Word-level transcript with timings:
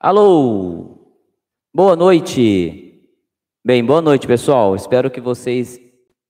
Alô! 0.00 1.10
Boa 1.74 1.96
noite! 1.96 3.02
Bem, 3.64 3.84
boa 3.84 4.00
noite, 4.00 4.28
pessoal. 4.28 4.76
Espero 4.76 5.10
que 5.10 5.20
vocês 5.20 5.76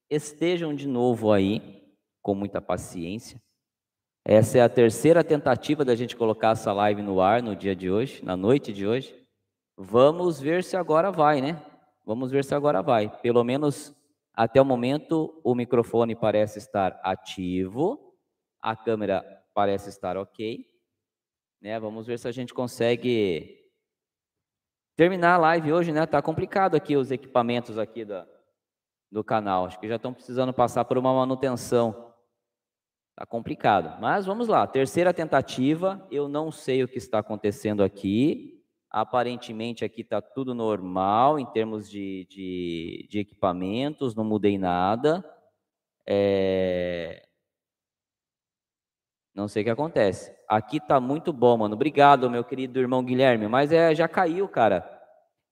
estejam 0.09 0.73
de 0.73 0.87
novo 0.87 1.31
aí, 1.31 1.83
com 2.19 2.33
muita 2.33 2.59
paciência. 2.59 3.39
Essa 4.25 4.57
é 4.57 4.61
a 4.61 4.69
terceira 4.69 5.23
tentativa 5.23 5.85
da 5.85 5.93
gente 5.93 6.15
colocar 6.15 6.53
essa 6.53 6.73
live 6.73 7.03
no 7.03 7.21
ar 7.21 7.43
no 7.43 7.55
dia 7.55 7.75
de 7.75 7.91
hoje, 7.91 8.25
na 8.25 8.35
noite 8.35 8.73
de 8.73 8.87
hoje. 8.87 9.15
Vamos 9.77 10.39
ver 10.39 10.63
se 10.63 10.75
agora 10.75 11.11
vai, 11.11 11.39
né? 11.39 11.63
Vamos 12.03 12.31
ver 12.31 12.43
se 12.43 12.55
agora 12.55 12.81
vai. 12.81 13.21
Pelo 13.21 13.43
menos 13.43 13.95
até 14.33 14.59
o 14.59 14.65
momento, 14.65 15.39
o 15.43 15.53
microfone 15.53 16.15
parece 16.15 16.57
estar 16.57 16.99
ativo, 17.03 18.17
a 18.59 18.75
câmera 18.75 19.23
parece 19.53 19.89
estar 19.89 20.17
ok. 20.17 20.65
Né? 21.61 21.79
Vamos 21.79 22.07
ver 22.07 22.17
se 22.17 22.27
a 22.27 22.31
gente 22.31 22.51
consegue 22.51 23.58
terminar 24.99 25.35
a 25.35 25.37
live 25.37 25.71
hoje, 25.71 25.93
né? 25.93 26.05
Tá 26.05 26.21
complicado 26.21 26.75
aqui 26.75 26.97
os 26.97 27.09
equipamentos 27.09 27.77
aqui 27.77 28.03
da, 28.03 28.27
do 29.09 29.23
canal. 29.23 29.65
Acho 29.65 29.79
que 29.79 29.87
já 29.87 29.95
estão 29.95 30.13
precisando 30.13 30.51
passar 30.51 30.83
por 30.83 30.97
uma 30.97 31.13
manutenção. 31.13 32.13
Tá 33.15 33.25
complicado. 33.25 33.97
Mas 34.01 34.25
vamos 34.25 34.49
lá. 34.49 34.67
Terceira 34.67 35.13
tentativa. 35.13 36.05
Eu 36.11 36.27
não 36.27 36.51
sei 36.51 36.83
o 36.83 36.87
que 36.89 36.97
está 36.97 37.19
acontecendo 37.19 37.81
aqui. 37.81 38.61
Aparentemente 38.91 39.85
aqui 39.85 40.01
está 40.01 40.21
tudo 40.21 40.53
normal 40.53 41.39
em 41.39 41.45
termos 41.45 41.89
de, 41.89 42.27
de, 42.29 43.07
de 43.09 43.19
equipamentos. 43.19 44.13
Não 44.13 44.25
mudei 44.25 44.57
nada. 44.57 45.23
É... 46.05 47.25
Não 49.39 49.47
sei 49.47 49.61
o 49.61 49.65
que 49.65 49.71
acontece. 49.71 50.35
Aqui 50.49 50.81
tá 50.81 50.99
muito 50.99 51.31
bom, 51.31 51.59
mano. 51.59 51.73
Obrigado, 51.73 52.29
meu 52.29 52.43
querido 52.43 52.77
irmão 52.77 53.01
Guilherme. 53.01 53.47
Mas 53.47 53.71
é, 53.71 53.95
já 53.95 54.05
caiu, 54.05 54.49
cara. 54.49 54.83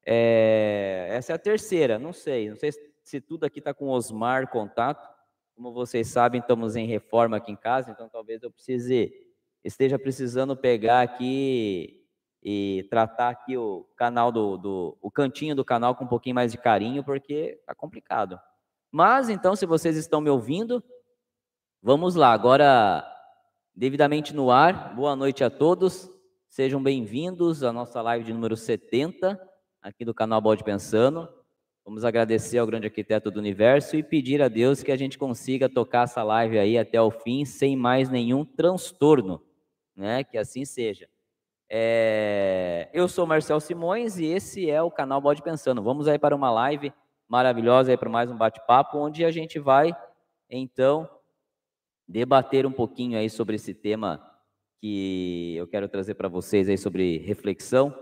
É, 0.05 1.07
essa 1.11 1.31
é 1.31 1.35
a 1.35 1.39
terceira. 1.39 1.97
Não 1.97 2.11
sei. 2.11 2.49
Não 2.49 2.57
sei 2.57 2.71
se 3.01 3.21
tudo 3.21 3.45
aqui 3.45 3.61
tá 3.61 3.73
com 3.73 3.87
Osmar 3.87 4.49
contato. 4.49 5.07
Como 5.55 5.71
vocês 5.71 6.09
sabem, 6.09 6.41
estamos 6.41 6.75
em 6.75 6.85
reforma 6.85 7.37
aqui 7.37 7.53
em 7.53 7.55
casa, 7.55 7.89
então 7.89 8.09
talvez 8.09 8.43
eu 8.43 8.51
precise 8.51 9.09
esteja 9.63 9.97
precisando 9.97 10.55
pegar 10.55 11.01
aqui 11.01 12.05
e 12.43 12.85
tratar 12.89 13.29
aqui 13.29 13.57
o 13.57 13.87
canal 13.95 14.33
do, 14.33 14.57
do 14.57 14.97
o 15.01 15.09
cantinho 15.09 15.55
do 15.55 15.63
canal 15.63 15.95
com 15.95 16.03
um 16.03 16.09
pouquinho 16.09 16.35
mais 16.35 16.51
de 16.51 16.57
carinho, 16.57 17.05
porque 17.05 17.59
tá 17.65 17.73
complicado. 17.73 18.37
Mas 18.91 19.29
então, 19.29 19.55
se 19.55 19.65
vocês 19.65 19.95
estão 19.95 20.19
me 20.19 20.29
ouvindo, 20.29 20.83
vamos 21.81 22.15
lá. 22.15 22.33
Agora 22.33 23.16
devidamente 23.77 24.35
no 24.35 24.49
ar. 24.49 24.95
Boa 24.95 25.15
noite 25.15 25.43
a 25.43 25.51
todos. 25.51 26.09
Sejam 26.49 26.81
bem-vindos 26.81 27.63
à 27.63 27.71
nossa 27.71 28.01
live 28.01 28.25
de 28.25 28.33
número 28.33 28.57
70, 28.57 29.39
aqui 29.83 30.03
do 30.03 30.15
canal 30.15 30.41
Bode 30.41 30.63
Pensando. 30.63 31.29
Vamos 31.85 32.03
agradecer 32.03 32.57
ao 32.57 32.65
grande 32.65 32.87
arquiteto 32.87 33.29
do 33.29 33.37
universo 33.37 33.95
e 33.95 34.01
pedir 34.01 34.41
a 34.41 34.47
Deus 34.47 34.81
que 34.81 34.91
a 34.91 34.97
gente 34.97 35.15
consiga 35.15 35.69
tocar 35.69 36.05
essa 36.05 36.23
live 36.23 36.57
aí 36.57 36.75
até 36.75 36.99
o 36.99 37.11
fim, 37.11 37.45
sem 37.45 37.75
mais 37.75 38.09
nenhum 38.09 38.43
transtorno, 38.43 39.43
né? 39.95 40.23
Que 40.23 40.39
assim 40.39 40.65
seja. 40.65 41.07
É... 41.69 42.89
Eu 42.91 43.07
sou 43.07 43.27
Marcel 43.27 43.59
Simões 43.59 44.17
e 44.17 44.25
esse 44.25 44.67
é 44.67 44.81
o 44.81 44.89
canal 44.89 45.21
Bode 45.21 45.43
Pensando. 45.43 45.83
Vamos 45.83 46.07
aí 46.07 46.17
para 46.17 46.35
uma 46.35 46.49
live 46.49 46.91
maravilhosa 47.27 47.91
aí 47.91 47.97
para 47.97 48.09
mais 48.09 48.31
um 48.31 48.35
bate-papo, 48.35 48.97
onde 48.97 49.23
a 49.23 49.29
gente 49.29 49.59
vai, 49.59 49.95
então, 50.49 51.07
debater 52.07 52.65
um 52.65 52.71
pouquinho 52.71 53.17
aí 53.17 53.29
sobre 53.29 53.55
esse 53.55 53.73
tema 53.73 54.23
que 54.79 55.55
eu 55.57 55.67
quero 55.67 55.89
trazer 55.89 56.13
para 56.13 56.29
vocês 56.29 56.69
aí 56.69 56.77
sobre 56.77 57.17
reflexão. 57.17 57.93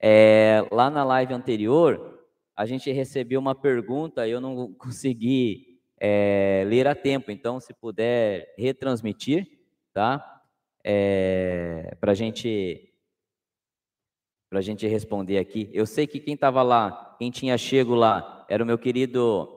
É, 0.00 0.66
lá 0.72 0.90
na 0.90 1.04
live 1.04 1.32
anterior, 1.32 2.20
a 2.56 2.66
gente 2.66 2.90
recebeu 2.90 3.38
uma 3.38 3.54
pergunta 3.54 4.26
e 4.26 4.30
eu 4.30 4.40
não 4.40 4.72
consegui 4.78 5.80
é, 5.98 6.64
ler 6.66 6.86
a 6.86 6.94
tempo, 6.94 7.30
então 7.30 7.60
se 7.60 7.72
puder 7.72 8.54
retransmitir, 8.58 9.46
tá? 9.92 10.42
É, 10.84 11.96
para 12.00 12.14
gente 12.14 12.90
para 14.50 14.60
a 14.60 14.62
gente 14.62 14.86
responder 14.86 15.38
aqui. 15.38 15.68
Eu 15.72 15.84
sei 15.84 16.06
que 16.06 16.20
quem 16.20 16.34
estava 16.34 16.62
lá, 16.62 17.16
quem 17.18 17.28
tinha 17.28 17.58
chego 17.58 17.92
lá, 17.92 18.46
era 18.48 18.62
o 18.62 18.66
meu 18.66 18.78
querido 18.78 19.48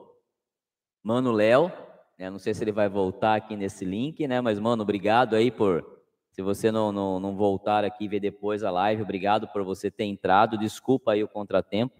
Mano 1.04 1.30
Léo, 1.30 1.70
né? 2.18 2.28
Não 2.28 2.38
sei 2.38 2.52
se 2.52 2.64
ele 2.64 2.72
vai 2.72 2.88
voltar 2.88 3.36
aqui 3.36 3.56
nesse 3.56 3.84
link, 3.84 4.26
né? 4.26 4.40
Mas, 4.40 4.58
mano, 4.58 4.82
obrigado 4.82 5.36
aí 5.36 5.50
por. 5.50 5.98
Se 6.32 6.42
você 6.42 6.70
não, 6.70 6.92
não, 6.92 7.18
não 7.18 7.34
voltar 7.34 7.84
aqui 7.84 8.04
e 8.04 8.08
ver 8.08 8.20
depois 8.20 8.62
a 8.62 8.70
live, 8.70 9.02
obrigado 9.02 9.48
por 9.48 9.64
você 9.64 9.90
ter 9.90 10.04
entrado. 10.04 10.58
Desculpa 10.58 11.12
aí 11.12 11.24
o 11.24 11.28
contratempo. 11.28 11.96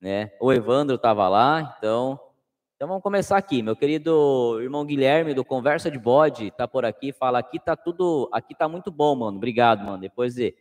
Né? 0.00 0.32
O 0.40 0.52
Evandro 0.52 0.96
estava 0.96 1.28
lá, 1.28 1.74
então. 1.78 2.18
Então 2.74 2.88
vamos 2.88 3.02
começar 3.02 3.36
aqui. 3.36 3.62
Meu 3.62 3.76
querido 3.76 4.58
irmão 4.60 4.84
Guilherme, 4.84 5.32
do 5.32 5.44
Conversa 5.44 5.90
de 5.90 5.98
Bode, 5.98 6.48
está 6.48 6.66
por 6.66 6.84
aqui, 6.84 7.12
fala: 7.12 7.38
aqui 7.38 7.58
tá 7.58 7.76
tudo. 7.76 8.28
Aqui 8.32 8.54
tá 8.54 8.68
muito 8.68 8.90
bom, 8.90 9.14
mano. 9.14 9.36
Obrigado, 9.36 9.84
mano. 9.84 9.98
Depois 9.98 10.34
de, 10.34 10.54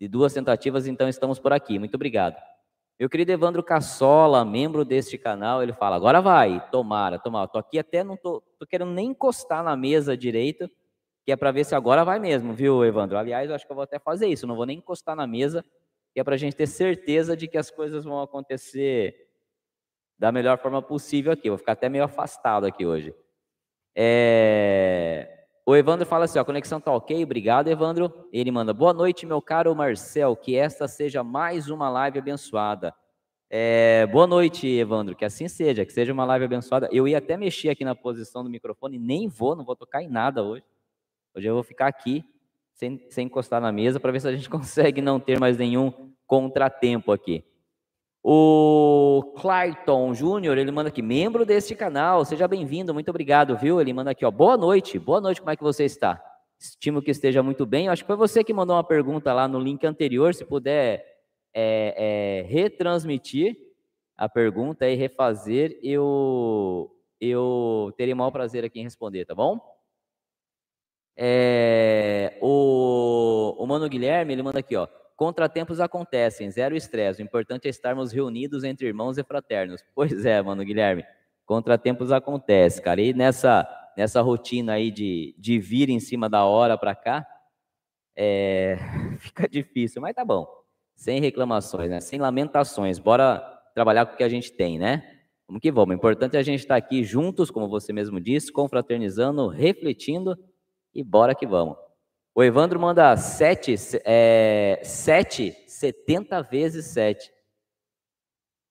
de 0.00 0.06
duas 0.06 0.32
tentativas, 0.32 0.86
então 0.86 1.08
estamos 1.08 1.38
por 1.38 1.52
aqui. 1.52 1.78
Muito 1.78 1.96
obrigado. 1.96 2.36
Meu 2.98 3.10
querido 3.10 3.30
Evandro 3.30 3.62
Cassola, 3.62 4.42
membro 4.42 4.82
deste 4.82 5.18
canal, 5.18 5.62
ele 5.62 5.74
fala: 5.74 5.96
agora 5.96 6.20
vai, 6.22 6.66
tomara, 6.70 7.18
tomara. 7.18 7.46
Tô 7.46 7.58
aqui 7.58 7.78
até 7.78 8.02
não 8.02 8.16
tô, 8.16 8.42
tô 8.58 8.66
querendo 8.66 8.90
nem 8.90 9.08
encostar 9.10 9.62
na 9.62 9.76
mesa 9.76 10.16
direito, 10.16 10.70
que 11.22 11.30
é 11.30 11.36
para 11.36 11.52
ver 11.52 11.64
se 11.64 11.74
agora 11.74 12.04
vai 12.04 12.18
mesmo, 12.18 12.54
viu, 12.54 12.82
Evandro? 12.84 13.18
Aliás, 13.18 13.50
eu 13.50 13.54
acho 13.54 13.66
que 13.66 13.70
eu 13.72 13.76
vou 13.76 13.82
até 13.82 13.98
fazer 13.98 14.28
isso, 14.28 14.46
não 14.46 14.56
vou 14.56 14.64
nem 14.64 14.78
encostar 14.78 15.14
na 15.14 15.26
mesa, 15.26 15.62
que 16.14 16.20
é 16.20 16.24
para 16.24 16.36
a 16.36 16.38
gente 16.38 16.56
ter 16.56 16.66
certeza 16.66 17.36
de 17.36 17.46
que 17.46 17.58
as 17.58 17.70
coisas 17.70 18.04
vão 18.04 18.22
acontecer 18.22 19.28
da 20.18 20.32
melhor 20.32 20.56
forma 20.56 20.80
possível 20.80 21.32
aqui. 21.32 21.50
Vou 21.50 21.58
ficar 21.58 21.72
até 21.72 21.90
meio 21.90 22.04
afastado 22.04 22.64
aqui 22.64 22.86
hoje. 22.86 23.14
É... 23.94 25.35
O 25.68 25.74
Evandro 25.74 26.06
fala 26.06 26.26
assim: 26.26 26.38
ó, 26.38 26.42
a 26.42 26.44
conexão 26.44 26.80
tá 26.80 26.92
ok, 26.92 27.24
obrigado, 27.24 27.66
Evandro. 27.66 28.28
Ele 28.32 28.52
manda: 28.52 28.72
boa 28.72 28.94
noite, 28.94 29.26
meu 29.26 29.42
caro 29.42 29.74
Marcel, 29.74 30.36
que 30.36 30.54
esta 30.54 30.86
seja 30.86 31.24
mais 31.24 31.68
uma 31.68 31.90
live 31.90 32.20
abençoada. 32.20 32.94
É, 33.50 34.06
boa 34.06 34.28
noite, 34.28 34.68
Evandro, 34.68 35.16
que 35.16 35.24
assim 35.24 35.48
seja, 35.48 35.84
que 35.84 35.92
seja 35.92 36.12
uma 36.12 36.24
live 36.24 36.44
abençoada. 36.44 36.88
Eu 36.92 37.08
ia 37.08 37.18
até 37.18 37.36
mexer 37.36 37.70
aqui 37.70 37.84
na 37.84 37.96
posição 37.96 38.44
do 38.44 38.50
microfone, 38.50 38.96
nem 38.96 39.26
vou, 39.26 39.56
não 39.56 39.64
vou 39.64 39.74
tocar 39.74 40.00
em 40.00 40.08
nada 40.08 40.40
hoje. 40.40 40.62
Hoje 41.34 41.48
eu 41.48 41.54
vou 41.54 41.64
ficar 41.64 41.88
aqui, 41.88 42.24
sem, 42.72 43.04
sem 43.10 43.26
encostar 43.26 43.60
na 43.60 43.72
mesa, 43.72 43.98
para 43.98 44.12
ver 44.12 44.20
se 44.20 44.28
a 44.28 44.36
gente 44.36 44.48
consegue 44.50 45.02
não 45.02 45.18
ter 45.18 45.40
mais 45.40 45.58
nenhum 45.58 46.12
contratempo 46.28 47.10
aqui. 47.10 47.44
O 48.28 49.22
Clayton 49.40 50.12
Júnior, 50.12 50.58
ele 50.58 50.72
manda 50.72 50.88
aqui, 50.88 51.00
membro 51.00 51.46
deste 51.46 51.76
canal, 51.76 52.24
seja 52.24 52.48
bem-vindo, 52.48 52.92
muito 52.92 53.08
obrigado, 53.08 53.56
viu? 53.56 53.80
Ele 53.80 53.92
manda 53.92 54.10
aqui, 54.10 54.24
ó, 54.24 54.32
boa 54.32 54.56
noite, 54.56 54.98
boa 54.98 55.20
noite, 55.20 55.40
como 55.40 55.52
é 55.52 55.56
que 55.56 55.62
você 55.62 55.84
está? 55.84 56.20
Estimo 56.58 57.00
que 57.00 57.12
esteja 57.12 57.40
muito 57.40 57.64
bem. 57.64 57.86
Eu 57.86 57.92
acho 57.92 58.02
que 58.02 58.06
foi 58.08 58.16
você 58.16 58.42
que 58.42 58.52
mandou 58.52 58.74
uma 58.74 58.82
pergunta 58.82 59.32
lá 59.32 59.46
no 59.46 59.60
link 59.60 59.86
anterior, 59.86 60.34
se 60.34 60.44
puder 60.44 61.06
é, 61.54 62.42
é, 62.44 62.48
retransmitir 62.48 63.56
a 64.16 64.28
pergunta 64.28 64.88
e 64.88 64.96
refazer, 64.96 65.78
eu, 65.80 66.90
eu 67.20 67.94
terei 67.96 68.12
o 68.12 68.16
maior 68.16 68.32
prazer 68.32 68.64
aqui 68.64 68.80
em 68.80 68.82
responder, 68.82 69.24
tá 69.24 69.36
bom? 69.36 69.60
É, 71.16 72.36
o, 72.42 73.54
o 73.56 73.66
Mano 73.68 73.88
Guilherme, 73.88 74.32
ele 74.32 74.42
manda 74.42 74.58
aqui, 74.58 74.74
ó, 74.74 74.88
Contratempos 75.16 75.80
acontecem, 75.80 76.50
zero 76.50 76.76
estresse. 76.76 77.22
O 77.22 77.24
importante 77.24 77.66
é 77.66 77.70
estarmos 77.70 78.12
reunidos 78.12 78.64
entre 78.64 78.86
irmãos 78.86 79.16
e 79.16 79.24
fraternos. 79.24 79.82
Pois 79.94 80.26
é, 80.26 80.40
mano, 80.42 80.62
Guilherme. 80.62 81.04
Contratempos 81.46 82.12
acontecem, 82.12 82.82
cara. 82.82 83.00
E 83.00 83.14
nessa, 83.14 83.66
nessa 83.96 84.20
rotina 84.20 84.74
aí 84.74 84.90
de, 84.90 85.34
de 85.38 85.58
vir 85.58 85.88
em 85.88 85.98
cima 85.98 86.28
da 86.28 86.44
hora 86.44 86.76
para 86.76 86.94
cá, 86.94 87.26
é, 88.14 88.76
fica 89.18 89.48
difícil, 89.48 90.02
mas 90.02 90.14
tá 90.14 90.24
bom. 90.24 90.46
Sem 90.94 91.20
reclamações, 91.20 91.90
né? 91.90 92.00
Sem 92.00 92.18
lamentações. 92.18 92.98
Bora 92.98 93.40
trabalhar 93.74 94.06
com 94.06 94.14
o 94.14 94.16
que 94.16 94.24
a 94.24 94.28
gente 94.28 94.52
tem, 94.52 94.78
né? 94.78 95.16
Vamos 95.46 95.62
que 95.62 95.70
vamos. 95.70 95.94
O 95.94 95.96
importante 95.96 96.36
é 96.36 96.40
a 96.40 96.42
gente 96.42 96.60
estar 96.60 96.76
aqui 96.76 97.04
juntos, 97.04 97.50
como 97.50 97.68
você 97.68 97.92
mesmo 97.92 98.20
disse, 98.20 98.52
confraternizando, 98.52 99.48
refletindo 99.48 100.36
e 100.94 101.04
bora 101.04 101.34
que 101.34 101.46
vamos. 101.46 101.85
O 102.38 102.44
Evandro 102.44 102.78
manda 102.78 103.16
7, 103.16 103.74
é, 104.04 104.78
7, 104.82 105.56
70 105.66 106.42
vezes 106.42 106.84
7. 106.84 107.32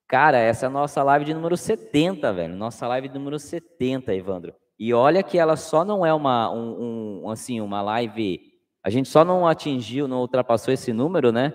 Cara, 0.08 0.38
essa 0.38 0.68
é 0.68 0.68
a 0.68 0.70
nossa 0.70 1.02
live 1.02 1.26
de 1.26 1.34
número 1.34 1.58
70, 1.58 2.32
velho. 2.32 2.56
Nossa 2.56 2.88
live 2.88 3.08
de 3.08 3.16
número 3.16 3.40
70, 3.40 4.14
Evandro. 4.14 4.54
E 4.78 4.94
olha 4.94 5.24
que 5.24 5.40
ela 5.40 5.56
só 5.56 5.84
não 5.84 6.06
é 6.06 6.14
uma, 6.14 6.52
um, 6.52 7.24
um, 7.24 7.30
assim, 7.32 7.60
uma 7.60 7.82
live. 7.82 8.40
A 8.84 8.92
gente 8.92 9.10
só 9.10 9.26
não 9.26 9.48
atingiu, 9.48 10.08
não 10.08 10.20
ultrapassou 10.20 10.72
esse 10.72 10.94
número, 10.94 11.32
né? 11.32 11.52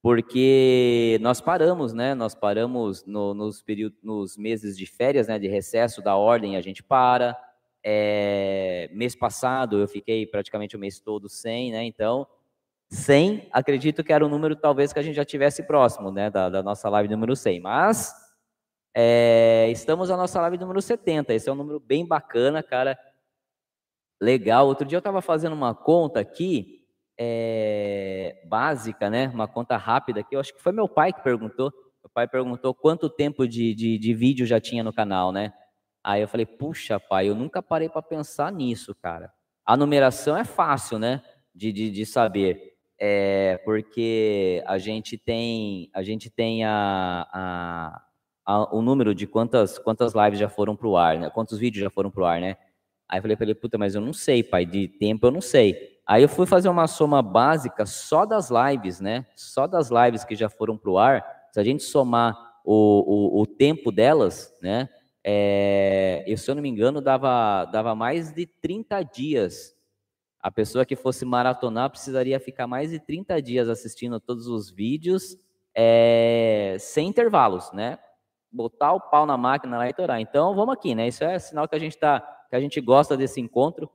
Porque 0.00 1.18
nós 1.20 1.40
paramos, 1.40 1.92
né? 1.92 2.14
Nós 2.14 2.32
paramos 2.32 3.04
no, 3.04 3.34
nos, 3.34 3.60
períodos, 3.60 3.98
nos 4.04 4.36
meses 4.36 4.78
de 4.78 4.86
férias, 4.86 5.26
né? 5.26 5.36
De 5.36 5.48
recesso 5.48 6.00
da 6.00 6.14
ordem, 6.14 6.56
a 6.56 6.60
gente 6.60 6.80
para. 6.80 7.36
É, 7.82 8.90
mês 8.92 9.16
passado 9.16 9.78
eu 9.78 9.88
fiquei 9.88 10.26
praticamente 10.26 10.76
o 10.76 10.78
mês 10.78 11.00
todo 11.00 11.28
sem, 11.28 11.72
né? 11.72 11.84
Então 11.84 12.26
100, 12.90 13.48
acredito 13.52 14.02
que 14.02 14.12
era 14.12 14.26
um 14.26 14.28
número 14.28 14.56
talvez 14.56 14.92
que 14.92 14.98
a 14.98 15.02
gente 15.02 15.14
já 15.14 15.24
tivesse 15.24 15.62
próximo, 15.62 16.10
né, 16.10 16.28
da, 16.28 16.48
da 16.50 16.62
nossa 16.62 16.88
live 16.88 17.08
número 17.08 17.36
100. 17.36 17.60
Mas 17.60 18.12
é, 18.94 19.68
estamos 19.70 20.08
na 20.08 20.16
nossa 20.16 20.40
live 20.40 20.58
número 20.58 20.82
70. 20.82 21.32
Esse 21.32 21.48
é 21.48 21.52
um 21.52 21.56
número 21.56 21.78
bem 21.78 22.04
bacana, 22.04 22.62
cara. 22.62 22.98
Legal. 24.20 24.66
Outro 24.66 24.86
dia 24.86 24.96
eu 24.96 25.00
estava 25.00 25.22
fazendo 25.22 25.52
uma 25.52 25.72
conta 25.72 26.18
aqui, 26.18 26.84
é, 27.16 28.42
básica, 28.46 29.08
né? 29.08 29.28
Uma 29.28 29.46
conta 29.46 29.76
rápida 29.76 30.20
aqui. 30.20 30.34
Eu 30.34 30.40
acho 30.40 30.52
que 30.52 30.62
foi 30.62 30.72
meu 30.72 30.88
pai 30.88 31.12
que 31.12 31.22
perguntou. 31.22 31.72
Meu 32.02 32.10
pai 32.12 32.26
perguntou 32.26 32.74
quanto 32.74 33.08
tempo 33.08 33.46
de, 33.46 33.72
de, 33.72 33.98
de 33.98 34.14
vídeo 34.14 34.44
já 34.44 34.60
tinha 34.60 34.82
no 34.82 34.92
canal, 34.92 35.30
né? 35.30 35.52
Aí 36.02 36.22
eu 36.22 36.28
falei, 36.28 36.46
puxa, 36.46 36.98
pai, 36.98 37.28
eu 37.28 37.34
nunca 37.34 37.62
parei 37.62 37.88
para 37.88 38.02
pensar 38.02 38.50
nisso, 38.50 38.94
cara. 38.94 39.32
A 39.64 39.76
numeração 39.76 40.36
é 40.36 40.44
fácil, 40.44 40.98
né? 40.98 41.22
De, 41.54 41.72
de, 41.72 41.90
de 41.90 42.06
saber. 42.06 42.74
É, 42.98 43.60
porque 43.64 44.62
a 44.66 44.78
gente 44.78 45.16
tem, 45.16 45.90
a 45.94 46.02
gente 46.02 46.30
tem 46.30 46.64
a, 46.64 47.26
a, 47.32 48.02
a, 48.44 48.74
o 48.76 48.82
número 48.82 49.14
de 49.14 49.26
quantas, 49.26 49.78
quantas 49.78 50.14
lives 50.14 50.38
já 50.38 50.48
foram 50.48 50.74
para 50.74 50.88
o 50.88 50.96
ar, 50.96 51.18
né? 51.18 51.30
Quantos 51.30 51.58
vídeos 51.58 51.82
já 51.82 51.90
foram 51.90 52.10
para 52.10 52.22
o 52.22 52.26
ar, 52.26 52.40
né? 52.40 52.56
Aí 53.08 53.18
eu 53.18 53.22
falei 53.22 53.36
para 53.36 53.46
ele, 53.46 53.54
puta, 53.54 53.76
mas 53.76 53.94
eu 53.94 54.00
não 54.00 54.12
sei, 54.12 54.42
pai, 54.42 54.64
de 54.64 54.86
tempo 54.86 55.26
eu 55.26 55.30
não 55.30 55.40
sei. 55.40 56.00
Aí 56.06 56.22
eu 56.22 56.28
fui 56.28 56.46
fazer 56.46 56.68
uma 56.68 56.86
soma 56.86 57.22
básica 57.22 57.86
só 57.86 58.24
das 58.24 58.50
lives, 58.50 59.00
né? 59.00 59.26
Só 59.34 59.66
das 59.66 59.90
lives 59.90 60.24
que 60.24 60.34
já 60.34 60.48
foram 60.48 60.76
para 60.76 60.90
o 60.90 60.98
ar. 60.98 61.24
Se 61.52 61.60
a 61.60 61.64
gente 61.64 61.82
somar 61.82 62.36
o, 62.64 63.38
o, 63.38 63.42
o 63.42 63.46
tempo 63.46 63.90
delas, 63.90 64.52
né? 64.62 64.88
É, 65.22 66.24
eu, 66.26 66.36
se 66.36 66.50
eu 66.50 66.54
não 66.54 66.62
me 66.62 66.68
engano, 66.68 67.00
dava, 67.00 67.64
dava 67.66 67.94
mais 67.94 68.32
de 68.32 68.46
30 68.46 69.02
dias. 69.02 69.76
A 70.40 70.50
pessoa 70.50 70.86
que 70.86 70.96
fosse 70.96 71.24
maratonar 71.24 71.90
precisaria 71.90 72.40
ficar 72.40 72.66
mais 72.66 72.90
de 72.90 72.98
30 72.98 73.40
dias 73.42 73.68
assistindo 73.68 74.18
todos 74.18 74.46
os 74.46 74.70
vídeos 74.70 75.36
é, 75.74 76.76
sem 76.78 77.08
intervalos, 77.08 77.70
né? 77.72 77.98
Botar 78.50 78.92
o 78.92 79.00
pau 79.00 79.26
na 79.26 79.36
máquina 79.36 79.78
lá 79.78 79.88
e 79.88 79.92
torar. 79.92 80.20
Então, 80.20 80.54
vamos 80.54 80.74
aqui, 80.74 80.94
né? 80.94 81.08
Isso 81.08 81.22
é 81.22 81.38
sinal 81.38 81.68
que 81.68 81.76
a 81.76 81.78
gente 81.78 81.96
tá, 81.96 82.20
que 82.48 82.56
a 82.56 82.60
gente 82.60 82.80
gosta 82.80 83.16
desse 83.16 83.40
encontro. 83.40 83.90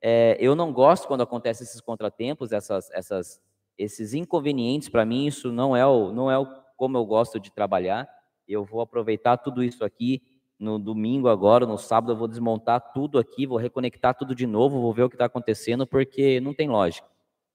É, 0.00 0.36
eu 0.40 0.54
não 0.54 0.72
gosto 0.72 1.06
quando 1.06 1.22
acontecem 1.22 1.64
esses 1.64 1.80
contratempos, 1.80 2.52
essas, 2.52 2.90
essas, 2.92 3.40
esses 3.76 4.14
inconvenientes. 4.14 4.88
Para 4.88 5.04
mim, 5.04 5.26
isso 5.26 5.52
não 5.52 5.76
é 5.76 5.84
o, 5.84 6.12
não 6.12 6.30
é 6.30 6.38
o 6.38 6.46
como 6.76 6.96
eu 6.96 7.04
gosto 7.04 7.38
de 7.38 7.50
trabalhar. 7.50 8.08
Eu 8.48 8.64
vou 8.64 8.80
aproveitar 8.80 9.36
tudo 9.36 9.62
isso 9.62 9.84
aqui 9.84 10.22
no 10.60 10.78
domingo 10.78 11.28
agora, 11.28 11.64
no 11.64 11.78
sábado 11.78 12.12
eu 12.12 12.16
vou 12.16 12.28
desmontar 12.28 12.92
tudo 12.92 13.18
aqui, 13.18 13.46
vou 13.46 13.56
reconectar 13.56 14.14
tudo 14.14 14.34
de 14.34 14.46
novo, 14.46 14.82
vou 14.82 14.92
ver 14.92 15.04
o 15.04 15.08
que 15.08 15.14
está 15.14 15.24
acontecendo, 15.24 15.86
porque 15.86 16.38
não 16.38 16.52
tem 16.52 16.68
lógica, 16.68 17.08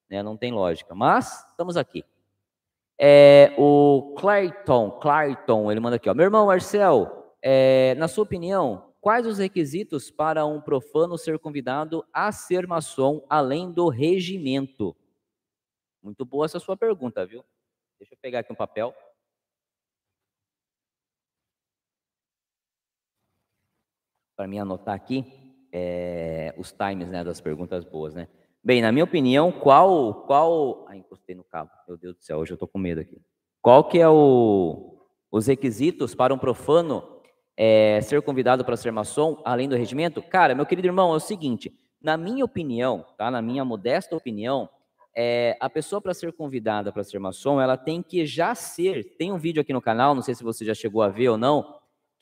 né? 0.09 0.23
Não 0.23 0.35
tem 0.35 0.51
lógica. 0.51 0.95
Mas 0.95 1.45
estamos 1.51 1.77
aqui. 1.77 2.03
É, 2.99 3.53
o 3.59 4.15
Clarton, 4.17 4.89
Clarton, 4.99 5.71
ele 5.71 5.79
manda 5.79 5.97
aqui, 5.97 6.09
ó. 6.09 6.15
Meu 6.15 6.23
irmão 6.25 6.47
Marcel, 6.47 7.35
é, 7.43 7.93
na 7.95 8.07
sua 8.07 8.23
opinião, 8.23 8.91
quais 8.99 9.27
os 9.27 9.37
requisitos 9.37 10.09
para 10.09 10.43
um 10.43 10.59
profano 10.59 11.15
ser 11.15 11.37
convidado 11.37 12.03
a 12.11 12.31
ser 12.31 12.65
maçom, 12.65 13.23
além 13.29 13.71
do 13.71 13.87
regimento? 13.87 14.95
Muito 16.01 16.25
boa 16.25 16.45
essa 16.45 16.59
sua 16.59 16.75
pergunta, 16.75 17.23
viu? 17.23 17.45
Deixa 17.99 18.15
eu 18.15 18.17
pegar 18.19 18.39
aqui 18.39 18.51
um 18.51 18.55
papel. 18.55 18.95
Para 24.35 24.47
mim 24.47 24.59
anotar 24.59 24.95
aqui 24.95 25.25
é, 25.71 26.53
os 26.57 26.71
times 26.71 27.09
né, 27.09 27.23
das 27.23 27.41
perguntas 27.41 27.83
boas, 27.83 28.13
né? 28.13 28.27
Bem, 28.63 28.81
na 28.81 28.91
minha 28.91 29.03
opinião, 29.03 29.51
qual, 29.51 30.25
qual... 30.25 30.85
Ah, 30.87 30.97
encostei 30.97 31.35
no 31.35 31.43
cabo. 31.43 31.69
Meu 31.87 31.97
Deus 31.97 32.15
do 32.15 32.23
céu, 32.23 32.39
hoje 32.39 32.51
eu 32.53 32.57
tô 32.57 32.67
com 32.67 32.79
medo 32.79 33.01
aqui. 33.01 33.21
Qual 33.61 33.83
que 33.83 33.99
é 33.99 34.09
o, 34.09 34.97
os 35.31 35.47
requisitos 35.47 36.15
para 36.15 36.33
um 36.33 36.37
profano 36.37 37.03
é, 37.55 37.99
ser 38.01 38.21
convidado 38.21 38.65
para 38.65 38.77
ser 38.77 38.91
maçom, 38.91 39.41
além 39.45 39.69
do 39.69 39.75
regimento? 39.75 40.21
Cara, 40.21 40.55
meu 40.55 40.65
querido 40.65 40.87
irmão, 40.87 41.13
é 41.13 41.17
o 41.17 41.19
seguinte, 41.19 41.71
na 42.01 42.17
minha 42.17 42.43
opinião, 42.43 43.05
tá? 43.17 43.29
Na 43.29 43.41
minha 43.41 43.63
modesta 43.63 44.15
opinião, 44.15 44.69
é, 45.15 45.55
a 45.59 45.69
pessoa 45.69 46.01
para 46.01 46.13
ser 46.13 46.33
convidada 46.33 46.91
para 46.91 47.03
ser 47.03 47.19
maçom, 47.19 47.61
ela 47.61 47.77
tem 47.77 48.01
que 48.01 48.25
já 48.25 48.53
ser. 48.55 49.15
Tem 49.17 49.31
um 49.31 49.37
vídeo 49.37 49.61
aqui 49.61 49.73
no 49.73 49.81
canal, 49.81 50.15
não 50.15 50.21
sei 50.21 50.35
se 50.35 50.43
você 50.43 50.65
já 50.65 50.73
chegou 50.73 51.01
a 51.01 51.09
ver 51.09 51.29
ou 51.29 51.37
não, 51.37 51.74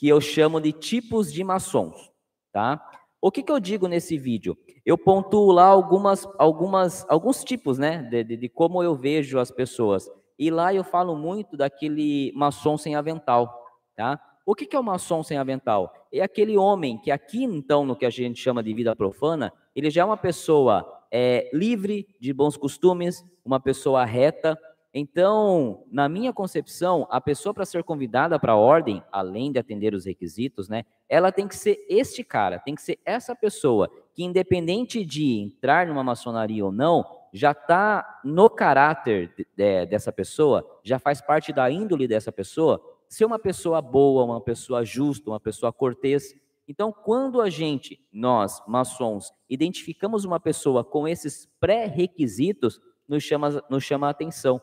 que 0.03 0.09
eu 0.09 0.19
chamo 0.19 0.59
de 0.59 0.73
tipos 0.73 1.31
de 1.31 1.45
maçons, 1.45 2.11
tá? 2.51 2.85
O 3.21 3.31
que, 3.31 3.41
que 3.41 3.50
eu 3.50 3.57
digo 3.57 3.88
nesse 3.88 4.17
vídeo? 4.17 4.57
Eu 4.85 4.97
pontuo 4.97 5.50
lá 5.50 5.63
algumas, 5.63 6.27
algumas, 6.38 7.05
alguns 7.07 7.41
tipos, 7.41 7.77
né, 7.77 8.03
de, 8.11 8.21
de, 8.21 8.35
de 8.35 8.50
como 8.50 8.83
eu 8.83 8.97
vejo 8.97 9.39
as 9.39 9.50
pessoas. 9.50 10.11
E 10.38 10.51
lá 10.51 10.73
eu 10.73 10.83
falo 10.83 11.15
muito 11.15 11.55
daquele 11.55 12.33
maçom 12.35 12.77
sem 12.77 12.95
avental, 12.95 13.50
tá? 13.95 14.19
O 14.45 14.53
que, 14.53 14.65
que 14.65 14.75
é 14.75 14.79
o 14.81 14.83
maçom 14.83 15.23
sem 15.23 15.38
avental? 15.38 15.89
É 16.11 16.19
aquele 16.19 16.57
homem 16.57 16.97
que 16.97 17.09
aqui, 17.09 17.45
então, 17.45 17.85
no 17.85 17.95
que 17.95 18.05
a 18.05 18.09
gente 18.09 18.41
chama 18.41 18.61
de 18.61 18.73
vida 18.73 18.94
profana, 18.94 19.53
ele 19.73 19.89
já 19.89 20.01
é 20.01 20.05
uma 20.05 20.17
pessoa 20.17 20.85
é, 21.09 21.50
livre 21.53 22.05
de 22.19 22.33
bons 22.33 22.57
costumes, 22.57 23.23
uma 23.45 23.57
pessoa 23.57 24.03
reta, 24.03 24.59
então, 24.94 25.84
na 25.92 26.07
minha 26.07 26.31
concepção, 26.31 27.07
a 27.10 27.19
pessoa 27.19 27.51
para 27.51 27.66
ser 27.66 27.84
convidada 27.84 28.40
para 28.40 28.51
a 28.51 28.57
ordem, 28.57 29.04
além 29.12 29.51
de 29.51 29.57
atender 29.57 29.95
os 29.95 30.06
requisitos, 30.06 30.69
né, 30.69 30.84
ela 31.10 31.31
tem 31.31 31.48
que 31.48 31.56
ser 31.56 31.84
este 31.90 32.24
cara, 32.24 32.60
tem 32.60 32.75
que 32.75 32.81
ser 32.81 33.00
essa 33.04 33.36
pessoa 33.36 33.90
que, 34.13 34.24
independente 34.24 35.04
de 35.04 35.40
entrar 35.40 35.88
numa 35.88 36.04
maçonaria 36.04 36.63
ou 36.63 36.72
não, 36.72 37.04
já 37.34 37.51
está 37.51 38.22
no 38.24 38.48
caráter 38.48 39.34
de, 39.36 39.86
dessa 39.88 40.12
pessoa, 40.12 40.63
já 40.84 41.00
faz 41.00 41.19
parte 41.19 41.51
da 41.51 41.72
índole 41.72 42.07
dessa 42.07 42.31
pessoa, 42.31 42.80
ser 43.10 43.25
uma 43.25 43.39
pessoa 43.39 43.81
boa, 43.81 44.24
uma 44.24 44.42
pessoa 44.42 44.86
justa, 44.86 45.31
uma 45.31 45.39
pessoa 45.39 45.74
cortês. 45.74 46.36
Então, 46.68 46.94
quando 46.94 47.42
a 47.42 47.50
gente, 47.50 48.00
nós, 48.12 48.62
maçons, 48.68 49.31
identificamos 49.50 50.24
uma 50.24 50.39
pessoa 50.39 50.84
com 50.84 51.07
esses 51.07 51.50
pré-requisitos, 51.60 52.80
nos 53.07 53.24
chama, 53.24 53.63
nos 53.68 53.84
chama 53.84 54.07
a 54.07 54.12
atenção. 54.12 54.62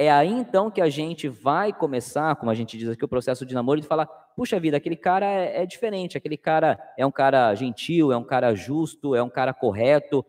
É 0.00 0.10
aí 0.10 0.32
então 0.32 0.70
que 0.70 0.80
a 0.80 0.88
gente 0.88 1.28
vai 1.28 1.74
começar, 1.74 2.34
como 2.36 2.50
a 2.50 2.54
gente 2.54 2.78
diz 2.78 2.88
aqui, 2.88 3.04
o 3.04 3.08
processo 3.08 3.44
de 3.44 3.54
namoro, 3.54 3.82
de 3.82 3.86
falar: 3.86 4.06
puxa 4.34 4.58
vida, 4.58 4.78
aquele 4.78 4.96
cara 4.96 5.26
é, 5.26 5.62
é 5.62 5.66
diferente, 5.66 6.16
aquele 6.16 6.38
cara 6.38 6.80
é 6.96 7.04
um 7.04 7.10
cara 7.10 7.54
gentil, 7.54 8.10
é 8.10 8.16
um 8.16 8.24
cara 8.24 8.54
justo, 8.54 9.14
é 9.14 9.22
um 9.22 9.28
cara 9.28 9.52
correto. 9.52 10.24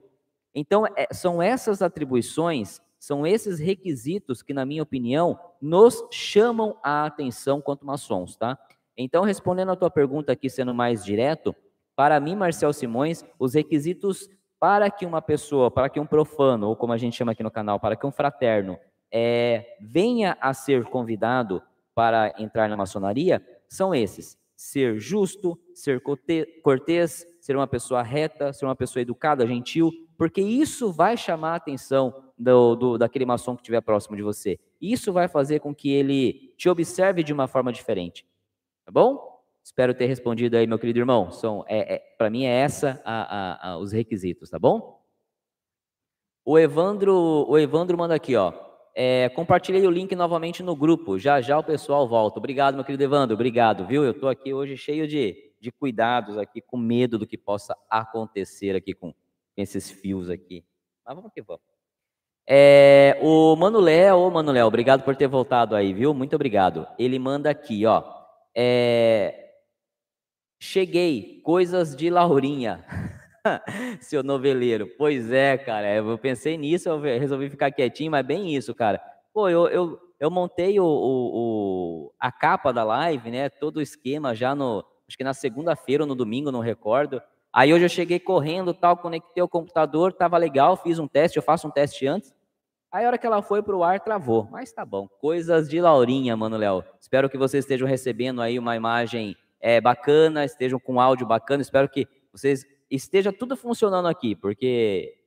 Então, 0.53 0.85
é, 0.97 1.07
são 1.13 1.41
essas 1.41 1.81
atribuições, 1.81 2.81
são 2.99 3.25
esses 3.25 3.59
requisitos 3.59 4.41
que, 4.43 4.53
na 4.53 4.65
minha 4.65 4.83
opinião, 4.83 5.39
nos 5.61 6.05
chamam 6.11 6.77
a 6.83 7.05
atenção 7.05 7.61
quanto 7.61 7.85
maçons, 7.85 8.35
tá? 8.35 8.59
Então, 8.97 9.23
respondendo 9.23 9.71
a 9.71 9.77
tua 9.77 9.89
pergunta 9.89 10.33
aqui, 10.33 10.49
sendo 10.49 10.73
mais 10.73 11.01
direto, 11.01 11.55
para 11.95 12.19
mim, 12.19 12.35
Marcel 12.35 12.73
Simões, 12.73 13.23
os 13.39 13.53
requisitos 13.53 14.29
para 14.59 14.91
que 14.91 15.05
uma 15.05 15.21
pessoa, 15.21 15.71
para 15.71 15.87
que 15.87 15.97
um 15.97 16.05
profano, 16.05 16.67
ou 16.67 16.75
como 16.75 16.91
a 16.91 16.97
gente 16.97 17.15
chama 17.15 17.31
aqui 17.31 17.41
no 17.41 17.49
canal, 17.49 17.79
para 17.79 17.95
que 17.95 18.05
um 18.05 18.11
fraterno 18.11 18.77
é, 19.11 19.77
venha 19.81 20.37
a 20.39 20.53
ser 20.53 20.85
convidado 20.85 21.61
para 21.93 22.33
entrar 22.39 22.69
na 22.69 22.77
maçonaria 22.77 23.45
são 23.67 23.93
esses: 23.93 24.37
ser 24.55 24.99
justo, 24.99 25.59
ser 25.73 26.01
cortês, 26.01 27.25
ser 27.39 27.55
uma 27.55 27.67
pessoa 27.67 28.01
reta, 28.01 28.53
ser 28.53 28.65
uma 28.65 28.75
pessoa 28.75 29.01
educada, 29.01 29.45
gentil, 29.45 29.91
porque 30.17 30.41
isso 30.41 30.91
vai 30.91 31.17
chamar 31.17 31.53
a 31.53 31.55
atenção 31.55 32.31
do, 32.37 32.75
do, 32.75 32.97
daquele 32.97 33.25
maçom 33.25 33.55
que 33.55 33.61
estiver 33.61 33.81
próximo 33.81 34.15
de 34.15 34.21
você. 34.21 34.59
Isso 34.79 35.11
vai 35.11 35.27
fazer 35.27 35.59
com 35.59 35.73
que 35.73 35.91
ele 35.91 36.53
te 36.57 36.69
observe 36.69 37.23
de 37.23 37.33
uma 37.33 37.47
forma 37.47 37.71
diferente. 37.71 38.25
Tá 38.85 38.91
bom? 38.91 39.31
Espero 39.63 39.93
ter 39.93 40.07
respondido 40.07 40.57
aí, 40.57 40.65
meu 40.65 40.79
querido 40.79 40.99
irmão. 40.99 41.31
São, 41.31 41.63
é, 41.67 41.95
é 41.95 41.99
Para 42.17 42.29
mim, 42.29 42.45
é 42.45 42.51
essa 42.51 43.01
a, 43.05 43.69
a, 43.69 43.69
a, 43.69 43.77
os 43.77 43.91
requisitos, 43.91 44.49
tá 44.49 44.57
bom? 44.57 45.01
O 46.43 46.57
Evandro, 46.57 47.45
o 47.47 47.57
Evandro 47.57 47.97
manda 47.97 48.15
aqui, 48.15 48.35
ó. 48.35 48.70
É, 48.93 49.29
compartilhei 49.29 49.85
o 49.87 49.91
link 49.91 50.15
novamente 50.15 50.61
no 50.61 50.75
grupo. 50.75 51.17
Já 51.17 51.39
já 51.41 51.57
o 51.57 51.63
pessoal 51.63 52.07
volta. 52.07 52.39
Obrigado, 52.39 52.75
meu 52.75 52.83
querido 52.83 53.03
Evandro. 53.03 53.33
Obrigado, 53.33 53.85
viu? 53.85 54.03
Eu 54.03 54.11
estou 54.11 54.29
aqui 54.29 54.53
hoje 54.53 54.77
cheio 54.77 55.07
de, 55.07 55.53
de 55.59 55.71
cuidados 55.71 56.37
aqui, 56.37 56.61
com 56.61 56.77
medo 56.77 57.17
do 57.17 57.27
que 57.27 57.37
possa 57.37 57.75
acontecer 57.89 58.75
aqui 58.75 58.93
com 58.93 59.13
esses 59.55 59.89
fios 59.89 60.29
aqui. 60.29 60.65
Mas 61.05 61.15
vamos 61.15 61.31
que 61.33 61.41
vamos. 61.41 61.61
É, 62.47 63.17
o 63.21 63.55
Manuléo, 63.55 64.17
ô 64.17 64.65
obrigado 64.65 65.03
por 65.03 65.15
ter 65.15 65.27
voltado 65.27 65.75
aí, 65.75 65.93
viu? 65.93 66.13
Muito 66.13 66.35
obrigado. 66.35 66.87
Ele 66.97 67.17
manda 67.17 67.49
aqui, 67.49 67.85
ó. 67.85 68.03
É, 68.53 69.53
cheguei, 70.59 71.41
coisas 71.43 71.95
de 71.95 72.09
Laurinha. 72.09 72.83
Seu 74.01 74.23
noveleiro. 74.23 74.87
Pois 74.97 75.31
é, 75.31 75.57
cara. 75.57 75.95
Eu 75.95 76.17
pensei 76.17 76.57
nisso, 76.57 76.89
eu 76.89 76.99
resolvi 76.99 77.49
ficar 77.49 77.71
quietinho, 77.71 78.11
mas 78.11 78.25
bem 78.25 78.55
isso, 78.55 78.73
cara. 78.73 79.01
Pô, 79.33 79.49
eu, 79.49 79.67
eu, 79.67 79.99
eu 80.19 80.29
montei 80.29 80.79
o, 80.79 80.85
o, 80.85 81.31
o, 81.33 82.13
a 82.19 82.31
capa 82.31 82.71
da 82.71 82.83
live, 82.83 83.31
né? 83.31 83.49
Todo 83.49 83.77
o 83.77 83.81
esquema 83.81 84.35
já 84.35 84.53
no. 84.53 84.85
Acho 85.07 85.17
que 85.17 85.23
na 85.23 85.33
segunda-feira 85.33 86.03
ou 86.03 86.07
no 86.07 86.15
domingo, 86.15 86.51
não 86.51 86.59
recordo. 86.59 87.21
Aí 87.51 87.73
hoje 87.73 87.83
eu 87.83 87.89
cheguei 87.89 88.17
correndo, 88.17 88.73
tal, 88.73 88.95
conectei 88.95 89.43
o 89.43 89.47
computador, 89.47 90.13
tava 90.13 90.37
legal, 90.37 90.77
fiz 90.77 90.99
um 90.99 91.07
teste, 91.07 91.35
eu 91.35 91.43
faço 91.43 91.67
um 91.67 91.71
teste 91.71 92.07
antes. 92.07 92.33
Aí 92.89 93.03
a 93.03 93.07
hora 93.07 93.17
que 93.17 93.25
ela 93.25 93.41
foi 93.41 93.61
para 93.61 93.75
o 93.75 93.83
ar, 93.83 93.99
travou. 93.99 94.47
Mas 94.49 94.71
tá 94.71 94.85
bom. 94.85 95.07
Coisas 95.19 95.69
de 95.69 95.81
Laurinha, 95.81 96.35
mano, 96.37 96.55
Léo. 96.55 96.83
Espero 96.99 97.29
que 97.29 97.37
vocês 97.37 97.65
estejam 97.65 97.87
recebendo 97.87 98.41
aí 98.41 98.57
uma 98.57 98.75
imagem 98.75 99.35
é, 99.59 99.81
bacana, 99.81 100.45
estejam 100.45 100.79
com 100.79 100.99
áudio 100.99 101.25
bacana. 101.25 101.61
Espero 101.61 101.89
que 101.89 102.07
vocês 102.31 102.65
esteja 102.91 103.31
tudo 103.31 103.55
funcionando 103.55 104.07
aqui, 104.07 104.35
porque 104.35 105.17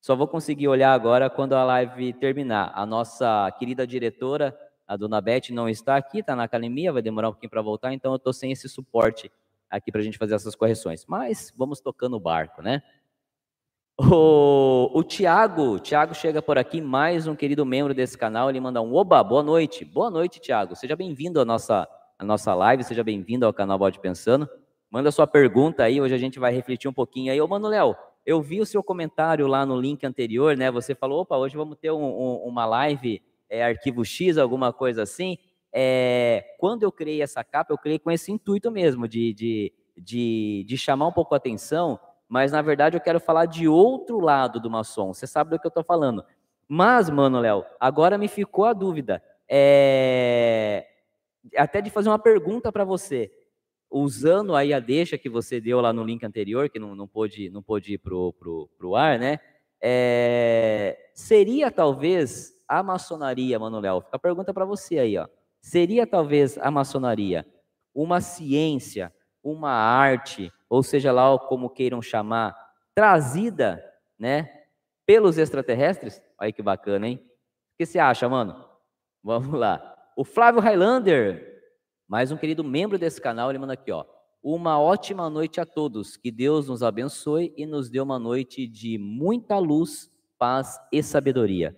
só 0.00 0.16
vou 0.16 0.26
conseguir 0.26 0.66
olhar 0.68 0.92
agora 0.92 1.28
quando 1.28 1.52
a 1.52 1.62
live 1.62 2.12
terminar. 2.14 2.72
A 2.74 2.86
nossa 2.86 3.50
querida 3.58 3.86
diretora, 3.86 4.56
a 4.86 4.96
dona 4.96 5.20
Beth, 5.20 5.50
não 5.50 5.68
está 5.68 5.96
aqui, 5.96 6.20
está 6.20 6.34
na 6.34 6.44
academia, 6.44 6.92
vai 6.92 7.02
demorar 7.02 7.28
um 7.28 7.32
pouquinho 7.32 7.50
para 7.50 7.60
voltar, 7.60 7.92
então 7.92 8.12
eu 8.12 8.16
estou 8.16 8.32
sem 8.32 8.50
esse 8.50 8.68
suporte 8.68 9.30
aqui 9.68 9.92
para 9.92 10.00
a 10.00 10.04
gente 10.04 10.16
fazer 10.16 10.34
essas 10.34 10.54
correções. 10.54 11.04
Mas 11.06 11.52
vamos 11.56 11.80
tocando 11.80 12.16
o 12.16 12.20
barco, 12.20 12.62
né? 12.62 12.82
O, 13.98 14.90
o 14.94 15.02
Tiago, 15.02 15.78
Tiago 15.78 16.14
chega 16.14 16.42
por 16.42 16.58
aqui, 16.58 16.80
mais 16.80 17.26
um 17.26 17.34
querido 17.34 17.64
membro 17.64 17.94
desse 17.94 18.16
canal, 18.16 18.48
ele 18.48 18.60
manda 18.60 18.80
um 18.80 18.94
oba, 18.94 19.24
boa 19.24 19.42
noite. 19.42 19.84
Boa 19.84 20.10
noite, 20.10 20.38
Tiago. 20.38 20.76
Seja 20.76 20.94
bem-vindo 20.94 21.40
à 21.40 21.44
nossa, 21.44 21.88
à 22.18 22.24
nossa 22.24 22.54
live, 22.54 22.84
seja 22.84 23.02
bem-vindo 23.02 23.46
ao 23.46 23.52
canal 23.52 23.78
Bode 23.78 23.98
Pensando. 23.98 24.48
Manda 24.96 25.12
sua 25.12 25.26
pergunta 25.26 25.82
aí, 25.82 26.00
hoje 26.00 26.14
a 26.14 26.18
gente 26.18 26.38
vai 26.38 26.54
refletir 26.54 26.88
um 26.88 26.92
pouquinho 26.92 27.30
aí. 27.30 27.38
Ô, 27.38 27.46
Mano 27.46 27.68
Léo, 27.68 27.94
eu 28.24 28.40
vi 28.40 28.62
o 28.62 28.64
seu 28.64 28.82
comentário 28.82 29.46
lá 29.46 29.66
no 29.66 29.78
link 29.78 30.02
anterior, 30.06 30.56
né? 30.56 30.70
Você 30.70 30.94
falou, 30.94 31.20
opa, 31.20 31.36
hoje 31.36 31.54
vamos 31.54 31.76
ter 31.76 31.90
um, 31.90 32.02
um, 32.02 32.36
uma 32.46 32.64
live, 32.64 33.22
é, 33.50 33.62
arquivo 33.62 34.02
X, 34.06 34.38
alguma 34.38 34.72
coisa 34.72 35.02
assim. 35.02 35.36
É, 35.70 36.54
quando 36.58 36.82
eu 36.82 36.90
criei 36.90 37.20
essa 37.20 37.44
capa, 37.44 37.74
eu 37.74 37.76
criei 37.76 37.98
com 37.98 38.10
esse 38.10 38.32
intuito 38.32 38.70
mesmo, 38.70 39.06
de, 39.06 39.34
de, 39.34 39.72
de, 39.98 40.64
de 40.66 40.78
chamar 40.78 41.08
um 41.08 41.12
pouco 41.12 41.34
a 41.34 41.36
atenção 41.36 42.00
mas 42.26 42.50
na 42.50 42.60
verdade 42.60 42.96
eu 42.96 43.00
quero 43.00 43.20
falar 43.20 43.46
de 43.46 43.68
outro 43.68 44.18
lado 44.18 44.58
do 44.58 44.70
maçom. 44.70 45.14
Você 45.14 45.26
sabe 45.26 45.50
do 45.50 45.60
que 45.60 45.66
eu 45.66 45.68
estou 45.68 45.84
falando. 45.84 46.24
Mas, 46.66 47.08
mano, 47.08 47.38
Léo, 47.38 47.64
agora 47.78 48.18
me 48.18 48.26
ficou 48.28 48.64
a 48.64 48.72
dúvida. 48.72 49.22
É... 49.48 50.86
Até 51.56 51.80
de 51.80 51.90
fazer 51.90 52.08
uma 52.08 52.18
pergunta 52.18 52.72
para 52.72 52.84
você. 52.84 53.30
Usando 53.90 54.54
aí 54.54 54.72
a 54.72 54.80
deixa 54.80 55.16
que 55.16 55.28
você 55.28 55.60
deu 55.60 55.80
lá 55.80 55.92
no 55.92 56.04
link 56.04 56.24
anterior, 56.24 56.68
que 56.68 56.78
não, 56.78 56.94
não 56.94 57.06
pôde, 57.06 57.50
não 57.50 57.62
pôde 57.62 57.94
ir 57.94 57.98
pro, 57.98 58.32
pro 58.32 58.96
ar, 58.96 59.18
né? 59.18 59.38
É... 59.80 61.10
Seria 61.14 61.70
talvez 61.70 62.54
a 62.66 62.82
maçonaria? 62.82 63.58
Fica 63.58 64.08
a 64.12 64.18
pergunta 64.18 64.52
para 64.52 64.64
você 64.64 64.98
aí, 64.98 65.16
ó. 65.16 65.26
Seria 65.60 66.06
talvez 66.06 66.58
a 66.58 66.70
maçonaria 66.70 67.46
uma 67.94 68.20
ciência, 68.20 69.12
uma 69.42 69.70
arte, 69.70 70.52
ou 70.68 70.82
seja 70.82 71.10
lá 71.12 71.38
como 71.38 71.70
queiram 71.70 72.02
chamar, 72.02 72.54
trazida, 72.94 73.82
né, 74.18 74.64
pelos 75.06 75.38
extraterrestres? 75.38 76.20
Olha 76.38 76.52
que 76.52 76.62
bacana, 76.62 77.08
hein? 77.08 77.20
O 77.24 77.78
que 77.78 77.86
você 77.86 77.98
acha, 77.98 78.28
mano? 78.28 78.64
Vamos 79.22 79.58
lá. 79.58 79.96
O 80.14 80.24
Flávio 80.24 80.60
Highlander, 80.60 81.55
mais 82.08 82.30
um 82.30 82.36
querido 82.36 82.62
membro 82.62 82.98
desse 82.98 83.20
canal, 83.20 83.50
ele 83.50 83.58
manda 83.58 83.72
aqui, 83.72 83.90
ó. 83.90 84.04
Uma 84.42 84.80
ótima 84.80 85.28
noite 85.28 85.60
a 85.60 85.66
todos. 85.66 86.16
Que 86.16 86.30
Deus 86.30 86.68
nos 86.68 86.82
abençoe 86.82 87.52
e 87.56 87.66
nos 87.66 87.90
dê 87.90 88.00
uma 88.00 88.18
noite 88.18 88.66
de 88.66 88.96
muita 88.96 89.58
luz, 89.58 90.08
paz 90.38 90.78
e 90.92 91.02
sabedoria. 91.02 91.76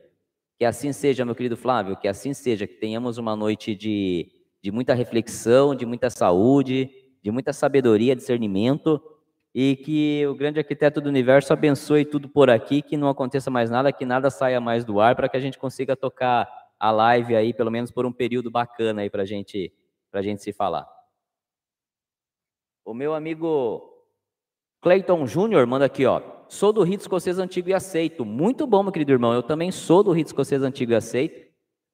Que 0.58 0.66
assim 0.66 0.92
seja, 0.92 1.24
meu 1.24 1.34
querido 1.34 1.56
Flávio, 1.56 1.96
que 1.96 2.06
assim 2.06 2.34
seja, 2.34 2.66
que 2.66 2.74
tenhamos 2.74 3.16
uma 3.16 3.34
noite 3.34 3.74
de, 3.74 4.30
de 4.60 4.70
muita 4.70 4.92
reflexão, 4.92 5.74
de 5.74 5.86
muita 5.86 6.10
saúde, 6.10 6.90
de 7.22 7.30
muita 7.30 7.52
sabedoria, 7.54 8.14
discernimento, 8.14 9.00
e 9.54 9.76
que 9.76 10.26
o 10.26 10.34
grande 10.34 10.58
arquiteto 10.58 11.00
do 11.00 11.08
universo 11.08 11.52
abençoe 11.54 12.04
tudo 12.04 12.28
por 12.28 12.50
aqui, 12.50 12.82
que 12.82 12.96
não 12.96 13.08
aconteça 13.08 13.50
mais 13.50 13.70
nada, 13.70 13.92
que 13.92 14.04
nada 14.04 14.28
saia 14.28 14.60
mais 14.60 14.84
do 14.84 15.00
ar, 15.00 15.16
para 15.16 15.28
que 15.28 15.36
a 15.38 15.40
gente 15.40 15.58
consiga 15.58 15.96
tocar 15.96 16.46
a 16.78 16.90
live 16.90 17.34
aí, 17.34 17.54
pelo 17.54 17.70
menos 17.70 17.90
por 17.90 18.04
um 18.04 18.12
período 18.12 18.50
bacana 18.50 19.02
aí 19.02 19.10
para 19.10 19.24
gente, 19.24 19.72
a 20.12 20.22
gente 20.22 20.42
se 20.42 20.52
falar. 20.52 20.88
O 22.84 22.94
meu 22.94 23.14
amigo 23.14 23.82
Clayton 24.80 25.26
Júnior 25.26 25.66
manda 25.66 25.84
aqui, 25.84 26.06
ó. 26.06 26.22
Sou 26.48 26.72
do 26.72 26.82
rito 26.82 27.02
escocês 27.02 27.38
antigo 27.38 27.68
e 27.68 27.74
aceito. 27.74 28.24
Muito 28.24 28.66
bom, 28.66 28.82
meu 28.82 28.92
querido 28.92 29.12
irmão. 29.12 29.34
Eu 29.34 29.42
também 29.42 29.70
sou 29.70 30.02
do 30.02 30.12
rito 30.12 30.28
escocês 30.28 30.62
antigo 30.62 30.92
e 30.92 30.94
aceito. 30.94 31.48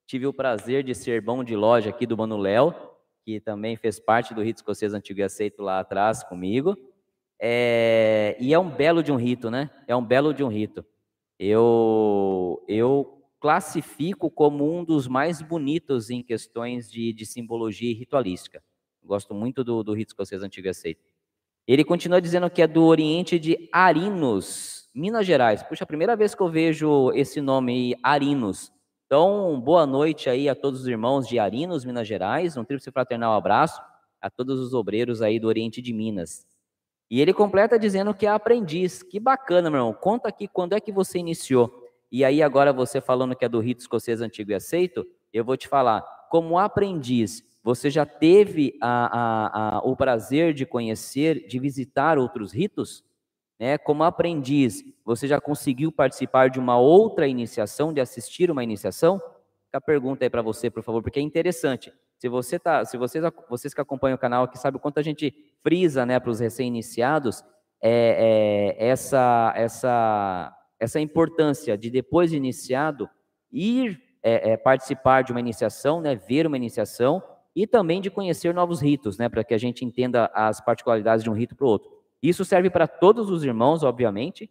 Tive 0.07 0.27
o 0.27 0.33
prazer 0.33 0.83
de 0.83 0.95
ser 0.95 1.21
bom 1.21 1.43
de 1.43 1.55
loja 1.55 1.89
aqui 1.89 2.05
do 2.05 2.17
Mano 2.17 2.37
Léo 2.37 2.73
que 3.25 3.39
também 3.39 3.75
fez 3.75 3.99
parte 3.99 4.35
do 4.35 4.43
rito 4.43 4.57
escocês 4.57 4.93
antigo 4.93 5.19
e 5.19 5.23
aceito 5.23 5.63
lá 5.63 5.79
atrás 5.79 6.23
comigo. 6.23 6.77
É, 7.41 8.37
e 8.39 8.53
é 8.53 8.59
um 8.59 8.69
belo 8.69 9.01
de 9.01 9.11
um 9.11 9.15
rito, 9.15 9.49
né? 9.49 9.69
É 9.87 9.95
um 9.95 10.05
belo 10.05 10.31
de 10.31 10.43
um 10.43 10.47
rito. 10.47 10.85
Eu, 11.39 12.63
eu 12.67 13.14
classifico 13.39 14.29
como 14.29 14.71
um 14.71 14.83
dos 14.83 15.07
mais 15.07 15.41
bonitos 15.41 16.09
em 16.09 16.23
questões 16.23 16.89
de, 16.89 17.13
de 17.13 17.25
simbologia 17.25 17.91
e 17.91 17.93
ritualística. 17.93 18.63
Gosto 19.03 19.33
muito 19.33 19.63
do, 19.63 19.83
do 19.83 19.93
rito 19.93 20.09
escocês 20.09 20.41
antigo 20.41 20.69
aceito. 20.69 21.03
Ele 21.67 21.83
continua 21.83 22.21
dizendo 22.21 22.49
que 22.49 22.61
é 22.61 22.67
do 22.67 22.83
Oriente 22.83 23.39
de 23.39 23.69
Arinos, 23.71 24.89
Minas 24.93 25.25
Gerais. 25.25 25.63
Puxa, 25.63 25.83
a 25.83 25.87
primeira 25.87 26.15
vez 26.15 26.35
que 26.35 26.41
eu 26.41 26.49
vejo 26.49 27.11
esse 27.13 27.41
nome 27.41 27.73
aí, 27.73 27.95
Arinos. 28.03 28.71
Então, 29.05 29.59
boa 29.59 29.85
noite 29.85 30.29
aí 30.29 30.49
a 30.49 30.55
todos 30.55 30.81
os 30.81 30.87
irmãos 30.87 31.27
de 31.27 31.37
Arinos, 31.37 31.85
Minas 31.85 32.07
Gerais, 32.07 32.57
um 32.57 32.63
tríplice 32.63 32.91
fraternal 32.91 33.33
abraço 33.33 33.81
a 34.19 34.29
todos 34.29 34.59
os 34.59 34.73
obreiros 34.73 35.21
aí 35.21 35.39
do 35.39 35.47
Oriente 35.47 35.81
de 35.81 35.93
Minas. 35.93 36.47
E 37.09 37.21
ele 37.21 37.33
completa 37.33 37.77
dizendo 37.77 38.13
que 38.13 38.25
é 38.25 38.29
aprendiz. 38.29 39.03
Que 39.03 39.19
bacana, 39.19 39.69
meu 39.69 39.79
irmão. 39.79 39.93
Conta 39.93 40.29
aqui 40.29 40.47
quando 40.47 40.73
é 40.73 40.79
que 40.79 40.91
você 40.91 41.19
iniciou. 41.19 41.84
E 42.11 42.23
aí 42.23 42.41
agora 42.41 42.71
você 42.71 43.01
falando 43.01 43.35
que 43.35 43.45
é 43.45 43.49
do 43.49 43.59
rito 43.59 43.81
escocês 43.81 44.21
antigo 44.21 44.51
e 44.51 44.55
aceito, 44.55 45.05
eu 45.33 45.43
vou 45.43 45.57
te 45.57 45.67
falar, 45.67 46.01
como 46.29 46.57
aprendiz, 46.57 47.43
você 47.63 47.89
já 47.89 48.05
teve 48.05 48.77
a, 48.81 49.07
a, 49.07 49.77
a, 49.77 49.79
o 49.79 49.95
prazer 49.95 50.53
de 50.53 50.65
conhecer, 50.65 51.47
de 51.47 51.59
visitar 51.59 52.17
outros 52.17 52.53
ritos? 52.53 53.03
Né? 53.59 53.77
Como 53.77 54.03
aprendiz, 54.03 54.83
você 55.03 55.27
já 55.27 55.41
conseguiu 55.41 55.91
participar 55.91 56.49
de 56.49 56.59
uma 56.59 56.77
outra 56.77 57.27
iniciação, 57.27 57.91
de 57.91 57.99
assistir 57.99 58.51
uma 58.51 58.63
iniciação? 58.63 59.17
Fica 59.65 59.77
a 59.77 59.81
pergunta 59.81 60.23
aí 60.23 60.29
para 60.29 60.41
você, 60.41 60.69
por 60.69 60.83
favor, 60.83 61.01
porque 61.01 61.19
é 61.19 61.23
interessante. 61.23 61.91
Se 62.17 62.29
você 62.29 62.59
tá, 62.59 62.85
se 62.85 62.97
vocês, 62.97 63.23
vocês 63.49 63.73
que 63.73 63.81
acompanham 63.81 64.15
o 64.15 64.19
canal 64.19 64.43
aqui 64.43 64.57
sabem 64.57 64.77
o 64.77 64.81
quanto 64.81 64.99
a 64.99 65.03
gente 65.03 65.33
frisa, 65.61 66.05
né, 66.05 66.19
para 66.19 66.29
os 66.29 66.39
recém-iniciados, 66.39 67.43
é, 67.81 68.75
é, 68.79 68.87
essa, 68.87 69.53
essa, 69.55 70.55
essa 70.85 70.99
importância 70.99 71.77
de 71.77 71.89
depois 71.89 72.31
de 72.31 72.37
iniciado 72.37 73.09
ir 73.51 74.01
é, 74.23 74.51
é, 74.51 74.57
participar 74.57 75.23
de 75.23 75.31
uma 75.31 75.39
iniciação, 75.39 75.99
né, 75.99 76.15
ver 76.15 76.47
uma 76.47 76.57
iniciação 76.57 77.21
e 77.55 77.65
também 77.65 78.01
de 78.01 78.09
conhecer 78.09 78.53
novos 78.53 78.81
ritos, 78.81 79.17
né, 79.17 79.27
para 79.27 79.43
que 79.43 79.53
a 79.53 79.57
gente 79.57 79.83
entenda 79.83 80.29
as 80.33 80.61
particularidades 80.61 81.23
de 81.23 81.29
um 81.29 81.33
rito 81.33 81.55
para 81.55 81.65
o 81.65 81.69
outro. 81.69 81.89
Isso 82.21 82.45
serve 82.45 82.69
para 82.69 82.87
todos 82.87 83.29
os 83.29 83.43
irmãos, 83.43 83.83
obviamente, 83.83 84.49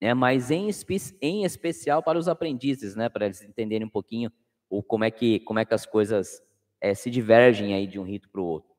né, 0.00 0.14
mas 0.14 0.50
em, 0.50 0.68
espe 0.68 0.96
em 1.20 1.44
especial 1.44 2.02
para 2.02 2.18
os 2.18 2.28
aprendizes, 2.28 2.94
né, 2.96 3.08
para 3.08 3.26
eles 3.26 3.42
entenderem 3.42 3.86
um 3.86 3.90
pouquinho 3.90 4.30
o, 4.70 4.82
como, 4.82 5.04
é 5.04 5.10
que, 5.10 5.40
como 5.40 5.58
é 5.58 5.64
que 5.64 5.74
as 5.74 5.84
coisas 5.84 6.42
é, 6.80 6.94
se 6.94 7.10
divergem 7.10 7.74
aí 7.74 7.86
de 7.86 7.98
um 7.98 8.04
rito 8.04 8.28
para 8.30 8.40
o 8.40 8.44
outro. 8.44 8.70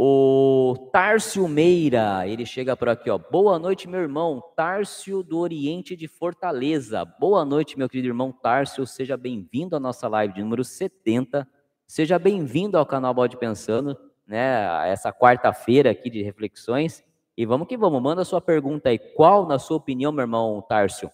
O 0.00 0.90
Tárcio 0.92 1.48
Meira, 1.48 2.24
ele 2.24 2.46
chega 2.46 2.76
por 2.76 2.88
aqui, 2.88 3.10
ó. 3.10 3.18
Boa 3.18 3.58
noite, 3.58 3.88
meu 3.88 3.98
irmão. 3.98 4.40
Tárcio 4.54 5.24
do 5.24 5.40
Oriente 5.40 5.96
de 5.96 6.06
Fortaleza. 6.06 7.04
Boa 7.04 7.44
noite, 7.44 7.76
meu 7.76 7.88
querido 7.88 8.06
irmão 8.06 8.30
Tárcio. 8.30 8.86
Seja 8.86 9.16
bem-vindo 9.16 9.74
à 9.74 9.80
nossa 9.80 10.06
live 10.06 10.34
de 10.34 10.40
número 10.40 10.62
70. 10.62 11.44
Seja 11.84 12.16
bem-vindo 12.16 12.78
ao 12.78 12.86
canal 12.86 13.12
Bode 13.12 13.36
Pensando 13.38 13.98
né, 14.24 14.88
essa 14.88 15.12
quarta-feira 15.12 15.90
aqui 15.90 16.08
de 16.08 16.22
reflexões. 16.22 17.02
E 17.36 17.44
vamos 17.44 17.66
que 17.66 17.76
vamos, 17.76 18.00
manda 18.00 18.24
sua 18.24 18.40
pergunta 18.40 18.90
aí. 18.90 19.00
Qual, 19.00 19.48
na 19.48 19.58
sua 19.58 19.78
opinião, 19.78 20.12
meu 20.12 20.22
irmão 20.22 20.62
Tárcio, 20.62 21.10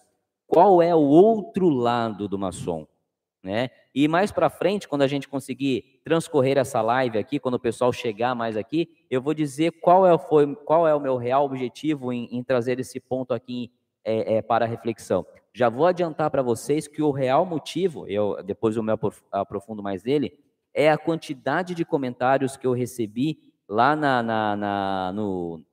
qual 0.47 0.83
é 0.83 0.95
o 0.95 0.99
outro 0.99 1.71
lado 1.71 2.29
do 2.29 2.39
maçom? 2.39 2.87
Né? 3.43 3.71
E 3.95 4.07
mais 4.09 4.31
para 4.31 4.51
frente, 4.51 4.87
quando 4.87 5.01
a 5.01 5.09
gente 5.09 5.27
conseguir 5.27 5.94
transcorrer 6.05 6.59
essa 6.59 6.83
live 6.83 7.19
aqui, 7.19 7.39
quando 7.39 7.55
o 7.55 7.59
pessoal 7.59 7.91
chegar 7.93 8.35
mais 8.35 8.57
aqui, 8.57 8.89
eu 9.11 9.23
vou 9.23 9.33
dizer 9.33 9.73
qual 9.81 10.07
é, 10.07 10.17
foi, 10.19 10.55
qual 10.55 10.87
é 10.87 10.95
o 10.95 11.01
meu 11.01 11.17
real 11.17 11.47
objetivo 11.47 12.13
em, 12.13 12.29
em 12.31 12.45
trazer 12.45 12.79
esse 12.79 13.01
ponto 13.01 13.33
aqui 13.33 13.73
é, 14.05 14.37
é, 14.37 14.43
para 14.43 14.67
reflexão. 14.67 15.27
Já 15.55 15.71
vou 15.71 15.87
adiantar 15.87 16.31
para 16.31 16.43
vocês 16.43 16.87
que 16.87 17.03
o 17.03 17.11
real 17.11 17.47
motivo, 17.47 18.07
eu 18.07 18.43
depois 18.45 18.77
eu 18.77 18.83
me 18.83 18.93
aprofundo 19.33 19.83
mais 19.83 20.05
nele, 20.05 20.39
é 20.75 20.91
a 20.91 20.99
quantidade 20.99 21.75
de 21.75 21.85
comentários 21.85 22.57
que 22.57 22.67
eu 22.67 22.73
recebi 22.73 23.39
lá 23.67 23.97
na, 23.97 24.23
na, 24.23 24.57
na, 24.57 25.13
no, 25.15 25.65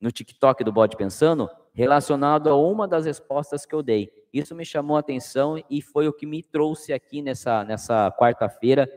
no 0.00 0.10
TikTok 0.10 0.64
do 0.64 0.72
Bode 0.72 0.96
Pensando, 0.96 1.48
relacionado 1.72 2.48
a 2.48 2.56
uma 2.56 2.88
das 2.88 3.06
respostas 3.06 3.64
que 3.64 3.74
eu 3.74 3.82
dei. 3.82 4.10
Isso 4.32 4.54
me 4.54 4.64
chamou 4.64 4.96
a 4.96 5.00
atenção 5.00 5.62
e 5.70 5.80
foi 5.80 6.08
o 6.08 6.12
que 6.12 6.26
me 6.26 6.42
trouxe 6.42 6.92
aqui 6.92 7.22
nessa, 7.22 7.62
nessa 7.64 8.10
quarta-feira 8.18 8.88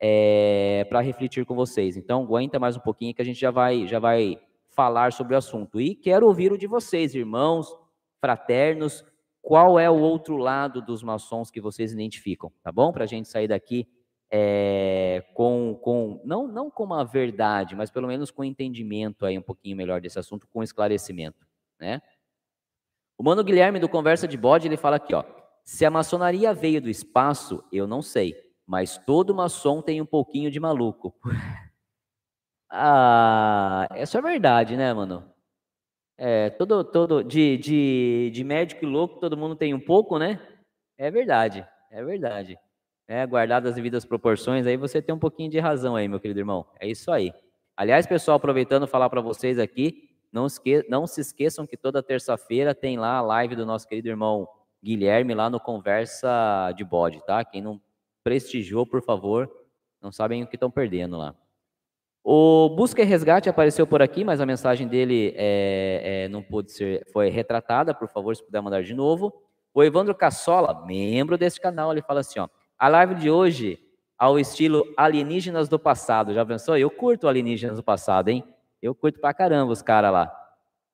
é, 0.00 0.86
para 0.88 1.00
refletir 1.00 1.44
com 1.44 1.54
vocês. 1.54 1.96
Então, 1.96 2.22
aguenta 2.22 2.58
mais 2.58 2.76
um 2.76 2.80
pouquinho 2.80 3.14
que 3.14 3.20
a 3.20 3.24
gente 3.24 3.38
já 3.38 3.50
vai, 3.50 3.86
já 3.86 3.98
vai 3.98 4.40
falar 4.70 5.12
sobre 5.12 5.34
o 5.34 5.38
assunto. 5.38 5.80
E 5.80 5.94
quero 5.94 6.26
ouvir 6.26 6.52
o 6.52 6.58
de 6.58 6.66
vocês, 6.66 7.14
irmãos, 7.14 7.76
fraternos, 8.20 9.04
qual 9.42 9.78
é 9.78 9.90
o 9.90 9.98
outro 9.98 10.36
lado 10.36 10.80
dos 10.80 11.02
maçons 11.02 11.50
que 11.50 11.60
vocês 11.60 11.92
identificam, 11.92 12.52
tá 12.62 12.72
bom? 12.72 12.92
Para 12.92 13.04
a 13.04 13.06
gente 13.06 13.28
sair 13.28 13.48
daqui 13.48 13.86
é, 14.30 15.24
com, 15.34 15.78
com 15.82 16.20
não, 16.24 16.46
não 16.46 16.70
com 16.70 16.84
uma 16.84 17.04
verdade, 17.04 17.74
mas 17.74 17.90
pelo 17.90 18.06
menos 18.06 18.30
com 18.30 18.44
entendimento 18.44 19.26
aí 19.26 19.36
um 19.36 19.42
pouquinho 19.42 19.76
melhor 19.76 20.00
desse 20.00 20.18
assunto, 20.18 20.46
com 20.48 20.62
esclarecimento, 20.62 21.46
né? 21.78 22.00
O 23.18 23.22
Mano 23.22 23.44
Guilherme 23.44 23.78
do 23.78 23.88
Conversa 23.88 24.26
de 24.26 24.36
Bode, 24.36 24.66
ele 24.66 24.78
fala 24.78 24.96
aqui, 24.96 25.14
ó, 25.14 25.24
se 25.64 25.84
a 25.84 25.90
maçonaria 25.90 26.54
veio 26.54 26.80
do 26.80 26.88
espaço, 26.88 27.62
eu 27.70 27.86
não 27.86 28.00
sei, 28.00 28.34
mas 28.70 28.96
todo 28.98 29.34
maçom 29.34 29.82
tem 29.82 30.00
um 30.00 30.06
pouquinho 30.06 30.48
de 30.48 30.60
maluco. 30.60 31.12
ah, 32.70 33.88
isso 33.96 34.16
é 34.16 34.22
verdade, 34.22 34.76
né, 34.76 34.94
mano? 34.94 35.28
É, 36.16 36.50
todo, 36.50 36.84
todo, 36.84 37.24
de, 37.24 37.58
de, 37.58 38.30
de 38.32 38.44
médico 38.44 38.84
e 38.84 38.88
louco, 38.88 39.18
todo 39.18 39.36
mundo 39.36 39.56
tem 39.56 39.74
um 39.74 39.80
pouco, 39.80 40.20
né? 40.20 40.38
É 40.96 41.10
verdade, 41.10 41.66
é 41.90 42.04
verdade. 42.04 42.56
É, 43.08 43.26
guardadas 43.26 43.70
as 43.70 43.74
devidas 43.74 44.04
proporções, 44.04 44.64
aí 44.68 44.76
você 44.76 45.02
tem 45.02 45.12
um 45.12 45.18
pouquinho 45.18 45.50
de 45.50 45.58
razão 45.58 45.96
aí, 45.96 46.06
meu 46.06 46.20
querido 46.20 46.38
irmão. 46.38 46.64
É 46.78 46.86
isso 46.86 47.10
aí. 47.10 47.34
Aliás, 47.76 48.06
pessoal, 48.06 48.36
aproveitando 48.36 48.86
falar 48.86 49.10
para 49.10 49.20
vocês 49.20 49.58
aqui, 49.58 50.10
não, 50.30 50.46
esque 50.46 50.86
não 50.88 51.08
se 51.08 51.20
esqueçam 51.20 51.66
que 51.66 51.76
toda 51.76 52.04
terça-feira 52.04 52.72
tem 52.72 52.96
lá 52.96 53.16
a 53.16 53.20
live 53.20 53.56
do 53.56 53.66
nosso 53.66 53.88
querido 53.88 54.08
irmão 54.10 54.46
Guilherme 54.80 55.34
lá 55.34 55.50
no 55.50 55.58
Conversa 55.58 56.72
de 56.76 56.84
Bode, 56.84 57.20
tá? 57.26 57.44
Quem 57.44 57.60
não 57.60 57.80
prestigiou, 58.22 58.86
por 58.86 59.02
favor, 59.02 59.50
não 60.00 60.12
sabem 60.12 60.42
o 60.42 60.46
que 60.46 60.56
estão 60.56 60.70
perdendo 60.70 61.16
lá. 61.16 61.34
O 62.22 62.68
Busca 62.76 63.00
e 63.00 63.04
Resgate 63.04 63.48
apareceu 63.48 63.86
por 63.86 64.02
aqui, 64.02 64.24
mas 64.24 64.40
a 64.40 64.46
mensagem 64.46 64.86
dele 64.86 65.32
é, 65.36 66.24
é, 66.24 66.28
não 66.28 66.42
pôde 66.42 66.70
ser, 66.70 67.06
foi 67.12 67.30
retratada, 67.30 67.94
por 67.94 68.08
favor, 68.08 68.36
se 68.36 68.44
puder 68.44 68.60
mandar 68.60 68.82
de 68.82 68.94
novo. 68.94 69.32
O 69.72 69.82
Evandro 69.82 70.14
Cassola, 70.14 70.84
membro 70.84 71.38
desse 71.38 71.60
canal, 71.60 71.92
ele 71.92 72.02
fala 72.02 72.20
assim, 72.20 72.38
ó, 72.38 72.48
a 72.78 72.88
live 72.88 73.14
de 73.14 73.30
hoje 73.30 73.78
ao 74.18 74.38
estilo 74.38 74.84
alienígenas 74.98 75.66
do 75.66 75.78
passado, 75.78 76.34
já 76.34 76.44
pensou? 76.44 76.76
Eu 76.76 76.90
curto 76.90 77.26
alienígenas 77.26 77.76
do 77.76 77.82
passado, 77.82 78.28
hein? 78.28 78.44
Eu 78.82 78.94
curto 78.94 79.18
pra 79.18 79.32
caramba 79.32 79.72
os 79.72 79.80
caras 79.80 80.12
lá. 80.12 80.40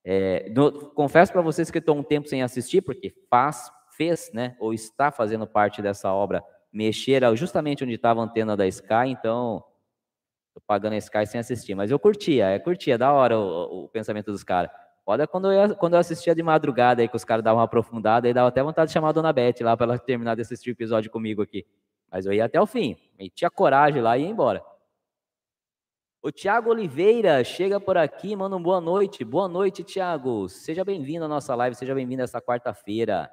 É, 0.04 0.48
no, 0.54 0.90
confesso 0.90 1.32
para 1.32 1.42
vocês 1.42 1.68
que 1.68 1.78
estou 1.78 1.96
um 1.96 2.04
tempo 2.04 2.28
sem 2.28 2.40
assistir, 2.40 2.82
porque 2.82 3.12
faz, 3.28 3.68
fez, 3.96 4.30
né, 4.32 4.56
ou 4.60 4.72
está 4.72 5.10
fazendo 5.10 5.44
parte 5.44 5.82
dessa 5.82 6.12
obra, 6.12 6.44
mexer 6.72 7.22
justamente 7.36 7.84
onde 7.84 7.94
estava 7.94 8.20
a 8.20 8.24
antena 8.24 8.56
da 8.56 8.66
Sky, 8.66 9.08
então 9.08 9.64
Tô 10.56 10.60
pagando 10.66 10.94
a 10.94 10.96
Sky 10.96 11.26
sem 11.26 11.38
assistir, 11.38 11.74
mas 11.74 11.90
eu 11.90 11.98
curtia, 11.98 12.46
é 12.46 12.58
curtia, 12.58 12.96
da 12.96 13.12
hora 13.12 13.38
o, 13.38 13.84
o 13.84 13.88
pensamento 13.88 14.32
dos 14.32 14.42
caras. 14.42 14.70
Olha 15.04 15.26
quando 15.26 15.52
eu, 15.52 15.76
quando 15.76 15.92
eu 15.92 16.00
assistia 16.00 16.34
de 16.34 16.42
madrugada 16.42 17.02
aí, 17.02 17.08
que 17.08 17.14
os 17.14 17.24
caras 17.24 17.44
davam 17.44 17.58
uma 17.58 17.66
aprofundada, 17.66 18.26
aí 18.26 18.32
dava 18.32 18.48
até 18.48 18.62
vontade 18.62 18.88
de 18.88 18.94
chamar 18.94 19.10
a 19.10 19.12
Dona 19.12 19.34
Beth 19.34 19.56
lá 19.60 19.76
para 19.76 19.84
ela 19.84 19.98
terminar 19.98 20.34
de 20.34 20.40
assistir 20.40 20.70
o 20.70 20.72
episódio 20.72 21.10
comigo 21.10 21.42
aqui. 21.42 21.66
Mas 22.10 22.24
eu 22.24 22.32
ia 22.32 22.46
até 22.46 22.58
o 22.58 22.64
fim, 22.64 22.96
tinha 23.34 23.50
coragem 23.50 24.00
lá 24.00 24.16
e 24.16 24.22
ia 24.22 24.28
embora. 24.30 24.64
O 26.22 26.32
Tiago 26.32 26.70
Oliveira 26.70 27.44
chega 27.44 27.78
por 27.78 27.98
aqui, 27.98 28.34
manda 28.34 28.56
um 28.56 28.62
boa 28.62 28.80
noite. 28.80 29.26
Boa 29.26 29.48
noite, 29.48 29.84
Tiago. 29.84 30.48
Seja 30.48 30.82
bem-vindo 30.86 31.26
à 31.26 31.28
nossa 31.28 31.54
live, 31.54 31.76
seja 31.76 31.94
bem-vindo 31.94 32.22
essa 32.22 32.40
quarta-feira. 32.40 33.30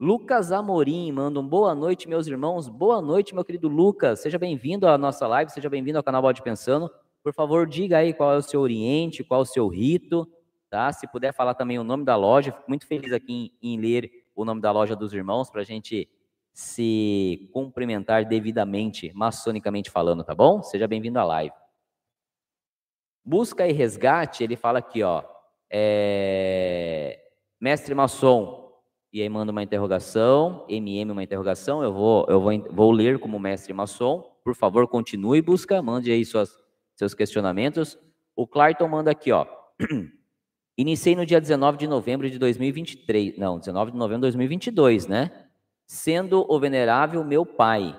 Lucas 0.00 0.50
Amorim 0.50 1.12
manda 1.12 1.38
um 1.38 1.46
boa 1.46 1.72
noite, 1.72 2.08
meus 2.08 2.26
irmãos. 2.26 2.68
Boa 2.68 3.00
noite, 3.00 3.32
meu 3.32 3.44
querido 3.44 3.68
Lucas. 3.68 4.20
Seja 4.20 4.36
bem-vindo 4.36 4.88
à 4.88 4.98
nossa 4.98 5.24
live, 5.28 5.52
seja 5.52 5.70
bem-vindo 5.70 5.96
ao 5.96 6.02
canal 6.02 6.20
Bode 6.20 6.42
Pensando. 6.42 6.90
Por 7.22 7.32
favor, 7.32 7.64
diga 7.64 7.98
aí 7.98 8.12
qual 8.12 8.32
é 8.32 8.36
o 8.36 8.42
seu 8.42 8.60
oriente, 8.60 9.22
qual 9.22 9.40
é 9.40 9.42
o 9.44 9.46
seu 9.46 9.68
rito, 9.68 10.28
tá? 10.68 10.92
Se 10.92 11.06
puder 11.06 11.32
falar 11.32 11.54
também 11.54 11.78
o 11.78 11.84
nome 11.84 12.04
da 12.04 12.16
loja, 12.16 12.50
fico 12.50 12.64
muito 12.66 12.88
feliz 12.88 13.12
aqui 13.12 13.52
em, 13.62 13.74
em 13.74 13.80
ler 13.80 14.10
o 14.34 14.44
nome 14.44 14.60
da 14.60 14.72
loja 14.72 14.96
dos 14.96 15.14
irmãos 15.14 15.48
para 15.48 15.60
a 15.60 15.64
gente 15.64 16.08
se 16.52 17.48
cumprimentar 17.52 18.24
devidamente, 18.24 19.12
maçonicamente 19.14 19.90
falando, 19.90 20.24
tá 20.24 20.34
bom? 20.34 20.60
Seja 20.60 20.88
bem-vindo 20.88 21.20
à 21.20 21.24
live. 21.24 21.54
Busca 23.24 23.66
e 23.66 23.72
resgate, 23.72 24.42
ele 24.42 24.56
fala 24.56 24.80
aqui, 24.80 25.04
ó, 25.04 25.22
é... 25.70 27.20
mestre 27.60 27.94
maçom, 27.94 28.63
e 29.14 29.22
aí 29.22 29.28
manda 29.28 29.52
uma 29.52 29.62
interrogação, 29.62 30.66
MM 30.68 31.12
uma 31.12 31.22
interrogação, 31.22 31.84
eu 31.84 31.92
vou, 31.92 32.26
eu 32.28 32.40
vou, 32.40 32.50
vou 32.72 32.90
ler 32.90 33.20
como 33.20 33.38
mestre 33.38 33.72
maçom, 33.72 34.28
por 34.42 34.56
favor, 34.56 34.88
continue 34.88 35.40
busca, 35.40 35.80
mande 35.80 36.10
aí 36.10 36.24
suas, 36.24 36.58
seus 36.96 37.14
questionamentos. 37.14 37.96
O 38.34 38.44
Clarton 38.44 38.88
manda 38.88 39.12
aqui, 39.12 39.30
ó, 39.30 39.46
iniciei 40.76 41.14
no 41.14 41.24
dia 41.24 41.40
19 41.40 41.78
de 41.78 41.86
novembro 41.86 42.28
de 42.28 42.40
2023, 42.40 43.38
não, 43.38 43.60
19 43.60 43.92
de 43.92 43.96
novembro 43.96 44.22
de 44.22 44.32
2022, 44.32 45.06
né? 45.06 45.46
Sendo 45.86 46.44
o 46.48 46.58
venerável 46.58 47.22
meu 47.22 47.46
pai. 47.46 47.96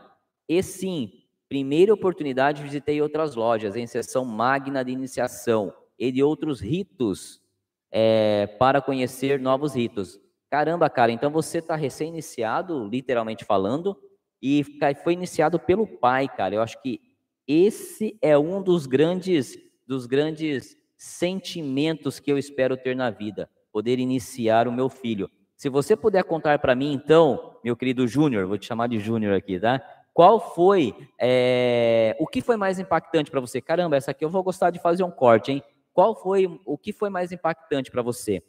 E 0.50 0.62
sim, 0.62 1.14
primeira 1.48 1.94
oportunidade 1.94 2.62
visitei 2.62 3.02
outras 3.02 3.36
lojas, 3.36 3.78
em 3.78 3.88
sessão 3.88 4.26
magna 4.26 4.84
de 4.84 4.92
iniciação 4.92 5.74
e 5.98 6.12
de 6.12 6.22
outros 6.22 6.60
ritos 6.60 7.42
é, 7.90 8.48
para 8.60 8.82
conhecer 8.82 9.40
novos 9.40 9.74
ritos. 9.74 10.20
Caramba, 10.56 10.90
cara, 10.90 11.12
então 11.12 11.30
você 11.30 11.58
está 11.58 11.76
recém-iniciado, 11.76 12.88
literalmente 12.88 13.44
falando, 13.44 13.94
e 14.42 14.64
foi 15.04 15.12
iniciado 15.12 15.60
pelo 15.60 15.86
pai, 15.86 16.30
cara. 16.30 16.56
Eu 16.56 16.62
acho 16.62 16.82
que 16.82 17.02
esse 17.46 18.18
é 18.22 18.38
um 18.38 18.62
dos 18.62 18.86
grandes, 18.88 19.58
dos 19.86 20.06
grandes 20.06 20.78
sentimentos 20.98 22.22
que 22.22 22.32
eu 22.32 22.38
espero 22.38 22.78
ter 22.78 22.96
na 22.96 23.10
vida, 23.10 23.50
poder 23.70 24.00
iniciar 24.00 24.66
o 24.66 24.72
meu 24.72 24.88
filho. 24.88 25.30
Se 25.58 25.68
você 25.68 25.94
puder 25.94 26.24
contar 26.24 26.58
para 26.60 26.74
mim, 26.74 26.94
então, 26.94 27.58
meu 27.62 27.76
querido 27.76 28.08
Júnior, 28.08 28.48
vou 28.48 28.58
te 28.58 28.66
chamar 28.66 28.88
de 28.88 28.98
Júnior 28.98 29.34
aqui, 29.34 29.60
tá? 29.60 29.82
Qual 30.14 30.40
foi, 30.40 30.96
é, 31.20 32.16
o 32.18 32.26
que 32.26 32.40
foi 32.40 32.56
mais 32.56 32.80
impactante 32.80 33.30
para 33.30 33.42
você? 33.42 33.60
Caramba, 33.60 33.98
essa 33.98 34.12
aqui 34.12 34.24
eu 34.24 34.30
vou 34.30 34.42
gostar 34.42 34.70
de 34.70 34.80
fazer 34.80 35.04
um 35.04 35.12
corte, 35.12 35.52
hein? 35.52 35.62
Qual 35.92 36.16
foi, 36.16 36.48
o 36.66 36.78
que 36.78 36.94
foi 36.94 37.10
mais 37.10 37.34
impactante 37.34 37.92
para 37.92 38.02
você? 38.02 38.42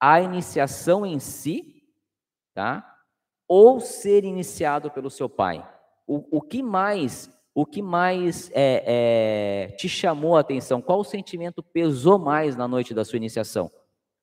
A 0.00 0.20
iniciação 0.20 1.04
em 1.04 1.18
si, 1.18 1.84
tá? 2.54 2.98
Ou 3.46 3.78
ser 3.78 4.24
iniciado 4.24 4.90
pelo 4.90 5.10
seu 5.10 5.28
pai. 5.28 5.66
O, 6.06 6.38
o 6.38 6.40
que 6.40 6.62
mais, 6.62 7.30
o 7.54 7.66
que 7.66 7.82
mais 7.82 8.50
é, 8.54 8.82
é, 8.86 9.76
te 9.76 9.88
chamou 9.88 10.36
a 10.36 10.40
atenção? 10.40 10.80
Qual 10.80 11.04
sentimento 11.04 11.62
pesou 11.62 12.18
mais 12.18 12.56
na 12.56 12.66
noite 12.66 12.94
da 12.94 13.04
sua 13.04 13.18
iniciação? 13.18 13.70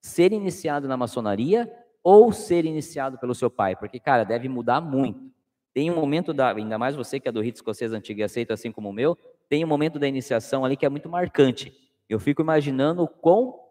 Ser 0.01 0.33
iniciado 0.33 0.87
na 0.87 0.97
maçonaria 0.97 1.71
ou 2.03 2.31
ser 2.31 2.65
iniciado 2.65 3.17
pelo 3.19 3.35
seu 3.35 3.49
pai? 3.49 3.75
Porque, 3.75 3.99
cara, 3.99 4.23
deve 4.23 4.49
mudar 4.49 4.81
muito. 4.81 5.31
Tem 5.73 5.91
um 5.91 5.95
momento 5.95 6.33
da, 6.33 6.51
ainda 6.51 6.77
mais 6.79 6.95
você 6.95 7.19
que 7.19 7.27
é 7.27 7.31
do 7.31 7.41
rito 7.41 7.57
escocês 7.57 7.93
antigo 7.93 8.19
e 8.19 8.23
aceita 8.23 8.55
assim 8.55 8.71
como 8.71 8.89
o 8.89 8.93
meu, 8.93 9.15
tem 9.47 9.63
um 9.63 9.67
momento 9.67 9.99
da 9.99 10.07
iniciação 10.07 10.65
ali 10.65 10.75
que 10.75 10.85
é 10.85 10.89
muito 10.89 11.07
marcante. 11.07 11.71
Eu 12.09 12.19
fico 12.19 12.41
imaginando 12.41 13.03
o 13.03 13.07
quão 13.07 13.66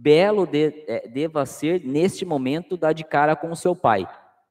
belo 0.00 0.46
de, 0.46 0.84
é, 0.88 1.06
deva 1.06 1.44
ser 1.44 1.84
neste 1.84 2.24
momento 2.24 2.76
dar 2.76 2.94
de 2.94 3.04
cara 3.04 3.36
com 3.36 3.50
o 3.50 3.56
seu 3.56 3.76
pai. 3.76 4.08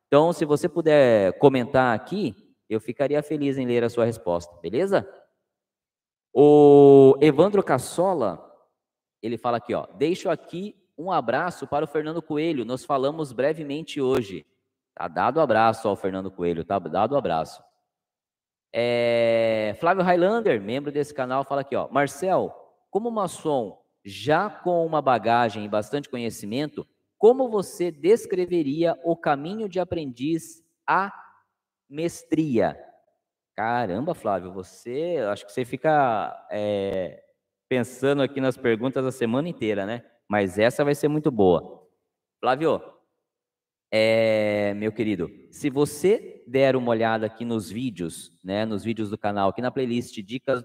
Então, 0.08 0.32
se 0.32 0.46
você 0.46 0.70
puder 0.70 1.38
comentar 1.40 1.96
aqui, 1.96 2.36
eu 2.70 2.80
ficaria 2.80 3.22
feliz 3.24 3.58
em 3.58 3.66
ler 3.66 3.84
a 3.84 3.90
sua 3.90 4.06
resposta, 4.06 4.56
beleza? 4.62 5.08
O 6.32 7.16
Evandro 7.20 7.64
Cassola, 7.64 8.46
ele 9.24 9.38
fala 9.38 9.58
aqui, 9.58 9.74
ó, 9.74 9.88
deixo 9.96 10.30
aqui 10.30 10.76
um 10.96 11.12
abraço 11.12 11.66
para 11.66 11.86
o 11.86 11.88
Fernando 11.88 12.22
Coelho, 12.22 12.64
nós 12.64 12.86
falamos 12.86 13.32
brevemente 13.32 14.00
hoje. 14.00 14.46
Tá 14.94 15.08
dado 15.08 15.42
abraço 15.42 15.88
ao 15.88 15.96
Fernando 15.96 16.30
Coelho, 16.30 16.64
tá 16.64 16.78
dado 16.78 17.18
abraço. 17.18 17.64
É, 18.72 19.76
Flávio 19.80 20.04
Highlander, 20.04 20.62
membro 20.62 20.92
desse 20.92 21.14
canal, 21.14 21.44
fala 21.44 21.62
aqui, 21.62 21.76
ó, 21.76 21.88
Marcel, 21.90 22.54
como 22.92 23.10
maçom, 23.10 23.79
já 24.04 24.50
com 24.50 24.86
uma 24.86 25.02
bagagem 25.02 25.66
e 25.66 25.70
bastante 25.70 26.10
conhecimento, 26.10 26.88
como 27.18 27.50
você 27.50 27.92
descreveria 27.92 28.98
o 29.04 29.16
caminho 29.16 29.68
de 29.68 29.80
aprendiz 29.80 30.64
à 30.88 31.12
mestria? 31.90 32.80
Caramba, 33.56 34.16
Flávio, 34.16 34.54
você, 34.54 35.18
acho 35.30 35.46
que 35.46 35.52
você 35.52 35.66
fica 35.66 36.48
é, 36.50 37.22
pensando 37.68 38.22
aqui 38.22 38.40
nas 38.40 38.56
perguntas 38.56 39.06
a 39.06 39.12
semana 39.12 39.50
inteira, 39.50 39.86
né? 39.86 40.04
Mas 40.30 40.58
essa 40.58 40.86
vai 40.86 40.96
ser 40.96 41.10
muito 41.10 41.30
boa. 41.30 41.86
Flávio, 42.40 42.82
é, 43.92 44.74
meu 44.76 44.92
querido, 44.92 45.30
se 45.52 45.70
você 45.70 46.44
der 46.48 46.76
uma 46.76 46.92
olhada 46.92 47.26
aqui 47.26 47.44
nos 47.44 47.70
vídeos, 47.70 48.32
né, 48.44 48.66
nos 48.66 48.84
vídeos 48.84 49.10
do 49.10 49.18
canal, 49.18 49.50
aqui 49.50 49.62
na 49.62 49.72
playlist 49.72 50.16
dicas, 50.22 50.64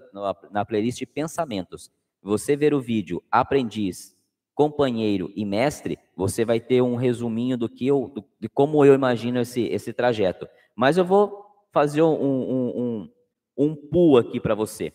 na 0.51 0.63
playlist 0.63 1.03
pensamentos, 1.07 1.91
você 2.25 2.55
ver 2.55 2.73
o 2.73 2.81
vídeo 2.81 3.21
aprendiz, 3.29 4.17
companheiro 4.55 5.31
e 5.35 5.45
mestre, 5.45 5.99
você 6.15 6.43
vai 6.43 6.59
ter 6.59 6.81
um 6.81 6.95
resuminho 6.95 7.55
do 7.55 7.69
que 7.69 7.85
eu, 7.85 8.11
do, 8.13 8.25
de 8.39 8.49
como 8.49 8.83
eu 8.83 8.95
imagino 8.95 9.39
esse, 9.39 9.61
esse 9.65 9.93
trajeto. 9.93 10.47
Mas 10.75 10.97
eu 10.97 11.05
vou 11.05 11.45
fazer 11.71 12.01
um, 12.01 12.13
um, 12.13 12.79
um, 12.79 13.11
um 13.57 13.75
pull 13.75 14.17
aqui 14.17 14.39
para 14.39 14.55
você. 14.55 14.91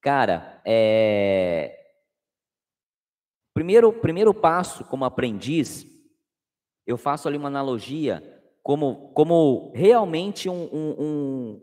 Cara, 0.00 0.62
é... 0.64 1.76
primeiro, 3.52 3.92
primeiro 3.92 4.32
passo 4.32 4.84
como 4.84 5.04
aprendiz, 5.04 5.84
eu 6.86 6.96
faço 6.96 7.26
ali 7.26 7.36
uma 7.36 7.48
analogia 7.48 8.22
como, 8.62 9.08
como 9.12 9.72
realmente 9.74 10.48
um, 10.48 10.68
um, 10.72 11.62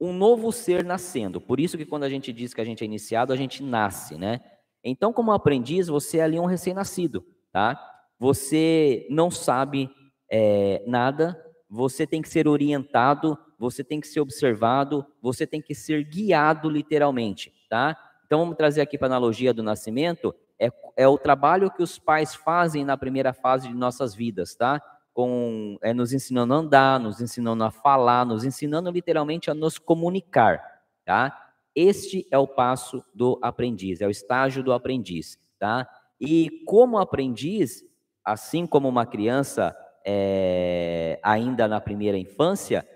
um, 0.00 0.12
novo 0.12 0.52
ser 0.52 0.84
nascendo. 0.84 1.40
Por 1.40 1.60
isso 1.60 1.76
que 1.76 1.86
quando 1.86 2.04
a 2.04 2.08
gente 2.08 2.32
diz 2.32 2.52
que 2.52 2.60
a 2.60 2.64
gente 2.64 2.82
é 2.82 2.84
iniciado, 2.84 3.32
a 3.32 3.36
gente 3.36 3.62
nasce, 3.62 4.16
né? 4.16 4.40
Então, 4.82 5.12
como 5.12 5.32
aprendiz, 5.32 5.88
você 5.88 6.18
é 6.18 6.22
ali 6.22 6.38
um 6.38 6.46
recém-nascido, 6.46 7.24
tá? 7.52 7.80
Você 8.18 9.06
não 9.10 9.30
sabe 9.30 9.90
é, 10.30 10.82
nada, 10.86 11.36
você 11.68 12.06
tem 12.06 12.22
que 12.22 12.28
ser 12.28 12.46
orientado, 12.46 13.38
você 13.58 13.82
tem 13.82 14.00
que 14.00 14.06
ser 14.06 14.20
observado, 14.20 15.04
você 15.20 15.46
tem 15.46 15.60
que 15.60 15.74
ser 15.74 16.04
guiado 16.04 16.70
literalmente, 16.70 17.52
tá? 17.68 17.96
Então, 18.26 18.40
vamos 18.40 18.56
trazer 18.56 18.80
aqui 18.80 18.96
para 18.96 19.06
a 19.06 19.10
analogia 19.10 19.52
do 19.52 19.62
nascimento, 19.62 20.34
é, 20.58 20.70
é 20.96 21.08
o 21.08 21.18
trabalho 21.18 21.70
que 21.70 21.82
os 21.82 21.98
pais 21.98 22.34
fazem 22.34 22.84
na 22.84 22.96
primeira 22.96 23.32
fase 23.32 23.68
de 23.68 23.74
nossas 23.74 24.14
vidas, 24.14 24.54
tá? 24.54 24.80
Com, 25.16 25.78
é, 25.80 25.94
nos 25.94 26.12
ensinando 26.12 26.52
a 26.52 26.58
andar, 26.58 27.00
nos 27.00 27.22
ensinando 27.22 27.64
a 27.64 27.70
falar, 27.70 28.26
nos 28.26 28.44
ensinando 28.44 28.90
literalmente 28.90 29.50
a 29.50 29.54
nos 29.54 29.78
comunicar, 29.78 30.60
tá? 31.06 31.34
Este 31.74 32.26
é 32.30 32.36
o 32.36 32.46
passo 32.46 33.02
do 33.14 33.38
aprendiz, 33.40 34.02
é 34.02 34.06
o 34.06 34.10
estágio 34.10 34.62
do 34.62 34.74
aprendiz, 34.74 35.38
tá? 35.58 35.88
E 36.20 36.62
como 36.66 36.98
aprendiz, 36.98 37.82
assim 38.22 38.66
como 38.66 38.90
uma 38.90 39.06
criança 39.06 39.74
é, 40.04 41.18
ainda 41.22 41.66
na 41.66 41.80
primeira 41.80 42.18
infância, 42.18 42.86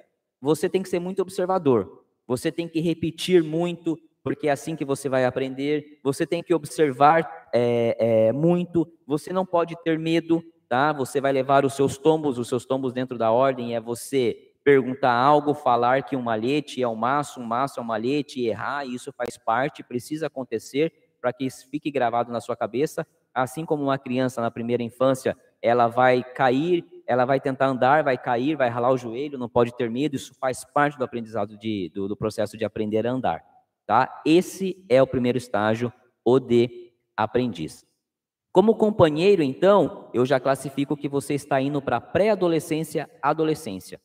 você 0.40 0.68
tem 0.68 0.83
que 0.83 0.90
ser 0.90 1.00
muito 1.00 1.22
observador. 1.22 2.04
Você 2.26 2.52
tem 2.52 2.68
que 2.68 2.80
repetir 2.80 3.42
muito, 3.42 3.98
porque 4.22 4.46
é 4.46 4.52
assim 4.52 4.76
que 4.76 4.85
você 4.85 5.09
vai 5.09 5.24
aprender. 5.24 5.98
Você 6.02 6.26
tem 6.26 6.42
que 6.42 6.54
observar 6.54 7.48
é, 7.52 7.96
é, 7.98 8.33
muito. 8.33 8.87
Você 9.06 9.33
não 9.33 9.44
pode 9.44 9.74
ter 9.83 9.98
medo, 9.98 10.42
tá? 10.70 10.92
Você 10.92 11.20
vai 11.20 11.33
levar 11.33 11.64
os 11.64 11.74
seus 11.74 11.98
tombos, 11.98 12.38
os 12.38 12.46
seus 12.46 12.64
tombos 12.64 12.92
dentro 12.92 13.18
da 13.18 13.33
ordem 13.33 13.74
é 13.74 13.80
você 13.80 14.52
perguntar 14.62 15.12
algo, 15.12 15.52
falar 15.52 16.04
que 16.04 16.14
um 16.14 16.22
malhete 16.22 16.80
é 16.80 16.87
um 16.87 16.94
maço, 16.94 17.40
um 17.40 17.44
maço 17.44 17.80
é 17.80 17.83
um 17.83 17.87
malhete, 17.87 18.46
errar, 18.46 18.87
isso 18.87 19.12
faz 19.12 19.37
parte, 19.37 19.83
precisa 19.83 20.28
acontecer 20.28 20.92
para 21.20 21.33
que 21.33 21.44
isso 21.44 21.68
fique 21.68 21.90
gravado 21.90 22.30
na 22.30 22.40
sua 22.40 22.54
cabeça. 22.54 23.04
Assim 23.35 23.64
como 23.64 23.83
uma 23.83 23.98
criança 23.98 24.40
na 24.40 24.48
primeira 24.48 24.80
infância, 24.80 25.37
ela 25.61 25.88
vai 25.88 26.22
cair, 26.22 26.87
ela 27.04 27.24
vai 27.24 27.40
tentar 27.40 27.66
andar, 27.66 28.04
vai 28.04 28.16
cair, 28.16 28.54
vai 28.54 28.68
ralar 28.68 28.92
o 28.92 28.96
joelho, 28.96 29.38
não 29.38 29.48
pode 29.48 29.76
ter 29.76 29.90
medo, 29.90 30.14
isso 30.14 30.33
faz 30.38 30.64
parte 30.64 30.96
do 30.96 31.02
aprendizado 31.02 31.59
de, 31.59 31.90
do, 31.92 32.06
do 32.06 32.16
processo 32.16 32.56
de 32.56 32.64
aprender 32.64 33.09
a 33.09 33.11
andar. 33.11 33.42
Tá? 33.85 34.22
Esse 34.24 34.85
é 34.88 35.02
o 35.02 35.06
primeiro 35.06 35.37
estágio, 35.37 35.92
o 36.24 36.38
de 36.38 36.92
aprendiz. 37.16 37.89
Como 38.52 38.74
companheiro, 38.74 39.42
então, 39.42 40.10
eu 40.12 40.26
já 40.26 40.40
classifico 40.40 40.96
que 40.96 41.08
você 41.08 41.34
está 41.34 41.60
indo 41.60 41.80
para 41.80 42.00
pré-adolescência, 42.00 43.08
adolescência. 43.22 44.00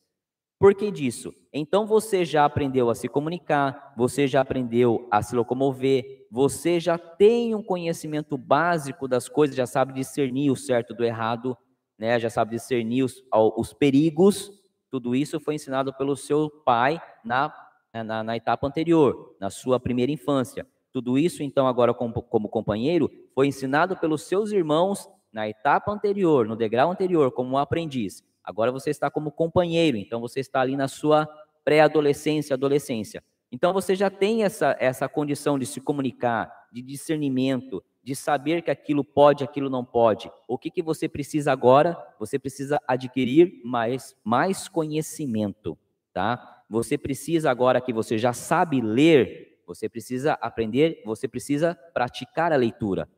Por 0.58 0.74
que 0.74 0.90
disso? 0.90 1.34
Então 1.52 1.86
você 1.86 2.24
já 2.24 2.44
aprendeu 2.44 2.88
a 2.88 2.94
se 2.94 3.08
comunicar, 3.08 3.92
você 3.96 4.26
já 4.26 4.40
aprendeu 4.40 5.06
a 5.10 5.22
se 5.22 5.34
locomover, 5.34 6.26
você 6.30 6.80
já 6.80 6.96
tem 6.96 7.54
um 7.54 7.62
conhecimento 7.62 8.38
básico 8.38 9.06
das 9.06 9.28
coisas, 9.28 9.56
já 9.56 9.66
sabe 9.66 9.92
discernir 9.92 10.50
o 10.50 10.56
certo 10.56 10.94
do 10.94 11.04
errado, 11.04 11.56
né? 11.98 12.18
já 12.18 12.30
sabe 12.30 12.52
discernir 12.52 13.02
os, 13.02 13.22
os 13.32 13.74
perigos. 13.74 14.50
Tudo 14.90 15.14
isso 15.14 15.38
foi 15.38 15.56
ensinado 15.56 15.92
pelo 15.92 16.16
seu 16.16 16.48
pai 16.48 17.02
na 17.22 17.52
né, 17.96 18.02
na, 18.02 18.22
na 18.22 18.36
etapa 18.36 18.66
anterior, 18.66 19.34
na 19.40 19.48
sua 19.48 19.80
primeira 19.80 20.12
infância. 20.12 20.66
Tudo 20.96 21.18
isso, 21.18 21.42
então, 21.42 21.66
agora 21.66 21.92
como, 21.92 22.22
como 22.22 22.48
companheiro, 22.48 23.10
foi 23.34 23.46
ensinado 23.48 23.98
pelos 23.98 24.22
seus 24.22 24.50
irmãos 24.50 25.06
na 25.30 25.46
etapa 25.46 25.92
anterior, 25.92 26.48
no 26.48 26.56
degrau 26.56 26.90
anterior, 26.90 27.30
como 27.32 27.50
um 27.50 27.58
aprendiz. 27.58 28.24
Agora 28.42 28.72
você 28.72 28.88
está 28.88 29.10
como 29.10 29.30
companheiro, 29.30 29.98
então 29.98 30.22
você 30.22 30.40
está 30.40 30.62
ali 30.62 30.74
na 30.74 30.88
sua 30.88 31.28
pré-adolescência, 31.62 32.54
adolescência. 32.54 33.22
Então 33.52 33.74
você 33.74 33.94
já 33.94 34.08
tem 34.08 34.42
essa, 34.42 34.74
essa 34.80 35.06
condição 35.06 35.58
de 35.58 35.66
se 35.66 35.82
comunicar, 35.82 36.50
de 36.72 36.80
discernimento, 36.80 37.84
de 38.02 38.16
saber 38.16 38.62
que 38.62 38.70
aquilo 38.70 39.04
pode, 39.04 39.44
aquilo 39.44 39.68
não 39.68 39.84
pode. 39.84 40.30
O 40.48 40.56
que, 40.56 40.70
que 40.70 40.82
você 40.82 41.06
precisa 41.06 41.52
agora? 41.52 41.94
Você 42.18 42.38
precisa 42.38 42.80
adquirir 42.88 43.60
mais, 43.62 44.16
mais 44.24 44.66
conhecimento, 44.66 45.76
tá? 46.14 46.56
você 46.68 46.98
precisa, 46.98 47.50
agora 47.50 47.80
que 47.80 47.92
você 47.92 48.18
já 48.18 48.32
sabe 48.32 48.80
ler, 48.80 49.55
você 49.66 49.88
precisa 49.88 50.34
aprender, 50.40 51.02
você 51.04 51.26
precisa 51.26 51.74
praticar 51.92 52.52
a 52.52 52.56
leitura. 52.56 53.08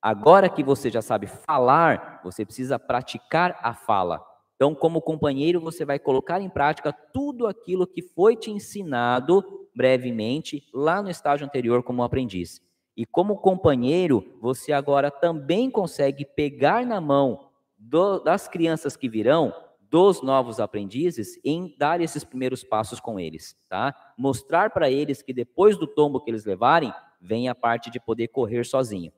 Agora 0.00 0.48
que 0.48 0.62
você 0.62 0.90
já 0.90 1.02
sabe 1.02 1.26
falar, 1.26 2.20
você 2.24 2.44
precisa 2.44 2.78
praticar 2.78 3.58
a 3.62 3.74
fala. 3.74 4.24
Então, 4.54 4.74
como 4.74 5.02
companheiro, 5.02 5.60
você 5.60 5.84
vai 5.84 5.98
colocar 5.98 6.40
em 6.40 6.48
prática 6.48 6.92
tudo 6.92 7.46
aquilo 7.46 7.86
que 7.86 8.02
foi 8.02 8.34
te 8.34 8.50
ensinado 8.50 9.68
brevemente 9.74 10.66
lá 10.72 11.02
no 11.02 11.10
estágio 11.10 11.46
anterior 11.46 11.82
como 11.82 12.02
aprendiz. 12.02 12.60
E 12.96 13.06
como 13.06 13.36
companheiro, 13.36 14.36
você 14.40 14.72
agora 14.72 15.10
também 15.10 15.70
consegue 15.70 16.24
pegar 16.24 16.84
na 16.84 17.00
mão 17.00 17.50
do, 17.78 18.18
das 18.18 18.48
crianças 18.48 18.96
que 18.96 19.08
virão 19.08 19.54
dos 19.90 20.22
novos 20.22 20.60
aprendizes 20.60 21.38
em 21.44 21.74
dar 21.78 22.00
esses 22.00 22.24
primeiros 22.24 22.62
passos 22.62 23.00
com 23.00 23.18
eles, 23.18 23.56
tá? 23.68 23.94
Mostrar 24.16 24.70
para 24.70 24.90
eles 24.90 25.22
que 25.22 25.32
depois 25.32 25.76
do 25.76 25.86
tombo 25.86 26.20
que 26.20 26.30
eles 26.30 26.44
levarem, 26.44 26.92
vem 27.20 27.48
a 27.48 27.54
parte 27.54 27.90
de 27.90 27.98
poder 27.98 28.28
correr 28.28 28.64
sozinho. 28.64 29.12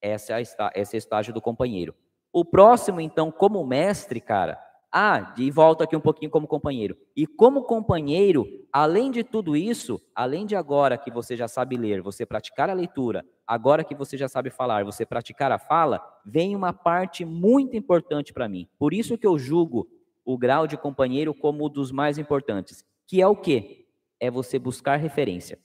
Essa 0.00 0.32
é 0.32 0.36
a, 0.36 0.72
esse 0.74 0.96
é 0.96 0.96
o 0.96 0.98
estágio 0.98 1.32
do 1.32 1.40
companheiro. 1.40 1.94
O 2.32 2.44
próximo, 2.44 3.00
então, 3.00 3.30
como 3.30 3.64
mestre, 3.66 4.20
cara, 4.20 4.58
ah, 4.90 5.20
de 5.20 5.50
volta 5.50 5.84
aqui 5.84 5.96
um 5.96 6.00
pouquinho 6.00 6.30
como 6.30 6.46
companheiro. 6.46 6.96
E 7.16 7.26
como 7.26 7.62
companheiro, 7.62 8.46
além 8.70 9.10
de 9.10 9.24
tudo 9.24 9.56
isso, 9.56 9.98
além 10.14 10.44
de 10.44 10.54
agora 10.54 10.98
que 10.98 11.10
você 11.10 11.34
já 11.34 11.48
sabe 11.48 11.78
ler, 11.78 12.02
você 12.02 12.26
praticar 12.26 12.68
a 12.68 12.74
leitura, 12.74 13.24
agora 13.46 13.84
que 13.84 13.94
você 13.94 14.18
já 14.18 14.28
sabe 14.28 14.50
falar, 14.50 14.84
você 14.84 15.06
praticar 15.06 15.50
a 15.50 15.58
fala, 15.58 16.02
vem 16.24 16.54
uma 16.54 16.74
parte 16.74 17.24
muito 17.24 17.74
importante 17.74 18.34
para 18.34 18.48
mim. 18.48 18.68
Por 18.78 18.92
isso 18.92 19.16
que 19.16 19.26
eu 19.26 19.38
julgo 19.38 19.88
o 20.24 20.38
grau 20.38 20.66
de 20.66 20.76
companheiro 20.76 21.34
como 21.34 21.66
um 21.66 21.68
dos 21.68 21.90
mais 21.90 22.18
importantes, 22.18 22.84
que 23.06 23.20
é 23.20 23.26
o 23.26 23.36
quê? 23.36 23.86
É 24.20 24.30
você 24.30 24.58
buscar 24.58 24.96
referência. 24.96 25.58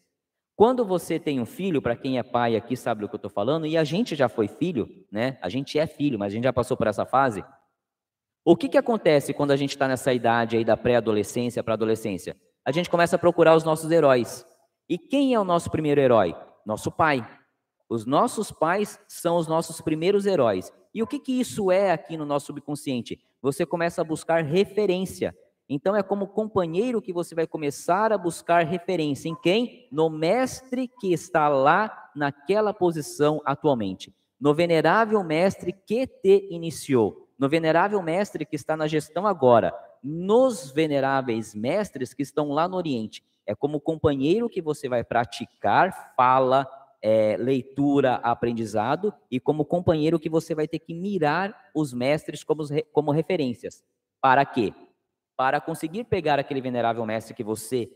Quando 0.55 0.83
você 0.83 1.19
tem 1.19 1.39
um 1.39 1.45
filho, 1.45 1.81
para 1.81 1.95
quem 1.95 2.17
é 2.17 2.23
pai 2.23 2.55
aqui 2.55 2.75
sabe 2.75 3.01
do 3.01 3.07
que 3.07 3.13
eu 3.13 3.17
estou 3.17 3.29
falando, 3.29 3.67
e 3.67 3.77
a 3.77 3.83
gente 3.83 4.15
já 4.15 4.27
foi 4.27 4.47
filho, 4.47 4.89
né? 5.11 5.37
A 5.39 5.49
gente 5.49 5.77
é 5.77 5.85
filho, 5.85 6.17
mas 6.17 6.33
a 6.33 6.35
gente 6.35 6.45
já 6.45 6.53
passou 6.53 6.75
por 6.75 6.87
essa 6.87 7.05
fase. 7.05 7.45
O 8.43 8.55
que, 8.55 8.67
que 8.67 8.77
acontece 8.77 9.33
quando 9.33 9.51
a 9.51 9.55
gente 9.55 9.71
está 9.71 9.87
nessa 9.87 10.11
idade 10.11 10.57
aí 10.57 10.65
da 10.65 10.75
pré-adolescência 10.75 11.63
para 11.63 11.75
adolescência? 11.75 12.35
A 12.65 12.71
gente 12.71 12.89
começa 12.89 13.15
a 13.15 13.19
procurar 13.19 13.55
os 13.55 13.63
nossos 13.63 13.91
heróis. 13.91 14.45
E 14.89 14.97
quem 14.97 15.33
é 15.33 15.39
o 15.39 15.43
nosso 15.43 15.69
primeiro 15.69 16.01
herói? 16.01 16.35
Nosso 16.65 16.91
pai. 16.91 17.27
Os 17.87 18.05
nossos 18.05 18.51
pais 18.51 18.99
são 19.07 19.37
os 19.37 19.47
nossos 19.47 19.79
primeiros 19.79 20.25
heróis. 20.25 20.73
E 20.93 21.03
o 21.03 21.07
que, 21.07 21.19
que 21.19 21.39
isso 21.39 21.71
é 21.71 21.91
aqui 21.91 22.17
no 22.17 22.25
nosso 22.25 22.47
subconsciente? 22.47 23.19
Você 23.41 23.65
começa 23.65 24.01
a 24.01 24.05
buscar 24.05 24.43
referência. 24.43 25.35
Então 25.69 25.95
é 25.95 26.01
como 26.01 26.27
companheiro 26.27 27.01
que 27.01 27.11
você 27.11 27.35
vai 27.35 27.45
começar 27.45 28.13
a 28.13 28.17
buscar 28.17 28.65
referência 28.65 29.27
em 29.27 29.35
quem? 29.35 29.87
No 29.91 30.09
mestre 30.09 30.87
que 30.87 31.11
está 31.11 31.49
lá 31.49 32.09
naquela 32.15 32.73
posição 32.73 33.41
atualmente. 33.45 34.13
No 34.39 34.53
venerável 34.53 35.23
mestre 35.23 35.73
que 35.73 36.07
te 36.07 36.47
iniciou. 36.49 37.27
No 37.37 37.49
venerável 37.49 38.01
mestre 38.01 38.45
que 38.45 38.55
está 38.55 38.77
na 38.77 38.87
gestão 38.87 39.27
agora. 39.27 39.73
Nos 40.01 40.71
veneráveis 40.71 41.53
mestres 41.53 42.13
que 42.13 42.23
estão 42.23 42.49
lá 42.51 42.67
no 42.67 42.77
Oriente. 42.77 43.23
É 43.45 43.53
como 43.53 43.79
companheiro 43.79 44.49
que 44.49 44.61
você 44.61 44.87
vai 44.87 45.03
praticar 45.03 46.13
fala, 46.15 46.67
é, 47.01 47.37
leitura, 47.37 48.15
aprendizado, 48.15 49.13
e 49.29 49.39
como 49.39 49.65
companheiro 49.65 50.19
que 50.19 50.29
você 50.29 50.55
vai 50.55 50.67
ter 50.67 50.79
que 50.79 50.93
mirar 50.93 51.55
os 51.73 51.93
mestres 51.93 52.43
como, 52.43 52.63
como 52.91 53.11
referências. 53.11 53.83
Para 54.21 54.45
quê? 54.45 54.73
Para 55.35 55.61
conseguir 55.61 56.05
pegar 56.05 56.39
aquele 56.39 56.61
venerável 56.61 57.05
mestre 57.05 57.33
que 57.33 57.43
você 57.43 57.89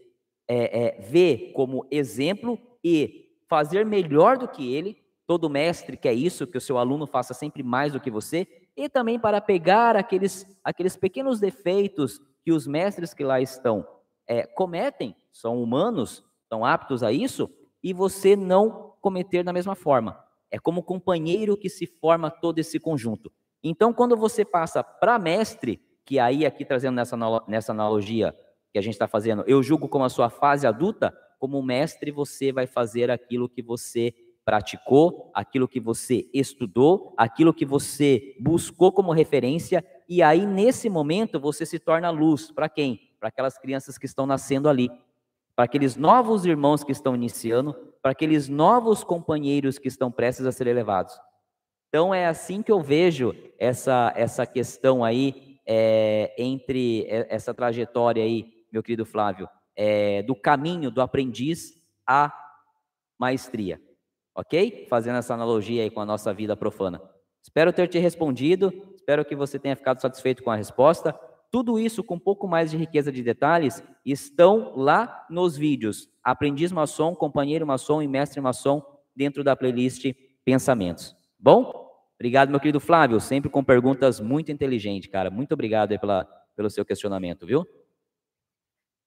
é, 0.47 0.85
é, 0.85 1.01
vê 1.01 1.51
como 1.55 1.85
exemplo 1.89 2.59
e 2.83 3.29
fazer 3.47 3.85
melhor 3.85 4.37
do 4.37 4.47
que 4.47 4.73
ele. 4.73 5.01
Todo 5.25 5.49
mestre 5.49 5.97
quer 5.97 6.13
isso, 6.13 6.45
que 6.45 6.57
o 6.57 6.61
seu 6.61 6.77
aluno 6.77 7.07
faça 7.07 7.33
sempre 7.33 7.63
mais 7.63 7.93
do 7.93 7.99
que 7.99 8.11
você, 8.11 8.47
e 8.75 8.89
também 8.89 9.19
para 9.19 9.41
pegar 9.41 9.95
aqueles, 9.95 10.45
aqueles 10.63 10.95
pequenos 10.95 11.39
defeitos 11.39 12.19
que 12.43 12.51
os 12.51 12.67
mestres 12.67 13.13
que 13.13 13.23
lá 13.23 13.39
estão 13.39 13.87
é, 14.27 14.45
cometem, 14.45 15.15
são 15.31 15.61
humanos, 15.61 16.23
estão 16.43 16.65
aptos 16.65 17.03
a 17.03 17.11
isso, 17.11 17.49
e 17.83 17.93
você 17.93 18.35
não 18.35 18.90
cometer 19.01 19.43
da 19.43 19.51
mesma 19.51 19.75
forma. 19.75 20.23
É 20.49 20.59
como 20.59 20.83
companheiro 20.83 21.57
que 21.57 21.69
se 21.69 21.85
forma 21.85 22.29
todo 22.29 22.59
esse 22.59 22.79
conjunto. 22.79 23.31
Então, 23.63 23.93
quando 23.93 24.15
você 24.15 24.45
passa 24.45 24.83
para 24.83 25.19
mestre, 25.19 25.81
que 26.05 26.19
aí 26.19 26.45
aqui 26.45 26.63
trazendo 26.63 26.95
nessa, 26.95 27.17
nessa 27.47 27.71
analogia 27.71 28.35
que 28.71 28.79
a 28.79 28.81
gente 28.81 28.93
está 28.93 29.07
fazendo, 29.07 29.43
eu 29.47 29.61
julgo 29.61 29.89
como 29.89 30.05
a 30.05 30.09
sua 30.09 30.29
fase 30.29 30.65
adulta, 30.65 31.13
como 31.39 31.61
mestre 31.61 32.11
você 32.11 32.51
vai 32.51 32.67
fazer 32.67 33.11
aquilo 33.11 33.49
que 33.49 33.61
você 33.61 34.13
praticou, 34.43 35.31
aquilo 35.33 35.67
que 35.67 35.79
você 35.79 36.29
estudou, 36.33 37.13
aquilo 37.17 37.53
que 37.53 37.65
você 37.65 38.35
buscou 38.39 38.91
como 38.91 39.11
referência 39.11 39.85
E 40.09 40.21
aí, 40.21 40.45
nesse 40.45 40.89
momento, 40.89 41.39
você 41.39 41.65
se 41.65 41.79
torna 41.79 42.09
luz. 42.09 42.51
Para 42.51 42.67
quem? 42.67 42.99
Para 43.19 43.29
aquelas 43.29 43.57
crianças 43.57 43.97
que 43.97 44.05
estão 44.05 44.25
nascendo 44.25 44.67
ali. 44.67 44.89
Para 45.55 45.65
aqueles 45.65 45.95
novos 45.95 46.45
irmãos 46.45 46.83
que 46.83 46.91
estão 46.91 47.15
iniciando. 47.15 47.73
Para 48.01 48.11
aqueles 48.11 48.49
novos 48.49 49.03
companheiros 49.03 49.77
que 49.77 49.87
estão 49.87 50.11
prestes 50.11 50.45
a 50.45 50.51
ser 50.51 50.67
elevados. 50.67 51.19
Então, 51.89 52.13
é 52.13 52.25
assim 52.25 52.61
que 52.61 52.71
eu 52.71 52.79
vejo 52.79 53.35
essa, 53.59 54.13
essa 54.15 54.45
questão 54.45 55.03
aí, 55.03 55.59
é, 55.65 56.33
entre 56.37 57.05
essa 57.29 57.53
trajetória 57.53 58.23
aí, 58.23 58.65
meu 58.71 58.81
querido 58.81 59.05
Flávio, 59.05 59.49
é, 59.75 60.23
do 60.23 60.33
caminho 60.33 60.89
do 60.89 61.01
aprendiz 61.01 61.73
à 62.07 62.33
maestria. 63.19 63.79
Ok? 64.33 64.87
Fazendo 64.89 65.17
essa 65.17 65.33
analogia 65.33 65.83
aí 65.83 65.89
com 65.89 65.99
a 65.99 66.05
nossa 66.05 66.33
vida 66.33 66.55
profana. 66.55 67.01
Espero 67.43 67.73
ter 67.73 67.87
te 67.87 67.99
respondido, 67.99 68.71
espero 68.95 69.25
que 69.25 69.35
você 69.35 69.59
tenha 69.59 69.75
ficado 69.75 70.01
satisfeito 70.01 70.43
com 70.43 70.51
a 70.51 70.55
resposta. 70.55 71.13
Tudo 71.51 71.77
isso 71.77 72.01
com 72.01 72.15
um 72.15 72.19
pouco 72.19 72.47
mais 72.47 72.71
de 72.71 72.77
riqueza 72.77 73.11
de 73.11 73.21
detalhes 73.21 73.83
estão 74.05 74.73
lá 74.75 75.27
nos 75.29 75.57
vídeos. 75.57 76.09
Aprendiz 76.23 76.71
maçom, 76.71 77.13
companheiro 77.13 77.67
maçom 77.67 78.01
e 78.01 78.07
mestre 78.07 78.39
maçom 78.39 78.81
dentro 79.13 79.43
da 79.43 79.55
playlist 79.55 80.13
Pensamentos. 80.45 81.15
Bom? 81.37 81.91
Obrigado, 82.15 82.49
meu 82.49 82.59
querido 82.59 82.79
Flávio, 82.79 83.19
sempre 83.19 83.49
com 83.49 83.63
perguntas 83.63 84.19
muito 84.19 84.51
inteligentes, 84.51 85.11
cara. 85.11 85.29
Muito 85.29 85.53
obrigado 85.53 85.91
aí 85.91 85.99
pela, 85.99 86.23
pelo 86.55 86.69
seu 86.69 86.85
questionamento, 86.85 87.45
viu? 87.45 87.65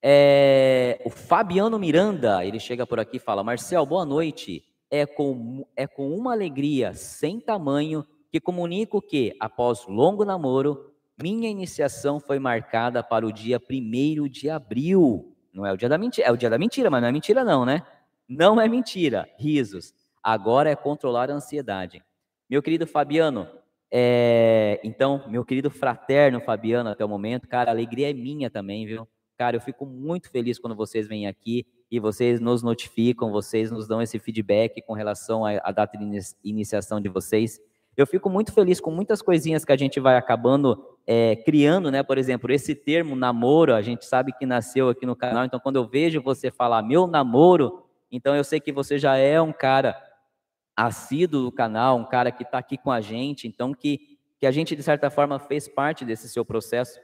É, 0.03 1.01
o 1.05 1.11
Fabiano 1.11 1.79
Miranda, 1.79 2.45
ele 2.45 2.61
chega 2.61 2.87
por 2.87 3.01
aqui 3.01 3.17
e 3.17 3.21
fala: 3.21 3.43
Marcel, 3.43 3.87
boa 3.87 4.05
noite. 4.05 4.65
É 4.91 5.07
com, 5.07 5.67
é 5.75 5.87
com 5.87 6.15
uma 6.15 6.33
alegria 6.33 6.93
sem 6.93 7.41
tamanho 7.41 8.05
que 8.31 8.39
comunico 8.39 9.01
que, 9.01 9.35
após 9.41 9.87
longo 9.87 10.25
namoro, 10.25 10.94
minha 11.21 11.49
iniciação 11.49 12.19
foi 12.19 12.39
marcada 12.39 13.03
para 13.03 13.27
o 13.27 13.33
dia 13.33 13.61
1 13.71 14.29
de 14.29 14.51
abril. 14.51 15.35
Não 15.53 15.65
é 15.65 15.73
o 15.73 15.77
dia 15.77 15.89
da 15.89 15.97
mentira, 15.97 16.27
é 16.27 16.33
o 16.33 16.37
dia 16.37 16.51
da 16.51 16.59
mentira, 16.59 16.91
mas 16.91 17.01
não 17.01 17.09
é 17.09 17.13
mentira, 17.13 17.45
não, 17.45 17.65
né? 17.65 17.83
Não 18.29 18.61
é 18.61 18.69
mentira. 18.69 19.29
Risos. 19.39 19.95
Agora 20.23 20.71
é 20.71 20.77
controlar 20.77 21.31
a 21.31 21.35
ansiedade. 21.35 22.03
Meu 22.49 22.63
querido 22.63 22.87
Fabiano, 22.87 23.49
é, 23.91 24.81
então, 24.83 25.23
meu 25.29 25.45
querido 25.45 25.71
fraterno 25.71 26.41
Fabiano, 26.41 26.91
até 26.91 27.05
o 27.05 27.09
momento, 27.09 27.47
cara, 27.47 27.71
a 27.71 27.75
alegria 27.75 28.11
é 28.11 28.13
minha 28.13 28.51
também, 28.51 28.85
viu? 28.85 29.07
Cara, 29.37 29.57
eu 29.57 29.61
fico 29.61 29.87
muito 29.87 30.31
feliz 30.31 30.59
quando 30.59 30.75
vocês 30.75 31.07
vêm 31.07 31.29
aqui 31.29 31.65
e 31.91 32.01
vocês 32.01 32.41
nos 32.41 32.63
notificam, 32.63 33.31
vocês 33.31 33.71
nos 33.71 33.87
dão 33.87 34.03
esse 34.03 34.19
feedback 34.19 34.83
com 34.83 34.95
relação 34.95 35.45
à 35.47 35.71
data 35.71 35.97
de 35.97 36.05
iniciação 36.43 37.01
de 37.01 37.09
vocês. 37.09 37.61
Eu 37.97 38.07
fico 38.07 38.29
muito 38.29 38.53
feliz 38.53 38.81
com 38.81 38.91
muitas 38.91 39.23
coisinhas 39.23 39.65
que 39.65 39.71
a 39.71 39.77
gente 39.77 40.01
vai 40.01 40.17
acabando 40.17 40.94
é, 41.07 41.37
criando, 41.37 41.91
né? 41.91 42.03
Por 42.03 42.19
exemplo, 42.19 42.51
esse 42.53 42.75
termo 42.75 43.15
namoro, 43.15 43.75
a 43.75 43.83
gente 43.83 44.05
sabe 44.07 44.33
que 44.33 44.47
nasceu 44.47 44.89
aqui 44.89 45.05
no 45.05 45.17
canal, 45.17 45.45
então 45.45 45.61
quando 45.61 45.77
eu 45.77 45.87
vejo 45.87 46.23
você 46.23 46.51
falar 46.51 46.83
meu 46.83 47.07
namoro, 47.07 47.85
então 48.11 48.35
eu 48.35 48.45
sei 48.45 48.61
que 48.61 48.73
você 48.73 48.99
já 48.99 49.17
é 49.17 49.41
um 49.41 49.53
cara 49.53 50.01
assíduo 50.77 51.43
do 51.43 51.53
canal, 51.53 51.97
um 51.97 52.05
cara 52.05 52.33
que 52.33 52.43
está 52.43 52.59
aqui 52.59 52.77
com 52.77 52.91
a 52.91 53.01
gente, 53.01 53.47
então 53.47 53.73
que, 53.73 54.19
que 54.39 54.47
a 54.47 54.51
gente, 54.51 54.75
de 54.75 54.83
certa 54.83 55.11
forma, 55.11 55.39
fez 55.39 55.69
parte 55.69 56.05
desse 56.05 56.29
seu 56.29 56.45
processo. 56.45 56.99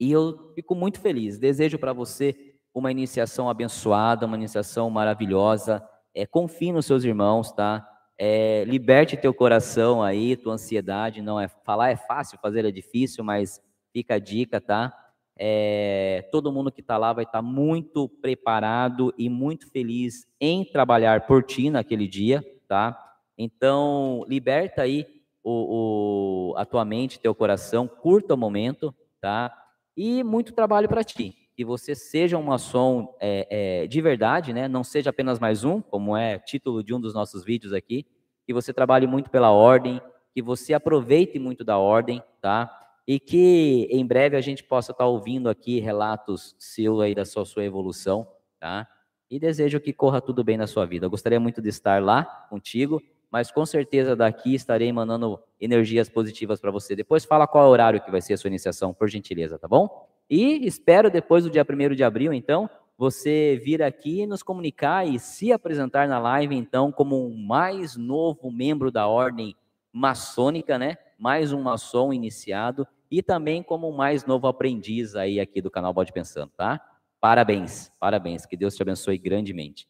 E 0.00 0.12
eu 0.12 0.52
fico 0.54 0.74
muito 0.74 1.00
feliz. 1.00 1.38
Desejo 1.38 1.78
para 1.78 1.92
você 1.92 2.54
uma 2.72 2.90
iniciação 2.90 3.50
abençoada, 3.50 4.26
uma 4.26 4.36
iniciação 4.36 4.88
maravilhosa. 4.88 5.82
É, 6.14 6.24
confie 6.26 6.72
nos 6.72 6.86
seus 6.86 7.04
irmãos, 7.04 7.50
tá? 7.52 7.87
É, 8.18 8.64
liberte 8.66 9.16
teu 9.16 9.32
coração 9.32 10.02
aí, 10.02 10.36
tua 10.36 10.54
ansiedade. 10.54 11.22
Não 11.22 11.40
é 11.40 11.46
falar 11.46 11.90
é 11.90 11.96
fácil, 11.96 12.38
fazer 12.42 12.64
é 12.64 12.70
difícil, 12.70 13.22
mas 13.22 13.62
fica 13.92 14.14
a 14.14 14.18
dica, 14.18 14.60
tá? 14.60 14.92
É, 15.40 16.28
todo 16.32 16.50
mundo 16.52 16.72
que 16.72 16.80
está 16.80 16.98
lá 16.98 17.12
vai 17.12 17.22
estar 17.22 17.38
tá 17.38 17.42
muito 17.42 18.08
preparado 18.08 19.14
e 19.16 19.28
muito 19.30 19.70
feliz 19.70 20.26
em 20.40 20.64
trabalhar 20.64 21.26
por 21.28 21.44
ti 21.44 21.70
naquele 21.70 22.08
dia, 22.08 22.44
tá? 22.66 22.98
Então, 23.38 24.24
liberta 24.26 24.82
aí 24.82 25.06
o, 25.44 26.52
o, 26.52 26.56
a 26.56 26.64
tua 26.66 26.84
mente, 26.84 27.20
teu 27.20 27.34
coração, 27.36 27.86
curta 27.86 28.34
o 28.34 28.36
momento, 28.36 28.92
tá? 29.20 29.56
E 29.96 30.24
muito 30.24 30.52
trabalho 30.52 30.88
para 30.88 31.04
ti. 31.04 31.47
Que 31.58 31.64
você 31.64 31.92
seja 31.92 32.38
um 32.38 32.42
maçom 32.44 33.16
é, 33.18 33.82
é, 33.82 33.86
de 33.88 34.00
verdade, 34.00 34.52
né? 34.52 34.68
Não 34.68 34.84
seja 34.84 35.10
apenas 35.10 35.40
mais 35.40 35.64
um, 35.64 35.80
como 35.82 36.16
é 36.16 36.38
título 36.38 36.84
de 36.84 36.94
um 36.94 37.00
dos 37.00 37.12
nossos 37.12 37.44
vídeos 37.44 37.72
aqui. 37.72 38.06
Que 38.46 38.54
você 38.54 38.72
trabalhe 38.72 39.08
muito 39.08 39.28
pela 39.28 39.50
ordem, 39.50 40.00
que 40.32 40.40
você 40.40 40.72
aproveite 40.72 41.36
muito 41.36 41.64
da 41.64 41.76
ordem, 41.76 42.22
tá? 42.40 42.70
E 43.04 43.18
que 43.18 43.88
em 43.90 44.06
breve 44.06 44.36
a 44.36 44.40
gente 44.40 44.62
possa 44.62 44.92
estar 44.92 45.02
tá 45.02 45.10
ouvindo 45.10 45.48
aqui 45.48 45.80
relatos 45.80 46.54
seu 46.60 47.00
aí 47.00 47.12
da 47.12 47.24
sua, 47.24 47.44
sua 47.44 47.64
evolução, 47.64 48.28
tá? 48.60 48.86
e 49.30 49.38
desejo 49.38 49.80
que 49.80 49.92
corra 49.92 50.20
tudo 50.20 50.42
bem 50.42 50.56
na 50.56 50.66
sua 50.66 50.86
vida. 50.86 51.06
Eu 51.06 51.10
gostaria 51.10 51.38
muito 51.38 51.60
de 51.60 51.68
estar 51.68 52.02
lá 52.02 52.24
contigo, 52.48 53.02
mas 53.30 53.50
com 53.50 53.66
certeza 53.66 54.16
daqui 54.16 54.54
estarei 54.54 54.90
mandando 54.90 55.38
energias 55.60 56.08
positivas 56.08 56.60
para 56.60 56.70
você. 56.70 56.96
Depois 56.96 57.24
fala 57.24 57.46
qual 57.46 57.64
é 57.64 57.66
o 57.66 57.70
horário 57.70 58.00
que 58.00 58.10
vai 58.10 58.22
ser 58.22 58.32
a 58.32 58.36
sua 58.38 58.48
iniciação, 58.48 58.94
por 58.94 59.08
gentileza, 59.08 59.58
tá 59.58 59.68
bom? 59.68 60.07
E 60.30 60.66
espero 60.66 61.10
depois 61.10 61.44
do 61.44 61.50
dia 61.50 61.64
1 61.68 61.94
de 61.94 62.04
abril, 62.04 62.32
então, 62.32 62.68
você 62.96 63.60
vir 63.64 63.82
aqui 63.82 64.26
nos 64.26 64.42
comunicar 64.42 65.06
e 65.06 65.18
se 65.18 65.52
apresentar 65.52 66.08
na 66.08 66.18
live, 66.18 66.54
então, 66.54 66.90
como 66.92 67.26
um 67.26 67.36
mais 67.36 67.96
novo 67.96 68.50
membro 68.50 68.90
da 68.90 69.06
ordem 69.06 69.54
maçônica, 69.92 70.78
né? 70.78 70.96
Mais 71.18 71.52
um 71.52 71.62
maçom 71.62 72.12
iniciado 72.12 72.86
e 73.10 73.22
também 73.22 73.62
como 73.62 73.88
um 73.88 73.96
mais 73.96 74.26
novo 74.26 74.46
aprendiz 74.46 75.14
aí 75.14 75.40
aqui 75.40 75.62
do 75.62 75.70
canal 75.70 75.94
Bode 75.94 76.12
Pensando, 76.12 76.52
tá? 76.56 76.80
Parabéns, 77.20 77.90
parabéns, 77.98 78.44
que 78.44 78.56
Deus 78.56 78.76
te 78.76 78.82
abençoe 78.82 79.18
grandemente. 79.18 79.88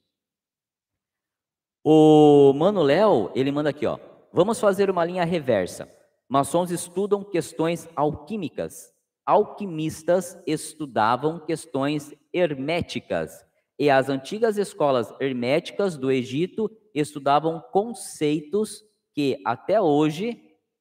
O 1.83 2.53
Mano 2.55 2.83
Léo, 2.83 3.31
ele 3.35 3.51
manda 3.51 3.70
aqui, 3.70 3.87
ó. 3.87 3.98
Vamos 4.33 4.61
fazer 4.61 4.90
uma 4.90 5.05
linha 5.05 5.24
reversa. 5.24 5.88
Maçons 6.29 6.70
estudam 6.70 7.24
questões 7.24 7.88
alquímicas. 7.96 8.92
Alquimistas 9.28 10.38
estudavam 10.46 11.38
questões 11.38 12.14
herméticas. 12.32 13.44
E 13.78 13.90
as 13.90 14.08
antigas 14.08 14.56
escolas 14.56 15.12
herméticas 15.20 15.98
do 15.98 16.10
Egito 16.10 16.70
estudavam 16.94 17.62
conceitos 17.70 18.82
que 19.14 19.38
até 19.44 19.78
hoje, 19.78 20.32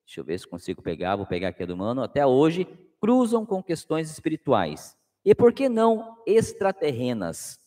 deixa 0.05 0.21
eu 0.21 0.23
ver 0.23 0.39
se 0.39 0.47
consigo 0.47 0.81
pegar, 0.81 1.17
vou 1.17 1.25
pegar 1.25 1.49
aqui 1.49 1.65
do 1.65 1.75
Mano, 1.75 2.01
até 2.01 2.25
hoje 2.25 2.65
cruzam 3.01 3.45
com 3.45 3.62
questões 3.62 4.10
espirituais. 4.10 4.95
E 5.25 5.36
por 5.36 5.51
que 5.51 5.67
não 5.67 6.15
extraterrenas? 6.25 7.60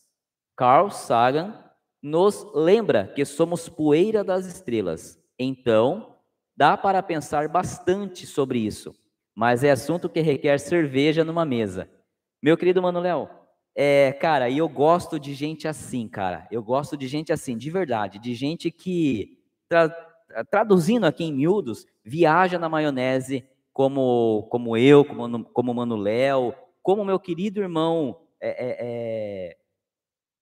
Carl 0.55 0.89
Sagan 0.89 1.63
nos 2.01 2.43
lembra 2.55 3.05
que 3.05 3.23
somos 3.23 3.69
poeira 3.69 4.23
das 4.23 4.47
estrelas. 4.47 5.21
Então, 5.37 6.15
dá 6.57 6.75
para 6.75 7.03
pensar 7.03 7.47
bastante 7.47 8.25
sobre 8.25 8.57
isso, 8.57 8.95
mas 9.35 9.63
é 9.63 9.71
assunto 9.71 10.09
que 10.09 10.21
requer 10.21 10.59
cerveja 10.59 11.23
numa 11.23 11.45
mesa. 11.45 11.89
Meu 12.41 12.57
querido 12.57 12.81
Manuel, 12.81 13.29
é, 13.75 14.11
cara, 14.13 14.49
e 14.49 14.57
eu 14.57 14.67
gosto 14.67 15.19
de 15.19 15.33
gente 15.33 15.67
assim, 15.67 16.07
cara. 16.07 16.47
Eu 16.51 16.61
gosto 16.61 16.97
de 16.97 17.07
gente 17.07 17.31
assim, 17.31 17.57
de 17.57 17.69
verdade, 17.69 18.19
de 18.19 18.33
gente 18.33 18.69
que, 18.69 19.37
tra 19.69 19.89
traduzindo 20.49 21.05
aqui 21.05 21.25
em 21.25 21.33
miúdos, 21.33 21.85
viaja 22.03 22.57
na 22.57 22.69
maionese, 22.69 23.45
como, 23.73 24.47
como 24.49 24.77
eu, 24.77 25.03
como, 25.03 25.45
como 25.45 25.73
Manuel, 25.73 26.55
como 26.81 27.05
meu 27.05 27.19
querido 27.19 27.59
irmão 27.59 28.21
é, 28.39 28.49
é, 28.49 28.77
é, 28.79 29.57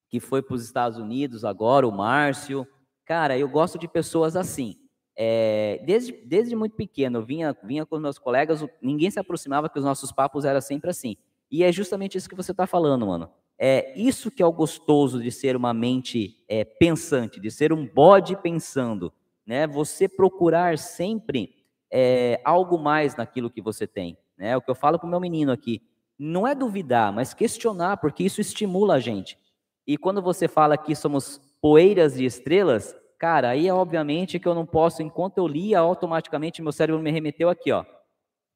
que 0.08 0.20
foi 0.20 0.42
para 0.42 0.54
os 0.54 0.64
Estados 0.64 0.98
Unidos 0.98 1.44
agora, 1.44 1.86
o 1.86 1.92
Márcio. 1.92 2.66
Cara, 3.04 3.36
eu 3.36 3.48
gosto 3.48 3.78
de 3.78 3.88
pessoas 3.88 4.36
assim. 4.36 4.76
É, 5.16 5.82
desde, 5.84 6.12
desde 6.24 6.56
muito 6.56 6.76
pequeno, 6.76 7.18
eu 7.18 7.24
vinha, 7.24 7.56
vinha 7.62 7.84
com 7.84 7.98
meus 7.98 8.18
colegas, 8.18 8.64
ninguém 8.80 9.10
se 9.10 9.18
aproximava, 9.20 9.68
que 9.68 9.78
os 9.78 9.84
nossos 9.84 10.12
papos 10.12 10.44
eram 10.44 10.60
sempre 10.60 10.90
assim. 10.90 11.16
E 11.50 11.64
é 11.64 11.72
justamente 11.72 12.16
isso 12.16 12.28
que 12.28 12.36
você 12.36 12.52
está 12.52 12.66
falando, 12.66 13.06
mano. 13.06 13.30
É 13.58 13.92
isso 13.94 14.30
que 14.30 14.42
é 14.42 14.46
o 14.46 14.52
gostoso 14.52 15.22
de 15.22 15.30
ser 15.30 15.54
uma 15.54 15.74
mente 15.74 16.42
é, 16.48 16.64
pensante, 16.64 17.38
de 17.38 17.50
ser 17.50 17.72
um 17.72 17.86
bode 17.86 18.34
pensando, 18.40 19.12
né? 19.44 19.66
Você 19.66 20.08
procurar 20.08 20.78
sempre 20.78 21.54
é, 21.90 22.40
algo 22.42 22.78
mais 22.78 23.16
naquilo 23.16 23.50
que 23.50 23.60
você 23.60 23.86
tem, 23.86 24.16
né? 24.38 24.56
O 24.56 24.62
que 24.62 24.70
eu 24.70 24.74
falo 24.74 24.98
para 24.98 25.06
o 25.06 25.10
meu 25.10 25.20
menino 25.20 25.52
aqui, 25.52 25.82
não 26.18 26.46
é 26.46 26.54
duvidar, 26.54 27.12
mas 27.12 27.34
questionar, 27.34 27.98
porque 27.98 28.22
isso 28.22 28.40
estimula 28.40 28.94
a 28.94 29.00
gente. 29.00 29.38
E 29.86 29.98
quando 29.98 30.22
você 30.22 30.46
fala 30.46 30.78
que 30.78 30.94
somos 30.94 31.38
poeiras 31.60 32.14
de 32.14 32.24
estrelas, 32.24 32.96
cara, 33.20 33.50
aí 33.50 33.68
é 33.68 33.74
obviamente 33.74 34.38
que 34.38 34.48
eu 34.48 34.54
não 34.54 34.64
posso, 34.64 35.02
enquanto 35.02 35.36
eu 35.36 35.46
lia, 35.46 35.78
automaticamente 35.78 36.62
meu 36.62 36.72
cérebro 36.72 37.02
me 37.02 37.10
remeteu 37.10 37.50
aqui, 37.50 37.70
ó, 37.70 37.84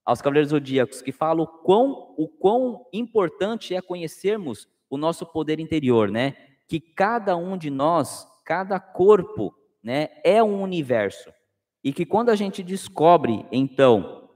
aos 0.02 0.22
Cavaleiros 0.22 0.50
Zodíacos, 0.50 1.02
que 1.02 1.12
fala 1.12 1.42
o 1.42 1.46
quão, 1.46 2.14
o 2.16 2.26
quão 2.26 2.86
importante 2.90 3.74
é 3.74 3.82
conhecermos 3.82 4.66
o 4.88 4.96
nosso 4.96 5.26
poder 5.26 5.60
interior, 5.60 6.10
né? 6.10 6.34
Que 6.66 6.80
cada 6.80 7.36
um 7.36 7.58
de 7.58 7.68
nós, 7.68 8.26
cada 8.42 8.80
corpo, 8.80 9.54
né, 9.82 10.08
é 10.24 10.42
um 10.42 10.62
universo. 10.62 11.30
E 11.82 11.92
que 11.92 12.06
quando 12.06 12.30
a 12.30 12.34
gente 12.34 12.62
descobre, 12.62 13.46
então, 13.52 14.30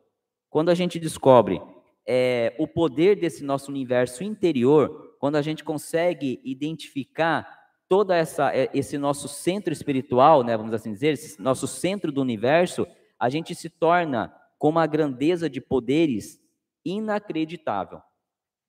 quando 0.51 0.69
a 0.69 0.75
gente 0.75 0.99
descobre 0.99 1.61
é, 2.07 2.55
o 2.59 2.69
poder 2.69 3.17
desse 3.17 3.43
nosso 3.43 3.71
universo 3.71 4.23
interior, 4.23 5.17
quando 5.19 5.37
a 5.37 5.43
gente 5.43 5.65
consegue 5.65 6.39
identificar 6.45 7.58
toda 7.89 8.15
essa 8.15 8.55
é, 8.55 8.69
esse 8.75 8.99
nosso 8.99 9.27
centro 9.29 9.73
espiritual, 9.73 10.43
né, 10.43 10.57
vamos 10.57 10.75
assim 10.75 10.93
dizer, 10.93 11.15
esse 11.15 11.41
nosso 11.41 11.67
centro 11.67 12.13
do 12.13 12.21
universo, 12.21 12.87
a 13.19 13.29
gente 13.29 13.55
se 13.55 13.71
torna 13.71 14.33
com 14.59 14.69
uma 14.69 14.87
grandeza 14.87 15.49
de 15.49 15.61
poderes 15.61 16.39
inacreditável. 16.85 18.01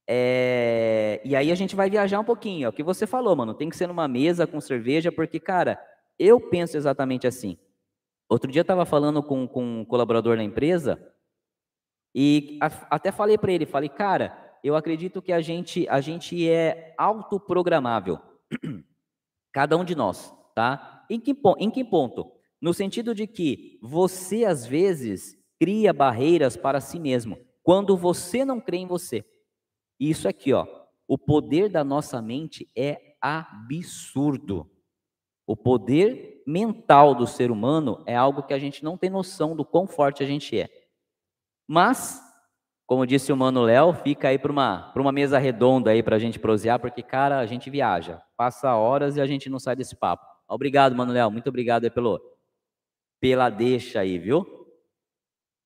É, 0.07 1.21
e 1.23 1.35
aí 1.35 1.51
a 1.51 1.55
gente 1.55 1.75
vai 1.75 1.89
viajar 1.89 2.19
um 2.19 2.23
pouquinho, 2.23 2.65
é 2.65 2.69
o 2.69 2.73
que 2.73 2.81
você 2.81 3.05
falou, 3.05 3.35
mano, 3.35 3.53
tem 3.53 3.69
que 3.69 3.77
ser 3.77 3.87
numa 3.87 4.07
mesa 4.07 4.47
com 4.47 4.59
cerveja, 4.59 5.11
porque, 5.11 5.39
cara, 5.39 5.79
eu 6.17 6.39
penso 6.39 6.77
exatamente 6.77 7.27
assim. 7.27 7.57
Outro 8.27 8.51
dia 8.51 8.61
eu 8.61 8.63
estava 8.63 8.85
falando 8.85 9.21
com, 9.21 9.47
com 9.47 9.81
um 9.81 9.85
colaborador 9.85 10.35
na 10.35 10.43
empresa 10.43 10.99
e 12.13 12.57
a, 12.61 12.71
até 12.95 13.11
falei 13.11 13.37
para 13.37 13.51
ele, 13.51 13.65
falei, 13.65 13.89
cara, 13.89 14.35
eu 14.63 14.75
acredito 14.75 15.21
que 15.21 15.31
a 15.31 15.41
gente, 15.41 15.87
a 15.89 16.01
gente 16.01 16.49
é 16.49 16.93
autoprogramável. 16.97 18.19
Cada 19.51 19.77
um 19.77 19.83
de 19.83 19.95
nós, 19.95 20.33
tá? 20.55 21.05
Em 21.09 21.19
que, 21.19 21.35
em 21.57 21.71
que 21.71 21.83
ponto? 21.83 22.31
No 22.61 22.73
sentido 22.73 23.15
de 23.15 23.25
que 23.25 23.79
você, 23.81 24.45
às 24.45 24.65
vezes, 24.65 25.37
cria 25.59 25.91
barreiras 25.91 26.55
para 26.55 26.81
si 26.81 26.99
mesmo, 26.99 27.37
quando 27.63 27.97
você 27.97 28.45
não 28.45 28.59
crê 28.59 28.77
em 28.77 28.87
você. 28.87 29.25
Isso 29.99 30.27
aqui, 30.27 30.53
ó, 30.53 30.65
o 31.07 31.17
poder 31.17 31.69
da 31.69 31.83
nossa 31.83 32.21
mente 32.21 32.69
é 32.75 33.15
absurdo. 33.21 34.69
O 35.45 35.57
poder 35.57 36.43
mental 36.45 37.15
do 37.15 37.25
ser 37.25 37.49
humano 37.49 38.03
é 38.05 38.15
algo 38.15 38.43
que 38.43 38.53
a 38.53 38.59
gente 38.59 38.83
não 38.83 38.97
tem 38.97 39.09
noção 39.09 39.55
do 39.55 39.65
quão 39.65 39.87
forte 39.87 40.21
a 40.23 40.25
gente 40.25 40.57
é. 40.57 40.69
Mas, 41.67 42.21
como 42.89 43.05
disse 43.05 43.31
o 43.31 43.37
Mano 43.37 43.61
Léo, 43.61 43.93
fica 43.93 44.29
aí 44.29 44.39
para 44.39 44.51
uma, 44.51 44.91
uma 44.95 45.11
mesa 45.11 45.37
redonda 45.37 45.91
aí 45.91 46.01
para 46.01 46.15
a 46.15 46.19
gente 46.19 46.39
prosear, 46.39 46.79
porque, 46.79 47.03
cara, 47.03 47.37
a 47.37 47.45
gente 47.45 47.69
viaja, 47.69 48.19
passa 48.35 48.75
horas 48.75 49.15
e 49.15 49.21
a 49.21 49.27
gente 49.27 49.47
não 49.47 49.59
sai 49.59 49.75
desse 49.75 49.95
papo. 49.95 50.25
Obrigado, 50.47 50.95
Mano 50.95 51.13
Léo, 51.13 51.29
muito 51.29 51.47
obrigado 51.49 51.83
aí 51.83 51.91
pelo, 51.91 52.19
pela 53.19 53.47
deixa 53.51 53.99
aí, 53.99 54.17
viu? 54.17 54.43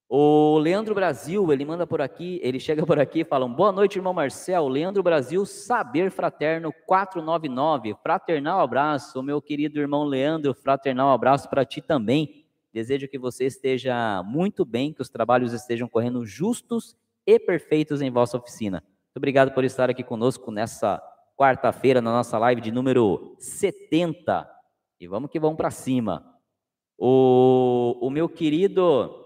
O 0.09 0.57
Leandro 0.57 0.93
Brasil, 0.93 1.49
ele 1.53 1.63
manda 1.63 1.87
por 1.87 2.01
aqui, 2.01 2.41
ele 2.43 2.59
chega 2.59 2.85
por 2.85 2.99
aqui 2.99 3.21
e 3.21 3.23
fala: 3.23 3.47
Boa 3.47 3.71
noite, 3.71 3.95
irmão 3.95 4.13
Marcel. 4.13 4.67
Leandro 4.67 5.01
Brasil, 5.01 5.45
Saber 5.45 6.11
Fraterno 6.11 6.73
499. 6.85 7.95
Fraternal 8.03 8.59
abraço, 8.59 9.23
meu 9.23 9.41
querido 9.41 9.79
irmão 9.79 10.03
Leandro. 10.03 10.53
Fraternal 10.53 11.09
abraço 11.09 11.49
para 11.49 11.63
ti 11.63 11.81
também. 11.81 12.45
Desejo 12.73 13.07
que 13.07 13.17
você 13.17 13.45
esteja 13.45 14.21
muito 14.23 14.65
bem, 14.65 14.91
que 14.91 15.01
os 15.01 15.09
trabalhos 15.09 15.53
estejam 15.53 15.87
correndo 15.87 16.25
justos 16.25 16.97
e 17.25 17.39
perfeitos 17.39 18.01
em 18.01 18.11
vossa 18.11 18.37
oficina. 18.37 18.81
Muito 18.81 19.17
obrigado 19.17 19.53
por 19.53 19.63
estar 19.63 19.89
aqui 19.89 20.03
conosco 20.03 20.51
nessa 20.51 21.01
quarta-feira, 21.37 22.01
na 22.01 22.11
nossa 22.11 22.37
live 22.37 22.61
de 22.61 22.71
número 22.71 23.35
70. 23.39 24.49
E 24.99 25.07
vamos 25.07 25.29
que 25.29 25.39
vamos 25.39 25.57
para 25.57 25.71
cima. 25.71 26.25
O, 26.97 27.97
o 28.01 28.09
meu 28.09 28.29
querido 28.29 29.19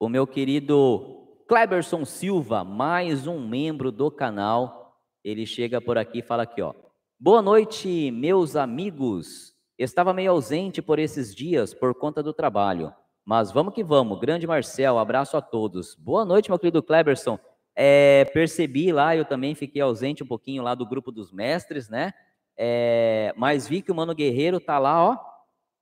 o 0.00 0.08
meu 0.08 0.26
querido 0.26 1.42
Kleberson 1.48 2.04
Silva, 2.04 2.62
mais 2.62 3.26
um 3.26 3.46
membro 3.46 3.90
do 3.90 4.10
canal. 4.10 4.96
Ele 5.24 5.44
chega 5.44 5.80
por 5.80 5.98
aqui 5.98 6.20
e 6.20 6.22
fala 6.22 6.44
aqui, 6.44 6.62
ó. 6.62 6.72
Boa 7.18 7.42
noite, 7.42 8.10
meus 8.12 8.54
amigos. 8.54 9.54
Estava 9.76 10.14
meio 10.14 10.30
ausente 10.30 10.80
por 10.80 10.98
esses 10.98 11.34
dias 11.34 11.74
por 11.74 11.94
conta 11.94 12.22
do 12.22 12.32
trabalho. 12.32 12.92
Mas 13.28 13.52
vamos 13.52 13.74
que 13.74 13.84
vamos. 13.84 14.18
Grande 14.18 14.46
Marcel, 14.46 14.98
abraço 14.98 15.36
a 15.36 15.42
todos. 15.42 15.94
Boa 15.94 16.24
noite, 16.24 16.48
meu 16.48 16.58
querido 16.58 16.82
Kleberson. 16.82 17.38
É, 17.76 18.24
percebi 18.32 18.90
lá, 18.90 19.14
eu 19.14 19.22
também 19.26 19.54
fiquei 19.54 19.82
ausente 19.82 20.22
um 20.22 20.26
pouquinho 20.26 20.62
lá 20.62 20.74
do 20.74 20.86
grupo 20.86 21.12
dos 21.12 21.30
mestres, 21.30 21.90
né? 21.90 22.14
É, 22.56 23.34
mas 23.36 23.68
vi 23.68 23.82
que 23.82 23.92
o 23.92 23.94
Mano 23.94 24.14
Guerreiro 24.14 24.58
tá 24.58 24.78
lá, 24.78 25.10
ó, 25.10 25.18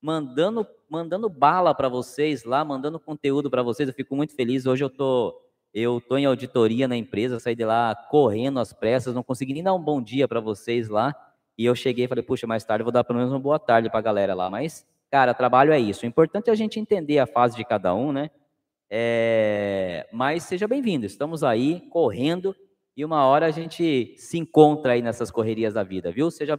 mandando 0.02 0.66
mandando 0.90 1.28
bala 1.28 1.72
para 1.72 1.88
vocês 1.88 2.42
lá, 2.42 2.64
mandando 2.64 2.98
conteúdo 2.98 3.48
para 3.48 3.62
vocês. 3.62 3.88
Eu 3.88 3.94
fico 3.94 4.16
muito 4.16 4.34
feliz. 4.34 4.66
Hoje 4.66 4.82
eu 4.82 4.90
tô 4.90 5.40
eu 5.72 6.00
tô 6.00 6.18
em 6.18 6.24
auditoria 6.24 6.88
na 6.88 6.96
empresa, 6.96 7.38
saí 7.38 7.54
de 7.54 7.64
lá 7.64 7.94
correndo 8.10 8.58
às 8.58 8.72
pressas, 8.72 9.14
não 9.14 9.22
consegui 9.22 9.54
nem 9.54 9.62
dar 9.62 9.72
um 9.72 9.80
bom 9.80 10.02
dia 10.02 10.26
para 10.26 10.40
vocês 10.40 10.88
lá. 10.88 11.14
E 11.56 11.64
eu 11.64 11.76
cheguei 11.76 12.06
e 12.06 12.08
falei, 12.08 12.24
puxa, 12.24 12.44
mais 12.44 12.64
tarde 12.64 12.80
eu 12.82 12.86
vou 12.86 12.92
dar 12.92 13.04
pelo 13.04 13.20
menos 13.20 13.32
uma 13.32 13.38
boa 13.38 13.60
tarde 13.60 13.88
para 13.88 14.00
a 14.00 14.02
galera 14.02 14.34
lá. 14.34 14.50
Mas, 14.50 14.84
cara, 15.10 15.34
trabalho 15.34 15.72
é 15.72 15.78
isso. 15.78 16.04
O 16.04 16.08
importante 16.08 16.48
é 16.48 16.52
a 16.52 16.56
gente 16.56 16.80
entender 16.80 17.18
a 17.18 17.26
fase 17.26 17.56
de 17.56 17.64
cada 17.64 17.94
um, 17.94 18.12
né? 18.12 18.30
É... 18.90 20.08
Mas 20.12 20.44
seja 20.44 20.68
bem-vindo. 20.68 21.06
Estamos 21.06 21.42
aí 21.42 21.82
correndo 21.90 22.54
e 22.96 23.04
uma 23.04 23.26
hora 23.26 23.46
a 23.46 23.50
gente 23.50 24.14
se 24.16 24.38
encontra 24.38 24.92
aí 24.92 25.02
nessas 25.02 25.30
correrias 25.30 25.74
da 25.74 25.82
vida, 25.82 26.10
viu? 26.10 26.30
Seja 26.30 26.58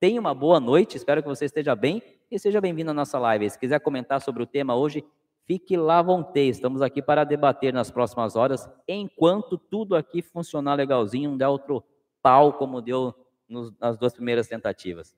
tenha 0.00 0.20
uma 0.20 0.34
boa 0.34 0.60
noite, 0.60 0.96
espero 0.96 1.22
que 1.22 1.28
você 1.28 1.46
esteja 1.46 1.74
bem 1.74 2.02
e 2.30 2.38
seja 2.38 2.60
bem-vindo 2.60 2.90
à 2.90 2.94
nossa 2.94 3.18
live. 3.18 3.50
Se 3.50 3.58
quiser 3.58 3.80
comentar 3.80 4.20
sobre 4.20 4.42
o 4.42 4.46
tema 4.46 4.76
hoje, 4.76 5.04
fique 5.44 5.76
lá 5.76 5.98
à 5.98 6.02
vontade. 6.02 6.50
Estamos 6.50 6.82
aqui 6.82 7.02
para 7.02 7.24
debater 7.24 7.72
nas 7.72 7.90
próximas 7.90 8.36
horas, 8.36 8.68
enquanto 8.86 9.58
tudo 9.58 9.96
aqui 9.96 10.22
funcionar 10.22 10.74
legalzinho, 10.74 11.30
não 11.30 11.38
der 11.38 11.48
outro 11.48 11.82
pau 12.22 12.52
como 12.52 12.80
deu 12.80 13.14
nos, 13.48 13.72
nas 13.78 13.96
duas 13.96 14.12
primeiras 14.12 14.46
tentativas. 14.46 15.16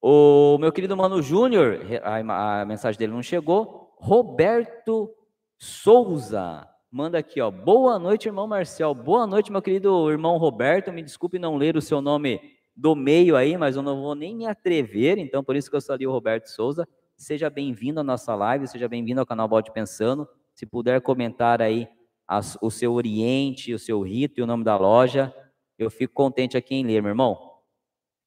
O 0.00 0.58
meu 0.58 0.70
querido 0.70 0.96
Mano 0.96 1.20
Júnior, 1.20 1.80
a, 2.02 2.60
a 2.60 2.64
mensagem 2.64 2.98
dele 2.98 3.12
não 3.12 3.22
chegou. 3.22 3.94
Roberto 3.96 5.10
Souza 5.58 6.68
manda 6.90 7.18
aqui, 7.18 7.40
ó. 7.40 7.50
Boa 7.50 7.98
noite, 7.98 8.28
irmão 8.28 8.46
Marcel. 8.46 8.94
Boa 8.94 9.26
noite, 9.26 9.50
meu 9.50 9.60
querido 9.60 10.08
irmão 10.08 10.36
Roberto. 10.36 10.92
Me 10.92 11.02
desculpe 11.02 11.38
não 11.38 11.56
ler 11.56 11.76
o 11.76 11.82
seu 11.82 12.00
nome 12.00 12.40
do 12.76 12.94
meio 12.94 13.34
aí, 13.34 13.56
mas 13.56 13.74
eu 13.74 13.82
não 13.82 14.00
vou 14.00 14.14
nem 14.14 14.36
me 14.36 14.46
atrever, 14.46 15.18
então 15.18 15.42
por 15.42 15.56
isso 15.56 15.68
que 15.68 15.74
eu 15.74 15.80
sou 15.80 15.96
ali 15.96 16.06
o 16.06 16.12
Roberto 16.12 16.46
Souza. 16.46 16.86
Seja 17.16 17.50
bem-vindo 17.50 17.98
à 17.98 18.04
nossa 18.04 18.36
live, 18.36 18.68
seja 18.68 18.88
bem-vindo 18.88 19.18
ao 19.18 19.26
canal 19.26 19.48
Bote 19.48 19.72
Pensando. 19.72 20.28
Se 20.54 20.64
puder 20.64 21.00
comentar 21.00 21.60
aí 21.60 21.88
as, 22.26 22.56
o 22.62 22.70
seu 22.70 22.92
Oriente, 22.92 23.74
o 23.74 23.78
seu 23.80 24.00
rito 24.02 24.38
e 24.38 24.42
o 24.44 24.46
nome 24.46 24.62
da 24.62 24.76
loja, 24.76 25.34
eu 25.76 25.90
fico 25.90 26.14
contente 26.14 26.56
aqui 26.56 26.76
em 26.76 26.86
ler, 26.86 27.02
meu 27.02 27.10
irmão. 27.10 27.47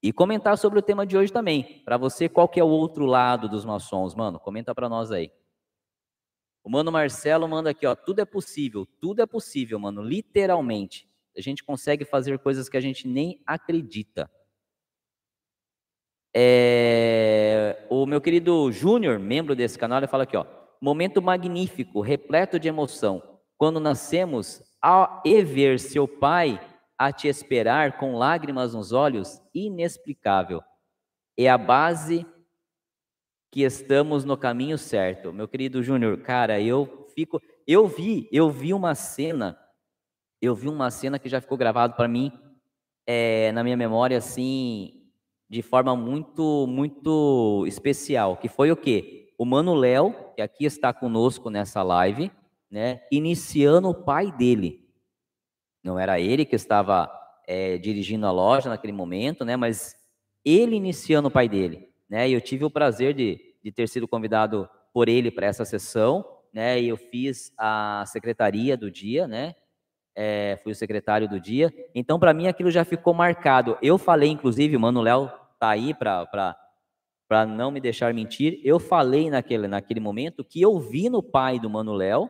E 0.02 0.12
comentar 0.12 0.58
sobre 0.58 0.80
o 0.80 0.82
tema 0.82 1.06
de 1.06 1.16
hoje 1.16 1.32
também. 1.32 1.82
Para 1.86 1.98
você, 1.98 2.28
qual 2.28 2.50
que 2.50 2.60
é 2.60 2.64
o 2.64 2.68
outro 2.68 3.06
lado 3.06 3.48
dos 3.48 3.64
maçons, 3.64 4.16
mano? 4.16 4.40
Comenta 4.40 4.74
para 4.74 4.90
nós 4.90 5.12
aí. 5.12 5.32
O 6.64 6.70
mano 6.70 6.92
Marcelo 6.92 7.48
manda 7.48 7.70
aqui, 7.72 7.86
ó, 7.86 7.96
tudo 7.96 8.20
é 8.20 8.26
possível, 8.26 8.86
tudo 9.00 9.22
é 9.22 9.26
possível, 9.26 9.80
mano, 9.80 10.02
literalmente. 10.02 11.10
A 11.36 11.42
gente 11.42 11.64
consegue 11.64 12.06
fazer 12.06 12.38
coisas 12.40 12.70
que 12.70 12.78
a 12.78 12.82
gente 12.82 13.08
nem 13.08 13.42
acredita. 13.46 14.30
É, 16.34 17.86
o 17.90 18.06
meu 18.06 18.22
querido 18.22 18.72
Júnior, 18.72 19.20
membro 19.20 19.56
desse 19.56 19.78
canal, 19.78 19.98
ele 19.98 20.08
fala 20.08 20.24
aqui, 20.24 20.38
ó, 20.38 20.46
momento 20.80 21.22
magnífico, 21.22 22.02
repleto 22.02 22.60
de 22.60 22.68
emoção. 22.68 23.22
Quando 23.58 23.80
nascemos, 23.80 24.64
ao 24.82 25.22
e 25.26 25.44
ver 25.44 25.80
seu 25.80 26.08
pai 26.08 26.60
a 27.02 27.12
te 27.12 27.28
esperar 27.28 27.98
com 27.98 28.16
lágrimas 28.16 28.76
nos 28.76 28.92
olhos, 28.92 29.42
inexplicável. 29.56 30.62
É 31.36 31.50
a 31.50 31.58
base 31.58 32.28
que 33.52 33.64
estamos 33.64 34.24
no 34.24 34.38
caminho 34.38 34.78
certo. 34.78 35.34
Meu 35.34 35.48
querido 35.48 35.82
Júnior, 35.82 36.22
cara, 36.22 36.62
eu 36.62 37.08
fico, 37.16 37.42
eu 37.66 37.88
vi, 37.88 38.30
eu 38.32 38.52
vi 38.52 38.72
uma 38.72 38.94
cena, 38.94 39.58
eu 40.40 40.54
vi 40.54 40.70
uma 40.70 40.92
cena 40.92 41.18
que 41.18 41.28
já 41.28 41.42
ficou 41.42 41.58
gravado 41.58 41.96
para 41.96 42.08
mim 42.08 42.32
é, 43.08 43.52
na 43.52 43.64
minha 43.64 43.76
memória 43.76 44.20
assim 44.20 45.12
de 45.50 45.64
forma 45.64 45.96
muito, 45.96 46.68
muito 46.68 47.66
especial, 47.66 48.38
que 48.38 48.48
foi 48.48 48.72
o 48.72 48.78
quê? 48.78 49.34
O 49.40 49.44
Mano 49.44 49.74
Léo, 49.74 50.14
que 50.36 50.42
aqui 50.44 50.66
está 50.66 50.94
conosco 50.94 51.50
nessa 51.50 51.82
live, 51.82 52.32
né, 52.70 53.02
iniciando 53.12 53.90
o 53.90 54.04
pai 54.06 54.32
dele. 54.32 54.81
Não 55.84 55.98
era 55.98 56.20
ele 56.20 56.46
que 56.46 56.56
estava 56.56 57.12
é, 57.48 57.78
dirigindo 57.78 58.26
a 58.26 58.32
loja 58.32 58.70
naquele 58.70 58.94
momento, 58.94 59.44
né, 59.44 59.56
mas 59.56 59.96
ele 60.44 60.76
iniciando 60.76 61.28
o 61.28 61.32
pai 61.32 61.50
dele. 61.50 61.90
Né, 62.10 62.30
e 62.30 62.34
eu 62.34 62.42
tive 62.42 62.66
o 62.66 62.70
prazer 62.70 63.14
de, 63.14 63.40
de 63.64 63.72
ter 63.72 63.88
sido 63.88 64.08
convidado 64.08 64.70
por 64.94 65.08
ele 65.08 65.32
para 65.32 65.48
essa 65.48 65.64
sessão, 65.64 66.26
né, 66.54 66.80
e 66.82 66.90
eu 66.90 66.98
fiz 66.98 67.54
a 67.58 68.04
secretaria 68.06 68.76
do 68.76 68.92
dia, 68.92 69.28
né, 69.28 69.56
é, 70.16 70.60
fui 70.62 70.74
o 70.74 70.76
secretário 70.76 71.28
do 71.28 71.40
dia. 71.40 71.74
Então, 71.96 72.20
para 72.20 72.34
mim, 72.34 72.48
aquilo 72.48 72.70
já 72.70 72.84
ficou 72.84 73.14
marcado. 73.14 73.78
Eu 73.82 73.98
falei, 73.98 74.30
inclusive, 74.30 74.78
Mano 74.78 75.02
Léo 75.02 75.32
está 75.54 75.70
aí 75.70 75.94
para 75.94 77.46
não 77.48 77.72
me 77.72 77.80
deixar 77.80 78.14
mentir, 78.14 78.60
eu 78.64 78.80
falei 78.80 79.30
naquele, 79.30 79.68
naquele 79.68 80.00
momento 80.00 80.44
que 80.44 80.62
eu 80.62 80.78
vi 80.80 81.10
no 81.10 81.24
pai 81.24 81.60
do 81.60 81.70
Mano 81.70 81.94
Léo, 81.94 82.30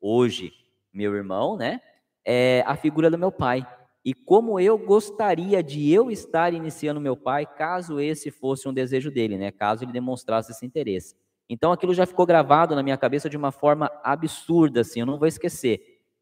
hoje 0.00 0.52
meu 0.92 1.14
irmão, 1.14 1.56
né, 1.56 1.80
é, 2.26 2.64
a 2.66 2.74
figura 2.74 3.08
do 3.08 3.16
meu 3.16 3.30
pai. 3.30 3.64
E 4.04 4.12
como 4.12 4.58
eu 4.58 4.76
gostaria 4.76 5.62
de 5.62 5.92
eu 5.92 6.10
estar 6.10 6.52
iniciando 6.52 7.00
meu 7.00 7.16
pai, 7.16 7.46
caso 7.46 8.00
esse 8.00 8.30
fosse 8.30 8.68
um 8.68 8.74
desejo 8.74 9.10
dele, 9.10 9.38
né, 9.38 9.52
caso 9.52 9.84
ele 9.84 9.92
demonstrasse 9.92 10.50
esse 10.50 10.66
interesse. 10.66 11.14
Então 11.48 11.70
aquilo 11.70 11.94
já 11.94 12.04
ficou 12.04 12.26
gravado 12.26 12.74
na 12.74 12.82
minha 12.82 12.96
cabeça 12.96 13.30
de 13.30 13.36
uma 13.36 13.52
forma 13.52 13.90
absurda, 14.02 14.80
assim, 14.80 15.00
eu 15.00 15.06
não 15.06 15.18
vou 15.18 15.28
esquecer. 15.28 15.80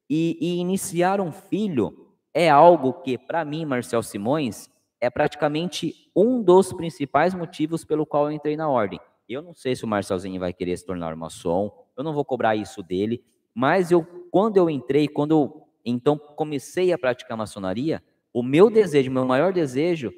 E, 0.09 0.37
e 0.41 0.57
iniciar 0.59 1.21
um 1.21 1.33
filho 1.33 2.13
é 2.33 2.51
algo 2.51 2.93
que, 2.93 3.17
para 3.17 3.45
mim, 3.45 3.65
Marcel 3.65 4.03
Simões, 4.03 4.69
é 5.01 5.09
praticamente 5.09 5.95
um 6.15 6.43
dos 6.43 6.73
principais 6.73 7.35
motivos 7.35 7.85
pelo 7.85 8.05
qual 8.05 8.27
eu 8.27 8.33
entrei 8.33 8.57
na 8.57 8.69
ordem. 8.69 9.01
Eu 9.29 9.41
não 9.41 9.55
sei 9.55 9.75
se 9.75 9.85
o 9.85 9.89
Marcelzinho 9.89 10.41
vai 10.41 10.53
querer 10.53 10.77
se 10.77 10.85
tornar 10.85 11.17
maçom, 11.17 11.71
eu 11.97 12.05
não 12.05 12.13
vou 12.13 12.25
cobrar 12.25 12.57
isso 12.57 12.83
dele, 12.83 13.23
mas 13.55 13.91
eu, 13.91 14.05
quando 14.31 14.57
eu 14.57 14.69
entrei, 14.69 15.09
quando 15.09 15.31
eu 15.31 15.64
então 15.85 16.17
comecei 16.17 16.93
a 16.93 16.99
praticar 16.99 17.37
maçonaria, 17.37 18.03
o 18.33 18.43
meu 18.43 18.71
desejo, 18.71 19.11
meu 19.11 19.25
maior 19.25 19.53
desejo 19.53 20.13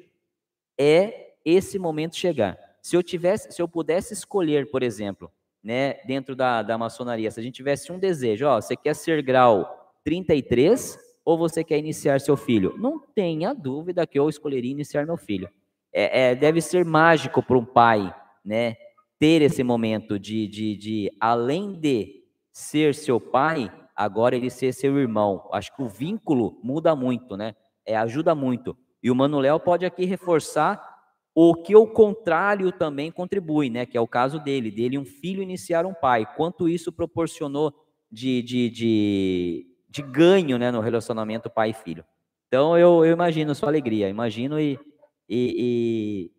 é 0.77 1.33
esse 1.43 1.77
momento 1.77 2.15
chegar. 2.15 2.57
Se 2.81 2.95
eu 2.95 3.03
tivesse, 3.03 3.51
se 3.51 3.61
eu 3.61 3.67
pudesse 3.67 4.13
escolher, 4.13 4.71
por 4.71 4.81
exemplo, 4.81 5.31
né, 5.63 5.95
dentro 6.05 6.35
da, 6.35 6.61
da 6.61 6.77
maçonaria, 6.77 7.29
se 7.29 7.39
a 7.39 7.43
gente 7.43 7.55
tivesse 7.55 7.91
um 7.91 7.99
desejo, 7.99 8.45
ó, 8.45 8.61
você 8.61 8.75
quer 8.75 8.95
ser 8.95 9.21
grau 9.21 9.93
33 10.03 10.97
ou 11.25 11.37
você 11.37 11.63
quer 11.63 11.77
iniciar 11.77 12.21
seu 12.21 12.37
filho? 12.37 12.75
Não 12.77 12.99
tenha 12.99 13.53
dúvida 13.53 14.07
que 14.07 14.17
eu 14.17 14.29
escolheria 14.29 14.71
iniciar 14.71 15.05
meu 15.05 15.17
filho. 15.17 15.49
É, 15.91 16.29
é 16.29 16.35
deve 16.35 16.61
ser 16.61 16.85
mágico 16.85 17.43
para 17.43 17.57
um 17.57 17.65
pai, 17.65 18.13
né, 18.43 18.77
ter 19.19 19.41
esse 19.41 19.63
momento 19.63 20.17
de, 20.17 20.47
de, 20.47 20.75
de, 20.77 21.13
além 21.19 21.73
de 21.73 22.23
ser 22.51 22.95
seu 22.95 23.19
pai, 23.19 23.71
agora 23.97 24.35
ele 24.35 24.51
ser 24.51 24.71
seu 24.73 24.97
irmão. 24.99 25.49
Acho 25.51 25.75
que 25.75 25.81
o 25.81 25.89
vínculo 25.89 26.59
muda 26.63 26.95
muito, 26.95 27.35
né? 27.35 27.55
É, 27.83 27.97
ajuda 27.97 28.35
muito. 28.35 28.77
E 29.01 29.09
o 29.09 29.15
Manuel 29.15 29.59
pode 29.59 29.85
aqui 29.85 30.05
reforçar 30.05 30.95
o 31.33 31.55
que 31.55 31.75
o 31.75 31.87
contrário 31.87 32.71
também 32.71 33.11
contribui, 33.11 33.69
né? 33.69 33.85
Que 33.87 33.97
é 33.97 34.01
o 34.01 34.07
caso 34.07 34.39
dele, 34.39 34.69
dele 34.69 34.97
um 34.97 35.05
filho 35.05 35.41
iniciar 35.41 35.85
um 35.85 35.93
pai. 35.93 36.27
Quanto 36.35 36.69
isso 36.69 36.91
proporcionou 36.91 37.73
de, 38.11 38.41
de, 38.43 38.69
de, 38.69 39.67
de 39.89 40.01
ganho, 40.01 40.57
né, 40.57 40.71
no 40.71 40.79
relacionamento 40.79 41.49
pai 41.49 41.71
e 41.71 41.73
filho. 41.73 42.05
Então 42.47 42.77
eu, 42.77 43.03
eu 43.03 43.11
imagino 43.11 43.53
sua 43.53 43.69
alegria, 43.69 44.07
imagino 44.07 44.59
e, 44.59 44.79
e, 45.27 46.29
e 46.29 46.31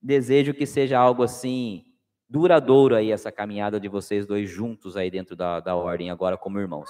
desejo 0.00 0.54
que 0.54 0.64
seja 0.64 0.98
algo 0.98 1.22
assim 1.22 1.84
duradouro 2.32 2.96
aí 2.96 3.12
essa 3.12 3.30
caminhada 3.30 3.78
de 3.78 3.88
vocês 3.88 4.24
dois 4.24 4.48
juntos 4.48 4.96
aí 4.96 5.10
dentro 5.10 5.36
da, 5.36 5.60
da 5.60 5.76
ordem 5.76 6.10
agora 6.10 6.38
como 6.38 6.58
irmãos. 6.58 6.88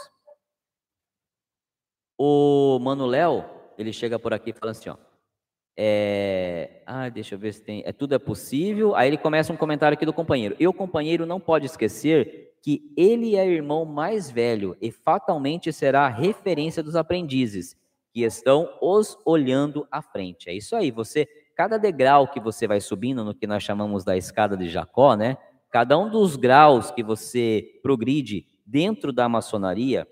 O 2.17 2.79
Mano 2.79 3.07
Léo, 3.07 3.45
ele 3.77 3.93
chega 3.93 4.21
por 4.21 4.33
aqui 4.33 4.51
e 4.51 4.53
fala 4.53 4.71
assim, 4.71 4.89
ó, 4.89 4.97
é, 5.77 6.83
ah, 6.87 7.09
deixa 7.09 7.35
eu 7.35 7.39
ver 7.41 7.53
se 7.55 7.61
tem. 7.61 7.83
É 7.85 7.93
tudo 7.93 8.15
é 8.15 8.19
possível. 8.21 8.95
Aí 8.95 9.09
ele 9.09 9.19
começa 9.19 9.53
um 9.53 9.57
comentário 9.57 9.97
aqui 9.97 10.07
do 10.07 10.13
companheiro. 10.13 10.55
E 10.61 10.69
o 10.69 10.73
companheiro 10.73 11.27
não 11.27 11.41
pode 11.41 11.67
esquecer 11.67 12.53
que 12.63 12.93
ele 12.97 13.35
é 13.35 13.45
irmão 13.45 13.85
mais 13.85 14.31
velho 14.31 14.77
e 14.81 14.93
fatalmente 14.93 15.73
será 15.73 16.07
a 16.07 16.09
referência 16.09 16.85
dos 16.85 16.95
aprendizes 16.95 17.77
que 18.13 18.23
estão 18.23 18.73
os 18.81 19.19
olhando 19.25 19.89
à 19.91 20.01
frente. 20.01 20.49
É 20.49 20.55
isso 20.55 20.77
aí. 20.77 20.93
Você, 20.93 21.27
cada 21.57 21.79
degrau 21.79 22.29
que 22.29 22.41
você 22.41 22.67
vai 22.67 22.81
subindo 22.81 23.25
no 23.25 23.35
que 23.35 23.47
nós 23.47 23.63
chamamos 23.63 24.05
da 24.05 24.17
escada 24.17 24.57
de 24.57 24.69
Jacó, 24.69 25.15
né? 25.15 25.37
Cada 25.71 25.99
um 25.99 26.11
dos 26.11 26.37
graus 26.37 26.91
que 26.91 27.03
você 27.03 27.81
progride 27.83 28.47
dentro 28.67 29.13
da 29.13 29.29
maçonaria, 29.29 30.07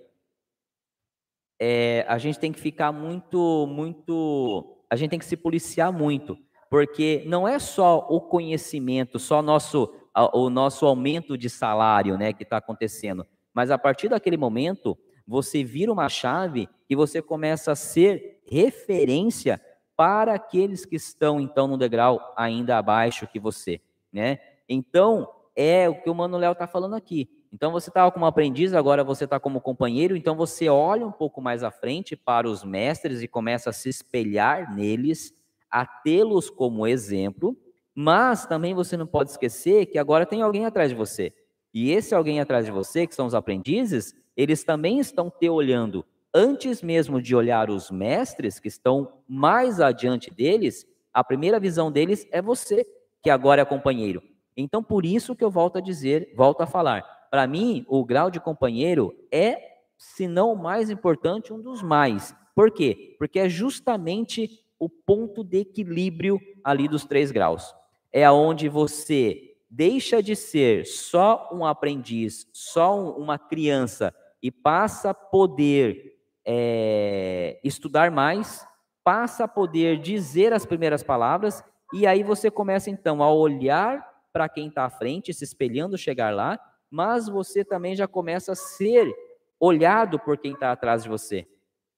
é, 1.60 2.04
a 2.08 2.16
gente 2.18 2.38
tem 2.38 2.52
que 2.52 2.60
ficar 2.60 2.92
muito, 2.92 3.66
muito 3.66 4.76
a 4.88 4.96
gente 4.96 5.10
tem 5.10 5.18
que 5.18 5.24
se 5.24 5.36
policiar 5.36 5.92
muito, 5.92 6.36
porque 6.68 7.22
não 7.26 7.46
é 7.46 7.58
só 7.58 7.98
o 8.10 8.20
conhecimento, 8.20 9.18
só 9.18 9.42
nosso, 9.42 9.92
o 10.32 10.50
nosso 10.50 10.86
aumento 10.86 11.38
de 11.38 11.48
salário 11.48 12.16
né, 12.16 12.32
que 12.32 12.42
está 12.42 12.56
acontecendo, 12.56 13.26
mas 13.54 13.70
a 13.70 13.78
partir 13.78 14.08
daquele 14.08 14.36
momento, 14.36 14.98
você 15.26 15.62
vira 15.62 15.92
uma 15.92 16.08
chave 16.08 16.68
e 16.88 16.96
você 16.96 17.22
começa 17.22 17.72
a 17.72 17.76
ser 17.76 18.40
referência 18.50 19.60
para 20.00 20.32
aqueles 20.32 20.86
que 20.86 20.96
estão, 20.96 21.38
então, 21.38 21.68
no 21.68 21.76
degrau 21.76 22.32
ainda 22.34 22.78
abaixo 22.78 23.26
que 23.26 23.38
você, 23.38 23.82
né? 24.10 24.38
Então, 24.66 25.28
é 25.54 25.90
o 25.90 26.00
que 26.00 26.08
o 26.08 26.14
Mano 26.14 26.38
Léo 26.38 26.52
está 26.52 26.66
falando 26.66 26.94
aqui. 26.94 27.28
Então 27.52 27.70
você 27.70 27.90
estava 27.90 28.10
como 28.10 28.24
aprendiz, 28.24 28.72
agora 28.72 29.04
você 29.04 29.24
está 29.24 29.38
como 29.38 29.60
companheiro, 29.60 30.16
então 30.16 30.34
você 30.34 30.70
olha 30.70 31.06
um 31.06 31.12
pouco 31.12 31.42
mais 31.42 31.62
à 31.62 31.70
frente 31.70 32.16
para 32.16 32.48
os 32.48 32.64
mestres 32.64 33.20
e 33.20 33.28
começa 33.28 33.68
a 33.68 33.74
se 33.74 33.90
espelhar 33.90 34.74
neles, 34.74 35.34
a 35.70 35.84
tê-los 35.84 36.48
como 36.48 36.86
exemplo, 36.86 37.54
mas 37.94 38.46
também 38.46 38.72
você 38.72 38.96
não 38.96 39.06
pode 39.06 39.32
esquecer 39.32 39.84
que 39.84 39.98
agora 39.98 40.24
tem 40.24 40.40
alguém 40.40 40.64
atrás 40.64 40.88
de 40.88 40.96
você. 40.96 41.30
E 41.74 41.90
esse 41.90 42.14
alguém 42.14 42.40
atrás 42.40 42.64
de 42.64 42.72
você, 42.72 43.06
que 43.06 43.14
são 43.14 43.26
os 43.26 43.34
aprendizes, 43.34 44.14
eles 44.34 44.64
também 44.64 44.98
estão 44.98 45.28
te 45.30 45.46
olhando. 45.50 46.06
Antes 46.32 46.82
mesmo 46.82 47.20
de 47.20 47.34
olhar 47.34 47.70
os 47.70 47.90
mestres 47.90 48.58
que 48.60 48.68
estão 48.68 49.12
mais 49.28 49.80
adiante 49.80 50.30
deles, 50.30 50.86
a 51.12 51.24
primeira 51.24 51.58
visão 51.58 51.90
deles 51.90 52.26
é 52.30 52.40
você, 52.40 52.86
que 53.22 53.30
agora 53.30 53.62
é 53.62 53.64
companheiro. 53.64 54.22
Então, 54.56 54.82
por 54.82 55.04
isso 55.04 55.34
que 55.34 55.44
eu 55.44 55.50
volto 55.50 55.78
a 55.78 55.80
dizer, 55.80 56.32
volto 56.36 56.60
a 56.60 56.66
falar 56.66 57.20
para 57.30 57.46
mim, 57.46 57.86
o 57.88 58.04
grau 58.04 58.30
de 58.30 58.40
companheiro 58.40 59.14
é, 59.30 59.76
se 59.96 60.26
não 60.26 60.52
o 60.52 60.60
mais 60.60 60.90
importante, 60.90 61.52
um 61.52 61.60
dos 61.60 61.80
mais. 61.80 62.34
Por 62.54 62.72
quê? 62.72 63.14
Porque 63.18 63.38
é 63.38 63.48
justamente 63.48 64.64
o 64.78 64.88
ponto 64.88 65.44
de 65.44 65.58
equilíbrio 65.58 66.40
ali 66.64 66.88
dos 66.88 67.04
três 67.04 67.30
graus. 67.30 67.72
É 68.12 68.24
aonde 68.24 68.68
você 68.68 69.54
deixa 69.70 70.20
de 70.20 70.34
ser 70.34 70.84
só 70.84 71.48
um 71.52 71.64
aprendiz, 71.64 72.48
só 72.52 72.98
um, 72.98 73.10
uma 73.22 73.38
criança 73.38 74.12
e 74.42 74.50
passa 74.50 75.10
a 75.10 75.14
poder 75.14 76.09
é, 76.52 77.60
estudar 77.62 78.10
mais, 78.10 78.66
passa 79.04 79.44
a 79.44 79.48
poder 79.48 79.98
dizer 80.00 80.52
as 80.52 80.66
primeiras 80.66 81.02
palavras 81.02 81.62
e 81.92 82.06
aí 82.06 82.22
você 82.22 82.50
começa 82.50 82.90
então 82.90 83.22
a 83.22 83.32
olhar 83.32 84.04
para 84.32 84.48
quem 84.48 84.68
está 84.68 84.84
à 84.84 84.90
frente, 84.90 85.32
se 85.32 85.44
espelhando 85.44 85.98
chegar 85.98 86.34
lá 86.34 86.58
mas 86.90 87.28
você 87.28 87.64
também 87.64 87.94
já 87.94 88.08
começa 88.08 88.52
a 88.52 88.56
ser 88.56 89.14
olhado 89.60 90.18
por 90.18 90.36
quem 90.36 90.52
está 90.52 90.72
atrás 90.72 91.04
de 91.04 91.08
você. 91.08 91.46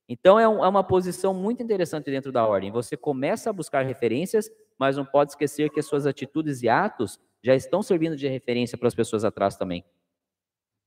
Então 0.09 0.39
é, 0.39 0.47
um, 0.47 0.63
é, 0.63 0.69
uma 0.69 0.85
posição 0.85 1.33
muito 1.33 1.63
interessante 1.63 2.11
dentro 2.11 2.31
da 2.31 2.47
ordem. 2.47 2.71
Você 2.71 2.97
começa 2.97 3.49
a 3.49 3.53
buscar 3.53 3.87
referências, 3.87 4.51
mas 4.79 4.97
não 4.97 5.07
pode 5.07 5.31
esquecer 5.31 5.71
que 5.71 5.81
as 5.81 5.87
suas 5.87 6.07
atitudes 6.07 6.63
e 6.63 6.69
atos 6.69 7.19
já 7.43 7.55
estão 7.55 7.83
servindo 7.83 8.17
de 8.17 8.29
referência 8.29 8.77
para 8.77 8.89
as 8.89 8.95
pessoas 8.95 9.25
atrás 9.25 9.57
também. 9.57 9.83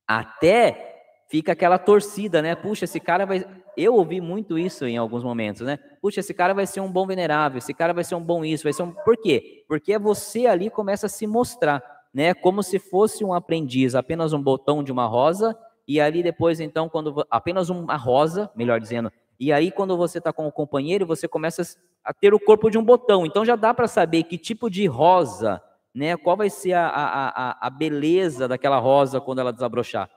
Até 0.07 0.94
fica 1.29 1.51
aquela 1.51 1.77
torcida, 1.77 2.41
né? 2.41 2.55
Puxa, 2.55 2.85
esse 2.85 2.99
cara 2.99 3.25
vai. 3.25 3.45
Eu 3.75 3.95
ouvi 3.95 4.21
muito 4.21 4.57
isso 4.57 4.85
em 4.85 4.97
alguns 4.97 5.23
momentos, 5.23 5.61
né? 5.61 5.77
Puxa, 6.01 6.19
esse 6.19 6.33
cara 6.33 6.53
vai 6.53 6.65
ser 6.65 6.81
um 6.81 6.91
bom 6.91 7.05
venerável, 7.05 7.57
esse 7.57 7.73
cara 7.73 7.93
vai 7.93 8.03
ser 8.03 8.15
um 8.15 8.23
bom 8.23 8.45
isso, 8.45 8.63
vai 8.63 8.73
ser 8.73 8.83
um. 8.83 8.91
Por 8.91 9.17
quê? 9.17 9.63
Porque 9.67 9.97
você 9.97 10.45
ali 10.45 10.69
começa 10.69 11.07
a 11.07 11.09
se 11.09 11.27
mostrar 11.27 11.83
né, 12.15 12.33
como 12.33 12.63
se 12.63 12.79
fosse 12.79 13.25
um 13.25 13.33
aprendiz, 13.33 13.93
apenas 13.93 14.31
um 14.31 14.41
botão 14.41 14.81
de 14.81 14.89
uma 14.89 15.05
rosa, 15.05 15.53
e 15.85 15.99
ali 15.99 16.23
depois, 16.23 16.61
então, 16.61 16.87
quando 16.87 17.27
apenas 17.29 17.69
uma 17.69 17.97
rosa, 17.97 18.49
melhor 18.55 18.79
dizendo, 18.79 19.11
e 19.37 19.51
aí 19.51 19.69
quando 19.69 19.97
você 19.97 20.19
está 20.19 20.31
com 20.31 20.47
o 20.47 20.51
companheiro, 20.51 21.05
você 21.05 21.27
começa 21.27 21.61
a 22.05 22.13
ter 22.13 22.33
o 22.33 22.39
corpo 22.39 22.69
de 22.69 22.77
um 22.77 22.83
botão. 22.83 23.25
Então 23.25 23.43
já 23.43 23.57
dá 23.57 23.73
para 23.73 23.85
saber 23.85 24.23
que 24.23 24.37
tipo 24.37 24.69
de 24.69 24.85
rosa, 24.85 25.61
né, 25.93 26.15
qual 26.15 26.37
vai 26.37 26.49
ser 26.49 26.71
a, 26.71 26.87
a, 26.87 27.27
a, 27.27 27.67
a 27.67 27.69
beleza 27.69 28.47
daquela 28.47 28.79
rosa 28.79 29.19
quando 29.19 29.39
ela 29.39 29.51
desabrochar. 29.51 30.09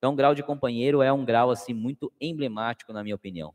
Então, 0.00 0.16
grau 0.16 0.34
de 0.34 0.42
companheiro 0.42 1.02
é 1.02 1.12
um 1.12 1.26
grau 1.26 1.50
assim 1.50 1.74
muito 1.74 2.10
emblemático, 2.18 2.90
na 2.90 3.02
minha 3.02 3.14
opinião. 3.14 3.54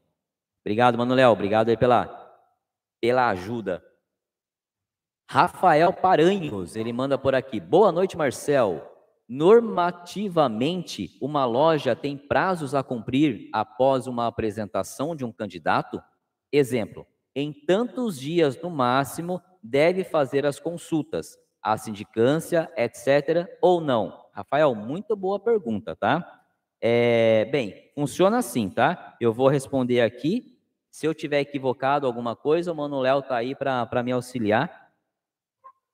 Obrigado, 0.64 0.96
Manuel. 0.96 1.32
Obrigado 1.32 1.70
aí 1.70 1.76
pela, 1.76 2.06
pela 3.02 3.30
ajuda. 3.30 3.84
Rafael 5.28 5.92
Paranhos, 5.92 6.76
ele 6.76 6.94
manda 6.94 7.18
por 7.18 7.34
aqui. 7.34 7.60
Boa 7.60 7.92
noite, 7.92 8.16
Marcel. 8.16 8.92
Normativamente, 9.28 11.18
uma 11.20 11.46
loja 11.46 11.96
tem 11.96 12.16
prazos 12.16 12.76
a 12.76 12.84
cumprir 12.84 13.50
após 13.52 14.06
uma 14.06 14.28
apresentação 14.28 15.16
de 15.16 15.26
um 15.26 15.32
candidato? 15.32 16.00
Exemplo: 16.52 17.08
em 17.36 17.52
tantos 17.52 18.20
dias 18.20 18.62
no 18.62 18.70
máximo 18.70 19.42
deve 19.64 20.04
fazer 20.04 20.46
as 20.46 20.60
consultas, 20.60 21.36
a 21.60 21.76
sindicância, 21.76 22.72
etc. 22.78 23.50
ou 23.64 23.82
não? 23.82 24.25
Rafael, 24.36 24.76
muito 24.76 25.16
boa 25.16 25.40
pergunta, 25.40 25.96
tá? 25.96 26.44
É, 26.82 27.46
bem, 27.46 27.90
funciona 27.96 28.40
assim, 28.40 28.70
tá? 28.70 29.16
Eu 29.22 29.32
vou 29.32 29.48
responder 29.48 30.02
aqui. 30.02 30.60
Se 30.92 31.08
eu 31.08 31.14
tiver 31.14 31.40
equivocado 31.40 32.06
alguma 32.06 32.36
coisa, 32.36 32.70
o 32.70 32.76
Mano 32.76 33.00
Léo 33.00 33.22
tá 33.22 33.38
aí 33.38 33.56
para 33.56 34.04
me 34.04 34.12
auxiliar. 34.12 34.92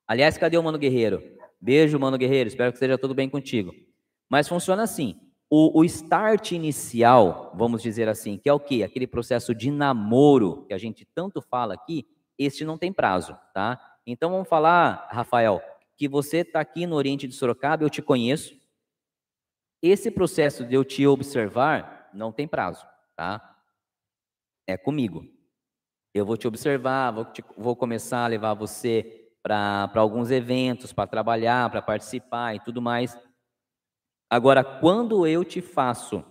Aliás, 0.08 0.36
cadê 0.36 0.58
o 0.58 0.62
Mano 0.62 0.76
Guerreiro? 0.76 1.22
Beijo, 1.60 2.00
Mano 2.00 2.18
Guerreiro. 2.18 2.48
Espero 2.48 2.72
que 2.72 2.76
esteja 2.76 2.98
tudo 2.98 3.14
bem 3.14 3.30
contigo. 3.30 3.72
Mas 4.28 4.48
funciona 4.48 4.82
assim. 4.82 5.20
O, 5.48 5.78
o 5.78 5.84
start 5.84 6.50
inicial, 6.50 7.52
vamos 7.54 7.80
dizer 7.80 8.08
assim, 8.08 8.38
que 8.38 8.48
é 8.48 8.52
o 8.52 8.58
quê? 8.58 8.82
Aquele 8.82 9.06
processo 9.06 9.54
de 9.54 9.70
namoro 9.70 10.64
que 10.66 10.74
a 10.74 10.78
gente 10.78 11.04
tanto 11.14 11.40
fala 11.40 11.74
aqui, 11.74 12.08
este 12.36 12.64
não 12.64 12.76
tem 12.76 12.92
prazo, 12.92 13.36
tá? 13.54 13.78
Então 14.04 14.30
vamos 14.30 14.48
falar, 14.48 15.06
Rafael, 15.12 15.62
que 15.96 16.08
você 16.08 16.38
está 16.38 16.60
aqui 16.60 16.86
no 16.86 16.96
Oriente 16.96 17.28
de 17.28 17.34
Sorocaba, 17.34 17.84
eu 17.84 17.90
te 17.90 18.02
conheço. 18.02 18.54
Esse 19.80 20.10
processo 20.10 20.64
de 20.64 20.74
eu 20.74 20.84
te 20.84 21.06
observar 21.06 22.10
não 22.14 22.32
tem 22.32 22.46
prazo, 22.46 22.86
tá? 23.16 23.58
É 24.66 24.76
comigo. 24.76 25.26
Eu 26.14 26.26
vou 26.26 26.36
te 26.36 26.46
observar, 26.46 27.10
vou, 27.10 27.24
te, 27.24 27.44
vou 27.56 27.74
começar 27.74 28.24
a 28.24 28.28
levar 28.28 28.54
você 28.54 29.30
para 29.42 29.90
alguns 29.96 30.30
eventos, 30.30 30.92
para 30.92 31.08
trabalhar, 31.08 31.70
para 31.70 31.82
participar 31.82 32.54
e 32.54 32.60
tudo 32.60 32.80
mais. 32.80 33.18
Agora, 34.30 34.62
quando 34.62 35.26
eu 35.26 35.44
te 35.44 35.60
faço 35.60 36.24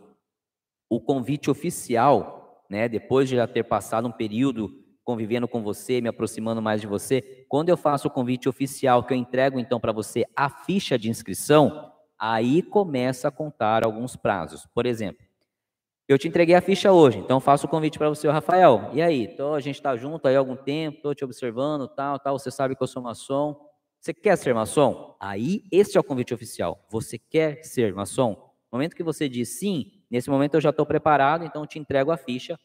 o 0.90 1.00
convite 1.00 1.50
oficial, 1.50 2.66
né, 2.70 2.88
depois 2.88 3.28
de 3.28 3.36
já 3.36 3.48
ter 3.48 3.64
passado 3.64 4.08
um 4.08 4.12
período 4.12 4.81
convivendo 5.12 5.46
com 5.46 5.62
você, 5.62 6.00
me 6.00 6.08
aproximando 6.08 6.62
mais 6.62 6.80
de 6.80 6.88
você, 6.88 7.46
quando 7.50 7.68
eu 7.68 7.76
faço 7.76 8.08
o 8.08 8.12
convite 8.12 8.48
oficial, 8.48 9.04
que 9.04 9.14
eu 9.14 9.18
entrego 9.18 9.60
então 9.60 9.78
para 9.78 9.92
você 9.92 10.24
a 10.34 10.50
ficha 10.50 10.98
de 10.98 11.10
inscrição, 11.10 11.92
aí 12.18 12.62
começa 12.62 13.28
a 13.28 13.32
contar 13.32 13.84
alguns 13.84 14.16
prazos. 14.16 14.66
Por 14.74 14.86
exemplo, 14.86 15.22
eu 16.08 16.18
te 16.18 16.30
entreguei 16.30 16.56
a 16.56 16.62
ficha 16.62 16.94
hoje, 16.94 17.18
então 17.18 17.42
faço 17.42 17.68
o 17.68 17.70
convite 17.70 17.98
para 17.98 18.08
você, 18.08 18.30
Rafael. 18.30 18.90
E 18.94 19.02
aí, 19.02 19.28
tô, 19.36 19.54
a 19.54 19.60
gente 19.60 19.76
está 19.76 19.98
junto 19.98 20.30
aí 20.30 20.36
há 20.38 20.40
algum 20.40 20.56
tempo, 20.56 20.96
estou 20.96 21.14
te 21.14 21.26
observando, 21.26 21.90
tal, 21.90 22.18
tal. 22.18 22.40
Você 22.40 22.50
sabe 22.50 22.74
que 22.74 22.82
eu 22.82 22.88
sou 22.88 23.04
maçom. 23.04 23.60
Você 24.00 24.14
quer 24.14 24.38
ser 24.38 24.56
maçom? 24.56 25.18
Aí, 25.20 25.66
esse 25.70 25.98
é 25.98 26.00
o 26.00 26.04
convite 26.06 26.34
oficial. 26.34 26.86
Você 26.90 27.18
quer 27.18 27.66
ser 27.66 27.94
maçom? 27.94 28.32
No 28.72 28.78
momento 28.78 28.96
que 28.96 29.04
você 29.04 29.28
diz 29.28 29.60
sim, 29.60 29.92
nesse 30.10 30.30
momento 30.30 30.54
eu 30.54 30.62
já 30.62 30.70
estou 30.70 30.86
preparado, 30.86 31.44
então 31.44 31.68
te 31.68 31.78
entrego 31.78 32.12
a 32.12 32.18
ficha. 32.18 32.58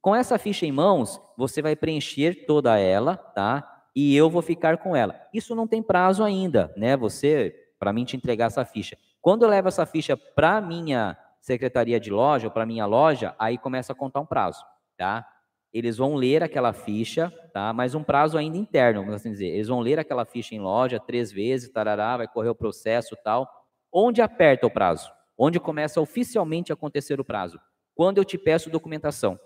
Com 0.00 0.14
essa 0.14 0.38
ficha 0.38 0.66
em 0.66 0.72
mãos, 0.72 1.20
você 1.36 1.60
vai 1.60 1.76
preencher 1.76 2.46
toda 2.46 2.78
ela, 2.78 3.16
tá? 3.16 3.84
E 3.94 4.16
eu 4.16 4.30
vou 4.30 4.42
ficar 4.42 4.78
com 4.78 4.96
ela. 4.96 5.20
Isso 5.32 5.54
não 5.54 5.66
tem 5.66 5.82
prazo 5.82 6.24
ainda, 6.24 6.72
né? 6.76 6.96
Você, 6.96 7.54
para 7.78 7.92
mim, 7.92 8.04
te 8.04 8.16
entregar 8.16 8.46
essa 8.46 8.64
ficha. 8.64 8.96
Quando 9.20 9.42
eu 9.42 9.48
levo 9.48 9.68
essa 9.68 9.84
ficha 9.84 10.16
para 10.16 10.60
minha 10.60 11.16
secretaria 11.40 12.00
de 12.00 12.10
loja 12.10 12.46
ou 12.46 12.50
para 12.50 12.64
minha 12.64 12.86
loja, 12.86 13.34
aí 13.38 13.58
começa 13.58 13.92
a 13.92 13.96
contar 13.96 14.20
um 14.20 14.26
prazo, 14.26 14.64
tá? 14.96 15.26
Eles 15.72 15.96
vão 15.96 16.14
ler 16.14 16.42
aquela 16.42 16.72
ficha, 16.72 17.32
tá? 17.52 17.72
Mas 17.72 17.94
um 17.94 18.02
prazo 18.02 18.36
ainda 18.36 18.58
interno, 18.58 19.00
vamos 19.00 19.16
assim 19.16 19.30
dizer. 19.30 19.46
Eles 19.46 19.68
vão 19.68 19.80
ler 19.80 19.98
aquela 19.98 20.24
ficha 20.24 20.54
em 20.54 20.60
loja 20.60 21.00
três 21.00 21.32
vezes, 21.32 21.70
tarará, 21.70 22.16
vai 22.16 22.28
correr 22.28 22.50
o 22.50 22.54
processo 22.54 23.16
tal. 23.24 23.48
Onde 23.90 24.20
aperta 24.20 24.66
o 24.66 24.70
prazo? 24.70 25.10
Onde 25.36 25.58
começa 25.58 26.00
oficialmente 26.00 26.72
a 26.72 26.74
acontecer 26.74 27.18
o 27.20 27.24
prazo? 27.24 27.58
Quando 27.94 28.18
eu 28.18 28.24
te 28.24 28.38
peço 28.38 28.70
documentação. 28.70 29.38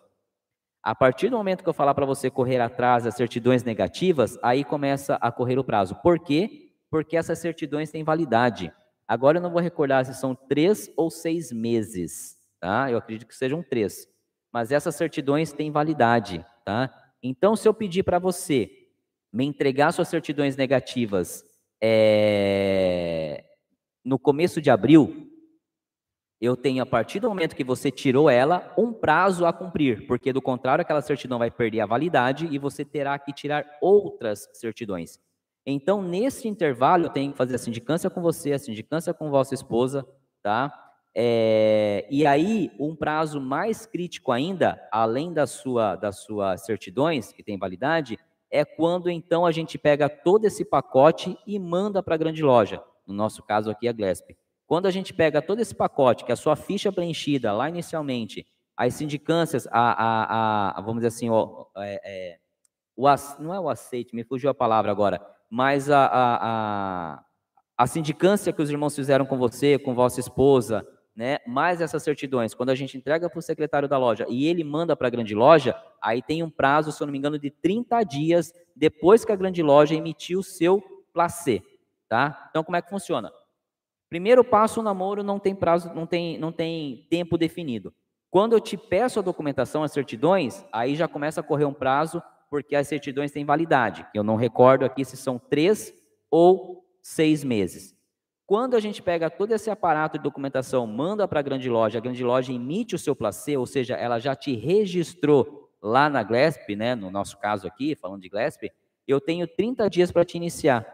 A 0.87 0.95
partir 0.95 1.29
do 1.31 1.37
momento 1.37 1.65
que 1.65 1.69
eu 1.69 1.75
falar 1.75 1.95
para 1.95 2.07
você 2.07 2.31
correr 2.31 2.61
atrás 2.61 3.03
das 3.03 3.17
certidões 3.17 3.65
negativas, 3.65 4.39
aí 4.41 4.63
começa 4.63 5.17
a 5.17 5.33
correr 5.33 5.59
o 5.59 5.65
prazo. 5.65 5.97
Por 5.97 6.21
quê? 6.21 6.71
Porque 6.89 7.17
essas 7.17 7.41
certidões 7.41 7.91
têm 7.91 8.05
validade. 8.05 8.73
Agora 9.09 9.39
eu 9.39 9.43
não 9.43 9.51
vou 9.51 9.61
recordar 9.61 10.07
se 10.07 10.15
são 10.15 10.33
três 10.33 10.89
ou 10.97 11.11
seis 11.11 11.51
meses, 11.51 12.37
tá? 12.61 12.89
Eu 12.89 12.99
acredito 12.99 13.27
que 13.27 13.35
sejam 13.35 13.65
três. 13.65 14.07
Mas 14.53 14.71
essas 14.71 14.95
certidões 14.95 15.53
têm 15.53 15.73
validade, 15.73 16.47
tá? 16.65 16.89
Então, 17.21 17.57
se 17.57 17.67
eu 17.67 17.75
pedir 17.75 18.05
para 18.05 18.21
você 18.21 18.71
me 19.33 19.45
entregar 19.45 19.91
suas 19.91 20.07
certidões 20.07 20.57
negativas 20.57 21.43
é, 21.83 23.45
no 24.05 24.21
começo 24.21 24.63
de 24.63 24.71
abril, 24.71 25.36
eu 26.47 26.57
tenho, 26.57 26.83
a 26.83 26.87
partir 26.87 27.21
do 27.21 27.29
momento 27.29 27.55
que 27.55 27.65
você 27.65 27.91
tirou 27.91 28.31
ela, 28.31 28.73
um 28.79 28.93
prazo 28.93 29.45
a 29.45 29.53
cumprir, 29.53 30.07
porque 30.07 30.33
do 30.33 30.41
contrário, 30.41 30.83
aquela 30.83 31.03
certidão 31.03 31.39
vai 31.39 31.51
perder 31.51 31.81
a 31.81 31.87
validade 31.87 32.49
e 32.51 32.59
você 32.59 32.85
terá 32.85 33.19
que 33.19 33.33
tirar 33.33 33.67
outras 33.81 34.49
certidões. 34.53 35.19
Então, 35.67 36.01
nesse 36.01 36.47
intervalo, 36.47 37.07
eu 37.07 37.11
tenho 37.11 37.33
que 37.33 37.39
fazer 37.39 37.57
a 37.57 37.59
sindicância 37.59 38.09
com 38.09 38.23
você, 38.23 38.53
a 38.53 38.59
sindicância 38.59 39.13
com 39.13 39.31
vossa 39.31 39.53
esposa, 39.53 40.07
tá? 40.43 40.73
É, 41.13 42.07
e 42.11 42.27
aí, 42.27 42.71
um 42.79 42.95
prazo 42.95 43.41
mais 43.41 43.85
crítico 43.85 44.31
ainda, 44.31 44.81
além 44.93 45.33
da 45.33 45.47
sua, 45.47 45.97
das 45.97 46.21
suas 46.21 46.65
certidões, 46.65 47.33
que 47.33 47.43
tem 47.43 47.59
validade, 47.59 48.19
é 48.51 48.65
quando 48.65 49.11
então 49.11 49.45
a 49.45 49.51
gente 49.51 49.77
pega 49.77 50.09
todo 50.09 50.45
esse 50.45 50.65
pacote 50.65 51.37
e 51.47 51.59
manda 51.59 52.03
para 52.03 52.15
a 52.15 52.19
grande 52.19 52.43
loja. 52.43 52.81
No 53.07 53.15
nosso 53.15 53.43
caso 53.43 53.71
aqui, 53.71 53.89
a 53.89 53.93
Glesp. 53.93 54.37
Quando 54.67 54.87
a 54.87 54.91
gente 54.91 55.15
pega 55.15 55.41
todo 55.41 55.61
esse 55.61 55.75
pacote, 55.75 56.25
que 56.25 56.33
é 56.33 56.35
a 56.35 56.37
sua 56.37 56.57
ficha 56.57 56.91
preenchida 56.91 57.53
lá 57.53 57.69
inicialmente, 57.69 58.47
as 58.77 58.95
sindicâncias, 58.95 59.67
a, 59.71 60.73
a, 60.73 60.79
a 60.79 60.81
vamos 60.81 60.97
dizer 60.97 61.09
assim, 61.09 61.29
é, 61.77 62.01
é, 62.05 62.39
o, 62.97 63.07
não 63.39 63.55
é 63.55 63.61
o 63.61 63.69
aceite, 63.69 64.15
me 64.15 64.25
fugiu 64.25 64.51
a 64.51 64.55
palavra 64.55 64.91
agora, 64.91 65.25
mas 65.49 65.89
a, 65.89 66.05
a, 66.07 66.39
a, 66.43 67.25
a 67.79 67.87
sindicância 67.87 68.53
que 68.53 68.61
os 68.61 68.69
irmãos 68.69 68.95
fizeram 68.95 69.25
com 69.25 69.39
você, 69.39 69.79
com 69.79 69.95
vossa 69.95 70.19
esposa, 70.19 70.87
né, 71.15 71.39
mais 71.47 71.81
essas 71.81 72.03
certidões, 72.03 72.53
quando 72.53 72.69
a 72.69 72.75
gente 72.75 72.99
entrega 72.99 73.31
para 73.31 73.39
o 73.39 73.43
secretário 73.43 73.89
da 73.89 73.97
loja 73.97 74.27
e 74.29 74.47
ele 74.47 74.63
manda 74.63 74.95
para 74.95 75.07
a 75.07 75.11
grande 75.11 75.35
loja, 75.35 75.75
aí 76.03 76.21
tem 76.21 76.43
um 76.43 76.51
prazo, 76.51 76.93
se 76.93 77.03
eu 77.03 77.07
não 77.07 77.13
me 77.13 77.19
engano, 77.19 77.39
de 77.39 77.51
30 77.51 78.03
dias 78.03 78.53
depois 78.75 79.25
que 79.25 79.33
a 79.33 79.37
grande 79.37 79.63
loja 79.63 79.95
emitiu 79.95 80.41
o 80.41 80.45
seu 80.45 80.83
placê, 81.15 81.63
tá? 82.07 82.49
Então, 82.51 82.63
como 82.63 82.77
é 82.77 82.83
que 82.83 82.91
funciona? 82.91 83.33
Primeiro 84.09 84.45
passo, 84.45 84.81
o 84.81 84.83
namoro 84.83 85.23
não 85.23 85.39
tem 85.39 85.55
prazo, 85.55 85.93
não 85.95 86.07
tem, 86.07 86.39
não 86.39 86.53
tem 86.53 87.07
tempo 87.11 87.37
definido. 87.37 87.93
Quando 88.31 88.53
eu 88.53 88.61
te 88.61 88.77
peço 88.77 89.19
a 89.19 89.23
documentação, 89.23 89.83
as 89.83 89.93
certidões, 89.93 90.65
aí 90.73 90.95
já 90.95 91.09
começa 91.09 91.41
a 91.41 91.45
correr 91.45 91.65
um 91.65 91.73
prazo 91.73 92.23
porque 92.51 92.77
as 92.77 92.87
certidões 92.87 93.33
têm 93.33 93.45
validade. 93.45 94.07
Eu 94.15 94.23
não 94.23 94.37
recordo 94.37 94.85
aqui 94.85 95.05
se 95.05 95.17
são 95.17 95.39
três 95.39 95.93
ou 96.31 96.85
seis 97.03 97.43
meses. 97.43 97.97
Quando 98.47 98.77
a 98.77 98.81
gente 98.81 99.03
pega 99.03 99.29
todo 99.29 99.53
esse 99.53 99.69
aparato 99.71 100.19
de 100.19 100.23
documentação, 100.23 100.87
manda 100.87 101.27
para 101.27 101.41
a 101.41 101.43
grande 101.43 101.69
loja, 101.69 101.99
a 101.99 102.01
grande 102.01 102.23
loja 102.23 102.53
emite 102.53 102.95
o 102.95 102.99
seu 102.99 103.17
placê, 103.17 103.57
ou 103.57 103.67
seja, 103.67 103.95
ela 103.95 104.21
já 104.21 104.37
te 104.37 104.55
registrou 104.55 105.69
lá 105.83 106.09
na 106.09 106.23
Glesp, 106.23 106.77
né, 106.77 106.95
no 106.95 107.11
nosso 107.11 107.39
caso 107.39 107.67
aqui, 107.67 107.97
falando 107.97 108.23
de 108.23 108.29
Glesp, 108.29 108.71
eu 109.07 109.21
tenho 109.21 109.49
30 109.49 109.89
dias 109.91 110.13
para 110.13 110.25
te 110.25 110.37
iniciar. 110.37 110.87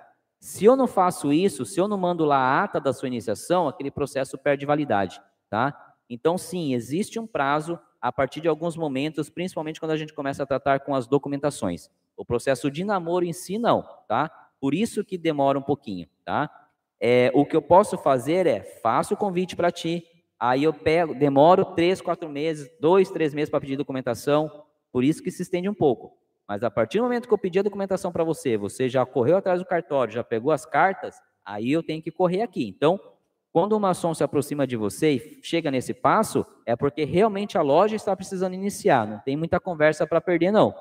Se 0.43 0.65
eu 0.65 0.75
não 0.75 0.89
faço 0.89 1.33
isso, 1.33 1.65
se 1.65 1.79
eu 1.79 1.87
não 1.87 1.97
mando 1.97 2.25
lá 2.25 2.37
a 2.37 2.65
ata 2.65 2.81
da 2.81 2.93
sua 2.93 3.07
iniciação, 3.07 3.69
aquele 3.69 3.93
processo 3.93 4.37
perde 4.37 4.67
validade, 4.67 5.23
tá? 5.49 5.95
Então, 6.11 6.37
sim, 6.37 6.75
existe 6.75 7.21
um 7.21 7.29
prazo 7.29 7.79
a 8.01 8.11
partir 8.11 8.41
de 8.41 8.49
alguns 8.49 8.77
momentos, 8.77 9.31
principalmente 9.31 9.79
quando 9.79 9.93
a 9.93 9.97
gente 9.97 10.13
começa 10.13 10.43
a 10.43 10.47
tratar 10.47 10.81
com 10.81 10.97
as 10.97 11.07
documentações. 11.07 11.89
O 12.17 12.25
processo 12.25 12.73
de 12.73 12.83
namoro 12.83 13.25
em 13.25 13.33
si, 13.33 13.57
não, 13.57 13.85
tá? 14.09 14.33
Por 14.61 14.75
isso 14.75 15.05
que 15.05 15.17
demora 15.17 15.57
um 15.57 15.63
pouquinho, 15.63 16.09
tá? 16.25 16.51
É, 17.01 17.31
o 17.35 17.47
que 17.47 17.55
eu 17.55 17.63
posso 17.63 17.97
fazer 17.97 18.45
é, 18.45 18.63
faço 18.83 19.15
o 19.15 19.17
convite 19.17 19.55
para 19.55 19.71
ti, 19.71 20.05
aí 20.41 20.65
eu 20.65 20.75
pego, 20.75 21.15
demoro 21.15 21.65
três, 21.67 22.01
quatro 22.01 22.29
meses, 22.29 22.69
dois, 22.81 23.13
três 23.13 23.33
meses 23.33 23.49
para 23.49 23.61
pedir 23.61 23.77
documentação, 23.77 24.65
por 24.91 25.05
isso 25.05 25.23
que 25.23 25.31
se 25.31 25.43
estende 25.43 25.69
um 25.69 25.75
pouco. 25.75 26.21
Mas 26.53 26.63
a 26.63 26.71
partir 26.71 26.99
do 26.99 27.05
momento 27.05 27.27
que 27.27 27.33
eu 27.33 27.39
pedi 27.39 27.59
a 27.59 27.63
documentação 27.63 28.13
para 28.13 28.23
você, 28.23 28.59
você 28.59 28.87
já 28.87 29.07
correu 29.07 29.39
atrás 29.39 29.59
do 29.59 29.65
cartório, 29.65 30.13
já 30.13 30.23
pegou 30.23 30.53
as 30.53 30.67
cartas, 30.67 31.19
aí 31.43 31.73
eu 31.73 31.83
tenho 31.83 32.03
que 32.03 32.11
correr 32.11 32.43
aqui. 32.43 32.69
Então, 32.69 33.01
quando 33.51 33.73
o 33.73 33.81
maçom 33.81 34.13
se 34.13 34.23
aproxima 34.23 34.67
de 34.67 34.77
você 34.77 35.13
e 35.13 35.41
chega 35.43 35.71
nesse 35.71 35.95
passo, 35.95 36.45
é 36.67 36.77
porque 36.77 37.05
realmente 37.05 37.57
a 37.57 37.63
loja 37.63 37.97
está 37.97 38.15
precisando 38.15 38.53
iniciar. 38.53 39.07
Não 39.07 39.19
tem 39.21 39.35
muita 39.35 39.59
conversa 39.59 40.07
para 40.07 40.21
perder, 40.21 40.51
não. 40.51 40.73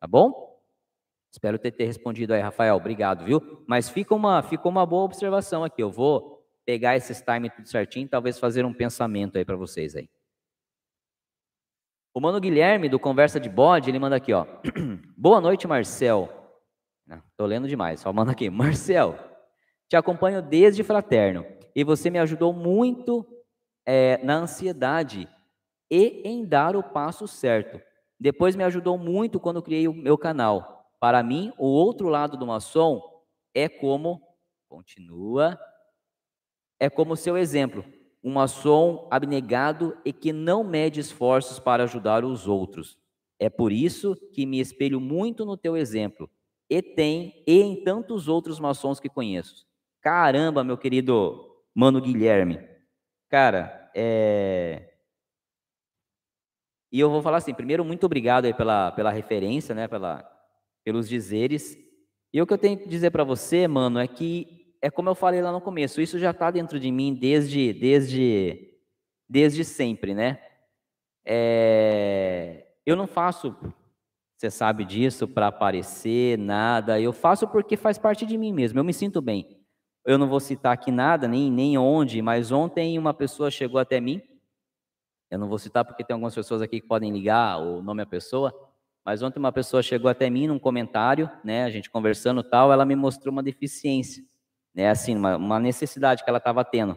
Tá 0.00 0.08
bom? 0.08 0.60
Espero 1.30 1.60
ter, 1.60 1.70
ter 1.70 1.84
respondido 1.84 2.34
aí, 2.34 2.40
Rafael. 2.40 2.74
Obrigado, 2.74 3.24
viu? 3.24 3.62
Mas 3.68 3.88
fica 3.88 4.12
uma, 4.12 4.42
fica 4.42 4.68
uma 4.68 4.84
boa 4.84 5.04
observação 5.04 5.62
aqui. 5.62 5.80
Eu 5.80 5.92
vou 5.92 6.44
pegar 6.66 6.96
esses 6.96 7.22
times 7.22 7.52
tudo 7.54 7.68
certinho 7.68 8.08
talvez 8.08 8.36
fazer 8.36 8.64
um 8.64 8.74
pensamento 8.74 9.38
aí 9.38 9.44
para 9.44 9.54
vocês 9.54 9.94
aí. 9.94 10.10
O 12.12 12.20
mano 12.20 12.40
Guilherme, 12.40 12.88
do 12.88 12.98
Conversa 12.98 13.38
de 13.38 13.48
Bode, 13.48 13.88
ele 13.88 13.98
manda 14.00 14.16
aqui, 14.16 14.32
ó. 14.32 14.44
Boa 15.16 15.40
noite, 15.40 15.68
Marcel. 15.68 16.28
Estou 17.30 17.46
lendo 17.46 17.68
demais, 17.68 18.00
só 18.00 18.12
manda 18.12 18.32
aqui. 18.32 18.50
Marcel, 18.50 19.16
te 19.88 19.94
acompanho 19.94 20.42
desde 20.42 20.82
fraterno 20.82 21.46
e 21.74 21.84
você 21.84 22.10
me 22.10 22.18
ajudou 22.18 22.52
muito 22.52 23.24
é, 23.86 24.18
na 24.24 24.38
ansiedade 24.38 25.28
e 25.88 26.20
em 26.24 26.44
dar 26.44 26.74
o 26.74 26.82
passo 26.82 27.28
certo. 27.28 27.80
Depois 28.18 28.56
me 28.56 28.64
ajudou 28.64 28.98
muito 28.98 29.38
quando 29.38 29.62
criei 29.62 29.86
o 29.86 29.94
meu 29.94 30.18
canal. 30.18 30.90
Para 30.98 31.22
mim, 31.22 31.52
o 31.56 31.66
outro 31.66 32.08
lado 32.08 32.36
do 32.36 32.46
maçom 32.46 33.00
é 33.54 33.68
como, 33.68 34.20
continua, 34.68 35.56
é 36.80 36.90
como 36.90 37.14
seu 37.14 37.38
exemplo, 37.38 37.84
um 38.22 38.32
maçom 38.32 39.08
abnegado 39.10 39.96
e 40.04 40.12
que 40.12 40.32
não 40.32 40.62
mede 40.62 41.00
esforços 41.00 41.58
para 41.58 41.84
ajudar 41.84 42.24
os 42.24 42.46
outros. 42.46 42.98
É 43.38 43.48
por 43.48 43.72
isso 43.72 44.14
que 44.32 44.44
me 44.44 44.60
espelho 44.60 45.00
muito 45.00 45.44
no 45.44 45.56
teu 45.56 45.76
exemplo, 45.76 46.28
e 46.68 46.82
tem 46.82 47.42
e 47.46 47.60
em 47.60 47.82
tantos 47.82 48.28
outros 48.28 48.60
maçons 48.60 49.00
que 49.00 49.08
conheço. 49.08 49.66
Caramba, 50.00 50.62
meu 50.62 50.78
querido 50.78 51.50
Mano 51.74 52.00
Guilherme. 52.00 52.60
Cara, 53.28 53.90
é... 53.94 54.88
E 56.92 56.98
eu 56.98 57.08
vou 57.08 57.22
falar 57.22 57.38
assim, 57.38 57.54
primeiro, 57.54 57.84
muito 57.84 58.04
obrigado 58.04 58.44
aí 58.44 58.54
pela, 58.54 58.90
pela 58.92 59.10
referência, 59.10 59.74
né, 59.74 59.86
pela, 59.86 60.28
pelos 60.84 61.08
dizeres. 61.08 61.78
E 62.32 62.42
o 62.42 62.46
que 62.46 62.52
eu 62.52 62.58
tenho 62.58 62.78
que 62.78 62.88
dizer 62.88 63.10
para 63.10 63.24
você, 63.24 63.68
mano, 63.68 63.98
é 63.98 64.08
que 64.08 64.59
é 64.82 64.90
como 64.90 65.08
eu 65.08 65.14
falei 65.14 65.42
lá 65.42 65.52
no 65.52 65.60
começo, 65.60 66.00
isso 66.00 66.18
já 66.18 66.30
está 66.30 66.50
dentro 66.50 66.80
de 66.80 66.90
mim 66.90 67.14
desde, 67.14 67.72
desde, 67.72 68.74
desde 69.28 69.64
sempre, 69.64 70.14
né? 70.14 70.40
É, 71.24 72.66
eu 72.86 72.96
não 72.96 73.06
faço, 73.06 73.54
você 74.36 74.50
sabe 74.50 74.84
disso, 74.84 75.28
para 75.28 75.48
aparecer, 75.48 76.38
nada. 76.38 77.00
Eu 77.00 77.12
faço 77.12 77.46
porque 77.46 77.76
faz 77.76 77.98
parte 77.98 78.24
de 78.24 78.38
mim 78.38 78.52
mesmo. 78.52 78.78
Eu 78.78 78.84
me 78.84 78.94
sinto 78.94 79.20
bem. 79.20 79.60
Eu 80.04 80.16
não 80.16 80.28
vou 80.28 80.40
citar 80.40 80.72
aqui 80.72 80.90
nada, 80.90 81.28
nem, 81.28 81.50
nem 81.50 81.76
onde, 81.76 82.22
mas 82.22 82.50
ontem 82.50 82.98
uma 82.98 83.12
pessoa 83.12 83.50
chegou 83.50 83.78
até 83.78 84.00
mim. 84.00 84.22
Eu 85.30 85.38
não 85.38 85.48
vou 85.48 85.58
citar 85.58 85.84
porque 85.84 86.02
tem 86.02 86.14
algumas 86.14 86.34
pessoas 86.34 86.62
aqui 86.62 86.80
que 86.80 86.86
podem 86.88 87.12
ligar 87.12 87.58
o 87.58 87.82
nome 87.82 88.02
da 88.02 88.06
pessoa. 88.06 88.52
Mas 89.04 89.22
ontem 89.22 89.38
uma 89.38 89.52
pessoa 89.52 89.82
chegou 89.82 90.10
até 90.10 90.28
mim 90.28 90.46
num 90.46 90.58
comentário, 90.58 91.30
né, 91.44 91.64
a 91.64 91.70
gente 91.70 91.90
conversando 91.90 92.42
tal, 92.42 92.72
ela 92.72 92.84
me 92.84 92.94
mostrou 92.94 93.32
uma 93.32 93.42
deficiência, 93.42 94.22
né, 94.74 94.88
assim, 94.88 95.16
uma, 95.16 95.36
uma 95.36 95.58
necessidade 95.58 96.22
que 96.22 96.30
ela 96.30 96.38
estava 96.38 96.64
tendo 96.64 96.96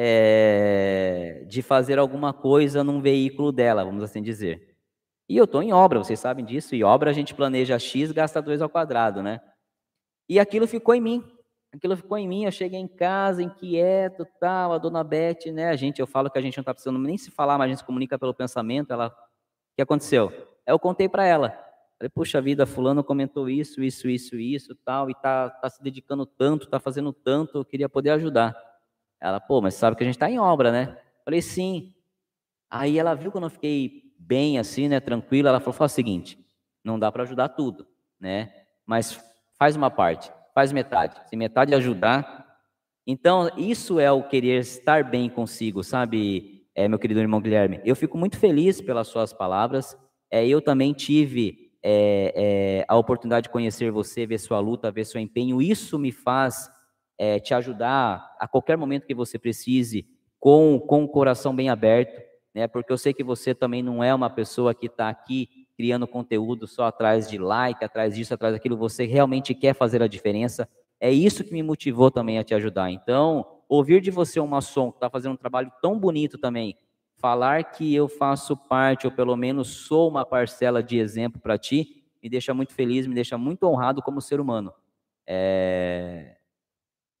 é, 0.00 1.44
de 1.48 1.60
fazer 1.60 1.98
alguma 1.98 2.32
coisa 2.32 2.84
num 2.84 3.00
veículo 3.00 3.50
dela, 3.50 3.84
vamos 3.84 4.02
assim 4.02 4.22
dizer. 4.22 4.76
E 5.28 5.36
eu 5.36 5.44
estou 5.44 5.62
em 5.62 5.72
obra, 5.72 5.98
vocês 5.98 6.20
sabem 6.20 6.44
disso, 6.44 6.74
e 6.74 6.84
obra 6.84 7.10
a 7.10 7.12
gente 7.12 7.34
planeja 7.34 7.78
X, 7.78 8.12
gasta 8.12 8.40
2 8.40 8.62
ao 8.62 8.68
quadrado, 8.68 9.22
né? 9.22 9.40
E 10.28 10.38
aquilo 10.38 10.66
ficou 10.66 10.94
em 10.94 11.00
mim, 11.00 11.24
aquilo 11.72 11.96
ficou 11.96 12.16
em 12.16 12.28
mim, 12.28 12.44
eu 12.44 12.52
cheguei 12.52 12.78
em 12.78 12.86
casa, 12.86 13.42
inquieto, 13.42 14.24
tal, 14.38 14.72
a 14.72 14.78
dona 14.78 15.02
Beth, 15.02 15.52
né, 15.52 15.68
a 15.68 15.76
gente, 15.76 16.00
eu 16.00 16.06
falo 16.06 16.30
que 16.30 16.38
a 16.38 16.42
gente 16.42 16.56
não 16.56 16.62
está 16.62 16.72
precisando 16.72 16.98
nem 16.98 17.18
se 17.18 17.30
falar, 17.30 17.58
mas 17.58 17.66
a 17.66 17.68
gente 17.68 17.78
se 17.78 17.84
comunica 17.84 18.18
pelo 18.18 18.32
pensamento, 18.32 18.92
ela, 18.92 19.08
o 19.08 19.12
que 19.76 19.82
aconteceu? 19.82 20.32
Eu 20.64 20.78
contei 20.78 21.08
para 21.08 21.24
ela. 21.24 21.67
Falei, 21.98 22.10
puxa 22.10 22.40
vida, 22.40 22.64
fulano 22.64 23.02
comentou 23.02 23.48
isso, 23.48 23.82
isso, 23.82 24.08
isso, 24.08 24.36
isso, 24.36 24.74
tal, 24.84 25.10
e 25.10 25.14
tá, 25.14 25.50
tá 25.50 25.68
se 25.68 25.82
dedicando 25.82 26.24
tanto, 26.24 26.68
tá 26.68 26.78
fazendo 26.78 27.12
tanto, 27.12 27.58
eu 27.58 27.64
queria 27.64 27.88
poder 27.88 28.10
ajudar. 28.10 28.56
Ela, 29.20 29.40
pô, 29.40 29.60
mas 29.60 29.74
sabe 29.74 29.96
que 29.96 30.04
a 30.04 30.06
gente 30.06 30.14
está 30.14 30.30
em 30.30 30.38
obra, 30.38 30.70
né? 30.70 30.96
Falei, 31.24 31.42
sim. 31.42 31.92
Aí 32.70 32.98
ela 32.98 33.14
viu 33.14 33.32
que 33.32 33.36
eu 33.36 33.40
não 33.40 33.50
fiquei 33.50 34.14
bem 34.16 34.60
assim, 34.60 34.86
né, 34.86 35.00
tranquila, 35.00 35.48
ela 35.48 35.58
falou, 35.58 35.72
fala 35.72 35.86
o 35.86 35.90
seguinte, 35.90 36.38
não 36.84 36.98
dá 36.98 37.10
para 37.10 37.24
ajudar 37.24 37.48
tudo, 37.48 37.84
né? 38.20 38.52
Mas 38.86 39.18
faz 39.58 39.74
uma 39.74 39.90
parte, 39.90 40.30
faz 40.54 40.70
metade. 40.70 41.20
Se 41.28 41.34
metade 41.34 41.74
ajudar, 41.74 42.46
então 43.04 43.50
isso 43.56 43.98
é 43.98 44.12
o 44.12 44.22
querer 44.22 44.60
estar 44.60 45.02
bem 45.02 45.28
consigo, 45.28 45.82
sabe, 45.82 46.64
é, 46.76 46.86
meu 46.86 46.98
querido 46.98 47.18
irmão 47.18 47.40
Guilherme? 47.40 47.80
Eu 47.84 47.96
fico 47.96 48.16
muito 48.16 48.38
feliz 48.38 48.80
pelas 48.80 49.08
suas 49.08 49.32
palavras, 49.32 49.96
é, 50.30 50.46
eu 50.46 50.62
também 50.62 50.92
tive 50.92 51.67
é, 51.82 52.32
é, 52.34 52.84
a 52.88 52.96
oportunidade 52.96 53.44
de 53.44 53.50
conhecer 53.50 53.90
você, 53.90 54.26
ver 54.26 54.38
sua 54.38 54.60
luta, 54.60 54.90
ver 54.90 55.04
seu 55.04 55.20
empenho. 55.20 55.62
Isso 55.62 55.98
me 55.98 56.12
faz 56.12 56.70
é, 57.18 57.38
te 57.38 57.54
ajudar 57.54 58.36
a 58.38 58.46
qualquer 58.46 58.76
momento 58.76 59.06
que 59.06 59.14
você 59.14 59.38
precise, 59.38 60.06
com, 60.38 60.78
com 60.80 61.04
o 61.04 61.08
coração 61.08 61.54
bem 61.54 61.68
aberto, 61.68 62.20
né? 62.54 62.66
Porque 62.66 62.92
eu 62.92 62.98
sei 62.98 63.12
que 63.12 63.24
você 63.24 63.54
também 63.54 63.82
não 63.82 64.02
é 64.02 64.14
uma 64.14 64.30
pessoa 64.30 64.74
que 64.74 64.86
está 64.86 65.08
aqui 65.08 65.48
criando 65.76 66.06
conteúdo 66.08 66.66
só 66.66 66.84
atrás 66.84 67.28
de 67.28 67.38
like, 67.38 67.84
atrás 67.84 68.14
disso, 68.14 68.34
atrás 68.34 68.54
daquilo. 68.54 68.76
Você 68.76 69.04
realmente 69.04 69.54
quer 69.54 69.74
fazer 69.74 70.02
a 70.02 70.08
diferença. 70.08 70.68
É 71.00 71.10
isso 71.10 71.44
que 71.44 71.52
me 71.52 71.62
motivou 71.62 72.10
também 72.10 72.38
a 72.38 72.44
te 72.44 72.54
ajudar. 72.54 72.90
Então, 72.90 73.46
ouvir 73.68 74.00
de 74.00 74.10
você 74.10 74.40
uma 74.40 74.60
som 74.60 74.90
que 74.90 74.96
está 74.96 75.08
fazendo 75.08 75.32
um 75.32 75.36
trabalho 75.36 75.70
tão 75.80 75.98
bonito 75.98 76.38
também, 76.38 76.76
falar 77.20 77.64
que 77.64 77.94
eu 77.94 78.08
faço 78.08 78.56
parte, 78.56 79.06
ou 79.06 79.12
pelo 79.12 79.36
menos 79.36 79.68
sou 79.68 80.08
uma 80.08 80.24
parcela 80.24 80.82
de 80.82 80.98
exemplo 80.98 81.40
para 81.40 81.58
ti, 81.58 82.04
me 82.22 82.28
deixa 82.28 82.52
muito 82.54 82.72
feliz, 82.72 83.06
me 83.06 83.14
deixa 83.14 83.36
muito 83.36 83.64
honrado 83.64 84.02
como 84.02 84.20
ser 84.20 84.40
humano. 84.40 84.72
É... 85.26 86.36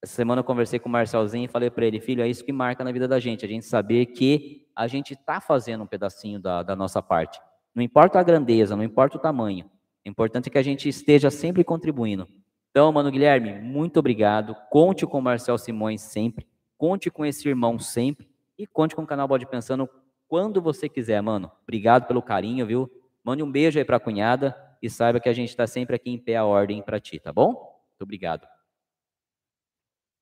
Essa 0.02 0.14
semana 0.14 0.40
eu 0.40 0.44
conversei 0.44 0.78
com 0.78 0.88
o 0.88 0.92
Marcelzinho 0.92 1.44
e 1.44 1.48
falei 1.48 1.70
para 1.70 1.84
ele, 1.84 2.00
filho, 2.00 2.22
é 2.22 2.28
isso 2.28 2.44
que 2.44 2.52
marca 2.52 2.84
na 2.84 2.92
vida 2.92 3.08
da 3.08 3.18
gente, 3.18 3.44
a 3.44 3.48
gente 3.48 3.66
saber 3.66 4.06
que 4.06 4.68
a 4.74 4.86
gente 4.86 5.14
está 5.14 5.40
fazendo 5.40 5.82
um 5.82 5.86
pedacinho 5.86 6.38
da, 6.38 6.62
da 6.62 6.76
nossa 6.76 7.02
parte. 7.02 7.40
Não 7.74 7.82
importa 7.82 8.20
a 8.20 8.22
grandeza, 8.22 8.76
não 8.76 8.84
importa 8.84 9.16
o 9.16 9.20
tamanho, 9.20 9.68
é 10.04 10.08
importante 10.08 10.50
que 10.50 10.58
a 10.58 10.62
gente 10.62 10.88
esteja 10.88 11.30
sempre 11.30 11.64
contribuindo. 11.64 12.28
Então, 12.70 12.92
mano 12.92 13.10
Guilherme, 13.10 13.60
muito 13.60 13.98
obrigado. 13.98 14.54
Conte 14.70 15.04
com 15.04 15.18
o 15.18 15.22
Marcel 15.22 15.58
Simões 15.58 16.00
sempre. 16.00 16.46
Conte 16.76 17.10
com 17.10 17.24
esse 17.24 17.48
irmão 17.48 17.78
sempre. 17.78 18.27
E 18.58 18.66
conte 18.66 18.96
com 18.96 19.02
o 19.02 19.06
canal 19.06 19.28
Bode 19.28 19.46
Pensando 19.46 19.88
quando 20.26 20.60
você 20.60 20.88
quiser, 20.88 21.20
mano. 21.22 21.50
Obrigado 21.62 22.06
pelo 22.06 22.20
carinho, 22.20 22.66
viu? 22.66 22.90
Mande 23.22 23.42
um 23.42 23.50
beijo 23.50 23.78
aí 23.78 23.84
pra 23.84 24.00
cunhada 24.00 24.56
e 24.82 24.90
saiba 24.90 25.20
que 25.20 25.28
a 25.28 25.32
gente 25.32 25.48
está 25.48 25.66
sempre 25.66 25.96
aqui 25.96 26.10
em 26.10 26.18
pé 26.18 26.36
a 26.36 26.44
ordem 26.44 26.82
para 26.82 27.00
ti, 27.00 27.18
tá 27.18 27.32
bom? 27.32 27.52
Muito 27.52 28.02
obrigado. 28.02 28.46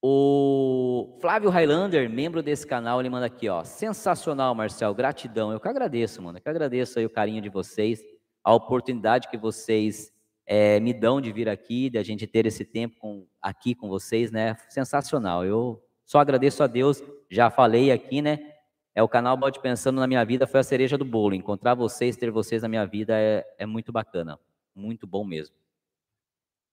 O 0.02 1.18
Flávio 1.20 1.50
Highlander, 1.50 2.08
membro 2.08 2.42
desse 2.42 2.66
canal, 2.66 3.00
ele 3.00 3.08
manda 3.08 3.26
aqui, 3.26 3.48
ó. 3.48 3.64
Sensacional, 3.64 4.54
Marcel. 4.54 4.94
Gratidão. 4.94 5.50
Eu 5.50 5.58
que 5.58 5.68
agradeço, 5.68 6.22
mano. 6.22 6.38
Eu 6.38 6.42
que 6.42 6.48
agradeço 6.48 6.98
aí 6.98 7.06
o 7.06 7.10
carinho 7.10 7.42
de 7.42 7.48
vocês, 7.48 8.04
a 8.44 8.54
oportunidade 8.54 9.28
que 9.28 9.36
vocês 9.36 10.12
é, 10.46 10.78
me 10.78 10.92
dão 10.92 11.20
de 11.20 11.32
vir 11.32 11.48
aqui, 11.48 11.90
de 11.90 11.98
a 11.98 12.02
gente 12.02 12.26
ter 12.26 12.46
esse 12.46 12.64
tempo 12.64 12.96
com, 12.98 13.26
aqui 13.42 13.74
com 13.74 13.88
vocês, 13.88 14.30
né? 14.30 14.56
Sensacional. 14.68 15.44
Eu 15.44 15.82
só 16.06 16.20
agradeço 16.20 16.62
a 16.62 16.68
Deus, 16.68 17.02
já 17.28 17.50
falei 17.50 17.90
aqui, 17.90 18.22
né? 18.22 18.52
É 18.94 19.02
o 19.02 19.08
canal 19.08 19.36
Bode 19.36 19.60
Pensando 19.60 20.00
na 20.00 20.06
minha 20.06 20.24
vida, 20.24 20.46
foi 20.46 20.60
a 20.60 20.62
cereja 20.62 20.96
do 20.96 21.04
bolo. 21.04 21.34
Encontrar 21.34 21.74
vocês, 21.74 22.16
ter 22.16 22.30
vocês 22.30 22.62
na 22.62 22.68
minha 22.68 22.86
vida 22.86 23.14
é, 23.14 23.44
é 23.58 23.66
muito 23.66 23.92
bacana. 23.92 24.38
Muito 24.74 25.06
bom 25.06 25.24
mesmo. 25.24 25.54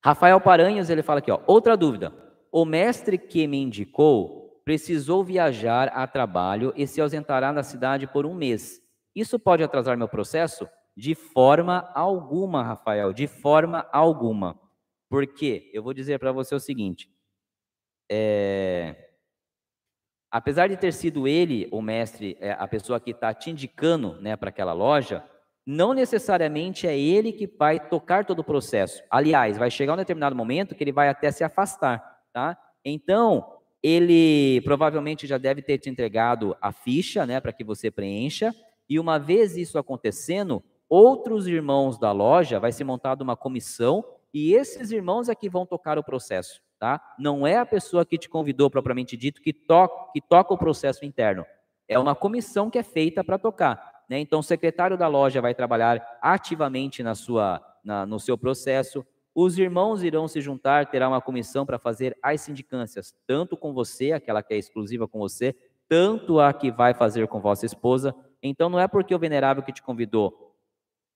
Rafael 0.01 0.39
Paranhos, 0.39 0.89
ele 0.89 1.03
fala 1.03 1.19
aqui, 1.19 1.31
ó. 1.31 1.41
Outra 1.47 1.75
dúvida. 1.75 2.13
O 2.51 2.63
mestre 2.63 3.17
que 3.17 3.47
me 3.47 3.57
indicou 3.57 4.61
precisou 4.63 5.23
viajar 5.23 5.89
a 5.89 6.07
trabalho 6.07 6.71
e 6.77 6.87
se 6.87 7.01
ausentará 7.01 7.51
da 7.51 7.63
cidade 7.63 8.07
por 8.07 8.25
um 8.25 8.33
mês. 8.33 8.81
Isso 9.15 9.37
pode 9.37 9.63
atrasar 9.63 9.97
meu 9.97 10.07
processo? 10.07 10.69
De 10.95 11.15
forma 11.15 11.91
alguma, 11.95 12.63
Rafael, 12.63 13.11
de 13.11 13.27
forma 13.27 13.87
alguma. 13.91 14.59
Por 15.09 15.25
quê? 15.27 15.69
Eu 15.73 15.83
vou 15.83 15.93
dizer 15.93 16.19
para 16.19 16.31
você 16.31 16.53
o 16.55 16.59
seguinte. 16.59 17.11
É, 18.09 19.12
apesar 20.33 20.67
de 20.67 20.75
ter 20.75 20.91
sido 20.93 21.27
ele, 21.27 21.67
o 21.71 21.79
mestre, 21.79 22.35
é, 22.39 22.53
a 22.53 22.67
pessoa 22.67 22.99
que 22.99 23.11
está 23.11 23.31
te 23.35 23.51
indicando 23.51 24.19
né, 24.19 24.35
para 24.35 24.49
aquela 24.49 24.73
loja, 24.73 25.23
não 25.63 25.93
necessariamente 25.93 26.87
é 26.87 26.97
ele 26.97 27.31
que 27.31 27.45
vai 27.45 27.79
tocar 27.79 28.25
todo 28.25 28.39
o 28.39 28.43
processo. 28.43 29.03
Aliás, 29.11 29.59
vai 29.59 29.69
chegar 29.69 29.93
um 29.93 29.97
determinado 29.97 30.35
momento 30.35 30.73
que 30.73 30.83
ele 30.83 30.91
vai 30.91 31.07
até 31.07 31.29
se 31.29 31.43
afastar, 31.43 32.03
tá? 32.33 32.57
Então, 32.83 33.45
ele 33.83 34.59
provavelmente 34.61 35.27
já 35.27 35.37
deve 35.37 35.61
ter 35.61 35.77
te 35.77 35.87
entregado 35.87 36.57
a 36.59 36.71
ficha, 36.71 37.27
né, 37.27 37.39
para 37.39 37.53
que 37.53 37.63
você 37.63 37.91
preencha, 37.91 38.55
e 38.89 38.99
uma 38.99 39.19
vez 39.19 39.55
isso 39.55 39.77
acontecendo, 39.77 40.63
outros 40.89 41.47
irmãos 41.47 41.99
da 41.99 42.11
loja 42.11 42.59
vai 42.59 42.71
ser 42.71 42.85
montada 42.85 43.23
uma 43.23 43.37
comissão 43.37 44.03
e 44.33 44.55
esses 44.55 44.91
irmãos 44.91 45.29
é 45.29 45.35
que 45.35 45.47
vão 45.47 45.63
tocar 45.63 45.99
o 45.99 46.03
processo 46.03 46.62
tá? 46.83 47.01
Não 47.17 47.47
é 47.47 47.55
a 47.55 47.65
pessoa 47.65 48.05
que 48.05 48.17
te 48.17 48.27
convidou 48.27 48.69
propriamente 48.69 49.15
dito 49.15 49.41
que, 49.41 49.53
to 49.53 49.87
que 50.11 50.19
toca 50.19 50.53
o 50.53 50.57
processo 50.57 51.05
interno. 51.05 51.45
É 51.87 51.97
uma 51.97 52.13
comissão 52.13 52.69
que 52.69 52.77
é 52.77 52.83
feita 52.83 53.23
para 53.23 53.37
tocar. 53.37 54.03
Né? 54.09 54.19
Então, 54.19 54.39
o 54.39 54.43
secretário 54.43 54.97
da 54.97 55.07
loja 55.07 55.39
vai 55.39 55.55
trabalhar 55.55 56.05
ativamente 56.21 57.01
na 57.01 57.15
sua, 57.15 57.63
na, 57.85 58.05
no 58.05 58.19
seu 58.19 58.37
processo. 58.37 59.05
Os 59.33 59.57
irmãos 59.57 60.03
irão 60.03 60.27
se 60.27 60.41
juntar, 60.41 60.87
terá 60.87 61.07
uma 61.07 61.21
comissão 61.21 61.65
para 61.65 61.79
fazer 61.79 62.17
as 62.21 62.41
sindicâncias, 62.41 63.15
tanto 63.25 63.55
com 63.55 63.73
você, 63.73 64.11
aquela 64.11 64.43
que 64.43 64.53
é 64.53 64.57
exclusiva 64.57 65.07
com 65.07 65.19
você, 65.19 65.55
tanto 65.87 66.41
a 66.41 66.51
que 66.51 66.69
vai 66.69 66.93
fazer 66.93 67.29
com 67.29 67.39
vossa 67.39 67.65
esposa. 67.65 68.13
Então, 68.41 68.69
não 68.69 68.77
é 68.77 68.89
porque 68.89 69.15
o 69.15 69.19
venerável 69.19 69.63
que 69.63 69.71
te 69.71 69.81
convidou 69.81 70.52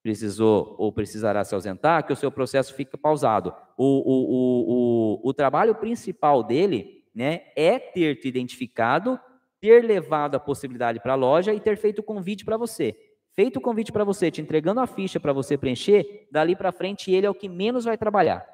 precisou 0.08 0.74
ou 0.78 0.90
precisará 0.90 1.44
se 1.44 1.54
ausentar, 1.54 2.06
que 2.06 2.14
o 2.14 2.16
seu 2.16 2.32
processo 2.32 2.72
fica 2.72 2.96
pausado. 2.96 3.54
O, 3.76 3.84
o, 3.84 4.14
o, 4.32 5.20
o, 5.22 5.28
o 5.28 5.34
trabalho 5.34 5.74
principal 5.74 6.42
dele 6.42 7.04
né, 7.14 7.42
é 7.54 7.78
ter 7.78 8.18
te 8.18 8.26
identificado, 8.26 9.20
ter 9.60 9.84
levado 9.84 10.34
a 10.34 10.40
possibilidade 10.40 10.98
para 10.98 11.12
a 11.12 11.16
loja 11.16 11.52
e 11.52 11.60
ter 11.60 11.76
feito 11.76 11.98
o 11.98 12.02
convite 12.02 12.42
para 12.42 12.56
você. 12.56 12.96
Feito 13.36 13.58
o 13.58 13.60
convite 13.60 13.92
para 13.92 14.02
você, 14.02 14.30
te 14.30 14.40
entregando 14.40 14.80
a 14.80 14.86
ficha 14.86 15.20
para 15.20 15.34
você 15.34 15.58
preencher, 15.58 16.26
dali 16.32 16.56
para 16.56 16.72
frente 16.72 17.12
ele 17.12 17.26
é 17.26 17.30
o 17.30 17.34
que 17.34 17.48
menos 17.48 17.84
vai 17.84 17.98
trabalhar 17.98 18.46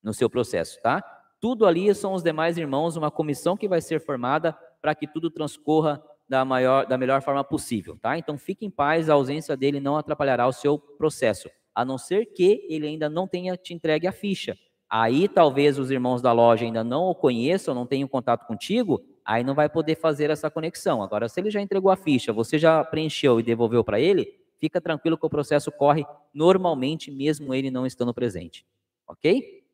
no 0.00 0.14
seu 0.14 0.30
processo, 0.30 0.80
tá? 0.82 1.02
Tudo 1.40 1.66
ali 1.66 1.92
são 1.96 2.12
os 2.12 2.22
demais 2.22 2.56
irmãos, 2.56 2.96
uma 2.96 3.10
comissão 3.10 3.56
que 3.56 3.66
vai 3.66 3.80
ser 3.80 4.00
formada 4.00 4.56
para 4.80 4.94
que 4.94 5.08
tudo 5.08 5.32
transcorra 5.32 6.00
da, 6.28 6.44
maior, 6.44 6.86
da 6.86 6.98
melhor 6.98 7.22
forma 7.22 7.42
possível, 7.44 7.96
tá? 8.00 8.18
Então 8.18 8.36
fique 8.36 8.66
em 8.66 8.70
paz, 8.70 9.08
a 9.08 9.14
ausência 9.14 9.56
dele 9.56 9.80
não 9.80 9.96
atrapalhará 9.96 10.46
o 10.46 10.52
seu 10.52 10.78
processo, 10.78 11.48
a 11.74 11.84
não 11.84 11.98
ser 11.98 12.26
que 12.26 12.66
ele 12.68 12.86
ainda 12.86 13.08
não 13.08 13.26
tenha 13.26 13.56
te 13.56 13.74
entregue 13.74 14.06
a 14.06 14.12
ficha. 14.12 14.56
Aí 14.88 15.28
talvez 15.28 15.78
os 15.78 15.90
irmãos 15.90 16.22
da 16.22 16.32
loja 16.32 16.64
ainda 16.64 16.84
não 16.84 17.04
o 17.04 17.14
conheçam, 17.14 17.74
não 17.74 17.86
tenham 17.86 18.08
contato 18.08 18.46
contigo, 18.46 19.02
aí 19.24 19.42
não 19.42 19.54
vai 19.54 19.68
poder 19.68 19.96
fazer 19.96 20.30
essa 20.30 20.48
conexão. 20.48 21.02
Agora, 21.02 21.28
se 21.28 21.40
ele 21.40 21.50
já 21.50 21.60
entregou 21.60 21.90
a 21.90 21.96
ficha, 21.96 22.32
você 22.32 22.58
já 22.58 22.84
preencheu 22.84 23.40
e 23.40 23.42
devolveu 23.42 23.82
para 23.82 24.00
ele, 24.00 24.26
fica 24.58 24.80
tranquilo 24.80 25.18
que 25.18 25.26
o 25.26 25.30
processo 25.30 25.72
corre 25.72 26.04
normalmente, 26.32 27.10
mesmo 27.10 27.52
ele 27.52 27.70
não 27.70 27.84
estando 27.84 28.14
presente. 28.14 28.64
Ok? 29.08 29.65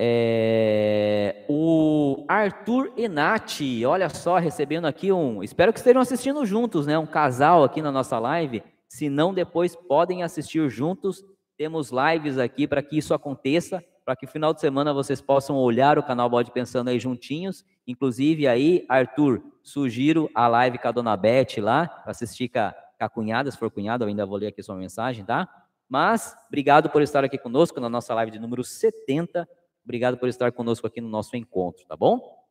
É, 0.00 1.44
o 1.48 2.24
Arthur 2.28 2.92
Enati, 2.96 3.84
olha 3.84 4.08
só, 4.08 4.38
recebendo 4.38 4.84
aqui 4.84 5.10
um. 5.10 5.42
Espero 5.42 5.72
que 5.72 5.80
estejam 5.80 6.00
assistindo 6.00 6.46
juntos, 6.46 6.86
né? 6.86 6.96
Um 6.96 7.04
casal 7.04 7.64
aqui 7.64 7.82
na 7.82 7.90
nossa 7.90 8.16
live. 8.16 8.62
Se 8.88 9.10
não, 9.10 9.34
depois 9.34 9.74
podem 9.74 10.22
assistir 10.22 10.70
juntos. 10.70 11.24
Temos 11.56 11.90
lives 11.90 12.38
aqui 12.38 12.68
para 12.68 12.80
que 12.80 12.96
isso 12.96 13.12
aconteça, 13.12 13.82
para 14.04 14.14
que 14.14 14.28
final 14.28 14.54
de 14.54 14.60
semana 14.60 14.94
vocês 14.94 15.20
possam 15.20 15.56
olhar 15.56 15.98
o 15.98 16.02
canal 16.04 16.30
Bode 16.30 16.52
Pensando 16.52 16.90
aí 16.90 17.00
juntinhos. 17.00 17.64
Inclusive 17.84 18.46
aí, 18.46 18.86
Arthur, 18.88 19.42
sugiro 19.64 20.30
a 20.32 20.46
live 20.46 20.78
com 20.78 20.86
a 20.86 20.92
dona 20.92 21.16
Beth 21.16 21.58
lá, 21.58 21.88
para 21.88 22.12
assistir 22.12 22.48
com 22.48 22.60
a, 22.60 22.70
com 22.70 23.04
a 23.04 23.08
cunhada, 23.08 23.50
se 23.50 23.58
for 23.58 23.68
cunhada, 23.68 24.04
eu 24.04 24.08
ainda 24.08 24.24
vou 24.24 24.38
ler 24.38 24.46
aqui 24.46 24.62
sua 24.62 24.76
mensagem, 24.76 25.24
tá? 25.24 25.48
Mas, 25.88 26.36
obrigado 26.46 26.88
por 26.88 27.02
estar 27.02 27.24
aqui 27.24 27.36
conosco 27.36 27.80
na 27.80 27.88
nossa 27.88 28.14
live 28.14 28.30
de 28.30 28.38
número 28.38 28.62
70 28.62 29.48
Obrigado 29.88 30.18
por 30.18 30.28
estar 30.28 30.52
conosco 30.52 30.86
aqui 30.86 31.00
no 31.00 31.08
nosso 31.08 31.34
encontro, 31.34 31.86
tá 31.86 31.96
bom? 31.96 32.44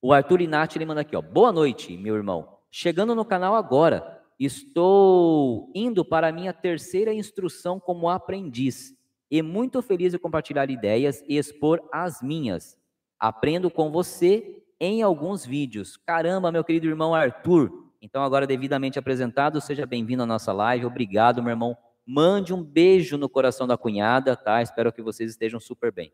O 0.00 0.14
Arthur 0.14 0.40
Inati 0.40 0.78
ele 0.78 0.86
manda 0.86 1.02
aqui, 1.02 1.14
ó. 1.14 1.20
Boa 1.20 1.52
noite, 1.52 1.94
meu 1.94 2.16
irmão. 2.16 2.56
Chegando 2.70 3.14
no 3.14 3.22
canal 3.22 3.54
agora, 3.54 4.22
estou 4.40 5.70
indo 5.74 6.02
para 6.02 6.28
a 6.28 6.32
minha 6.32 6.54
terceira 6.54 7.12
instrução 7.12 7.78
como 7.78 8.08
aprendiz 8.08 8.94
e 9.30 9.42
muito 9.42 9.82
feliz 9.82 10.12
de 10.12 10.18
compartilhar 10.18 10.70
ideias 10.70 11.22
e 11.28 11.36
expor 11.36 11.86
as 11.92 12.22
minhas. 12.22 12.78
Aprendo 13.20 13.70
com 13.70 13.92
você 13.92 14.64
em 14.80 15.02
alguns 15.02 15.44
vídeos. 15.44 15.98
Caramba, 15.98 16.50
meu 16.50 16.64
querido 16.64 16.86
irmão 16.86 17.14
Arthur. 17.14 17.90
Então, 18.00 18.24
agora 18.24 18.46
devidamente 18.46 18.98
apresentado, 18.98 19.60
seja 19.60 19.84
bem-vindo 19.84 20.22
à 20.22 20.26
nossa 20.26 20.50
live. 20.50 20.86
Obrigado, 20.86 21.42
meu 21.42 21.50
irmão. 21.50 21.76
Mande 22.06 22.54
um 22.54 22.62
beijo 22.64 23.18
no 23.18 23.28
coração 23.28 23.66
da 23.66 23.76
cunhada, 23.76 24.34
tá? 24.34 24.62
Espero 24.62 24.90
que 24.90 25.02
vocês 25.02 25.30
estejam 25.30 25.60
super 25.60 25.92
bem. 25.92 26.10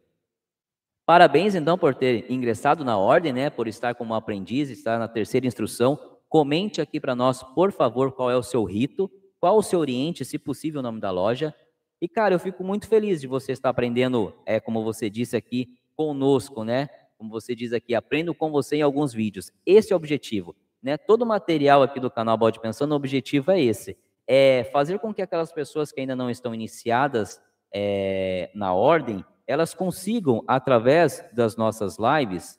Parabéns, 1.11 1.57
então, 1.57 1.77
por 1.77 1.93
ter 1.93 2.31
ingressado 2.31 2.85
na 2.85 2.97
ordem, 2.97 3.33
né? 3.33 3.51
Por 3.51 3.67
estar 3.67 3.97
como 3.97 4.15
aprendiz, 4.15 4.71
estar 4.71 4.97
na 4.97 5.09
terceira 5.09 5.45
instrução. 5.45 5.99
Comente 6.29 6.81
aqui 6.81 7.01
para 7.01 7.17
nós, 7.17 7.43
por 7.43 7.73
favor, 7.73 8.13
qual 8.13 8.31
é 8.31 8.37
o 8.37 8.45
seu 8.45 8.63
rito, 8.63 9.11
qual 9.41 9.57
o 9.57 9.63
seu 9.63 9.81
oriente, 9.81 10.25
se 10.25 10.39
possível, 10.39 10.79
o 10.79 10.83
nome 10.85 11.01
da 11.01 11.11
loja. 11.11 11.53
E, 12.01 12.07
cara, 12.07 12.37
eu 12.37 12.39
fico 12.39 12.63
muito 12.63 12.87
feliz 12.87 13.21
de 13.21 13.27
você 13.27 13.51
estar 13.51 13.71
aprendendo, 13.71 14.33
é 14.47 14.61
como 14.61 14.85
você 14.85 15.11
disse 15.11 15.37
aqui, 15.37 15.71
conosco, 15.97 16.63
né? 16.63 16.89
Como 17.19 17.29
você 17.29 17.57
diz 17.57 17.73
aqui, 17.73 17.93
aprendo 17.93 18.33
com 18.33 18.53
você 18.53 18.77
em 18.77 18.83
alguns 18.83 19.13
vídeos. 19.13 19.51
Esse 19.67 19.93
é 19.93 19.97
o 19.97 19.99
objetivo, 19.99 20.55
né? 20.81 20.97
Todo 20.97 21.23
o 21.23 21.27
material 21.27 21.83
aqui 21.83 21.99
do 21.99 22.09
canal 22.09 22.39
Bode 22.39 22.61
Pensando, 22.61 22.93
o 22.93 22.95
objetivo 22.95 23.51
é 23.51 23.61
esse. 23.61 23.99
É 24.29 24.63
fazer 24.73 25.01
com 25.01 25.13
que 25.13 25.23
aquelas 25.23 25.53
pessoas 25.53 25.91
que 25.91 26.01
ainda 26.01 26.15
não 26.15 26.31
estão 26.31 26.55
iniciadas 26.55 27.41
é, 27.75 28.49
na 28.55 28.73
ordem, 28.73 29.25
elas 29.51 29.75
consigam, 29.75 30.45
através 30.47 31.25
das 31.33 31.57
nossas 31.57 31.97
lives, 31.99 32.57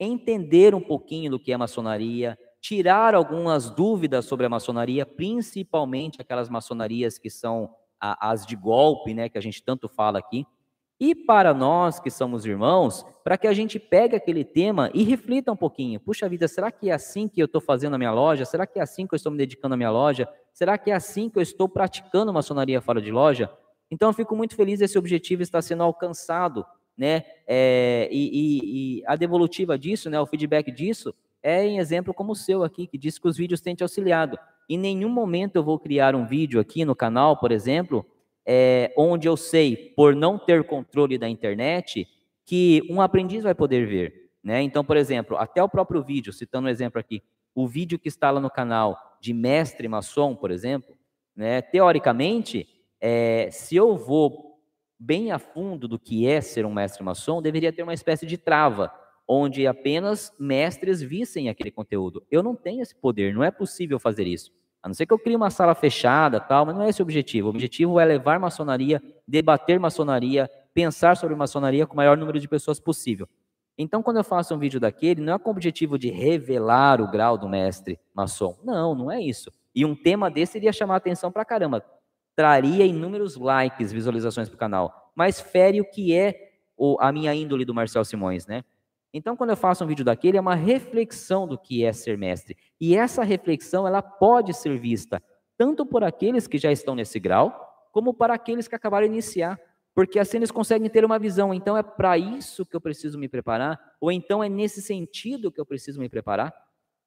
entender 0.00 0.74
um 0.74 0.80
pouquinho 0.80 1.30
do 1.30 1.38
que 1.38 1.52
é 1.52 1.56
maçonaria, 1.56 2.36
tirar 2.60 3.14
algumas 3.14 3.70
dúvidas 3.70 4.24
sobre 4.24 4.44
a 4.44 4.48
maçonaria, 4.48 5.06
principalmente 5.06 6.20
aquelas 6.20 6.48
maçonarias 6.48 7.18
que 7.18 7.30
são 7.30 7.70
as 8.00 8.44
de 8.44 8.56
golpe, 8.56 9.14
né, 9.14 9.28
que 9.28 9.38
a 9.38 9.40
gente 9.40 9.62
tanto 9.62 9.88
fala 9.88 10.18
aqui. 10.18 10.44
E 10.98 11.14
para 11.14 11.54
nós 11.54 12.00
que 12.00 12.10
somos 12.10 12.44
irmãos, 12.44 13.06
para 13.22 13.38
que 13.38 13.46
a 13.46 13.52
gente 13.52 13.78
pegue 13.78 14.16
aquele 14.16 14.44
tema 14.44 14.90
e 14.92 15.04
reflita 15.04 15.52
um 15.52 15.56
pouquinho. 15.56 16.00
Puxa 16.00 16.28
vida, 16.28 16.48
será 16.48 16.72
que 16.72 16.90
é 16.90 16.92
assim 16.92 17.28
que 17.28 17.40
eu 17.40 17.46
estou 17.46 17.60
fazendo 17.60 17.94
a 17.94 17.98
minha 17.98 18.12
loja? 18.12 18.44
Será 18.44 18.66
que 18.66 18.80
é 18.80 18.82
assim 18.82 19.06
que 19.06 19.14
eu 19.14 19.16
estou 19.16 19.30
me 19.30 19.38
dedicando 19.38 19.74
à 19.74 19.76
minha 19.76 19.90
loja? 19.90 20.28
Será 20.52 20.76
que 20.76 20.90
é 20.90 20.94
assim 20.94 21.30
que 21.30 21.38
eu 21.38 21.42
estou 21.42 21.68
praticando 21.68 22.32
maçonaria 22.32 22.80
fora 22.80 23.00
de 23.00 23.12
loja? 23.12 23.48
Então, 23.92 24.08
eu 24.08 24.14
fico 24.14 24.34
muito 24.34 24.56
feliz 24.56 24.80
esse 24.80 24.96
objetivo 24.98 25.42
está 25.42 25.60
sendo 25.60 25.82
alcançado, 25.82 26.64
né? 26.96 27.24
É, 27.46 28.08
e, 28.10 28.30
e, 28.32 29.00
e, 29.00 29.02
a 29.06 29.16
devolutiva 29.16 29.78
disso, 29.78 30.08
né, 30.08 30.18
o 30.18 30.24
feedback 30.24 30.72
disso, 30.72 31.14
é 31.42 31.66
em 31.66 31.78
exemplo 31.78 32.14
como 32.14 32.32
o 32.32 32.34
seu 32.34 32.64
aqui, 32.64 32.86
que 32.86 32.96
diz 32.96 33.18
que 33.18 33.28
os 33.28 33.36
vídeos 33.36 33.60
têm 33.60 33.74
te 33.74 33.82
auxiliado. 33.82 34.38
Em 34.66 34.78
nenhum 34.78 35.10
momento 35.10 35.56
eu 35.56 35.62
vou 35.62 35.78
criar 35.78 36.14
um 36.14 36.24
vídeo 36.24 36.58
aqui 36.58 36.86
no 36.86 36.96
canal, 36.96 37.36
por 37.36 37.52
exemplo, 37.52 38.06
é, 38.46 38.94
onde 38.96 39.28
eu 39.28 39.36
sei, 39.36 39.92
por 39.94 40.16
não 40.16 40.38
ter 40.38 40.64
controle 40.64 41.18
da 41.18 41.28
internet, 41.28 42.08
que 42.46 42.82
um 42.88 42.98
aprendiz 42.98 43.42
vai 43.42 43.54
poder 43.54 43.86
ver. 43.86 44.30
Né? 44.42 44.62
Então, 44.62 44.82
por 44.82 44.96
exemplo, 44.96 45.36
até 45.36 45.62
o 45.62 45.68
próprio 45.68 46.02
vídeo, 46.02 46.32
citando 46.32 46.66
um 46.66 46.70
exemplo 46.70 46.98
aqui, 46.98 47.22
o 47.54 47.68
vídeo 47.68 47.98
que 47.98 48.08
está 48.08 48.30
lá 48.30 48.40
no 48.40 48.50
canal 48.50 48.96
de 49.20 49.34
mestre 49.34 49.86
maçom, 49.86 50.34
por 50.34 50.50
exemplo, 50.50 50.96
né, 51.36 51.60
teoricamente, 51.60 52.66
é, 53.04 53.50
se 53.50 53.74
eu 53.74 53.96
vou 53.96 54.60
bem 54.96 55.32
a 55.32 55.38
fundo 55.40 55.88
do 55.88 55.98
que 55.98 56.28
é 56.28 56.40
ser 56.40 56.64
um 56.64 56.72
mestre 56.72 57.02
maçom, 57.02 57.42
deveria 57.42 57.72
ter 57.72 57.82
uma 57.82 57.92
espécie 57.92 58.24
de 58.24 58.38
trava, 58.38 58.92
onde 59.26 59.66
apenas 59.66 60.32
mestres 60.38 61.02
vissem 61.02 61.48
aquele 61.48 61.72
conteúdo. 61.72 62.24
Eu 62.30 62.44
não 62.44 62.54
tenho 62.54 62.80
esse 62.80 62.94
poder, 62.94 63.34
não 63.34 63.42
é 63.42 63.50
possível 63.50 63.98
fazer 63.98 64.24
isso. 64.28 64.52
A 64.80 64.88
não 64.88 64.94
ser 64.94 65.06
que 65.06 65.12
eu 65.12 65.18
crie 65.18 65.34
uma 65.34 65.50
sala 65.50 65.74
fechada, 65.74 66.38
tal, 66.38 66.64
mas 66.64 66.76
não 66.76 66.82
é 66.84 66.90
esse 66.90 67.02
o 67.02 67.04
objetivo. 67.04 67.48
O 67.48 67.50
objetivo 67.50 67.98
é 67.98 68.04
levar 68.04 68.38
maçonaria, 68.38 69.02
debater 69.26 69.80
maçonaria, 69.80 70.48
pensar 70.72 71.16
sobre 71.16 71.34
maçonaria 71.34 71.86
com 71.86 71.94
o 71.94 71.96
maior 71.96 72.16
número 72.16 72.38
de 72.38 72.46
pessoas 72.46 72.78
possível. 72.78 73.28
Então, 73.76 74.02
quando 74.02 74.18
eu 74.18 74.24
faço 74.24 74.54
um 74.54 74.58
vídeo 74.58 74.78
daquele, 74.78 75.20
não 75.20 75.34
é 75.34 75.38
com 75.38 75.50
o 75.50 75.52
objetivo 75.52 75.98
de 75.98 76.10
revelar 76.10 77.00
o 77.00 77.10
grau 77.10 77.36
do 77.36 77.48
mestre 77.48 77.98
maçom. 78.14 78.56
Não, 78.62 78.94
não 78.94 79.10
é 79.10 79.20
isso. 79.20 79.50
E 79.74 79.84
um 79.84 79.94
tema 79.94 80.30
desse 80.30 80.58
iria 80.58 80.72
chamar 80.72 80.96
atenção 80.96 81.32
pra 81.32 81.44
caramba 81.44 81.84
traria 82.34 82.84
inúmeros 82.84 83.36
likes, 83.36 83.92
visualizações 83.92 84.48
para 84.48 84.56
o 84.56 84.58
canal, 84.58 85.12
mas 85.14 85.40
fere 85.40 85.80
o 85.80 85.84
que 85.84 86.14
é 86.14 86.52
o, 86.76 86.96
a 87.00 87.12
minha 87.12 87.34
índole 87.34 87.64
do 87.64 87.74
Marcel 87.74 88.04
Simões, 88.04 88.46
né? 88.46 88.64
Então, 89.14 89.36
quando 89.36 89.50
eu 89.50 89.56
faço 89.56 89.84
um 89.84 89.86
vídeo 89.86 90.04
daquele, 90.04 90.38
é 90.38 90.40
uma 90.40 90.54
reflexão 90.54 91.46
do 91.46 91.58
que 91.58 91.84
é 91.84 91.92
ser 91.92 92.16
mestre. 92.16 92.56
E 92.80 92.96
essa 92.96 93.22
reflexão, 93.22 93.86
ela 93.86 94.00
pode 94.00 94.54
ser 94.54 94.78
vista 94.78 95.22
tanto 95.58 95.84
por 95.84 96.02
aqueles 96.02 96.46
que 96.46 96.56
já 96.56 96.72
estão 96.72 96.94
nesse 96.94 97.20
grau, 97.20 97.88
como 97.92 98.14
para 98.14 98.32
aqueles 98.32 98.66
que 98.66 98.74
acabaram 98.74 99.06
de 99.06 99.12
iniciar. 99.12 99.60
Porque 99.94 100.18
assim 100.18 100.38
eles 100.38 100.50
conseguem 100.50 100.88
ter 100.88 101.04
uma 101.04 101.18
visão. 101.18 101.52
Então, 101.52 101.76
é 101.76 101.82
para 101.82 102.16
isso 102.16 102.64
que 102.64 102.74
eu 102.74 102.80
preciso 102.80 103.18
me 103.18 103.28
preparar? 103.28 103.78
Ou 104.00 104.10
então 104.10 104.42
é 104.42 104.48
nesse 104.48 104.80
sentido 104.80 105.52
que 105.52 105.60
eu 105.60 105.66
preciso 105.66 106.00
me 106.00 106.08
preparar? 106.08 106.54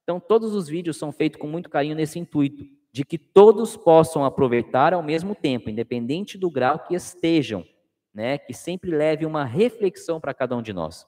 Então, 0.04 0.20
todos 0.20 0.54
os 0.54 0.68
vídeos 0.68 0.98
são 0.98 1.12
feitos 1.12 1.42
com 1.42 1.48
muito 1.48 1.72
carinho 1.72 1.96
nesse 1.96 2.20
intuito 2.20 2.64
de 2.96 3.04
que 3.04 3.18
todos 3.18 3.76
possam 3.76 4.24
aproveitar 4.24 4.94
ao 4.94 5.04
mesmo 5.04 5.36
tempo, 5.36 5.70
independente 5.70 6.38
do 6.38 6.50
grau 6.50 6.80
que 6.80 6.96
estejam, 6.96 7.66
né? 8.14 8.38
Que 8.38 8.54
sempre 8.54 8.90
leve 8.90 9.26
uma 9.26 9.44
reflexão 9.44 10.18
para 10.18 10.34
cada 10.34 10.56
um 10.56 10.62
de 10.62 10.72
nós. 10.72 11.06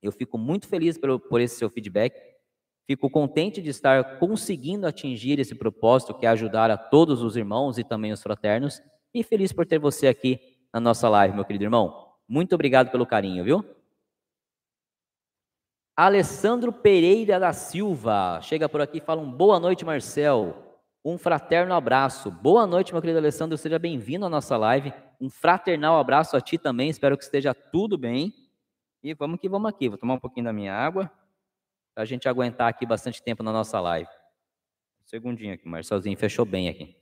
Eu 0.00 0.12
fico 0.12 0.38
muito 0.38 0.68
feliz 0.68 0.96
por, 0.96 1.18
por 1.18 1.40
esse 1.40 1.56
seu 1.56 1.68
feedback. 1.68 2.14
Fico 2.86 3.10
contente 3.10 3.60
de 3.60 3.68
estar 3.68 4.20
conseguindo 4.20 4.86
atingir 4.86 5.40
esse 5.40 5.56
propósito, 5.56 6.14
que 6.14 6.24
é 6.24 6.28
ajudar 6.28 6.70
a 6.70 6.78
todos 6.78 7.20
os 7.20 7.36
irmãos 7.36 7.78
e 7.78 7.82
também 7.82 8.12
os 8.12 8.22
fraternos. 8.22 8.80
E 9.12 9.24
feliz 9.24 9.52
por 9.52 9.66
ter 9.66 9.80
você 9.80 10.06
aqui 10.06 10.38
na 10.72 10.78
nossa 10.78 11.08
live, 11.08 11.34
meu 11.34 11.44
querido 11.44 11.64
irmão. 11.64 12.12
Muito 12.28 12.54
obrigado 12.54 12.92
pelo 12.92 13.04
carinho, 13.04 13.42
viu? 13.42 13.64
Alessandro 15.96 16.72
Pereira 16.72 17.40
da 17.40 17.52
Silva 17.52 18.38
chega 18.40 18.68
por 18.68 18.80
aqui 18.80 18.98
e 18.98 19.00
fala 19.00 19.20
um 19.20 19.32
boa 19.32 19.58
noite, 19.58 19.84
Marcel. 19.84 20.67
Um 21.10 21.16
fraterno 21.16 21.72
abraço. 21.72 22.30
Boa 22.30 22.66
noite, 22.66 22.92
meu 22.92 23.00
querido 23.00 23.18
Alessandro. 23.18 23.56
Seja 23.56 23.78
bem-vindo 23.78 24.26
à 24.26 24.28
nossa 24.28 24.58
live. 24.58 24.92
Um 25.18 25.30
fraternal 25.30 25.98
abraço 25.98 26.36
a 26.36 26.40
ti 26.42 26.58
também. 26.58 26.90
Espero 26.90 27.16
que 27.16 27.24
esteja 27.24 27.54
tudo 27.54 27.96
bem. 27.96 28.30
E 29.02 29.14
vamos 29.14 29.40
que 29.40 29.48
vamos 29.48 29.70
aqui. 29.70 29.88
Vou 29.88 29.96
tomar 29.96 30.12
um 30.12 30.20
pouquinho 30.20 30.44
da 30.44 30.52
minha 30.52 30.74
água 30.74 31.10
para 31.94 32.02
a 32.02 32.04
gente 32.04 32.28
aguentar 32.28 32.68
aqui 32.68 32.84
bastante 32.84 33.22
tempo 33.22 33.42
na 33.42 33.50
nossa 33.50 33.80
live. 33.80 34.10
Um 35.02 35.06
segundinho 35.06 35.54
aqui, 35.54 35.66
Marcelzinho 35.66 36.14
fechou 36.14 36.44
bem 36.44 36.68
aqui. 36.68 36.94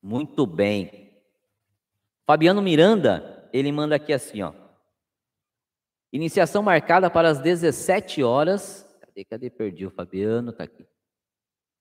Muito 0.00 0.46
bem. 0.46 1.12
Fabiano 2.24 2.62
Miranda, 2.62 3.50
ele 3.52 3.72
manda 3.72 3.96
aqui 3.96 4.12
assim, 4.12 4.42
ó. 4.42 4.52
Iniciação 6.12 6.62
marcada 6.62 7.10
para 7.10 7.28
as 7.28 7.40
17 7.40 8.22
horas 8.22 8.87
Cadê, 9.18 9.24
cadê? 9.24 9.50
Perdi 9.50 9.86
o 9.86 9.90
Fabiano, 9.90 10.52
tá 10.52 10.64
aqui. 10.64 10.86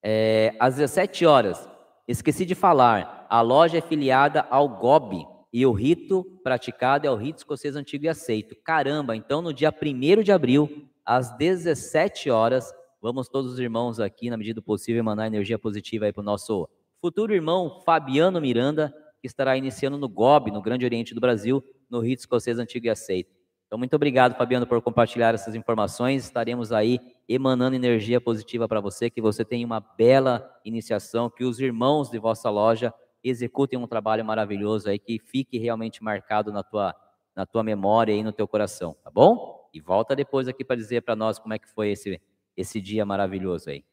É, 0.03 0.55
às 0.59 0.75
17 0.75 1.25
horas, 1.25 1.67
esqueci 2.07 2.45
de 2.45 2.55
falar, 2.55 3.27
a 3.29 3.41
loja 3.41 3.77
é 3.77 3.81
filiada 3.81 4.41
ao 4.49 4.69
GOB 4.69 5.25
e 5.51 5.65
o 5.65 5.71
rito 5.71 6.23
praticado 6.43 7.05
é 7.05 7.11
o 7.11 7.15
rito 7.15 7.39
escocês 7.39 7.75
antigo 7.75 8.05
e 8.05 8.09
aceito. 8.09 8.55
Caramba, 8.63 9.15
então 9.15 9.41
no 9.41 9.53
dia 9.53 9.71
1 9.71 10.23
de 10.23 10.31
abril, 10.31 10.89
às 11.05 11.35
17 11.37 12.29
horas, 12.29 12.73
vamos 13.01 13.27
todos 13.27 13.53
os 13.53 13.59
irmãos 13.59 13.99
aqui, 13.99 14.29
na 14.29 14.37
medida 14.37 14.55
do 14.55 14.63
possível, 14.63 15.03
mandar 15.03 15.27
energia 15.27 15.59
positiva 15.59 16.05
aí 16.05 16.13
para 16.13 16.21
o 16.21 16.25
nosso 16.25 16.67
futuro 16.99 17.33
irmão 17.33 17.81
Fabiano 17.85 18.41
Miranda, 18.41 18.93
que 19.21 19.27
estará 19.27 19.55
iniciando 19.57 19.97
no 19.97 20.09
GOB, 20.09 20.51
no 20.51 20.61
Grande 20.61 20.85
Oriente 20.85 21.13
do 21.13 21.21
Brasil, 21.21 21.63
no 21.89 21.99
rito 21.99 22.19
escocês 22.19 22.57
antigo 22.57 22.87
e 22.87 22.89
aceito. 22.89 23.36
Então, 23.67 23.77
muito 23.77 23.93
obrigado, 23.97 24.35
Fabiano, 24.35 24.65
por 24.65 24.81
compartilhar 24.81 25.35
essas 25.35 25.53
informações. 25.53 26.23
Estaremos 26.23 26.71
aí 26.71 26.99
emanando 27.27 27.75
energia 27.75 28.19
positiva 28.21 28.65
para 28.65 28.79
você, 28.79 29.09
que 29.09 29.21
você 29.21 29.43
tenha 29.43 29.65
uma 29.65 29.81
bela 29.81 30.49
iniciação, 30.63 31.29
que 31.29 31.43
os 31.43 31.59
irmãos 31.59 32.09
de 32.09 32.17
vossa 32.17 32.49
loja 32.49 32.93
executem 33.21 33.77
um 33.77 33.85
trabalho 33.85 34.23
maravilhoso 34.23 34.89
aí 34.89 34.97
que 34.97 35.19
fique 35.19 35.57
realmente 35.57 36.01
marcado 36.01 36.51
na 36.51 36.63
tua, 36.63 36.95
na 37.35 37.45
tua 37.45 37.61
memória 37.61 38.13
e 38.13 38.23
no 38.23 38.31
teu 38.31 38.47
coração, 38.47 38.95
tá 39.03 39.11
bom? 39.11 39.69
E 39.73 39.81
volta 39.81 40.15
depois 40.15 40.47
aqui 40.47 40.63
para 40.63 40.77
dizer 40.77 41.01
para 41.01 41.15
nós 41.15 41.37
como 41.37 41.53
é 41.53 41.59
que 41.59 41.67
foi 41.67 41.89
esse, 41.89 42.21
esse 42.55 42.79
dia 42.79 43.05
maravilhoso 43.05 43.69
aí. 43.69 43.83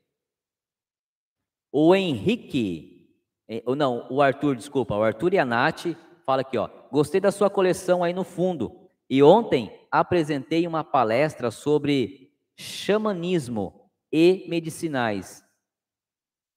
O 1.72 1.96
Henrique, 1.96 3.10
eh, 3.48 3.62
ou 3.66 3.74
não, 3.74 4.06
o 4.08 4.22
Arthur, 4.22 4.54
desculpa, 4.54 4.94
o 4.94 5.02
Arthur 5.02 5.34
e 5.34 5.38
a 5.40 5.44
Nath 5.44 5.86
fala 6.24 6.42
aqui, 6.42 6.56
ó. 6.56 6.70
Gostei 6.92 7.20
da 7.20 7.32
sua 7.32 7.50
coleção 7.50 8.04
aí 8.04 8.12
no 8.12 8.22
fundo. 8.22 8.83
E 9.08 9.22
ontem 9.22 9.70
apresentei 9.90 10.66
uma 10.66 10.82
palestra 10.82 11.50
sobre 11.50 12.32
xamanismo 12.56 13.90
e 14.12 14.44
medicinais 14.48 15.44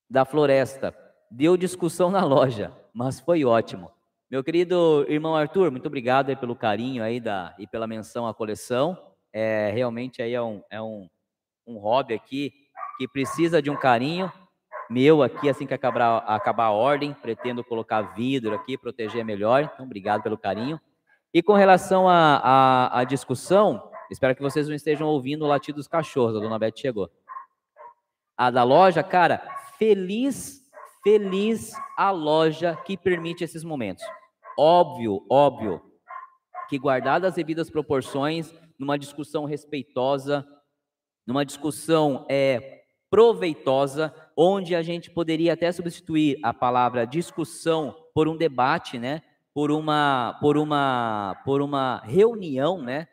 da 0.10 0.26
floresta. 0.26 0.96
Deu 1.30 1.58
discussão 1.58 2.10
na 2.10 2.24
loja, 2.24 2.72
mas 2.94 3.20
foi 3.20 3.44
ótimo. 3.44 3.92
Meu 4.30 4.44
querido 4.44 5.06
irmão 5.08 5.36
Arthur, 5.36 5.72
muito 5.72 5.88
obrigado 5.88 6.36
pelo 6.38 6.56
carinho 6.56 7.04
aí 7.04 7.20
da, 7.20 7.56
e 7.58 7.68
pela 7.68 7.88
menção 7.88 8.28
à 8.28 8.34
coleção. 8.34 8.98
É, 9.32 9.72
realmente 9.72 10.22
aí 10.22 10.34
é 10.34 10.42
um, 10.42 10.64
é 10.70 10.82
um, 10.82 11.10
um 11.66 11.78
hobby 11.78 12.14
aqui 12.14 12.54
que 12.98 13.08
precisa 13.08 13.62
de 13.62 13.70
um 13.70 13.76
carinho 13.76 14.32
meu 14.90 15.22
aqui, 15.22 15.50
assim 15.50 15.68
que 15.68 15.74
acabar, 15.74 16.20
acabar 16.20 16.66
a 16.66 16.72
ordem, 16.72 17.14
pretendo 17.14 17.64
colocar 17.64 18.02
vidro 18.14 18.56
aqui, 18.56 18.78
proteger 18.78 19.24
melhor. 19.26 19.64
Então, 19.64 19.86
obrigado 19.86 20.24
pelo 20.24 20.38
carinho. 20.38 20.80
E 21.38 21.44
com 21.44 21.54
relação 21.54 22.10
à 22.10 23.04
discussão, 23.08 23.92
espero 24.10 24.36
que 24.36 24.42
vocês 24.42 24.68
não 24.68 24.74
estejam 24.74 25.08
ouvindo 25.08 25.46
o 25.46 25.48
latido 25.48 25.76
dos 25.76 25.88
cachorros. 25.88 26.36
A 26.36 26.40
dona 26.40 26.58
Beth 26.58 26.74
chegou. 26.76 27.12
A 28.36 28.50
da 28.50 28.64
loja, 28.64 29.04
cara, 29.04 29.38
feliz, 29.78 30.64
feliz 31.04 31.74
a 31.96 32.10
loja 32.10 32.76
que 32.84 32.98
permite 32.98 33.44
esses 33.44 33.64
momentos. 33.64 34.04
Óbvio, 34.58 35.24
óbvio, 35.30 35.80
que 36.68 36.80
guardadas 36.80 37.30
as 37.30 37.36
devidas 37.36 37.70
proporções, 37.70 38.52
numa 38.80 38.98
discussão 38.98 39.46
respeitosa, 39.46 40.44
numa 41.24 41.46
discussão 41.46 42.26
é, 42.28 42.82
proveitosa, 43.12 44.12
onde 44.36 44.74
a 44.74 44.82
gente 44.82 45.12
poderia 45.12 45.54
até 45.54 45.72
substituir 45.72 46.40
a 46.42 46.52
palavra 46.52 47.06
discussão 47.06 47.96
por 48.12 48.28
um 48.28 48.36
debate, 48.36 48.98
né? 48.98 49.22
Por 49.58 49.72
uma, 49.72 50.38
por 50.40 50.56
uma, 50.56 51.42
por 51.44 51.64
uma 51.64 51.98
reunião, 52.06 52.80
né? 52.80 53.08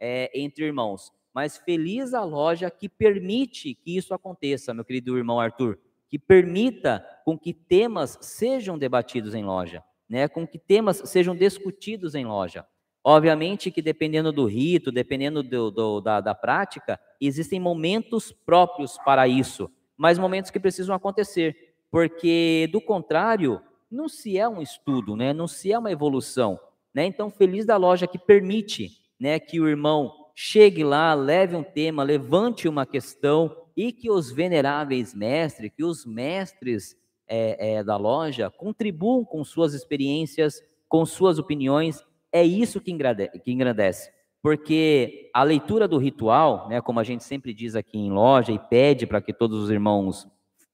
É, 0.00 0.28
entre 0.34 0.64
irmãos. 0.64 1.12
Mas 1.32 1.56
feliz 1.56 2.14
a 2.14 2.24
loja 2.24 2.68
que 2.68 2.88
permite 2.88 3.76
que 3.76 3.96
isso 3.96 4.12
aconteça, 4.12 4.74
meu 4.74 4.84
querido 4.84 5.16
irmão 5.16 5.38
Arthur, 5.38 5.78
que 6.10 6.18
permita 6.18 7.06
com 7.24 7.38
que 7.38 7.54
temas 7.54 8.18
sejam 8.20 8.76
debatidos 8.76 9.36
em 9.36 9.44
loja, 9.44 9.84
né? 10.08 10.26
Com 10.26 10.44
que 10.44 10.58
temas 10.58 11.00
sejam 11.04 11.36
discutidos 11.36 12.16
em 12.16 12.24
loja. 12.24 12.66
Obviamente 13.04 13.70
que 13.70 13.80
dependendo 13.80 14.32
do 14.32 14.46
rito, 14.46 14.90
dependendo 14.90 15.44
do, 15.44 15.70
do, 15.70 16.00
da, 16.00 16.20
da 16.20 16.34
prática, 16.34 16.98
existem 17.20 17.60
momentos 17.60 18.32
próprios 18.32 18.98
para 19.04 19.28
isso, 19.28 19.70
mas 19.96 20.18
momentos 20.18 20.50
que 20.50 20.58
precisam 20.58 20.92
acontecer, 20.92 21.76
porque 21.88 22.68
do 22.72 22.80
contrário, 22.80 23.62
não 23.94 24.08
se 24.08 24.36
é 24.36 24.48
um 24.48 24.60
estudo, 24.60 25.16
né? 25.16 25.32
não 25.32 25.46
se 25.46 25.72
é 25.72 25.78
uma 25.78 25.92
evolução. 25.92 26.58
Né? 26.92 27.06
Então, 27.06 27.30
feliz 27.30 27.64
da 27.64 27.76
loja 27.76 28.06
que 28.06 28.18
permite 28.18 28.90
né, 29.18 29.38
que 29.38 29.60
o 29.60 29.68
irmão 29.68 30.12
chegue 30.34 30.84
lá, 30.84 31.14
leve 31.14 31.54
um 31.56 31.62
tema, 31.62 32.02
levante 32.02 32.68
uma 32.68 32.84
questão 32.84 33.56
e 33.76 33.92
que 33.92 34.10
os 34.10 34.30
veneráveis 34.30 35.14
mestres, 35.14 35.72
que 35.74 35.84
os 35.84 36.04
mestres 36.04 36.96
é, 37.26 37.74
é, 37.74 37.84
da 37.84 37.96
loja 37.96 38.50
contribuam 38.50 39.24
com 39.24 39.42
suas 39.44 39.74
experiências, 39.74 40.62
com 40.88 41.06
suas 41.06 41.38
opiniões 41.38 42.04
é 42.34 42.42
isso 42.42 42.80
que 42.80 42.90
engrandece. 42.90 44.12
Porque 44.42 45.30
a 45.32 45.44
leitura 45.44 45.86
do 45.86 45.96
ritual, 45.96 46.68
né, 46.68 46.80
como 46.80 46.98
a 46.98 47.04
gente 47.04 47.22
sempre 47.22 47.54
diz 47.54 47.76
aqui 47.76 47.96
em 47.96 48.10
loja 48.10 48.52
e 48.52 48.58
pede 48.58 49.06
para 49.06 49.22
que 49.22 49.32
todos 49.32 49.62
os 49.62 49.70
irmãos 49.70 50.26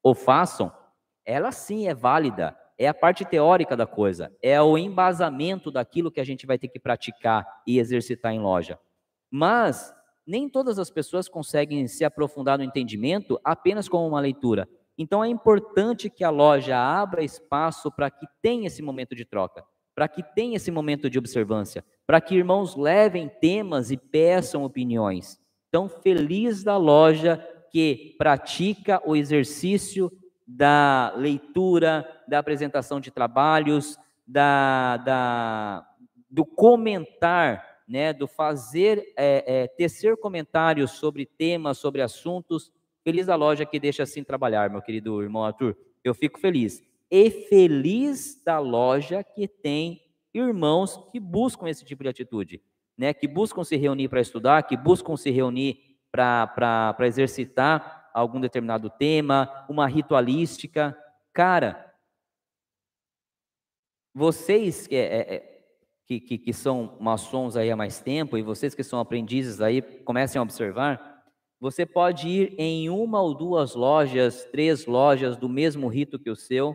o 0.02 0.14
façam, 0.14 0.72
ela 1.24 1.52
sim 1.52 1.86
é 1.86 1.94
válida, 1.94 2.56
é 2.80 2.88
a 2.88 2.94
parte 2.94 3.24
teórica 3.24 3.76
da 3.76 3.86
coisa, 3.86 4.34
é 4.42 4.60
o 4.60 4.76
embasamento 4.78 5.70
daquilo 5.70 6.10
que 6.10 6.20
a 6.20 6.24
gente 6.24 6.46
vai 6.46 6.58
ter 6.58 6.68
que 6.68 6.80
praticar 6.80 7.46
e 7.66 7.78
exercitar 7.78 8.32
em 8.32 8.40
loja. 8.40 8.78
Mas 9.30 9.94
nem 10.26 10.48
todas 10.48 10.78
as 10.78 10.90
pessoas 10.90 11.28
conseguem 11.28 11.86
se 11.86 12.04
aprofundar 12.04 12.58
no 12.58 12.64
entendimento 12.64 13.38
apenas 13.44 13.88
com 13.88 14.08
uma 14.08 14.20
leitura. 14.20 14.66
Então 14.96 15.22
é 15.22 15.28
importante 15.28 16.08
que 16.08 16.24
a 16.24 16.30
loja 16.30 16.76
abra 16.76 17.22
espaço 17.22 17.92
para 17.92 18.10
que 18.10 18.26
tenha 18.42 18.66
esse 18.66 18.82
momento 18.82 19.14
de 19.14 19.24
troca 19.24 19.62
para 20.00 20.08
que 20.08 20.22
tenha 20.22 20.56
esse 20.56 20.70
momento 20.70 21.10
de 21.10 21.18
observância, 21.18 21.84
para 22.06 22.22
que 22.22 22.34
irmãos 22.34 22.74
levem 22.74 23.28
temas 23.28 23.90
e 23.90 23.98
peçam 23.98 24.64
opiniões. 24.64 25.38
Então, 25.68 25.90
feliz 25.90 26.64
da 26.64 26.78
loja 26.78 27.36
que 27.70 28.14
pratica 28.16 28.98
o 29.04 29.14
exercício 29.14 30.10
da 30.56 31.12
leitura, 31.16 32.06
da 32.26 32.40
apresentação 32.40 33.00
de 33.00 33.10
trabalhos, 33.10 33.96
da, 34.26 34.96
da 34.96 35.86
do 36.28 36.44
comentar, 36.44 37.82
né, 37.88 38.12
do 38.12 38.26
fazer, 38.26 39.12
é, 39.16 39.44
é, 39.46 39.66
tecer 39.68 40.16
comentários 40.16 40.92
sobre 40.92 41.24
temas, 41.24 41.78
sobre 41.78 42.02
assuntos. 42.02 42.72
Feliz 43.02 43.26
da 43.26 43.34
loja 43.34 43.64
que 43.64 43.80
deixa 43.80 44.02
assim 44.02 44.22
trabalhar, 44.22 44.70
meu 44.70 44.82
querido 44.82 45.22
irmão 45.22 45.44
Arthur. 45.44 45.76
Eu 46.02 46.14
fico 46.14 46.38
feliz 46.38 46.82
e 47.10 47.30
feliz 47.30 48.40
da 48.44 48.58
loja 48.58 49.24
que 49.24 49.48
tem 49.48 50.02
irmãos 50.32 50.96
que 51.10 51.18
buscam 51.18 51.68
esse 51.68 51.84
tipo 51.84 52.02
de 52.02 52.08
atitude, 52.08 52.62
né? 52.96 53.12
Que 53.12 53.26
buscam 53.26 53.64
se 53.64 53.76
reunir 53.76 54.08
para 54.08 54.20
estudar, 54.20 54.62
que 54.62 54.76
buscam 54.76 55.16
se 55.16 55.30
reunir 55.30 55.96
para 56.12 56.96
exercitar 57.00 57.99
algum 58.12 58.40
determinado 58.40 58.90
tema, 58.90 59.64
uma 59.68 59.86
ritualística. 59.86 60.96
Cara, 61.32 61.92
vocês 64.14 64.88
é, 64.90 64.96
é, 64.96 65.34
é, 65.34 65.62
que, 66.06 66.20
que, 66.20 66.38
que 66.38 66.52
são 66.52 66.96
maçons 67.00 67.56
aí 67.56 67.70
há 67.70 67.76
mais 67.76 68.00
tempo 68.00 68.36
e 68.36 68.42
vocês 68.42 68.74
que 68.74 68.82
são 68.82 68.98
aprendizes 68.98 69.60
aí, 69.60 69.80
comecem 69.82 70.38
a 70.38 70.42
observar 70.42 71.10
você 71.60 71.84
pode 71.84 72.26
ir 72.26 72.54
em 72.56 72.88
uma 72.88 73.20
ou 73.20 73.34
duas 73.34 73.74
lojas, 73.74 74.46
três 74.46 74.86
lojas 74.86 75.36
do 75.36 75.46
mesmo 75.46 75.88
rito 75.88 76.18
que 76.18 76.30
o 76.30 76.36
seu, 76.36 76.74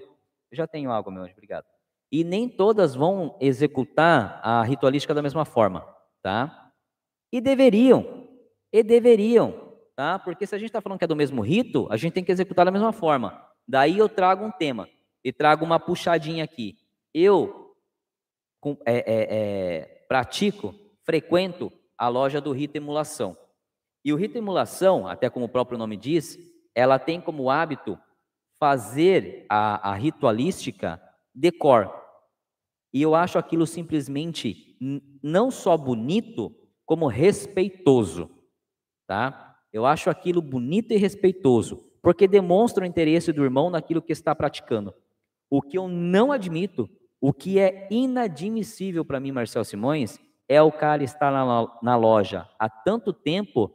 eu 0.52 0.56
já 0.56 0.68
tenho 0.68 0.92
água, 0.92 1.12
meu 1.12 1.24
anjo, 1.24 1.34
obrigado. 1.34 1.66
E 2.12 2.24
nem 2.24 2.48
todas 2.48 2.94
vão 2.94 3.36
executar 3.42 4.40
a 4.44 4.62
ritualística 4.64 5.14
da 5.14 5.24
mesma 5.24 5.44
forma, 5.44 5.84
tá? 6.22 6.72
E 7.32 7.42
deveriam, 7.42 8.28
e 8.72 8.84
deveriam, 8.84 9.65
tá? 9.96 10.20
Porque 10.20 10.46
se 10.46 10.54
a 10.54 10.58
gente 10.58 10.68
está 10.68 10.82
falando 10.82 11.00
que 11.00 11.06
é 11.06 11.08
do 11.08 11.16
mesmo 11.16 11.42
rito, 11.42 11.88
a 11.90 11.98
gente 11.98 12.14
tem 12.14 12.24
que 12.24 12.32
executar 12.32 12.66
da 12.66 12.72
mesma 12.72 12.92
forma. 12.92 13.42
Daí 13.68 13.98
eu 13.98 14.10
trago 14.10 14.46
um 14.46 14.52
tema 14.52 14.88
e 15.24 15.32
trago 15.32 15.66
uma 15.66 15.80
puxadinha 15.80 16.44
aqui. 16.44 16.78
Eu 17.14 17.76
é, 18.86 18.96
é, 18.96 19.04
é, 19.08 19.86
pratico, 20.08 20.76
frequento 21.04 21.72
a 21.98 22.08
loja 22.08 22.42
do 22.42 22.52
rito 22.52 22.76
emulação. 22.76 23.38
E 24.04 24.12
o 24.12 24.16
rito 24.16 24.38
emulação, 24.38 25.08
até 25.08 25.30
como 25.30 25.46
o 25.46 25.50
próprio 25.50 25.78
nome 25.78 25.98
diz, 25.98 26.38
ela 26.76 27.00
tem 27.00 27.22
como 27.22 27.50
hábito 27.50 27.98
fazer 28.60 29.46
a, 29.50 29.92
a 29.92 29.96
ritualística 29.96 31.02
decor. 31.34 31.92
E 32.94 33.02
eu 33.02 33.16
acho 33.16 33.38
aquilo 33.38 33.66
simplesmente 33.66 34.78
não 35.24 35.50
só 35.50 35.76
bonito, 35.78 36.54
como 36.86 37.08
respeitoso, 37.08 38.30
tá? 39.08 39.55
Eu 39.76 39.86
acho 39.86 40.10
aquilo 40.10 40.42
bonito 40.42 40.94
e 40.94 40.96
respeitoso, 40.96 41.84
porque 42.02 42.30
demonstra 42.30 42.86
o 42.86 42.88
interesse 42.88 43.34
do 43.34 43.44
irmão 43.44 43.70
naquilo 43.70 44.02
que 44.02 44.14
está 44.14 44.34
praticando. 44.34 44.96
O 45.50 45.62
que 45.62 45.78
eu 45.78 45.90
não 45.90 46.32
admito, 46.32 46.90
o 47.20 47.34
que 47.34 47.60
é 47.60 47.86
inadmissível 47.92 49.04
para 49.04 49.20
mim, 49.20 49.34
Marcel 49.34 49.66
Simões, 49.66 50.18
é 50.48 50.62
o 50.62 50.72
cara 50.72 51.04
estar 51.04 51.30
na, 51.30 51.78
na 51.84 51.98
loja 51.98 52.48
há 52.58 52.70
tanto 52.70 53.12
tempo 53.12 53.70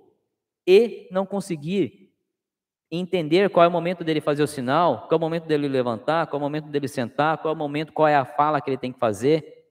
e 0.66 1.07
não 1.12 1.26
conseguir 1.26 2.14
entender 2.90 3.51
qual 3.51 3.64
é 3.64 3.68
o 3.68 3.70
momento 3.70 4.03
dele 4.03 4.22
fazer 4.22 4.42
o 4.42 4.48
sinal, 4.48 5.07
qual 5.07 5.12
é 5.12 5.16
o 5.16 5.20
momento 5.20 5.44
dele 5.44 5.68
levantar, 5.68 6.28
qual 6.28 6.38
é 6.38 6.42
o 6.42 6.46
momento 6.46 6.68
dele 6.68 6.88
sentar, 6.88 7.36
qual 7.36 7.53
é 7.53 7.55
o 7.55 7.59
momento, 7.59 7.92
qual 7.92 8.09
é 8.09 8.14
a 8.16 8.24
fala 8.24 8.59
que 8.62 8.70
ele 8.70 8.78
tem 8.78 8.90
que 8.90 8.98
fazer. 8.98 9.66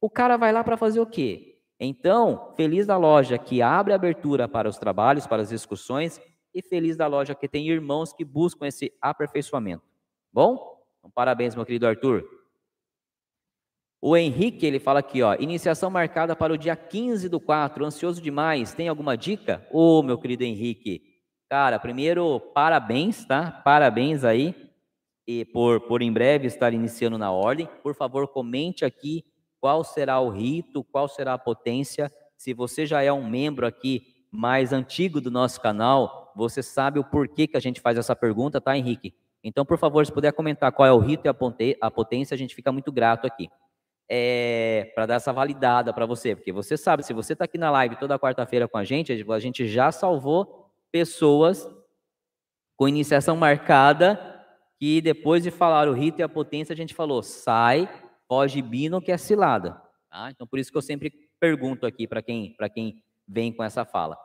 O 0.00 0.08
cara 0.08 0.36
vai 0.36 0.52
lá 0.52 0.62
para 0.62 0.76
fazer 0.76 1.00
o 1.00 1.06
quê? 1.06 1.53
Então, 1.78 2.52
feliz 2.56 2.86
da 2.86 2.96
loja 2.96 3.36
que 3.36 3.60
abre 3.60 3.92
abertura 3.92 4.48
para 4.48 4.68
os 4.68 4.78
trabalhos, 4.78 5.26
para 5.26 5.42
as 5.42 5.48
discussões, 5.48 6.20
e 6.54 6.62
feliz 6.62 6.96
da 6.96 7.06
loja 7.06 7.34
que 7.34 7.48
tem 7.48 7.68
irmãos 7.68 8.12
que 8.12 8.24
buscam 8.24 8.66
esse 8.66 8.92
aperfeiçoamento. 9.00 9.82
Bom? 10.32 10.82
Então, 10.98 11.10
parabéns, 11.10 11.54
meu 11.54 11.66
querido 11.66 11.86
Arthur. 11.86 12.24
O 14.00 14.16
Henrique, 14.16 14.66
ele 14.66 14.78
fala 14.78 15.00
aqui, 15.00 15.22
ó, 15.22 15.34
iniciação 15.34 15.90
marcada 15.90 16.36
para 16.36 16.52
o 16.52 16.58
dia 16.58 16.76
15 16.76 17.28
do 17.28 17.40
4, 17.40 17.84
ansioso 17.84 18.20
demais, 18.20 18.74
tem 18.74 18.88
alguma 18.88 19.16
dica? 19.16 19.66
Ô, 19.72 19.98
oh, 19.98 20.02
meu 20.02 20.18
querido 20.18 20.44
Henrique, 20.44 21.14
Cara, 21.48 21.78
primeiro, 21.78 22.40
parabéns, 22.40 23.24
tá? 23.24 23.48
Parabéns 23.48 24.24
aí 24.24 24.54
e 25.24 25.44
por, 25.44 25.80
por 25.82 26.02
em 26.02 26.12
breve 26.12 26.46
estar 26.46 26.72
iniciando 26.72 27.16
na 27.16 27.30
ordem. 27.30 27.68
Por 27.80 27.94
favor, 27.94 28.26
comente 28.26 28.84
aqui 28.84 29.24
qual 29.64 29.82
será 29.82 30.20
o 30.20 30.28
rito, 30.28 30.84
qual 30.84 31.08
será 31.08 31.32
a 31.32 31.38
potência. 31.38 32.12
Se 32.36 32.52
você 32.52 32.84
já 32.84 33.02
é 33.02 33.10
um 33.10 33.26
membro 33.26 33.66
aqui 33.66 34.26
mais 34.30 34.74
antigo 34.74 35.22
do 35.22 35.30
nosso 35.30 35.58
canal, 35.58 36.30
você 36.36 36.62
sabe 36.62 36.98
o 36.98 37.04
porquê 37.04 37.46
que 37.46 37.56
a 37.56 37.60
gente 37.60 37.80
faz 37.80 37.96
essa 37.96 38.14
pergunta, 38.14 38.60
tá, 38.60 38.76
Henrique? 38.76 39.14
Então, 39.42 39.64
por 39.64 39.78
favor, 39.78 40.04
se 40.04 40.12
puder 40.12 40.34
comentar 40.34 40.70
qual 40.70 40.86
é 40.86 40.92
o 40.92 40.98
rito 40.98 41.26
e 41.26 41.30
a 41.80 41.90
potência, 41.90 42.34
a 42.34 42.36
gente 42.36 42.54
fica 42.54 42.70
muito 42.70 42.92
grato 42.92 43.26
aqui. 43.26 43.48
É, 44.06 44.92
para 44.94 45.06
dar 45.06 45.14
essa 45.14 45.32
validada 45.32 45.94
para 45.94 46.04
você, 46.04 46.36
porque 46.36 46.52
você 46.52 46.76
sabe, 46.76 47.02
se 47.02 47.14
você 47.14 47.32
está 47.32 47.46
aqui 47.46 47.56
na 47.56 47.70
live 47.70 47.96
toda 47.96 48.18
quarta-feira 48.18 48.68
com 48.68 48.76
a 48.76 48.84
gente, 48.84 49.12
a 49.26 49.38
gente 49.38 49.66
já 49.66 49.90
salvou 49.90 50.74
pessoas 50.92 51.66
com 52.76 52.86
iniciação 52.86 53.34
marcada 53.34 54.44
que 54.78 55.00
depois 55.00 55.42
de 55.42 55.50
falar 55.50 55.88
o 55.88 55.94
rito 55.94 56.20
e 56.20 56.22
a 56.22 56.28
potência, 56.28 56.74
a 56.74 56.76
gente 56.76 56.92
falou, 56.92 57.22
sai, 57.22 57.88
foge 58.28 58.60
bino 58.62 59.00
que 59.00 59.12
é 59.12 59.18
cilada. 59.18 59.80
Tá? 60.10 60.30
Então, 60.30 60.46
por 60.46 60.58
isso 60.58 60.70
que 60.70 60.78
eu 60.78 60.82
sempre 60.82 61.12
pergunto 61.40 61.86
aqui 61.86 62.06
para 62.06 62.22
quem, 62.22 62.56
quem 62.74 63.02
vem 63.26 63.52
com 63.52 63.62
essa 63.62 63.84
fala. 63.84 64.16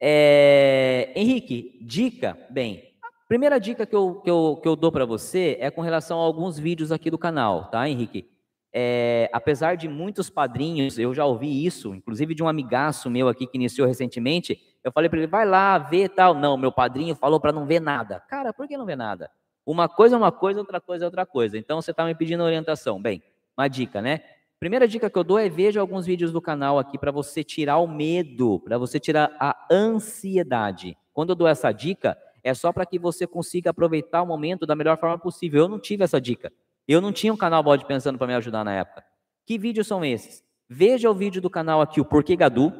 É, 0.00 1.12
Henrique, 1.14 1.78
dica, 1.82 2.36
bem, 2.50 2.82
primeira 3.28 3.58
dica 3.58 3.86
que 3.86 3.94
eu, 3.94 4.20
que 4.22 4.30
eu, 4.30 4.58
que 4.60 4.68
eu 4.68 4.76
dou 4.76 4.90
para 4.90 5.04
você 5.04 5.56
é 5.60 5.70
com 5.70 5.80
relação 5.80 6.20
a 6.20 6.24
alguns 6.24 6.58
vídeos 6.58 6.90
aqui 6.90 7.10
do 7.10 7.18
canal, 7.18 7.70
tá, 7.70 7.88
Henrique? 7.88 8.28
É, 8.74 9.28
apesar 9.32 9.76
de 9.76 9.86
muitos 9.86 10.30
padrinhos, 10.30 10.98
eu 10.98 11.12
já 11.12 11.26
ouvi 11.26 11.64
isso, 11.64 11.94
inclusive 11.94 12.34
de 12.34 12.42
um 12.42 12.48
amigaço 12.48 13.10
meu 13.10 13.28
aqui 13.28 13.46
que 13.46 13.58
iniciou 13.58 13.86
recentemente, 13.86 14.58
eu 14.82 14.90
falei 14.90 15.08
para 15.08 15.18
ele, 15.18 15.26
vai 15.26 15.46
lá, 15.46 15.78
vê 15.78 16.08
tal. 16.08 16.34
Não, 16.34 16.56
meu 16.56 16.72
padrinho 16.72 17.14
falou 17.14 17.38
para 17.38 17.52
não 17.52 17.66
ver 17.66 17.80
nada. 17.80 18.20
Cara, 18.28 18.52
por 18.52 18.66
que 18.66 18.76
não 18.76 18.86
ver 18.86 18.96
nada? 18.96 19.30
Uma 19.64 19.88
coisa 19.88 20.16
é 20.16 20.18
uma 20.18 20.32
coisa, 20.32 20.58
outra 20.58 20.80
coisa 20.80 21.04
é 21.04 21.06
outra 21.06 21.24
coisa. 21.24 21.56
Então 21.56 21.80
você 21.80 21.92
está 21.92 22.04
me 22.04 22.14
pedindo 22.14 22.42
orientação. 22.42 23.00
Bem, 23.00 23.22
uma 23.56 23.68
dica, 23.68 24.00
né? 24.00 24.20
Primeira 24.58 24.86
dica 24.86 25.10
que 25.10 25.18
eu 25.18 25.24
dou 25.24 25.38
é 25.38 25.48
veja 25.48 25.80
alguns 25.80 26.06
vídeos 26.06 26.30
do 26.30 26.40
canal 26.40 26.78
aqui 26.78 26.96
para 26.96 27.10
você 27.10 27.42
tirar 27.42 27.78
o 27.78 27.88
medo, 27.88 28.60
para 28.60 28.78
você 28.78 29.00
tirar 29.00 29.34
a 29.40 29.66
ansiedade. 29.70 30.96
Quando 31.12 31.30
eu 31.30 31.34
dou 31.34 31.48
essa 31.48 31.72
dica, 31.72 32.16
é 32.44 32.54
só 32.54 32.72
para 32.72 32.86
que 32.86 32.98
você 32.98 33.26
consiga 33.26 33.70
aproveitar 33.70 34.22
o 34.22 34.26
momento 34.26 34.64
da 34.64 34.76
melhor 34.76 34.98
forma 34.98 35.18
possível. 35.18 35.62
Eu 35.62 35.68
não 35.68 35.80
tive 35.80 36.04
essa 36.04 36.20
dica. 36.20 36.52
Eu 36.86 37.00
não 37.00 37.12
tinha 37.12 37.32
um 37.32 37.36
canal 37.36 37.62
Bode 37.62 37.84
Pensando 37.86 38.18
para 38.18 38.26
me 38.26 38.34
ajudar 38.34 38.64
na 38.64 38.72
época. 38.72 39.04
Que 39.44 39.58
vídeos 39.58 39.86
são 39.86 40.04
esses? 40.04 40.44
Veja 40.68 41.10
o 41.10 41.14
vídeo 41.14 41.42
do 41.42 41.50
canal 41.50 41.80
aqui, 41.80 42.00
o 42.00 42.04
Porquê 42.04 42.36
Gadu. 42.36 42.72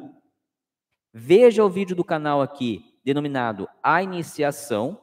Veja 1.13 1.63
o 1.63 1.69
vídeo 1.69 1.95
do 1.95 2.03
canal 2.03 2.41
aqui, 2.41 2.81
denominado 3.03 3.67
A 3.83 4.01
Iniciação. 4.01 4.99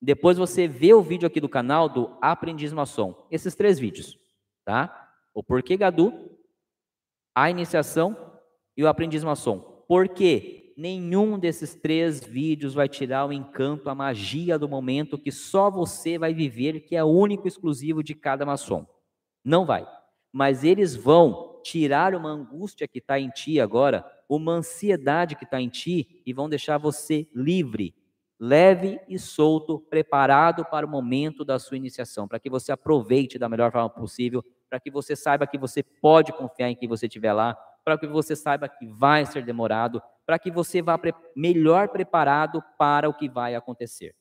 Depois 0.00 0.38
você 0.38 0.68
vê 0.68 0.94
o 0.94 1.02
vídeo 1.02 1.26
aqui 1.26 1.40
do 1.40 1.48
canal 1.48 1.88
do 1.88 2.16
Aprendiz 2.20 2.72
Maçom. 2.72 3.26
Esses 3.30 3.54
três 3.54 3.78
vídeos, 3.78 4.16
tá? 4.68 5.14
O 5.32 5.42
porquê 5.42 5.78
Gadu, 5.78 6.12
a 7.34 7.48
iniciação 7.48 8.14
e 8.76 8.84
o 8.84 8.86
Aprendiz 8.86 9.24
Maçom. 9.24 9.60
Por 9.88 10.06
quê? 10.10 10.74
Nenhum 10.76 11.38
desses 11.38 11.74
três 11.74 12.22
vídeos 12.22 12.74
vai 12.74 12.86
tirar 12.86 13.24
o 13.24 13.32
encanto, 13.32 13.88
a 13.88 13.94
magia 13.94 14.58
do 14.58 14.68
momento 14.68 15.16
que 15.16 15.32
só 15.32 15.70
você 15.70 16.18
vai 16.18 16.34
viver, 16.34 16.80
que 16.80 16.94
é 16.94 17.02
único 17.02 17.46
e 17.46 17.48
exclusivo 17.48 18.02
de 18.02 18.14
cada 18.14 18.44
maçom. 18.44 18.86
Não 19.42 19.64
vai. 19.64 19.88
Mas 20.30 20.62
eles 20.62 20.94
vão 20.94 21.62
tirar 21.64 22.14
uma 22.14 22.28
angústia 22.28 22.86
que 22.86 22.98
está 22.98 23.18
em 23.18 23.30
ti 23.30 23.58
agora, 23.58 24.04
uma 24.28 24.52
ansiedade 24.52 25.34
que 25.34 25.44
está 25.44 25.58
em 25.58 25.70
ti, 25.70 26.22
e 26.26 26.34
vão 26.34 26.46
deixar 26.46 26.76
você 26.76 27.26
livre, 27.34 27.94
leve 28.38 29.00
e 29.08 29.18
solto, 29.18 29.80
preparado 29.80 30.64
para 30.64 30.86
o 30.86 30.88
momento 30.88 31.44
da 31.44 31.58
sua 31.58 31.76
iniciação, 31.76 32.28
para 32.28 32.38
que 32.38 32.48
você 32.48 32.70
aproveite 32.70 33.38
da 33.38 33.48
melhor 33.48 33.72
forma 33.72 33.90
possível, 33.90 34.44
para 34.68 34.78
que 34.78 34.90
você 34.90 35.16
saiba 35.16 35.46
que 35.46 35.58
você 35.58 35.82
pode 35.82 36.32
confiar 36.32 36.70
em 36.70 36.76
quem 36.76 36.88
você 36.88 37.06
estiver 37.06 37.32
lá, 37.32 37.54
para 37.84 37.98
que 37.98 38.06
você 38.06 38.36
saiba 38.36 38.68
que 38.68 38.86
vai 38.86 39.26
ser 39.26 39.44
demorado, 39.44 40.00
para 40.26 40.38
que 40.38 40.50
você 40.50 40.82
vá 40.82 40.96
pre 40.98 41.12
melhor 41.34 41.88
preparado 41.88 42.62
para 42.78 43.08
o 43.08 43.14
que 43.14 43.28
vai 43.28 43.54
acontecer. 43.54 44.14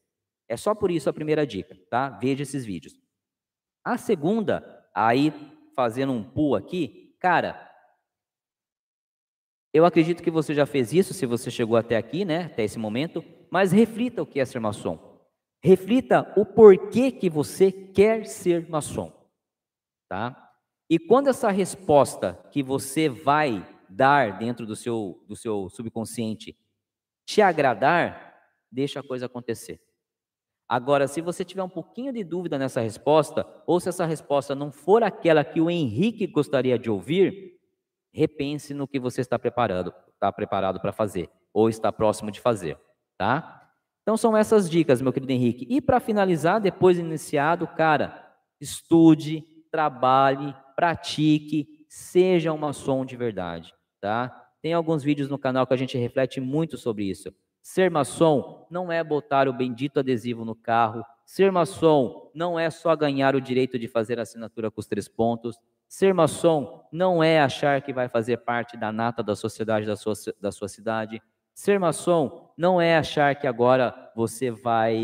É 0.48 0.56
só 0.56 0.74
por 0.74 0.90
isso 0.90 1.10
a 1.10 1.14
primeira 1.14 1.46
dica, 1.46 1.78
tá? 1.90 2.10
Veja 2.10 2.44
esses 2.44 2.66
vídeos. 2.66 2.98
A 3.84 3.98
segunda, 3.98 4.86
aí 4.96 5.34
fazendo 5.76 6.14
um 6.14 6.24
pull 6.24 6.56
aqui, 6.56 7.16
cara, 7.20 7.68
eu 9.74 9.86
acredito 9.86 10.24
que 10.24 10.32
você 10.32 10.54
já 10.54 10.66
fez 10.66 10.94
isso, 10.94 11.14
se 11.14 11.26
você 11.26 11.52
chegou 11.52 11.78
até 11.78 11.98
aqui, 11.98 12.26
né, 12.26 12.46
até 12.46 12.64
esse 12.64 12.80
momento, 12.80 13.24
mas 13.52 13.72
reflita 13.72 14.22
o 14.22 14.26
que 14.26 14.40
é 14.40 14.46
ser 14.46 14.60
maçom. 14.60 15.18
Reflita 15.64 16.34
o 16.38 16.46
porquê 16.46 17.12
que 17.12 17.30
você 17.30 17.72
quer 17.72 18.26
ser 18.26 18.70
maçom, 18.70 19.12
tá? 20.08 20.52
E 20.90 20.98
quando 20.98 21.28
essa 21.28 21.50
resposta 21.50 22.34
que 22.52 22.64
você 22.64 23.10
vai 23.10 23.68
dar 23.90 24.38
dentro 24.38 24.66
do 24.66 24.76
seu, 24.76 25.24
do 25.28 25.36
seu 25.36 25.70
subconsciente 25.70 26.58
te 27.26 27.42
agradar, 27.42 28.36
deixa 28.72 29.00
a 29.00 29.04
coisa 29.04 29.26
acontecer. 29.26 29.82
Agora, 30.70 31.08
se 31.08 31.22
você 31.22 31.46
tiver 31.46 31.64
um 31.64 31.70
pouquinho 31.70 32.12
de 32.12 32.24
dúvida 32.24 32.58
nessa 32.58 32.82
resposta, 32.82 33.46
ou 33.66 33.80
se 33.80 33.90
essa 33.90 34.06
resposta 34.06 34.54
não 34.54 34.72
for 34.72 35.02
aquela 35.02 35.44
que 35.44 35.62
o 35.62 35.70
Henrique 35.70 36.28
gostaria 36.28 36.78
de 36.78 36.90
ouvir, 36.90 37.58
repense 38.14 38.74
no 38.74 38.88
que 38.88 39.00
você 39.00 39.22
está 39.22 39.40
preparando, 39.40 39.94
está 40.14 40.32
preparado 40.32 40.80
para 40.80 40.92
fazer 40.92 41.30
ou 41.54 41.70
está 41.70 41.92
próximo 41.92 42.32
de 42.32 42.40
fazer, 42.40 42.78
tá? 43.18 43.70
Então 44.02 44.16
são 44.16 44.38
essas 44.38 44.70
dicas, 44.70 45.02
meu 45.02 45.12
querido 45.12 45.32
Henrique. 45.32 45.68
E 45.70 45.82
para 45.82 46.00
finalizar, 46.00 46.62
depois 46.62 46.96
de 46.96 47.04
iniciado, 47.04 47.68
cara, 47.68 48.26
estude, 48.60 49.44
trabalhe, 49.72 50.56
pratique, 50.76 51.86
seja 51.90 52.54
uma 52.54 52.72
som 52.72 53.04
de 53.04 53.18
verdade, 53.18 53.74
tá? 54.00 54.48
Tem 54.62 54.74
alguns 54.74 55.04
vídeos 55.04 55.30
no 55.30 55.38
canal 55.38 55.68
que 55.68 55.74
a 55.74 55.78
gente 55.78 55.98
reflete 55.98 56.40
muito 56.40 56.78
sobre 56.78 57.04
isso. 57.06 57.34
Ser 57.62 57.92
maçom 57.92 58.66
não 58.72 58.90
é 58.90 59.04
botar 59.04 59.48
o 59.48 59.54
bendito 59.54 60.00
adesivo 60.00 60.46
no 60.46 60.56
carro. 60.56 61.04
Ser 61.26 61.52
maçom 61.52 62.32
não 62.34 62.58
é 62.58 62.70
só 62.70 62.96
ganhar 62.96 63.36
o 63.36 63.42
direito 63.42 63.78
de 63.78 63.90
fazer 63.90 64.20
assinatura 64.20 64.72
com 64.72 64.80
os 64.80 64.88
três 64.88 65.10
pontos. 65.10 65.60
Ser 65.86 66.14
maçom 66.14 66.88
não 66.92 67.22
é 67.22 67.42
achar 67.42 67.82
que 67.82 67.92
vai 67.92 68.08
fazer 68.08 68.38
parte 68.38 68.78
da 68.78 68.92
nata 68.92 69.22
da 69.22 69.36
sociedade 69.36 69.86
da 69.86 69.98
sua, 69.98 70.14
da 70.40 70.50
sua 70.50 70.70
cidade. 70.70 71.22
Ser 71.58 71.80
maçom 71.80 72.54
não 72.56 72.80
é 72.80 72.96
achar 72.96 73.34
que 73.36 73.48
agora 73.48 74.12
você 74.16 74.52
vai 74.52 74.96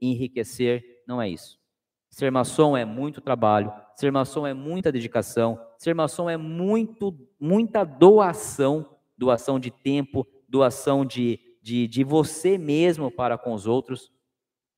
enriquecer. 0.00 0.82
Não 1.06 1.20
é 1.20 1.28
isso. 1.28 1.60
Ser 2.08 2.32
maçom 2.32 2.74
é 2.74 2.82
muito 2.82 3.20
trabalho. 3.20 3.70
Ser 3.94 4.10
maçom 4.10 4.46
é 4.46 4.54
muita 4.54 4.90
dedicação. 4.90 5.60
Ser 5.76 5.94
maçom 5.94 6.30
é 6.30 6.38
muito, 6.38 7.14
muita 7.38 7.84
doação 7.84 8.88
doação 9.18 9.60
de 9.60 9.70
tempo, 9.70 10.26
doação 10.48 11.04
de, 11.04 11.38
de, 11.60 11.86
de 11.86 12.02
você 12.02 12.56
mesmo 12.56 13.10
para 13.10 13.36
com 13.36 13.52
os 13.52 13.66
outros. 13.66 14.10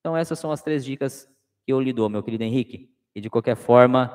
Então, 0.01 0.17
essas 0.17 0.37
são 0.41 0.51
as 0.51 0.63
três 0.63 0.85
dicas 0.85 1.29
que 1.65 1.73
eu 1.73 1.81
lhe 1.81 1.93
dou, 1.93 2.11
meu 2.11 2.25
querido 2.25 2.43
Henrique. 2.43 2.93
E 3.15 3.21
de 3.21 3.31
qualquer 3.31 3.55
forma, 3.55 4.13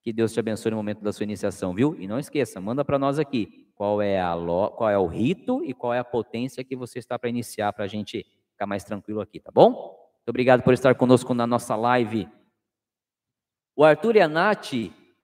que 0.00 0.12
Deus 0.12 0.32
te 0.32 0.38
abençoe 0.38 0.70
no 0.70 0.76
momento 0.76 1.02
da 1.02 1.12
sua 1.12 1.24
iniciação, 1.24 1.74
viu? 1.74 1.96
E 1.98 2.06
não 2.06 2.20
esqueça, 2.20 2.60
manda 2.60 2.84
para 2.84 3.00
nós 3.00 3.18
aqui 3.18 3.63
qual 3.74 4.00
é, 4.00 4.20
a 4.20 4.34
lo... 4.34 4.70
qual 4.70 4.88
é 4.88 4.98
o 4.98 5.06
rito 5.06 5.64
e 5.64 5.74
qual 5.74 5.92
é 5.92 5.98
a 5.98 6.04
potência 6.04 6.64
que 6.64 6.76
você 6.76 6.98
está 6.98 7.18
para 7.18 7.28
iniciar, 7.28 7.72
para 7.72 7.84
a 7.84 7.88
gente 7.88 8.24
ficar 8.50 8.66
mais 8.66 8.84
tranquilo 8.84 9.20
aqui, 9.20 9.40
tá 9.40 9.50
bom? 9.52 9.70
Muito 9.72 10.28
obrigado 10.28 10.62
por 10.62 10.72
estar 10.72 10.94
conosco 10.94 11.34
na 11.34 11.46
nossa 11.46 11.76
live. 11.76 12.28
O 13.76 13.84
Arthur 13.84 14.16
e 14.16 14.20
a 14.20 14.28
Nath, 14.28 14.72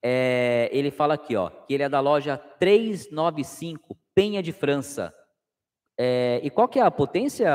é, 0.03 0.69
ele 0.73 0.91
fala 0.91 1.15
aqui, 1.15 1.37
ó, 1.37 1.49
que 1.49 1.73
ele 1.73 1.85
é 1.85 1.89
da 1.89 2.01
loja 2.01 2.37
395, 2.37 3.97
Penha 4.15 4.43
de 4.43 4.53
França. 4.53 5.15
É, 5.97 6.41
e 6.43 6.51
qual 6.51 6.67
que 6.67 6.79
é 6.79 6.83
a 6.83 6.91
potência, 6.91 7.49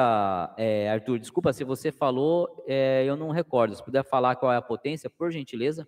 é, 0.55 0.89
Arthur? 0.89 1.19
Desculpa, 1.19 1.51
se 1.51 1.63
você 1.63 1.91
falou, 1.91 2.63
é, 2.67 3.03
eu 3.03 3.17
não 3.17 3.31
recordo. 3.31 3.75
Se 3.75 3.83
puder 3.83 4.03
falar 4.03 4.35
qual 4.35 4.53
é 4.53 4.57
a 4.57 4.61
potência, 4.61 5.09
por 5.09 5.31
gentileza. 5.31 5.87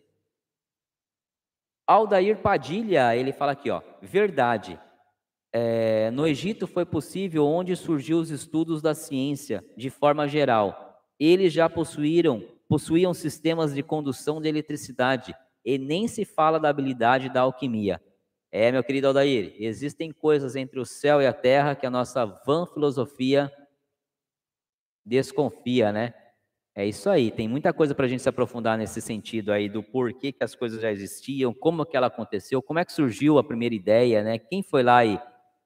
Aldair 1.87 2.41
Padilha, 2.41 3.15
ele 3.15 3.31
fala 3.31 3.53
aqui, 3.53 3.69
ó, 3.69 3.81
verdade. 4.01 4.77
É, 5.59 6.11
no 6.11 6.27
Egito 6.27 6.67
foi 6.67 6.85
possível 6.85 7.43
onde 7.43 7.75
surgiu 7.75 8.19
os 8.19 8.29
estudos 8.29 8.79
da 8.79 8.93
ciência, 8.93 9.65
de 9.75 9.89
forma 9.89 10.27
geral. 10.27 11.01
Eles 11.19 11.51
já 11.51 11.67
possuíram, 11.67 12.47
possuíam 12.69 13.11
sistemas 13.11 13.73
de 13.73 13.81
condução 13.81 14.39
de 14.39 14.47
eletricidade, 14.47 15.35
e 15.65 15.79
nem 15.79 16.07
se 16.07 16.25
fala 16.25 16.59
da 16.59 16.69
habilidade 16.69 17.27
da 17.27 17.41
alquimia. 17.41 17.99
É, 18.51 18.71
meu 18.71 18.83
querido 18.83 19.07
Aldair, 19.07 19.55
existem 19.57 20.11
coisas 20.11 20.55
entre 20.55 20.79
o 20.79 20.85
céu 20.85 21.23
e 21.23 21.25
a 21.25 21.33
terra 21.33 21.75
que 21.75 21.87
a 21.87 21.89
nossa 21.89 22.23
vã 22.45 22.67
filosofia 22.67 23.51
desconfia, 25.03 25.91
né? 25.91 26.13
É 26.75 26.85
isso 26.85 27.09
aí, 27.09 27.31
tem 27.31 27.47
muita 27.47 27.73
coisa 27.73 27.95
para 27.95 28.05
a 28.05 28.07
gente 28.07 28.21
se 28.21 28.29
aprofundar 28.29 28.77
nesse 28.77 29.01
sentido 29.01 29.51
aí 29.51 29.67
do 29.67 29.81
porquê 29.81 30.31
que 30.31 30.43
as 30.43 30.53
coisas 30.53 30.79
já 30.79 30.91
existiam, 30.91 31.51
como 31.51 31.83
que 31.83 31.97
ela 31.97 32.05
aconteceu, 32.05 32.61
como 32.61 32.77
é 32.77 32.85
que 32.85 32.93
surgiu 32.93 33.39
a 33.39 33.43
primeira 33.43 33.73
ideia, 33.73 34.23
né? 34.23 34.37
Quem 34.37 34.61
foi 34.61 34.83
lá 34.83 35.03
e, 35.03 35.19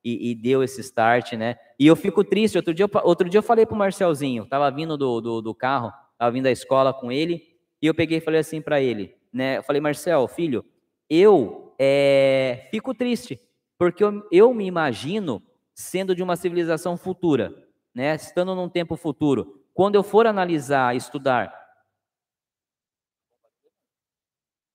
e, 0.03 0.31
e 0.31 0.35
deu 0.35 0.63
esse 0.63 0.81
start, 0.81 1.33
né? 1.33 1.57
E 1.79 1.87
eu 1.87 1.95
fico 1.95 2.23
triste, 2.23 2.57
outro 2.57 2.73
dia, 2.73 2.89
outro 3.03 3.29
dia 3.29 3.39
eu 3.39 3.43
falei 3.43 3.65
pro 3.65 3.75
Marcelzinho, 3.75 4.45
tava 4.45 4.69
vindo 4.71 4.97
do, 4.97 5.21
do, 5.21 5.41
do 5.41 5.55
carro, 5.55 5.91
tava 6.17 6.31
vindo 6.31 6.43
da 6.43 6.51
escola 6.51 6.93
com 6.93 7.11
ele, 7.11 7.55
E 7.81 7.87
eu 7.87 7.93
peguei 7.93 8.19
e 8.19 8.21
falei 8.21 8.39
assim 8.39 8.61
para 8.61 8.81
ele, 8.81 9.15
né? 9.33 9.57
Eu 9.57 9.63
falei, 9.63 9.81
Marcel, 9.81 10.27
filho, 10.27 10.63
eu 11.09 11.73
é, 11.79 12.67
fico 12.71 12.93
triste, 12.93 13.39
porque 13.77 14.03
eu, 14.03 14.27
eu 14.31 14.53
me 14.53 14.65
imagino 14.65 15.41
sendo 15.73 16.15
de 16.15 16.21
uma 16.21 16.35
civilização 16.35 16.97
futura, 16.97 17.53
né? 17.93 18.15
Estando 18.15 18.55
num 18.55 18.69
tempo 18.69 18.95
futuro. 18.95 19.63
Quando 19.73 19.95
eu 19.95 20.03
for 20.03 20.27
analisar, 20.27 20.95
estudar, 20.95 21.53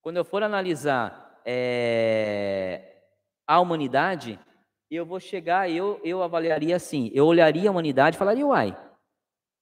quando 0.01 0.17
eu 0.17 0.25
for 0.25 0.43
analisar 0.43 1.41
é, 1.45 3.03
a 3.47 3.61
humanidade, 3.61 4.39
eu 4.91 5.05
vou 5.05 5.19
chegar, 5.19 5.71
eu, 5.71 6.01
eu 6.05 6.23
avaliaria 6.23 6.77
assim, 6.77 7.11
eu 7.13 7.27
olharia 7.27 7.69
a 7.69 7.73
humanidade 7.73 8.17
e 8.17 8.19
falaria, 8.19 8.47
uai, 8.47 8.77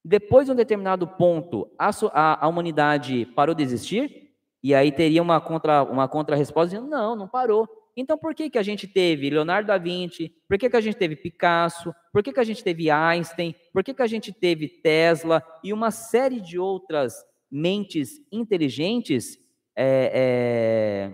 depois 0.05 0.47
de 0.47 0.53
um 0.53 0.55
determinado 0.55 1.07
ponto, 1.07 1.70
a, 1.79 1.91
a, 2.12 2.45
a 2.45 2.49
humanidade 2.49 3.25
parou 3.35 3.55
de 3.55 3.62
existir? 3.62 4.33
E 4.62 4.75
aí 4.75 4.93
teria 4.93 5.22
uma 5.22 5.41
contra 5.41 5.83
uma 5.83 6.07
contra-resposta 6.09 6.75
dizendo, 6.75 6.91
não, 6.91 7.16
não 7.16 7.29
parou. 7.29 7.68
Então 7.97 8.18
por 8.18 8.35
que, 8.35 8.51
que 8.51 8.59
a 8.59 8.62
gente 8.62 8.87
teve 8.87 9.31
Leonardo 9.31 9.68
da 9.68 9.79
Vinci? 9.79 10.35
Por 10.49 10.59
que, 10.59 10.68
que 10.68 10.77
a 10.77 10.81
gente 10.81 10.97
teve 10.97 11.16
Picasso? 11.16 11.95
Por 12.12 12.22
que, 12.22 12.33
que 12.33 12.41
a 12.41 12.45
gente 12.45 12.62
teve 12.62 12.91
Einstein? 12.91 13.55
Por 13.72 13.83
que, 13.83 13.95
que 13.95 14.03
a 14.03 14.07
gente 14.07 14.33
teve 14.33 14.68
Tesla? 14.68 15.43
E 15.62 15.72
uma 15.72 15.91
série 15.91 16.41
de 16.41 16.59
outras 16.59 17.14
mentes 17.51 18.20
inteligentes 18.33 19.39
é, 19.77 21.12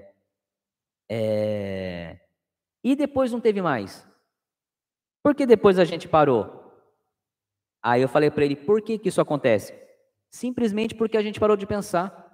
é, 1.09 1.17
é, 1.17 2.21
e 2.83 2.97
depois 2.97 3.33
não 3.33 3.41
teve 3.41 3.61
mais. 3.61 4.07
Por 5.23 5.35
que 5.35 5.47
depois 5.47 5.79
a 5.79 5.85
gente 5.85 6.09
parou? 6.09 6.61
Aí 7.83 8.03
eu 8.03 8.09
falei 8.09 8.31
para 8.31 8.45
ele, 8.45 8.57
por 8.57 8.83
que, 8.83 8.99
que 8.99 9.09
isso 9.09 9.21
acontece? 9.21 9.75
Simplesmente 10.31 10.95
porque 10.95 11.17
a 11.17 11.23
gente 11.23 11.41
parou 11.41 11.57
de 11.57 11.67
pensar. 11.67 12.29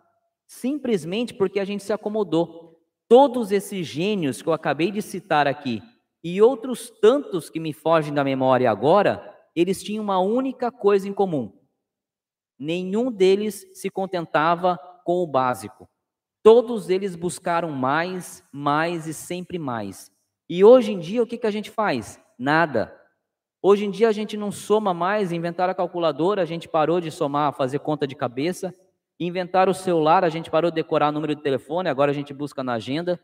Simplesmente 0.47 1.35
porque 1.35 1.59
a 1.59 1.65
gente 1.65 1.83
se 1.83 1.93
acomodou. 1.93 2.81
Todos 3.09 3.53
esses 3.53 3.87
gênios 3.87 4.43
que 4.43 4.49
eu 4.49 4.53
acabei 4.53 4.91
de 4.91 5.03
citar 5.03 5.47
aqui 5.47 5.83
e 6.23 6.43
outros 6.43 6.91
tantos 7.01 7.49
que 7.49 7.61
me 7.61 7.73
fogem 7.73 8.13
da 8.13 8.25
memória 8.25 8.71
agora, 8.71 9.33
eles 9.55 9.83
tinham 9.83 10.03
uma 10.03 10.19
única 10.19 10.73
coisa 10.73 11.09
em 11.09 11.13
comum. 11.13 11.53
Nenhum 12.59 13.13
deles 13.13 13.67
se 13.75 13.91
contentava 13.91 14.77
com 15.05 15.23
o 15.23 15.27
básico. 15.27 15.89
Todos 16.43 16.91
eles 16.91 17.15
buscaram 17.15 17.71
mais, 17.71 18.43
mais 18.53 19.07
e 19.07 19.15
sempre 19.15 19.59
mais. 19.59 20.11
E 20.49 20.65
hoje 20.65 20.93
em 20.93 20.99
dia, 20.99 21.23
o 21.23 21.27
que, 21.27 21.39
que 21.39 21.47
a 21.47 21.51
gente 21.51 21.71
faz? 21.71 22.21
Nada. 22.39 22.95
Hoje 23.61 23.85
em 23.85 23.91
dia 23.91 24.09
a 24.09 24.13
gente 24.13 24.37
não 24.37 24.53
soma 24.53 24.95
mais, 24.95 25.33
inventar 25.33 25.69
a 25.69 25.75
calculadora, 25.75 26.43
a 26.43 26.45
gente 26.45 26.69
parou 26.69 27.01
de 27.01 27.11
somar, 27.11 27.53
fazer 27.53 27.81
conta 27.81 28.07
de 28.07 28.15
cabeça. 28.15 28.75
Inventar 29.19 29.69
o 29.69 29.75
celular, 29.75 30.25
a 30.25 30.29
gente 30.29 30.51
parou 30.51 30.71
de 30.71 30.75
decorar 30.75 31.09
o 31.09 31.13
número 31.13 31.35
de 31.35 31.43
telefone, 31.43 31.89
agora 31.89 32.11
a 32.11 32.15
gente 32.15 32.35
busca 32.35 32.63
na 32.63 32.75
agenda. 32.75 33.19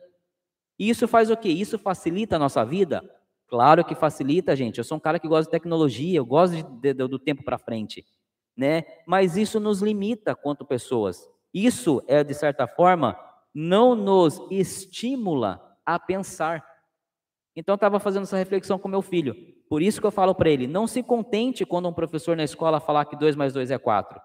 E 0.78 0.88
isso 0.88 1.06
faz 1.06 1.30
o 1.30 1.36
quê? 1.36 1.50
Isso 1.50 1.78
facilita 1.78 2.36
a 2.36 2.38
nossa 2.38 2.64
vida? 2.64 3.02
Claro 3.46 3.84
que 3.84 3.94
facilita, 3.94 4.56
gente. 4.56 4.78
Eu 4.78 4.84
sou 4.84 4.96
um 4.96 5.00
cara 5.00 5.20
que 5.20 5.28
gosta 5.28 5.44
de 5.44 5.50
tecnologia, 5.50 6.18
eu 6.18 6.24
gosto 6.24 6.54
de, 6.80 6.94
de, 6.94 6.94
do 6.94 7.18
tempo 7.18 7.44
para 7.44 7.58
frente, 7.58 8.04
né? 8.56 8.84
Mas 9.06 9.36
isso 9.36 9.60
nos 9.60 9.82
limita 9.82 10.34
quanto 10.34 10.64
pessoas. 10.64 11.28
Isso 11.52 12.02
é 12.08 12.24
de 12.24 12.32
certa 12.32 12.66
forma 12.66 13.14
não 13.54 13.94
nos 13.94 14.40
estimula 14.50 15.60
a 15.84 15.98
pensar. 15.98 16.64
Então, 17.54 17.74
eu 17.74 17.76
estava 17.76 18.00
fazendo 18.00 18.22
essa 18.22 18.36
reflexão 18.36 18.78
com 18.78 18.88
meu 18.88 19.02
filho. 19.02 19.34
Por 19.68 19.82
isso 19.82 20.00
que 20.00 20.06
eu 20.06 20.10
falo 20.10 20.34
para 20.34 20.50
ele: 20.50 20.66
não 20.66 20.86
se 20.86 21.02
contente 21.02 21.64
quando 21.64 21.88
um 21.88 21.92
professor 21.92 22.36
na 22.36 22.44
escola 22.44 22.80
falar 22.80 23.04
que 23.04 23.16
2 23.16 23.36
mais 23.36 23.52
2 23.52 23.70
é 23.70 23.78
4. 23.78 24.20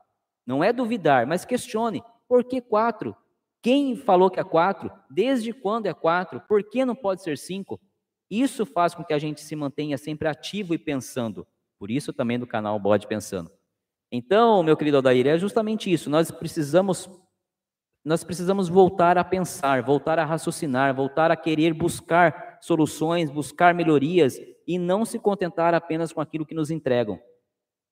Não 0.45 0.63
é 0.63 0.71
duvidar, 0.71 1.28
mas 1.28 1.45
questione: 1.45 2.03
por 2.28 2.43
que 2.43 2.61
4? 2.61 3.15
Quem 3.61 3.95
falou 3.95 4.30
que 4.30 4.39
é 4.39 4.43
4? 4.43 4.91
Desde 5.09 5.51
quando 5.51 5.88
é 5.88 5.93
4? 5.93 6.41
Por 6.47 6.63
que 6.63 6.86
não 6.86 6.95
pode 6.95 7.21
ser 7.21 7.38
5? 7.38 7.80
Isso 8.30 8.65
faz 8.65 8.93
com 8.93 9.03
que 9.03 9.13
a 9.13 9.19
gente 9.19 9.41
se 9.41 9.55
mantenha 9.55 9.97
sempre 9.97 10.28
ativo 10.28 10.73
e 10.73 10.78
pensando. 10.78 11.45
Por 11.80 11.91
isso 11.91 12.11
também 12.11 12.39
do 12.39 12.47
canal 12.47 12.80
Bode 12.80 13.07
Pensando. 13.07 13.51
Então, 14.11 14.63
meu 14.63 14.75
querido 14.78 14.97
Aldair, 14.97 15.28
é 15.28 15.38
justamente 15.38 15.91
isso. 15.91 16.09
Nós 16.09 16.32
precisamos 16.32 17.09
nós 18.05 18.23
precisamos 18.23 18.69
voltar 18.69 19.17
a 19.17 19.23
pensar, 19.23 19.84
voltar 19.84 20.17
a 20.17 20.23
raciocinar, 20.23 20.95
voltar 20.95 21.30
a 21.30 21.36
querer 21.36 21.73
buscar 21.73 22.46
soluções, 22.62 23.30
buscar 23.30 23.74
melhorias 23.74 24.39
e 24.68 24.78
não 24.78 25.05
se 25.05 25.18
contentar 25.18 25.74
apenas 25.74 26.12
com 26.12 26.22
aquilo 26.22 26.45
que 26.45 26.55
nos 26.55 26.70
entregam. 26.72 27.20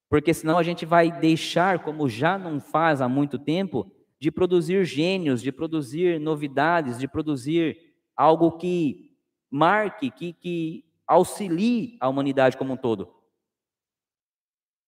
Porque 0.10 0.34
senão 0.34 0.58
a 0.58 0.64
gente 0.64 0.86
vai 0.86 1.12
deixar, 1.12 1.84
como 1.84 2.08
já 2.08 2.38
não 2.38 2.60
faz 2.60 3.02
há 3.02 3.10
muito 3.10 3.40
tempo, 3.40 3.92
de 4.20 4.32
produzir 4.32 4.86
gênios, 4.86 5.42
de 5.42 5.52
produzir 5.52 6.20
novidades, 6.20 6.98
de 6.98 7.08
produzir 7.08 7.78
algo 8.16 8.58
que 8.58 9.12
marque, 9.50 10.10
que, 10.10 10.34
que 10.34 10.86
auxilie 11.08 11.98
a 12.00 12.10
humanidade 12.10 12.58
como 12.58 12.74
um 12.74 12.78
todo. 12.78 13.14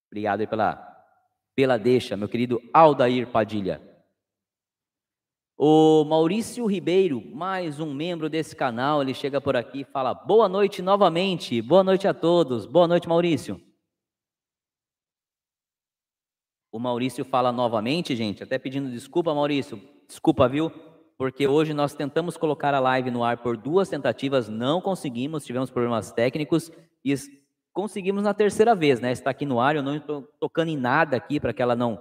Obrigado 0.10 0.42
aí 0.42 0.48
pela, 0.48 1.06
pela 1.56 1.78
deixa, 1.78 2.16
meu 2.16 2.30
querido 2.30 2.62
Aldair 2.74 3.28
Padilha. 3.28 3.82
O 5.60 6.06
Maurício 6.06 6.68
Ribeiro, 6.68 7.20
mais 7.34 7.80
um 7.80 7.92
membro 7.92 8.30
desse 8.30 8.56
canal, 8.56 9.02
ele 9.02 9.16
chega 9.16 9.42
por 9.42 9.56
aqui 9.56 9.82
e 9.82 9.86
fala: 9.86 10.14
Boa 10.14 10.48
noite 10.48 10.84
novamente, 10.84 11.60
boa 11.64 11.84
noite 11.84 12.08
a 12.08 12.14
todos. 12.14 12.68
Boa 12.68 12.88
noite, 12.88 13.10
Maurício. 13.10 13.60
O 16.72 16.78
Maurício 16.78 17.26
fala 17.26 17.52
novamente, 17.52 18.16
gente, 18.16 18.44
até 18.44 18.60
pedindo 18.60 18.92
desculpa, 18.92 19.34
Maurício. 19.34 19.82
Desculpa, 20.08 20.48
viu? 20.48 20.72
Porque 21.18 21.48
hoje 21.48 21.74
nós 21.74 21.96
tentamos 21.96 22.38
colocar 22.38 22.76
a 22.76 22.80
live 22.80 23.10
no 23.10 23.24
ar 23.24 23.38
por 23.38 23.58
duas 23.58 23.90
tentativas, 23.90 24.48
não 24.48 24.80
conseguimos, 24.80 25.44
tivemos 25.44 25.72
problemas 25.72 26.12
técnicos 26.12 26.72
e 27.04 27.16
conseguimos 27.74 28.22
na 28.22 28.36
terceira 28.36 28.76
vez, 28.76 29.00
né? 29.00 29.12
Está 29.12 29.32
aqui 29.32 29.44
no 29.44 29.60
ar, 29.60 29.76
eu 29.76 29.82
não 29.82 29.96
estou 29.96 30.22
tocando 30.40 30.70
em 30.70 30.78
nada 30.78 31.18
aqui 31.18 31.40
para 31.40 31.52
que 31.52 31.64
ela 31.64 31.76
não, 31.76 32.00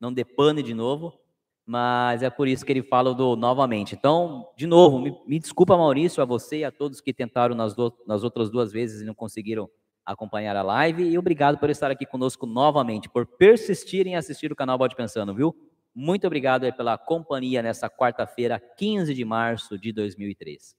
não 0.00 0.12
depane 0.12 0.60
de 0.60 0.74
novo 0.74 1.24
mas 1.66 2.22
é 2.22 2.30
por 2.30 2.46
isso 2.46 2.64
que 2.64 2.72
ele 2.72 2.82
fala 2.82 3.12
do 3.12 3.34
novamente. 3.34 3.96
Então, 3.96 4.48
de 4.56 4.68
novo, 4.68 5.00
me, 5.00 5.12
me 5.26 5.38
desculpa, 5.40 5.76
Maurício, 5.76 6.22
a 6.22 6.24
você 6.24 6.58
e 6.58 6.64
a 6.64 6.70
todos 6.70 7.00
que 7.00 7.12
tentaram 7.12 7.56
nas, 7.56 7.74
do, 7.74 7.92
nas 8.06 8.22
outras 8.22 8.48
duas 8.48 8.70
vezes 8.70 9.02
e 9.02 9.04
não 9.04 9.14
conseguiram 9.14 9.68
acompanhar 10.04 10.54
a 10.54 10.62
live. 10.62 11.02
E 11.02 11.18
obrigado 11.18 11.58
por 11.58 11.68
estar 11.68 11.90
aqui 11.90 12.06
conosco 12.06 12.46
novamente, 12.46 13.08
por 13.08 13.26
persistir 13.26 14.06
em 14.06 14.14
assistir 14.14 14.52
o 14.52 14.56
canal 14.56 14.78
Bode 14.78 14.94
Pensando, 14.94 15.34
viu? 15.34 15.54
Muito 15.92 16.24
obrigado 16.26 16.72
pela 16.74 16.96
companhia 16.96 17.62
nessa 17.62 17.90
quarta-feira, 17.90 18.60
15 18.60 19.12
de 19.12 19.24
março 19.24 19.76
de 19.76 19.92
2003. 19.92 20.76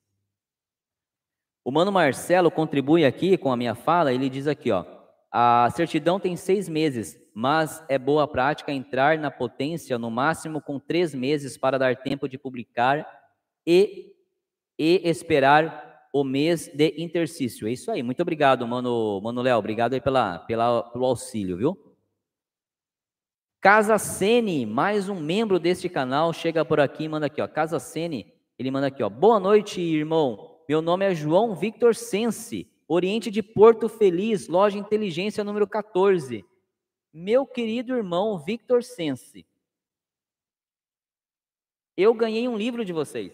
O 1.65 1.71
Mano 1.71 1.91
Marcelo 1.91 2.49
contribui 2.49 3.03
aqui 3.03 3.37
com 3.37 3.51
a 3.51 3.57
minha 3.57 3.75
fala, 3.75 4.13
ele 4.13 4.29
diz 4.29 4.47
aqui, 4.47 4.71
ó, 4.71 4.85
a 5.29 5.69
certidão 5.71 6.17
tem 6.17 6.37
seis 6.37 6.69
meses, 6.69 7.17
mas 7.39 7.83
é 7.87 7.99
boa 7.99 8.27
prática 8.27 8.71
entrar 8.71 9.19
na 9.19 9.29
potência 9.29 9.99
no 9.99 10.09
máximo 10.09 10.59
com 10.59 10.79
três 10.79 11.13
meses 11.13 11.55
para 11.55 11.77
dar 11.77 11.95
tempo 11.95 12.27
de 12.27 12.35
publicar 12.35 13.07
e, 13.63 14.11
e 14.75 15.07
esperar 15.07 16.09
o 16.11 16.23
mês 16.23 16.67
de 16.67 16.95
interstício. 16.97 17.67
É 17.67 17.71
isso 17.71 17.91
aí. 17.91 18.01
Muito 18.01 18.19
obrigado, 18.23 18.67
mano, 18.67 19.21
mano 19.21 19.43
Léo. 19.43 19.55
Obrigado 19.55 19.93
aí 19.93 20.01
pela, 20.01 20.39
pela, 20.39 20.81
pelo 20.81 21.05
auxílio, 21.05 21.55
viu? 21.55 21.95
Casa 23.61 23.99
Sene, 23.99 24.65
mais 24.65 25.07
um 25.07 25.19
membro 25.19 25.59
deste 25.59 25.87
canal, 25.87 26.33
chega 26.33 26.65
por 26.65 26.79
aqui 26.79 27.03
e 27.03 27.07
manda 27.07 27.27
aqui, 27.27 27.39
ó. 27.39 27.47
Casa 27.47 27.77
Sene, 27.77 28.33
ele 28.57 28.71
manda 28.71 28.87
aqui, 28.87 29.03
ó. 29.03 29.09
Boa 29.09 29.39
noite, 29.39 29.79
irmão. 29.79 30.57
Meu 30.67 30.81
nome 30.81 31.05
é 31.05 31.13
João 31.13 31.53
Victor 31.53 31.93
Sense. 31.93 32.67
Oriente 32.87 33.29
de 33.29 33.43
Porto 33.43 33.87
Feliz, 33.87 34.47
loja 34.47 34.79
Inteligência 34.79 35.43
número 35.43 35.67
14. 35.67 36.43
Meu 37.19 37.47
querido 37.47 37.95
irmão 37.95 38.37
Victor 38.37 38.83
Sense, 38.83 39.43
eu 41.97 42.13
ganhei 42.13 42.47
um 42.47 42.55
livro 42.55 42.85
de 42.85 42.93
vocês. 42.93 43.33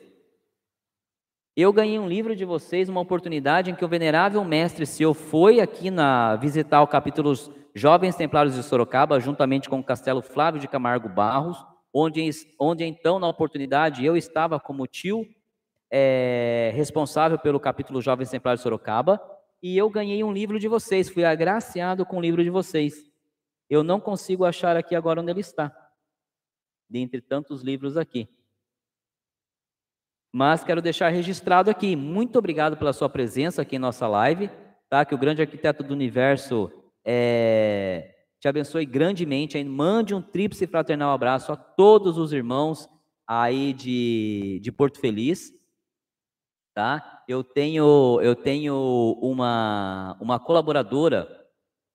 Eu 1.54 1.74
ganhei 1.74 2.00
um 2.00 2.08
livro 2.08 2.34
de 2.34 2.46
vocês, 2.46 2.88
uma 2.88 3.02
oportunidade 3.02 3.70
em 3.70 3.76
que 3.76 3.84
o 3.84 3.88
venerável 3.90 4.42
mestre 4.46 4.86
seu 4.86 5.14
foi 5.14 5.60
aqui 5.60 5.92
na 5.92 6.38
visitar 6.38 6.82
o 6.82 6.88
capítulo 6.88 7.34
Jovens 7.76 8.16
Templários 8.16 8.56
de 8.56 8.64
Sorocaba, 8.64 9.20
juntamente 9.20 9.68
com 9.68 9.80
o 9.80 9.84
Castelo 9.84 10.22
Flávio 10.22 10.62
de 10.62 10.68
Camargo 10.70 11.10
Barros, 11.10 11.58
onde, 11.94 12.30
onde 12.58 12.86
então, 12.86 13.20
na 13.20 13.28
oportunidade, 13.28 14.06
eu 14.06 14.16
estava 14.16 14.62
como 14.62 14.88
tio 14.88 15.28
é, 15.92 16.72
responsável 16.74 17.38
pelo 17.38 17.60
capítulo 17.60 18.02
Jovens 18.02 18.30
Templários 18.30 18.62
de 18.62 18.64
Sorocaba, 18.64 19.22
e 19.62 19.78
eu 19.78 19.90
ganhei 19.90 20.24
um 20.24 20.32
livro 20.32 20.58
de 20.58 20.70
vocês, 20.70 21.10
fui 21.10 21.26
agraciado 21.26 22.06
com 22.06 22.16
o 22.16 22.22
livro 22.22 22.42
de 22.42 22.50
vocês. 22.50 23.13
Eu 23.74 23.84
não 23.84 24.00
consigo 24.00 24.46
achar 24.46 24.78
aqui 24.78 24.96
agora 24.96 25.20
onde 25.20 25.32
ele 25.32 25.40
está, 25.40 25.76
dentre 26.88 27.20
tantos 27.20 27.64
livros 27.64 27.98
aqui. 27.98 28.30
Mas 30.32 30.64
quero 30.64 30.80
deixar 30.80 31.10
registrado 31.10 31.72
aqui. 31.72 31.96
Muito 31.96 32.38
obrigado 32.38 32.78
pela 32.78 32.94
sua 32.94 33.10
presença 33.10 33.64
aqui 33.64 33.78
em 33.78 33.80
nossa 33.80 34.08
live, 34.08 34.52
tá? 34.88 35.04
Que 35.04 35.16
o 35.16 35.18
grande 35.18 35.42
arquiteto 35.42 35.82
do 35.82 35.92
universo 35.92 36.72
é, 37.04 38.14
te 38.40 38.48
abençoe 38.48 38.86
grandemente. 38.86 39.64
Mande 39.64 40.14
um 40.14 40.22
tríplice 40.22 40.68
fraternal 40.68 41.12
abraço 41.12 41.52
a 41.52 41.56
todos 41.56 42.20
os 42.20 42.32
irmãos 42.32 42.88
aí 43.28 43.74
de, 43.74 44.60
de 44.62 44.72
Porto 44.72 45.00
Feliz, 45.00 45.52
tá? 46.76 47.24
Eu 47.28 47.44
tenho 47.44 48.22
eu 48.22 48.36
tenho 48.36 49.18
uma 49.20 50.16
uma 50.22 50.40
colaboradora, 50.40 51.43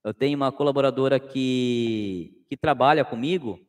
eu 0.04 0.14
tenho 0.14 0.36
uma 0.36 0.52
colaboradora 0.52 1.18
que 1.20 2.38
que 2.48 2.56
trabalha 2.56 3.04
comigo, 3.04 3.60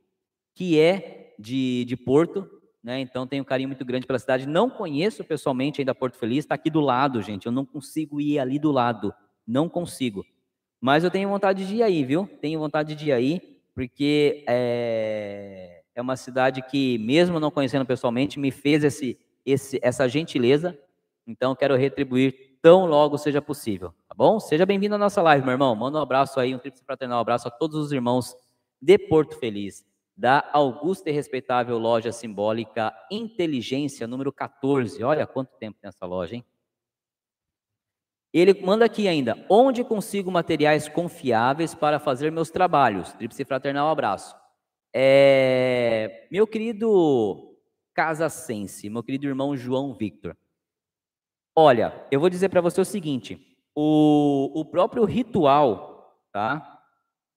que 0.55 0.79
é 0.79 1.35
de, 1.37 1.83
de 1.85 1.97
Porto, 1.97 2.49
né? 2.81 2.99
Então 3.01 3.27
tenho 3.27 3.43
um 3.43 3.45
carinho 3.45 3.67
muito 3.67 3.83
grande 3.83 4.07
pela 4.07 4.17
cidade. 4.17 4.47
Não 4.47 4.69
conheço 4.69 5.23
pessoalmente 5.23 5.81
ainda 5.81 5.93
Porto 5.93 6.17
Feliz, 6.17 6.39
está 6.39 6.55
aqui 6.55 6.69
do 6.69 6.79
lado, 6.79 7.21
gente. 7.21 7.45
Eu 7.45 7.51
não 7.51 7.65
consigo 7.65 8.21
ir 8.21 8.39
ali 8.39 8.57
do 8.57 8.71
lado, 8.71 9.13
não 9.45 9.67
consigo. 9.67 10.25
Mas 10.79 11.03
eu 11.03 11.11
tenho 11.11 11.27
vontade 11.27 11.67
de 11.67 11.75
ir 11.75 11.83
aí, 11.83 12.05
viu? 12.05 12.25
Tenho 12.39 12.57
vontade 12.57 12.95
de 12.95 13.09
ir 13.09 13.11
aí, 13.11 13.59
porque 13.75 14.45
é, 14.47 15.81
é 15.93 16.01
uma 16.01 16.15
cidade 16.15 16.61
que, 16.61 16.97
mesmo 16.99 17.37
não 17.37 17.51
conhecendo 17.51 17.85
pessoalmente, 17.85 18.39
me 18.39 18.49
fez 18.49 18.85
esse, 18.85 19.19
esse, 19.45 19.77
essa 19.81 20.07
gentileza. 20.07 20.77
Então 21.27 21.53
quero 21.53 21.75
retribuir 21.75 22.48
tão 22.61 22.85
logo 22.85 23.17
seja 23.17 23.41
possível, 23.41 23.93
tá 24.07 24.15
bom? 24.15 24.39
Seja 24.39 24.65
bem-vindo 24.65 24.95
à 24.95 24.97
nossa 24.97 25.21
live, 25.21 25.45
meu 25.45 25.53
irmão. 25.53 25.75
Manda 25.75 25.97
um 25.97 26.01
abraço 26.01 26.39
aí, 26.39 26.53
um 26.53 26.59
tríplice 26.59 26.85
fraternal 26.85 27.19
abraço 27.19 27.47
a 27.47 27.51
todos 27.51 27.77
os 27.77 27.91
irmãos 27.91 28.35
de 28.81 28.97
Porto 28.97 29.37
Feliz 29.37 29.87
da 30.19 30.49
augusta 30.51 31.09
e 31.09 31.13
respeitável 31.13 31.77
loja 31.77 32.11
simbólica 32.11 32.93
Inteligência, 33.09 34.05
número 34.05 34.33
14. 34.33 35.01
Olha 35.01 35.25
quanto 35.25 35.55
tempo 35.57 35.77
tem 35.79 35.87
essa 35.87 36.05
loja, 36.05 36.35
hein? 36.35 36.45
Ele 38.33 38.53
manda 38.61 38.83
aqui 38.83 39.07
ainda, 39.07 39.45
onde 39.49 39.81
consigo 39.81 40.29
materiais 40.29 40.89
confiáveis 40.89 41.73
para 41.73 41.99
fazer 41.99 42.33
meus 42.33 42.51
trabalhos? 42.51 43.13
Tríplice 43.13 43.45
fraternal 43.45 43.87
abraço. 43.87 44.35
É, 44.93 46.27
meu 46.29 46.45
querido 46.45 47.55
Casa 47.93 48.27
Sense, 48.27 48.89
meu 48.89 49.01
querido 49.01 49.25
irmão 49.25 49.55
João 49.55 49.93
Victor. 49.93 50.35
Olha, 51.55 52.07
eu 52.11 52.19
vou 52.19 52.29
dizer 52.29 52.49
para 52.49 52.61
você 52.61 52.79
o 52.79 52.85
seguinte, 52.85 53.45
o, 53.75 54.51
o 54.59 54.65
próprio 54.65 55.03
ritual, 55.05 56.23
tá? 56.31 56.83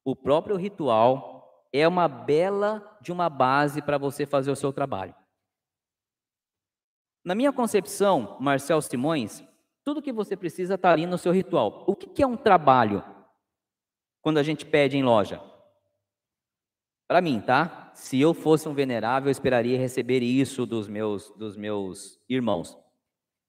O 0.04 0.14
próprio 0.16 0.56
ritual 0.56 1.66
é 1.72 1.86
uma 1.86 2.08
bela 2.08 2.98
de 3.00 3.12
uma 3.12 3.28
base 3.28 3.80
para 3.80 3.98
você 3.98 4.26
fazer 4.26 4.50
o 4.50 4.56
seu 4.56 4.72
trabalho. 4.72 5.14
Na 7.24 7.34
minha 7.34 7.52
concepção, 7.52 8.36
Marcel 8.40 8.82
Simões, 8.82 9.44
tudo 9.84 10.02
que 10.02 10.12
você 10.12 10.36
precisa 10.36 10.74
está 10.74 10.92
ali 10.92 11.06
no 11.06 11.18
seu 11.18 11.32
ritual. 11.32 11.84
O 11.86 11.94
que, 11.94 12.08
que 12.08 12.22
é 12.22 12.26
um 12.26 12.36
trabalho 12.36 13.04
quando 14.20 14.38
a 14.38 14.42
gente 14.42 14.66
pede 14.66 14.96
em 14.96 15.02
loja? 15.02 15.40
Para 17.08 17.20
mim, 17.20 17.40
tá? 17.40 17.92
Se 17.94 18.20
eu 18.20 18.34
fosse 18.34 18.68
um 18.68 18.74
venerável, 18.74 19.28
eu 19.28 19.32
esperaria 19.32 19.78
receber 19.78 20.22
isso 20.22 20.66
dos 20.66 20.88
meus, 20.88 21.30
dos 21.36 21.56
meus 21.56 22.18
irmãos. 22.28 22.81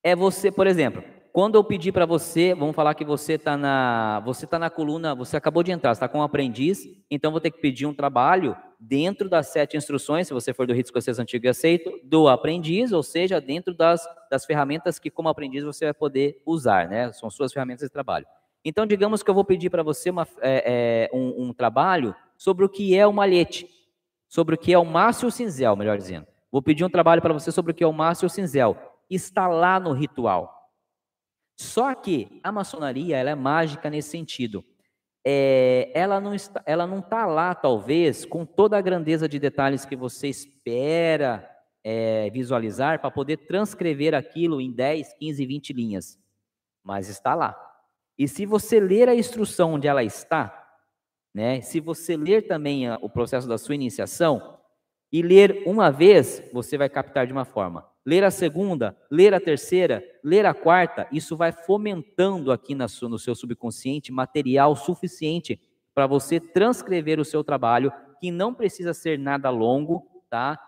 É 0.03 0.15
você, 0.15 0.51
por 0.51 0.67
exemplo, 0.67 1.01
quando 1.31 1.55
eu 1.55 1.63
pedir 1.63 1.91
para 1.91 2.05
você, 2.05 2.53
vamos 2.53 2.75
falar 2.75 2.93
que 2.93 3.05
você 3.05 3.33
está 3.33 3.57
na, 3.57 4.19
você 4.19 4.45
tá 4.45 4.59
na 4.59 4.69
coluna, 4.69 5.15
você 5.15 5.37
acabou 5.37 5.63
de 5.63 5.71
entrar, 5.71 5.93
está 5.93 6.07
com 6.07 6.19
um 6.19 6.21
aprendiz, 6.21 6.85
então 7.09 7.31
vou 7.31 7.39
ter 7.39 7.49
que 7.49 7.61
pedir 7.61 7.85
um 7.85 7.93
trabalho 7.93 8.55
dentro 8.79 9.29
das 9.29 9.47
sete 9.47 9.77
instruções, 9.77 10.27
se 10.27 10.33
você 10.33 10.53
for 10.53 10.67
do 10.67 10.73
rito 10.73 10.87
escocês 10.87 11.17
antigo 11.17 11.45
e 11.45 11.49
aceito, 11.49 11.91
do 12.03 12.27
aprendiz, 12.27 12.91
ou 12.91 13.01
seja, 13.01 13.39
dentro 13.39 13.73
das, 13.73 14.05
das 14.29 14.45
ferramentas 14.45 14.99
que 14.99 15.09
como 15.09 15.29
aprendiz 15.29 15.63
você 15.63 15.85
vai 15.85 15.93
poder 15.93 16.41
usar, 16.45 16.89
né? 16.89 17.11
São 17.13 17.29
suas 17.29 17.53
ferramentas 17.53 17.87
de 17.87 17.93
trabalho. 17.93 18.27
Então, 18.65 18.85
digamos 18.85 19.23
que 19.23 19.29
eu 19.29 19.33
vou 19.33 19.45
pedir 19.45 19.69
para 19.69 19.83
você 19.83 20.09
uma, 20.09 20.27
é, 20.41 21.09
é, 21.11 21.17
um, 21.17 21.45
um, 21.45 21.53
trabalho 21.53 22.13
sobre 22.37 22.65
o 22.65 22.69
que 22.69 22.95
é 22.95 23.07
o 23.07 23.13
malhete, 23.13 23.67
sobre 24.27 24.55
o 24.55 24.57
que 24.57 24.73
é 24.73 24.77
o 24.77 24.85
mácio 24.85 25.31
cinzel, 25.31 25.75
melhor 25.75 25.97
dizendo. 25.97 26.27
Vou 26.51 26.61
pedir 26.61 26.83
um 26.83 26.89
trabalho 26.89 27.21
para 27.21 27.33
você 27.33 27.51
sobre 27.51 27.71
o 27.71 27.75
que 27.75 27.83
é 27.83 27.87
o 27.87 27.93
mácio 27.93 28.29
cinzel. 28.29 28.77
Está 29.09 29.47
lá 29.47 29.79
no 29.79 29.91
ritual. 29.91 30.63
Só 31.55 31.93
que 31.93 32.39
a 32.43 32.51
maçonaria 32.51 33.17
ela 33.17 33.29
é 33.29 33.35
mágica 33.35 33.89
nesse 33.89 34.09
sentido. 34.09 34.63
É, 35.25 35.91
ela 35.93 36.19
não 36.19 36.35
está, 36.35 36.61
ela 36.65 36.85
não 36.85 36.99
está 36.99 37.25
lá 37.25 37.55
talvez 37.55 38.25
com 38.25 38.45
toda 38.45 38.77
a 38.77 38.81
grandeza 38.81 39.29
de 39.29 39.39
detalhes 39.39 39.85
que 39.85 39.95
você 39.95 40.27
espera 40.27 41.49
é, 41.81 42.29
visualizar 42.29 42.99
para 42.99 43.09
poder 43.09 43.37
transcrever 43.37 44.13
aquilo 44.13 44.59
em 44.59 44.71
10, 44.71 45.13
15, 45.13 45.45
20 45.45 45.73
linhas, 45.73 46.19
mas 46.83 47.07
está 47.07 47.33
lá. 47.35 47.57
E 48.17 48.27
se 48.27 48.45
você 48.45 48.79
ler 48.79 49.07
a 49.07 49.15
instrução 49.15 49.73
onde 49.73 49.87
ela 49.87 50.03
está, 50.03 50.59
né, 51.33 51.61
se 51.61 51.79
você 51.79 52.17
ler 52.17 52.45
também 52.47 52.89
a, 52.89 52.97
o 53.01 53.09
processo 53.09 53.47
da 53.47 53.57
sua 53.57 53.75
iniciação 53.75 54.59
e 55.11 55.21
ler 55.21 55.63
uma 55.65 55.89
vez, 55.89 56.43
você 56.51 56.77
vai 56.77 56.89
captar 56.89 57.25
de 57.25 57.31
uma 57.33 57.45
forma 57.45 57.92
ler 58.05 58.23
a 58.23 58.31
segunda, 58.31 58.95
ler 59.09 59.33
a 59.33 59.39
terceira, 59.39 60.03
ler 60.23 60.45
a 60.45 60.53
quarta, 60.53 61.07
isso 61.11 61.37
vai 61.37 61.51
fomentando 61.51 62.51
aqui 62.51 62.75
no 62.75 63.19
seu 63.19 63.35
subconsciente 63.35 64.11
material 64.11 64.75
suficiente 64.75 65.59
para 65.95 66.07
você 66.07 66.39
transcrever 66.39 67.19
o 67.19 67.25
seu 67.25 67.43
trabalho, 67.43 67.91
que 68.19 68.31
não 68.31 68.53
precisa 68.53 68.93
ser 68.93 69.17
nada 69.17 69.49
longo, 69.49 70.07
tá? 70.29 70.59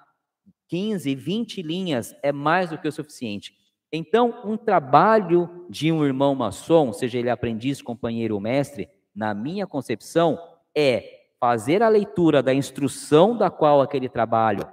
15, 0.68 1.14
20 1.14 1.62
linhas 1.62 2.16
é 2.24 2.32
mais 2.32 2.70
do 2.70 2.78
que 2.78 2.88
o 2.88 2.92
suficiente. 2.92 3.54
Então, 3.92 4.42
um 4.44 4.58
trabalho 4.58 5.66
de 5.70 5.92
um 5.92 6.06
irmão 6.06 6.36
maçom, 6.36 6.92
seja 6.92 7.18
ele 7.18 7.30
aprendiz, 7.30 7.82
companheiro 7.82 8.36
ou 8.36 8.42
mestre, 8.42 8.90
na 9.16 9.34
minha 9.34 9.66
concepção, 9.66 10.40
é 10.76 11.28
fazer 11.40 11.84
a 11.84 11.90
leitura 11.90 12.42
da 12.42 12.54
instrução 12.54 13.38
da 13.38 13.50
qual 13.50 13.82
aquele 13.82 14.10
trabalho 14.10 14.68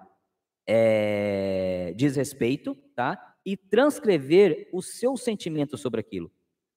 é, 0.67 1.93
diz 1.97 2.17
respeito, 2.17 2.77
tá? 2.95 3.19
E 3.45 3.57
transcrever 3.57 4.69
o 4.73 4.83
seu 4.83 5.17
sentimento 5.17 5.77
sobre 5.77 6.01
aquilo. 6.01 6.31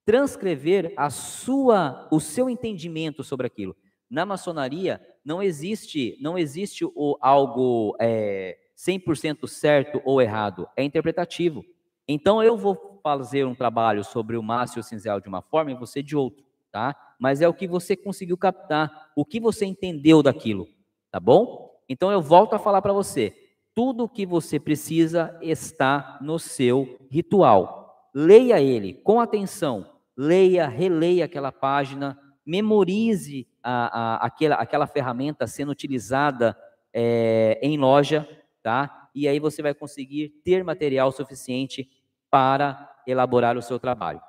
Transcrever 0.05 0.93
a 0.95 1.09
sua, 1.09 2.07
o 2.11 2.19
seu 2.19 2.49
entendimento 2.49 3.23
sobre 3.23 3.47
aquilo. 3.47 3.75
Na 4.09 4.25
maçonaria 4.25 5.01
não 5.23 5.41
existe, 5.41 6.17
não 6.21 6.37
existe 6.37 6.85
o, 6.85 7.17
algo 7.19 7.95
é, 7.99 8.57
100% 8.77 9.47
certo 9.47 10.01
ou 10.05 10.21
errado, 10.21 10.67
é 10.75 10.83
interpretativo. 10.83 11.65
Então 12.07 12.43
eu 12.43 12.55
vou 12.55 12.99
fazer 13.01 13.45
um 13.45 13.55
trabalho 13.55 14.03
sobre 14.03 14.37
o 14.37 14.43
Márcio 14.43 14.83
Cinzel 14.83 15.19
de 15.19 15.27
uma 15.27 15.41
forma 15.41 15.71
e 15.71 15.75
você 15.75 16.03
de 16.03 16.15
outra, 16.15 16.43
tá? 16.71 16.95
Mas 17.19 17.41
é 17.41 17.47
o 17.47 17.53
que 17.53 17.67
você 17.67 17.95
conseguiu 17.95 18.37
captar, 18.37 19.11
o 19.15 19.25
que 19.25 19.39
você 19.39 19.65
entendeu 19.65 20.21
daquilo, 20.21 20.67
tá 21.11 21.19
bom? 21.19 21.71
Então 21.89 22.11
eu 22.11 22.21
volto 22.21 22.53
a 22.53 22.59
falar 22.59 22.81
para 22.81 22.93
você, 22.93 23.33
tudo 23.75 24.05
o 24.05 24.09
que 24.09 24.25
você 24.25 24.57
precisa 24.57 25.37
está 25.41 26.17
no 26.21 26.39
seu 26.39 26.97
ritual. 27.11 28.09
Leia 28.13 28.61
ele 28.61 28.93
com 28.93 29.19
atenção. 29.19 29.93
Leia, 30.17 30.65
releia 30.65 31.25
aquela 31.25 31.51
página, 31.51 32.17
memorize 32.45 33.45
a, 33.61 34.15
a, 34.15 34.25
aquela, 34.25 34.55
aquela 34.55 34.87
ferramenta 34.87 35.45
sendo 35.45 35.73
utilizada 35.73 36.57
é, 36.93 37.59
em 37.61 37.77
loja, 37.77 38.25
tá? 38.63 39.09
E 39.13 39.27
aí 39.27 39.39
você 39.39 39.61
vai 39.61 39.73
conseguir 39.73 40.29
ter 40.45 40.63
material 40.63 41.11
suficiente 41.11 41.89
para 42.31 42.89
elaborar 43.05 43.57
o 43.57 43.61
seu 43.61 43.77
trabalho. 43.77 44.21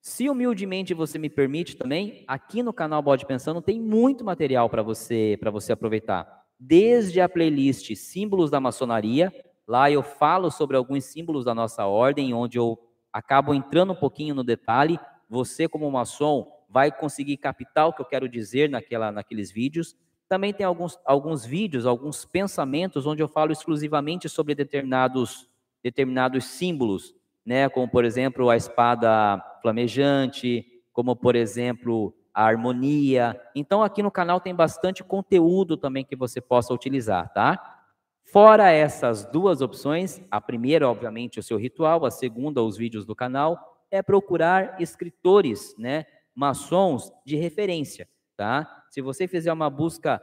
Se 0.00 0.30
humildemente 0.30 0.94
você 0.94 1.18
me 1.18 1.28
permite 1.28 1.76
também, 1.76 2.24
aqui 2.26 2.62
no 2.62 2.72
canal 2.72 3.02
Bode 3.02 3.26
Pensando 3.26 3.60
tem 3.60 3.78
muito 3.78 4.24
material 4.24 4.70
para 4.70 4.82
você 4.82 5.36
para 5.38 5.50
você 5.50 5.72
aproveitar 5.72 6.47
desde 6.58 7.20
a 7.20 7.28
playlist 7.28 7.94
Símbolos 7.94 8.50
da 8.50 8.60
Maçonaria. 8.60 9.32
Lá 9.66 9.90
eu 9.90 10.02
falo 10.02 10.50
sobre 10.50 10.76
alguns 10.76 11.04
símbolos 11.04 11.44
da 11.44 11.54
nossa 11.54 11.86
ordem, 11.86 12.32
onde 12.34 12.58
eu 12.58 12.78
acabo 13.12 13.54
entrando 13.54 13.92
um 13.92 13.96
pouquinho 13.96 14.34
no 14.34 14.42
detalhe. 14.42 14.98
Você, 15.28 15.68
como 15.68 15.90
maçom, 15.90 16.50
vai 16.68 16.90
conseguir 16.90 17.36
captar 17.36 17.88
o 17.88 17.92
que 17.92 18.00
eu 18.00 18.06
quero 18.06 18.28
dizer 18.28 18.68
naquela, 18.68 19.12
naqueles 19.12 19.50
vídeos. 19.50 19.96
Também 20.28 20.52
tem 20.52 20.66
alguns, 20.66 20.98
alguns 21.04 21.44
vídeos, 21.44 21.86
alguns 21.86 22.24
pensamentos, 22.24 23.06
onde 23.06 23.22
eu 23.22 23.28
falo 23.28 23.52
exclusivamente 23.52 24.28
sobre 24.28 24.54
determinados, 24.54 25.48
determinados 25.82 26.44
símbolos, 26.44 27.14
né? 27.44 27.68
como, 27.68 27.88
por 27.88 28.04
exemplo, 28.04 28.50
a 28.50 28.56
espada 28.56 29.42
flamejante, 29.62 30.66
como, 30.92 31.16
por 31.16 31.34
exemplo, 31.34 32.14
a 32.32 32.44
harmonia. 32.44 33.40
Então, 33.54 33.82
aqui 33.82 34.02
no 34.02 34.10
canal 34.10 34.40
tem 34.40 34.54
bastante 34.54 35.02
conteúdo 35.02 35.76
também 35.76 36.04
que 36.04 36.16
você 36.16 36.40
possa 36.40 36.72
utilizar, 36.72 37.32
tá? 37.32 37.78
Fora 38.24 38.70
essas 38.70 39.24
duas 39.24 39.62
opções, 39.62 40.20
a 40.30 40.40
primeira, 40.40 40.88
obviamente, 40.88 41.40
o 41.40 41.42
seu 41.42 41.56
ritual, 41.56 42.04
a 42.04 42.10
segunda, 42.10 42.62
os 42.62 42.76
vídeos 42.76 43.06
do 43.06 43.14
canal, 43.14 43.86
é 43.90 44.02
procurar 44.02 44.80
escritores, 44.80 45.74
né, 45.78 46.04
maçons 46.34 47.10
de 47.24 47.36
referência, 47.36 48.06
tá? 48.36 48.84
Se 48.90 49.00
você 49.00 49.26
fizer 49.26 49.52
uma 49.52 49.70
busca 49.70 50.22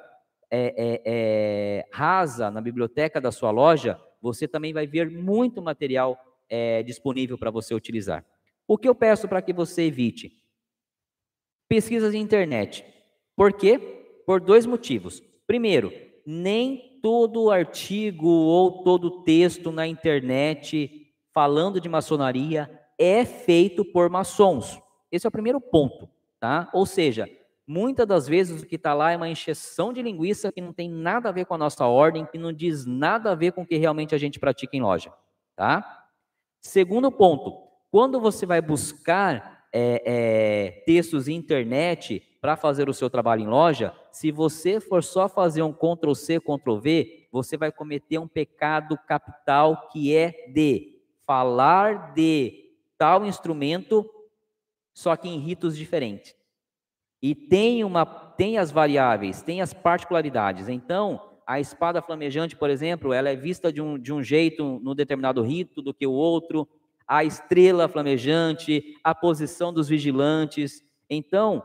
é, 0.51 0.73
é, 0.77 1.01
é, 1.05 1.85
rasa 1.91 2.51
na 2.51 2.61
biblioteca 2.61 3.19
da 3.19 3.31
sua 3.31 3.51
loja, 3.51 3.99
você 4.21 4.47
também 4.47 4.71
vai 4.71 4.85
ver 4.85 5.09
muito 5.09 5.61
material 5.61 6.17
é, 6.47 6.83
disponível 6.83 7.37
para 7.37 7.51
você 7.51 7.73
utilizar. 7.73 8.23
O 8.67 8.77
que 8.77 8.87
eu 8.87 8.95
peço 8.95 9.27
para 9.27 9.41
que 9.41 9.51
você 9.51 9.83
evite? 9.83 10.35
Pesquisas 11.67 12.11
de 12.11 12.17
internet. 12.17 12.85
Por 13.35 13.53
quê? 13.53 13.77
Por 14.25 14.39
dois 14.39 14.65
motivos. 14.65 15.21
Primeiro, 15.47 15.91
nem 16.25 16.99
todo 17.01 17.51
artigo 17.51 18.27
ou 18.27 18.83
todo 18.83 19.23
texto 19.23 19.71
na 19.71 19.87
internet 19.87 21.13
falando 21.33 21.79
de 21.81 21.89
maçonaria 21.89 22.69
é 22.97 23.25
feito 23.25 23.83
por 23.83 24.09
maçons. 24.09 24.79
Esse 25.11 25.27
é 25.27 25.29
o 25.29 25.31
primeiro 25.31 25.59
ponto, 25.59 26.09
tá? 26.39 26.69
Ou 26.73 26.85
seja, 26.85 27.29
muitas 27.67 28.07
das 28.07 28.27
vezes 28.27 28.61
o 28.61 28.65
que 28.65 28.75
está 28.75 28.93
lá 28.93 29.11
é 29.11 29.17
uma 29.17 29.29
encheção 29.29 29.91
de 29.91 30.01
linguiça 30.01 30.51
que 30.51 30.61
não 30.61 30.73
tem 30.73 30.89
nada 30.89 31.29
a 31.29 31.31
ver 31.31 31.45
com 31.45 31.53
a 31.53 31.57
nossa 31.57 31.85
ordem, 31.85 32.25
que 32.25 32.37
não 32.37 32.53
diz 32.53 32.85
nada 32.85 33.31
a 33.31 33.35
ver 33.35 33.51
com 33.51 33.61
o 33.61 33.65
que 33.65 33.77
realmente 33.77 34.15
a 34.15 34.17
gente 34.17 34.39
pratica 34.39 34.75
em 34.75 34.81
loja, 34.81 35.11
tá? 35.55 36.05
Segundo 36.61 37.11
ponto, 37.11 37.55
quando 37.91 38.19
você 38.19 38.45
vai 38.45 38.61
buscar 38.61 39.54
é, 39.77 40.01
é, 40.05 40.71
textos 40.85 41.27
internet 41.27 42.23
para 42.39 42.55
fazer 42.55 42.87
o 42.87 42.93
seu 42.93 43.09
trabalho 43.09 43.41
em 43.41 43.47
loja, 43.47 43.93
se 44.09 44.31
você 44.31 44.79
for 44.79 45.03
só 45.03 45.27
fazer 45.27 45.63
um 45.63 45.73
Ctrl 45.73 46.13
C, 46.13 46.39
Ctrl 46.39 46.77
V, 46.77 47.27
você 47.29 47.57
vai 47.57 47.73
cometer 47.73 48.17
um 48.17 48.27
pecado 48.27 48.97
capital 49.05 49.89
que 49.89 50.15
é 50.15 50.47
de 50.47 51.01
falar 51.27 52.13
de 52.13 52.71
tal 52.97 53.25
instrumento, 53.25 54.09
só 54.93 55.13
que 55.17 55.27
em 55.27 55.39
ritos 55.39 55.75
diferentes. 55.75 56.33
E 57.21 57.35
tem 57.35 57.83
uma 57.83 58.05
tem 58.05 58.57
as 58.57 58.71
variáveis, 58.71 59.41
tem 59.41 59.61
as 59.61 59.73
particularidades. 59.73 60.69
Então, 60.69 61.39
a 61.45 61.59
espada 61.59 62.01
flamejante, 62.01 62.55
por 62.55 62.69
exemplo, 62.69 63.11
ela 63.11 63.29
é 63.29 63.35
vista 63.35 63.73
de 63.73 63.81
um, 63.81 63.99
de 63.99 64.13
um 64.13 64.23
jeito 64.23 64.79
no 64.81 64.95
determinado 64.95 65.41
rito 65.41 65.81
do 65.81 65.93
que 65.93 66.07
o 66.07 66.11
outro. 66.11 66.67
A 67.07 67.23
estrela 67.23 67.87
flamejante, 67.87 68.95
a 69.03 69.13
posição 69.13 69.71
dos 69.71 69.87
vigilantes. 69.87 70.83
Então, 71.09 71.63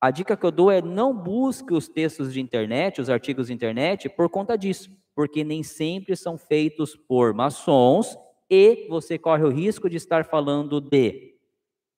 a 0.00 0.10
dica 0.10 0.36
que 0.36 0.44
eu 0.44 0.50
dou 0.50 0.70
é 0.70 0.80
não 0.80 1.14
busque 1.14 1.74
os 1.74 1.88
textos 1.88 2.32
de 2.32 2.40
internet, 2.40 3.00
os 3.00 3.10
artigos 3.10 3.48
de 3.48 3.52
internet, 3.52 4.08
por 4.08 4.28
conta 4.28 4.56
disso, 4.56 4.90
porque 5.14 5.44
nem 5.44 5.62
sempre 5.62 6.16
são 6.16 6.38
feitos 6.38 6.96
por 6.96 7.34
maçons 7.34 8.16
e 8.48 8.86
você 8.88 9.18
corre 9.18 9.44
o 9.44 9.50
risco 9.50 9.88
de 9.88 9.96
estar 9.96 10.24
falando 10.24 10.80
de 10.80 11.34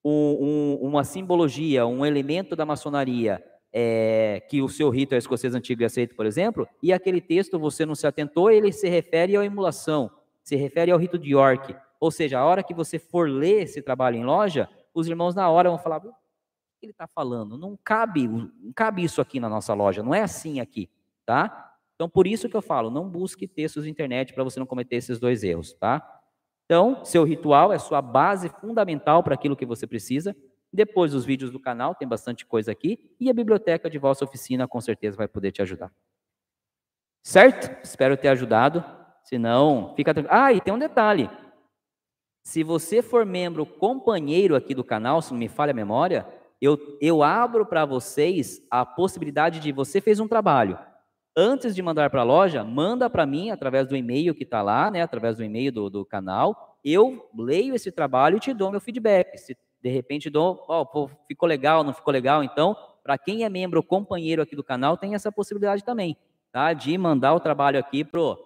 um, 0.03 0.79
um, 0.81 0.87
uma 0.87 1.03
simbologia, 1.03 1.85
um 1.87 2.05
elemento 2.05 2.55
da 2.55 2.65
maçonaria 2.65 3.43
é, 3.73 4.43
que 4.47 4.61
o 4.61 4.69
seu 4.69 4.89
rito 4.89 5.15
é 5.15 5.17
escocês 5.17 5.55
antigo 5.55 5.81
e 5.81 5.85
aceito, 5.85 6.15
por 6.15 6.27
exemplo, 6.27 6.67
e 6.81 6.93
aquele 6.93 7.19
texto 7.19 7.57
você 7.57 7.85
não 7.85 7.95
se 7.95 8.05
atentou, 8.05 8.51
ele 8.51 8.71
se 8.71 8.87
refere 8.87 9.35
à 9.35 9.43
emulação, 9.43 10.11
se 10.43 10.55
refere 10.55 10.91
ao 10.91 10.99
rito 10.99 11.17
de 11.17 11.31
York. 11.31 11.75
Ou 12.03 12.11
seja, 12.11 12.37
a 12.37 12.43
hora 12.43 12.61
que 12.61 12.73
você 12.73 12.99
for 12.99 13.29
ler 13.29 13.61
esse 13.61 13.81
trabalho 13.81 14.17
em 14.17 14.25
loja, 14.25 14.69
os 14.93 15.07
irmãos 15.07 15.33
na 15.33 15.49
hora 15.49 15.69
vão 15.69 15.79
falar, 15.79 16.01
ele 16.81 16.91
está 16.91 17.07
falando? 17.07 17.57
Não 17.57 17.79
cabe, 17.81 18.27
não 18.27 18.73
cabe 18.75 19.05
isso 19.05 19.21
aqui 19.21 19.39
na 19.39 19.47
nossa 19.47 19.73
loja, 19.73 20.03
não 20.03 20.13
é 20.13 20.21
assim 20.21 20.59
aqui, 20.59 20.89
tá? 21.25 21.73
Então, 21.95 22.09
por 22.09 22.27
isso 22.27 22.49
que 22.49 22.57
eu 22.57 22.61
falo, 22.61 22.89
não 22.89 23.09
busque 23.09 23.47
textos 23.47 23.85
de 23.85 23.89
internet 23.89 24.33
para 24.33 24.43
você 24.43 24.59
não 24.59 24.65
cometer 24.65 24.97
esses 24.97 25.17
dois 25.17 25.45
erros, 25.45 25.75
tá? 25.75 26.21
Então, 26.65 27.05
seu 27.05 27.23
ritual 27.23 27.71
é 27.71 27.79
sua 27.79 28.01
base 28.01 28.49
fundamental 28.49 29.23
para 29.23 29.35
aquilo 29.35 29.55
que 29.55 29.65
você 29.65 29.87
precisa. 29.87 30.35
Depois, 30.73 31.13
os 31.13 31.23
vídeos 31.23 31.51
do 31.51 31.59
canal, 31.59 31.95
tem 31.95 32.05
bastante 32.05 32.45
coisa 32.45 32.69
aqui. 32.69 33.15
E 33.17 33.29
a 33.29 33.33
biblioteca 33.33 33.89
de 33.89 33.97
vossa 33.97 34.25
oficina, 34.25 34.67
com 34.67 34.81
certeza, 34.81 35.15
vai 35.15 35.29
poder 35.29 35.53
te 35.53 35.61
ajudar. 35.61 35.89
Certo? 37.23 37.81
Espero 37.81 38.17
ter 38.17 38.27
ajudado. 38.27 38.83
Se 39.23 39.37
não, 39.37 39.95
fica 39.95 40.13
tranquilo. 40.13 40.37
Ah, 40.37 40.51
e 40.51 40.59
tem 40.59 40.73
um 40.73 40.79
detalhe. 40.79 41.29
Se 42.43 42.61
você 42.61 43.01
for 43.01 43.25
membro 43.25 43.65
companheiro 43.65 44.55
aqui 44.55 44.75
do 44.75 44.83
canal, 44.83 45.21
se 45.21 45.31
não 45.31 45.39
me 45.39 45.47
falha 45.47 45.71
a 45.71 45.73
memória, 45.73 46.27
eu, 46.61 46.77
eu 47.01 47.23
abro 47.23 47.65
para 47.65 47.85
vocês 47.85 48.61
a 48.69 48.85
possibilidade 48.85 49.59
de 49.59 49.71
você 49.71 50.01
fez 50.01 50.19
um 50.19 50.27
trabalho. 50.27 50.77
Antes 51.35 51.73
de 51.73 51.81
mandar 51.81 52.09
para 52.09 52.21
a 52.21 52.25
loja, 52.25 52.63
manda 52.63 53.09
para 53.09 53.25
mim 53.25 53.49
através 53.49 53.87
do 53.87 53.95
e-mail 53.95 54.35
que 54.35 54.43
está 54.43 54.61
lá, 54.61 54.91
né, 54.91 55.01
através 55.01 55.37
do 55.37 55.43
e-mail 55.43 55.71
do, 55.71 55.89
do 55.89 56.05
canal. 56.05 56.77
Eu 56.83 57.29
leio 57.35 57.73
esse 57.73 57.91
trabalho 57.91 58.37
e 58.37 58.39
te 58.39 58.53
dou 58.53 58.69
meu 58.69 58.81
feedback. 58.81 59.37
Se 59.37 59.57
de 59.81 59.89
repente 59.89 60.29
dou, 60.29 60.63
ó, 60.67 60.85
oh, 60.93 61.09
ficou 61.27 61.47
legal, 61.47 61.83
não 61.83 61.93
ficou 61.93 62.13
legal, 62.13 62.43
então, 62.43 62.75
para 63.03 63.17
quem 63.17 63.43
é 63.43 63.49
membro 63.49 63.81
companheiro 63.81 64.41
aqui 64.41 64.55
do 64.55 64.63
canal, 64.63 64.95
tem 64.95 65.15
essa 65.15 65.31
possibilidade 65.31 65.83
também, 65.83 66.15
tá? 66.51 66.71
De 66.71 66.97
mandar 66.97 67.33
o 67.33 67.39
trabalho 67.39 67.79
aqui 67.79 68.03
pro 68.03 68.37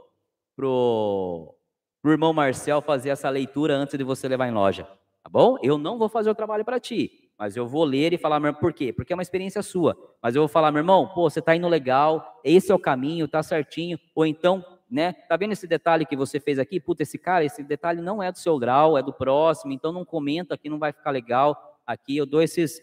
pro, 0.55 1.55
pro 2.01 2.11
irmão 2.11 2.33
Marcel 2.33 2.81
fazer 2.81 3.09
essa 3.09 3.29
leitura 3.29 3.75
antes 3.75 3.97
de 3.97 4.03
você 4.03 4.27
levar 4.27 4.47
em 4.47 4.53
loja, 4.53 4.83
tá 5.23 5.29
bom? 5.29 5.57
Eu 5.61 5.77
não 5.77 5.97
vou 5.97 6.09
fazer 6.09 6.29
o 6.29 6.35
trabalho 6.35 6.65
para 6.65 6.79
ti. 6.79 7.27
Mas 7.37 7.55
eu 7.55 7.67
vou 7.67 7.83
ler 7.83 8.13
e 8.13 8.17
falar, 8.17 8.41
por 8.55 8.73
quê? 8.73 8.91
Porque 8.91 9.13
é 9.13 9.15
uma 9.15 9.21
experiência 9.21 9.61
sua. 9.61 9.95
Mas 10.21 10.35
eu 10.35 10.41
vou 10.41 10.47
falar, 10.47 10.71
meu 10.71 10.79
irmão, 10.79 11.07
pô, 11.13 11.29
você 11.29 11.37
está 11.39 11.55
indo 11.55 11.67
legal, 11.67 12.41
esse 12.43 12.71
é 12.71 12.75
o 12.75 12.79
caminho, 12.79 13.27
tá 13.27 13.43
certinho. 13.43 13.99
Ou 14.15 14.25
então, 14.25 14.65
né, 14.89 15.13
tá 15.13 15.37
vendo 15.37 15.51
esse 15.51 15.67
detalhe 15.67 16.05
que 16.05 16.15
você 16.15 16.39
fez 16.39 16.57
aqui? 16.57 16.79
Puta, 16.79 17.03
esse 17.03 17.17
cara, 17.19 17.45
esse 17.45 17.61
detalhe 17.61 18.01
não 18.01 18.23
é 18.23 18.31
do 18.31 18.39
seu 18.39 18.57
grau, 18.57 18.97
é 18.97 19.03
do 19.03 19.13
próximo, 19.13 19.71
então 19.71 19.91
não 19.91 20.03
comenta 20.03 20.55
aqui, 20.55 20.67
não 20.67 20.79
vai 20.79 20.91
ficar 20.91 21.11
legal. 21.11 21.79
Aqui 21.85 22.17
eu 22.17 22.25
dou 22.25 22.41
esses 22.41 22.81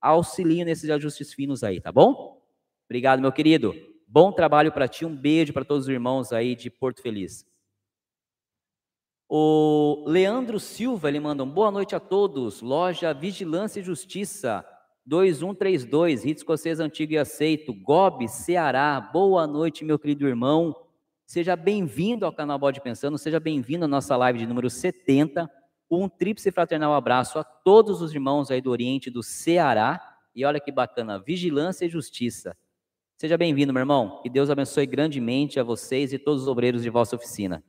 auxilio 0.00 0.64
nesses 0.64 0.88
ajustes 0.88 1.34
finos 1.34 1.64
aí, 1.64 1.80
tá 1.80 1.90
bom? 1.90 2.40
Obrigado, 2.84 3.20
meu 3.20 3.32
querido. 3.32 3.74
Bom 4.06 4.30
trabalho 4.30 4.70
para 4.70 4.86
ti, 4.86 5.04
um 5.04 5.16
beijo 5.16 5.52
para 5.52 5.64
todos 5.64 5.86
os 5.86 5.88
irmãos 5.88 6.32
aí 6.32 6.54
de 6.54 6.70
Porto 6.70 7.02
Feliz. 7.02 7.44
O 9.28 10.04
Leandro 10.06 10.60
Silva, 10.60 11.08
ele 11.08 11.18
manda 11.18 11.42
um 11.42 11.50
boa 11.50 11.72
noite 11.72 11.96
a 11.96 12.00
todos. 12.00 12.62
Loja 12.62 13.12
Vigilância 13.12 13.80
e 13.80 13.82
Justiça, 13.82 14.64
2132, 15.04 16.24
Rito 16.24 16.38
Escocês 16.38 16.78
Antigo 16.78 17.12
e 17.12 17.18
Aceito, 17.18 17.74
Gobe, 17.74 18.28
Ceará. 18.28 19.00
Boa 19.00 19.44
noite, 19.44 19.84
meu 19.84 19.98
querido 19.98 20.28
irmão. 20.28 20.76
Seja 21.26 21.56
bem-vindo 21.56 22.24
ao 22.24 22.32
canal 22.32 22.56
Bode 22.56 22.80
Pensando, 22.80 23.18
seja 23.18 23.40
bem-vindo 23.40 23.84
à 23.84 23.88
nossa 23.88 24.16
live 24.16 24.38
de 24.38 24.46
número 24.46 24.70
70. 24.70 25.50
Um 25.90 26.08
tríplice 26.08 26.52
fraternal 26.52 26.94
abraço 26.94 27.36
a 27.40 27.42
todos 27.42 28.00
os 28.00 28.14
irmãos 28.14 28.48
aí 28.52 28.60
do 28.60 28.70
Oriente 28.70 29.10
do 29.10 29.24
Ceará. 29.24 30.00
E 30.36 30.44
olha 30.44 30.60
que 30.60 30.70
bacana, 30.70 31.18
Vigilância 31.18 31.84
e 31.84 31.88
Justiça. 31.88 32.56
Seja 33.18 33.36
bem-vindo, 33.36 33.72
meu 33.72 33.80
irmão. 33.80 34.20
Que 34.22 34.30
Deus 34.30 34.50
abençoe 34.50 34.86
grandemente 34.86 35.58
a 35.58 35.64
vocês 35.64 36.12
e 36.12 36.18
todos 36.18 36.42
os 36.42 36.48
obreiros 36.48 36.82
de 36.84 36.90
vossa 36.90 37.16
oficina. 37.16 37.64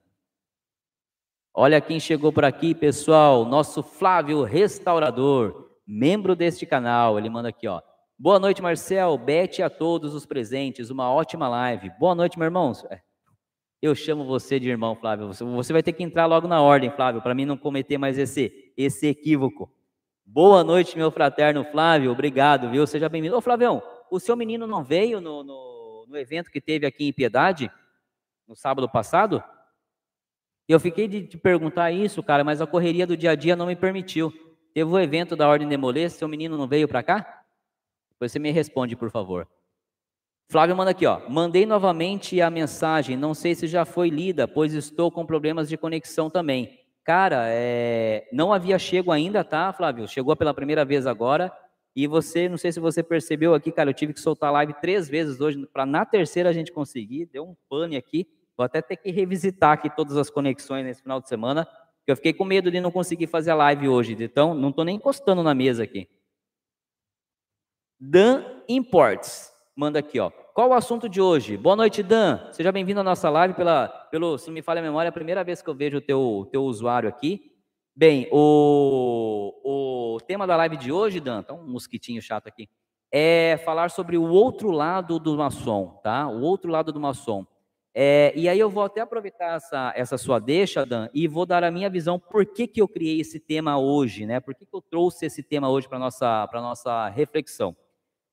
Olha 1.59 1.81
quem 1.81 1.99
chegou 1.99 2.31
por 2.31 2.45
aqui, 2.45 2.75
pessoal. 2.75 3.43
Nosso 3.43 3.81
Flávio 3.81 4.43
Restaurador, 4.43 5.71
membro 5.87 6.35
deste 6.35 6.67
canal. 6.67 7.17
Ele 7.17 7.31
manda 7.31 7.49
aqui, 7.49 7.67
ó. 7.67 7.81
Boa 8.15 8.37
noite, 8.37 8.61
Marcel. 8.61 9.17
Bete 9.17 9.63
a 9.63 9.67
todos 9.67 10.13
os 10.13 10.23
presentes. 10.23 10.91
Uma 10.91 11.11
ótima 11.11 11.49
live. 11.49 11.89
Boa 11.99 12.13
noite, 12.13 12.37
meu 12.37 12.45
irmão. 12.45 12.73
É, 12.91 13.01
eu 13.81 13.95
chamo 13.95 14.23
você 14.23 14.59
de 14.59 14.69
irmão, 14.69 14.95
Flávio. 14.95 15.33
Você 15.33 15.73
vai 15.73 15.81
ter 15.81 15.93
que 15.93 16.03
entrar 16.03 16.27
logo 16.27 16.47
na 16.47 16.61
ordem, 16.61 16.91
Flávio, 16.91 17.23
para 17.23 17.33
mim 17.33 17.43
não 17.43 17.57
cometer 17.57 17.97
mais 17.97 18.19
esse, 18.19 18.71
esse 18.77 19.07
equívoco. 19.07 19.67
Boa 20.23 20.63
noite, 20.63 20.95
meu 20.95 21.09
fraterno 21.09 21.65
Flávio. 21.65 22.11
Obrigado, 22.11 22.69
viu? 22.69 22.85
Seja 22.85 23.09
bem-vindo. 23.09 23.35
Ô, 23.35 23.41
Flavião, 23.41 23.81
o 24.11 24.19
seu 24.19 24.35
menino 24.35 24.67
não 24.67 24.83
veio 24.83 25.19
no, 25.19 25.43
no, 25.43 26.05
no 26.07 26.17
evento 26.17 26.51
que 26.51 26.61
teve 26.61 26.85
aqui 26.85 27.07
em 27.07 27.13
Piedade, 27.13 27.71
no 28.47 28.55
sábado 28.55 28.87
passado? 28.87 29.43
Eu 30.67 30.79
fiquei 30.79 31.07
de 31.07 31.25
te 31.25 31.37
perguntar 31.37 31.91
isso, 31.91 32.21
cara, 32.21 32.43
mas 32.43 32.59
a 32.59 32.67
correria 32.67 33.07
do 33.07 33.15
dia 33.15 33.31
a 33.31 33.35
dia 33.35 33.55
não 33.55 33.67
me 33.67 33.75
permitiu. 33.75 34.33
Teve 34.73 34.89
o 34.89 34.95
um 34.95 34.99
evento 34.99 35.35
da 35.35 35.47
Ordem 35.47 35.67
de 35.67 35.77
Molê, 35.77 36.09
seu 36.09 36.27
menino 36.27 36.57
não 36.57 36.67
veio 36.67 36.87
para 36.87 37.01
cá? 37.01 37.43
Depois 38.11 38.31
você 38.31 38.39
me 38.39 38.51
responde, 38.51 38.95
por 38.95 39.09
favor. 39.09 39.47
Flávio 40.49 40.75
manda 40.75 40.91
aqui, 40.91 41.05
ó. 41.05 41.27
Mandei 41.29 41.65
novamente 41.65 42.41
a 42.41 42.49
mensagem, 42.49 43.15
não 43.15 43.33
sei 43.33 43.55
se 43.55 43.65
já 43.67 43.85
foi 43.85 44.09
lida, 44.09 44.47
pois 44.47 44.73
estou 44.73 45.09
com 45.09 45.25
problemas 45.25 45.69
de 45.69 45.77
conexão 45.77 46.29
também. 46.29 46.79
Cara, 47.03 47.45
é... 47.47 48.27
não 48.33 48.51
havia 48.51 48.77
chego 48.77 49.11
ainda, 49.11 49.43
tá, 49.43 49.71
Flávio? 49.71 50.07
Chegou 50.07 50.35
pela 50.35 50.53
primeira 50.53 50.83
vez 50.83 51.07
agora. 51.07 51.51
E 51.95 52.05
você, 52.05 52.47
não 52.47 52.57
sei 52.57 52.71
se 52.71 52.79
você 52.79 53.01
percebeu 53.01 53.53
aqui, 53.53 53.71
cara, 53.71 53.89
eu 53.89 53.93
tive 53.93 54.13
que 54.13 54.19
soltar 54.19 54.49
a 54.49 54.53
live 54.53 54.73
três 54.81 55.09
vezes 55.09 55.39
hoje, 55.39 55.65
para 55.73 55.85
na 55.85 56.05
terceira 56.05 56.49
a 56.49 56.53
gente 56.53 56.71
conseguir. 56.71 57.25
Deu 57.27 57.43
um 57.45 57.55
pane 57.69 57.95
aqui. 57.95 58.27
Vou 58.57 58.65
até 58.65 58.81
ter 58.81 58.97
que 58.97 59.11
revisitar 59.11 59.73
aqui 59.73 59.89
todas 59.95 60.17
as 60.17 60.29
conexões 60.31 60.83
nesse 60.83 61.03
final 61.03 61.21
de 61.21 61.29
semana, 61.29 61.67
eu 62.07 62.15
fiquei 62.15 62.33
com 62.33 62.45
medo 62.45 62.71
de 62.71 62.79
não 62.79 62.89
conseguir 62.89 63.27
fazer 63.27 63.51
a 63.51 63.55
live 63.55 63.89
hoje. 63.89 64.15
Então, 64.17 64.53
não 64.53 64.69
estou 64.69 64.85
nem 64.85 64.95
encostando 64.95 65.43
na 65.43 65.53
mesa 65.53 65.83
aqui. 65.83 66.09
Dan 67.99 68.43
Imports 68.67 69.51
manda 69.75 69.99
aqui, 69.99 70.19
ó. 70.19 70.29
Qual 70.29 70.69
o 70.69 70.73
assunto 70.73 71.07
de 71.07 71.21
hoje? 71.21 71.57
Boa 71.57 71.75
noite, 71.75 72.01
Dan. 72.01 72.51
Seja 72.51 72.71
bem-vindo 72.71 73.01
à 73.01 73.03
nossa 73.03 73.29
live. 73.29 73.53
Pela, 73.53 73.89
pelo, 74.09 74.37
se 74.37 74.49
me 74.49 74.61
falha 74.61 74.79
a 74.79 74.83
memória, 74.83 75.09
é 75.09 75.11
a 75.11 75.13
primeira 75.13 75.43
vez 75.43 75.61
que 75.61 75.69
eu 75.69 75.75
vejo 75.75 75.97
o 75.97 76.01
teu, 76.01 76.47
teu 76.51 76.63
usuário 76.63 77.09
aqui. 77.09 77.51
Bem, 77.95 78.27
o, 78.31 79.53
o 79.63 80.17
tema 80.21 80.47
da 80.47 80.55
live 80.55 80.77
de 80.77 80.91
hoje, 80.91 81.19
Dan, 81.19 81.43
tá 81.43 81.53
um 81.53 81.67
mosquitinho 81.67 82.21
chato 82.21 82.47
aqui, 82.47 82.69
é 83.11 83.57
falar 83.65 83.91
sobre 83.91 84.17
o 84.17 84.23
outro 84.23 84.71
lado 84.71 85.19
do 85.19 85.35
maçom, 85.35 85.99
tá? 86.03 86.27
O 86.27 86.41
outro 86.41 86.71
lado 86.71 86.91
do 86.91 86.99
maçom. 86.99 87.45
É, 87.99 88.31
e 88.35 88.47
aí 88.47 88.59
eu 88.59 88.69
vou 88.69 88.83
até 88.83 89.01
aproveitar 89.01 89.55
essa, 89.55 89.91
essa 89.95 90.19
sua 90.19 90.37
deixa, 90.37 90.85
Dan, 90.85 91.09
e 91.15 91.27
vou 91.27 91.47
dar 91.47 91.63
a 91.63 91.71
minha 91.71 91.89
visão 91.89 92.19
por 92.19 92.45
que, 92.45 92.67
que 92.67 92.79
eu 92.79 92.87
criei 92.87 93.19
esse 93.19 93.39
tema 93.39 93.79
hoje, 93.79 94.23
né? 94.23 94.39
Por 94.39 94.53
que, 94.53 94.67
que 94.67 94.75
eu 94.75 94.83
trouxe 94.83 95.25
esse 95.25 95.41
tema 95.41 95.67
hoje 95.67 95.87
para 95.87 95.97
a 95.97 96.01
nossa, 96.01 96.47
nossa 96.53 97.09
reflexão? 97.09 97.75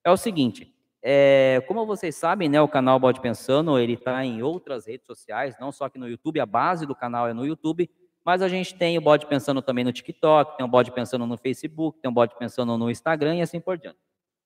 É 0.05 0.11
o 0.11 0.19
seguinte, 0.19 0.71
é, 1.03 1.65
como 1.67 1.87
vocês 1.87 2.15
sabem, 2.15 2.47
né, 2.47 2.61
o 2.61 2.69
canal 2.69 3.01
Bode 3.01 3.23
Pensando, 3.23 3.79
ele 3.79 3.95
está 3.95 4.23
em 4.23 4.43
outras 4.43 4.87
redes 4.87 5.07
sociais, 5.07 5.57
não 5.59 5.73
só 5.73 5.87
aqui 5.87 5.99
no 5.99 6.07
YouTube, 6.07 6.41
a 6.41 6.47
base 6.47 6.85
do 6.85 6.95
canal 6.95 7.27
é 7.27 7.33
no 7.33 7.47
YouTube, 7.47 7.89
mas 8.23 8.43
a 8.43 8.49
gente 8.51 8.75
tem 8.75 8.99
o 8.99 9.01
Bode 9.01 9.27
Pensando 9.27 9.63
também 9.63 9.83
no 9.83 9.95
TikTok, 9.95 10.59
tem 10.59 10.67
o 10.67 10.69
Bode 10.69 10.93
Pensando 10.93 11.27
no 11.27 11.39
Facebook, 11.39 11.99
tem 12.03 12.11
o 12.11 12.13
Bode 12.13 12.37
Pensando 12.39 12.77
no 12.77 12.91
Instagram 12.91 13.37
e 13.37 13.41
assim 13.41 13.63
por 13.63 13.79
diante. 13.79 13.99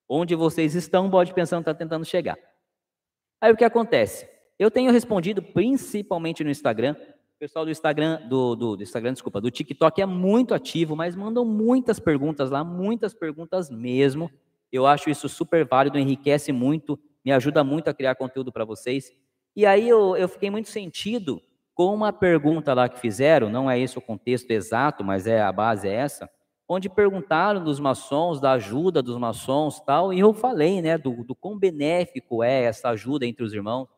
Onde 0.08 0.36
vocês 0.36 0.76
estão, 0.76 1.06
o 1.06 1.10
Bode 1.10 1.34
Pensando 1.34 1.62
está 1.62 1.74
tentando 1.74 2.04
chegar. 2.04 2.38
Aí 3.40 3.50
o 3.50 3.56
que 3.56 3.64
acontece? 3.64 4.37
Eu 4.58 4.70
tenho 4.70 4.90
respondido 4.90 5.40
principalmente 5.40 6.42
no 6.42 6.50
Instagram, 6.50 6.96
o 7.36 7.38
pessoal 7.38 7.64
do 7.64 7.70
Instagram, 7.70 8.26
do, 8.26 8.56
do, 8.56 8.76
do, 8.76 8.82
Instagram, 8.82 9.12
desculpa, 9.12 9.40
do 9.40 9.48
TikTok 9.48 10.02
é 10.02 10.06
muito 10.06 10.52
ativo, 10.52 10.96
mas 10.96 11.14
mandam 11.14 11.44
muitas 11.44 12.00
perguntas 12.00 12.50
lá, 12.50 12.64
muitas 12.64 13.14
perguntas 13.14 13.70
mesmo. 13.70 14.28
Eu 14.72 14.84
acho 14.84 15.08
isso 15.08 15.28
super 15.28 15.64
válido, 15.64 15.98
enriquece 15.98 16.50
muito, 16.50 16.98
me 17.24 17.30
ajuda 17.30 17.62
muito 17.62 17.86
a 17.86 17.94
criar 17.94 18.16
conteúdo 18.16 18.50
para 18.50 18.64
vocês. 18.64 19.12
E 19.54 19.64
aí 19.64 19.88
eu, 19.88 20.16
eu 20.16 20.28
fiquei 20.28 20.50
muito 20.50 20.68
sentido 20.68 21.40
com 21.72 21.94
uma 21.94 22.12
pergunta 22.12 22.74
lá 22.74 22.88
que 22.88 22.98
fizeram, 22.98 23.48
não 23.48 23.70
é 23.70 23.78
esse 23.78 23.96
o 23.96 24.02
contexto 24.02 24.50
exato, 24.50 25.04
mas 25.04 25.28
é 25.28 25.40
a 25.40 25.52
base 25.52 25.86
é 25.86 25.92
essa, 25.92 26.28
onde 26.68 26.88
perguntaram 26.88 27.62
dos 27.62 27.78
maçons, 27.78 28.40
da 28.40 28.52
ajuda 28.54 29.00
dos 29.00 29.16
maçons 29.16 29.78
tal, 29.78 30.12
e 30.12 30.18
eu 30.18 30.34
falei, 30.34 30.82
né, 30.82 30.98
do, 30.98 31.22
do 31.22 31.36
quão 31.36 31.56
benéfico 31.56 32.42
é 32.42 32.64
essa 32.64 32.88
ajuda 32.88 33.24
entre 33.24 33.44
os 33.44 33.54
irmãos, 33.54 33.88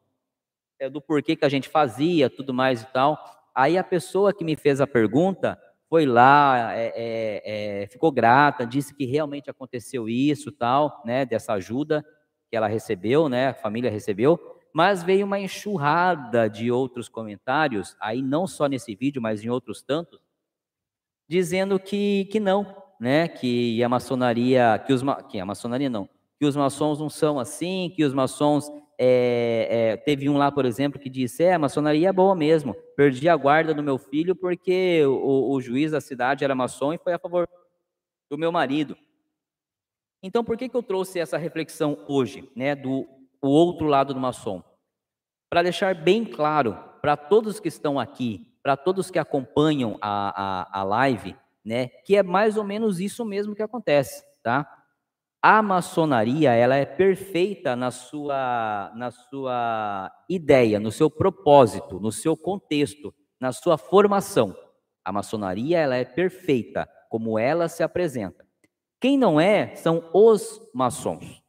é, 0.81 0.89
do 0.89 1.01
porquê 1.01 1.37
que 1.37 1.45
a 1.45 1.49
gente 1.49 1.69
fazia, 1.69 2.31
tudo 2.31 2.53
mais 2.53 2.83
e 2.83 2.87
tal. 2.87 3.23
Aí 3.55 3.77
a 3.77 3.85
pessoa 3.85 4.33
que 4.33 4.43
me 4.43 4.57
fez 4.57 4.81
a 4.81 4.87
pergunta, 4.87 5.61
foi 5.91 6.07
lá, 6.07 6.73
é, 6.73 6.93
é, 6.95 7.83
é, 7.83 7.87
ficou 7.89 8.11
grata, 8.11 8.65
disse 8.65 8.95
que 8.95 9.05
realmente 9.05 9.51
aconteceu 9.51 10.09
isso, 10.09 10.51
tal, 10.53 11.03
né, 11.05 11.27
dessa 11.27 11.53
ajuda 11.53 12.05
que 12.49 12.57
ela 12.57 12.69
recebeu, 12.69 13.29
né, 13.29 13.49
a 13.49 13.55
família 13.55 13.91
recebeu, 13.91 14.39
mas 14.73 15.03
veio 15.03 15.27
uma 15.27 15.39
enxurrada 15.39 16.49
de 16.49 16.71
outros 16.71 17.09
comentários, 17.09 17.97
aí 18.01 18.23
não 18.23 18.47
só 18.47 18.69
nesse 18.69 18.95
vídeo, 18.95 19.21
mas 19.21 19.45
em 19.45 19.51
outros 19.51 19.83
tantos, 19.83 20.21
dizendo 21.29 21.79
que, 21.79 22.27
que 22.27 22.39
não, 22.39 22.85
né, 23.01 23.27
que 23.27 23.83
a 23.83 23.89
maçonaria, 23.89 24.81
que 24.87 24.93
os 24.93 25.03
que 25.29 25.41
a 25.41 25.47
maçonaria 25.47 25.91
não, 25.91 26.09
que 26.39 26.47
os 26.47 26.55
maçons 26.55 27.01
não 27.01 27.11
são 27.11 27.41
assim, 27.41 27.93
que 27.97 28.05
os 28.05 28.15
maçons 28.15 28.71
é, 29.03 29.67
é, 29.71 29.97
teve 29.97 30.29
um 30.29 30.37
lá, 30.37 30.53
por 30.53 30.67
exemplo, 30.67 31.01
que 31.01 31.09
disse: 31.09 31.43
É, 31.43 31.55
a 31.55 31.59
maçonaria 31.59 32.11
é 32.11 32.13
boa 32.13 32.37
mesmo. 32.37 32.75
Perdi 32.95 33.31
a 33.31 33.37
guarda 33.37 33.73
do 33.73 33.83
meu 33.83 33.97
filho 33.97 34.37
porque 34.37 35.03
o, 35.07 35.55
o 35.55 35.61
juiz 35.63 35.93
da 35.93 36.03
cidade 36.03 36.45
era 36.45 36.55
maçom 36.55 36.93
e 36.93 36.99
foi 36.99 37.15
a 37.15 37.19
favor 37.19 37.49
do 38.29 38.37
meu 38.37 38.53
marido. 38.53 38.95
Então, 40.23 40.45
por 40.45 40.59
que, 40.59 40.69
que 40.69 40.77
eu 40.77 40.83
trouxe 40.83 41.19
essa 41.19 41.39
reflexão 41.39 42.05
hoje, 42.07 42.53
né, 42.55 42.75
do 42.75 43.09
o 43.41 43.49
outro 43.49 43.87
lado 43.87 44.13
do 44.13 44.21
maçom? 44.21 44.63
Para 45.49 45.63
deixar 45.63 45.95
bem 45.95 46.23
claro 46.23 46.79
para 47.01 47.17
todos 47.17 47.59
que 47.59 47.69
estão 47.69 47.99
aqui, 47.99 48.47
para 48.63 48.77
todos 48.77 49.11
que 49.11 49.19
acompanham 49.19 49.97
a, 50.03 50.69
a, 50.69 50.81
a 50.81 50.83
live, 50.83 51.35
né, 51.65 51.89
que 52.05 52.17
é 52.17 52.23
mais 52.23 52.59
ou 52.59 52.65
menos 52.65 53.01
isso 53.01 53.25
mesmo 53.25 53.55
que 53.55 53.63
acontece, 53.63 54.23
tá? 54.43 54.80
A 55.43 55.63
maçonaria, 55.63 56.53
ela 56.53 56.77
é 56.77 56.85
perfeita 56.85 57.75
na 57.75 57.91
sua, 57.91 58.93
na 58.95 59.11
sua 59.11 60.13
ideia, 60.29 60.79
no 60.79 60.93
seu 60.93 61.11
propósito, 61.11 61.99
no 61.99 62.13
seu 62.13 62.37
contexto, 62.37 63.15
na 63.41 63.51
sua 63.51 63.79
formação. 63.79 64.55
A 65.03 65.11
maçonaria, 65.11 65.79
ela 65.79 65.97
é 65.97 66.05
perfeita 66.05 66.87
como 67.09 67.39
ela 67.39 67.69
se 67.69 67.83
apresenta. 67.83 68.47
Quem 69.01 69.17
não 69.17 69.41
é 69.41 69.75
são 69.77 70.11
os 70.13 70.61
maçons. 70.75 71.43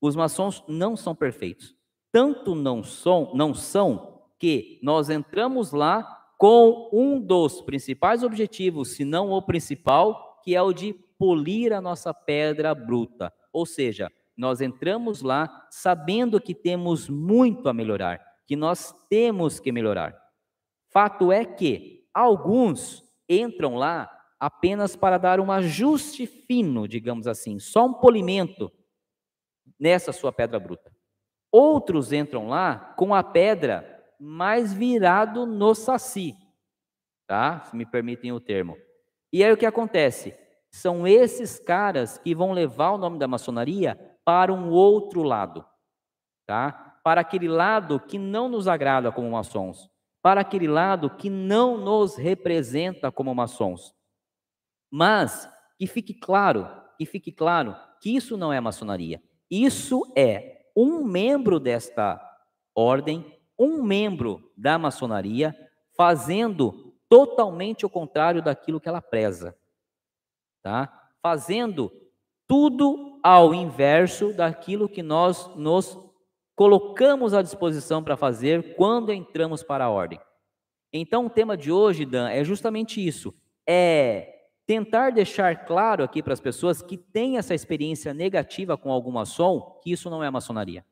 Os 0.00 0.16
maçons 0.16 0.64
não 0.66 0.96
são 0.96 1.14
perfeitos. 1.14 1.76
Tanto 2.10 2.54
não 2.54 2.82
são, 2.82 3.32
não 3.34 3.52
são 3.52 4.22
que 4.38 4.80
nós 4.82 5.10
entramos 5.10 5.72
lá 5.72 6.24
com 6.38 6.88
um 6.90 7.20
dos 7.20 7.60
principais 7.60 8.22
objetivos, 8.22 8.92
se 8.96 9.04
não 9.04 9.30
o 9.30 9.42
principal, 9.42 10.25
que 10.46 10.54
é 10.54 10.62
o 10.62 10.72
de 10.72 10.94
polir 11.18 11.72
a 11.72 11.80
nossa 11.80 12.14
pedra 12.14 12.72
bruta. 12.72 13.34
Ou 13.52 13.66
seja, 13.66 14.08
nós 14.36 14.60
entramos 14.60 15.20
lá 15.20 15.66
sabendo 15.68 16.40
que 16.40 16.54
temos 16.54 17.08
muito 17.08 17.68
a 17.68 17.74
melhorar, 17.74 18.24
que 18.46 18.54
nós 18.54 18.94
temos 19.10 19.58
que 19.58 19.72
melhorar. 19.72 20.16
Fato 20.92 21.32
é 21.32 21.44
que 21.44 22.06
alguns 22.14 23.02
entram 23.28 23.74
lá 23.74 24.08
apenas 24.38 24.94
para 24.94 25.18
dar 25.18 25.40
um 25.40 25.50
ajuste 25.50 26.28
fino, 26.28 26.86
digamos 26.86 27.26
assim, 27.26 27.58
só 27.58 27.86
um 27.86 27.94
polimento 27.94 28.70
nessa 29.80 30.12
sua 30.12 30.32
pedra 30.32 30.60
bruta. 30.60 30.94
Outros 31.50 32.12
entram 32.12 32.46
lá 32.46 32.94
com 32.96 33.12
a 33.12 33.24
pedra 33.24 34.00
mais 34.20 34.72
virado 34.72 35.44
no 35.44 35.74
saci, 35.74 36.36
tá? 37.26 37.64
Se 37.64 37.74
me 37.74 37.84
permitem 37.84 38.30
o 38.30 38.38
termo. 38.38 38.85
E 39.32 39.42
aí 39.44 39.52
o 39.52 39.56
que 39.56 39.66
acontece? 39.66 40.34
São 40.70 41.06
esses 41.06 41.58
caras 41.58 42.18
que 42.18 42.34
vão 42.34 42.52
levar 42.52 42.90
o 42.92 42.98
nome 42.98 43.18
da 43.18 43.26
maçonaria 43.26 43.98
para 44.24 44.52
um 44.52 44.70
outro 44.70 45.22
lado, 45.22 45.64
tá? 46.46 46.98
Para 47.02 47.20
aquele 47.20 47.48
lado 47.48 48.00
que 48.00 48.18
não 48.18 48.48
nos 48.48 48.66
agrada 48.66 49.12
como 49.12 49.30
maçons, 49.30 49.88
para 50.22 50.40
aquele 50.40 50.66
lado 50.66 51.08
que 51.10 51.30
não 51.30 51.78
nos 51.78 52.16
representa 52.16 53.12
como 53.12 53.34
maçons. 53.34 53.94
Mas 54.90 55.48
que 55.78 55.86
fique 55.86 56.14
claro, 56.14 56.68
que 56.98 57.06
fique 57.06 57.30
claro 57.30 57.76
que 58.00 58.14
isso 58.14 58.36
não 58.36 58.52
é 58.52 58.60
maçonaria. 58.60 59.22
Isso 59.50 60.02
é 60.16 60.66
um 60.76 61.04
membro 61.04 61.60
desta 61.60 62.20
ordem, 62.74 63.24
um 63.58 63.82
membro 63.82 64.52
da 64.56 64.78
maçonaria 64.78 65.54
fazendo 65.96 66.85
totalmente 67.08 67.86
o 67.86 67.90
contrário 67.90 68.42
daquilo 68.42 68.80
que 68.80 68.88
ela 68.88 69.00
preza 69.00 69.56
tá? 70.66 71.10
Fazendo 71.22 71.92
tudo 72.44 73.20
ao 73.22 73.54
inverso 73.54 74.32
daquilo 74.32 74.88
que 74.88 75.00
nós 75.00 75.46
nos 75.54 75.96
colocamos 76.56 77.32
à 77.32 77.40
disposição 77.40 78.02
para 78.02 78.16
fazer 78.16 78.74
quando 78.74 79.12
entramos 79.12 79.62
para 79.62 79.84
a 79.84 79.90
ordem. 79.90 80.20
Então, 80.92 81.26
o 81.26 81.30
tema 81.30 81.56
de 81.56 81.70
hoje, 81.70 82.04
Dan, 82.04 82.28
é 82.30 82.42
justamente 82.42 83.04
isso: 83.04 83.32
é 83.64 84.48
tentar 84.66 85.10
deixar 85.10 85.66
claro 85.66 86.02
aqui 86.02 86.20
para 86.20 86.32
as 86.32 86.40
pessoas 86.40 86.82
que 86.82 86.96
têm 86.96 87.38
essa 87.38 87.54
experiência 87.54 88.12
negativa 88.12 88.76
com 88.76 88.90
algum 88.90 89.12
maçom, 89.12 89.78
que 89.84 89.92
isso 89.92 90.10
não 90.10 90.24
é 90.24 90.28
maçonaria. 90.28 90.84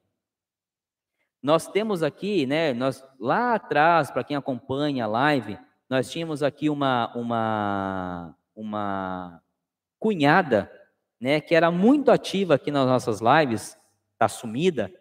Nós 1.42 1.66
temos 1.66 2.00
aqui, 2.00 2.46
né, 2.46 2.72
nós 2.72 3.04
lá 3.18 3.56
atrás, 3.56 4.12
para 4.12 4.22
quem 4.22 4.36
acompanha 4.36 5.04
a 5.04 5.08
live, 5.08 5.58
nós 5.88 6.10
tínhamos 6.10 6.42
aqui 6.42 6.68
uma 6.70 7.12
uma 7.16 8.36
uma 8.54 9.42
cunhada, 9.98 10.70
né, 11.20 11.40
que 11.40 11.54
era 11.54 11.70
muito 11.70 12.10
ativa 12.10 12.54
aqui 12.54 12.70
nas 12.70 12.86
nossas 12.86 13.20
lives, 13.20 13.76
tá 14.18 14.28
sumida, 14.28 14.92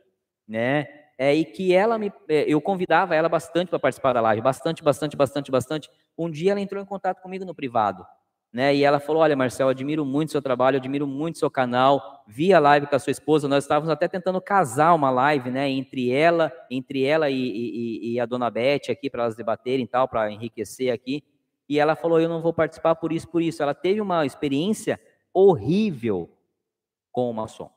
né, 0.47 0.87
é, 1.17 1.33
e 1.35 1.45
que 1.45 1.73
ela 1.73 1.97
me, 1.97 2.11
é, 2.27 2.45
eu 2.47 2.59
convidava 2.61 3.15
ela 3.15 3.29
bastante 3.29 3.69
para 3.69 3.79
participar 3.79 4.13
da 4.13 4.21
live, 4.21 4.41
bastante, 4.41 4.83
bastante, 4.83 5.15
bastante, 5.15 5.51
bastante. 5.51 5.89
Um 6.17 6.29
dia 6.29 6.51
ela 6.51 6.61
entrou 6.61 6.81
em 6.81 6.85
contato 6.85 7.21
comigo 7.21 7.45
no 7.45 7.53
privado, 7.53 8.05
né, 8.53 8.75
e 8.75 8.83
ela 8.83 8.99
falou, 8.99 9.23
olha, 9.23 9.35
Marcel, 9.35 9.67
admiro 9.67 10.05
muito 10.05 10.31
seu 10.31 10.41
trabalho, 10.41 10.77
admiro 10.77 11.07
muito 11.07 11.39
seu 11.39 11.49
canal, 11.49 12.23
vi 12.27 12.53
a 12.53 12.59
live 12.59 12.85
com 12.85 12.95
a 12.95 12.99
sua 12.99 13.11
esposa, 13.11 13.47
nós 13.47 13.63
estávamos 13.63 13.89
até 13.89 14.07
tentando 14.07 14.39
casar 14.39 14.93
uma 14.93 15.09
live, 15.09 15.49
né, 15.49 15.67
entre 15.69 16.11
ela, 16.11 16.53
entre 16.69 17.03
ela 17.03 17.31
e, 17.31 17.35
e, 17.35 18.13
e 18.13 18.19
a 18.19 18.25
dona 18.27 18.51
Beth 18.51 18.91
aqui, 18.91 19.09
para 19.09 19.23
elas 19.23 19.35
debaterem 19.35 19.85
e 19.85 19.87
tal, 19.87 20.07
para 20.07 20.31
enriquecer 20.31 20.93
aqui, 20.93 21.23
e 21.67 21.79
ela 21.79 21.95
falou: 21.95 22.19
Eu 22.19 22.29
não 22.29 22.41
vou 22.41 22.53
participar 22.53 22.95
por 22.95 23.11
isso, 23.11 23.27
por 23.27 23.41
isso. 23.41 23.63
Ela 23.63 23.73
teve 23.73 24.01
uma 24.01 24.25
experiência 24.25 24.99
horrível 25.33 26.29
com 27.11 27.29
o 27.29 27.33
maçom. 27.33 27.69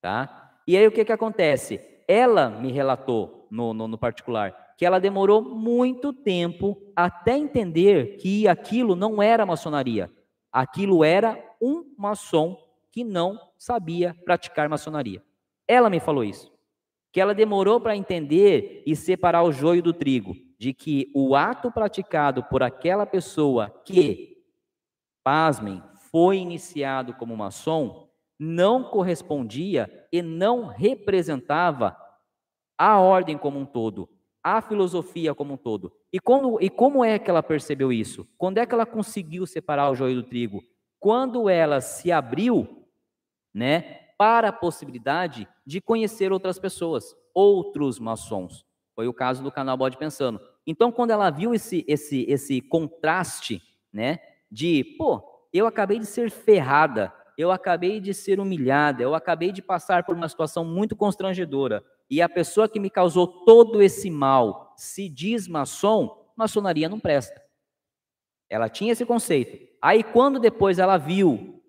Tá? 0.00 0.58
E 0.66 0.76
aí 0.76 0.86
o 0.86 0.92
que, 0.92 1.04
que 1.04 1.12
acontece? 1.12 1.80
Ela 2.06 2.48
me 2.48 2.70
relatou, 2.72 3.46
no, 3.50 3.72
no, 3.72 3.88
no 3.88 3.98
particular, 3.98 4.54
que 4.76 4.84
ela 4.84 5.00
demorou 5.00 5.42
muito 5.42 6.12
tempo 6.12 6.76
até 6.94 7.36
entender 7.36 8.16
que 8.16 8.48
aquilo 8.48 8.96
não 8.96 9.22
era 9.22 9.46
maçonaria. 9.46 10.10
Aquilo 10.52 11.04
era 11.04 11.38
um 11.60 11.94
maçom 11.96 12.56
que 12.90 13.02
não 13.04 13.38
sabia 13.56 14.16
praticar 14.24 14.68
maçonaria. 14.68 15.22
Ela 15.66 15.90
me 15.90 16.00
falou 16.00 16.24
isso. 16.24 16.52
Que 17.12 17.20
ela 17.20 17.34
demorou 17.34 17.80
para 17.80 17.96
entender 17.96 18.82
e 18.86 18.94
separar 18.94 19.42
o 19.42 19.52
joio 19.52 19.82
do 19.82 19.92
trigo 19.92 20.34
de 20.58 20.72
que 20.72 21.10
o 21.14 21.34
ato 21.34 21.70
praticado 21.70 22.42
por 22.44 22.62
aquela 22.62 23.04
pessoa 23.04 23.70
que, 23.84 24.38
pasmem, 25.22 25.82
foi 26.10 26.38
iniciado 26.38 27.14
como 27.14 27.36
maçom, 27.36 28.08
não 28.38 28.84
correspondia 28.84 30.06
e 30.12 30.22
não 30.22 30.66
representava 30.66 31.96
a 32.78 32.98
ordem 32.98 33.36
como 33.36 33.58
um 33.58 33.66
todo, 33.66 34.08
a 34.44 34.60
filosofia 34.60 35.34
como 35.34 35.54
um 35.54 35.56
todo. 35.56 35.90
E, 36.12 36.20
quando, 36.20 36.58
e 36.60 36.68
como 36.68 37.02
é 37.02 37.18
que 37.18 37.30
ela 37.30 37.42
percebeu 37.42 37.90
isso? 37.90 38.28
Quando 38.36 38.58
é 38.58 38.66
que 38.66 38.74
ela 38.74 38.84
conseguiu 38.84 39.46
separar 39.46 39.90
o 39.90 39.94
joio 39.94 40.16
do 40.16 40.22
trigo? 40.22 40.62
Quando 41.00 41.48
ela 41.48 41.80
se 41.80 42.12
abriu, 42.12 42.86
né, 43.54 44.00
para 44.18 44.48
a 44.48 44.52
possibilidade 44.52 45.48
de 45.66 45.80
conhecer 45.80 46.30
outras 46.30 46.58
pessoas, 46.58 47.16
outros 47.34 47.98
maçons. 47.98 48.64
Foi 48.94 49.08
o 49.08 49.14
caso 49.14 49.42
do 49.42 49.50
canal 49.50 49.76
Bode 49.76 49.96
Pensando. 49.96 50.40
Então, 50.66 50.92
quando 50.92 51.10
ela 51.10 51.30
viu 51.30 51.54
esse, 51.54 51.84
esse, 51.88 52.24
esse 52.28 52.60
contraste, 52.60 53.62
né, 53.92 54.18
de, 54.50 54.84
pô, 54.98 55.22
eu 55.52 55.66
acabei 55.66 55.98
de 55.98 56.06
ser 56.06 56.30
ferrada, 56.30 57.12
eu 57.36 57.50
acabei 57.50 58.00
de 58.00 58.14
ser 58.14 58.38
humilhada, 58.38 59.02
eu 59.02 59.14
acabei 59.14 59.50
de 59.50 59.62
passar 59.62 60.04
por 60.04 60.14
uma 60.14 60.28
situação 60.28 60.64
muito 60.64 60.94
constrangedora, 60.94 61.84
e 62.10 62.20
a 62.20 62.28
pessoa 62.28 62.68
que 62.68 62.80
me 62.80 62.90
causou 62.90 63.26
todo 63.26 63.82
esse 63.82 64.10
mal 64.10 64.74
se 64.76 65.08
diz 65.08 65.48
maçom, 65.48 66.30
maçonaria 66.36 66.88
não 66.88 67.00
presta. 67.00 67.42
Ela 68.48 68.68
tinha 68.68 68.92
esse 68.92 69.04
conceito. 69.06 69.66
Aí, 69.80 70.02
quando 70.02 70.38
depois 70.38 70.78
ela 70.78 70.96
viu 70.96 71.62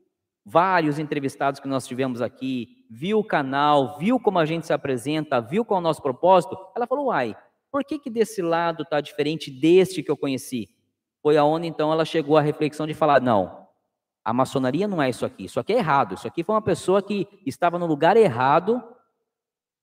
vários 0.45 0.99
entrevistados 0.99 1.59
que 1.59 1.67
nós 1.67 1.87
tivemos 1.87 2.21
aqui, 2.21 2.85
viu 2.89 3.19
o 3.19 3.23
canal, 3.23 3.97
viu 3.97 4.19
como 4.19 4.37
a 4.37 4.45
gente 4.45 4.67
se 4.67 4.73
apresenta, 4.73 5.41
viu 5.41 5.65
qual 5.65 5.79
é 5.79 5.81
o 5.81 5.83
nosso 5.83 6.01
propósito, 6.01 6.57
ela 6.75 6.85
falou: 6.85 7.07
uai, 7.07 7.35
por 7.71 7.83
que, 7.83 7.97
que 7.97 8.09
desse 8.09 8.41
lado 8.41 8.83
está 8.83 9.01
diferente 9.01 9.49
deste 9.49 10.03
que 10.03 10.11
eu 10.11 10.17
conheci? 10.17 10.69
Foi 11.21 11.37
aonde 11.37 11.67
então 11.67 11.91
ela 11.91 12.05
chegou 12.05 12.37
à 12.37 12.41
reflexão 12.41 12.85
de 12.85 12.93
falar: 12.93 13.21
não, 13.21 13.67
a 14.23 14.31
maçonaria 14.31 14.87
não 14.87 15.01
é 15.01 15.09
isso 15.09 15.25
aqui, 15.25 15.45
isso 15.45 15.59
aqui 15.59 15.73
é 15.73 15.77
errado, 15.77 16.13
isso 16.13 16.27
aqui 16.27 16.43
foi 16.43 16.53
uma 16.53 16.61
pessoa 16.61 17.01
que 17.01 17.27
estava 17.45 17.79
no 17.79 17.87
lugar 17.87 18.15
errado 18.15 18.83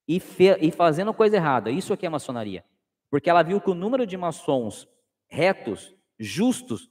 e, 0.07 0.21
e 0.61 0.71
fazendo 0.71 1.13
coisa 1.13 1.35
errada, 1.37 1.71
isso 1.71 1.93
aqui 1.93 2.05
é 2.05 2.09
maçonaria. 2.09 2.63
Porque 3.09 3.29
ela 3.29 3.43
viu 3.43 3.61
que 3.61 3.69
o 3.69 3.75
número 3.75 4.05
de 4.05 4.17
maçons 4.17 4.87
retos, 5.27 5.93
justos, 6.19 6.89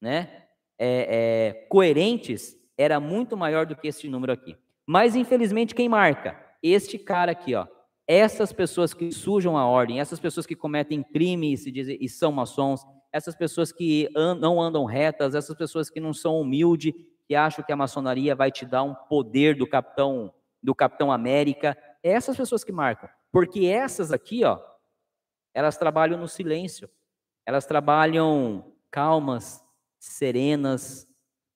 né, 0.00 0.46
é, 0.78 1.56
é, 1.58 1.66
coerentes, 1.68 2.56
era 2.76 2.98
muito 2.98 3.36
maior 3.36 3.66
do 3.66 3.76
que 3.76 3.88
esse 3.88 4.08
número 4.08 4.32
aqui. 4.32 4.56
Mas, 4.86 5.14
infelizmente, 5.14 5.74
quem 5.74 5.88
marca? 5.88 6.38
Este 6.62 6.98
cara 6.98 7.32
aqui, 7.32 7.54
ó. 7.54 7.66
Essas 8.06 8.52
pessoas 8.52 8.92
que 8.92 9.10
sujam 9.12 9.56
a 9.56 9.66
ordem, 9.66 10.00
essas 10.00 10.20
pessoas 10.20 10.46
que 10.46 10.54
cometem 10.54 11.02
crime 11.02 11.52
e, 11.52 11.56
se 11.56 11.70
dizem, 11.70 11.96
e 12.00 12.08
são 12.08 12.30
maçons, 12.32 12.84
essas 13.12 13.34
pessoas 13.34 13.72
que 13.72 14.10
and, 14.14 14.34
não 14.34 14.60
andam 14.60 14.84
retas, 14.84 15.34
essas 15.34 15.56
pessoas 15.56 15.88
que 15.88 16.00
não 16.00 16.12
são 16.12 16.40
humildes, 16.40 16.92
que 17.26 17.34
acham 17.34 17.64
que 17.64 17.72
a 17.72 17.76
maçonaria 17.76 18.34
vai 18.34 18.50
te 18.50 18.66
dar 18.66 18.82
um 18.82 18.94
poder 18.94 19.56
do 19.56 19.66
capitão 19.66 20.32
do 20.62 20.74
capitão 20.74 21.12
América, 21.12 21.76
essas 22.04 22.36
pessoas 22.36 22.62
que 22.62 22.70
marcam. 22.70 23.08
Porque 23.32 23.66
essas 23.66 24.12
aqui, 24.12 24.44
ó, 24.44 24.60
elas 25.54 25.76
trabalham 25.76 26.18
no 26.18 26.28
silêncio. 26.28 26.88
Elas 27.46 27.66
trabalham 27.66 28.72
calmas, 28.90 29.64
serenas, 29.98 31.08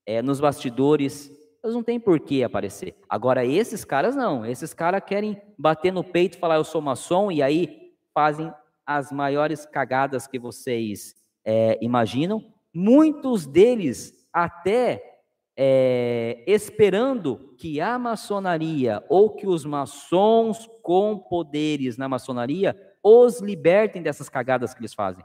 é, 0.06 0.22
nos 0.22 0.40
bastidores, 0.40 1.30
elas 1.62 1.74
não 1.74 1.82
têm 1.82 2.00
por 2.00 2.18
que 2.18 2.42
aparecer. 2.42 2.96
Agora, 3.08 3.44
esses 3.44 3.84
caras 3.84 4.16
não. 4.16 4.46
Esses 4.46 4.72
caras 4.72 5.02
querem 5.04 5.40
bater 5.58 5.92
no 5.92 6.02
peito 6.02 6.36
e 6.36 6.40
falar, 6.40 6.56
eu 6.56 6.64
sou 6.64 6.80
maçom, 6.80 7.30
e 7.30 7.42
aí 7.42 7.92
fazem 8.14 8.52
as 8.86 9.12
maiores 9.12 9.66
cagadas 9.66 10.26
que 10.26 10.38
vocês 10.38 11.14
é, 11.44 11.78
imaginam. 11.82 12.42
Muitos 12.72 13.46
deles 13.46 14.26
até 14.32 15.17
é, 15.60 16.44
esperando 16.46 17.52
que 17.58 17.80
a 17.80 17.98
maçonaria 17.98 19.04
ou 19.08 19.30
que 19.30 19.44
os 19.44 19.64
maçons 19.64 20.70
com 20.82 21.18
poderes 21.18 21.96
na 21.96 22.08
maçonaria 22.08 22.80
os 23.02 23.40
libertem 23.40 24.00
dessas 24.00 24.28
cagadas 24.28 24.72
que 24.72 24.80
eles 24.80 24.94
fazem. 24.94 25.24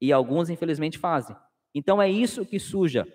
E 0.00 0.10
alguns, 0.10 0.48
infelizmente, 0.48 0.98
fazem. 0.98 1.36
Então 1.74 2.00
é 2.00 2.08
isso 2.08 2.46
que 2.46 2.58
suja 2.58 3.06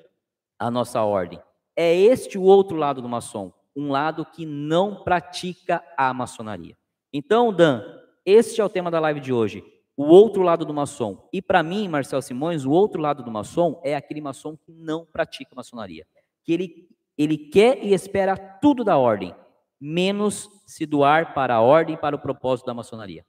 a 0.60 0.70
nossa 0.70 1.02
ordem. 1.02 1.41
É 1.76 1.96
este 1.96 2.38
o 2.38 2.44
outro 2.44 2.78
lado 2.78 3.02
do 3.02 3.10
maçom, 3.10 3.52
um 3.76 3.90
lado 3.90 4.24
que 4.24 4.46
não 4.46 5.04
pratica 5.04 5.84
a 5.98 6.14
maçonaria. 6.14 6.78
Então, 7.12 7.52
Dan, 7.52 7.82
este 8.24 8.62
é 8.62 8.64
o 8.64 8.70
tema 8.70 8.91
da 8.91 9.00
live 9.00 9.20
de 9.20 9.34
hoje, 9.34 9.64
o 9.98 10.04
outro 10.04 10.44
lado 10.44 10.66
do 10.66 10.74
maçom. 10.74 11.28
E 11.34 11.41
para 11.41 11.64
mim, 11.64 11.88
Marcel 11.88 12.22
Simões, 12.22 12.64
o 12.64 12.72
outro 12.72 13.02
lado 13.02 13.24
do 13.24 13.32
maçom 13.32 13.82
é 13.84 13.96
aquele 13.96 14.22
maçom 14.22 14.56
que 14.56 14.72
não 14.72 15.04
pratica 15.06 15.56
maçonaria, 15.56 16.06
que 16.44 16.53
ele 16.53 16.90
ele 17.20 17.38
quer 17.38 17.84
e 17.84 17.94
espera 17.94 18.38
tudo 18.38 18.82
da 18.82 18.98
ordem, 18.98 19.36
menos 19.80 20.49
se 20.66 20.86
doar 20.86 21.34
para 21.34 21.56
a 21.56 21.61
ordem, 21.61 21.98
para 21.98 22.16
o 22.16 22.20
propósito 22.20 22.68
da 22.68 22.74
maçonaria. 22.74 23.26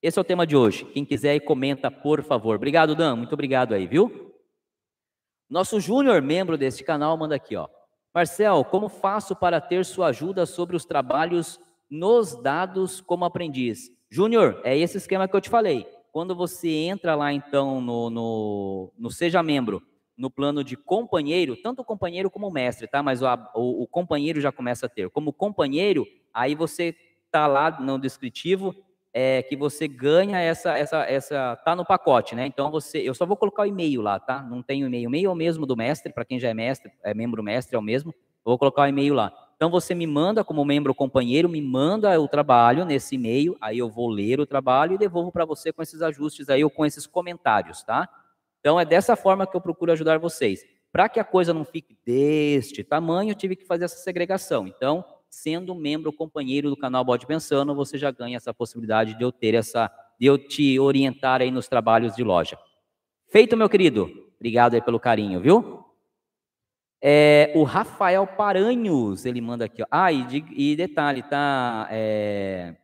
Esse 0.00 0.16
é 0.16 0.22
o 0.22 0.24
tema 0.24 0.46
de 0.46 0.56
hoje. 0.56 0.84
Quem 0.84 1.04
quiser 1.04 1.40
comenta, 1.40 1.90
por 1.90 2.22
favor. 2.22 2.54
Obrigado, 2.54 2.94
Dan. 2.94 3.16
Muito 3.16 3.32
obrigado 3.32 3.74
aí, 3.74 3.84
viu? 3.84 4.32
Nosso 5.50 5.80
Júnior, 5.80 6.22
membro 6.22 6.56
deste 6.56 6.84
canal, 6.84 7.16
manda 7.16 7.34
aqui, 7.34 7.56
ó. 7.56 7.68
Marcel, 8.14 8.64
como 8.64 8.88
faço 8.88 9.34
para 9.34 9.60
ter 9.60 9.84
sua 9.84 10.08
ajuda 10.08 10.46
sobre 10.46 10.76
os 10.76 10.84
trabalhos 10.84 11.58
nos 11.90 12.40
dados 12.40 13.00
como 13.00 13.24
aprendiz? 13.24 13.90
Júnior, 14.08 14.60
é 14.62 14.78
esse 14.78 14.98
esquema 14.98 15.26
que 15.26 15.34
eu 15.34 15.40
te 15.40 15.50
falei. 15.50 15.84
Quando 16.12 16.32
você 16.34 16.68
entra 16.68 17.16
lá, 17.16 17.32
então, 17.32 17.80
no, 17.80 18.08
no, 18.08 18.92
no 18.96 19.10
Seja 19.10 19.42
Membro, 19.42 19.82
no 20.16 20.30
plano 20.30 20.62
de 20.62 20.76
companheiro, 20.76 21.56
tanto 21.56 21.82
o 21.82 21.84
companheiro 21.84 22.30
como 22.30 22.48
o 22.48 22.52
mestre, 22.52 22.86
tá? 22.86 23.02
Mas 23.02 23.22
o, 23.22 23.26
o, 23.54 23.82
o 23.82 23.86
companheiro 23.86 24.40
já 24.40 24.52
começa 24.52 24.86
a 24.86 24.88
ter. 24.88 25.08
Como 25.10 25.32
companheiro, 25.32 26.06
aí 26.32 26.54
você 26.54 26.94
tá 27.30 27.46
lá 27.46 27.80
no 27.80 27.98
descritivo, 27.98 28.74
é, 29.14 29.42
que 29.42 29.56
você 29.56 29.86
ganha 29.86 30.38
essa, 30.38 30.76
essa, 30.78 31.04
essa, 31.04 31.56
tá 31.64 31.76
no 31.76 31.84
pacote, 31.84 32.34
né? 32.34 32.46
Então 32.46 32.70
você, 32.70 32.98
eu 32.98 33.14
só 33.14 33.26
vou 33.26 33.36
colocar 33.36 33.62
o 33.62 33.66
e-mail 33.66 34.00
lá, 34.00 34.18
tá? 34.18 34.42
Não 34.42 34.62
tem 34.62 34.82
o 34.84 34.86
e-mail, 34.86 35.08
o 35.08 35.10
e-mail 35.10 35.26
é 35.28 35.32
o 35.32 35.36
mesmo 35.36 35.66
do 35.66 35.76
mestre, 35.76 36.12
para 36.12 36.24
quem 36.24 36.40
já 36.40 36.48
é 36.48 36.54
mestre, 36.54 36.90
é 37.02 37.12
membro 37.12 37.42
mestre, 37.42 37.76
é 37.76 37.78
o 37.78 37.82
mesmo. 37.82 38.10
Eu 38.10 38.50
vou 38.50 38.58
colocar 38.58 38.82
o 38.82 38.86
e-mail 38.86 39.14
lá. 39.14 39.32
Então 39.56 39.70
você 39.70 39.94
me 39.94 40.06
manda 40.06 40.42
como 40.42 40.64
membro 40.64 40.94
companheiro, 40.94 41.48
me 41.48 41.60
manda 41.60 42.18
o 42.20 42.26
trabalho 42.26 42.84
nesse 42.84 43.14
e-mail, 43.14 43.56
aí 43.60 43.78
eu 43.78 43.88
vou 43.88 44.08
ler 44.08 44.40
o 44.40 44.46
trabalho 44.46 44.94
e 44.94 44.98
devolvo 44.98 45.30
para 45.30 45.44
você 45.44 45.72
com 45.72 45.82
esses 45.82 46.02
ajustes 46.02 46.48
aí 46.48 46.64
ou 46.64 46.70
com 46.70 46.84
esses 46.84 47.06
comentários, 47.06 47.82
tá? 47.82 48.08
Então 48.62 48.78
é 48.78 48.84
dessa 48.84 49.16
forma 49.16 49.44
que 49.44 49.56
eu 49.56 49.60
procuro 49.60 49.90
ajudar 49.90 50.20
vocês. 50.20 50.64
Para 50.92 51.08
que 51.08 51.18
a 51.18 51.24
coisa 51.24 51.52
não 51.52 51.64
fique 51.64 51.98
deste 52.06 52.84
tamanho, 52.84 53.32
eu 53.32 53.34
tive 53.34 53.56
que 53.56 53.66
fazer 53.66 53.86
essa 53.86 53.96
segregação. 53.96 54.68
Então, 54.68 55.04
sendo 55.28 55.74
membro 55.74 56.12
companheiro 56.12 56.70
do 56.70 56.76
canal 56.76 57.04
Bode 57.04 57.26
Pensando, 57.26 57.74
você 57.74 57.98
já 57.98 58.12
ganha 58.12 58.36
essa 58.36 58.54
possibilidade 58.54 59.18
de 59.18 59.24
eu 59.24 59.32
ter 59.32 59.54
essa, 59.54 59.90
de 60.20 60.26
eu 60.26 60.38
te 60.38 60.78
orientar 60.78 61.40
aí 61.40 61.50
nos 61.50 61.66
trabalhos 61.66 62.14
de 62.14 62.22
loja. 62.22 62.56
Feito, 63.26 63.56
meu 63.56 63.68
querido. 63.68 64.08
Obrigado 64.36 64.74
aí 64.74 64.80
pelo 64.80 65.00
carinho, 65.00 65.40
viu? 65.40 65.82
É, 67.02 67.50
o 67.56 67.64
Rafael 67.64 68.24
Paranhos, 68.28 69.26
ele 69.26 69.40
manda 69.40 69.64
aqui. 69.64 69.82
Ó. 69.82 69.86
Ah, 69.90 70.12
e, 70.12 70.22
de, 70.24 70.44
e 70.52 70.76
detalhe, 70.76 71.24
tá? 71.24 71.88
É, 71.90 72.76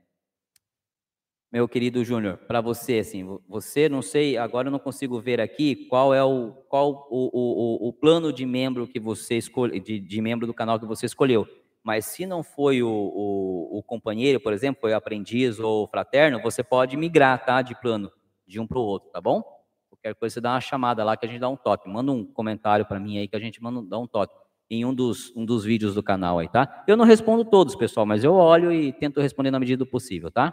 meu 1.50 1.66
querido 1.68 2.04
Júnior, 2.04 2.36
para 2.36 2.60
você, 2.60 2.98
assim, 2.98 3.38
você, 3.48 3.88
não 3.88 4.02
sei, 4.02 4.36
agora 4.36 4.68
eu 4.68 4.72
não 4.72 4.78
consigo 4.78 5.18
ver 5.20 5.40
aqui 5.40 5.86
qual 5.86 6.12
é 6.12 6.22
o, 6.22 6.52
qual 6.68 7.08
o, 7.10 7.30
o, 7.32 7.88
o 7.88 7.92
plano 7.92 8.32
de 8.32 8.44
membro 8.44 8.86
que 8.86 9.00
você 9.00 9.38
escolhe, 9.38 9.80
de, 9.80 9.98
de 9.98 10.20
membro 10.20 10.46
do 10.46 10.52
canal 10.52 10.78
que 10.78 10.86
você 10.86 11.06
escolheu 11.06 11.46
mas 11.88 12.04
se 12.04 12.26
não 12.26 12.42
foi 12.42 12.82
o, 12.82 12.88
o, 12.90 13.78
o 13.78 13.82
companheiro, 13.82 14.38
por 14.38 14.52
exemplo, 14.52 14.78
foi 14.78 14.92
aprendiz 14.92 15.58
ou 15.58 15.88
fraterno, 15.88 16.38
você 16.42 16.62
pode 16.62 16.98
migrar, 16.98 17.42
tá, 17.42 17.62
de 17.62 17.74
plano, 17.80 18.12
de 18.46 18.60
um 18.60 18.66
para 18.66 18.78
o 18.78 18.82
outro, 18.82 19.08
tá 19.10 19.22
bom? 19.22 19.42
Qualquer 19.88 20.14
coisa, 20.14 20.34
você 20.34 20.40
dá 20.42 20.52
uma 20.52 20.60
chamada 20.60 21.02
lá 21.02 21.16
que 21.16 21.24
a 21.24 21.28
gente 21.28 21.40
dá 21.40 21.48
um 21.48 21.56
toque. 21.56 21.88
Manda 21.88 22.12
um 22.12 22.26
comentário 22.26 22.84
para 22.84 23.00
mim 23.00 23.16
aí 23.16 23.26
que 23.26 23.36
a 23.36 23.40
gente 23.40 23.62
manda, 23.62 23.82
dá 23.88 23.98
um 23.98 24.06
toque 24.06 24.34
em 24.70 24.84
um 24.84 24.92
dos, 24.92 25.34
um 25.34 25.46
dos 25.46 25.64
vídeos 25.64 25.94
do 25.94 26.02
canal 26.02 26.38
aí, 26.38 26.48
tá? 26.48 26.84
Eu 26.86 26.94
não 26.94 27.06
respondo 27.06 27.42
todos, 27.42 27.74
pessoal, 27.74 28.04
mas 28.04 28.22
eu 28.22 28.34
olho 28.34 28.70
e 28.70 28.92
tento 28.92 29.18
responder 29.18 29.50
na 29.50 29.58
medida 29.58 29.82
do 29.82 29.90
possível, 29.90 30.30
tá? 30.30 30.52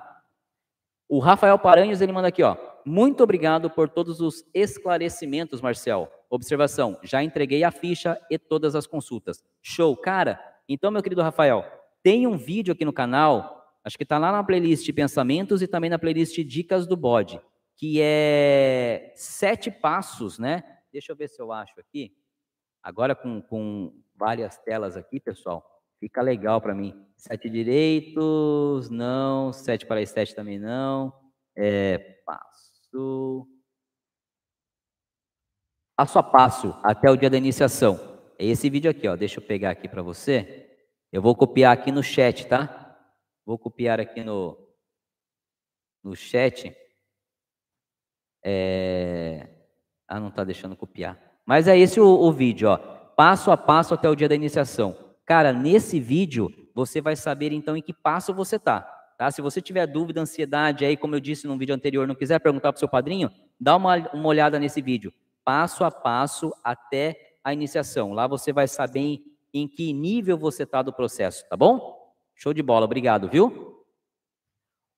O 1.07 1.19
Rafael 1.19 1.57
Paranhos, 1.59 2.01
ele 2.01 2.11
manda 2.11 2.27
aqui, 2.27 2.41
ó. 2.41 2.57
Muito 2.85 3.23
obrigado 3.23 3.69
por 3.69 3.89
todos 3.89 4.21
os 4.21 4.43
esclarecimentos, 4.53 5.61
Marcel. 5.61 6.11
Observação, 6.29 6.99
já 7.03 7.23
entreguei 7.23 7.63
a 7.63 7.71
ficha 7.71 8.19
e 8.29 8.37
todas 8.37 8.75
as 8.75 8.87
consultas. 8.87 9.43
Show, 9.61 9.95
cara. 9.95 10.39
Então, 10.67 10.91
meu 10.91 11.03
querido 11.03 11.21
Rafael, 11.21 11.63
tem 12.01 12.27
um 12.27 12.37
vídeo 12.37 12.73
aqui 12.73 12.85
no 12.85 12.93
canal, 12.93 13.71
acho 13.83 13.97
que 13.97 14.03
está 14.03 14.17
lá 14.17 14.31
na 14.31 14.43
playlist 14.43 14.91
Pensamentos 14.93 15.61
e 15.61 15.67
também 15.67 15.89
na 15.89 15.99
playlist 15.99 16.37
Dicas 16.43 16.87
do 16.87 16.95
Bode, 16.95 17.39
que 17.77 17.99
é 18.01 19.11
sete 19.15 19.69
passos, 19.69 20.39
né? 20.39 20.63
Deixa 20.91 21.11
eu 21.11 21.15
ver 21.15 21.27
se 21.27 21.41
eu 21.41 21.51
acho 21.51 21.79
aqui. 21.79 22.15
Agora 22.81 23.15
com, 23.15 23.41
com 23.41 23.93
várias 24.15 24.57
telas 24.59 24.95
aqui, 24.95 25.19
pessoal, 25.19 25.74
fica 26.05 26.21
legal 26.21 26.61
para 26.61 26.75
mim. 26.75 26.93
Sete 27.17 27.49
direitos, 27.49 28.91
não. 28.91 29.51
Sete 29.51 29.87
para 29.87 30.05
sete 30.05 30.35
também 30.35 30.59
não. 30.59 31.11
É, 31.57 31.97
passo. 32.23 33.47
Passo 35.97 36.19
a 36.19 36.23
passo 36.23 36.79
até 36.83 37.09
o 37.09 37.15
dia 37.15 37.29
da 37.29 37.37
iniciação. 37.37 38.21
É 38.37 38.45
esse 38.45 38.69
vídeo 38.69 38.91
aqui, 38.91 39.07
ó. 39.07 39.15
Deixa 39.15 39.39
eu 39.39 39.47
pegar 39.47 39.71
aqui 39.71 39.87
para 39.87 40.03
você. 40.03 40.77
Eu 41.11 41.23
vou 41.23 41.35
copiar 41.35 41.73
aqui 41.73 41.91
no 41.91 42.03
chat, 42.03 42.45
tá? 42.47 42.95
Vou 43.43 43.57
copiar 43.57 43.99
aqui 43.99 44.23
no, 44.23 44.55
no 46.03 46.15
chat. 46.15 46.75
É... 48.43 49.49
Ah, 50.07 50.19
não 50.19 50.27
está 50.27 50.43
deixando 50.43 50.75
copiar. 50.75 51.19
Mas 51.43 51.67
é 51.67 51.75
esse 51.75 51.99
o, 51.99 52.07
o 52.07 52.31
vídeo, 52.31 52.69
ó. 52.69 52.77
Passo 52.77 53.49
a 53.49 53.57
passo 53.57 53.95
até 53.95 54.07
o 54.07 54.15
dia 54.15 54.29
da 54.29 54.35
iniciação. 54.35 55.04
Cara, 55.25 55.51
nesse 55.51 55.99
vídeo 55.99 56.51
você 56.73 57.01
vai 57.01 57.15
saber 57.15 57.51
então 57.51 57.75
em 57.75 57.81
que 57.81 57.93
passo 57.93 58.33
você 58.33 58.57
está. 58.57 58.81
Tá? 59.17 59.31
Se 59.31 59.41
você 59.41 59.61
tiver 59.61 59.87
dúvida, 59.87 60.21
ansiedade, 60.21 60.85
aí, 60.85 60.95
como 60.95 61.15
eu 61.15 61.19
disse 61.19 61.47
no 61.47 61.57
vídeo 61.57 61.73
anterior, 61.73 62.07
não 62.07 62.15
quiser 62.15 62.39
perguntar 62.39 62.71
para 62.71 62.77
o 62.77 62.79
seu 62.79 62.89
padrinho, 62.89 63.31
dá 63.59 63.75
uma, 63.75 63.95
uma 64.13 64.27
olhada 64.27 64.59
nesse 64.59 64.81
vídeo, 64.81 65.13
passo 65.43 65.83
a 65.83 65.89
passo 65.89 66.53
até 66.63 67.37
a 67.43 67.53
iniciação. 67.53 68.13
Lá 68.13 68.27
você 68.27 68.51
vai 68.51 68.67
saber 68.67 68.99
em, 68.99 69.23
em 69.53 69.67
que 69.67 69.93
nível 69.93 70.37
você 70.37 70.63
está 70.63 70.81
do 70.81 70.93
processo, 70.93 71.47
tá 71.49 71.55
bom? 71.55 72.13
Show 72.35 72.53
de 72.53 72.61
bola, 72.61 72.85
obrigado, 72.85 73.29
viu? 73.29 73.83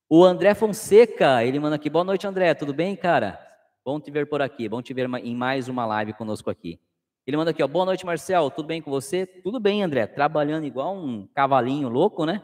O 0.09 0.23
André 0.23 0.53
Fonseca, 0.53 1.43
ele 1.43 1.59
manda 1.59 1.75
aqui, 1.75 1.89
boa 1.89 2.03
noite, 2.03 2.25
André, 2.25 2.53
tudo 2.53 2.73
bem, 2.73 2.95
cara? 2.95 3.39
Bom 3.85 3.99
te 3.99 4.09
ver 4.09 4.27
por 4.27 4.41
aqui, 4.41 4.67
bom 4.67 4.81
te 4.81 4.93
ver 4.93 5.07
em 5.23 5.35
mais 5.35 5.69
uma 5.69 5.85
live 5.85 6.13
conosco 6.13 6.49
aqui. 6.49 6.79
Ele 7.27 7.35
manda 7.35 7.51
aqui, 7.51 7.61
ó, 7.61 7.67
boa 7.67 7.83
noite, 7.83 8.05
Marcel, 8.05 8.49
tudo 8.49 8.67
bem 8.67 8.81
com 8.81 8.89
você? 8.89 9.25
Tudo 9.25 9.59
bem, 9.59 9.83
André, 9.83 10.07
trabalhando 10.07 10.63
igual 10.63 10.95
um 10.95 11.27
cavalinho 11.35 11.89
louco, 11.89 12.25
né? 12.25 12.41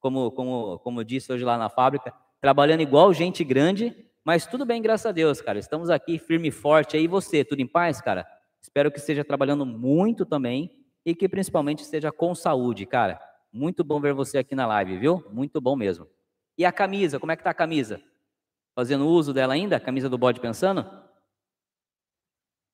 Como, 0.00 0.32
como, 0.32 0.80
como 0.80 0.98
eu 0.98 1.04
disse 1.04 1.32
hoje 1.32 1.44
lá 1.44 1.56
na 1.56 1.68
fábrica, 1.68 2.12
trabalhando 2.40 2.80
igual 2.80 3.14
gente 3.14 3.44
grande, 3.44 3.94
mas 4.24 4.44
tudo 4.44 4.66
bem, 4.66 4.82
graças 4.82 5.06
a 5.06 5.12
Deus, 5.12 5.40
cara. 5.40 5.60
Estamos 5.60 5.90
aqui 5.90 6.18
firme 6.18 6.48
e 6.48 6.50
forte. 6.50 6.96
Aí 6.96 7.06
você, 7.06 7.44
tudo 7.44 7.60
em 7.60 7.68
paz, 7.68 8.00
cara? 8.00 8.26
Espero 8.60 8.90
que 8.90 8.98
esteja 8.98 9.24
trabalhando 9.24 9.64
muito 9.64 10.26
também 10.26 10.72
e 11.04 11.14
que 11.14 11.28
principalmente 11.28 11.84
esteja 11.84 12.10
com 12.10 12.34
saúde, 12.34 12.84
cara. 12.84 13.20
Muito 13.52 13.84
bom 13.84 14.00
ver 14.00 14.12
você 14.12 14.38
aqui 14.38 14.56
na 14.56 14.66
live, 14.66 14.98
viu? 14.98 15.24
Muito 15.30 15.60
bom 15.60 15.76
mesmo. 15.76 16.04
E 16.58 16.64
a 16.64 16.72
camisa, 16.72 17.20
como 17.20 17.30
é 17.30 17.36
que 17.36 17.44
tá 17.44 17.50
a 17.50 17.54
camisa? 17.54 18.02
Fazendo 18.74 19.06
uso 19.06 19.32
dela 19.32 19.54
ainda? 19.54 19.76
A 19.76 19.80
camisa 19.80 20.08
do 20.08 20.18
bode 20.18 20.40
pensando? 20.40 21.05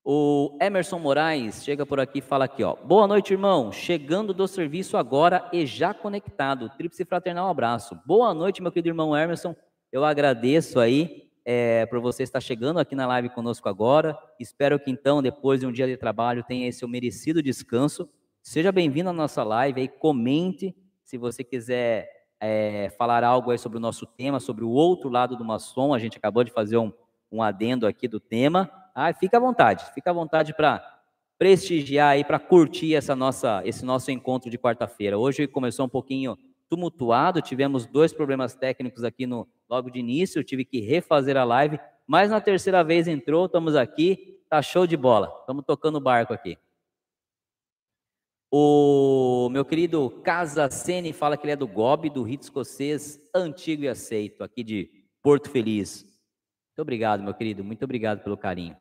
O 0.05 0.59
Emerson 0.61 0.99
Moraes 0.99 1.63
chega 1.63 1.87
por 1.87 2.01
aqui 2.01 2.19
e 2.19 2.23
fala 2.23 2.47
aqui, 2.47 2.65
ó. 2.65 2.75
Boa 2.75 3.07
noite, 3.07 3.33
irmão. 3.33 3.71
Chegando 3.71 4.35
do 4.35 4.49
serviço 4.49 4.97
agora 4.97 5.49
e 5.53 5.65
já 5.65 5.95
conectado. 5.95 6.69
Tríplice 6.71 7.05
fraternal 7.05 7.49
abraço. 7.49 7.97
Boa 8.05 8.35
noite, 8.35 8.61
meu 8.61 8.73
querido 8.73 8.89
irmão 8.89 9.17
Emerson. 9.17 9.55
Eu 9.93 10.05
agradeço 10.05 10.81
aí 10.81 11.31
é, 11.45 11.87
por 11.87 12.01
você 12.01 12.25
estar 12.25 12.41
chegando 12.41 12.81
aqui 12.81 12.97
na 12.97 13.07
live 13.07 13.29
conosco 13.29 13.69
agora. 13.69 14.19
Espero 14.41 14.77
que 14.77 14.91
então, 14.91 15.23
depois 15.23 15.61
de 15.61 15.67
um 15.67 15.73
dia 15.73 15.87
de 15.87 15.97
trabalho, 15.97 16.43
tenha 16.43 16.67
esse 16.67 16.81
seu 16.81 16.89
merecido 16.89 17.41
descanso. 17.41 18.11
Seja 18.43 18.73
bem-vindo 18.73 19.09
à 19.09 19.13
nossa 19.13 19.45
live 19.45 19.83
aí. 19.83 19.87
Comente 19.87 20.75
se 21.05 21.17
você 21.17 21.45
quiser 21.45 22.11
é, 22.41 22.91
falar 22.99 23.23
algo 23.23 23.53
aí 23.53 23.59
sobre 23.59 23.79
o 23.79 23.81
nosso 23.81 24.05
tema, 24.05 24.41
sobre 24.41 24.65
o 24.65 24.71
outro 24.71 25.09
lado 25.09 25.37
do 25.37 25.45
maçom. 25.45 25.95
A 25.95 25.99
gente 26.01 26.19
acabou 26.19 26.43
de 26.43 26.51
fazer 26.51 26.77
um, 26.77 26.93
um 27.31 27.41
adendo 27.41 27.87
aqui 27.87 28.09
do 28.09 28.19
tema. 28.19 28.69
Ah, 28.95 29.13
fica 29.15 29.39
à 29.39 29.41
vontade, 29.41 29.85
fica 29.95 30.11
à 30.11 30.13
vontade 30.13 30.55
para 30.55 30.83
prestigiar 31.39 32.11
aí, 32.11 32.25
para 32.25 32.39
curtir 32.39 32.95
essa 32.95 33.17
nossa, 33.17 33.63
esse 33.65 33.85
nosso 33.85 34.11
encontro 34.11 34.51
de 34.51 34.59
quarta-feira. 34.59 35.19
Hoje 35.19 35.47
começou 35.47 35.87
um 35.87 35.89
pouquinho 35.89 36.37
tumultuado, 36.69 37.43
tivemos 37.43 37.87
dois 37.87 38.13
problemas 38.13 38.55
técnicos 38.55 39.03
aqui 39.03 39.27
no 39.27 39.49
logo 39.69 39.91
de 39.91 39.99
início, 39.99 40.39
eu 40.39 40.45
tive 40.45 40.65
que 40.65 40.81
refazer 40.81 41.37
a 41.37 41.45
live, 41.45 41.81
mas 42.07 42.31
na 42.31 42.41
terceira 42.41 42.85
vez 42.85 43.09
entrou, 43.09 43.47
estamos 43.47 43.75
aqui, 43.75 44.41
tá 44.49 44.61
show 44.61 44.87
de 44.87 44.97
bola. 44.97 45.35
Estamos 45.41 45.65
tocando 45.67 45.97
o 45.97 46.01
barco 46.01 46.33
aqui. 46.33 46.59
O 48.51 49.49
meu 49.51 49.65
querido 49.65 50.11
Casa 50.23 50.71
Sene 50.71 51.11
fala 51.15 51.39
que 51.39 51.47
ele 51.47 51.53
é 51.53 51.57
do 51.57 51.67
GOB, 51.67 52.11
do 52.11 52.23
rito 52.23 52.43
escocês 52.43 53.19
antigo 53.35 53.85
e 53.85 53.89
aceito, 53.89 54.45
aqui 54.45 54.63
de 54.63 54.91
Porto 55.23 55.49
Feliz. 55.49 56.12
Obrigado, 56.83 57.23
meu 57.23 57.33
querido. 57.33 57.63
Muito 57.63 57.85
obrigado 57.85 58.23
pelo 58.23 58.37
carinho. 58.37 58.77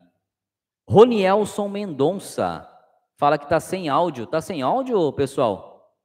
Ronielson 0.89 1.69
Mendonça 1.69 2.67
fala 3.15 3.37
que 3.37 3.45
está 3.45 3.59
sem 3.59 3.87
áudio. 3.87 4.23
Está 4.23 4.41
sem 4.41 4.61
áudio, 4.61 5.13
pessoal? 5.13 5.95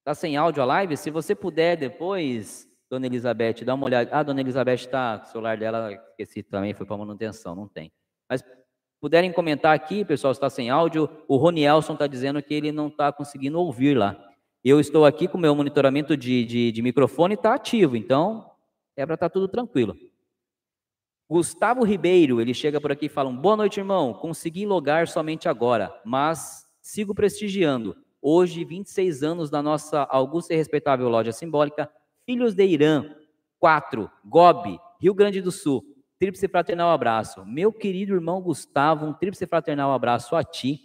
Está 0.00 0.14
sem 0.14 0.36
áudio 0.36 0.62
a 0.62 0.66
live? 0.66 0.96
Se 0.96 1.10
você 1.10 1.34
puder 1.34 1.76
depois, 1.76 2.66
Dona 2.88 3.06
Elizabeth, 3.06 3.64
dá 3.64 3.74
uma 3.74 3.84
olhada. 3.84 4.10
Ah, 4.10 4.22
Dona 4.22 4.40
Elizabeth 4.40 4.74
está, 4.74 5.22
o 5.22 5.26
celular 5.26 5.58
dela, 5.58 5.92
esqueci 5.92 6.42
também, 6.42 6.72
foi 6.72 6.86
para 6.86 6.96
manutenção, 6.96 7.54
não 7.54 7.68
tem. 7.68 7.92
Mas 8.28 8.42
puderem 8.98 9.30
comentar 9.30 9.74
aqui, 9.74 10.04
pessoal, 10.04 10.32
está 10.32 10.48
sem 10.48 10.70
áudio. 10.70 11.08
O 11.28 11.36
Ronielson 11.36 11.92
está 11.92 12.06
dizendo 12.06 12.42
que 12.42 12.54
ele 12.54 12.72
não 12.72 12.88
está 12.88 13.12
conseguindo 13.12 13.60
ouvir 13.60 13.94
lá. 13.94 14.16
Eu 14.64 14.80
estou 14.80 15.04
aqui 15.04 15.28
com 15.28 15.36
o 15.36 15.40
meu 15.40 15.54
monitoramento 15.54 16.16
de, 16.16 16.44
de, 16.44 16.72
de 16.72 16.82
microfone 16.82 17.34
está 17.34 17.54
ativo, 17.54 17.96
então 17.96 18.50
é 18.96 19.04
para 19.04 19.14
estar 19.14 19.28
tá 19.28 19.32
tudo 19.32 19.48
tranquilo. 19.48 19.94
Gustavo 21.30 21.84
Ribeiro, 21.84 22.40
ele 22.40 22.52
chega 22.52 22.80
por 22.80 22.90
aqui 22.90 23.06
e 23.06 23.08
fala: 23.08 23.30
Boa 23.30 23.56
noite, 23.56 23.78
irmão. 23.78 24.12
Consegui 24.12 24.66
logar 24.66 25.06
somente 25.06 25.48
agora, 25.48 25.94
mas 26.04 26.66
sigo 26.82 27.14
prestigiando. 27.14 27.96
Hoje, 28.20 28.64
26 28.64 29.22
anos 29.22 29.48
da 29.48 29.62
nossa 29.62 30.02
augusta 30.10 30.52
e 30.52 30.56
respeitável 30.56 31.08
loja 31.08 31.30
simbólica, 31.30 31.88
Filhos 32.26 32.52
de 32.52 32.66
Irã, 32.66 33.14
4, 33.60 34.10
Gobi, 34.24 34.76
Rio 35.00 35.14
Grande 35.14 35.40
do 35.40 35.52
Sul. 35.52 35.84
Tríplice 36.18 36.48
fraternal 36.48 36.90
abraço. 36.90 37.46
Meu 37.46 37.72
querido 37.72 38.12
irmão 38.12 38.42
Gustavo, 38.42 39.06
um 39.06 39.12
tríplice 39.12 39.46
fraternal 39.46 39.92
abraço 39.92 40.34
a 40.34 40.42
ti. 40.42 40.80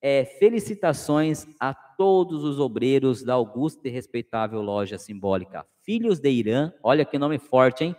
É, 0.00 0.24
felicitações 0.24 1.44
a 1.58 1.74
todos 1.74 2.44
os 2.44 2.60
obreiros 2.60 3.24
da 3.24 3.34
augusta 3.34 3.88
e 3.88 3.90
respeitável 3.90 4.62
loja 4.62 4.96
simbólica 4.96 5.66
Filhos 5.82 6.20
de 6.20 6.30
Irã. 6.30 6.72
Olha 6.84 7.04
que 7.04 7.18
nome 7.18 7.40
forte, 7.40 7.82
hein? 7.82 7.96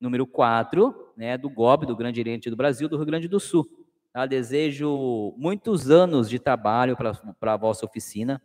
Número 0.00 0.26
4, 0.26 1.12
né, 1.16 1.36
do 1.36 1.50
GOB, 1.50 1.86
do 1.86 1.96
Grande 1.96 2.20
Oriente 2.20 2.50
do 2.50 2.56
Brasil, 2.56 2.88
do 2.88 2.96
Rio 2.96 3.06
Grande 3.06 3.28
do 3.28 3.40
Sul. 3.40 3.68
Tá? 4.12 4.26
Desejo 4.26 5.34
muitos 5.36 5.90
anos 5.90 6.28
de 6.28 6.38
trabalho 6.38 6.96
para 6.96 7.52
a 7.52 7.56
vossa 7.56 7.84
oficina, 7.84 8.40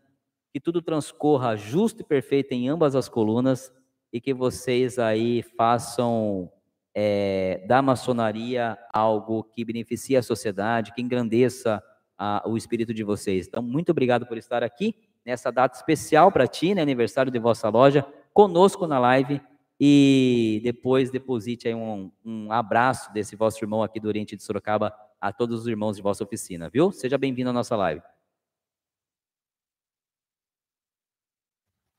que 0.52 0.60
tudo 0.60 0.82
transcorra 0.82 1.56
justo 1.56 2.02
e 2.02 2.06
perfeito 2.06 2.52
em 2.52 2.70
ambas 2.70 2.96
as 2.96 3.10
colunas 3.10 3.72
e 4.12 4.22
que 4.22 4.34
vocês 4.34 5.00
aí 5.00 5.42
façam 5.58 6.52
é, 6.94 7.64
da 7.68 7.82
maçonaria 7.82 8.78
algo 8.94 9.44
que 9.44 9.66
beneficie 9.66 10.16
a 10.16 10.22
sociedade, 10.22 10.94
que 10.94 11.02
engrandeça 11.02 11.82
a, 12.18 12.44
o 12.48 12.56
espírito 12.56 12.94
de 12.94 13.04
vocês. 13.04 13.48
Então, 13.48 13.64
muito 13.64 13.90
obrigado 13.92 14.28
por 14.28 14.38
estar 14.38 14.64
aqui 14.64 14.96
nessa 15.26 15.52
data 15.52 15.76
especial 15.76 16.32
para 16.32 16.46
ti, 16.46 16.76
né, 16.76 16.82
aniversário 16.82 17.32
de 17.32 17.40
vossa 17.40 17.70
loja, 17.70 18.06
conosco 18.34 18.86
na 18.86 19.00
live 19.00 19.42
e 19.86 20.62
depois 20.64 21.12
deposite 21.12 21.68
aí 21.68 21.76
um, 21.76 22.10
um 22.24 22.50
abraço 22.54 23.12
desse 23.12 23.36
vosso 23.36 23.62
irmão 23.62 23.84
aqui 23.84 24.00
do 24.00 24.08
Oriente 24.08 24.34
de 24.34 24.42
Sorocaba 24.42 24.96
a 25.20 25.34
todos 25.34 25.60
os 25.60 25.68
irmãos 25.68 25.98
de 25.98 26.02
vossa 26.02 26.24
oficina, 26.24 26.70
viu? 26.70 26.90
Seja 26.90 27.18
bem-vindo 27.18 27.50
à 27.50 27.54
nossa 27.54 27.76
live. 27.76 28.02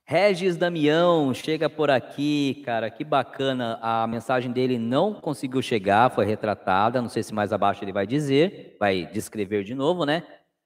Regis 0.07 0.57
Damião 0.57 1.35
chega 1.35 1.69
por 1.69 1.91
aqui, 1.91 2.63
cara, 2.65 2.89
que 2.89 3.05
bacana. 3.05 3.79
A 3.83 4.07
mensagem 4.07 4.51
dele 4.51 4.79
não 4.79 5.13
conseguiu 5.13 5.61
chegar, 5.61 6.11
foi 6.11 6.25
retratada. 6.25 7.03
Não 7.03 7.11
sei 7.11 7.23
se 7.23 7.35
mais 7.35 7.53
abaixo 7.53 7.85
ele 7.85 7.93
vai 7.93 8.07
dizer, 8.07 8.79
vai 8.81 9.05
descrever 9.05 9.63
de 9.63 9.75
novo, 9.75 10.07
né? 10.07 10.23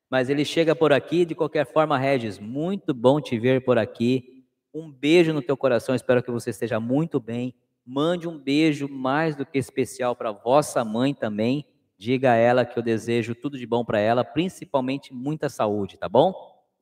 Mas 0.08 0.30
ele 0.30 0.44
chega 0.44 0.72
por 0.72 0.92
aqui. 0.92 1.24
De 1.24 1.34
qualquer 1.34 1.66
forma, 1.66 1.98
Regis, 1.98 2.38
muito 2.38 2.94
bom 2.94 3.20
te 3.20 3.36
ver 3.36 3.64
por 3.64 3.76
aqui. 3.76 4.37
Um 4.78 4.92
beijo 4.92 5.32
no 5.32 5.42
teu 5.42 5.56
coração, 5.56 5.92
espero 5.92 6.22
que 6.22 6.30
você 6.30 6.50
esteja 6.50 6.78
muito 6.78 7.18
bem. 7.18 7.52
Mande 7.84 8.28
um 8.28 8.38
beijo 8.38 8.88
mais 8.88 9.34
do 9.34 9.44
que 9.44 9.58
especial 9.58 10.14
para 10.14 10.30
vossa 10.30 10.84
mãe 10.84 11.12
também. 11.12 11.66
Diga 11.96 12.30
a 12.30 12.36
ela 12.36 12.64
que 12.64 12.78
eu 12.78 12.82
desejo 12.82 13.34
tudo 13.34 13.58
de 13.58 13.66
bom 13.66 13.84
para 13.84 13.98
ela, 13.98 14.22
principalmente 14.22 15.12
muita 15.12 15.48
saúde, 15.48 15.98
tá 15.98 16.08
bom? 16.08 16.32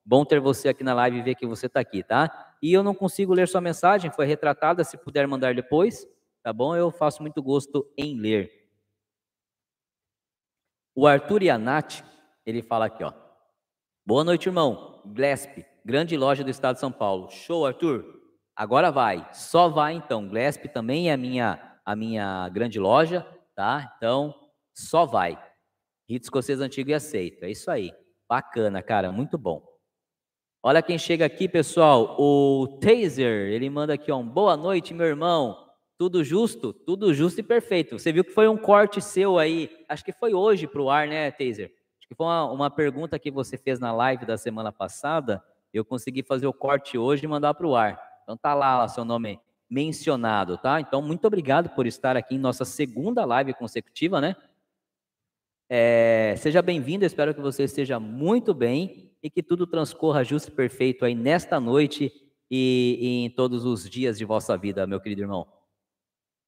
Bom 0.05 0.27
ter 0.27 0.41
você 0.41 0.69
aqui 0.69 0.85
na 0.85 0.93
live 0.93 1.17
e 1.17 1.23
ver 1.23 1.37
que 1.37 1.47
você 1.47 1.67
está 1.67 1.81
aqui, 1.81 2.03
tá? 2.03 2.55
E 2.61 2.71
eu 2.71 2.83
não 2.83 2.95
consigo 2.95 3.33
ler 3.33 3.49
sua 3.49 3.63
mensagem, 3.63 4.11
foi 4.11 4.27
retratada, 4.27 4.85
se 4.85 4.99
puder 4.99 5.27
mandar 5.27 5.55
depois, 5.55 6.07
tá 6.43 6.53
bom? 6.53 6.77
Eu 6.77 6.91
faço 6.91 7.23
muito 7.23 7.43
gosto 7.43 7.91
em 7.97 8.15
ler. 8.21 8.69
O 10.95 11.07
Arthur 11.07 11.43
e 11.43 11.49
a 11.49 11.57
Nath, 11.57 12.03
ele 12.45 12.61
fala 12.61 12.85
aqui, 12.87 13.03
ó. 13.03 13.13
Boa 14.05 14.23
noite, 14.23 14.51
irmão. 14.51 15.01
Glesp, 15.07 15.65
grande 15.87 16.17
loja 16.17 16.43
do 16.43 16.51
estado 16.51 16.75
de 16.75 16.81
São 16.81 16.91
Paulo. 16.91 17.31
Show, 17.31 17.65
Arthur. 17.65 18.05
Agora 18.57 18.91
vai. 18.91 19.25
Só 19.33 19.69
vai 19.69 19.95
então. 19.95 20.29
Glesp 20.29 20.67
também 20.67 21.11
é 21.11 21.13
a 21.13 21.17
minha, 21.17 21.79
a 21.85 21.95
minha 21.95 22.49
grande 22.49 22.81
loja, 22.81 23.25
tá? 23.55 23.95
Então, 23.97 24.35
só 24.75 25.07
vai. 25.07 25.41
Rito 26.11 26.25
escocês 26.25 26.61
antigo 26.61 26.91
e 26.91 26.95
aceito. 26.95 27.45
É 27.45 27.51
isso 27.53 27.71
aí. 27.71 27.93
Bacana, 28.29 28.83
cara. 28.83 29.13
Muito 29.13 29.39
bom. 29.39 29.63
Olha 30.61 30.83
quem 30.83 30.99
chega 30.99 31.25
aqui, 31.25 31.49
pessoal. 31.49 32.17
O 32.19 32.79
Taser, 32.81 33.53
ele 33.53 33.71
manda 33.71 33.95
aqui, 33.95 34.11
ó, 34.11 34.17
um 34.17 34.29
boa 34.29 34.57
noite, 34.57 34.93
meu 34.93 35.07
irmão. 35.07 35.69
Tudo 35.97 36.25
justo? 36.25 36.73
Tudo 36.73 37.15
justo 37.15 37.39
e 37.39 37.45
perfeito. 37.45 37.97
Você 37.97 38.13
viu 38.13 38.25
que 38.25 38.33
foi 38.33 38.49
um 38.49 38.57
corte 38.57 39.01
seu 39.01 39.39
aí, 39.39 39.71
acho 39.89 40.05
que 40.05 40.13
foi 40.13 40.35
hoje 40.35 40.67
para 40.67 40.83
o 40.83 40.91
ar, 40.91 41.07
né, 41.07 41.31
Taser? 41.31 41.73
Acho 42.01 42.09
que 42.09 42.15
foi 42.17 42.27
uma, 42.27 42.51
uma 42.51 42.71
pergunta 42.71 43.19
que 43.21 43.31
você 43.31 43.57
fez 43.57 43.79
na 43.79 43.93
live 43.93 44.27
da 44.27 44.37
semana 44.37 44.73
passada 44.73 45.41
eu 45.73 45.85
consegui 45.85 46.23
fazer 46.23 46.47
o 46.47 46.53
corte 46.53 46.97
hoje 46.97 47.25
e 47.25 47.29
mandar 47.29 47.55
para 47.55 47.67
o 47.67 47.77
ar. 47.77 48.01
Então 48.23 48.37
tá 48.37 48.55
lá 48.55 48.87
seu 48.89 49.05
nome 49.05 49.41
mencionado, 49.69 50.59
tá? 50.59 50.81
Então 50.81 51.03
muito 51.03 51.27
obrigado 51.27 51.71
por 51.71 51.87
estar 51.87 52.17
aqui 52.17 52.35
em 52.35 52.39
nossa 52.39 52.65
segunda 52.65 53.25
live 53.25 53.55
consecutiva, 53.55 54.21
né? 54.21 54.37
É, 55.69 56.35
seja 56.39 56.63
bem-vindo, 56.63 57.05
espero 57.05 57.35
que 57.35 57.41
você 57.41 57.65
esteja 57.65 57.99
muito 57.99 58.55
bem 58.55 59.11
e 59.21 59.29
que 59.29 59.43
tudo 59.43 59.67
transcorra 59.67 60.23
justo 60.23 60.49
e 60.49 60.55
perfeito 60.55 61.05
aí 61.05 61.15
nesta 61.15 61.59
noite 61.59 62.13
e, 62.49 62.99
e 63.01 63.25
em 63.25 63.31
todos 63.31 63.65
os 63.65 63.89
dias 63.89 64.17
de 64.17 64.25
vossa 64.25 64.57
vida, 64.57 64.87
meu 64.87 65.01
querido 65.01 65.23
irmão. 65.23 65.56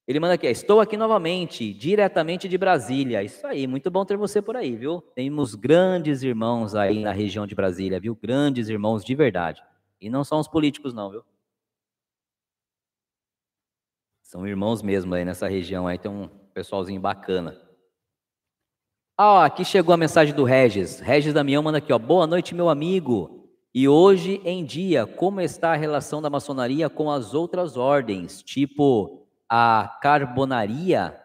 Ele 0.09 0.19
manda 0.19 0.33
aqui, 0.33 0.47
estou 0.47 0.79
aqui 0.79 0.97
novamente, 0.97 1.71
diretamente 1.71 2.49
de 2.49 2.57
Brasília. 2.57 3.21
Isso 3.21 3.45
aí, 3.45 3.67
muito 3.67 3.91
bom 3.91 4.03
ter 4.03 4.17
você 4.17 4.41
por 4.41 4.57
aí, 4.57 4.75
viu? 4.75 5.03
Temos 5.13 5.53
grandes 5.53 6.23
irmãos 6.23 6.73
aí 6.73 7.03
na 7.03 7.11
região 7.11 7.45
de 7.45 7.53
Brasília, 7.53 7.99
viu? 7.99 8.17
Grandes 8.19 8.69
irmãos 8.69 9.05
de 9.05 9.13
verdade. 9.13 9.61
E 10.01 10.09
não 10.09 10.23
são 10.23 10.39
os 10.39 10.47
políticos, 10.47 10.95
não, 10.95 11.11
viu? 11.11 11.23
São 14.23 14.47
irmãos 14.47 14.81
mesmo 14.81 15.13
aí 15.13 15.23
nessa 15.23 15.47
região, 15.47 15.85
aí 15.85 15.99
tem 15.99 16.09
um 16.09 16.27
pessoalzinho 16.55 16.99
bacana. 16.99 17.55
Ah, 19.15 19.45
aqui 19.45 19.63
chegou 19.63 19.93
a 19.93 19.97
mensagem 19.97 20.33
do 20.33 20.43
Regis. 20.43 20.99
Regis 20.99 21.35
Damião 21.35 21.61
manda 21.61 21.77
aqui, 21.77 21.93
ó. 21.93 21.99
Boa 21.99 22.25
noite, 22.25 22.55
meu 22.55 22.67
amigo. 22.67 23.47
E 23.71 23.87
hoje 23.87 24.41
em 24.43 24.65
dia, 24.65 25.05
como 25.05 25.39
está 25.39 25.73
a 25.73 25.77
relação 25.77 26.19
da 26.19 26.31
maçonaria 26.31 26.89
com 26.89 27.11
as 27.11 27.35
outras 27.35 27.77
ordens, 27.77 28.41
tipo 28.41 29.28
a 29.49 29.97
carbonaria? 30.01 31.19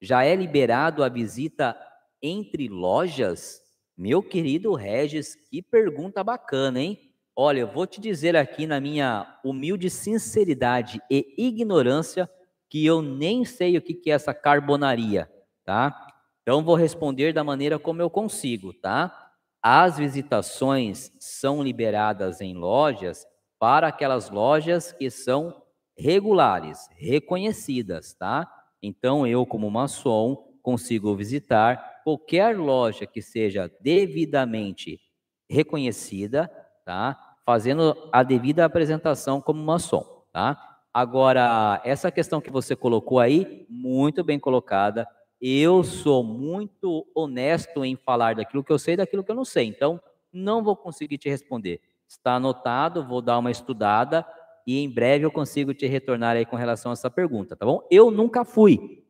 Já 0.00 0.24
é 0.24 0.36
liberado 0.36 1.02
a 1.02 1.08
visita 1.08 1.76
entre 2.22 2.68
lojas? 2.68 3.62
Meu 3.96 4.22
querido 4.22 4.74
Regis, 4.74 5.34
que 5.34 5.62
pergunta 5.62 6.22
bacana, 6.22 6.80
hein? 6.80 6.98
Olha, 7.34 7.60
eu 7.60 7.72
vou 7.72 7.86
te 7.86 8.00
dizer 8.00 8.36
aqui 8.36 8.66
na 8.66 8.80
minha 8.80 9.38
humilde 9.44 9.88
sinceridade 9.88 11.00
e 11.10 11.34
ignorância 11.38 12.30
que 12.68 12.84
eu 12.84 13.00
nem 13.00 13.44
sei 13.44 13.76
o 13.76 13.82
que 13.82 14.10
é 14.10 14.14
essa 14.14 14.34
carbonaria, 14.34 15.30
tá? 15.64 15.96
Então 16.42 16.62
vou 16.62 16.74
responder 16.74 17.32
da 17.32 17.42
maneira 17.42 17.78
como 17.78 18.02
eu 18.02 18.10
consigo, 18.10 18.72
tá? 18.74 19.32
As 19.62 19.96
visitações 19.96 21.10
são 21.18 21.62
liberadas 21.62 22.40
em 22.40 22.54
lojas 22.54 23.26
para 23.58 23.88
aquelas 23.88 24.28
lojas 24.28 24.92
que 24.92 25.10
são 25.10 25.63
regulares, 25.96 26.88
reconhecidas, 26.96 28.14
tá? 28.14 28.50
Então 28.82 29.26
eu 29.26 29.46
como 29.46 29.70
maçom 29.70 30.36
consigo 30.62 31.14
visitar 31.14 32.02
qualquer 32.04 32.56
loja 32.58 33.06
que 33.06 33.22
seja 33.22 33.70
devidamente 33.80 35.00
reconhecida, 35.48 36.50
tá? 36.84 37.18
Fazendo 37.44 38.08
a 38.12 38.22
devida 38.22 38.64
apresentação 38.64 39.40
como 39.40 39.62
maçom, 39.62 40.04
tá? 40.32 40.58
Agora, 40.92 41.80
essa 41.84 42.10
questão 42.10 42.40
que 42.40 42.50
você 42.50 42.76
colocou 42.76 43.18
aí, 43.18 43.66
muito 43.68 44.22
bem 44.22 44.38
colocada. 44.38 45.08
Eu 45.40 45.82
sou 45.82 46.22
muito 46.22 47.06
honesto 47.14 47.84
em 47.84 47.96
falar 47.96 48.36
daquilo 48.36 48.62
que 48.62 48.72
eu 48.72 48.78
sei 48.78 48.94
e 48.94 48.98
daquilo 48.98 49.24
que 49.24 49.30
eu 49.30 49.34
não 49.34 49.44
sei. 49.44 49.66
Então, 49.66 50.00
não 50.32 50.62
vou 50.62 50.76
conseguir 50.76 51.18
te 51.18 51.28
responder. 51.28 51.80
Está 52.08 52.34
anotado, 52.34 53.06
vou 53.06 53.20
dar 53.20 53.38
uma 53.38 53.50
estudada 53.50 54.24
e 54.66 54.78
em 54.78 54.88
breve 54.88 55.24
eu 55.24 55.30
consigo 55.30 55.74
te 55.74 55.86
retornar 55.86 56.36
aí 56.36 56.46
com 56.46 56.56
relação 56.56 56.90
a 56.90 56.94
essa 56.94 57.10
pergunta, 57.10 57.54
tá 57.54 57.66
bom? 57.66 57.86
Eu 57.90 58.10
nunca 58.10 58.44
fui 58.44 59.04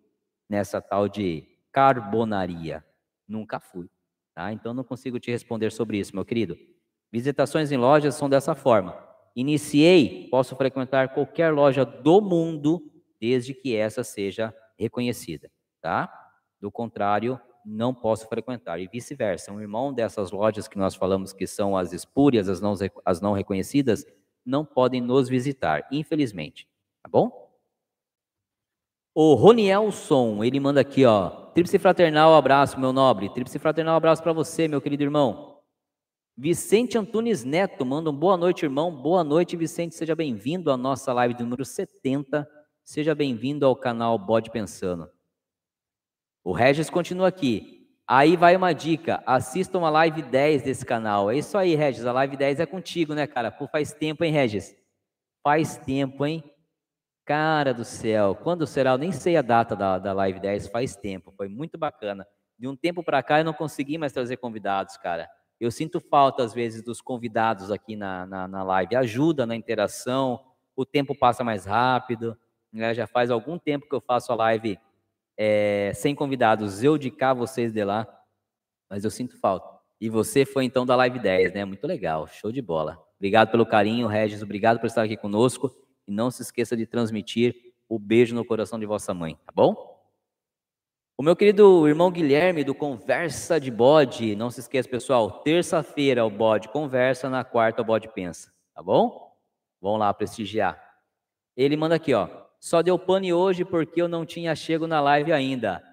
nessa 0.49 0.81
tal 0.81 1.09
de 1.09 1.47
carbonaria. 1.73 2.85
Nunca 3.27 3.59
fui, 3.59 3.89
tá? 4.35 4.53
Então 4.53 4.75
não 4.75 4.85
consigo 4.85 5.19
te 5.19 5.31
responder 5.31 5.73
sobre 5.73 5.99
isso, 5.99 6.15
meu 6.15 6.25
querido. 6.25 6.57
Visitações 7.11 7.73
em 7.73 7.77
lojas 7.77 8.15
são 8.15 8.29
dessa 8.29 8.55
forma. 8.55 8.97
Iniciei, 9.37 10.29
posso 10.31 10.55
frequentar 10.57 11.15
qualquer 11.15 11.51
loja 11.53 11.85
do 11.85 12.21
mundo, 12.21 12.91
desde 13.21 13.55
que 13.55 13.75
essa 13.75 14.05
seja 14.05 14.55
reconhecida, 14.79 15.51
tá? 15.81 16.13
Do 16.61 16.71
contrário, 16.71 17.41
não 17.65 17.95
posso 17.95 18.29
frequentar. 18.29 18.79
E 18.79 18.87
vice-versa. 18.87 19.53
Um 19.53 19.61
irmão 19.61 19.93
dessas 19.93 20.31
lojas 20.31 20.69
que 20.69 20.79
nós 20.79 20.95
falamos 20.95 21.33
que 21.33 21.47
são 21.47 21.77
as 21.77 21.93
espúrias, 21.93 22.49
as 22.49 22.61
não, 22.61 22.75
as 23.05 23.21
não 23.21 23.33
reconhecidas, 23.33 24.05
não 24.45 24.65
podem 24.65 25.01
nos 25.01 25.29
visitar, 25.29 25.87
infelizmente. 25.91 26.69
Tá 27.03 27.09
bom? 27.09 27.45
O 29.15 29.35
Ronielson, 29.35 30.43
ele 30.43 30.59
manda 30.59 30.81
aqui, 30.81 31.05
ó. 31.05 31.31
Tríplice 31.53 31.79
fraternal, 31.79 32.35
abraço, 32.35 32.81
meu 32.81 32.93
nobre. 32.93 33.29
Tríplice 33.29 33.59
fraternal, 33.59 33.97
abraço 33.97 34.23
para 34.23 34.33
você, 34.33 34.67
meu 34.67 34.81
querido 34.81 35.05
irmão. 35.05 35.61
Vicente 36.37 36.99
Antunes 36.99 37.45
Neto, 37.45 37.87
manda 37.87 38.11
um 38.11 38.17
boa 38.17 38.37
noite, 38.37 38.65
irmão. 38.65 38.91
Boa 38.91 39.23
noite, 39.23 39.57
Vicente. 39.57 39.95
Seja 39.95 40.17
bem-vindo 40.17 40.73
à 40.73 40.77
nossa 40.77 41.13
live 41.13 41.41
número 41.41 41.65
70. 41.65 42.49
Seja 42.83 43.15
bem-vindo 43.15 43.65
ao 43.65 43.77
canal 43.77 44.19
Bode 44.19 44.51
Pensando. 44.51 45.09
O 46.43 46.53
Regis 46.53 46.91
continua 46.91 47.29
aqui. 47.29 47.84
Aí 48.07 48.37
vai 48.37 48.55
uma 48.57 48.73
dica: 48.73 49.23
assistam 49.27 49.81
a 49.81 49.91
live 49.91 50.23
10 50.23 50.63
desse 50.63 50.85
canal. 50.85 51.31
É 51.31 51.39
isso 51.39 51.57
aí, 51.57 51.75
Regis. 51.75 52.07
A 52.07 52.13
live 52.13 52.37
10 52.37 52.61
é 52.61 52.67
contigo, 52.67 53.15
né, 53.15 53.27
cara? 53.27 53.51
Pô, 53.51 53.67
faz 53.67 53.93
tempo, 53.93 54.25
hein, 54.25 54.33
Regis? 54.33 54.77
Faz 55.43 55.77
tempo, 55.79 56.25
hein? 56.27 56.43
Cara 57.25 57.73
do 57.73 57.85
céu, 57.85 58.35
quando 58.35 58.67
será? 58.67 58.91
Eu 58.91 58.99
nem 58.99 59.11
sei 59.11 59.37
a 59.37 59.43
data 59.43 59.75
da, 59.75 59.99
da 59.99 60.13
live 60.13 60.39
10, 60.41 60.69
faz 60.69 60.95
tempo. 60.95 61.33
Foi 61.37 61.49
muito 61.49 61.79
bacana. 61.79 62.27
De 62.59 62.69
um 62.69 62.77
tempo 62.77 63.03
para 63.03 63.23
cá 63.23 63.39
eu 63.39 63.45
não 63.45 63.55
consegui 63.55 63.97
mais 63.97 64.13
trazer 64.13 64.37
convidados, 64.37 64.97
cara. 64.99 65.29
Eu 65.59 65.71
sinto 65.71 66.01
falta, 66.01 66.43
às 66.45 66.53
vezes, 66.53 66.83
dos 66.83 67.01
convidados 67.01 67.71
aqui 67.71 67.97
na, 67.97 68.27
na, 68.27 68.47
na 68.47 68.63
live. 68.63 68.97
Ajuda 68.97 69.47
na 69.47 69.57
interação, 69.57 70.45
o 70.77 70.85
tempo 70.85 71.15
passa 71.15 71.43
mais 71.43 71.65
rápido. 71.65 72.37
Né? 72.71 72.93
Já 72.93 73.07
faz 73.07 73.31
algum 73.31 73.59
tempo 73.59 73.89
que 73.89 73.95
eu 73.95 74.01
faço 74.01 74.31
a 74.33 74.35
live 74.35 74.79
é, 75.37 75.93
sem 75.95 76.15
convidados, 76.15 76.83
eu 76.83 76.97
de 76.97 77.11
cá, 77.11 77.33
vocês 77.33 77.73
de 77.73 77.85
lá, 77.85 78.07
mas 78.89 79.05
eu 79.05 79.11
sinto 79.11 79.39
falta. 79.39 79.75
E 80.01 80.09
você 80.09 80.45
foi 80.45 80.65
então 80.65 80.85
da 80.85 80.97
Live 80.97 81.19
10, 81.19 81.55
né? 81.55 81.65
Muito 81.65 81.87
legal, 81.87 82.27
show 82.27 82.53
de 82.53 82.61
bola. 82.61 82.99
Obrigado 83.17 83.51
pelo 83.51 83.65
carinho, 83.65 84.07
Regis, 84.07 84.43
obrigado 84.43 84.79
por 84.79 84.87
estar 84.87 85.03
aqui 85.03 85.17
conosco. 85.17 85.71
E 86.07 86.13
não 86.13 86.31
se 86.31 86.43
esqueça 86.43 86.77
de 86.77 86.87
transmitir 86.87 87.55
o 87.89 87.99
beijo 87.99 88.35
no 88.35 88.45
coração 88.45 88.79
de 88.79 88.87
vossa 88.87 89.15
mãe, 89.15 89.39
tá 89.47 89.53
bom? 89.55 89.95
O 91.17 91.23
meu 91.23 91.37
querido 91.37 91.87
irmão 91.87 92.11
Guilherme, 92.11 92.65
do 92.65 92.75
Conversa 92.75 93.61
de 93.61 93.71
Bode, 93.71 94.35
não 94.35 94.51
se 94.51 94.61
esqueça, 94.61 94.89
pessoal, 94.89 95.43
terça-feira 95.43 96.27
o 96.27 96.31
bode 96.31 96.69
conversa, 96.69 97.31
na 97.31 97.45
quarta 97.45 97.83
o 97.83 97.85
bode 97.85 98.09
pensa, 98.09 98.53
tá 98.75 98.83
bom? 98.83 99.33
Vamos 99.81 100.01
lá 100.01 100.13
prestigiar. 100.13 100.83
Ele 101.57 101.77
manda 101.77 101.95
aqui, 101.95 102.13
ó. 102.13 102.44
Só 102.65 102.81
deu 102.81 102.99
pane 102.99 103.31
hoje 103.31 103.63
porque 103.63 104.01
eu 104.01 104.09
não 104.09 104.25
tinha 104.25 104.57
chego 104.57 104.87
na 104.87 104.99
live 104.99 105.31
ainda. 105.35 105.85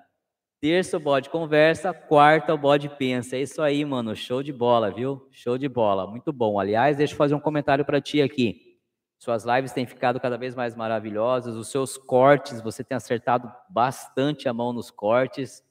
Terça 0.61 0.95
o 0.95 1.01
bode 1.01 1.29
conversa, 1.29 1.93
quarta 1.93 2.53
o 2.53 2.57
bode 2.57 2.87
pensa. 2.87 3.35
É 3.35 3.41
isso 3.41 3.61
aí, 3.61 3.83
mano. 3.83 4.15
Show 4.15 4.41
de 4.41 4.53
bola, 4.53 4.89
viu? 4.89 5.27
Show 5.31 5.57
de 5.57 5.67
bola. 5.67 6.07
Muito 6.07 6.31
bom. 6.31 6.57
Aliás, 6.57 6.95
deixa 6.95 7.13
eu 7.13 7.17
fazer 7.17 7.35
um 7.35 7.41
comentário 7.41 7.83
para 7.83 7.99
ti 7.99 8.21
aqui. 8.21 8.79
Suas 9.19 9.43
lives 9.43 9.73
têm 9.73 9.85
ficado 9.85 10.17
cada 10.17 10.37
vez 10.37 10.55
mais 10.55 10.73
maravilhosas. 10.73 11.57
Os 11.57 11.67
seus 11.67 11.97
cortes, 11.97 12.61
você 12.61 12.85
tem 12.85 12.95
acertado 12.95 13.51
bastante 13.69 14.47
a 14.47 14.53
mão 14.53 14.71
nos 14.71 14.89
cortes, 14.89 15.61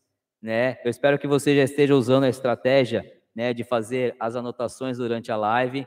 né? 0.43 0.77
Eu 0.85 0.91
espero 0.91 1.19
que 1.19 1.27
você 1.27 1.57
já 1.57 1.63
esteja 1.63 1.95
usando 1.95 2.25
a 2.25 2.29
estratégia, 2.29 3.11
né, 3.35 3.55
de 3.55 3.65
fazer 3.65 4.15
as 4.21 4.37
anotações 4.37 4.99
durante 4.99 5.33
a 5.33 5.37
live. 5.37 5.87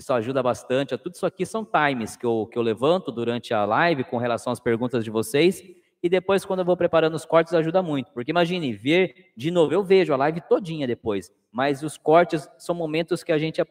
Isso 0.00 0.14
ajuda 0.14 0.42
bastante. 0.42 0.96
Tudo 0.96 1.14
isso 1.14 1.26
aqui 1.26 1.44
são 1.44 1.62
times 1.62 2.16
que 2.16 2.24
eu, 2.24 2.48
que 2.50 2.56
eu 2.56 2.62
levanto 2.62 3.12
durante 3.12 3.52
a 3.52 3.66
live 3.66 4.02
com 4.04 4.16
relação 4.16 4.50
às 4.50 4.58
perguntas 4.58 5.04
de 5.04 5.10
vocês. 5.10 5.62
E 6.02 6.08
depois, 6.08 6.42
quando 6.42 6.60
eu 6.60 6.64
vou 6.64 6.74
preparando 6.74 7.14
os 7.14 7.26
cortes, 7.26 7.52
ajuda 7.52 7.82
muito. 7.82 8.10
Porque 8.12 8.30
imagine, 8.30 8.72
ver 8.72 9.30
de 9.36 9.50
novo, 9.50 9.74
eu 9.74 9.84
vejo 9.84 10.14
a 10.14 10.16
live 10.16 10.40
todinha 10.40 10.86
depois. 10.86 11.30
Mas 11.52 11.82
os 11.82 11.98
cortes 11.98 12.48
são 12.56 12.74
momentos 12.74 13.22
que 13.22 13.30
a 13.30 13.36
gente 13.36 13.62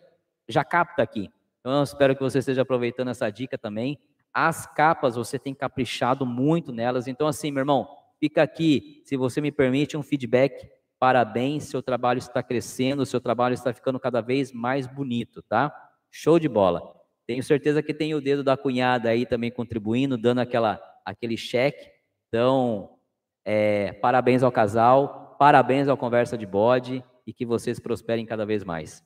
já 0.48 0.64
capta 0.64 1.02
aqui. 1.02 1.32
Então, 1.62 1.74
eu 1.74 1.84
espero 1.84 2.16
que 2.16 2.22
você 2.22 2.38
esteja 2.38 2.62
aproveitando 2.62 3.08
essa 3.08 3.28
dica 3.32 3.58
também. 3.58 3.98
As 4.32 4.68
capas, 4.68 5.16
você 5.16 5.40
tem 5.40 5.56
caprichado 5.56 6.28
muito 6.28 6.72
nelas. 6.72 7.08
Então, 7.08 7.26
assim, 7.26 7.50
meu 7.50 7.62
irmão, 7.62 7.88
fica 8.20 8.44
aqui, 8.44 9.02
se 9.04 9.18
você 9.18 9.42
me 9.42 9.52
permite, 9.52 9.98
um 9.98 10.04
feedback. 10.04 10.70
Parabéns, 11.00 11.64
seu 11.64 11.82
trabalho 11.82 12.20
está 12.20 12.44
crescendo, 12.44 13.04
seu 13.04 13.20
trabalho 13.20 13.56
está 13.56 13.74
ficando 13.74 14.00
cada 14.00 14.22
vez 14.22 14.52
mais 14.52 14.86
bonito, 14.86 15.42
tá? 15.42 15.89
Show 16.12 16.40
de 16.40 16.48
bola. 16.48 16.96
Tenho 17.28 17.44
certeza 17.44 17.84
que 17.84 17.94
tem 17.94 18.16
o 18.16 18.22
dedo 18.22 18.44
da 18.44 18.58
cunhada 18.58 19.10
aí 19.10 19.26
também 19.26 19.52
contribuindo, 19.52 20.18
dando 20.18 20.40
aquela, 20.40 20.82
aquele 21.06 21.38
cheque. 21.38 21.90
Então, 22.28 22.98
é, 23.46 23.94
parabéns 23.94 24.44
ao 24.44 24.52
casal, 24.52 25.36
parabéns 25.38 25.88
ao 25.88 25.98
Conversa 25.98 26.38
de 26.38 26.46
Bode 26.46 27.04
e 27.26 27.34
que 27.34 27.46
vocês 27.46 27.80
prosperem 27.80 28.26
cada 28.26 28.46
vez 28.46 28.64
mais. 28.64 29.04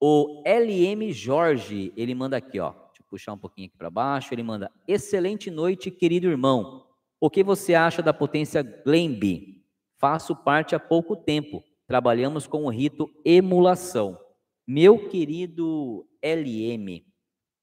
O 0.00 0.42
LM 0.46 1.12
Jorge, 1.12 1.92
ele 1.94 2.14
manda 2.14 2.38
aqui, 2.38 2.58
ó. 2.58 2.70
Deixa 2.70 3.02
eu 3.02 3.06
puxar 3.06 3.32
um 3.34 3.38
pouquinho 3.38 3.68
aqui 3.68 3.76
para 3.76 3.90
baixo. 3.90 4.32
Ele 4.32 4.42
manda: 4.42 4.72
Excelente 4.88 5.50
noite, 5.50 5.90
querido 5.90 6.28
irmão. 6.28 6.86
O 7.20 7.28
que 7.28 7.44
você 7.44 7.74
acha 7.74 8.00
da 8.02 8.14
potência 8.14 8.62
Glemby? 8.62 9.62
Faço 9.98 10.34
parte 10.34 10.74
há 10.74 10.80
pouco 10.80 11.14
tempo. 11.14 11.62
Trabalhamos 11.86 12.46
com 12.46 12.64
o 12.64 12.70
rito 12.70 13.10
emulação. 13.22 14.18
Meu 14.66 15.08
querido 15.08 16.08
LM, 16.22 17.04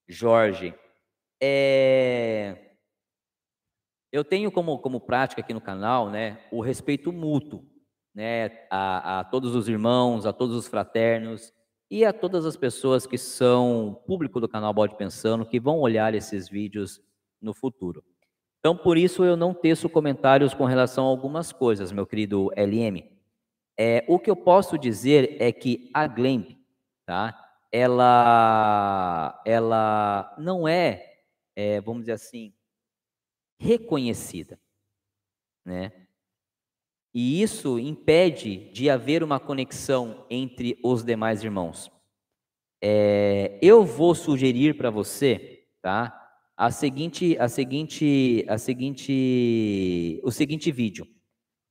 Jorge, 0.08 0.74
é... 1.42 2.76
eu 4.12 4.24
tenho 4.24 4.52
como, 4.52 4.80
como 4.80 5.00
prática 5.00 5.42
aqui 5.42 5.54
no 5.54 5.62
canal 5.62 6.10
né, 6.10 6.46
o 6.52 6.62
respeito 6.62 7.12
mútuo. 7.12 7.66
né, 8.14 8.66
a, 8.72 9.20
a 9.20 9.24
todos 9.24 9.56
os 9.56 9.70
irmãos, 9.70 10.26
a 10.26 10.34
todos 10.34 10.56
os 10.56 10.68
fraternos 10.68 11.54
e 11.90 12.04
a 12.04 12.12
todas 12.12 12.46
as 12.46 12.58
pessoas 12.58 13.06
que 13.06 13.18
são 13.18 14.02
público 14.08 14.40
do 14.42 14.50
canal 14.50 14.74
Bode 14.74 14.98
Pensando, 14.98 15.46
que 15.46 15.60
vão 15.60 15.80
olhar 15.80 16.16
esses 16.16 16.50
vídeos 16.50 17.00
no 17.40 17.54
futuro. 17.54 18.04
Então, 18.60 18.76
por 18.76 18.98
isso 18.98 19.24
eu 19.24 19.38
não 19.38 19.54
teço 19.54 19.88
comentários 19.88 20.54
com 20.54 20.66
relação 20.66 21.06
a 21.06 21.10
algumas 21.10 21.54
coisas, 21.54 21.92
meu 21.92 22.06
querido 22.06 22.50
LM. 22.58 23.04
É, 23.78 24.04
o 24.08 24.18
que 24.18 24.30
eu 24.30 24.36
posso 24.36 24.78
dizer 24.78 25.38
é 25.40 25.52
que 25.52 25.92
a 25.94 26.08
Glemp, 26.08 26.57
tá? 27.08 27.34
Ela, 27.72 29.42
ela 29.46 30.36
não 30.38 30.68
é, 30.68 31.22
é, 31.56 31.80
vamos 31.82 32.02
dizer 32.02 32.12
assim, 32.12 32.54
reconhecida, 33.58 34.60
né? 35.66 35.92
E 37.14 37.42
isso 37.42 37.80
impede 37.80 38.70
de 38.72 38.90
haver 38.90 39.24
uma 39.24 39.40
conexão 39.40 40.28
entre 40.30 40.78
os 40.84 41.04
demais 41.04 41.44
irmãos. 41.44 41.90
É, 42.84 43.58
eu 43.62 43.84
vou 43.84 44.14
sugerir 44.14 44.78
para 44.78 44.92
você, 44.92 45.66
tá? 45.82 46.14
A 46.56 46.70
seguinte, 46.70 47.38
a 47.40 47.48
seguinte, 47.48 48.46
a 48.48 48.58
seguinte, 48.58 50.20
o 50.24 50.32
seguinte 50.32 50.72
vídeo. 50.72 51.08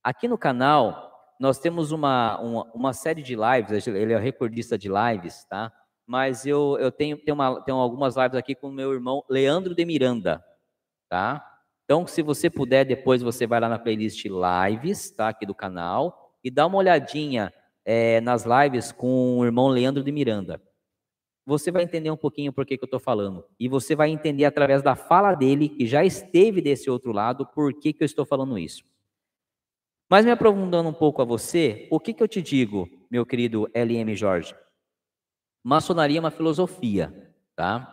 Aqui 0.03 0.27
no 0.27 0.39
canal 0.39 1.16
nós 1.39 1.59
temos 1.59 1.93
uma, 1.93 2.39
uma, 2.41 2.73
uma 2.75 2.93
série 2.93 3.23
de 3.23 3.37
lives. 3.37 3.87
Ele 3.87 4.13
é 4.13 4.19
recordista 4.19 4.79
de 4.79 4.89
lives, 4.89 5.45
tá? 5.45 5.73
Mas 6.07 6.47
eu, 6.47 6.79
eu 6.81 6.93
tenho, 6.93 7.17
tenho, 7.19 7.35
uma, 7.35 7.61
tenho 7.63 7.79
algumas 7.79 8.17
lives 8.17 8.37
aqui 8.37 8.55
com 8.55 8.71
meu 8.71 8.93
irmão 8.93 9.25
Leandro 9.29 9.75
de 9.75 9.85
Miranda, 9.85 10.45
tá? 11.09 11.45
Então, 11.85 12.07
se 12.07 12.23
você 12.23 12.49
puder, 12.49 12.85
depois 12.85 13.23
você 13.23 13.47
vai 13.47 13.61
lá 13.61 13.69
na 13.69 13.79
playlist 13.79 14.25
Lives, 14.25 15.11
tá? 15.11 15.29
Aqui 15.29 15.47
do 15.47 15.55
canal, 15.55 16.33
e 16.43 16.51
dá 16.51 16.67
uma 16.67 16.79
olhadinha 16.79 17.53
é, 17.85 18.21
nas 18.21 18.45
lives 18.45 18.93
com 18.93 19.39
o 19.39 19.45
irmão 19.45 19.69
Leandro 19.69 20.03
de 20.03 20.11
Miranda. 20.11 20.61
Você 21.45 21.71
vai 21.71 21.85
entender 21.85 22.11
um 22.11 22.17
pouquinho 22.17 22.53
por 22.53 22.67
que, 22.67 22.77
que 22.77 22.83
eu 22.83 22.89
estou 22.89 22.99
falando. 22.99 23.45
E 23.59 23.69
você 23.69 23.95
vai 23.95 24.11
entender 24.11 24.45
através 24.45 24.83
da 24.83 24.97
fala 24.97 25.33
dele, 25.33 25.69
que 25.69 25.87
já 25.87 26.05
esteve 26.05 26.61
desse 26.61 26.91
outro 26.91 27.13
lado, 27.13 27.47
por 27.47 27.73
que, 27.73 27.93
que 27.93 28.03
eu 28.03 28.07
estou 28.07 28.27
falando 28.27 28.59
isso. 28.59 28.85
Mas 30.09 30.25
me 30.25 30.31
aprofundando 30.31 30.89
um 30.89 30.93
pouco 30.93 31.21
a 31.21 31.25
você, 31.25 31.89
o 31.91 31.99
que, 31.99 32.15
que 32.15 32.23
eu 32.23 32.29
te 32.29 32.41
digo, 32.41 32.89
meu 33.11 33.27
querido 33.27 33.69
LM 33.75 34.15
Jorge? 34.15 34.55
Maçonaria 35.65 36.19
é 36.19 36.21
uma 36.21 36.31
filosofia, 36.31 37.35
tá? 37.57 37.93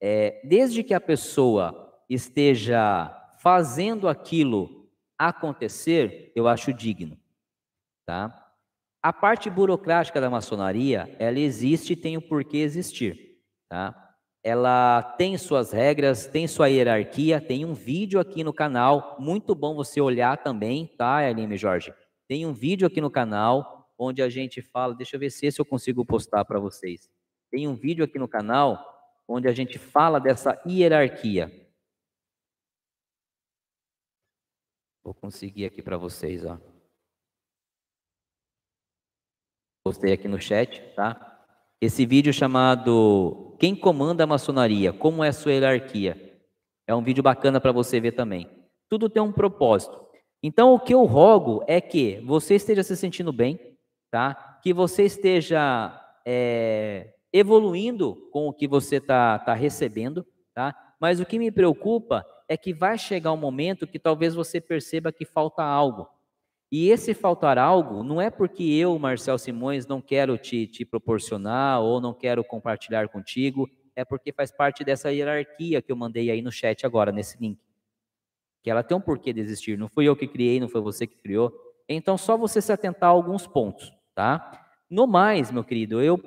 É, 0.00 0.42
desde 0.44 0.84
que 0.84 0.92
a 0.92 1.00
pessoa 1.00 2.02
esteja 2.08 3.08
fazendo 3.40 4.08
aquilo 4.08 4.90
acontecer, 5.18 6.32
eu 6.36 6.46
acho 6.46 6.72
digno, 6.72 7.18
tá? 8.06 8.52
A 9.02 9.12
parte 9.12 9.48
burocrática 9.48 10.20
da 10.20 10.28
maçonaria, 10.28 11.16
ela 11.18 11.38
existe 11.38 11.94
e 11.94 11.96
tem 11.96 12.16
o 12.16 12.22
porquê 12.22 12.58
existir, 12.58 13.40
tá? 13.70 14.07
Ela 14.48 15.02
tem 15.02 15.36
suas 15.36 15.72
regras, 15.72 16.26
tem 16.26 16.48
sua 16.48 16.68
hierarquia, 16.68 17.38
tem 17.38 17.66
um 17.66 17.74
vídeo 17.74 18.18
aqui 18.18 18.42
no 18.42 18.50
canal, 18.50 19.14
muito 19.20 19.54
bom 19.54 19.74
você 19.74 20.00
olhar 20.00 20.38
também, 20.38 20.86
tá, 20.86 21.16
Aline 21.16 21.58
Jorge? 21.58 21.92
Tem 22.26 22.46
um 22.46 22.54
vídeo 22.54 22.86
aqui 22.86 22.98
no 22.98 23.10
canal 23.10 23.92
onde 23.98 24.22
a 24.22 24.30
gente 24.30 24.62
fala, 24.62 24.94
deixa 24.94 25.16
eu 25.16 25.20
ver 25.20 25.28
se 25.28 25.52
eu 25.58 25.66
consigo 25.66 26.02
postar 26.02 26.46
para 26.46 26.58
vocês. 26.58 27.10
Tem 27.50 27.68
um 27.68 27.74
vídeo 27.74 28.02
aqui 28.02 28.18
no 28.18 28.26
canal 28.26 28.82
onde 29.28 29.46
a 29.48 29.52
gente 29.52 29.78
fala 29.78 30.18
dessa 30.18 30.58
hierarquia, 30.66 31.52
Vou 35.04 35.14
conseguir 35.14 35.64
aqui 35.64 35.80
para 35.80 35.96
vocês, 35.96 36.44
ó. 36.44 36.58
Postei 39.82 40.12
aqui 40.12 40.28
no 40.28 40.38
chat, 40.38 40.82
tá? 40.94 41.46
Esse 41.80 42.04
vídeo 42.04 42.30
chamado 42.30 43.47
Quem 43.58 43.74
comanda 43.74 44.22
a 44.22 44.26
maçonaria? 44.26 44.92
Como 44.92 45.24
é 45.24 45.28
a 45.28 45.32
sua 45.32 45.52
hierarquia? 45.52 46.16
É 46.86 46.94
um 46.94 47.02
vídeo 47.02 47.22
bacana 47.22 47.60
para 47.60 47.72
você 47.72 47.98
ver 47.98 48.12
também. 48.12 48.48
Tudo 48.88 49.10
tem 49.10 49.22
um 49.22 49.32
propósito. 49.32 50.00
Então, 50.42 50.72
o 50.72 50.78
que 50.80 50.94
eu 50.94 51.04
rogo 51.04 51.64
é 51.66 51.80
que 51.80 52.20
você 52.24 52.54
esteja 52.54 52.84
se 52.84 52.96
sentindo 52.96 53.32
bem, 53.32 53.76
tá? 54.10 54.58
Que 54.62 54.72
você 54.72 55.02
esteja 55.02 56.00
é, 56.24 57.14
evoluindo 57.32 58.28
com 58.32 58.46
o 58.46 58.52
que 58.52 58.68
você 58.68 58.96
está 58.96 59.38
tá 59.40 59.54
recebendo, 59.54 60.24
tá? 60.54 60.74
Mas 61.00 61.18
o 61.18 61.26
que 61.26 61.38
me 61.38 61.50
preocupa 61.50 62.24
é 62.48 62.56
que 62.56 62.72
vai 62.72 62.96
chegar 62.96 63.32
um 63.32 63.36
momento 63.36 63.86
que 63.86 63.98
talvez 63.98 64.34
você 64.34 64.60
perceba 64.60 65.12
que 65.12 65.24
falta 65.24 65.64
algo. 65.64 66.08
E 66.70 66.90
esse 66.90 67.14
faltar 67.14 67.56
algo 67.56 68.02
não 68.02 68.20
é 68.20 68.30
porque 68.30 68.62
eu, 68.62 68.98
Marcel 68.98 69.38
Simões, 69.38 69.86
não 69.86 70.02
quero 70.02 70.36
te, 70.36 70.66
te 70.66 70.84
proporcionar 70.84 71.80
ou 71.80 72.00
não 72.00 72.12
quero 72.12 72.44
compartilhar 72.44 73.08
contigo, 73.08 73.68
é 73.96 74.04
porque 74.04 74.32
faz 74.32 74.52
parte 74.52 74.84
dessa 74.84 75.10
hierarquia 75.10 75.80
que 75.80 75.90
eu 75.90 75.96
mandei 75.96 76.30
aí 76.30 76.42
no 76.42 76.52
chat 76.52 76.84
agora, 76.84 77.10
nesse 77.10 77.40
link. 77.40 77.58
Que 78.62 78.70
ela 78.70 78.82
tem 78.82 78.96
um 78.96 79.00
porquê 79.00 79.32
de 79.32 79.40
existir. 79.40 79.78
Não 79.78 79.88
fui 79.88 80.06
eu 80.06 80.14
que 80.14 80.28
criei, 80.28 80.60
não 80.60 80.68
foi 80.68 80.80
você 80.80 81.06
que 81.06 81.16
criou. 81.16 81.52
Então, 81.88 82.18
só 82.18 82.36
você 82.36 82.60
se 82.60 82.70
atentar 82.70 83.08
a 83.08 83.12
alguns 83.12 83.46
pontos, 83.46 83.90
tá? 84.14 84.68
No 84.90 85.06
mais, 85.06 85.50
meu 85.50 85.64
querido, 85.64 86.02
eu, 86.02 86.20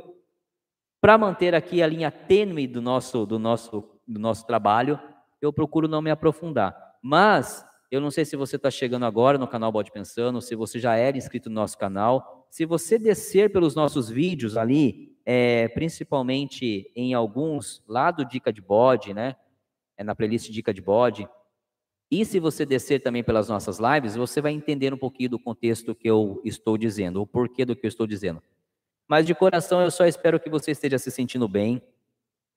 para 1.00 1.18
manter 1.18 1.54
aqui 1.54 1.84
a 1.84 1.88
linha 1.88 2.10
tênue 2.12 2.68
do 2.68 2.82
nosso, 2.82 3.26
do 3.26 3.38
nosso, 3.38 3.88
do 4.08 4.20
nosso 4.20 4.46
trabalho, 4.46 5.00
eu 5.40 5.54
procuro 5.54 5.88
não 5.88 6.02
me 6.02 6.10
aprofundar. 6.10 6.76
Mas 7.02 7.66
eu 7.92 8.00
não 8.00 8.10
sei 8.10 8.24
se 8.24 8.38
você 8.38 8.56
está 8.56 8.72
chegando 8.72 9.06
agora 9.06 9.38
no 9.38 9.46
canal 9.46 9.70
Bode 9.70 9.92
Pensando, 9.92 10.42
se 10.42 10.56
você 10.56 10.80
já 10.80 10.96
era 10.96 11.18
inscrito 11.18 11.50
no 11.50 11.56
nosso 11.56 11.78
canal. 11.78 12.48
Se 12.50 12.66
você 12.66 12.98
descer 12.98 13.52
pelos 13.52 13.76
nossos 13.76 14.10
vídeos 14.10 14.56
ali, 14.56 15.18
é, 15.26 15.68
principalmente 15.68 16.90
em 16.96 17.14
alguns 17.14 17.84
lá 17.86 18.10
do 18.10 18.24
Dica 18.24 18.52
de 18.54 18.62
Bode, 18.62 19.14
né? 19.14 19.36
É 19.98 20.06
na 20.06 20.16
playlist 20.16 20.50
Dica 20.50 20.74
de 20.74 20.82
Bode. 20.82 21.28
E 22.10 22.24
se 22.24 22.40
você 22.40 22.66
descer 22.66 23.02
também 23.02 23.24
pelas 23.24 23.50
nossas 23.50 23.78
lives, 23.78 24.16
você 24.16 24.40
vai 24.40 24.54
entender 24.54 24.94
um 24.94 24.98
pouquinho 24.98 25.32
do 25.32 25.40
contexto 25.40 25.94
que 25.94 26.10
eu 26.10 26.42
estou 26.46 26.78
dizendo, 26.78 27.22
o 27.22 27.28
porquê 27.28 27.66
do 27.66 27.76
que 27.76 27.86
eu 27.86 27.90
estou 27.90 28.08
dizendo. 28.08 28.42
Mas 29.06 29.26
de 29.26 29.36
coração 29.36 29.82
eu 29.82 29.92
só 29.92 30.06
espero 30.06 30.40
que 30.40 30.50
você 30.50 30.72
esteja 30.72 30.98
se 30.98 31.12
sentindo 31.12 31.48
bem, 31.48 31.82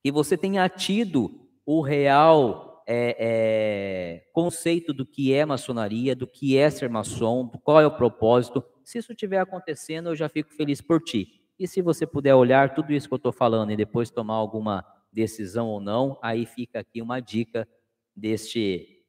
que 0.01 0.13
você 0.13 0.37
tenha 0.37 0.69
tido 0.69 1.49
o 1.67 1.81
real 1.81 2.74
é, 2.87 3.17
é, 3.19 4.31
conceito 4.33 4.93
do 4.93 5.07
que 5.07 5.33
é 5.33 5.45
maçonaria, 5.45 6.15
do 6.15 6.27
que 6.27 6.57
é 6.57 6.69
ser 6.71 6.89
maçom, 6.89 7.49
qual 7.63 7.81
é 7.81 7.87
o 7.87 7.97
propósito. 7.97 8.65
Se 8.85 8.99
isso 8.99 9.13
estiver 9.13 9.39
acontecendo, 9.39 10.11
eu 10.11 10.17
já 10.17 10.29
fico 10.29 10.53
feliz 10.53 10.81
por 10.81 11.01
ti. 11.01 11.43
E 11.59 11.67
se 11.67 11.81
você 11.81 12.07
puder 12.07 12.35
olhar 12.35 12.75
tudo 12.75 12.93
isso 12.93 13.09
que 13.09 13.15
eu 13.15 13.17
estou 13.17 13.33
falando 13.33 13.71
e 13.71 13.77
depois 13.77 14.11
tomar 14.11 14.35
alguma 14.35 14.85
decisão 15.13 15.69
ou 15.69 15.81
não, 15.81 16.19
aí 16.23 16.45
fica 16.45 16.81
aqui 16.81 17.01
uma 17.01 17.21
dica 17.21 17.69
deste 18.15 19.05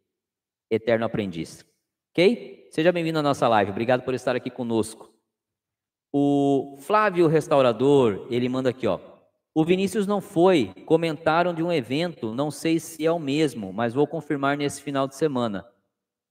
eterno 0.70 1.06
aprendiz. 1.06 1.66
Ok? 2.12 2.70
Seja 2.72 2.92
bem-vindo 2.92 3.20
à 3.20 3.22
nossa 3.24 3.48
live. 3.48 3.72
Obrigado 3.72 4.04
por 4.04 4.14
estar 4.14 4.36
aqui 4.36 4.50
conosco. 4.50 5.14
O 6.14 6.78
Flávio 6.80 7.28
Restaurador, 7.28 8.28
ele 8.30 8.48
manda 8.48 8.70
aqui, 8.70 8.88
ó. 8.88 9.15
O 9.58 9.64
Vinícius 9.64 10.06
não 10.06 10.20
foi, 10.20 10.74
comentaram 10.86 11.54
de 11.54 11.64
um 11.64 11.72
evento, 11.72 12.36
não 12.36 12.52
sei 12.52 12.78
se 12.78 13.06
é 13.06 13.10
o 13.10 13.18
mesmo, 13.18 13.72
mas 13.72 13.94
vou 13.94 14.06
confirmar 14.06 14.58
nesse 14.58 14.82
final 14.82 15.08
de 15.08 15.16
semana. 15.16 15.66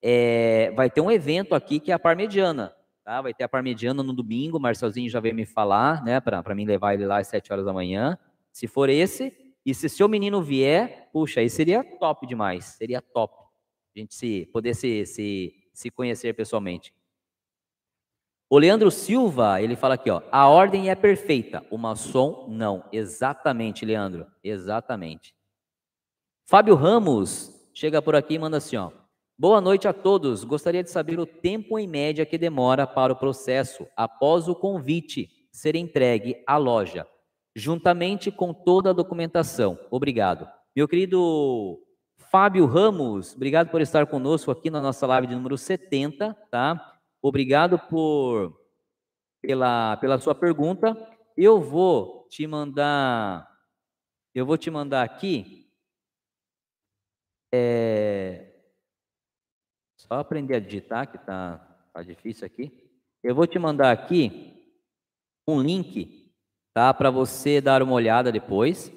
É, 0.02 0.70
vai 0.72 0.90
ter 0.90 1.00
um 1.00 1.10
evento 1.10 1.54
aqui 1.54 1.80
que 1.80 1.90
é 1.90 1.94
a 1.94 1.98
Parmediana, 1.98 2.76
tá? 3.02 3.22
Vai 3.22 3.32
ter 3.32 3.44
a 3.44 3.48
Parmediana 3.48 4.02
no 4.02 4.12
domingo, 4.12 4.60
Marcelzinho 4.60 5.08
já 5.08 5.20
veio 5.20 5.34
me 5.34 5.46
falar, 5.46 6.04
né, 6.04 6.20
para 6.20 6.54
mim 6.54 6.66
levar 6.66 6.92
ele 6.92 7.06
lá 7.06 7.16
às 7.16 7.28
7 7.28 7.50
horas 7.50 7.64
da 7.64 7.72
manhã. 7.72 8.18
Se 8.52 8.66
for 8.66 8.90
esse, 8.90 9.32
e 9.64 9.72
se 9.72 9.88
seu 9.88 10.06
menino 10.06 10.42
vier, 10.42 11.08
puxa, 11.10 11.40
aí 11.40 11.48
seria 11.48 11.82
top 11.82 12.26
demais, 12.26 12.76
seria 12.76 13.00
top. 13.00 13.34
A 13.96 14.00
gente 14.00 14.14
se, 14.14 14.50
poder 14.52 14.74
se, 14.74 15.06
se, 15.06 15.50
se 15.72 15.90
conhecer 15.90 16.34
pessoalmente. 16.34 16.92
O 18.54 18.58
Leandro 18.60 18.88
Silva, 18.88 19.60
ele 19.60 19.74
fala 19.74 19.94
aqui, 19.94 20.08
ó, 20.08 20.22
a 20.30 20.48
ordem 20.48 20.88
é 20.88 20.94
perfeita, 20.94 21.66
o 21.72 21.76
maçom 21.76 22.46
não. 22.48 22.84
Exatamente, 22.92 23.84
Leandro, 23.84 24.28
exatamente. 24.44 25.34
Fábio 26.48 26.76
Ramos 26.76 27.50
chega 27.74 28.00
por 28.00 28.14
aqui 28.14 28.34
e 28.34 28.38
manda 28.38 28.58
assim, 28.58 28.76
ó. 28.76 28.92
Boa 29.36 29.60
noite 29.60 29.88
a 29.88 29.92
todos. 29.92 30.44
Gostaria 30.44 30.84
de 30.84 30.90
saber 30.92 31.18
o 31.18 31.26
tempo 31.26 31.76
em 31.80 31.88
média 31.88 32.24
que 32.24 32.38
demora 32.38 32.86
para 32.86 33.12
o 33.12 33.16
processo 33.16 33.88
após 33.96 34.46
o 34.46 34.54
convite 34.54 35.28
ser 35.50 35.74
entregue 35.74 36.40
à 36.46 36.56
loja, 36.56 37.04
juntamente 37.56 38.30
com 38.30 38.54
toda 38.54 38.90
a 38.90 38.92
documentação. 38.92 39.76
Obrigado. 39.90 40.48
Meu 40.76 40.86
querido 40.86 41.80
Fábio 42.30 42.66
Ramos, 42.66 43.34
obrigado 43.34 43.70
por 43.70 43.80
estar 43.80 44.06
conosco 44.06 44.52
aqui 44.52 44.70
na 44.70 44.80
nossa 44.80 45.08
live 45.08 45.26
de 45.26 45.34
número 45.34 45.58
70, 45.58 46.36
tá? 46.52 46.93
Obrigado 47.26 47.78
por 47.78 48.54
pela, 49.40 49.96
pela 49.96 50.18
sua 50.18 50.34
pergunta. 50.34 50.94
Eu 51.34 51.58
vou 51.58 52.28
te 52.28 52.46
mandar, 52.46 53.50
eu 54.34 54.44
vou 54.44 54.58
te 54.58 54.70
mandar 54.70 55.02
aqui. 55.02 55.66
É, 57.50 58.52
só 59.96 60.18
aprender 60.18 60.56
a 60.56 60.60
digitar, 60.60 61.10
que 61.10 61.16
tá, 61.16 61.56
tá 61.94 62.02
difícil 62.02 62.44
aqui. 62.44 62.70
Eu 63.22 63.34
vou 63.34 63.46
te 63.46 63.58
mandar 63.58 63.90
aqui 63.90 64.70
um 65.48 65.62
link, 65.62 66.30
tá? 66.74 66.92
Para 66.92 67.10
você 67.10 67.58
dar 67.58 67.82
uma 67.82 67.94
olhada 67.94 68.30
depois, 68.30 68.92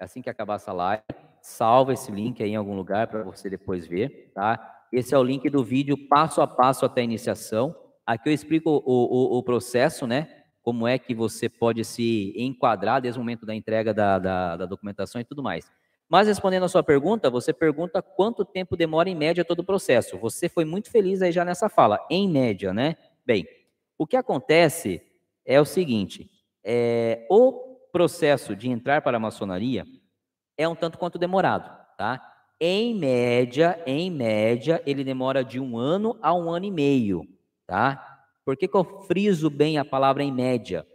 assim 0.00 0.20
que 0.20 0.28
acabar 0.28 0.56
essa 0.56 0.72
live. 0.72 1.04
Salva 1.40 1.92
esse 1.92 2.10
link 2.10 2.42
aí 2.42 2.50
em 2.50 2.56
algum 2.56 2.74
lugar 2.74 3.06
para 3.06 3.22
você 3.22 3.48
depois 3.48 3.86
ver, 3.86 4.32
tá? 4.34 4.73
Esse 4.96 5.12
é 5.12 5.18
o 5.18 5.24
link 5.24 5.50
do 5.50 5.64
vídeo 5.64 5.98
passo 6.08 6.40
a 6.40 6.46
passo 6.46 6.86
até 6.86 7.00
a 7.00 7.04
iniciação. 7.04 7.74
Aqui 8.06 8.28
eu 8.28 8.32
explico 8.32 8.70
o, 8.70 9.34
o, 9.34 9.38
o 9.38 9.42
processo, 9.42 10.06
né? 10.06 10.44
Como 10.62 10.86
é 10.86 11.00
que 11.00 11.12
você 11.12 11.48
pode 11.48 11.84
se 11.84 12.32
enquadrar 12.36 13.02
desde 13.02 13.18
o 13.18 13.22
momento 13.22 13.44
da 13.44 13.52
entrega 13.52 13.92
da, 13.92 14.20
da, 14.20 14.56
da 14.56 14.66
documentação 14.66 15.20
e 15.20 15.24
tudo 15.24 15.42
mais. 15.42 15.68
Mas 16.08 16.28
respondendo 16.28 16.62
a 16.62 16.68
sua 16.68 16.84
pergunta, 16.84 17.28
você 17.28 17.52
pergunta 17.52 18.00
quanto 18.00 18.44
tempo 18.44 18.76
demora 18.76 19.10
em 19.10 19.16
média 19.16 19.44
todo 19.44 19.58
o 19.58 19.64
processo. 19.64 20.16
Você 20.18 20.48
foi 20.48 20.64
muito 20.64 20.88
feliz 20.88 21.22
aí 21.22 21.32
já 21.32 21.44
nessa 21.44 21.68
fala, 21.68 21.98
em 22.08 22.28
média, 22.28 22.72
né? 22.72 22.96
Bem, 23.26 23.48
o 23.98 24.06
que 24.06 24.16
acontece 24.16 25.02
é 25.44 25.60
o 25.60 25.64
seguinte: 25.64 26.30
é, 26.62 27.26
o 27.28 27.80
processo 27.90 28.54
de 28.54 28.70
entrar 28.70 29.02
para 29.02 29.16
a 29.16 29.20
maçonaria 29.20 29.84
é 30.56 30.68
um 30.68 30.76
tanto 30.76 30.98
quanto 30.98 31.18
demorado, 31.18 31.68
tá? 31.98 32.33
Em 32.60 32.94
média, 32.94 33.82
em 33.86 34.10
média, 34.10 34.82
ele 34.86 35.02
demora 35.02 35.44
de 35.44 35.58
um 35.58 35.76
ano 35.76 36.16
a 36.22 36.32
um 36.32 36.50
ano 36.50 36.66
e 36.66 36.70
meio, 36.70 37.26
tá? 37.66 38.22
Por 38.44 38.56
que, 38.56 38.68
que 38.68 38.76
eu 38.76 38.84
friso 39.06 39.50
bem 39.50 39.78
a 39.78 39.84
palavra 39.84 40.22
em 40.22 40.32
média? 40.32 40.86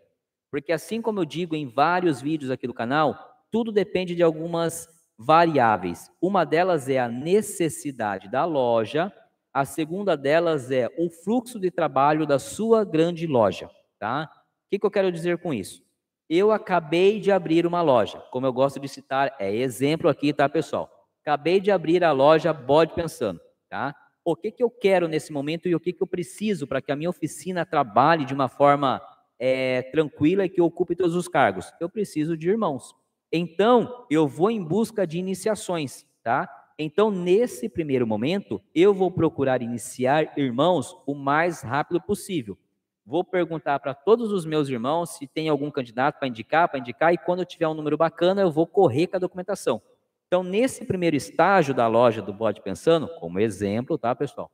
Porque 0.51 0.71
assim 0.71 1.01
como 1.01 1.19
eu 1.19 1.25
digo 1.25 1.55
em 1.55 1.67
vários 1.67 2.21
vídeos 2.21 2.49
aqui 2.49 2.65
do 2.65 2.73
canal, 2.73 3.15
tudo 3.51 3.71
depende 3.71 4.15
de 4.15 4.23
algumas 4.23 4.87
variáveis. 5.17 6.09
Uma 6.21 6.45
delas 6.45 6.87
é 6.87 6.97
a 6.99 7.09
necessidade 7.09 8.29
da 8.29 8.45
loja, 8.45 9.11
a 9.53 9.65
segunda 9.65 10.15
delas 10.15 10.71
é 10.71 10.89
o 10.97 11.09
fluxo 11.09 11.59
de 11.59 11.69
trabalho 11.69 12.25
da 12.25 12.39
sua 12.39 12.85
grande 12.85 13.27
loja, 13.27 13.69
tá? 13.99 14.31
O 14.65 14.69
que, 14.69 14.79
que 14.79 14.85
eu 14.85 14.91
quero 14.91 15.11
dizer 15.11 15.39
com 15.39 15.53
isso? 15.53 15.83
Eu 16.29 16.51
acabei 16.51 17.19
de 17.19 17.31
abrir 17.31 17.65
uma 17.65 17.81
loja, 17.81 18.19
como 18.31 18.45
eu 18.45 18.53
gosto 18.53 18.79
de 18.79 18.87
citar, 18.87 19.35
é 19.39 19.53
exemplo 19.53 20.07
aqui, 20.07 20.31
tá, 20.31 20.47
pessoal? 20.47 20.98
Acabei 21.21 21.59
de 21.59 21.71
abrir 21.71 22.03
a 22.03 22.11
loja 22.11 22.53
Bode 22.53 22.93
Pensando, 22.93 23.39
tá? 23.69 23.95
O 24.23 24.35
que, 24.35 24.51
que 24.51 24.63
eu 24.63 24.69
quero 24.69 25.07
nesse 25.07 25.31
momento 25.31 25.67
e 25.67 25.75
o 25.75 25.79
que, 25.79 25.93
que 25.93 26.03
eu 26.03 26.07
preciso 26.07 26.67
para 26.67 26.81
que 26.81 26.91
a 26.91 26.95
minha 26.95 27.09
oficina 27.09 27.65
trabalhe 27.65 28.25
de 28.25 28.33
uma 28.33 28.47
forma 28.47 29.01
é, 29.39 29.81
tranquila 29.83 30.45
e 30.45 30.49
que 30.49 30.61
ocupe 30.61 30.95
todos 30.95 31.15
os 31.15 31.27
cargos? 31.27 31.71
Eu 31.79 31.89
preciso 31.89 32.37
de 32.37 32.49
irmãos. 32.49 32.93
Então, 33.31 34.05
eu 34.09 34.27
vou 34.27 34.49
em 34.49 34.63
busca 34.63 35.05
de 35.05 35.17
iniciações, 35.17 36.05
tá? 36.23 36.49
Então, 36.77 37.11
nesse 37.11 37.67
primeiro 37.67 38.07
momento, 38.07 38.61
eu 38.73 38.93
vou 38.93 39.11
procurar 39.11 39.61
iniciar 39.61 40.37
irmãos 40.37 40.95
o 41.05 41.13
mais 41.13 41.61
rápido 41.61 42.01
possível. 42.01 42.57
Vou 43.05 43.23
perguntar 43.23 43.79
para 43.79 43.93
todos 43.93 44.31
os 44.31 44.45
meus 44.45 44.69
irmãos 44.69 45.17
se 45.17 45.27
tem 45.27 45.49
algum 45.49 45.69
candidato 45.69 46.19
para 46.19 46.27
indicar, 46.27 46.69
para 46.69 46.79
indicar, 46.79 47.13
e 47.13 47.17
quando 47.17 47.39
eu 47.39 47.45
tiver 47.45 47.67
um 47.67 47.73
número 47.73 47.97
bacana, 47.97 48.41
eu 48.41 48.51
vou 48.51 48.65
correr 48.65 49.07
com 49.07 49.17
a 49.17 49.19
documentação. 49.19 49.81
Então, 50.29 50.43
nesse 50.43 50.85
primeiro 50.85 51.15
estágio 51.15 51.73
da 51.73 51.87
loja 51.87 52.21
do 52.21 52.31
Bode 52.31 52.61
Pensando, 52.61 53.07
como 53.19 53.39
exemplo, 53.39 53.97
tá, 53.97 54.13
pessoal? 54.13 54.51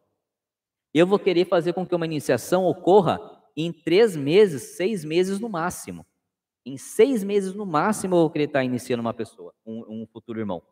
Eu 0.93 1.05
vou 1.05 1.19
querer 1.19 1.43
fazer 1.43 1.73
com 1.73 1.85
que 1.85 1.93
uma 1.93 2.05
iniciação 2.05 2.63
ocorra 2.63 3.19
em 3.57 3.73
três 3.73 4.15
meses, 4.15 4.77
seis 4.77 5.03
meses 5.03 5.37
no 5.37 5.49
máximo. 5.49 6.05
Em 6.65 6.77
seis 6.77 7.25
meses, 7.25 7.53
no 7.53 7.65
máximo, 7.65 8.15
eu 8.15 8.19
vou 8.21 8.29
querer 8.29 8.45
estar 8.45 8.63
iniciando 8.63 9.01
uma 9.01 9.13
pessoa, 9.13 9.53
um, 9.65 10.03
um 10.03 10.07
futuro 10.07 10.39
irmão. 10.39 10.63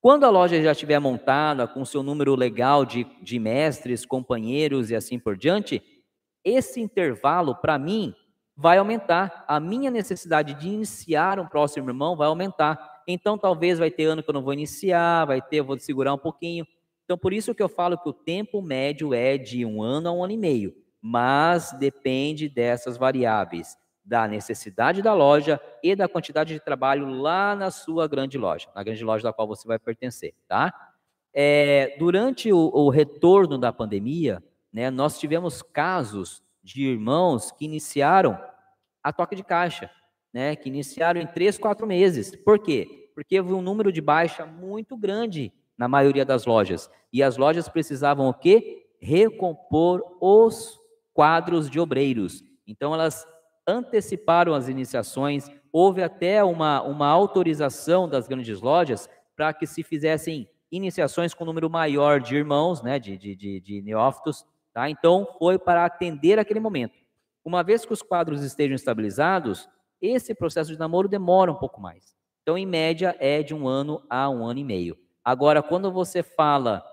Quando 0.00 0.22
a 0.22 0.30
loja 0.30 0.62
já 0.62 0.70
estiver 0.70 1.00
montada, 1.00 1.66
com 1.66 1.84
seu 1.84 2.04
número 2.04 2.36
legal 2.36 2.84
de, 2.84 3.02
de 3.20 3.40
mestres, 3.40 4.06
companheiros 4.06 4.88
e 4.88 4.94
assim 4.94 5.18
por 5.18 5.36
diante, 5.36 5.82
esse 6.44 6.80
intervalo, 6.80 7.56
para 7.56 7.76
mim, 7.76 8.14
vai 8.56 8.78
aumentar. 8.78 9.44
A 9.48 9.58
minha 9.58 9.90
necessidade 9.90 10.54
de 10.54 10.68
iniciar 10.68 11.40
um 11.40 11.46
próximo 11.48 11.90
irmão 11.90 12.14
vai 12.14 12.28
aumentar. 12.28 12.93
Então, 13.06 13.36
talvez 13.36 13.78
vai 13.78 13.90
ter 13.90 14.04
ano 14.04 14.22
que 14.22 14.30
eu 14.30 14.34
não 14.34 14.42
vou 14.42 14.52
iniciar, 14.52 15.24
vai 15.24 15.40
ter, 15.42 15.56
eu 15.56 15.64
vou 15.64 15.78
segurar 15.78 16.14
um 16.14 16.18
pouquinho. 16.18 16.66
Então, 17.04 17.18
por 17.18 17.32
isso 17.32 17.54
que 17.54 17.62
eu 17.62 17.68
falo 17.68 17.98
que 17.98 18.08
o 18.08 18.12
tempo 18.12 18.62
médio 18.62 19.12
é 19.12 19.36
de 19.36 19.64
um 19.64 19.82
ano 19.82 20.08
a 20.08 20.12
um 20.12 20.24
ano 20.24 20.32
e 20.32 20.38
meio. 20.38 20.74
Mas 21.00 21.72
depende 21.78 22.48
dessas 22.48 22.96
variáveis 22.96 23.76
da 24.04 24.28
necessidade 24.28 25.00
da 25.00 25.14
loja 25.14 25.58
e 25.82 25.96
da 25.96 26.06
quantidade 26.06 26.52
de 26.52 26.60
trabalho 26.60 27.06
lá 27.08 27.56
na 27.56 27.70
sua 27.70 28.06
grande 28.06 28.36
loja, 28.36 28.68
na 28.74 28.82
grande 28.82 29.02
loja 29.02 29.22
da 29.22 29.32
qual 29.32 29.48
você 29.48 29.66
vai 29.66 29.78
pertencer, 29.78 30.34
tá? 30.46 30.72
É, 31.32 31.96
durante 31.98 32.52
o, 32.52 32.70
o, 32.72 32.90
retorno 32.90 33.58
da 33.58 33.72
pandemia, 33.72 34.42
né, 34.72 34.90
nós 34.90 35.18
tivemos 35.18 35.62
casos 35.62 36.42
de 36.62 36.82
irmãos 36.82 37.50
que 37.50 37.64
iniciaram 37.64 38.38
a 39.02 39.12
toque 39.12 39.34
de 39.34 39.42
caixa, 39.42 39.90
né, 40.34 40.56
que 40.56 40.68
iniciaram 40.68 41.20
em 41.20 41.26
três, 41.28 41.56
quatro 41.56 41.86
meses. 41.86 42.34
Por 42.34 42.58
quê? 42.58 43.08
Porque 43.14 43.38
houve 43.38 43.52
um 43.52 43.62
número 43.62 43.92
de 43.92 44.00
baixa 44.00 44.44
muito 44.44 44.96
grande 44.96 45.52
na 45.78 45.86
maioria 45.86 46.24
das 46.24 46.44
lojas. 46.44 46.90
E 47.12 47.22
as 47.22 47.36
lojas 47.36 47.68
precisavam 47.68 48.28
o 48.28 48.34
quê? 48.34 48.88
Recompor 49.00 50.02
os 50.20 50.80
quadros 51.12 51.70
de 51.70 51.78
obreiros. 51.78 52.42
Então, 52.66 52.92
elas 52.92 53.24
anteciparam 53.64 54.54
as 54.54 54.68
iniciações, 54.68 55.48
houve 55.72 56.02
até 56.02 56.42
uma, 56.42 56.82
uma 56.82 57.06
autorização 57.06 58.08
das 58.08 58.26
grandes 58.26 58.60
lojas 58.60 59.08
para 59.36 59.54
que 59.54 59.66
se 59.68 59.84
fizessem 59.84 60.48
iniciações 60.70 61.32
com 61.32 61.44
um 61.44 61.46
número 61.46 61.70
maior 61.70 62.20
de 62.20 62.34
irmãos, 62.34 62.82
né, 62.82 62.98
de, 62.98 63.16
de, 63.16 63.36
de, 63.36 63.60
de 63.60 63.82
neófitos, 63.82 64.44
tá? 64.72 64.90
Então, 64.90 65.28
foi 65.38 65.58
para 65.58 65.84
atender 65.84 66.40
aquele 66.40 66.58
momento. 66.58 66.98
Uma 67.44 67.62
vez 67.62 67.86
que 67.86 67.92
os 67.92 68.02
quadros 68.02 68.42
estejam 68.42 68.74
estabilizados, 68.74 69.68
esse 70.06 70.34
processo 70.34 70.72
de 70.72 70.78
namoro 70.78 71.08
demora 71.08 71.50
um 71.50 71.56
pouco 71.56 71.80
mais. 71.80 72.14
Então, 72.42 72.58
em 72.58 72.66
média, 72.66 73.16
é 73.18 73.42
de 73.42 73.54
um 73.54 73.66
ano 73.66 74.02
a 74.08 74.28
um 74.28 74.44
ano 74.44 74.60
e 74.60 74.64
meio. 74.64 74.98
Agora, 75.24 75.62
quando 75.62 75.90
você 75.90 76.22
fala 76.22 76.84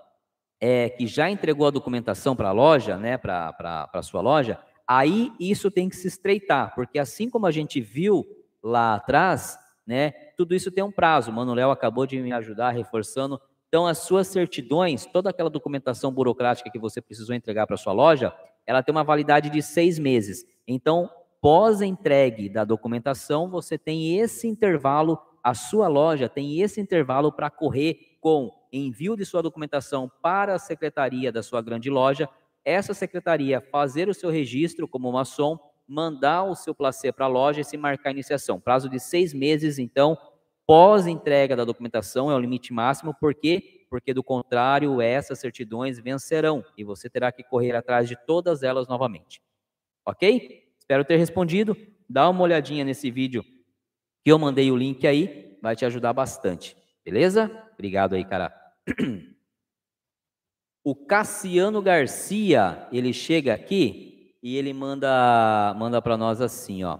é, 0.58 0.88
que 0.88 1.06
já 1.06 1.28
entregou 1.28 1.66
a 1.66 1.70
documentação 1.70 2.34
para 2.34 2.48
a 2.48 2.52
loja, 2.52 2.96
né, 2.96 3.18
para 3.18 3.90
a 3.92 4.02
sua 4.02 4.20
loja, 4.20 4.58
aí 4.86 5.32
isso 5.38 5.70
tem 5.70 5.88
que 5.88 5.96
se 5.96 6.08
estreitar, 6.08 6.74
porque 6.74 6.98
assim 6.98 7.28
como 7.28 7.46
a 7.46 7.50
gente 7.50 7.80
viu 7.80 8.24
lá 8.62 8.94
atrás, 8.94 9.58
né, 9.86 10.12
tudo 10.36 10.54
isso 10.54 10.70
tem 10.70 10.82
um 10.82 10.92
prazo. 10.92 11.30
O 11.30 11.34
Mano 11.34 11.52
Léo 11.52 11.70
acabou 11.70 12.06
de 12.06 12.18
me 12.20 12.32
ajudar 12.32 12.70
reforçando. 12.70 13.40
Então, 13.68 13.86
as 13.86 13.98
suas 13.98 14.28
certidões, 14.28 15.04
toda 15.04 15.30
aquela 15.30 15.50
documentação 15.50 16.12
burocrática 16.12 16.70
que 16.70 16.78
você 16.78 17.00
precisou 17.00 17.34
entregar 17.34 17.66
para 17.66 17.76
sua 17.76 17.92
loja, 17.92 18.32
ela 18.66 18.82
tem 18.82 18.94
uma 18.94 19.04
validade 19.04 19.50
de 19.50 19.60
seis 19.62 19.98
meses. 19.98 20.44
Então, 20.66 21.10
pós-entregue 21.42 22.48
da 22.48 22.64
documentação, 22.64 23.50
você 23.50 23.76
tem 23.76 24.18
esse 24.18 24.46
intervalo, 24.46 25.18
a 25.42 25.52
sua 25.52 25.88
loja 25.88 26.28
tem 26.28 26.60
esse 26.60 26.80
intervalo 26.80 27.32
para 27.32 27.50
correr 27.50 28.16
com 28.20 28.48
envio 28.72 29.16
de 29.16 29.26
sua 29.26 29.42
documentação 29.42 30.10
para 30.22 30.54
a 30.54 30.58
secretaria 30.58 31.30
da 31.30 31.42
sua 31.42 31.60
grande 31.60 31.90
loja 31.90 32.28
essa 32.64 32.94
secretaria 32.94 33.60
fazer 33.60 34.08
o 34.08 34.14
seu 34.14 34.30
registro 34.30 34.86
como 34.86 35.10
maçom, 35.10 35.58
mandar 35.86 36.44
o 36.44 36.54
seu 36.54 36.72
placê 36.74 37.12
para 37.12 37.24
a 37.24 37.28
loja 37.28 37.60
e 37.60 37.64
se 37.64 37.76
marcar 37.76 38.10
a 38.10 38.12
iniciação. 38.12 38.60
Prazo 38.60 38.88
de 38.88 39.00
seis 39.00 39.34
meses, 39.34 39.80
então, 39.80 40.16
pós 40.64 41.08
entrega 41.08 41.56
da 41.56 41.64
documentação 41.64 42.30
é 42.30 42.34
o 42.34 42.38
limite 42.38 42.72
máximo, 42.72 43.14
por 43.18 43.34
quê? 43.34 43.84
Porque 43.90 44.14
do 44.14 44.22
contrário, 44.22 45.00
essas 45.00 45.40
certidões 45.40 45.98
vencerão 45.98 46.64
e 46.78 46.84
você 46.84 47.10
terá 47.10 47.32
que 47.32 47.42
correr 47.42 47.74
atrás 47.74 48.08
de 48.08 48.16
todas 48.26 48.62
elas 48.62 48.86
novamente. 48.86 49.42
Ok? 50.06 50.71
Espero 50.92 51.06
ter 51.06 51.16
respondido. 51.16 51.74
Dá 52.06 52.28
uma 52.28 52.42
olhadinha 52.42 52.84
nesse 52.84 53.10
vídeo 53.10 53.42
que 54.22 54.30
eu 54.30 54.38
mandei 54.38 54.70
o 54.70 54.76
link 54.76 55.06
aí, 55.06 55.56
vai 55.62 55.74
te 55.74 55.86
ajudar 55.86 56.12
bastante. 56.12 56.76
Beleza? 57.02 57.50
Obrigado 57.72 58.14
aí, 58.14 58.24
cara. 58.24 58.52
O 60.84 60.96
Cassiano 60.96 61.80
Garcia, 61.80 62.88
ele 62.90 63.12
chega 63.12 63.54
aqui 63.54 64.36
e 64.42 64.56
ele 64.56 64.72
manda 64.72 65.72
manda 65.78 66.02
para 66.02 66.16
nós 66.16 66.40
assim, 66.40 66.82
ó. 66.82 66.98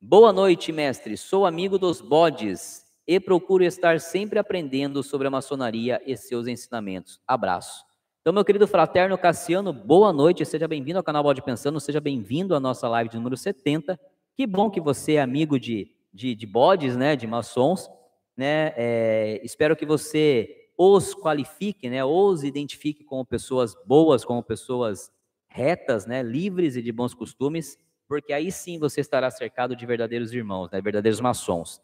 Boa 0.00 0.32
noite, 0.32 0.72
mestre. 0.72 1.16
Sou 1.16 1.46
amigo 1.46 1.78
dos 1.78 2.00
bodes 2.00 2.84
e 3.06 3.20
procuro 3.20 3.62
estar 3.62 4.00
sempre 4.00 4.40
aprendendo 4.40 5.00
sobre 5.04 5.28
a 5.28 5.30
maçonaria 5.30 6.02
e 6.04 6.16
seus 6.16 6.48
ensinamentos. 6.48 7.20
Abraço. 7.24 7.89
Então, 8.20 8.34
meu 8.34 8.44
querido 8.44 8.68
fraterno 8.68 9.16
Cassiano, 9.16 9.72
boa 9.72 10.12
noite, 10.12 10.44
seja 10.44 10.68
bem-vindo 10.68 10.98
ao 10.98 11.02
canal 11.02 11.22
Bode 11.22 11.40
Pensando, 11.40 11.80
seja 11.80 12.02
bem-vindo 12.02 12.54
à 12.54 12.60
nossa 12.60 12.86
live 12.86 13.08
de 13.08 13.16
número 13.16 13.34
70. 13.34 13.98
Que 14.36 14.46
bom 14.46 14.70
que 14.70 14.78
você 14.78 15.14
é 15.14 15.22
amigo 15.22 15.58
de, 15.58 15.90
de, 16.12 16.34
de 16.34 16.46
bodes, 16.46 16.98
né, 16.98 17.16
de 17.16 17.26
maçons, 17.26 17.88
né, 18.36 18.74
é, 18.76 19.40
espero 19.42 19.74
que 19.74 19.86
você 19.86 20.68
os 20.76 21.14
qualifique, 21.14 21.88
né, 21.88 22.04
os 22.04 22.44
identifique 22.44 23.04
como 23.04 23.24
pessoas 23.24 23.74
boas, 23.86 24.22
como 24.22 24.42
pessoas 24.42 25.10
retas, 25.48 26.04
né, 26.04 26.22
livres 26.22 26.76
e 26.76 26.82
de 26.82 26.92
bons 26.92 27.14
costumes, 27.14 27.78
porque 28.06 28.34
aí 28.34 28.52
sim 28.52 28.78
você 28.78 29.00
estará 29.00 29.30
cercado 29.30 29.74
de 29.74 29.86
verdadeiros 29.86 30.30
irmãos, 30.34 30.70
né, 30.70 30.78
verdadeiros 30.82 31.22
maçons. 31.22 31.80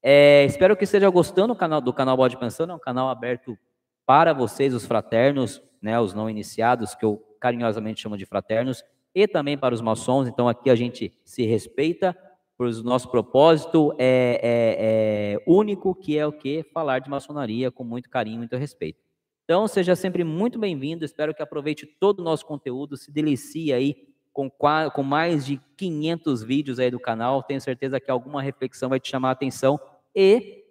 É, 0.00 0.44
espero 0.44 0.76
que 0.76 0.84
esteja 0.84 1.10
gostando 1.10 1.52
do 1.52 1.58
canal, 1.58 1.80
do 1.80 1.92
canal 1.92 2.16
Bode 2.16 2.38
Pensando, 2.38 2.70
é 2.70 2.76
um 2.76 2.78
canal 2.78 3.08
aberto 3.08 3.58
para 4.06 4.32
vocês, 4.32 4.72
os 4.72 4.86
fraternos, 4.86 5.60
né, 5.80 5.98
os 6.00 6.14
não 6.14 6.28
iniciados, 6.28 6.94
que 6.94 7.04
eu 7.04 7.22
carinhosamente 7.40 8.00
chamo 8.00 8.16
de 8.16 8.26
fraternos, 8.26 8.84
e 9.14 9.26
também 9.26 9.56
para 9.56 9.74
os 9.74 9.80
maçons. 9.80 10.28
Então 10.28 10.48
aqui 10.48 10.70
a 10.70 10.74
gente 10.74 11.12
se 11.24 11.44
respeita, 11.44 12.16
pois 12.56 12.78
o 12.78 12.84
nosso 12.84 13.10
propósito 13.10 13.92
é, 13.98 14.40
é, 14.42 15.34
é 15.34 15.42
único, 15.46 15.94
que 15.94 16.18
é 16.18 16.26
o 16.26 16.32
que? 16.32 16.62
Falar 16.72 16.98
de 16.98 17.10
maçonaria 17.10 17.70
com 17.70 17.82
muito 17.82 18.08
carinho, 18.10 18.38
muito 18.38 18.56
respeito. 18.56 19.00
Então 19.44 19.66
seja 19.66 19.96
sempre 19.96 20.22
muito 20.22 20.58
bem-vindo, 20.58 21.04
espero 21.04 21.34
que 21.34 21.42
aproveite 21.42 21.84
todo 21.84 22.20
o 22.20 22.22
nosso 22.22 22.46
conteúdo, 22.46 22.96
se 22.96 23.10
delicie 23.10 23.72
aí 23.72 23.96
com, 24.32 24.48
com 24.48 25.02
mais 25.02 25.44
de 25.44 25.60
500 25.76 26.42
vídeos 26.42 26.78
aí 26.78 26.90
do 26.90 27.00
canal, 27.00 27.42
tenho 27.42 27.60
certeza 27.60 27.98
que 27.98 28.10
alguma 28.10 28.40
reflexão 28.40 28.88
vai 28.88 29.00
te 29.00 29.08
chamar 29.08 29.30
a 29.30 29.32
atenção 29.32 29.80
e 30.14 30.64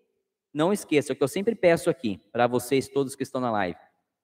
não 0.54 0.72
esqueça, 0.72 1.14
o 1.14 1.16
que 1.16 1.22
eu 1.22 1.28
sempre 1.28 1.56
peço 1.56 1.90
aqui 1.90 2.20
para 2.32 2.48
vocês 2.48 2.88
todos 2.88 3.16
que 3.16 3.24
estão 3.24 3.42
na 3.42 3.52
live, 3.52 3.78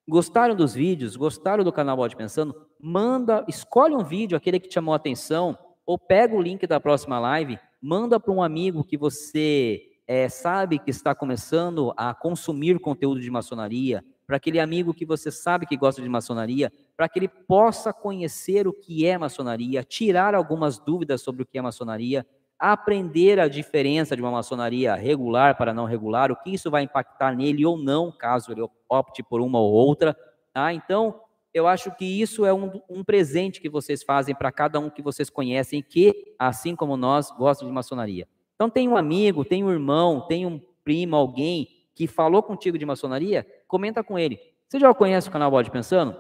Gostaram 0.08 0.56
dos 0.56 0.76
vídeos? 0.76 1.16
Gostaram 1.16 1.64
do 1.64 1.74
canal 1.74 1.98
Bode 1.98 2.16
Pensando? 2.16 2.56
Manda, 2.80 3.44
escolhe 3.48 3.96
um 3.96 4.04
vídeo, 4.04 4.38
aquele 4.38 4.60
que 4.60 4.68
te 4.68 4.76
chamou 4.76 4.94
a 4.94 4.98
atenção, 4.98 5.58
ou 5.84 5.98
pega 5.98 6.36
o 6.36 6.42
link 6.42 6.68
da 6.68 6.80
próxima 6.80 7.18
live, 7.18 7.58
manda 7.82 8.20
para 8.20 8.32
um 8.32 8.44
amigo 8.44 8.84
que 8.84 8.98
você 8.98 9.82
é, 10.08 10.30
sabe 10.30 10.78
que 10.78 10.92
está 10.92 11.16
começando 11.16 11.92
a 11.98 12.14
consumir 12.14 12.80
conteúdo 12.80 13.20
de 13.20 13.32
maçonaria, 13.32 14.06
para 14.28 14.38
aquele 14.38 14.60
amigo 14.60 14.94
que 14.94 15.08
você 15.08 15.32
sabe 15.32 15.66
que 15.66 15.76
gosta 15.76 16.04
de 16.04 16.10
maçonaria, 16.10 16.72
para 16.96 17.10
que 17.10 17.18
ele 17.18 17.28
possa 17.28 17.92
conhecer 17.92 18.68
o 18.68 18.74
que 18.74 19.08
é 19.08 19.18
maçonaria, 19.18 19.84
tirar 19.84 20.36
algumas 20.36 20.78
dúvidas 20.78 21.22
sobre 21.22 21.42
o 21.42 21.46
que 21.48 21.58
é 21.58 21.62
maçonaria, 21.64 22.24
aprender 22.60 23.40
a 23.40 23.48
diferença 23.48 24.16
de 24.16 24.22
uma 24.22 24.32
maçonaria 24.32 24.96
regular 24.96 25.58
para 25.58 25.74
não 25.74 25.86
regular, 25.86 26.32
o 26.32 26.36
que 26.36 26.54
isso 26.54 26.72
vai 26.72 26.84
impactar 26.84 27.36
nele 27.36 27.66
ou 27.66 27.78
não, 27.78 28.12
caso 28.12 28.52
ele 28.52 28.66
opte 28.90 29.22
por 29.22 29.42
uma 29.42 29.60
ou 29.60 29.72
outra. 29.72 30.16
Tá? 30.54 30.74
Então, 30.74 31.20
eu 31.54 31.68
acho 31.68 31.92
que 31.96 32.06
isso 32.06 32.46
é 32.46 32.54
um, 32.54 32.82
um 32.90 33.04
presente 33.04 33.62
que 33.62 33.70
vocês 33.70 34.04
fazem 34.04 34.36
para 34.36 34.52
cada 34.52 34.80
um 34.80 34.90
que 34.90 35.02
vocês 35.02 35.30
conhecem, 35.30 35.82
que, 35.82 36.34
assim 36.40 36.76
como 36.76 36.98
nós, 36.98 37.32
gostam 37.32 37.68
de 37.68 37.74
maçonaria. 37.74 38.28
Então, 38.56 38.70
tem 38.70 38.88
um 38.88 38.96
amigo, 38.96 39.44
tem 39.44 39.64
um 39.64 39.72
irmão, 39.72 40.26
tem 40.28 40.46
um 40.46 40.62
primo, 40.84 41.16
alguém 41.16 41.68
que 41.94 42.08
falou 42.08 42.44
contigo 42.44 42.78
de 42.78 42.86
maçonaria, 42.86 43.46
comenta 43.68 44.04
com 44.04 44.20
ele. 44.20 44.40
Você 44.68 44.80
já 44.80 44.94
conhece 44.94 45.30
o 45.30 45.32
canal 45.32 45.50
Bode 45.50 45.72
Pensando? 45.72 46.16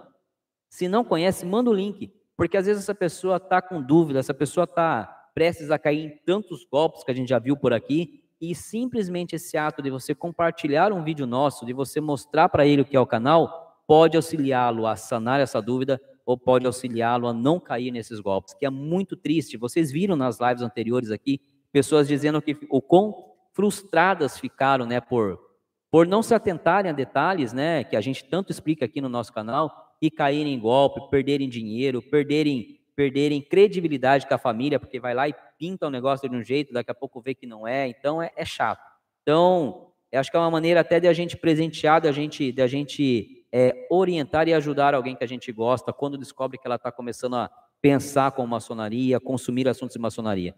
Se 0.69 0.87
não 0.87 1.03
conhece, 1.03 1.45
manda 1.45 1.69
o 1.69 1.73
link, 1.73 2.13
porque 2.35 2.57
às 2.57 2.65
vezes 2.65 2.83
essa 2.83 2.95
pessoa 2.95 3.37
está 3.37 3.61
com 3.61 3.81
dúvida, 3.81 4.19
essa 4.19 4.33
pessoa 4.33 4.65
está 4.65 5.24
prestes 5.35 5.69
a 5.69 5.77
cair 5.77 6.05
em 6.05 6.17
tantos 6.25 6.65
golpes 6.65 7.03
que 7.03 7.11
a 7.11 7.13
gente 7.13 7.27
já 7.29 7.37
viu 7.37 7.57
por 7.57 7.73
aqui, 7.73 8.23
e 8.41 8.55
simplesmente 8.55 9.35
esse 9.35 9.57
ato 9.57 9.81
de 9.81 9.89
você 9.89 10.15
compartilhar 10.15 10.91
um 10.93 11.03
vídeo 11.03 11.27
nosso, 11.27 11.65
de 11.65 11.73
você 11.73 11.99
mostrar 12.01 12.49
para 12.49 12.65
ele 12.65 12.81
o 12.81 12.85
que 12.85 12.95
é 12.95 12.99
o 12.99 13.05
canal, 13.05 13.83
pode 13.85 14.15
auxiliá-lo 14.15 14.87
a 14.87 14.95
sanar 14.95 15.39
essa 15.39 15.61
dúvida 15.61 16.01
ou 16.25 16.37
pode 16.37 16.65
auxiliá-lo 16.65 17.27
a 17.27 17.33
não 17.33 17.59
cair 17.59 17.91
nesses 17.91 18.19
golpes, 18.19 18.53
que 18.53 18.65
é 18.65 18.69
muito 18.69 19.15
triste. 19.15 19.57
Vocês 19.57 19.91
viram 19.91 20.15
nas 20.15 20.39
lives 20.39 20.63
anteriores 20.63 21.11
aqui 21.11 21.39
pessoas 21.71 22.07
dizendo 22.07 22.41
que 22.41 22.57
o 22.69 22.81
quão 22.81 23.13
frustradas 23.51 24.39
ficaram, 24.39 24.85
né, 24.85 24.99
por 24.99 25.43
por 25.91 26.05
não 26.05 26.21
se 26.21 26.33
atentarem 26.33 26.91
a 26.91 26.93
detalhes, 26.93 27.53
né, 27.53 27.85
que 27.85 27.95
a 27.95 28.01
gente 28.01 28.25
tanto 28.25 28.51
explica 28.51 28.83
aqui 28.83 28.99
no 28.99 29.07
nosso 29.07 29.31
canal 29.31 29.95
e 30.01 30.11
caírem 30.11 30.53
em 30.53 30.59
golpe, 30.59 31.09
perderem 31.09 31.47
dinheiro, 31.47 32.01
perderem 32.01 32.81
perderem 32.95 33.41
credibilidade 33.41 34.25
com 34.25 34.33
a 34.33 34.37
família, 34.37 34.79
porque 34.79 34.99
vai 34.99 35.13
lá 35.13 35.27
e 35.27 35.35
pinta 35.57 35.85
o 35.85 35.89
um 35.89 35.91
negócio 35.91 36.29
de 36.29 36.35
um 36.35 36.43
jeito, 36.43 36.73
daqui 36.73 36.91
a 36.91 36.95
pouco 36.95 37.21
vê 37.21 37.35
que 37.35 37.45
não 37.45 37.67
é, 37.67 37.87
então 37.87 38.21
é, 38.21 38.31
é 38.35 38.45
chato. 38.45 38.81
Então, 39.21 39.91
acho 40.13 40.31
que 40.31 40.37
é 40.37 40.39
uma 40.39 40.51
maneira 40.51 40.79
até 40.79 40.99
de 40.99 41.07
a 41.07 41.13
gente 41.13 41.35
presentear, 41.35 41.99
de 41.99 42.07
a 42.07 42.11
gente, 42.11 42.51
de 42.51 42.61
a 42.61 42.67
gente 42.67 43.45
é, 43.51 43.87
orientar 43.89 44.47
e 44.47 44.53
ajudar 44.53 44.93
alguém 44.93 45.15
que 45.15 45.23
a 45.23 45.27
gente 45.27 45.51
gosta, 45.51 45.91
quando 45.91 46.17
descobre 46.17 46.57
que 46.57 46.65
ela 46.65 46.75
está 46.75 46.91
começando 46.91 47.35
a 47.35 47.49
pensar 47.81 48.31
com 48.31 48.45
maçonaria, 48.47 49.19
consumir 49.19 49.67
assuntos 49.67 49.95
de 49.95 49.99
maçonaria. 49.99 50.55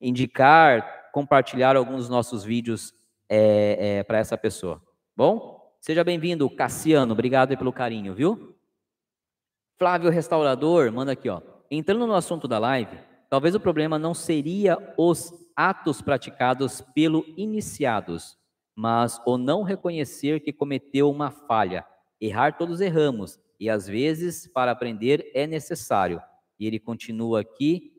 Indicar, 0.00 1.10
compartilhar 1.12 1.76
alguns 1.76 2.02
dos 2.02 2.08
nossos 2.08 2.44
vídeos 2.44 2.92
é, 3.28 3.98
é, 3.98 4.02
para 4.04 4.18
essa 4.18 4.36
pessoa. 4.36 4.82
Bom? 5.16 5.58
Seja 5.80 6.04
bem-vindo, 6.04 6.48
Cassiano. 6.50 7.12
Obrigado 7.12 7.56
pelo 7.56 7.72
carinho, 7.72 8.14
viu? 8.14 8.57
Flávio 9.78 10.10
Restaurador 10.10 10.90
manda 10.92 11.12
aqui, 11.12 11.28
ó. 11.28 11.40
Entrando 11.70 12.04
no 12.04 12.14
assunto 12.14 12.48
da 12.48 12.58
live, 12.58 12.98
talvez 13.30 13.54
o 13.54 13.60
problema 13.60 13.96
não 13.96 14.12
seria 14.12 14.76
os 14.98 15.32
atos 15.54 16.02
praticados 16.02 16.80
pelo 16.80 17.24
iniciados, 17.36 18.36
mas 18.74 19.20
o 19.24 19.38
não 19.38 19.62
reconhecer 19.62 20.40
que 20.40 20.52
cometeu 20.52 21.08
uma 21.08 21.30
falha. 21.30 21.86
Errar 22.20 22.58
todos 22.58 22.80
erramos, 22.80 23.38
e 23.60 23.70
às 23.70 23.86
vezes 23.86 24.48
para 24.52 24.72
aprender 24.72 25.30
é 25.32 25.46
necessário. 25.46 26.20
E 26.58 26.66
ele 26.66 26.80
continua 26.80 27.42
aqui: 27.42 27.92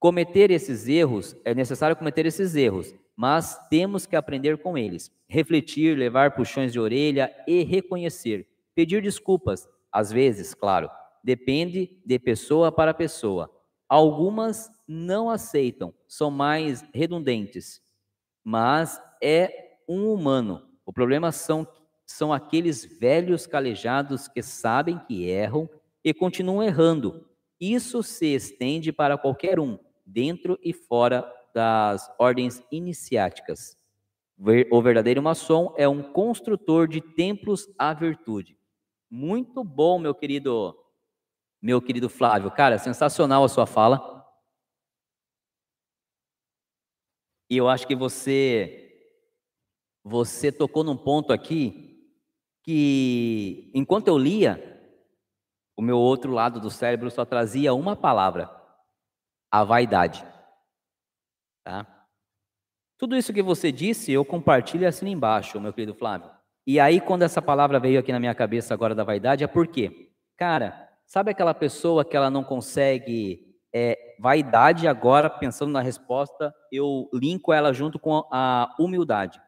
cometer 0.00 0.50
esses 0.50 0.88
erros, 0.88 1.36
é 1.44 1.54
necessário 1.54 1.94
cometer 1.94 2.26
esses 2.26 2.56
erros, 2.56 2.92
mas 3.14 3.56
temos 3.68 4.06
que 4.06 4.16
aprender 4.16 4.58
com 4.58 4.76
eles. 4.76 5.08
Refletir, 5.28 5.96
levar 5.96 6.34
puxões 6.34 6.72
de 6.72 6.80
orelha 6.80 7.32
e 7.46 7.62
reconhecer. 7.62 8.44
Pedir 8.74 9.00
desculpas, 9.02 9.68
às 9.92 10.10
vezes, 10.10 10.52
claro, 10.52 10.90
depende 11.22 12.00
de 12.04 12.18
pessoa 12.18 12.72
para 12.72 12.94
pessoa. 12.94 13.50
Algumas 13.88 14.70
não 14.88 15.30
aceitam, 15.30 15.94
são 16.08 16.30
mais 16.30 16.82
redundentes, 16.94 17.82
mas 18.42 19.00
é 19.22 19.76
um 19.88 20.12
humano. 20.12 20.66
O 20.84 20.92
problema 20.92 21.30
são, 21.30 21.66
são 22.06 22.32
aqueles 22.32 22.84
velhos 22.84 23.46
calejados 23.46 24.28
que 24.28 24.42
sabem 24.42 24.98
que 24.98 25.28
erram 25.28 25.68
e 26.04 26.12
continuam 26.12 26.62
errando. 26.62 27.28
Isso 27.60 28.02
se 28.02 28.26
estende 28.34 28.92
para 28.92 29.16
qualquer 29.16 29.60
um, 29.60 29.78
dentro 30.04 30.58
e 30.62 30.72
fora 30.72 31.30
das 31.54 32.10
ordens 32.18 32.62
iniciáticas. 32.72 33.76
O 34.70 34.82
verdadeiro 34.82 35.22
maçom 35.22 35.72
é 35.76 35.86
um 35.86 36.02
construtor 36.02 36.88
de 36.88 37.00
templos 37.00 37.68
à 37.78 37.94
virtude. 37.94 38.58
Muito 39.08 39.62
bom, 39.62 39.98
meu 39.98 40.14
querido 40.14 40.74
meu 41.62 41.80
querido 41.80 42.08
Flávio. 42.08 42.50
Cara, 42.50 42.76
sensacional 42.78 43.44
a 43.44 43.48
sua 43.48 43.66
fala. 43.66 44.10
E 47.48 47.56
eu 47.56 47.68
acho 47.68 47.86
que 47.86 47.94
você 47.94 48.78
você 50.04 50.50
tocou 50.50 50.82
num 50.82 50.96
ponto 50.96 51.32
aqui 51.32 52.10
que 52.64 53.70
enquanto 53.72 54.08
eu 54.08 54.18
lia, 54.18 54.68
o 55.76 55.82
meu 55.82 55.96
outro 55.98 56.32
lado 56.32 56.60
do 56.60 56.70
cérebro 56.70 57.10
só 57.10 57.24
trazia 57.24 57.72
uma 57.72 57.94
palavra: 57.94 58.50
a 59.50 59.62
vaidade. 59.62 60.26
Tá? 61.64 61.86
Tudo 62.98 63.16
isso 63.16 63.32
que 63.32 63.42
você 63.42 63.70
disse, 63.70 64.12
eu 64.12 64.24
compartilho 64.24 64.86
assim 64.86 65.08
embaixo, 65.08 65.60
meu 65.60 65.72
querido 65.72 65.94
Flávio. 65.94 66.30
E 66.66 66.78
aí, 66.78 67.00
quando 67.00 67.22
essa 67.22 67.42
palavra 67.42 67.80
veio 67.80 67.98
aqui 67.98 68.12
na 68.12 68.20
minha 68.20 68.34
cabeça 68.34 68.72
agora 68.72 68.94
da 68.94 69.02
vaidade, 69.02 69.42
é 69.42 69.48
por 69.48 69.66
quê? 69.66 70.12
Cara, 70.36 70.91
Sabe 71.12 71.30
aquela 71.30 71.52
pessoa 71.52 72.06
que 72.06 72.16
ela 72.16 72.30
não 72.30 72.42
consegue 72.42 73.54
é, 73.70 74.16
vaidade 74.18 74.88
agora, 74.88 75.28
pensando 75.28 75.70
na 75.70 75.82
resposta, 75.82 76.54
eu 76.72 77.06
linko 77.12 77.52
ela 77.52 77.70
junto 77.70 77.98
com 77.98 78.26
a 78.32 78.74
humildade. 78.80 79.38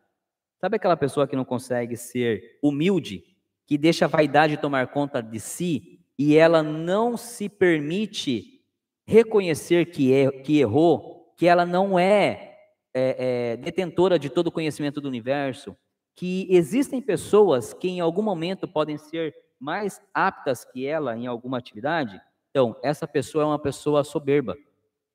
Sabe 0.61 0.77
aquela 0.77 0.95
pessoa 0.95 1.27
que 1.27 1.35
não 1.35 1.43
consegue 1.43 1.97
ser 1.97 2.59
humilde, 2.62 3.24
que 3.66 3.78
deixa 3.78 4.05
a 4.05 4.09
vaidade 4.09 4.59
tomar 4.59 4.89
conta 4.89 5.23
de 5.23 5.41
si 5.41 6.05
e 6.19 6.36
ela 6.36 6.62
não 6.62 7.16
se 7.16 7.49
permite 7.49 8.62
reconhecer 9.07 9.86
que, 9.86 10.12
é, 10.12 10.31
que 10.31 10.61
errou, 10.61 11.32
que 11.35 11.47
ela 11.47 11.65
não 11.65 11.99
é, 11.99 12.59
é, 12.93 13.55
é 13.55 13.57
detentora 13.57 14.19
de 14.19 14.28
todo 14.28 14.49
o 14.49 14.53
conhecimento 14.53 15.01
do 15.01 15.09
universo, 15.09 15.74
que 16.15 16.47
existem 16.51 17.01
pessoas 17.01 17.73
que 17.73 17.89
em 17.89 18.01
algum 18.01 18.20
momento 18.20 18.69
podem 18.69 18.99
ser 18.99 19.35
mais 19.60 20.01
aptas 20.12 20.64
que 20.64 20.86
ela 20.86 21.16
em 21.16 21.26
alguma 21.26 21.59
atividade, 21.59 22.20
então 22.51 22.76
essa 22.82 23.06
pessoa 23.06 23.44
é 23.44 23.47
uma 23.47 23.59
pessoa 23.59 24.05
soberba. 24.05 24.56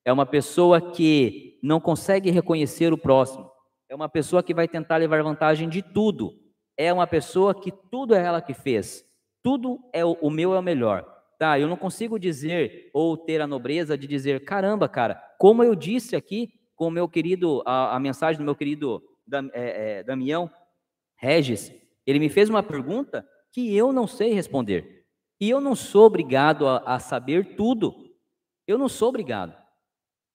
É 0.03 0.11
uma 0.11 0.25
pessoa 0.25 0.91
que 0.91 1.59
não 1.61 1.79
consegue 1.79 2.31
reconhecer 2.31 2.91
o 2.91 2.97
próximo. 2.97 3.49
É 3.87 3.95
uma 3.95 4.09
pessoa 4.09 4.43
que 4.43 4.53
vai 4.53 4.67
tentar 4.67 4.97
levar 4.97 5.21
vantagem 5.23 5.69
de 5.69 5.81
tudo. 5.81 6.33
É 6.77 6.91
uma 6.93 7.07
pessoa 7.07 7.53
que 7.53 7.71
tudo 7.71 8.15
é 8.15 8.23
ela 8.23 8.41
que 8.41 8.53
fez. 8.53 9.05
Tudo 9.43 9.79
é 9.93 10.03
o, 10.05 10.13
o 10.21 10.29
meu 10.29 10.53
é 10.53 10.59
o 10.59 10.63
melhor. 10.63 11.05
Tá, 11.37 11.57
eu 11.57 11.69
não 11.69 11.77
consigo 11.77 12.19
dizer 12.19 12.89
ou 12.93 13.15
ter 13.15 13.39
a 13.39 13.47
nobreza 13.47 13.97
de 13.97 14.05
dizer, 14.05 14.43
caramba, 14.43 14.89
cara, 14.89 15.15
como 15.37 15.63
eu 15.63 15.73
disse 15.73 16.15
aqui 16.15 16.51
com 16.75 16.87
o 16.87 16.91
meu 16.91 17.07
querido, 17.07 17.63
a, 17.65 17.95
a 17.95 17.99
mensagem 17.99 18.37
do 18.37 18.43
meu 18.43 18.55
querido 18.55 19.01
Dam, 19.25 19.49
é, 19.53 19.99
é, 19.99 20.03
Damião 20.03 20.51
Regis, 21.15 21.71
ele 22.05 22.19
me 22.19 22.29
fez 22.29 22.49
uma 22.49 22.61
pergunta 22.61 23.25
que 23.51 23.75
eu 23.75 23.91
não 23.91 24.07
sei 24.07 24.33
responder. 24.33 25.05
E 25.39 25.49
eu 25.49 25.61
não 25.61 25.75
sou 25.75 26.05
obrigado 26.05 26.67
a, 26.67 26.77
a 26.85 26.99
saber 26.99 27.55
tudo. 27.55 27.95
Eu 28.67 28.77
não 28.77 28.89
sou 28.89 29.09
obrigado. 29.09 29.55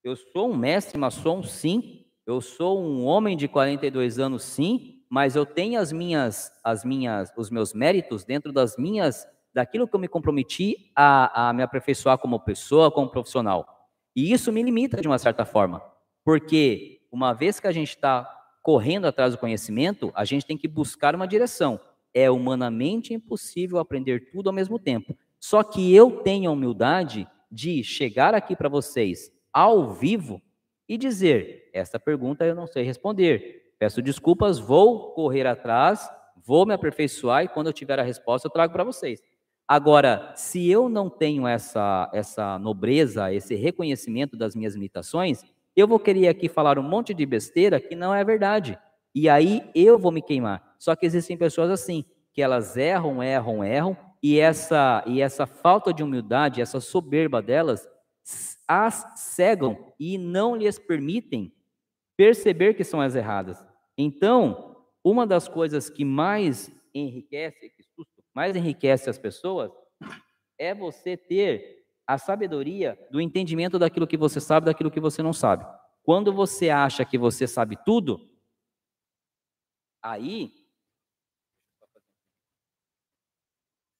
Eu 0.02 0.16
sou 0.16 0.50
um 0.50 0.56
mestre 0.56 0.98
maçom, 0.98 1.42
sim. 1.42 2.06
Eu 2.26 2.40
sou 2.40 2.80
um 2.80 3.04
homem 3.04 3.36
de 3.36 3.46
42 3.46 4.18
anos, 4.18 4.42
sim. 4.42 5.02
Mas 5.10 5.36
eu 5.36 5.46
tenho 5.46 5.80
as 5.80 5.92
minhas, 5.92 6.50
as 6.64 6.84
minhas, 6.84 7.32
os 7.36 7.50
meus 7.50 7.72
méritos 7.72 8.24
dentro 8.24 8.52
das 8.52 8.76
minhas 8.76 9.26
daquilo 9.54 9.86
que 9.86 9.94
eu 9.94 10.00
me 10.00 10.08
comprometi 10.08 10.90
a, 10.96 11.48
a 11.48 11.52
me 11.52 11.62
aperfeiçoar 11.62 12.18
como 12.18 12.40
pessoa, 12.40 12.90
como 12.90 13.08
profissional. 13.08 13.88
E 14.16 14.32
isso 14.32 14.52
me 14.52 14.62
limita 14.62 15.00
de 15.00 15.06
uma 15.06 15.18
certa 15.18 15.44
forma, 15.44 15.80
porque 16.24 17.00
uma 17.12 17.32
vez 17.32 17.60
que 17.60 17.68
a 17.68 17.72
gente 17.72 17.90
está 17.90 18.28
correndo 18.62 19.06
atrás 19.06 19.32
do 19.32 19.38
conhecimento, 19.38 20.10
a 20.14 20.24
gente 20.24 20.44
tem 20.44 20.58
que 20.58 20.66
buscar 20.66 21.14
uma 21.14 21.28
direção. 21.28 21.80
É 22.14 22.30
humanamente 22.30 23.12
impossível 23.12 23.78
aprender 23.78 24.30
tudo 24.30 24.48
ao 24.48 24.54
mesmo 24.54 24.78
tempo. 24.78 25.14
Só 25.40 25.62
que 25.62 25.94
eu 25.94 26.22
tenho 26.22 26.48
a 26.48 26.52
humildade 26.52 27.28
de 27.50 27.82
chegar 27.82 28.34
aqui 28.34 28.56
para 28.56 28.68
vocês 28.68 29.30
ao 29.52 29.92
vivo 29.92 30.40
e 30.88 30.96
dizer: 30.96 31.70
esta 31.72 31.98
pergunta 31.98 32.44
eu 32.44 32.54
não 32.54 32.66
sei 32.66 32.84
responder. 32.84 33.74
Peço 33.78 34.00
desculpas, 34.00 34.58
vou 34.58 35.12
correr 35.12 35.46
atrás, 35.46 36.08
vou 36.36 36.64
me 36.64 36.72
aperfeiçoar 36.72 37.44
e 37.44 37.48
quando 37.48 37.66
eu 37.66 37.72
tiver 37.72 37.98
a 37.98 38.02
resposta 38.02 38.46
eu 38.46 38.52
trago 38.52 38.72
para 38.72 38.84
vocês. 38.84 39.20
Agora, 39.66 40.32
se 40.36 40.68
eu 40.70 40.88
não 40.88 41.08
tenho 41.08 41.46
essa, 41.46 42.10
essa 42.12 42.58
nobreza, 42.58 43.32
esse 43.32 43.54
reconhecimento 43.54 44.36
das 44.36 44.54
minhas 44.54 44.74
limitações, 44.74 45.42
eu 45.74 45.88
vou 45.88 45.98
querer 45.98 46.28
aqui 46.28 46.48
falar 46.48 46.78
um 46.78 46.82
monte 46.82 47.14
de 47.14 47.24
besteira 47.24 47.80
que 47.80 47.96
não 47.96 48.14
é 48.14 48.22
verdade. 48.22 48.78
E 49.14 49.28
aí 49.28 49.62
eu 49.74 49.98
vou 49.98 50.12
me 50.12 50.20
queimar. 50.20 50.73
Só 50.84 50.94
que 50.94 51.06
existem 51.06 51.34
pessoas 51.34 51.70
assim, 51.70 52.04
que 52.30 52.42
elas 52.42 52.76
erram, 52.76 53.22
erram, 53.22 53.64
erram, 53.64 53.96
e 54.22 54.38
essa, 54.38 55.02
e 55.06 55.22
essa 55.22 55.46
falta 55.46 55.94
de 55.94 56.02
humildade, 56.02 56.60
essa 56.60 56.78
soberba 56.78 57.40
delas, 57.40 57.88
as 58.68 59.10
cegam 59.16 59.94
e 59.98 60.18
não 60.18 60.54
lhes 60.54 60.78
permitem 60.78 61.56
perceber 62.18 62.74
que 62.74 62.84
são 62.84 63.00
as 63.00 63.14
erradas. 63.14 63.64
Então, 63.96 64.84
uma 65.02 65.26
das 65.26 65.48
coisas 65.48 65.88
que 65.88 66.04
mais 66.04 66.70
enriquece, 66.94 67.70
que 67.70 67.82
mais 68.34 68.54
enriquece 68.54 69.08
as 69.08 69.16
pessoas, 69.16 69.72
é 70.58 70.74
você 70.74 71.16
ter 71.16 71.86
a 72.06 72.18
sabedoria 72.18 72.98
do 73.10 73.22
entendimento 73.22 73.78
daquilo 73.78 74.06
que 74.06 74.18
você 74.18 74.38
sabe, 74.38 74.66
daquilo 74.66 74.90
que 74.90 75.00
você 75.00 75.22
não 75.22 75.32
sabe. 75.32 75.64
Quando 76.02 76.30
você 76.30 76.68
acha 76.68 77.06
que 77.06 77.16
você 77.16 77.46
sabe 77.46 77.78
tudo, 77.86 78.20
aí 80.02 80.63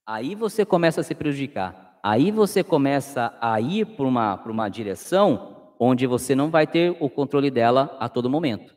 aí 0.06 0.34
você 0.34 0.64
começa 0.64 1.00
a 1.00 1.04
se 1.04 1.14
prejudicar. 1.14 1.98
Aí 2.02 2.30
você 2.30 2.62
começa 2.62 3.36
a 3.40 3.60
ir 3.60 3.86
para 3.96 4.06
uma, 4.06 4.34
uma 4.44 4.68
direção 4.68 5.72
onde 5.78 6.06
você 6.06 6.34
não 6.34 6.50
vai 6.50 6.66
ter 6.66 6.96
o 7.00 7.08
controle 7.08 7.50
dela 7.50 7.96
a 7.98 8.08
todo 8.08 8.30
momento. 8.30 8.76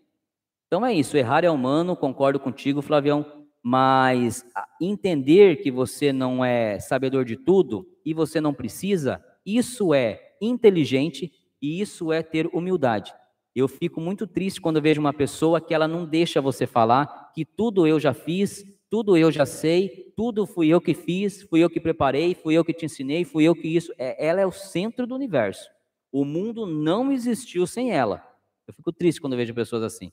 Então 0.67 0.85
é 0.85 0.93
isso, 0.93 1.17
errar 1.17 1.43
é 1.43 1.49
humano, 1.49 1.95
concordo 1.95 2.39
contigo, 2.39 2.81
Flavião 2.81 3.37
mas 3.69 4.45
entender 4.79 5.57
que 5.57 5.69
você 5.69 6.13
não 6.13 6.45
é 6.45 6.79
sabedor 6.79 7.25
de 7.25 7.35
tudo 7.35 7.85
e 8.05 8.13
você 8.13 8.39
não 8.39 8.53
precisa, 8.53 9.21
isso 9.45 9.93
é 9.93 10.21
inteligente 10.41 11.33
e 11.61 11.81
isso 11.81 12.13
é 12.13 12.23
ter 12.23 12.47
humildade. 12.53 13.13
Eu 13.53 13.67
fico 13.67 13.99
muito 13.99 14.25
triste 14.25 14.61
quando 14.61 14.81
vejo 14.81 15.01
uma 15.01 15.11
pessoa 15.11 15.59
que 15.59 15.73
ela 15.73 15.85
não 15.85 16.05
deixa 16.05 16.39
você 16.39 16.65
falar 16.65 17.31
que 17.33 17.43
tudo 17.43 17.85
eu 17.85 17.99
já 17.99 18.13
fiz, 18.13 18.63
tudo 18.89 19.17
eu 19.17 19.31
já 19.31 19.45
sei, 19.45 20.13
tudo 20.15 20.45
fui 20.45 20.69
eu 20.69 20.79
que 20.79 20.93
fiz, 20.93 21.43
fui 21.43 21.61
eu 21.61 21.69
que 21.69 21.79
preparei, 21.79 22.33
fui 22.33 22.53
eu 22.53 22.63
que 22.63 22.73
te 22.73 22.85
ensinei, 22.85 23.25
fui 23.25 23.43
eu 23.43 23.53
que 23.53 23.67
isso. 23.67 23.91
É, 23.97 24.25
ela 24.25 24.39
é 24.39 24.45
o 24.45 24.51
centro 24.51 25.05
do 25.05 25.15
universo. 25.15 25.69
O 26.11 26.23
mundo 26.23 26.65
não 26.65 27.11
existiu 27.11 27.67
sem 27.67 27.91
ela. 27.91 28.25
Eu 28.65 28.73
fico 28.73 28.91
triste 28.91 29.19
quando 29.19 29.35
vejo 29.35 29.53
pessoas 29.53 29.83
assim. 29.83 30.11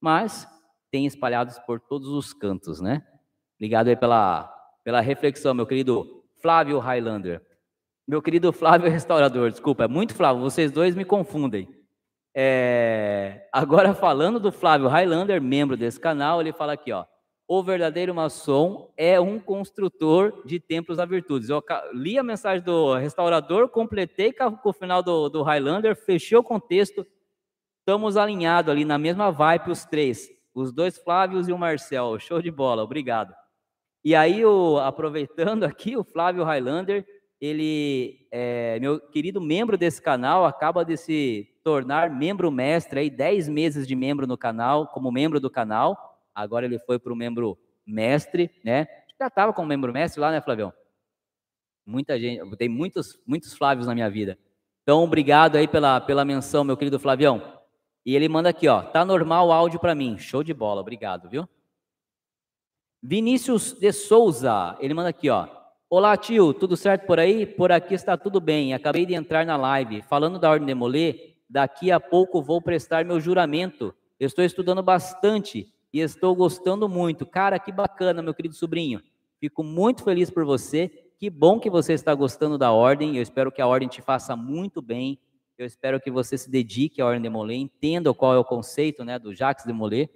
Mas 0.00 0.46
tem 0.90 1.06
espalhados 1.06 1.58
por 1.60 1.80
todos 1.80 2.08
os 2.08 2.32
cantos, 2.32 2.80
né? 2.80 3.06
Obrigado 3.56 3.88
aí 3.88 3.96
pela, 3.96 4.44
pela 4.82 5.00
reflexão, 5.00 5.54
meu 5.54 5.66
querido 5.66 6.24
Flávio 6.40 6.78
Highlander. 6.78 7.42
Meu 8.06 8.20
querido 8.20 8.52
Flávio 8.52 8.90
Restaurador, 8.90 9.50
desculpa, 9.50 9.84
é 9.84 9.88
muito 9.88 10.14
Flávio, 10.14 10.42
vocês 10.42 10.70
dois 10.70 10.94
me 10.94 11.04
confundem. 11.04 11.68
É, 12.34 13.48
agora 13.52 13.94
falando 13.94 14.38
do 14.38 14.52
Flávio 14.52 14.88
Highlander, 14.88 15.40
membro 15.40 15.76
desse 15.76 15.98
canal, 15.98 16.40
ele 16.40 16.52
fala 16.52 16.72
aqui, 16.74 16.92
ó. 16.92 17.06
O 17.46 17.62
verdadeiro 17.62 18.14
maçom 18.14 18.90
é 18.96 19.20
um 19.20 19.38
construtor 19.38 20.42
de 20.46 20.58
templos 20.58 20.96
da 20.96 21.04
virtudes. 21.04 21.50
Eu 21.50 21.62
li 21.92 22.18
a 22.18 22.22
mensagem 22.22 22.64
do 22.64 22.94
restaurador, 22.94 23.68
completei 23.68 24.32
com 24.32 24.58
o 24.64 24.72
final 24.72 25.02
do, 25.02 25.28
do 25.28 25.42
Highlander, 25.42 25.94
fechei 25.94 26.38
o 26.38 26.42
contexto, 26.42 27.06
estamos 27.80 28.16
alinhados 28.16 28.70
ali 28.70 28.84
na 28.86 28.96
mesma 28.96 29.30
vibe 29.30 29.70
os 29.70 29.84
três. 29.84 30.30
Os 30.54 30.72
dois 30.72 30.96
Flávios 30.96 31.46
e 31.46 31.52
o 31.52 31.58
Marcel. 31.58 32.18
Show 32.18 32.40
de 32.40 32.50
bola, 32.50 32.82
obrigado. 32.82 33.34
E 34.02 34.14
aí, 34.14 34.42
o, 34.42 34.78
aproveitando 34.78 35.64
aqui, 35.64 35.96
o 35.98 36.04
Flávio 36.04 36.44
Highlander, 36.44 37.04
ele 37.38 38.26
é 38.30 38.78
meu 38.80 38.98
querido 38.98 39.38
membro 39.38 39.76
desse 39.76 40.00
canal, 40.00 40.46
acaba 40.46 40.82
de 40.82 40.96
se 40.96 41.46
tornar 41.62 42.08
membro 42.08 42.50
mestre 42.50 43.00
aí, 43.00 43.10
10 43.10 43.50
meses 43.50 43.86
de 43.86 43.94
membro 43.94 44.26
no 44.26 44.38
canal, 44.38 44.86
como 44.86 45.12
membro 45.12 45.38
do 45.38 45.50
canal. 45.50 46.13
Agora 46.34 46.66
ele 46.66 46.78
foi 46.78 46.98
para 46.98 47.12
o 47.12 47.16
membro 47.16 47.58
mestre, 47.86 48.50
né? 48.64 48.86
Já 49.18 49.28
estava 49.28 49.52
como 49.52 49.68
membro 49.68 49.92
mestre 49.92 50.20
lá, 50.20 50.30
né, 50.30 50.40
Flavião? 50.40 50.72
Muita 51.86 52.18
gente, 52.18 52.56
tem 52.56 52.68
muitos, 52.68 53.20
muitos 53.26 53.52
Flávios 53.54 53.86
na 53.86 53.94
minha 53.94 54.10
vida. 54.10 54.38
Então, 54.82 55.02
obrigado 55.02 55.56
aí 55.56 55.68
pela, 55.68 56.00
pela 56.00 56.24
menção, 56.24 56.64
meu 56.64 56.76
querido 56.76 56.98
Flavião. 56.98 57.60
E 58.04 58.14
ele 58.14 58.28
manda 58.28 58.48
aqui, 58.48 58.68
ó, 58.68 58.82
tá 58.82 59.04
normal 59.04 59.48
o 59.48 59.52
áudio 59.52 59.78
para 59.80 59.94
mim. 59.94 60.18
Show 60.18 60.42
de 60.42 60.52
bola, 60.52 60.80
obrigado, 60.80 61.28
viu? 61.28 61.48
Vinícius 63.02 63.72
de 63.72 63.92
Souza, 63.92 64.76
ele 64.80 64.94
manda 64.94 65.10
aqui, 65.10 65.30
ó. 65.30 65.48
Olá, 65.88 66.16
tio, 66.16 66.52
tudo 66.52 66.76
certo 66.76 67.06
por 67.06 67.20
aí? 67.20 67.46
Por 67.46 67.70
aqui 67.70 67.94
está 67.94 68.16
tudo 68.16 68.40
bem. 68.40 68.74
Acabei 68.74 69.06
de 69.06 69.14
entrar 69.14 69.46
na 69.46 69.56
live. 69.56 70.02
Falando 70.02 70.38
da 70.38 70.50
ordem 70.50 70.66
de 70.66 70.74
Molê, 70.74 71.34
daqui 71.48 71.92
a 71.92 72.00
pouco 72.00 72.42
vou 72.42 72.60
prestar 72.60 73.04
meu 73.04 73.20
juramento. 73.20 73.94
Estou 74.18 74.44
estudando 74.44 74.82
bastante 74.82 75.72
e 75.94 76.00
estou 76.00 76.34
gostando 76.34 76.88
muito. 76.88 77.24
Cara, 77.24 77.58
que 77.58 77.72
bacana, 77.72 78.20
meu 78.20 78.34
querido 78.34 78.54
sobrinho. 78.54 79.00
Fico 79.40 79.62
muito 79.62 80.04
feliz 80.04 80.28
por 80.28 80.44
você. 80.44 80.88
Que 81.18 81.30
bom 81.30 81.58
que 81.58 81.70
você 81.70 81.94
está 81.94 82.14
gostando 82.14 82.58
da 82.58 82.72
ordem. 82.72 83.16
Eu 83.16 83.22
espero 83.22 83.50
que 83.50 83.62
a 83.62 83.66
ordem 83.66 83.88
te 83.88 84.02
faça 84.02 84.36
muito 84.36 84.82
bem 84.82 85.18
eu 85.56 85.66
espero 85.66 86.00
que 86.00 86.10
você 86.10 86.36
se 86.36 86.50
dedique 86.50 87.00
à 87.00 87.06
Ordem 87.06 87.22
de 87.22 87.28
Molay, 87.28 87.56
entenda 87.56 88.12
qual 88.12 88.34
é 88.34 88.38
o 88.38 88.44
conceito 88.44 89.04
né, 89.04 89.18
do 89.18 89.32
Jacques 89.32 89.64
de 89.64 89.72
Molay. 89.72 90.10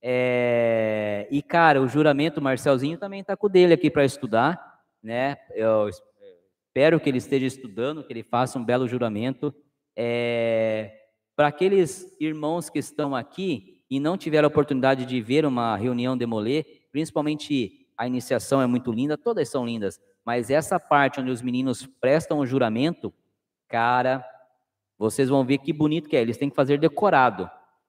É... 0.00 1.26
E, 1.30 1.42
cara, 1.42 1.82
o 1.82 1.88
juramento, 1.88 2.38
o 2.38 2.42
Marcelzinho 2.42 2.96
também 2.96 3.20
está 3.20 3.36
com 3.36 3.48
o 3.48 3.50
dele 3.50 3.74
aqui 3.74 3.90
para 3.90 4.04
estudar. 4.04 4.80
Né? 5.02 5.36
Eu 5.52 5.88
espero 5.88 7.00
que 7.00 7.08
ele 7.08 7.18
esteja 7.18 7.46
estudando, 7.46 8.04
que 8.04 8.12
ele 8.12 8.22
faça 8.22 8.56
um 8.56 8.64
belo 8.64 8.86
juramento. 8.86 9.52
É... 9.96 10.94
Para 11.34 11.48
aqueles 11.48 12.16
irmãos 12.20 12.70
que 12.70 12.78
estão 12.78 13.16
aqui 13.16 13.77
e 13.90 13.98
não 13.98 14.16
tiveram 14.16 14.46
a 14.46 14.50
oportunidade 14.50 15.06
de 15.06 15.20
ver 15.20 15.44
uma 15.46 15.76
reunião 15.76 16.16
de 16.16 16.26
Molay, 16.26 16.64
principalmente 16.92 17.86
a 17.96 18.06
iniciação 18.06 18.60
é 18.62 18.66
muito 18.66 18.92
linda, 18.92 19.16
todas 19.16 19.48
são 19.48 19.66
lindas, 19.66 20.00
mas 20.24 20.50
essa 20.50 20.78
parte 20.78 21.20
onde 21.20 21.30
os 21.30 21.42
meninos 21.42 21.86
prestam 21.86 22.38
o 22.38 22.46
juramento, 22.46 23.12
cara, 23.66 24.24
vocês 24.98 25.28
vão 25.28 25.44
ver 25.44 25.58
que 25.58 25.72
bonito 25.72 26.08
que 26.08 26.16
é. 26.16 26.20
Eles 26.20 26.36
têm 26.36 26.50
que 26.50 26.56
fazer 26.56 26.78
decorado. 26.78 27.48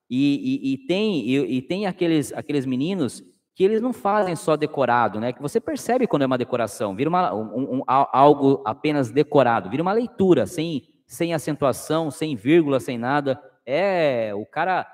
E, 0.09 0.61
e, 0.63 0.73
e 0.73 0.77
tem, 0.87 1.27
e, 1.27 1.57
e, 1.57 1.61
tem 1.61 1.85
aqueles, 1.85 2.31
aqueles 2.33 2.65
meninos 2.65 3.23
que 3.53 3.63
eles 3.63 3.81
não 3.81 3.91
fazem 3.91 4.35
só 4.35 4.55
decorado, 4.55 5.19
né? 5.19 5.33
Que 5.33 5.41
você 5.41 5.59
percebe 5.59 6.07
quando 6.07 6.21
é 6.21 6.25
uma 6.25 6.37
decoração, 6.37 6.95
vira 6.95 7.09
uma, 7.09 7.33
um, 7.33 7.79
um, 7.79 7.83
algo 7.87 8.63
apenas 8.65 9.11
decorado, 9.11 9.69
vira 9.69 9.83
uma 9.83 9.91
leitura, 9.91 10.45
sem, 10.47 10.87
sem 11.05 11.33
acentuação, 11.33 12.09
sem 12.09 12.35
vírgula, 12.35 12.79
sem 12.79 12.97
nada. 12.97 13.39
É, 13.65 14.31
o 14.33 14.45
cara, 14.45 14.87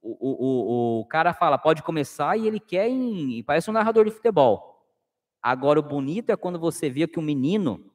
o, 0.00 0.16
o, 0.20 1.00
o, 1.00 1.06
cara 1.06 1.34
fala, 1.34 1.58
pode 1.58 1.82
começar 1.82 2.36
e 2.38 2.46
ele 2.46 2.60
quer, 2.60 2.88
em, 2.88 3.42
parece 3.42 3.68
um 3.68 3.72
narrador 3.72 4.04
de 4.04 4.10
futebol. 4.10 4.86
Agora, 5.42 5.80
o 5.80 5.82
bonito 5.82 6.30
é 6.30 6.36
quando 6.36 6.58
você 6.58 6.88
vê 6.88 7.06
que 7.06 7.18
o 7.18 7.22
menino, 7.22 7.90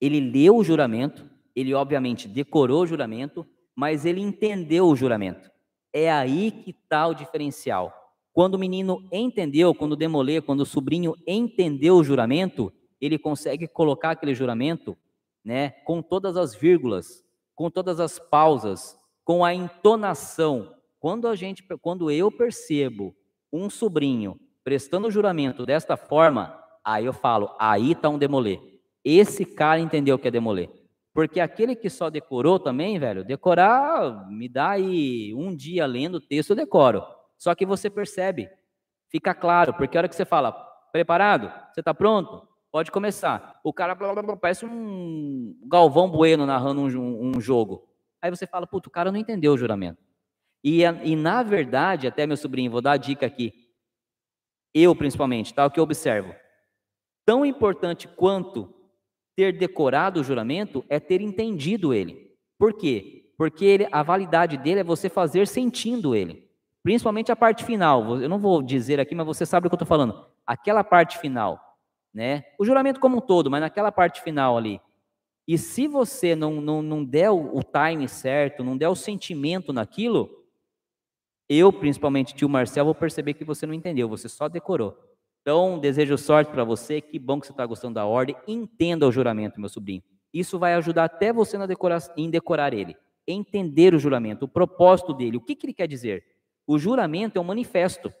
ele 0.00 0.18
leu 0.20 0.56
o 0.56 0.64
juramento, 0.64 1.28
ele 1.54 1.74
obviamente 1.74 2.26
decorou 2.26 2.82
o 2.82 2.86
juramento, 2.86 3.46
mas 3.74 4.04
ele 4.04 4.20
entendeu 4.20 4.86
o 4.86 4.96
juramento. 4.96 5.50
É 5.92 6.10
aí 6.10 6.50
que 6.50 6.70
está 6.70 7.06
o 7.06 7.14
diferencial. 7.14 7.94
Quando 8.32 8.54
o 8.54 8.58
menino 8.58 9.06
entendeu, 9.12 9.74
quando 9.74 9.92
o 9.92 9.96
demolê, 9.96 10.40
quando 10.40 10.60
o 10.60 10.66
sobrinho 10.66 11.14
entendeu 11.26 11.96
o 11.96 12.04
juramento, 12.04 12.72
ele 13.00 13.18
consegue 13.18 13.66
colocar 13.66 14.10
aquele 14.10 14.34
juramento, 14.34 14.96
né, 15.44 15.70
com 15.84 16.00
todas 16.00 16.36
as 16.36 16.54
vírgulas, 16.54 17.24
com 17.54 17.70
todas 17.70 17.98
as 17.98 18.18
pausas, 18.18 18.96
com 19.24 19.44
a 19.44 19.54
entonação. 19.54 20.74
Quando 21.00 21.26
a 21.26 21.34
gente, 21.34 21.64
quando 21.80 22.10
eu 22.10 22.30
percebo 22.30 23.16
um 23.50 23.70
sobrinho 23.70 24.38
prestando 24.62 25.10
juramento 25.10 25.64
desta 25.64 25.96
forma, 25.96 26.62
aí 26.84 27.06
eu 27.06 27.12
falo, 27.14 27.56
aí 27.58 27.92
está 27.92 28.10
um 28.10 28.18
demolê. 28.18 28.60
Esse 29.02 29.46
cara 29.46 29.80
entendeu 29.80 30.16
o 30.16 30.18
que 30.18 30.28
é 30.28 30.30
demolê. 30.30 30.68
Porque 31.14 31.40
aquele 31.40 31.74
que 31.74 31.88
só 31.88 32.10
decorou 32.10 32.60
também, 32.60 32.98
velho, 32.98 33.24
decorar, 33.24 34.28
me 34.30 34.46
dá 34.46 34.72
aí 34.72 35.34
um 35.34 35.56
dia 35.56 35.86
lendo 35.86 36.16
o 36.16 36.20
texto, 36.20 36.50
eu 36.50 36.56
decoro. 36.56 37.02
Só 37.38 37.54
que 37.54 37.64
você 37.64 37.88
percebe, 37.88 38.50
fica 39.08 39.34
claro, 39.34 39.72
porque 39.72 39.96
a 39.96 40.00
hora 40.00 40.08
que 40.08 40.14
você 40.14 40.26
fala, 40.26 40.52
preparado? 40.92 41.50
Você 41.72 41.80
está 41.80 41.94
pronto? 41.94 42.46
Pode 42.70 42.92
começar. 42.92 43.58
O 43.64 43.72
cara 43.72 43.94
blá, 43.94 44.12
blá, 44.12 44.22
blá, 44.22 44.36
parece 44.36 44.66
um 44.66 45.56
Galvão 45.66 46.10
Bueno 46.10 46.44
narrando 46.44 46.82
um, 46.82 47.36
um 47.36 47.40
jogo. 47.40 47.88
Aí 48.20 48.30
você 48.30 48.46
fala, 48.46 48.66
puto, 48.66 48.90
o 48.90 48.92
cara 48.92 49.10
não 49.10 49.18
entendeu 49.18 49.54
o 49.54 49.58
juramento. 49.58 50.09
E, 50.62 50.82
e 50.82 51.16
na 51.16 51.42
verdade, 51.42 52.06
até 52.06 52.26
meu 52.26 52.36
sobrinho, 52.36 52.70
vou 52.70 52.82
dar 52.82 52.92
a 52.92 52.96
dica 52.96 53.26
aqui. 53.26 53.52
Eu, 54.74 54.94
principalmente, 54.94 55.52
tá? 55.54 55.66
O 55.66 55.70
que 55.70 55.80
eu 55.80 55.84
observo. 55.84 56.34
Tão 57.24 57.44
importante 57.44 58.06
quanto 58.06 58.74
ter 59.36 59.56
decorado 59.56 60.20
o 60.20 60.24
juramento 60.24 60.84
é 60.88 61.00
ter 61.00 61.20
entendido 61.20 61.94
ele. 61.94 62.36
Por 62.58 62.74
quê? 62.74 63.32
Porque 63.36 63.64
ele, 63.64 63.88
a 63.90 64.02
validade 64.02 64.56
dele 64.56 64.80
é 64.80 64.84
você 64.84 65.08
fazer 65.08 65.46
sentindo 65.48 66.14
ele. 66.14 66.48
Principalmente 66.82 67.32
a 67.32 67.36
parte 67.36 67.64
final. 67.64 68.20
Eu 68.20 68.28
não 68.28 68.38
vou 68.38 68.62
dizer 68.62 69.00
aqui, 69.00 69.14
mas 69.14 69.26
você 69.26 69.46
sabe 69.46 69.66
o 69.66 69.70
que 69.70 69.74
eu 69.74 69.76
estou 69.76 69.88
falando. 69.88 70.26
Aquela 70.46 70.84
parte 70.84 71.18
final 71.18 71.70
né? 72.12 72.44
O 72.58 72.64
juramento 72.64 73.00
como 73.00 73.18
um 73.18 73.20
todo, 73.20 73.50
mas 73.50 73.60
naquela 73.60 73.92
parte 73.92 74.20
final 74.20 74.56
ali. 74.56 74.80
E 75.46 75.56
se 75.56 75.88
você 75.88 76.36
não, 76.36 76.60
não, 76.60 76.82
não 76.82 77.04
der 77.04 77.30
o, 77.30 77.60
time 77.62 78.08
certo, 78.08 78.62
não 78.62 78.76
der 78.76 78.88
o 78.88 78.94
sentimento 78.94 79.72
naquilo, 79.72 80.39
eu, 81.52 81.72
principalmente 81.72 82.32
tio 82.32 82.48
Marcel, 82.48 82.84
vou 82.84 82.94
perceber 82.94 83.34
que 83.34 83.42
você 83.42 83.66
não 83.66 83.74
entendeu, 83.74 84.08
você 84.08 84.28
só 84.28 84.48
decorou. 84.48 84.96
Então, 85.42 85.80
desejo 85.80 86.16
sorte 86.16 86.48
para 86.48 86.62
você, 86.62 87.00
que 87.00 87.18
bom 87.18 87.40
que 87.40 87.46
você 87.46 87.52
está 87.52 87.66
gostando 87.66 87.94
da 87.94 88.06
ordem. 88.06 88.36
Entenda 88.46 89.08
o 89.08 89.10
juramento, 89.10 89.58
meu 89.58 89.68
sobrinho. 89.68 90.00
Isso 90.32 90.60
vai 90.60 90.74
ajudar 90.74 91.04
até 91.04 91.32
você 91.32 91.58
na 91.58 91.66
decorar, 91.66 92.00
em 92.16 92.30
decorar 92.30 92.72
ele. 92.72 92.96
Entender 93.26 93.94
o 93.94 93.98
juramento, 93.98 94.44
o 94.44 94.48
propósito 94.48 95.12
dele, 95.12 95.38
o 95.38 95.40
que, 95.40 95.56
que 95.56 95.66
ele 95.66 95.74
quer 95.74 95.88
dizer. 95.88 96.24
O 96.64 96.78
juramento 96.78 97.36
é 97.36 97.40
um 97.40 97.44
manifesto. 97.44 98.12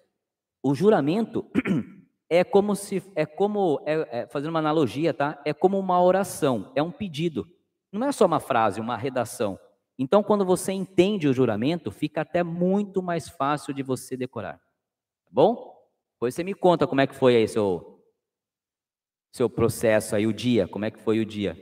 O 0.60 0.74
juramento 0.74 1.46
é 2.28 2.42
como 2.42 2.74
se 2.74 3.00
é 3.14 3.24
como 3.24 3.80
é, 3.86 4.22
é, 4.22 4.26
fazendo 4.26 4.50
uma 4.50 4.58
analogia, 4.58 5.14
tá? 5.14 5.40
É 5.44 5.54
como 5.54 5.78
uma 5.78 6.02
oração, 6.02 6.72
é 6.74 6.82
um 6.82 6.90
pedido. 6.90 7.46
Não 7.92 8.08
é 8.08 8.10
só 8.10 8.26
uma 8.26 8.40
frase, 8.40 8.80
uma 8.80 8.96
redação. 8.96 9.56
Então, 10.02 10.22
quando 10.22 10.46
você 10.46 10.72
entende 10.72 11.28
o 11.28 11.32
juramento, 11.34 11.90
fica 11.90 12.22
até 12.22 12.42
muito 12.42 13.02
mais 13.02 13.28
fácil 13.28 13.74
de 13.74 13.82
você 13.82 14.16
decorar. 14.16 14.54
Tá 14.56 15.30
bom? 15.30 15.76
Depois 16.14 16.34
você 16.34 16.42
me 16.42 16.54
conta 16.54 16.86
como 16.86 17.02
é 17.02 17.06
que 17.06 17.14
foi 17.14 17.36
aí 17.36 17.46
seu 17.46 18.02
seu 19.30 19.48
processo 19.50 20.16
aí 20.16 20.26
o 20.26 20.32
dia, 20.32 20.66
como 20.66 20.86
é 20.86 20.90
que 20.90 20.98
foi 20.98 21.20
o 21.20 21.26
dia. 21.26 21.54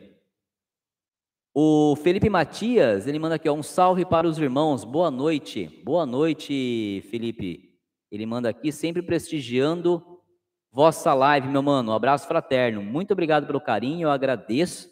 O 1.53 1.97
Felipe 1.97 2.31
Matias, 2.31 3.09
ele 3.09 3.19
manda 3.19 3.35
aqui 3.35 3.49
ó, 3.49 3.55
um 3.55 3.63
salve 3.63 4.05
para 4.05 4.29
os 4.29 4.39
irmãos. 4.39 4.85
Boa 4.85 5.11
noite. 5.11 5.83
Boa 5.85 6.07
noite, 6.07 7.05
Felipe. 7.11 7.77
Ele 8.09 8.25
manda 8.25 8.49
aqui 8.49 8.71
sempre 8.71 9.03
prestigiando 9.03 10.23
vossa 10.71 11.13
live, 11.13 11.49
meu 11.49 11.61
mano. 11.61 11.91
Um 11.91 11.95
abraço 11.95 12.29
fraterno. 12.29 12.85
Muito 12.85 13.11
obrigado 13.11 13.49
pelo 13.49 13.61
carinho, 13.61 14.07
eu 14.07 14.13
agradeço. 14.13 14.89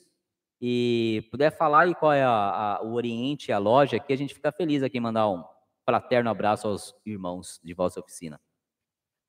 E 0.60 1.26
puder 1.30 1.50
falar 1.50 1.82
aí 1.82 1.94
qual 1.94 2.12
é 2.12 2.22
a, 2.22 2.30
a, 2.78 2.82
o 2.82 2.94
Oriente, 2.94 3.52
a 3.52 3.58
loja, 3.58 3.96
aqui 3.96 4.12
a 4.12 4.16
gente 4.16 4.34
fica 4.34 4.50
feliz 4.50 4.82
aqui 4.82 4.98
em 4.98 5.00
mandar 5.00 5.28
um 5.28 5.44
fraterno 5.84 6.30
abraço 6.30 6.66
aos 6.66 6.94
irmãos 7.04 7.60
de 7.62 7.74
vossa 7.74 8.00
oficina. 8.00 8.40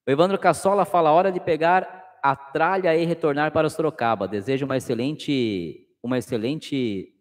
O 0.07 0.11
Evandro 0.11 0.39
Cassola 0.39 0.85
fala: 0.85 1.11
hora 1.11 1.31
de 1.31 1.39
pegar 1.39 2.19
a 2.23 2.35
tralha 2.35 2.95
e 2.95 3.05
retornar 3.05 3.51
para 3.51 3.69
Sorocaba. 3.69 4.27
Desejo 4.27 4.65
uma 4.65 4.77
excelente, 4.77 5.87
uma 6.01 6.17
excelente 6.17 7.13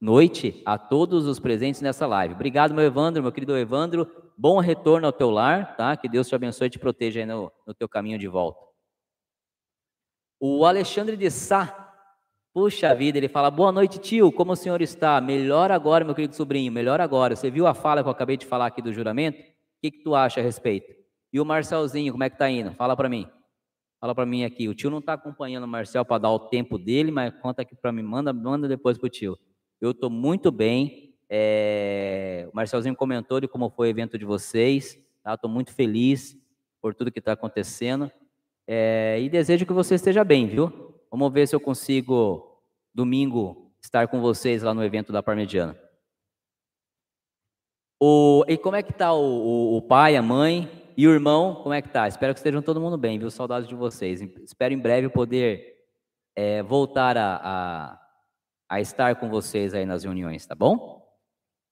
noite 0.00 0.62
a 0.64 0.78
todos 0.78 1.26
os 1.26 1.38
presentes 1.38 1.80
nessa 1.80 2.06
live. 2.06 2.34
Obrigado, 2.34 2.72
meu 2.72 2.84
Evandro, 2.84 3.22
meu 3.22 3.32
querido 3.32 3.56
Evandro. 3.56 4.10
Bom 4.36 4.58
retorno 4.58 5.06
ao 5.06 5.12
teu 5.12 5.30
lar, 5.30 5.76
tá? 5.76 5.96
Que 5.96 6.08
Deus 6.08 6.28
te 6.28 6.34
abençoe 6.34 6.68
e 6.68 6.70
te 6.70 6.78
proteja 6.78 7.20
aí 7.20 7.26
no, 7.26 7.52
no 7.66 7.74
teu 7.74 7.88
caminho 7.88 8.18
de 8.18 8.26
volta. 8.26 8.60
O 10.38 10.64
Alexandre 10.64 11.18
de 11.18 11.30
Sá, 11.30 11.89
puxa 12.52 12.94
vida, 12.94 13.18
ele 13.18 13.28
fala: 13.28 13.50
Boa 13.50 13.72
noite, 13.72 13.98
tio, 13.98 14.30
como 14.32 14.52
o 14.52 14.56
senhor 14.56 14.80
está? 14.82 15.20
Melhor 15.20 15.70
agora, 15.70 16.04
meu 16.04 16.14
querido 16.14 16.34
sobrinho, 16.34 16.72
melhor 16.72 17.00
agora. 17.00 17.36
Você 17.36 17.50
viu 17.50 17.66
a 17.66 17.74
fala 17.74 18.02
que 18.02 18.08
eu 18.08 18.12
acabei 18.12 18.36
de 18.36 18.46
falar 18.46 18.66
aqui 18.66 18.82
do 18.82 18.92
juramento? 18.92 19.40
O 19.40 19.44
que, 19.82 19.90
que 19.90 20.02
tu 20.02 20.14
acha 20.14 20.40
a 20.40 20.42
respeito? 20.42 20.92
E 21.32 21.40
o 21.40 21.44
Marcelzinho, 21.44 22.12
como 22.12 22.24
é 22.24 22.30
que 22.30 22.36
tá 22.36 22.50
indo? 22.50 22.72
Fala 22.72 22.96
para 22.96 23.08
mim. 23.08 23.26
Fala 24.00 24.14
para 24.14 24.26
mim 24.26 24.44
aqui. 24.44 24.68
O 24.68 24.74
tio 24.74 24.90
não 24.90 24.98
está 24.98 25.12
acompanhando 25.12 25.64
o 25.64 25.68
Marcel 25.68 26.04
para 26.04 26.18
dar 26.18 26.30
o 26.30 26.38
tempo 26.38 26.78
dele, 26.78 27.10
mas 27.10 27.32
conta 27.40 27.62
aqui 27.62 27.76
para 27.76 27.92
mim, 27.92 28.02
manda, 28.02 28.32
manda 28.32 28.66
depois 28.66 28.98
pro 28.98 29.08
tio. 29.08 29.38
Eu 29.80 29.92
estou 29.92 30.10
muito 30.10 30.50
bem. 30.50 31.14
É, 31.28 32.48
o 32.52 32.56
Marcelzinho 32.56 32.96
comentou 32.96 33.40
de 33.40 33.46
como 33.46 33.70
foi 33.70 33.88
o 33.88 33.90
evento 33.90 34.18
de 34.18 34.24
vocês. 34.24 34.98
Estou 35.18 35.36
tá? 35.36 35.48
muito 35.48 35.72
feliz 35.72 36.36
por 36.80 36.94
tudo 36.94 37.12
que 37.12 37.18
está 37.18 37.32
acontecendo. 37.32 38.10
É, 38.66 39.18
e 39.20 39.28
desejo 39.28 39.66
que 39.66 39.72
você 39.72 39.94
esteja 39.94 40.24
bem, 40.24 40.46
viu? 40.46 40.89
Vamos 41.10 41.32
ver 41.32 41.48
se 41.48 41.56
eu 41.56 41.60
consigo, 41.60 42.62
domingo, 42.94 43.72
estar 43.82 44.06
com 44.06 44.20
vocês 44.20 44.62
lá 44.62 44.72
no 44.72 44.84
evento 44.84 45.12
da 45.12 45.22
Parmediana. 45.22 45.76
O, 48.00 48.44
e 48.46 48.56
como 48.56 48.76
é 48.76 48.82
que 48.82 48.92
está 48.92 49.12
o, 49.12 49.18
o, 49.20 49.76
o, 49.76 49.82
pai, 49.82 50.16
a 50.16 50.22
mãe 50.22 50.70
e 50.96 51.08
o 51.08 51.12
irmão? 51.12 51.56
Como 51.56 51.74
é 51.74 51.82
que 51.82 51.88
tá? 51.88 52.06
Espero 52.06 52.32
que 52.32 52.38
estejam 52.38 52.62
todo 52.62 52.80
mundo 52.80 52.96
bem, 52.96 53.18
viu? 53.18 53.30
Saudades 53.30 53.68
de 53.68 53.74
vocês. 53.74 54.22
Espero 54.42 54.72
em 54.72 54.78
breve 54.78 55.08
poder 55.08 55.74
é, 56.36 56.62
voltar 56.62 57.16
a, 57.18 57.40
a, 57.42 58.00
a 58.68 58.80
estar 58.80 59.16
com 59.16 59.28
vocês 59.28 59.74
aí 59.74 59.84
nas 59.84 60.04
reuniões, 60.04 60.46
tá 60.46 60.54
bom? 60.54 61.00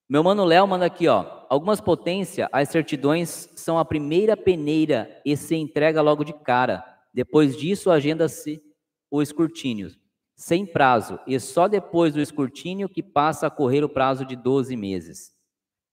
Meu 0.09 0.25
mano 0.25 0.45
Léo 0.45 0.67
manda 0.67 0.85
aqui, 0.85 1.07
ó. 1.07 1.47
Algumas 1.49 1.81
potências, 1.81 2.49
as 2.51 2.69
certidões 2.71 3.49
são 3.55 3.79
a 3.79 3.85
primeira 3.85 4.37
peneira 4.37 5.23
e 5.25 5.37
se 5.37 5.55
entrega 5.55 6.03
logo 6.03 6.25
de 6.25 6.33
cara. 6.33 6.85
Depois 7.15 7.57
disso, 7.57 7.91
agenda-se 7.91 8.63
o 9.11 9.23
escrutínio, 9.23 9.91
sem 10.37 10.65
prazo, 10.65 11.19
e 11.27 11.39
só 11.41 11.67
depois 11.67 12.15
do 12.15 12.21
escrutínio 12.21 12.89
que 12.89 13.03
passa 13.03 13.47
a 13.47 13.51
correr 13.51 13.83
o 13.83 13.89
prazo 13.89 14.25
de 14.25 14.37
12 14.37 14.77
meses. 14.77 15.35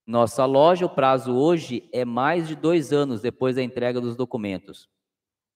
Nossa 0.05 0.45
loja, 0.45 0.85
o 0.85 0.89
prazo 0.89 1.33
hoje 1.33 1.89
é 1.91 2.05
mais 2.05 2.47
de 2.47 2.55
dois 2.55 2.93
anos 2.93 3.21
depois 3.21 3.55
da 3.55 3.63
entrega 3.63 3.99
dos 3.99 4.15
documentos. 4.15 4.87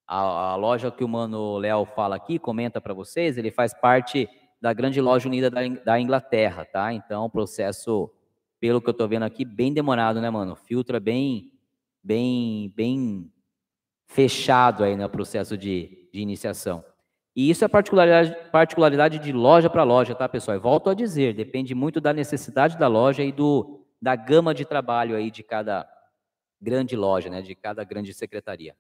A, 0.07 0.53
a 0.53 0.55
loja 0.55 0.89
que 0.89 1.03
o 1.03 1.07
mano 1.07 1.57
Léo 1.57 1.85
fala 1.85 2.15
aqui, 2.15 2.39
comenta 2.39 2.81
para 2.81 2.95
vocês, 2.95 3.37
ele 3.37 3.51
faz 3.51 3.73
parte 3.79 4.27
da 4.59 4.73
grande 4.73 4.99
loja 4.99 5.27
unida 5.27 5.51
da, 5.51 5.61
da 5.67 5.99
Inglaterra, 5.99 6.65
tá? 6.65 6.91
Então, 6.91 7.25
o 7.25 7.29
processo 7.29 8.11
pelo 8.59 8.81
que 8.81 8.89
eu 8.89 8.93
tô 8.93 9.07
vendo 9.07 9.23
aqui, 9.23 9.45
bem 9.45 9.71
demorado, 9.71 10.19
né, 10.19 10.29
mano? 10.29 10.55
Filtro 10.55 10.97
é 10.97 10.99
bem, 10.99 11.53
bem, 12.03 12.73
bem 12.75 13.31
fechado 14.07 14.83
aí 14.83 14.93
no 14.93 15.03
né, 15.03 15.07
processo 15.07 15.57
de, 15.57 16.09
de 16.11 16.19
iniciação. 16.19 16.83
E 17.39 17.49
isso 17.49 17.63
é 17.63 17.69
particularidade, 17.69 18.35
particularidade 18.51 19.17
de 19.17 19.31
loja 19.31 19.69
para 19.69 19.85
loja, 19.85 20.13
tá, 20.13 20.27
pessoal? 20.27 20.57
E 20.57 20.59
volto 20.59 20.89
a 20.89 20.93
dizer, 20.93 21.33
depende 21.33 21.73
muito 21.73 22.01
da 22.01 22.11
necessidade 22.11 22.77
da 22.77 22.89
loja 22.89 23.23
e 23.23 23.31
do, 23.31 23.85
da 24.01 24.13
gama 24.13 24.53
de 24.53 24.65
trabalho 24.65 25.15
aí 25.15 25.31
de 25.31 25.41
cada 25.41 25.87
grande 26.61 26.97
loja, 26.97 27.29
né, 27.29 27.41
de 27.41 27.55
cada 27.55 27.81
grande 27.85 28.13
secretaria. 28.13 28.75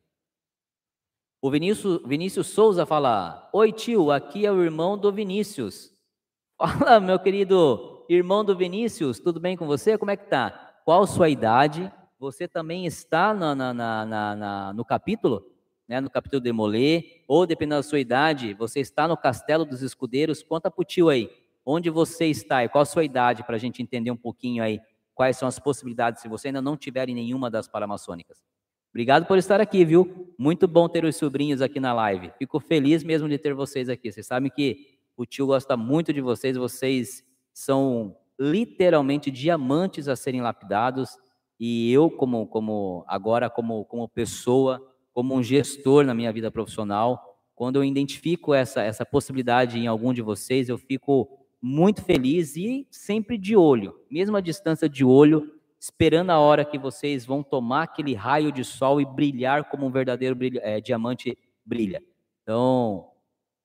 O 1.41 1.49
Vinícius, 1.49 2.01
Vinícius 2.05 2.47
Souza 2.47 2.85
fala: 2.85 3.49
Oi, 3.53 3.71
tio, 3.71 4.11
aqui 4.11 4.45
é 4.45 4.51
o 4.51 4.61
irmão 4.61 4.97
do 4.97 5.09
Vinícius. 5.09 5.95
Fala, 6.59 6.99
meu 6.99 7.17
querido 7.17 8.05
irmão 8.09 8.43
do 8.43 8.57
Vinícius, 8.57 9.21
tudo 9.21 9.39
bem 9.39 9.55
com 9.55 9.65
você? 9.65 9.97
Como 9.97 10.11
é 10.11 10.17
que 10.17 10.27
tá? 10.27 10.81
Qual 10.83 11.07
sua 11.07 11.29
idade? 11.29 11.89
Você 12.19 12.45
também 12.45 12.85
está 12.85 13.33
na, 13.33 13.55
na, 13.55 13.73
na, 13.73 14.73
no 14.73 14.83
capítulo, 14.83 15.49
né, 15.87 16.01
no 16.01 16.09
capítulo 16.09 16.41
de 16.41 16.51
Molê, 16.51 17.18
ou 17.29 17.45
dependendo 17.45 17.75
da 17.75 17.83
sua 17.83 17.99
idade, 17.99 18.55
você 18.55 18.79
está 18.79 19.07
no 19.07 19.15
Castelo 19.15 19.63
dos 19.63 19.83
Escudeiros? 19.83 20.41
Conta 20.41 20.71
pro 20.71 20.83
tio 20.83 21.09
aí, 21.09 21.29
onde 21.63 21.87
você 21.87 22.25
está 22.25 22.63
e 22.63 22.69
qual 22.69 22.81
a 22.81 22.85
sua 22.85 23.03
idade, 23.03 23.43
para 23.43 23.55
a 23.55 23.59
gente 23.59 23.83
entender 23.83 24.09
um 24.09 24.17
pouquinho 24.17 24.63
aí 24.63 24.81
quais 25.13 25.37
são 25.37 25.47
as 25.47 25.59
possibilidades, 25.59 26.23
se 26.23 26.27
você 26.27 26.47
ainda 26.47 26.59
não 26.59 26.75
tiver 26.75 27.07
em 27.07 27.13
nenhuma 27.13 27.51
das 27.51 27.67
paramaçônicas. 27.67 28.41
Obrigado 28.89 29.27
por 29.27 29.37
estar 29.37 29.61
aqui, 29.61 29.85
viu? 29.85 30.33
Muito 30.39 30.67
bom 30.67 30.89
ter 30.89 31.05
os 31.05 31.17
sobrinhos 31.17 31.61
aqui 31.61 31.79
na 31.79 31.93
live. 31.93 32.31
Fico 32.39 32.59
feliz 32.59 33.03
mesmo 33.03 33.29
de 33.29 33.37
ter 33.37 33.53
vocês 33.53 33.89
aqui. 33.89 34.11
Vocês 34.11 34.25
sabem 34.25 34.49
que 34.49 34.97
o 35.15 35.23
tio 35.23 35.45
gosta 35.45 35.77
muito 35.77 36.11
de 36.11 36.21
vocês, 36.21 36.57
vocês 36.57 37.23
são 37.53 38.17
literalmente 38.39 39.29
diamantes 39.29 40.07
a 40.07 40.15
serem 40.15 40.41
lapidados 40.41 41.15
e 41.59 41.91
eu 41.91 42.09
como 42.09 42.47
como 42.47 43.05
agora 43.07 43.51
como 43.51 43.85
como 43.85 44.09
pessoa, 44.09 44.81
como 45.19 45.35
um 45.35 45.43
gestor 45.43 46.05
na 46.05 46.13
minha 46.13 46.31
vida 46.31 46.49
profissional, 46.49 47.37
quando 47.53 47.75
eu 47.75 47.83
identifico 47.83 48.53
essa 48.53 48.81
essa 48.81 49.05
possibilidade 49.05 49.77
em 49.77 49.85
algum 49.85 50.13
de 50.13 50.21
vocês, 50.21 50.69
eu 50.69 50.77
fico 50.77 51.45
muito 51.61 52.01
feliz 52.01 52.55
e 52.55 52.87
sempre 52.89 53.37
de 53.37 53.53
olho, 53.53 53.99
mesmo 54.09 54.37
a 54.37 54.39
distância 54.39 54.87
de 54.87 55.03
olho, 55.03 55.59
esperando 55.77 56.29
a 56.29 56.39
hora 56.39 56.63
que 56.63 56.77
vocês 56.79 57.25
vão 57.25 57.43
tomar 57.43 57.83
aquele 57.83 58.13
raio 58.13 58.49
de 58.49 58.63
sol 58.63 59.01
e 59.01 59.05
brilhar 59.05 59.65
como 59.65 59.85
um 59.85 59.91
verdadeiro 59.91 60.35
brilha, 60.35 60.61
é, 60.63 60.79
diamante 60.79 61.37
brilha. 61.65 62.01
Então, 62.43 63.09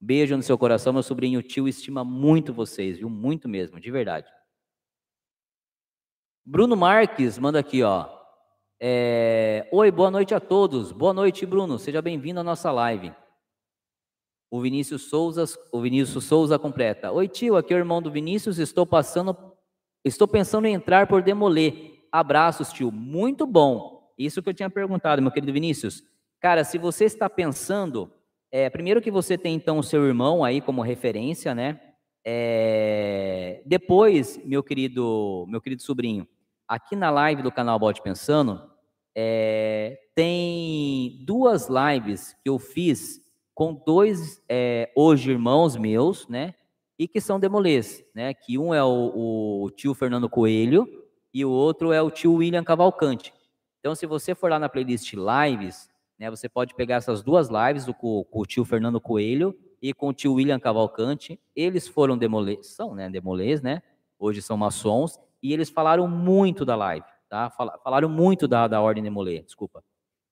Beijo 0.01 0.37
no 0.37 0.43
seu 0.43 0.59
coração, 0.59 0.93
meu 0.93 1.05
sobrinho 1.05 1.41
tio 1.41 1.69
estima 1.69 2.05
muito 2.05 2.53
vocês, 2.53 2.99
viu? 2.99 3.09
Muito 3.09 3.49
mesmo, 3.49 3.79
de 3.79 3.93
verdade. 3.93 4.27
Bruno 6.45 6.77
Marques 6.77 7.39
manda 7.39 7.61
aqui, 7.61 7.81
ó. 7.85 8.24
É... 8.87 9.67
Oi, 9.73 9.91
boa 9.91 10.11
noite 10.11 10.35
a 10.35 10.41
todos. 10.41 10.93
Boa 10.93 11.15
noite, 11.15 11.47
Bruno. 11.47 11.79
Seja 11.79 12.03
bem-vindo 12.03 12.41
à 12.41 12.45
nossa 12.45 12.71
live. 12.71 13.15
O 14.51 14.61
Vinícius 14.61 15.05
Souza, 15.09 15.47
o 15.73 15.81
Vinícius 15.81 16.23
Souza 16.25 16.59
completa. 16.59 17.11
Oi, 17.11 17.27
tio, 17.27 17.57
aqui 17.57 17.73
é 17.73 17.77
o 17.77 17.79
irmão 17.79 18.03
do 18.03 18.11
Vinícius, 18.11 18.59
estou 18.59 18.85
passando, 18.85 19.35
estou 20.05 20.29
pensando 20.29 20.67
em 20.67 20.75
entrar 20.75 21.07
por 21.07 21.23
Demoler. 21.23 22.05
Abraços, 22.13 22.75
tio. 22.75 22.93
Muito 22.93 23.47
bom. 23.47 24.13
Isso 24.19 24.43
que 24.43 24.51
eu 24.51 24.55
tinha 24.55 24.69
perguntado, 24.69 25.23
meu 25.23 25.31
querido 25.31 25.55
Vinícius. 25.55 26.03
Cara, 26.39 26.63
se 26.63 26.77
você 26.77 27.07
está 27.07 27.31
pensando, 27.31 28.13
é, 28.53 28.69
primeiro 28.69 29.01
que 29.01 29.11
você 29.11 29.39
tem 29.39 29.55
então 29.55 29.79
o 29.79 29.83
seu 29.83 30.07
irmão 30.07 30.45
aí 30.45 30.61
como 30.61 30.83
referência, 30.83 31.55
né? 31.55 31.81
É, 32.23 33.63
depois, 33.65 34.39
meu 34.45 34.63
querido, 34.63 35.47
meu 35.49 35.63
querido 35.63 35.81
sobrinho, 35.81 36.29
aqui 36.69 36.95
na 36.95 37.11
live 37.11 37.41
do 37.41 37.51
canal 37.51 37.79
Bote 37.79 38.03
Pensando, 38.03 38.74
é, 39.15 39.99
tem 40.15 41.23
duas 41.25 41.69
lives 41.69 42.35
que 42.43 42.49
eu 42.49 42.59
fiz 42.59 43.21
com 43.55 43.75
dois 43.75 44.43
é, 44.49 44.91
hoje 44.97 45.31
irmãos 45.31 45.77
meus, 45.77 46.27
né? 46.29 46.55
E 46.99 47.09
que 47.09 47.21
são 47.21 47.41
demolês, 47.41 48.05
né? 48.15 48.35
Que 48.35 48.59
um 48.59 48.73
é 48.73 48.83
o, 48.83 49.65
o, 49.65 49.71
tio 49.71 49.95
Fernando 49.95 50.29
Coelho 50.29 50.87
e 51.33 51.45
o 51.45 51.51
outro 51.51 51.93
é 51.93 52.01
o 52.01 52.11
tio 52.11 52.35
William 52.35 52.65
Cavalcante. 52.65 53.33
Então, 53.81 53.95
se 53.95 54.07
você 54.07 54.35
for 54.35 54.51
lá 54.51 54.59
na 54.59 54.69
playlist 54.69 55.13
lives, 55.15 55.89
né? 56.19 56.31
Você 56.31 56.49
pode 56.49 56.75
pegar 56.75 56.97
essas 56.97 57.23
duas 57.23 57.49
lives 57.49 57.87
com, 57.99 58.25
com 58.25 58.41
o 58.41 58.47
tio 58.47 58.65
Fernando 58.65 59.01
Coelho 59.01 59.57
e 59.81 59.93
com 59.93 60.09
o 60.09 60.13
tio 60.13 60.35
William 60.35 60.59
Cavalcante. 60.59 61.39
Eles 61.55 61.89
foram 61.89 62.17
demolês, 62.17 62.69
são, 62.69 62.95
né? 62.95 63.11
Demolês, 63.11 63.61
né? 63.61 63.83
Hoje 64.19 64.41
são 64.41 64.57
maçons 64.57 65.19
e 65.43 65.53
eles 65.53 65.69
falaram 65.69 66.09
muito 66.09 66.65
da 66.65 66.77
live, 66.77 67.07
tá? 67.35 67.51
Falaram 67.83 68.09
muito 68.09 68.47
da, 68.47 68.69
da 68.69 68.81
Ordem 68.81 69.03
Demolê, 69.03 69.43
desculpa. 69.43 69.83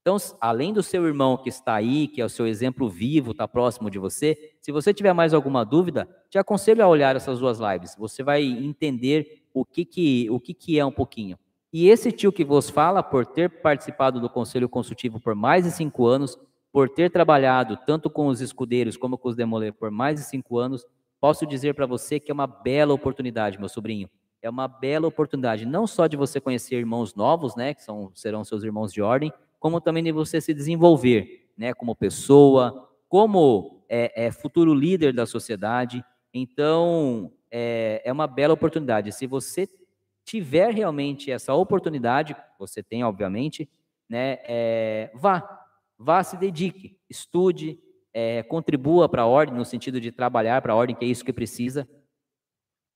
Então, 0.00 0.16
além 0.40 0.72
do 0.72 0.84
seu 0.84 1.04
irmão 1.04 1.36
que 1.36 1.48
está 1.48 1.74
aí, 1.74 2.06
que 2.06 2.20
é 2.20 2.24
o 2.24 2.28
seu 2.28 2.46
exemplo 2.46 2.88
vivo, 2.88 3.32
está 3.32 3.48
próximo 3.48 3.90
de 3.90 3.98
você, 3.98 4.54
se 4.60 4.70
você 4.70 4.94
tiver 4.94 5.12
mais 5.12 5.34
alguma 5.34 5.64
dúvida, 5.64 6.08
te 6.30 6.38
aconselho 6.38 6.84
a 6.84 6.86
olhar 6.86 7.16
essas 7.16 7.40
duas 7.40 7.58
lives. 7.58 7.96
Você 7.98 8.22
vai 8.22 8.44
entender 8.44 9.42
o 9.52 9.64
que, 9.64 9.84
que, 9.84 10.30
o 10.30 10.38
que, 10.38 10.54
que 10.54 10.78
é 10.78 10.84
um 10.84 10.92
pouquinho. 10.92 11.36
E 11.72 11.88
esse 11.88 12.12
tio 12.12 12.32
que 12.32 12.44
vos 12.44 12.70
fala, 12.70 13.02
por 13.02 13.26
ter 13.26 13.48
participado 13.48 14.20
do 14.20 14.30
Conselho 14.30 14.68
Consultivo 14.68 15.18
por 15.18 15.34
mais 15.34 15.64
de 15.64 15.72
cinco 15.72 16.06
anos, 16.06 16.38
por 16.70 16.88
ter 16.88 17.10
trabalhado 17.10 17.78
tanto 17.84 18.08
com 18.08 18.28
os 18.28 18.40
escudeiros 18.40 18.96
como 18.96 19.18
com 19.18 19.28
os 19.28 19.36
demolê 19.36 19.72
por 19.72 19.90
mais 19.90 20.20
de 20.20 20.26
cinco 20.26 20.58
anos, 20.58 20.86
posso 21.20 21.46
dizer 21.46 21.74
para 21.74 21.86
você 21.86 22.20
que 22.20 22.30
é 22.30 22.34
uma 22.34 22.46
bela 22.46 22.94
oportunidade, 22.94 23.58
meu 23.58 23.68
sobrinho, 23.68 24.08
é 24.42 24.50
uma 24.50 24.66
bela 24.66 25.06
oportunidade, 25.06 25.64
não 25.64 25.86
só 25.86 26.08
de 26.08 26.16
você 26.16 26.40
conhecer 26.40 26.76
irmãos 26.76 27.14
novos, 27.14 27.54
né, 27.54 27.72
que 27.72 27.82
são, 27.82 28.10
serão 28.12 28.42
seus 28.42 28.64
irmãos 28.64 28.92
de 28.92 29.00
ordem, 29.00 29.32
como 29.60 29.80
também 29.80 30.02
de 30.02 30.10
você 30.10 30.40
se 30.40 30.52
desenvolver, 30.52 31.48
né, 31.56 31.72
como 31.72 31.94
pessoa, 31.94 32.90
como 33.08 33.84
é, 33.88 34.26
é 34.26 34.32
futuro 34.32 34.74
líder 34.74 35.12
da 35.12 35.24
sociedade. 35.24 36.04
Então, 36.34 37.32
é, 37.50 38.02
é 38.04 38.12
uma 38.12 38.26
bela 38.26 38.52
oportunidade. 38.52 39.12
Se 39.12 39.26
você 39.26 39.68
tiver 40.24 40.74
realmente 40.74 41.30
essa 41.30 41.54
oportunidade, 41.54 42.34
você 42.58 42.82
tem, 42.82 43.04
obviamente, 43.04 43.70
né, 44.08 44.38
é, 44.44 45.10
vá, 45.14 45.66
vá, 45.96 46.24
se 46.24 46.36
dedique, 46.36 46.96
estude, 47.08 47.78
é, 48.12 48.42
contribua 48.42 49.08
para 49.08 49.22
a 49.22 49.26
ordem, 49.26 49.56
no 49.56 49.64
sentido 49.64 50.00
de 50.00 50.10
trabalhar 50.10 50.60
para 50.60 50.72
a 50.72 50.76
ordem, 50.76 50.96
que 50.96 51.04
é 51.04 51.08
isso 51.08 51.24
que 51.24 51.32
precisa, 51.32 51.88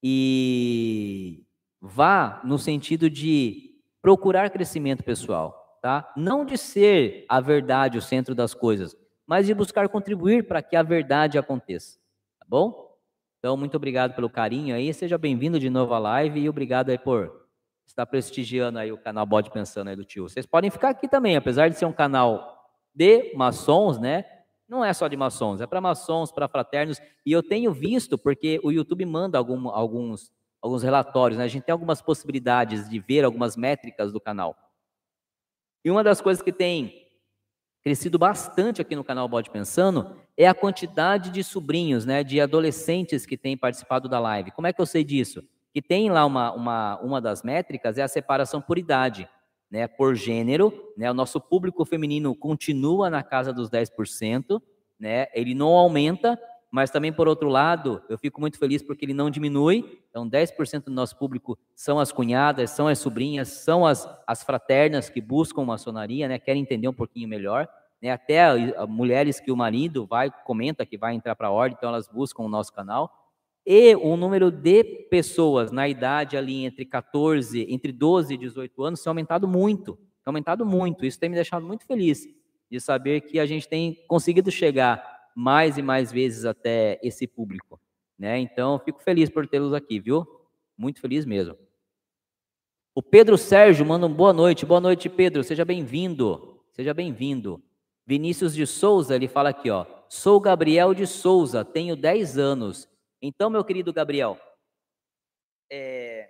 e 0.09 1.43
vá 1.81 2.41
no 2.45 2.61
sentido 2.61 3.11
de 3.11 3.75
procurar 4.01 4.51
crescimento 4.51 5.03
pessoal, 5.03 5.81
tá? 5.83 6.13
Não 6.17 6.45
de 6.45 6.57
ser 6.57 7.25
a 7.29 7.41
verdade 7.41 7.99
o 7.99 8.03
centro 8.03 8.33
das 8.33 8.55
coisas, 8.55 8.97
mas 9.27 9.47
de 9.47 9.53
buscar 9.53 9.89
contribuir 9.89 10.47
para 10.47 10.63
que 10.63 10.77
a 10.77 10.83
verdade 10.85 11.39
aconteça, 11.39 11.99
tá 12.39 12.47
bom? 12.49 12.97
Então, 13.41 13.57
muito 13.57 13.77
obrigado 13.77 14.15
pelo 14.15 14.31
carinho 14.31 14.77
aí, 14.77 14.95
seja 14.95 15.19
bem-vindo 15.19 15.59
de 15.59 15.69
novo 15.69 15.93
à 15.93 15.99
live 15.99 16.39
e 16.39 16.49
obrigado 16.49 16.91
aí 16.91 16.99
por 16.99 17.45
estar 17.85 18.07
prestigiando 18.07 18.79
aí 18.79 18.93
o 18.93 18.99
canal 18.99 19.27
Bode 19.27 19.51
Pensando 19.51 19.89
aí 19.89 19.97
do 19.97 20.05
tio. 20.05 20.29
Vocês 20.29 20.47
podem 20.47 20.71
ficar 20.71 20.91
aqui 20.91 21.09
também, 21.09 21.35
apesar 21.35 21.69
de 21.69 21.77
ser 21.77 21.87
um 21.87 21.93
canal 21.93 22.65
de 22.95 23.35
maçons, 23.35 23.99
né? 23.99 24.25
Não 24.69 24.85
é 24.85 24.93
só 24.93 25.07
de 25.07 25.17
maçons, 25.17 25.61
é 25.61 25.67
para 25.67 25.81
maçons, 25.81 26.33
para 26.33 26.49
fraternos. 26.49 27.01
E 27.25 27.31
eu 27.31 27.43
tenho 27.43 27.73
visto, 27.73 28.19
porque 28.19 28.61
o 28.65 28.73
YouTube 28.73 29.05
manda 29.05 29.39
algum, 29.39 29.69
alguns, 29.69 30.33
alguns 30.61 30.83
relatórios, 30.83 31.39
né? 31.39 31.45
A 31.45 31.49
gente 31.49 31.63
tem 31.63 31.73
algumas 31.73 32.03
possibilidades 32.03 32.89
de 32.89 32.99
ver 32.99 33.25
algumas 33.25 33.57
métricas 33.57 34.13
do 34.13 34.21
canal. 34.21 34.57
E 35.85 35.91
uma 35.91 36.03
das 36.03 36.21
coisas 36.21 36.43
que 36.43 36.53
tem 36.53 37.07
crescido 37.81 38.19
bastante 38.19 38.83
aqui 38.83 38.97
no 38.97 39.05
canal 39.05 39.29
Bode 39.29 39.51
Pensando 39.51 40.17
é 40.37 40.49
a 40.49 40.55
quantidade 40.55 41.31
de 41.31 41.45
sobrinhos, 41.45 42.05
né? 42.05 42.25
De 42.25 42.41
adolescentes 42.41 43.25
que 43.25 43.37
têm 43.37 43.57
participado 43.57 44.09
da 44.09 44.19
live. 44.19 44.51
Como 44.51 44.67
é 44.67 44.73
que 44.73 44.81
eu 44.81 44.87
sei 44.87 45.05
disso? 45.05 45.45
Que 45.73 45.81
tem 45.81 46.11
lá 46.11 46.27
uma, 46.27 46.53
uma, 46.53 46.99
uma 47.01 47.21
das 47.21 47.45
métricas 47.45 47.99
é 47.99 48.03
a 48.03 48.09
separação 48.09 48.61
por 48.61 48.79
idade 48.79 49.29
né, 49.71 49.87
por 49.87 50.15
gênero, 50.15 50.73
né, 50.97 51.11
o 51.11 51.15
nosso 51.15 51.41
público 51.41 51.85
feminino 51.85 52.35
continua 52.35 53.11
na 53.11 53.23
casa 53.23 53.53
dos 53.53 53.69
10%, 53.69 54.61
né, 54.99 55.27
ele 55.35 55.55
não 55.55 55.69
aumenta, 55.69 56.39
mas 56.71 56.91
também 56.91 57.13
por 57.13 57.29
outro 57.29 57.49
lado, 57.49 58.03
eu 58.09 58.19
fico 58.19 58.41
muito 58.41 58.59
feliz 58.59 58.83
porque 58.83 59.05
ele 59.05 59.15
não 59.15 59.31
diminui, 59.31 60.01
então 60.11 60.29
10% 60.29 60.85
do 60.85 60.91
nosso 60.91 61.17
público 61.17 61.59
são 61.75 61.99
as 61.99 62.13
cunhadas, 62.13 62.71
são 62.71 62.89
as 62.89 62.99
sobrinhas, 62.99 63.49
são 63.49 63.85
as, 63.85 64.09
as 64.27 64.43
fraternas 64.43 65.09
que 65.09 65.21
buscam 65.21 65.65
maçonaria, 65.65 66.29
né, 66.29 66.39
querem 66.39 66.63
entender 66.63 66.89
um 66.89 66.95
pouquinho 66.95 67.29
melhor, 67.29 67.69
né, 68.01 68.11
até 68.11 68.55
mulheres 68.87 69.41
que 69.41 69.51
o 69.51 69.57
marido 69.57 70.07
vai, 70.07 70.31
comenta 70.45 70.87
que 70.87 70.99
vai 70.99 71.15
entrar 71.15 71.35
para 71.35 71.49
a 71.49 71.53
ordem, 71.53 71.77
então 71.77 71.89
elas 71.89 72.09
buscam 72.09 72.43
o 72.43 72.49
nosso 72.49 72.73
canal, 72.73 73.26
e 73.67 73.97
o 73.97 74.17
número 74.17 74.49
de 74.49 74.85
pessoas 75.11 75.73
na 75.73 75.89
idade 75.89 76.37
ali 76.37 76.65
entre 76.65 76.85
14, 76.85 77.67
entre 77.69 77.91
12 77.91 78.35
e 78.35 78.37
18 78.37 78.85
anos 78.85 79.03
tem 79.03 79.11
aumentado 79.11 79.49
muito, 79.49 79.97
tem 79.97 80.27
aumentado 80.27 80.65
muito. 80.65 81.05
Isso 81.05 81.19
tem 81.19 81.29
me 81.29 81.35
deixado 81.35 81.67
muito 81.67 81.85
feliz 81.85 82.25
de 82.71 82.81
saber 82.81 83.23
que 83.23 83.41
a 83.41 83.47
gente 83.47 83.69
tem 83.69 84.05
conseguido 84.07 84.53
chegar 84.53 85.05
mais 85.35 85.77
e 85.77 85.83
mais 85.83 86.13
vezes 86.13 86.45
até 86.45 87.01
esse 87.03 87.27
público, 87.27 87.81
né? 88.17 88.39
Então, 88.39 88.79
fico 88.79 89.03
feliz 89.03 89.29
por 89.29 89.49
tê-los 89.49 89.75
aqui, 89.75 89.99
viu? 89.99 90.25
Muito 90.79 91.01
feliz 91.01 91.27
mesmo. 91.27 91.57
O 92.95 93.03
Pedro 93.03 93.37
Sérgio 93.37 93.85
manda 93.85 94.07
um 94.07 94.13
boa 94.13 94.33
noite. 94.33 94.65
Boa 94.65 94.81
noite, 94.81 95.09
Pedro. 95.09 95.43
Seja 95.43 95.65
bem-vindo. 95.65 96.63
Seja 96.73 96.95
bem-vindo. 96.95 97.63
Vinícius 98.07 98.55
de 98.55 98.67
Souza, 98.67 99.17
ele 99.17 99.29
fala 99.29 99.51
aqui, 99.51 99.71
ó. 99.71 99.85
Sou 100.09 100.41
Gabriel 100.41 100.95
de 100.95 101.07
Souza, 101.07 101.65
tenho 101.65 101.97
10 101.97 102.39
anos 102.39 102.89
então, 103.27 103.51
meu 103.51 103.65
querido 103.65 103.93
Gabriel, 103.93 104.39
é, 105.71 106.29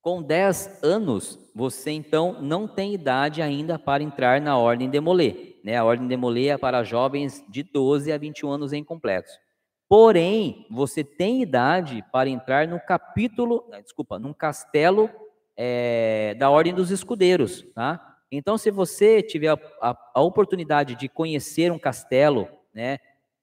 com 0.00 0.22
10 0.22 0.82
anos, 0.82 1.38
você 1.54 1.90
então 1.90 2.40
não 2.40 2.68
tem 2.68 2.94
idade 2.94 3.42
ainda 3.42 3.78
para 3.78 4.02
entrar 4.02 4.40
na 4.40 4.56
ordem 4.56 4.88
Demolê. 4.88 5.56
Né? 5.64 5.76
A 5.76 5.84
ordem 5.84 6.06
Demolê 6.06 6.48
é 6.48 6.56
para 6.56 6.84
jovens 6.84 7.44
de 7.48 7.62
12 7.62 8.12
a 8.12 8.16
21 8.16 8.50
anos 8.50 8.72
em 8.72 8.84
complexo. 8.84 9.38
Porém, 9.88 10.66
você 10.70 11.02
tem 11.02 11.42
idade 11.42 12.04
para 12.12 12.28
entrar 12.28 12.68
no 12.68 12.78
capítulo, 12.78 13.68
desculpa, 13.82 14.18
num 14.18 14.32
castelo 14.32 15.10
é, 15.56 16.34
da 16.38 16.50
Ordem 16.50 16.74
dos 16.74 16.90
Escudeiros, 16.90 17.64
tá? 17.74 18.16
Então, 18.30 18.58
se 18.58 18.70
você 18.70 19.22
tiver 19.22 19.48
a, 19.48 19.58
a, 19.80 19.96
a 20.14 20.20
oportunidade 20.20 20.94
de 20.94 21.08
conhecer 21.08 21.72
um 21.72 21.78
castelo, 21.78 22.46
né, 22.74 22.98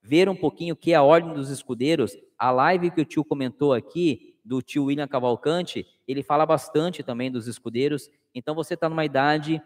ver 0.06 0.30
um 0.30 0.36
pouquinho 0.36 0.73
o 0.73 0.77
que 0.77 0.94
é 0.94 0.95
a 0.95 1.03
Ordem 1.03 1.34
dos 1.34 1.49
Escudeiros, 1.49 2.15
a 2.38 2.52
live 2.52 2.91
que 2.91 3.02
o 3.02 3.06
tio 3.06 3.26
comentou 3.26 3.73
aqui, 3.73 4.36
do 4.45 4.61
tio 4.61 4.86
William 4.86 5.07
Cavalcante, 5.07 5.86
ele 6.07 6.22
fala 6.22 6.45
bastante 6.45 7.02
também 7.02 7.32
dos 7.32 7.48
escudeiros. 7.48 8.11
Então 8.34 8.53
você 8.53 8.76
está 8.76 8.88
numa 8.88 9.03
idade 9.03 9.60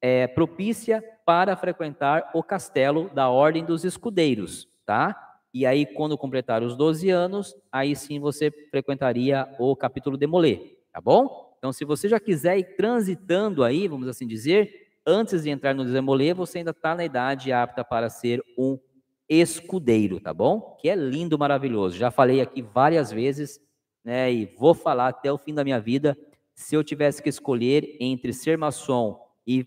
é, 0.00 0.26
propícia 0.26 1.02
para 1.24 1.56
frequentar 1.56 2.30
o 2.34 2.42
castelo 2.42 3.08
da 3.14 3.30
Ordem 3.30 3.64
dos 3.64 3.84
Escudeiros, 3.84 4.68
tá? 4.84 5.16
E 5.54 5.64
aí, 5.64 5.86
quando 5.86 6.18
completar 6.18 6.62
os 6.62 6.76
12 6.76 7.08
anos, 7.08 7.54
aí 7.72 7.96
sim 7.96 8.18
você 8.18 8.50
frequentaria 8.70 9.48
o 9.58 9.74
capítulo 9.74 10.16
Demolê, 10.16 10.76
tá 10.92 11.00
bom? 11.00 11.54
Então, 11.56 11.72
se 11.72 11.84
você 11.84 12.08
já 12.08 12.20
quiser 12.20 12.58
ir 12.58 12.76
transitando 12.76 13.64
aí, 13.64 13.88
vamos 13.88 14.06
assim 14.06 14.26
dizer, 14.26 14.88
antes 15.06 15.44
de 15.44 15.50
entrar 15.50 15.72
no 15.72 15.84
Demolê, 15.84 16.34
você 16.34 16.58
ainda 16.58 16.72
está 16.72 16.94
na 16.94 17.04
idade 17.04 17.52
apta 17.52 17.82
para 17.82 18.10
ser 18.10 18.42
um 18.58 18.78
escudeiro, 19.28 20.20
tá 20.20 20.32
bom? 20.32 20.76
Que 20.80 20.88
é 20.88 20.94
lindo, 20.94 21.38
maravilhoso. 21.38 21.96
Já 21.96 22.10
falei 22.10 22.40
aqui 22.40 22.62
várias 22.62 23.10
vezes, 23.10 23.60
né? 24.04 24.32
E 24.32 24.46
vou 24.56 24.74
falar 24.74 25.08
até 25.08 25.32
o 25.32 25.38
fim 25.38 25.54
da 25.54 25.64
minha 25.64 25.80
vida. 25.80 26.16
Se 26.54 26.74
eu 26.74 26.84
tivesse 26.84 27.22
que 27.22 27.28
escolher 27.28 27.96
entre 28.00 28.32
ser 28.32 28.56
maçom 28.56 29.20
e 29.46 29.66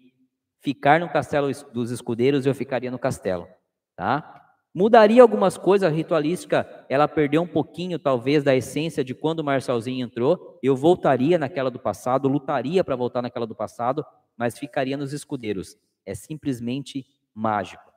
ficar 0.62 1.00
no 1.00 1.10
castelo 1.10 1.50
dos 1.74 1.92
escudeiros, 1.92 2.46
eu 2.46 2.56
ficaria 2.56 2.92
no 2.92 3.00
castelo, 3.00 3.48
tá? 3.96 4.36
Mudaria 4.74 5.22
algumas 5.22 5.58
coisas, 5.58 5.92
a 5.92 5.94
ritualística, 5.94 6.86
ela 6.88 7.08
perdeu 7.08 7.42
um 7.42 7.48
pouquinho, 7.48 7.98
talvez, 7.98 8.44
da 8.44 8.56
essência 8.56 9.04
de 9.04 9.16
quando 9.16 9.40
o 9.40 9.44
Marcelzinho 9.44 10.06
entrou. 10.06 10.60
Eu 10.62 10.76
voltaria 10.76 11.40
naquela 11.40 11.72
do 11.72 11.80
passado, 11.80 12.28
lutaria 12.28 12.84
para 12.84 12.96
voltar 12.96 13.22
naquela 13.22 13.48
do 13.48 13.56
passado, 13.56 14.06
mas 14.38 14.60
ficaria 14.60 14.96
nos 14.96 15.12
escudeiros. 15.12 15.76
É 16.06 16.14
simplesmente 16.14 17.06
mágico. 17.34 17.89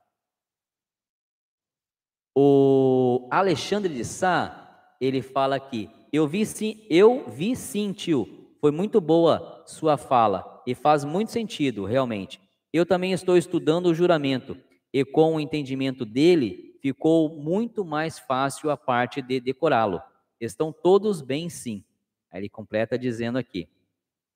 O 2.34 3.28
Alexandre 3.30 3.92
de 3.92 4.04
Sá, 4.04 4.96
ele 5.00 5.20
fala 5.20 5.56
aqui, 5.56 5.90
eu 6.12 6.26
vi 6.26 6.46
sim, 6.46 6.84
eu 6.88 7.28
vi 7.28 7.54
sim, 7.54 7.92
tio, 7.92 8.48
foi 8.60 8.70
muito 8.70 9.00
boa 9.00 9.62
sua 9.66 9.96
fala 9.96 10.62
e 10.66 10.74
faz 10.74 11.04
muito 11.04 11.30
sentido, 11.32 11.84
realmente. 11.84 12.40
Eu 12.72 12.86
também 12.86 13.12
estou 13.12 13.36
estudando 13.36 13.86
o 13.86 13.94
juramento 13.94 14.56
e 14.92 15.04
com 15.04 15.34
o 15.34 15.40
entendimento 15.40 16.04
dele 16.04 16.78
ficou 16.80 17.28
muito 17.28 17.84
mais 17.84 18.18
fácil 18.18 18.70
a 18.70 18.76
parte 18.76 19.20
de 19.20 19.40
decorá-lo. 19.40 20.00
Estão 20.40 20.72
todos 20.72 21.20
bem, 21.20 21.48
sim. 21.48 21.84
Aí 22.30 22.40
ele 22.40 22.48
completa 22.48 22.98
dizendo 22.98 23.36
aqui: 23.36 23.68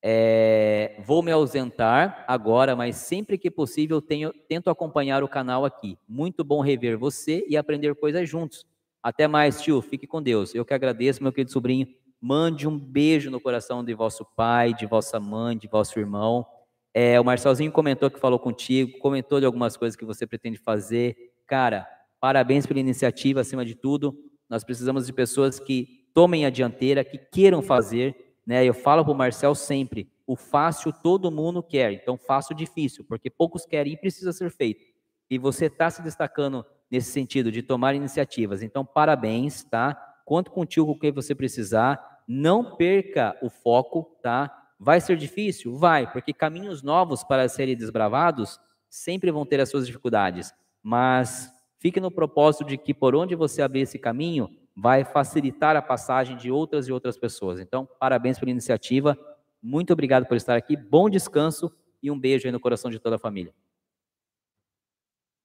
é, 0.03 1.01
vou 1.05 1.23
me 1.23 1.33
ausentar 1.33 2.25
agora, 2.29 2.77
mas 2.77 2.97
sempre 2.97 3.39
que 3.39 3.51
possível 3.51 4.01
tenho, 4.01 4.33
tento 4.49 4.71
acompanhar 4.71 5.25
o 5.25 5.29
canal 5.29 5.65
aqui. 5.65 5.99
Muito 6.09 6.45
bom 6.45 6.61
rever 6.61 6.97
você 6.97 7.45
e 7.49 7.57
aprender 7.57 7.95
coisas 7.95 8.29
juntos. 8.29 8.65
Até 9.03 9.27
mais, 9.29 9.61
tio. 9.61 9.81
Fique 9.81 10.07
com 10.07 10.23
Deus. 10.23 10.55
Eu 10.55 10.65
que 10.65 10.75
agradeço, 10.75 11.23
meu 11.23 11.33
querido 11.33 11.53
sobrinho. 11.53 11.87
Mande 12.21 12.67
um 12.67 12.79
beijo 12.79 13.31
no 13.31 13.41
coração 13.41 13.85
de 13.85 13.95
vosso 13.95 14.25
pai, 14.37 14.75
de 14.75 14.87
vossa 14.87 15.21
mãe, 15.21 15.57
de 15.57 15.69
vosso 15.69 15.99
irmão. 15.99 16.47
É, 16.93 17.21
o 17.21 17.25
Marcelzinho 17.25 17.71
comentou 17.71 18.11
que 18.11 18.19
falou 18.19 18.39
contigo, 18.39 18.99
comentou 18.99 19.39
de 19.39 19.47
algumas 19.47 19.77
coisas 19.77 19.97
que 19.97 20.05
você 20.05 20.27
pretende 20.27 20.59
fazer. 20.59 21.17
Cara, 21.47 21.87
parabéns 22.19 22.67
pela 22.67 22.81
iniciativa, 22.81 23.43
acima 23.43 23.65
de 23.65 23.75
tudo. 23.75 24.17
Nós 24.49 24.65
precisamos 24.65 25.07
de 25.07 25.13
pessoas 25.13 25.61
que 25.61 26.07
tomem 26.15 26.47
a 26.47 26.51
dianteira, 26.51 27.05
que 27.05 27.19
queiram 27.19 27.61
fazer 27.61 28.26
né? 28.47 28.65
Eu 28.65 28.73
falo 28.73 29.05
para 29.05 29.13
o 29.13 29.17
Marcel 29.17 29.55
sempre: 29.55 30.09
o 30.27 30.37
fácil 30.37 30.93
todo 30.93 31.31
mundo 31.31 31.63
quer, 31.63 31.93
então 31.93 32.17
faça 32.17 32.55
o 32.55 32.57
difícil, 32.57 33.05
porque 33.05 33.29
poucos 33.29 33.67
querem 33.67 33.95
e 33.95 33.97
precisa 33.97 34.33
ser 34.33 34.51
feito. 34.51 34.85
E 35.29 35.39
você 35.39 35.67
está 35.67 35.91
se 35.91 36.03
destacando 36.03 36.65
nesse 36.91 37.11
sentido 37.11 37.51
de 37.51 37.63
tomar 37.63 37.95
iniciativas. 37.95 38.63
Então, 38.63 38.85
parabéns, 38.85 39.65
tá? 39.65 39.95
Conto 40.25 40.51
contigo 40.51 40.93
o 40.93 40.99
que 40.99 41.11
você 41.11 41.35
precisar. 41.35 42.23
Não 42.29 42.77
perca 42.77 43.37
o 43.43 43.51
foco, 43.51 44.17
tá? 44.23 44.53
Vai 44.79 45.01
ser 45.01 45.17
difícil? 45.17 45.77
Vai, 45.77 46.11
porque 46.11 46.33
caminhos 46.33 46.83
novos 46.83 47.25
para 47.25 47.49
serem 47.49 47.77
desbravados 47.77 48.61
sempre 48.89 49.31
vão 49.31 49.45
ter 49.47 49.61
as 49.61 49.69
suas 49.69 49.87
dificuldades. 49.87 50.53
Mas 50.83 51.51
fique 51.79 52.01
no 52.01 52.11
propósito 52.11 52.65
de 52.65 52.77
que 52.77 52.95
por 52.95 53.15
onde 53.15 53.35
você 53.35 53.63
abrir 53.63 53.81
esse 53.81 53.99
caminho, 53.99 54.49
vai 54.77 55.05
facilitar 55.05 55.75
a 55.75 55.81
passagem 55.81 56.37
de 56.37 56.51
outras 56.51 56.87
e 56.87 56.93
outras 56.93 57.17
pessoas. 57.17 57.59
Então, 57.59 57.89
parabéns 57.99 58.39
pela 58.39 58.51
iniciativa. 58.51 59.19
Muito 59.63 59.91
obrigado 59.93 60.27
por 60.27 60.37
estar 60.37 60.55
aqui. 60.55 60.77
Bom 60.77 61.09
descanso 61.09 61.73
e 62.03 62.11
um 62.11 62.19
beijo 62.19 62.47
aí 62.47 62.53
no 62.53 62.61
coração 62.61 62.91
de 62.91 62.99
toda 62.99 63.17
a 63.17 63.19
família. 63.19 63.55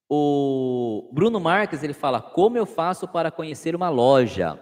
O 0.10 1.10
Bruno 1.14 1.40
Marques, 1.40 1.82
ele 1.82 1.94
fala: 1.94 2.22
"Como 2.22 2.58
eu 2.58 2.66
faço 2.66 3.08
para 3.08 3.32
conhecer 3.32 3.74
uma 3.74 3.88
loja?" 3.88 4.60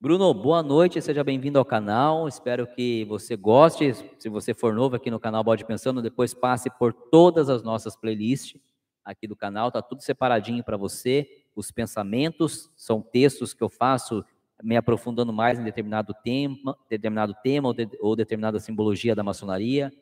Bruno, 0.00 0.32
boa 0.32 0.62
noite, 0.62 1.00
seja 1.02 1.22
bem-vindo 1.22 1.58
ao 1.58 1.64
canal. 1.64 2.26
Espero 2.26 2.66
que 2.66 3.04
você 3.04 3.36
goste. 3.36 3.92
Se 4.18 4.28
você 4.30 4.54
for 4.54 4.72
novo 4.72 4.96
aqui 4.96 5.10
no 5.10 5.20
canal 5.20 5.44
Bode 5.44 5.64
Pensando, 5.66 6.00
depois 6.00 6.32
passe 6.32 6.70
por 6.70 6.92
todas 6.92 7.50
as 7.50 7.62
nossas 7.62 7.94
playlists 7.96 8.60
aqui 9.04 9.26
do 9.26 9.36
canal, 9.36 9.70
tá 9.70 9.80
tudo 9.80 10.02
separadinho 10.02 10.64
para 10.64 10.76
você 10.76 11.45
os 11.56 11.70
pensamentos, 11.70 12.70
são 12.76 13.00
textos 13.00 13.54
que 13.54 13.64
eu 13.64 13.68
faço 13.70 14.22
me 14.62 14.76
aprofundando 14.76 15.32
mais 15.32 15.58
em 15.58 15.64
determinado 15.64 16.14
tema, 16.22 16.76
determinado 16.88 17.34
tema 17.42 17.68
ou, 17.68 17.74
de, 17.74 17.88
ou 18.00 18.14
determinada 18.14 18.60
simbologia 18.60 19.14
da 19.14 19.22
maçonaria. 19.22 19.92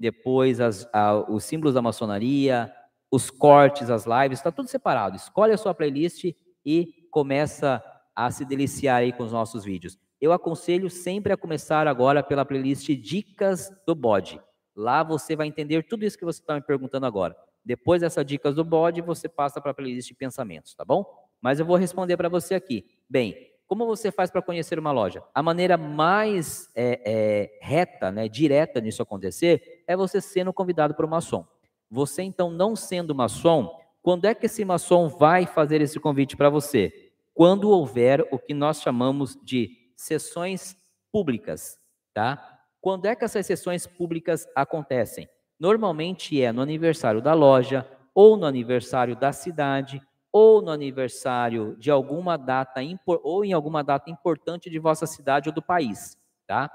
Depois, 0.00 0.60
as, 0.60 0.88
a, 0.92 1.16
os 1.30 1.44
símbolos 1.44 1.74
da 1.74 1.82
maçonaria, 1.82 2.72
os 3.10 3.30
cortes, 3.30 3.90
as 3.90 4.06
lives, 4.06 4.38
está 4.38 4.50
tudo 4.50 4.68
separado. 4.68 5.16
Escolhe 5.16 5.52
a 5.52 5.58
sua 5.58 5.74
playlist 5.74 6.24
e 6.64 7.06
começa 7.10 7.82
a 8.14 8.30
se 8.30 8.44
deliciar 8.44 8.96
aí 8.96 9.12
com 9.12 9.22
os 9.22 9.32
nossos 9.32 9.64
vídeos. 9.64 9.98
Eu 10.20 10.32
aconselho 10.32 10.88
sempre 10.88 11.32
a 11.32 11.36
começar 11.36 11.86
agora 11.86 12.22
pela 12.22 12.44
playlist 12.44 12.88
Dicas 12.88 13.70
do 13.86 13.94
Bode. 13.94 14.40
Lá 14.74 15.02
você 15.02 15.36
vai 15.36 15.46
entender 15.46 15.82
tudo 15.82 16.04
isso 16.04 16.18
que 16.18 16.24
você 16.24 16.40
está 16.40 16.54
me 16.54 16.62
perguntando 16.62 17.06
agora. 17.06 17.36
Depois 17.64 18.00
dessas 18.00 18.24
dicas 18.24 18.54
do 18.54 18.64
bode, 18.64 19.00
você 19.00 19.28
passa 19.28 19.60
para 19.60 19.70
a 19.70 19.74
playlist 19.74 20.08
de 20.08 20.14
pensamentos, 20.14 20.74
tá 20.74 20.84
bom? 20.84 21.04
Mas 21.40 21.60
eu 21.60 21.66
vou 21.66 21.76
responder 21.76 22.16
para 22.16 22.28
você 22.28 22.54
aqui. 22.54 22.84
Bem, 23.08 23.36
como 23.66 23.86
você 23.86 24.12
faz 24.12 24.30
para 24.30 24.42
conhecer 24.42 24.78
uma 24.78 24.92
loja? 24.92 25.22
A 25.34 25.42
maneira 25.42 25.76
mais 25.76 26.70
é, 26.74 27.00
é, 27.04 27.58
reta, 27.60 28.10
né, 28.10 28.28
direta 28.28 28.80
nisso 28.80 29.02
acontecer, 29.02 29.82
é 29.86 29.96
você 29.96 30.20
sendo 30.20 30.52
convidado 30.52 30.94
por 30.94 31.04
um 31.04 31.08
maçom. 31.08 31.46
Você, 31.90 32.22
então, 32.22 32.50
não 32.50 32.76
sendo 32.76 33.14
maçom, 33.14 33.74
quando 34.02 34.26
é 34.26 34.34
que 34.34 34.46
esse 34.46 34.64
maçom 34.64 35.08
vai 35.08 35.46
fazer 35.46 35.80
esse 35.80 35.98
convite 36.00 36.36
para 36.36 36.50
você? 36.50 37.12
Quando 37.32 37.70
houver 37.70 38.26
o 38.30 38.38
que 38.38 38.52
nós 38.52 38.82
chamamos 38.82 39.38
de 39.42 39.70
sessões 39.96 40.76
públicas, 41.10 41.78
tá? 42.12 42.60
Quando 42.80 43.06
é 43.06 43.14
que 43.14 43.24
essas 43.24 43.46
sessões 43.46 43.86
públicas 43.86 44.46
acontecem? 44.54 45.28
Normalmente 45.62 46.42
é 46.42 46.50
no 46.50 46.60
aniversário 46.60 47.22
da 47.22 47.34
loja, 47.34 47.88
ou 48.12 48.36
no 48.36 48.46
aniversário 48.46 49.14
da 49.14 49.32
cidade, 49.32 50.02
ou 50.32 50.60
no 50.60 50.72
aniversário 50.72 51.76
de 51.78 51.88
alguma 51.88 52.36
data 52.36 52.80
ou 53.22 53.44
em 53.44 53.52
alguma 53.52 53.84
data 53.84 54.10
importante 54.10 54.68
de 54.68 54.80
vossa 54.80 55.06
cidade 55.06 55.48
ou 55.48 55.54
do 55.54 55.62
país, 55.62 56.18
tá? 56.48 56.68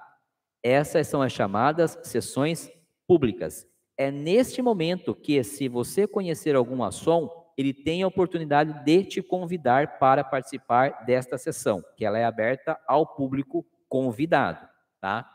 Essas 0.63 1.05
são 1.05 1.21
as 1.21 1.33
chamadas 1.33 1.99
sessões 2.01 2.71
públicas. 3.05 3.67
É 3.97 4.09
neste 4.09 4.61
momento 4.61 5.13
que, 5.13 5.43
se 5.43 5.67
você 5.67 6.07
conhecer 6.07 6.55
algum 6.55 6.77
maçom, 6.77 7.29
ele 7.57 7.73
tem 7.73 8.03
a 8.03 8.07
oportunidade 8.07 8.85
de 8.85 9.03
te 9.03 9.21
convidar 9.21 9.99
para 9.99 10.23
participar 10.23 11.03
desta 11.05 11.37
sessão, 11.37 11.83
que 11.97 12.05
ela 12.05 12.17
é 12.17 12.23
aberta 12.23 12.79
ao 12.87 13.05
público 13.05 13.65
convidado, 13.89 14.65
tá? 15.01 15.29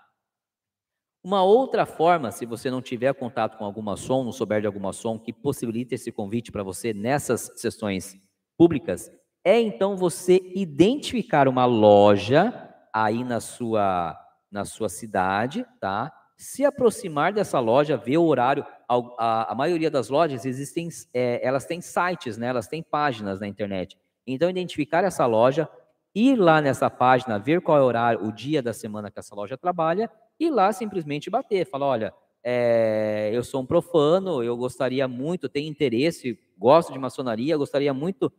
Uma 1.24 1.44
outra 1.44 1.86
forma, 1.86 2.32
se 2.32 2.44
você 2.44 2.68
não 2.68 2.82
tiver 2.82 3.14
contato 3.14 3.56
com 3.56 3.64
alguma 3.64 3.96
som, 3.96 4.24
não 4.24 4.32
souber 4.32 4.60
de 4.60 4.66
alguma 4.66 4.92
som 4.92 5.16
que 5.16 5.32
possibilite 5.32 5.94
esse 5.94 6.10
convite 6.10 6.50
para 6.50 6.64
você 6.64 6.92
nessas 6.92 7.52
sessões 7.54 8.16
públicas, 8.58 9.08
é 9.44 9.60
então 9.60 9.96
você 9.96 10.40
identificar 10.52 11.46
uma 11.46 11.64
loja 11.64 12.68
aí 12.92 13.22
na 13.22 13.40
sua 13.40 14.18
na 14.50 14.64
sua 14.66 14.88
cidade, 14.88 15.64
tá? 15.80 16.12
Se 16.36 16.62
aproximar 16.64 17.32
dessa 17.32 17.58
loja, 17.58 17.96
ver 17.96 18.18
o 18.18 18.24
horário. 18.24 18.66
A, 18.86 18.96
a, 19.18 19.52
a 19.52 19.54
maioria 19.54 19.90
das 19.90 20.10
lojas 20.10 20.44
existem, 20.44 20.90
é, 21.14 21.40
elas 21.42 21.64
têm 21.64 21.80
sites, 21.80 22.36
né? 22.36 22.48
Elas 22.48 22.68
têm 22.68 22.82
páginas 22.82 23.40
na 23.40 23.46
internet. 23.46 23.96
Então 24.26 24.50
identificar 24.50 25.04
essa 25.04 25.24
loja, 25.24 25.66
ir 26.14 26.36
lá 26.36 26.60
nessa 26.60 26.90
página, 26.90 27.38
ver 27.38 27.62
qual 27.62 27.78
é 27.78 27.80
o 27.80 27.84
horário, 27.84 28.26
o 28.26 28.32
dia 28.32 28.60
da 28.60 28.74
semana 28.74 29.10
que 29.10 29.18
essa 29.18 29.34
loja 29.34 29.56
trabalha 29.56 30.10
e 30.38 30.50
lá 30.50 30.72
simplesmente 30.72 31.30
bater, 31.30 31.66
falar, 31.66 31.86
olha, 31.86 32.14
é, 32.44 33.30
eu 33.32 33.44
sou 33.44 33.62
um 33.62 33.66
profano, 33.66 34.42
eu 34.42 34.56
gostaria 34.56 35.06
muito, 35.06 35.48
tenho 35.48 35.68
interesse, 35.68 36.38
gosto 36.58 36.92
de 36.92 36.98
maçonaria, 36.98 37.56
gostaria 37.56 37.94
muito 37.94 38.32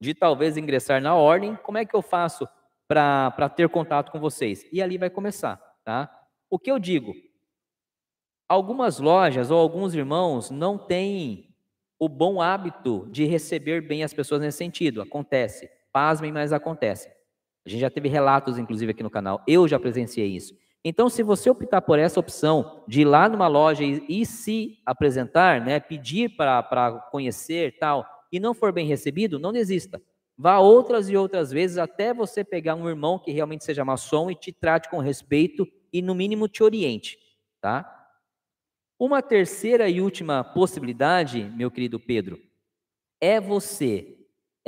de 0.00 0.14
talvez 0.14 0.56
ingressar 0.56 1.00
na 1.00 1.14
ordem, 1.14 1.56
como 1.56 1.78
é 1.78 1.84
que 1.84 1.94
eu 1.94 2.02
faço 2.02 2.48
para 2.88 3.48
ter 3.48 3.68
contato 3.68 4.10
com 4.12 4.20
vocês? 4.20 4.64
E 4.72 4.80
ali 4.80 4.96
vai 4.98 5.10
começar, 5.10 5.60
tá? 5.84 6.10
O 6.48 6.58
que 6.58 6.70
eu 6.70 6.78
digo? 6.78 7.14
Algumas 8.48 8.98
lojas 8.98 9.50
ou 9.50 9.58
alguns 9.58 9.94
irmãos 9.94 10.50
não 10.50 10.78
têm 10.78 11.54
o 11.98 12.08
bom 12.08 12.40
hábito 12.40 13.08
de 13.10 13.24
receber 13.24 13.80
bem 13.80 14.04
as 14.04 14.12
pessoas 14.12 14.40
nesse 14.40 14.58
sentido. 14.58 15.02
Acontece. 15.02 15.68
Pasmem, 15.92 16.30
mas 16.30 16.52
acontece. 16.52 17.08
A 17.64 17.68
gente 17.68 17.80
já 17.80 17.90
teve 17.90 18.08
relatos, 18.08 18.58
inclusive, 18.58 18.92
aqui 18.92 19.02
no 19.02 19.10
canal. 19.10 19.42
Eu 19.46 19.66
já 19.66 19.80
presenciei 19.80 20.28
isso. 20.28 20.54
Então, 20.88 21.08
se 21.08 21.20
você 21.20 21.50
optar 21.50 21.82
por 21.82 21.98
essa 21.98 22.20
opção 22.20 22.84
de 22.86 23.00
ir 23.00 23.04
lá 23.04 23.28
numa 23.28 23.48
loja 23.48 23.82
e, 23.82 24.04
e 24.08 24.24
se 24.24 24.78
apresentar, 24.86 25.60
né, 25.60 25.80
pedir 25.80 26.36
para 26.36 26.92
conhecer 27.10 27.76
tal, 27.76 28.06
e 28.30 28.38
não 28.38 28.54
for 28.54 28.70
bem 28.70 28.86
recebido, 28.86 29.36
não 29.36 29.52
desista. 29.52 30.00
Vá 30.38 30.60
outras 30.60 31.08
e 31.08 31.16
outras 31.16 31.50
vezes 31.50 31.76
até 31.76 32.14
você 32.14 32.44
pegar 32.44 32.76
um 32.76 32.88
irmão 32.88 33.18
que 33.18 33.32
realmente 33.32 33.64
seja 33.64 33.84
maçom 33.84 34.30
e 34.30 34.36
te 34.36 34.52
trate 34.52 34.88
com 34.88 35.00
respeito 35.00 35.66
e, 35.92 36.00
no 36.00 36.14
mínimo, 36.14 36.46
te 36.46 36.62
oriente. 36.62 37.18
Tá? 37.60 38.08
Uma 38.96 39.20
terceira 39.20 39.88
e 39.88 40.00
última 40.00 40.44
possibilidade, 40.44 41.52
meu 41.56 41.68
querido 41.68 41.98
Pedro, 41.98 42.40
é 43.20 43.40
você 43.40 44.15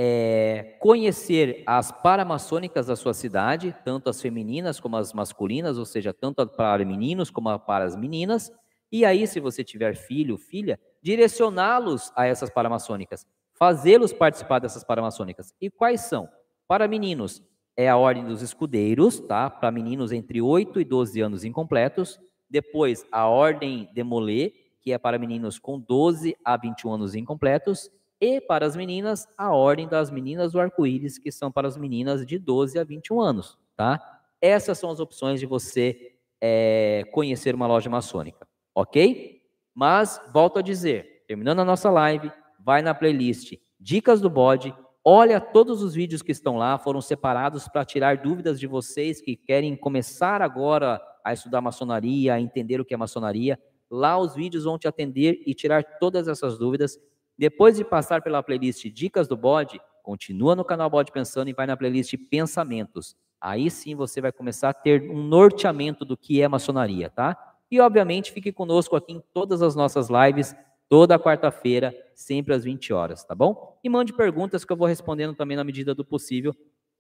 é, 0.00 0.76
conhecer 0.78 1.64
as 1.66 1.90
paramaçônicas 1.90 2.86
da 2.86 2.94
sua 2.94 3.12
cidade, 3.12 3.74
tanto 3.84 4.08
as 4.08 4.22
femininas 4.22 4.78
como 4.78 4.96
as 4.96 5.12
masculinas, 5.12 5.76
ou 5.76 5.84
seja, 5.84 6.14
tanto 6.14 6.46
para 6.46 6.84
meninos 6.84 7.30
como 7.30 7.58
para 7.58 7.84
as 7.84 7.96
meninas, 7.96 8.52
e 8.92 9.04
aí, 9.04 9.26
se 9.26 9.40
você 9.40 9.64
tiver 9.64 9.96
filho, 9.96 10.38
filha, 10.38 10.78
direcioná-los 11.02 12.12
a 12.16 12.26
essas 12.26 12.48
paramaçônicas, 12.48 13.26
fazê-los 13.52 14.12
participar 14.12 14.60
dessas 14.60 14.84
paramaçônicas. 14.84 15.52
E 15.60 15.68
quais 15.68 16.02
são? 16.02 16.28
Para 16.66 16.86
meninos, 16.86 17.42
é 17.76 17.88
a 17.88 17.96
Ordem 17.96 18.24
dos 18.24 18.40
Escudeiros, 18.40 19.18
tá? 19.20 19.50
Para 19.50 19.70
meninos 19.72 20.12
entre 20.12 20.40
8 20.40 20.80
e 20.80 20.84
12 20.84 21.20
anos 21.20 21.44
incompletos. 21.44 22.18
Depois, 22.48 23.04
a 23.12 23.26
Ordem 23.26 23.90
de 23.92 24.02
Molê, 24.02 24.52
que 24.80 24.92
é 24.92 24.96
para 24.96 25.18
meninos 25.18 25.58
com 25.58 25.78
12 25.78 26.36
a 26.44 26.56
21 26.56 26.92
anos 26.92 27.14
incompletos 27.14 27.90
E 28.20 28.40
para 28.40 28.66
as 28.66 28.74
meninas, 28.74 29.28
a 29.36 29.52
ordem 29.54 29.86
das 29.86 30.10
meninas 30.10 30.52
do 30.52 30.60
arco-íris, 30.60 31.18
que 31.18 31.30
são 31.30 31.52
para 31.52 31.68
as 31.68 31.76
meninas 31.76 32.26
de 32.26 32.38
12 32.38 32.78
a 32.78 32.84
21 32.84 33.20
anos, 33.20 33.58
tá? 33.76 34.00
Essas 34.40 34.78
são 34.78 34.90
as 34.90 35.00
opções 35.00 35.38
de 35.38 35.46
você 35.46 36.16
é, 36.40 37.04
conhecer 37.12 37.54
uma 37.54 37.66
loja 37.66 37.88
maçônica, 37.88 38.46
ok? 38.74 39.40
Mas, 39.74 40.20
volto 40.32 40.58
a 40.58 40.62
dizer, 40.62 41.24
terminando 41.28 41.60
a 41.60 41.64
nossa 41.64 41.90
live, 41.90 42.32
vai 42.58 42.82
na 42.82 42.94
playlist 42.94 43.54
Dicas 43.80 44.20
do 44.20 44.28
Bode, 44.28 44.74
olha 45.04 45.40
todos 45.40 45.82
os 45.82 45.94
vídeos 45.94 46.20
que 46.20 46.32
estão 46.32 46.56
lá, 46.56 46.76
foram 46.78 47.00
separados 47.00 47.68
para 47.68 47.84
tirar 47.84 48.16
dúvidas 48.16 48.58
de 48.58 48.66
vocês 48.66 49.20
que 49.20 49.36
querem 49.36 49.76
começar 49.76 50.42
agora 50.42 51.00
a 51.24 51.32
estudar 51.32 51.60
maçonaria, 51.60 52.34
a 52.34 52.40
entender 52.40 52.80
o 52.80 52.84
que 52.84 52.92
é 52.92 52.96
maçonaria. 52.96 53.58
Lá 53.88 54.18
os 54.18 54.34
vídeos 54.34 54.64
vão 54.64 54.76
te 54.76 54.88
atender 54.88 55.42
e 55.46 55.54
tirar 55.54 55.84
todas 56.00 56.26
essas 56.26 56.58
dúvidas. 56.58 56.98
Depois 57.38 57.76
de 57.76 57.84
passar 57.84 58.20
pela 58.20 58.42
playlist 58.42 58.84
Dicas 58.88 59.28
do 59.28 59.36
Bode, 59.36 59.80
continua 60.02 60.56
no 60.56 60.64
canal 60.64 60.90
Bode 60.90 61.12
Pensando 61.12 61.48
e 61.48 61.52
vai 61.52 61.66
na 61.66 61.76
playlist 61.76 62.14
Pensamentos. 62.28 63.16
Aí 63.40 63.70
sim 63.70 63.94
você 63.94 64.20
vai 64.20 64.32
começar 64.32 64.70
a 64.70 64.74
ter 64.74 65.08
um 65.08 65.22
norteamento 65.22 66.04
do 66.04 66.16
que 66.16 66.42
é 66.42 66.48
maçonaria, 66.48 67.08
tá? 67.08 67.36
E 67.70 67.78
obviamente 67.80 68.32
fique 68.32 68.50
conosco 68.50 68.96
aqui 68.96 69.12
em 69.12 69.22
todas 69.32 69.62
as 69.62 69.76
nossas 69.76 70.08
lives, 70.08 70.56
toda 70.88 71.18
quarta-feira, 71.18 71.94
sempre 72.14 72.54
às 72.54 72.64
20 72.64 72.92
horas, 72.92 73.22
tá 73.22 73.34
bom? 73.34 73.78
E 73.84 73.88
mande 73.88 74.12
perguntas 74.12 74.64
que 74.64 74.72
eu 74.72 74.76
vou 74.76 74.88
respondendo 74.88 75.36
também 75.36 75.56
na 75.56 75.62
medida 75.62 75.94
do 75.94 76.04
possível, 76.04 76.52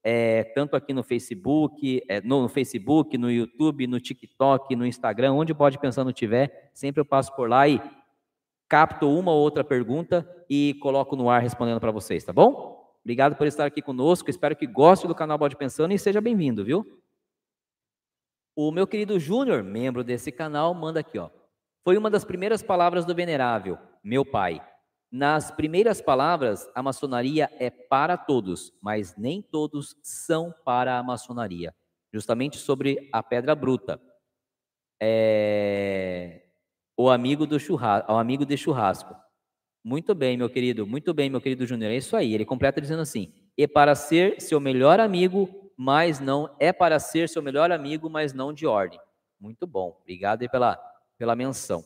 é, 0.04 0.44
tanto 0.54 0.76
aqui 0.76 0.92
no 0.92 1.02
Facebook, 1.02 2.02
é, 2.08 2.20
no, 2.20 2.48
Facebook, 2.48 3.18
no 3.18 3.30
YouTube, 3.30 3.88
no 3.88 3.98
TikTok, 3.98 4.76
no 4.76 4.86
Instagram, 4.86 5.32
onde 5.32 5.52
pode 5.52 5.78
pensando 5.78 6.12
tiver, 6.12 6.70
sempre 6.72 7.00
eu 7.00 7.04
passo 7.04 7.34
por 7.34 7.48
lá 7.48 7.66
e 7.66 7.80
capto 8.68 9.08
uma 9.08 9.32
ou 9.32 9.40
outra 9.40 9.64
pergunta 9.64 10.28
e 10.48 10.74
coloco 10.82 11.16
no 11.16 11.30
ar 11.30 11.40
respondendo 11.40 11.80
para 11.80 11.90
vocês, 11.90 12.22
tá 12.22 12.32
bom? 12.32 12.78
Obrigado 13.02 13.36
por 13.36 13.46
estar 13.46 13.64
aqui 13.64 13.80
conosco. 13.80 14.28
Espero 14.28 14.54
que 14.54 14.66
goste 14.66 15.06
do 15.06 15.14
canal 15.14 15.38
Bode 15.38 15.56
Pensando 15.56 15.94
e 15.94 15.98
seja 15.98 16.20
bem-vindo, 16.20 16.64
viu? 16.64 16.84
O 18.54 18.70
meu 18.70 18.86
querido 18.86 19.18
Júnior, 19.18 19.62
membro 19.62 20.04
desse 20.04 20.30
canal, 20.30 20.74
manda 20.74 21.00
aqui, 21.00 21.18
ó. 21.18 21.30
Foi 21.84 21.96
uma 21.96 22.10
das 22.10 22.24
primeiras 22.24 22.62
palavras 22.62 23.06
do 23.06 23.14
venerável, 23.14 23.78
meu 24.04 24.24
pai. 24.24 24.60
Nas 25.10 25.50
primeiras 25.50 26.02
palavras, 26.02 26.68
a 26.74 26.82
maçonaria 26.82 27.50
é 27.58 27.70
para 27.70 28.16
todos, 28.18 28.74
mas 28.82 29.16
nem 29.16 29.40
todos 29.40 29.96
são 30.02 30.52
para 30.64 30.98
a 30.98 31.02
maçonaria. 31.02 31.74
Justamente 32.12 32.58
sobre 32.58 33.08
a 33.10 33.22
pedra 33.22 33.54
bruta. 33.54 33.98
É... 35.00 36.47
O 37.00 37.08
amigo 37.08 37.46
do 37.46 37.60
churrasco, 37.60 38.12
o 38.12 38.16
amigo 38.16 38.44
de 38.44 38.56
churrasco. 38.56 39.14
Muito 39.84 40.16
bem, 40.16 40.36
meu 40.36 40.50
querido, 40.50 40.84
muito 40.84 41.14
bem, 41.14 41.30
meu 41.30 41.40
querido 41.40 41.64
Júnior. 41.64 41.92
É 41.92 41.96
isso 41.96 42.16
aí. 42.16 42.34
Ele 42.34 42.44
completa 42.44 42.80
dizendo 42.80 43.02
assim: 43.02 43.32
"E 43.56 43.68
para 43.68 43.94
ser 43.94 44.40
seu 44.40 44.58
melhor 44.58 44.98
amigo, 44.98 45.48
mas 45.76 46.18
não 46.18 46.52
é 46.58 46.72
para 46.72 46.98
ser 46.98 47.28
seu 47.28 47.40
melhor 47.40 47.70
amigo, 47.70 48.10
mas 48.10 48.32
não 48.32 48.52
de 48.52 48.66
ordem". 48.66 48.98
Muito 49.40 49.64
bom. 49.64 49.96
Obrigado 50.00 50.42
aí 50.42 50.48
pela 50.48 50.76
pela 51.16 51.36
menção. 51.36 51.84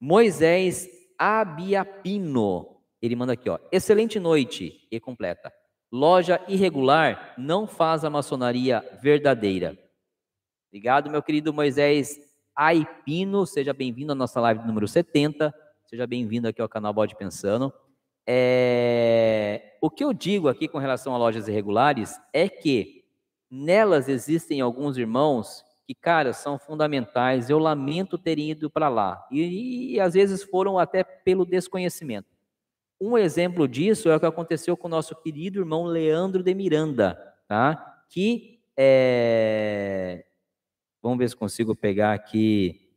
Moisés 0.00 0.88
Abiapino. 1.18 2.80
Ele 3.02 3.14
manda 3.14 3.34
aqui, 3.34 3.50
ó. 3.50 3.58
Excelente 3.70 4.18
noite 4.18 4.86
e 4.90 4.98
completa. 4.98 5.52
Loja 5.92 6.40
irregular 6.48 7.34
não 7.36 7.66
faz 7.66 8.04
a 8.04 8.10
maçonaria 8.10 8.82
verdadeira. 9.02 9.78
Obrigado, 10.70 11.10
meu 11.10 11.22
querido 11.22 11.52
Moisés 11.52 12.27
Aipino. 12.58 13.46
Seja 13.46 13.72
bem-vindo 13.72 14.10
à 14.10 14.16
nossa 14.16 14.40
live 14.40 14.66
número 14.66 14.88
70. 14.88 15.54
Seja 15.86 16.08
bem-vindo 16.08 16.48
aqui 16.48 16.60
ao 16.60 16.68
canal 16.68 16.92
Bode 16.92 17.14
Pensando. 17.14 17.72
É... 18.26 19.76
O 19.80 19.88
que 19.88 20.02
eu 20.02 20.12
digo 20.12 20.48
aqui 20.48 20.66
com 20.66 20.76
relação 20.78 21.14
a 21.14 21.18
lojas 21.18 21.46
irregulares 21.46 22.20
é 22.32 22.48
que 22.48 23.04
nelas 23.48 24.08
existem 24.08 24.60
alguns 24.60 24.98
irmãos 24.98 25.64
que, 25.86 25.94
cara, 25.94 26.32
são 26.32 26.58
fundamentais. 26.58 27.48
Eu 27.48 27.60
lamento 27.60 28.18
terem 28.18 28.50
ido 28.50 28.68
para 28.68 28.88
lá. 28.88 29.24
E, 29.30 29.94
e, 29.94 30.00
às 30.00 30.14
vezes 30.14 30.42
foram 30.42 30.80
até 30.80 31.04
pelo 31.04 31.46
desconhecimento. 31.46 32.26
Um 33.00 33.16
exemplo 33.16 33.68
disso 33.68 34.08
é 34.08 34.16
o 34.16 34.20
que 34.20 34.26
aconteceu 34.26 34.76
com 34.76 34.88
o 34.88 34.90
nosso 34.90 35.14
querido 35.14 35.60
irmão 35.60 35.84
Leandro 35.84 36.42
de 36.42 36.52
Miranda, 36.54 37.16
tá? 37.46 38.02
Que 38.10 38.58
é... 38.76 40.24
Vamos 41.02 41.18
ver 41.18 41.28
se 41.28 41.36
consigo 41.36 41.74
pegar 41.76 42.12
aqui 42.12 42.88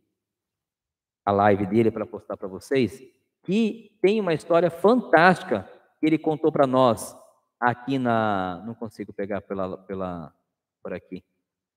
a 1.25 1.31
live 1.31 1.65
dele 1.65 1.91
para 1.91 2.05
postar 2.05 2.35
para 2.35 2.47
vocês, 2.47 3.01
que 3.43 3.91
tem 4.01 4.19
uma 4.19 4.33
história 4.33 4.69
fantástica 4.69 5.69
que 5.99 6.05
ele 6.05 6.17
contou 6.17 6.51
para 6.51 6.65
nós 6.65 7.15
aqui 7.59 7.99
na. 7.99 8.63
Não 8.65 8.73
consigo 8.73 9.13
pegar 9.13 9.41
pela, 9.41 9.77
pela, 9.77 10.33
por 10.81 10.93
aqui. 10.93 11.23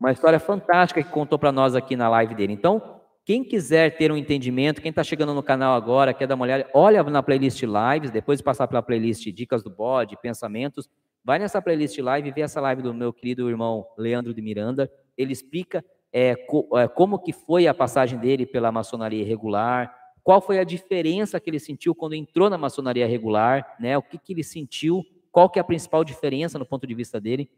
Uma 0.00 0.12
história 0.12 0.40
fantástica 0.40 1.02
que 1.02 1.10
contou 1.10 1.38
para 1.38 1.52
nós 1.52 1.74
aqui 1.74 1.94
na 1.94 2.08
live 2.08 2.34
dele. 2.34 2.52
Então, 2.52 3.00
quem 3.24 3.44
quiser 3.44 3.96
ter 3.96 4.10
um 4.10 4.16
entendimento, 4.16 4.82
quem 4.82 4.90
está 4.90 5.04
chegando 5.04 5.32
no 5.32 5.42
canal 5.42 5.74
agora, 5.74 6.12
quer 6.12 6.26
dar 6.26 6.34
uma 6.34 6.44
olhada, 6.44 6.68
olha 6.74 7.02
na 7.04 7.22
playlist 7.22 7.62
lives, 7.62 8.10
depois 8.10 8.38
de 8.38 8.44
passar 8.44 8.66
pela 8.66 8.82
playlist 8.82 9.24
Dicas 9.32 9.62
do 9.62 9.70
Bode, 9.70 10.16
Pensamentos, 10.20 10.90
vai 11.24 11.38
nessa 11.38 11.62
playlist 11.62 11.98
live 11.98 12.28
e 12.28 12.32
vê 12.32 12.42
essa 12.42 12.60
live 12.60 12.82
do 12.82 12.92
meu 12.92 13.12
querido 13.12 13.48
irmão 13.48 13.86
Leandro 13.96 14.34
de 14.34 14.42
Miranda. 14.42 14.90
Ele 15.16 15.32
explica 15.32 15.82
é, 16.16 16.36
co, 16.36 16.68
é, 16.78 16.86
como 16.86 17.18
que 17.18 17.32
foi 17.32 17.66
a 17.66 17.74
passagem 17.74 18.16
dele 18.16 18.46
pela 18.46 18.70
maçonaria 18.70 19.24
regular, 19.24 19.92
qual 20.22 20.40
foi 20.40 20.60
a 20.60 20.64
diferença 20.64 21.40
que 21.40 21.50
ele 21.50 21.58
sentiu 21.58 21.92
quando 21.92 22.14
entrou 22.14 22.48
na 22.48 22.56
maçonaria 22.56 23.04
regular, 23.04 23.74
né? 23.80 23.98
O 23.98 24.02
que, 24.02 24.16
que 24.16 24.32
ele 24.32 24.44
sentiu, 24.44 25.02
qual 25.32 25.50
que 25.50 25.58
é 25.58 25.60
a 25.60 25.64
principal 25.64 26.04
diferença 26.04 26.56
no 26.56 26.64
ponto 26.64 26.86
de 26.86 26.94
vista 26.94 27.20
dele. 27.20 27.50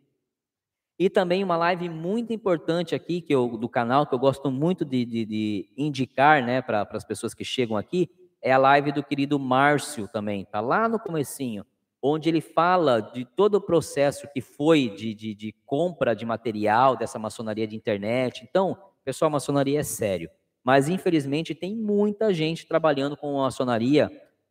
E 0.99 1.10
também 1.10 1.44
uma 1.44 1.59
live 1.59 1.91
muito 1.91 2.33
importante 2.33 2.94
aqui 2.94 3.20
que 3.20 3.35
eu, 3.35 3.59
do 3.59 3.68
canal, 3.68 4.07
que 4.07 4.15
eu 4.15 4.18
gosto 4.18 4.51
muito 4.51 4.86
de, 4.86 5.05
de, 5.05 5.26
de 5.26 5.68
indicar 5.76 6.43
né, 6.43 6.62
para 6.62 6.89
as 6.91 7.05
pessoas 7.05 7.35
que 7.35 7.44
chegam 7.44 7.76
aqui, 7.76 8.09
é 8.41 8.52
a 8.52 8.59
live 8.59 8.91
do 8.91 9.05
querido 9.05 9.39
Márcio 9.39 10.09
também, 10.09 10.47
tá 10.47 10.60
lá 10.60 10.89
no 10.89 10.99
comecinho 10.99 11.62
onde 12.07 12.28
ele 12.28 12.41
fala 12.41 13.01
de 13.01 13.25
todo 13.25 13.57
o 13.57 13.60
processo 13.60 14.28
que 14.33 14.41
foi 14.41 14.89
de, 14.89 15.15
de, 15.15 15.35
de 15.35 15.52
compra 15.65 16.15
de 16.15 16.25
material 16.25 16.97
dessa 16.97 17.18
maçonaria 17.18 17.67
de 17.67 17.75
internet. 17.75 18.47
Então, 18.49 18.76
pessoal, 19.05 19.31
maçonaria 19.31 19.81
é 19.81 19.83
sério. 19.83 20.31
Mas, 20.62 20.89
infelizmente, 20.89 21.55
tem 21.55 21.75
muita 21.75 22.33
gente 22.33 22.67
trabalhando 22.67 23.17
com 23.17 23.39
maçonaria 23.39 24.10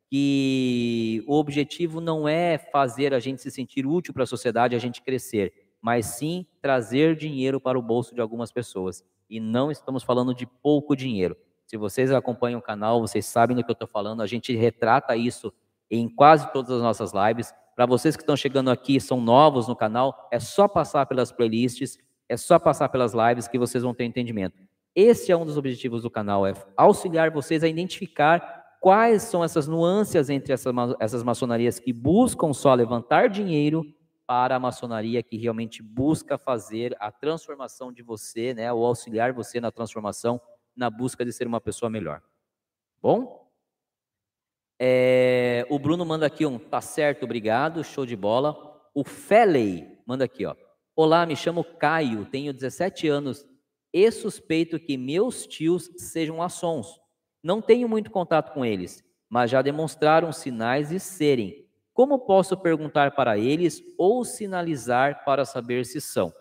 que 0.09 1.23
o 1.27 1.35
objetivo 1.35 1.99
não 1.99 2.27
é 2.27 2.57
fazer 2.57 3.13
a 3.13 3.19
gente 3.19 3.41
se 3.41 3.51
sentir 3.51 3.85
útil 3.85 4.13
para 4.13 4.23
a 4.23 4.27
sociedade, 4.27 4.75
a 4.75 4.79
gente 4.79 5.01
crescer, 5.01 5.51
mas 5.81 6.05
sim 6.05 6.45
trazer 6.61 7.15
dinheiro 7.15 7.59
para 7.59 7.77
o 7.77 7.81
bolso 7.81 8.13
de 8.13 8.21
algumas 8.21 8.51
pessoas. 8.51 9.03
E 9.29 9.39
não 9.39 9.71
estamos 9.71 10.03
falando 10.03 10.33
de 10.33 10.45
pouco 10.45 10.95
dinheiro. 10.95 11.35
Se 11.65 11.77
vocês 11.77 12.11
acompanham 12.11 12.59
o 12.59 12.63
canal, 12.63 13.01
vocês 13.01 13.25
sabem 13.25 13.57
do 13.57 13.63
que 13.63 13.71
eu 13.71 13.73
estou 13.73 13.87
falando, 13.87 14.21
a 14.21 14.27
gente 14.27 14.55
retrata 14.55 15.15
isso 15.15 15.51
em 15.89 16.07
quase 16.09 16.51
todas 16.51 16.71
as 16.71 16.81
nossas 16.81 17.11
lives. 17.13 17.53
Para 17.75 17.85
vocês 17.85 18.15
que 18.15 18.23
estão 18.23 18.37
chegando 18.37 18.71
aqui, 18.71 18.99
são 18.99 19.19
novos 19.19 19.67
no 19.67 19.75
canal, 19.75 20.27
é 20.31 20.39
só 20.39 20.67
passar 20.67 21.05
pelas 21.05 21.31
playlists, 21.31 21.97
é 22.29 22.37
só 22.37 22.57
passar 22.57 22.89
pelas 22.89 23.13
lives 23.13 23.47
que 23.47 23.59
vocês 23.59 23.83
vão 23.83 23.93
ter 23.93 24.05
entendimento. 24.05 24.57
Esse 24.95 25.31
é 25.31 25.37
um 25.37 25.45
dos 25.45 25.57
objetivos 25.57 26.03
do 26.03 26.09
canal, 26.09 26.47
é 26.47 26.53
auxiliar 26.77 27.29
vocês 27.29 27.63
a 27.63 27.67
identificar 27.67 28.63
quais 28.79 29.23
são 29.23 29.43
essas 29.43 29.67
nuances 29.67 30.29
entre 30.29 30.53
essas, 30.53 30.73
essas 30.99 31.23
maçonarias 31.23 31.79
que 31.79 31.91
buscam 31.91 32.53
só 32.53 32.73
levantar 32.73 33.29
dinheiro 33.29 33.83
para 34.25 34.55
a 34.55 34.59
maçonaria 34.59 35.21
que 35.21 35.37
realmente 35.37 35.83
busca 35.83 36.37
fazer 36.37 36.95
a 36.99 37.11
transformação 37.11 37.91
de 37.91 38.01
você, 38.01 38.53
né, 38.53 38.71
ou 38.71 38.85
auxiliar 38.85 39.33
você 39.33 39.59
na 39.59 39.71
transformação, 39.71 40.41
na 40.75 40.89
busca 40.89 41.23
de 41.23 41.31
ser 41.31 41.45
uma 41.45 41.61
pessoa 41.61 41.89
melhor. 41.89 42.21
Bom? 43.01 43.44
É, 44.77 45.65
o 45.69 45.79
Bruno 45.79 46.05
manda 46.05 46.25
aqui 46.25 46.45
um 46.45 46.59
tá 46.59 46.81
certo, 46.81 47.23
obrigado, 47.23 47.83
show 47.83 48.05
de 48.05 48.15
bola. 48.15 48.55
O 48.93 49.03
Feley 49.05 49.87
manda 50.05 50.25
aqui, 50.25 50.45
ó. 50.45 50.53
Olá, 50.95 51.25
me 51.25 51.35
chamo 51.35 51.63
Caio, 51.63 52.25
tenho 52.25 52.53
17 52.53 53.07
anos 53.07 53.45
e 53.93 54.11
suspeito 54.11 54.79
que 54.79 54.97
meus 54.97 55.47
tios 55.47 55.89
sejam 55.97 56.37
maçons. 56.37 56.99
Não 57.41 57.61
tenho 57.61 57.87
muito 57.87 58.11
contato 58.11 58.53
com 58.53 58.65
eles, 58.65 59.03
mas 59.29 59.49
já 59.49 59.61
demonstraram 59.61 60.31
sinais 60.33 60.89
de 60.89 60.99
serem. 60.99 61.65
Como 61.93 62.19
posso 62.19 62.57
perguntar 62.57 63.11
para 63.11 63.37
eles 63.37 63.81
ou 63.97 64.25
sinalizar 64.25 65.23
para 65.23 65.45
saber 65.45 65.85
se 65.85 66.01
são? 66.01 66.33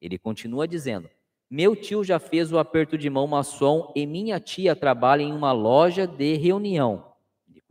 Ele 0.00 0.18
continua 0.18 0.68
dizendo: 0.68 1.10
Meu 1.50 1.74
tio 1.74 2.04
já 2.04 2.20
fez 2.20 2.52
o 2.52 2.58
aperto 2.58 2.96
de 2.96 3.10
mão 3.10 3.26
maçom 3.26 3.92
e 3.96 4.06
minha 4.06 4.38
tia 4.38 4.76
trabalha 4.76 5.22
em 5.22 5.32
uma 5.32 5.50
loja 5.50 6.06
de 6.06 6.36
reunião 6.36 7.13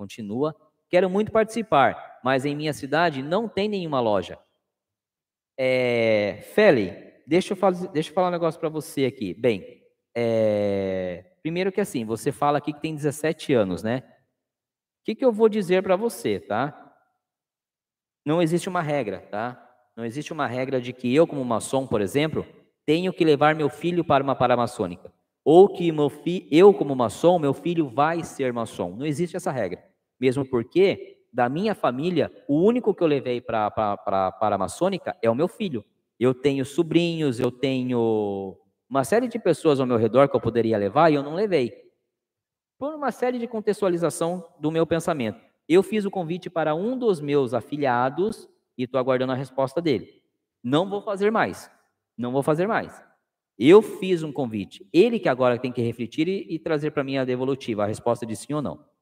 continua. 0.04 0.56
Quero 0.90 1.10
muito 1.10 1.32
participar, 1.32 2.20
mas 2.24 2.46
em 2.46 2.56
minha 2.56 2.74
cidade 2.74 3.24
não 3.24 3.50
tem 3.50 3.68
nenhuma 3.68 4.00
loja. 4.00 4.38
É, 5.58 6.40
Feli, 6.54 6.94
deixa 7.26 7.54
eu, 7.54 7.58
fazer, 7.58 7.88
deixa 7.90 8.10
eu 8.10 8.14
falar 8.14 8.28
um 8.28 8.32
negócio 8.32 8.60
para 8.60 8.70
você 8.70 9.06
aqui. 9.06 9.34
Bem, 9.34 9.84
é, 10.16 11.26
primeiro 11.42 11.72
que 11.72 11.82
assim, 11.82 12.06
você 12.06 12.32
fala 12.32 12.58
aqui 12.58 12.74
que 12.74 12.82
tem 12.82 12.96
17 12.96 13.54
anos, 13.54 13.84
né? 13.84 14.04
que, 15.04 15.14
que 15.14 15.26
eu 15.26 15.32
vou 15.32 15.50
dizer 15.50 15.84
para 15.84 15.96
você, 15.96 16.40
tá? 16.40 16.80
Não 18.26 18.42
existe 18.42 18.70
uma 18.70 18.82
regra, 18.82 19.20
tá? 19.20 19.60
Não 19.96 20.06
existe 20.06 20.32
uma 20.32 20.48
regra 20.48 20.82
de 20.82 20.94
que 20.94 21.14
eu, 21.14 21.28
como 21.28 21.44
maçom, 21.44 21.86
por 21.86 22.02
exemplo, 22.02 22.46
tenho 22.86 23.14
que 23.14 23.26
levar 23.26 23.54
meu 23.54 23.70
filho 23.70 24.04
para 24.04 24.24
uma 24.24 24.36
paramaçônica. 24.36 25.14
Ou 25.44 25.68
que 25.68 25.92
meu 25.92 26.10
fi, 26.10 26.48
eu, 26.50 26.74
como 26.74 26.96
maçom, 26.96 27.38
meu 27.38 27.54
filho 27.54 27.90
vai 27.90 28.24
ser 28.24 28.54
maçom. 28.54 28.96
Não 28.96 29.06
existe 29.06 29.36
essa 29.36 29.52
regra. 29.52 29.84
Mesmo 30.24 30.46
porque, 30.46 31.18
da 31.34 31.50
minha 31.50 31.76
família, 31.76 32.32
o 32.48 32.62
único 32.62 32.96
que 32.96 33.04
eu 33.04 33.08
levei 33.08 33.42
para 33.42 33.66
a 33.68 34.32
paramaçônica 34.32 35.18
é 35.22 35.30
o 35.30 35.36
meu 35.36 35.50
filho. 35.50 35.84
Eu 36.18 36.34
tenho 36.34 36.64
sobrinhos, 36.64 37.42
eu 37.42 37.52
tenho 37.52 38.58
uma 38.90 39.04
série 39.04 39.28
de 39.28 39.38
pessoas 39.38 39.82
ao 39.82 39.86
meu 39.86 39.98
redor 39.98 40.30
que 40.30 40.36
eu 40.38 40.40
poderia 40.40 40.78
levar 40.78 41.12
e 41.12 41.16
eu 41.16 41.24
não 41.24 41.36
levei. 41.36 41.74
Por 42.80 42.96
uma 42.96 43.12
série 43.12 43.38
de 43.38 43.50
contextualização 43.50 44.48
do 44.62 44.72
meu 44.72 44.88
pensamento. 44.88 45.42
Eu 45.68 45.84
fiz 45.84 46.06
o 46.06 46.10
convite 46.10 46.50
para 46.50 46.74
um 46.74 46.98
dos 46.98 47.20
meus 47.20 47.54
afiliados 47.54 48.48
e 48.78 48.84
estou 48.84 49.02
aguardando 49.02 49.34
a 49.34 49.36
resposta 49.36 49.82
dele. 49.82 50.22
Não 50.64 50.90
vou 50.90 51.02
fazer 51.02 51.34
mais. 51.34 51.70
Não 52.18 52.32
vou 52.32 52.42
fazer 52.42 52.66
mais. 52.66 53.04
Eu 53.60 53.82
fiz 53.82 54.24
um 54.24 54.32
convite. 54.32 54.88
Ele 54.94 55.20
que 55.20 55.28
agora 55.28 55.60
tem 55.60 55.74
que 55.74 55.82
refletir 55.82 56.30
e, 56.30 56.56
e 56.56 56.60
trazer 56.60 56.92
para 56.92 57.04
mim 57.04 57.18
a 57.18 57.26
devolutiva, 57.26 57.84
a 57.84 57.88
resposta 57.88 58.26
de 58.26 58.38
sim 58.38 58.54
ou 58.54 58.62
não. 58.62 58.93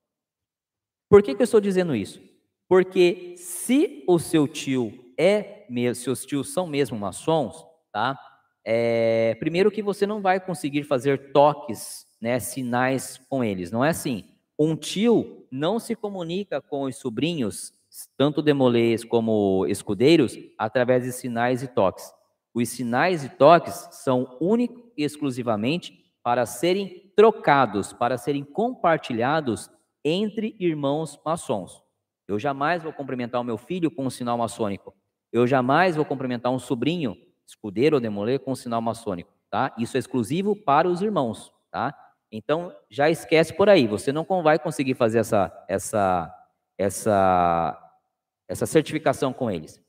Por 1.12 1.22
que, 1.22 1.36
que 1.36 1.42
eu 1.42 1.44
estou 1.44 1.60
dizendo 1.60 1.94
isso? 1.94 2.22
Porque 2.70 3.34
se 3.36 4.02
o 4.08 4.18
seu 4.18 4.48
tio 4.48 4.94
é, 5.18 5.66
seus 5.94 6.26
tios 6.26 6.54
são 6.54 6.66
mesmo 6.66 6.98
maçons, 6.98 7.66
tá? 7.92 8.18
É, 8.64 9.36
primeiro 9.38 9.70
que 9.70 9.82
você 9.82 10.08
não 10.08 10.22
vai 10.22 10.40
conseguir 10.40 10.84
fazer 10.84 11.34
toques, 11.34 12.08
né, 12.22 12.40
sinais 12.40 13.20
com 13.28 13.44
eles. 13.44 13.72
Não 13.72 13.84
é 13.84 13.90
assim. 13.90 14.24
Um 14.58 14.74
tio 14.74 15.46
não 15.52 15.80
se 15.80 15.98
comunica 15.98 16.62
com 16.62 16.84
os 16.84 16.96
sobrinhos, 16.96 17.74
tanto 18.18 18.42
demolês 18.42 19.04
como 19.04 19.66
escudeiros, 19.68 20.40
através 20.58 21.04
de 21.04 21.12
sinais 21.12 21.62
e 21.62 21.68
toques. 21.68 22.10
Os 22.54 22.70
sinais 22.70 23.26
e 23.26 23.28
toques 23.28 23.90
são 23.92 24.38
únicos 24.40 24.82
e 24.96 25.04
exclusivamente 25.04 26.06
para 26.24 26.46
serem 26.46 27.12
trocados, 27.18 27.92
para 27.92 28.18
serem 28.18 28.46
compartilhados 28.46 29.70
entre 30.04 30.56
irmãos 30.60 31.20
maçons. 31.26 31.82
Eu 32.28 32.40
jamais 32.40 32.84
vou 32.84 32.94
cumprimentar 32.94 33.42
o 33.42 33.44
meu 33.44 33.58
filho 33.58 33.92
com 33.92 34.06
um 34.06 34.10
sinal 34.10 34.38
maçônico. 34.38 34.96
Eu 35.32 35.48
jamais 35.48 35.96
vou 35.96 36.06
cumprimentar 36.06 36.52
um 36.52 36.60
sobrinho, 36.60 37.16
escudeiro 37.48 37.98
ou 37.98 38.02
demolê, 38.02 38.40
com 38.40 38.52
um 38.52 38.56
sinal 38.56 38.82
maçônico, 38.82 39.32
tá? 39.50 39.74
Isso 39.78 39.98
é 39.98 40.00
exclusivo 40.00 40.56
para 40.56 40.88
os 40.88 41.02
irmãos, 41.02 41.52
tá? 41.70 41.96
Então, 42.32 42.74
já 42.90 43.10
esquece 43.10 43.54
por 43.54 43.70
aí, 43.70 43.88
você 43.88 44.12
não 44.12 44.26
vai 44.42 44.58
conseguir 44.58 44.94
fazer 44.94 45.20
essa, 45.20 45.66
essa, 45.68 46.34
essa, 46.78 47.94
essa 48.48 48.66
certificação 48.66 49.34
com 49.34 49.52
eles. 49.52 49.82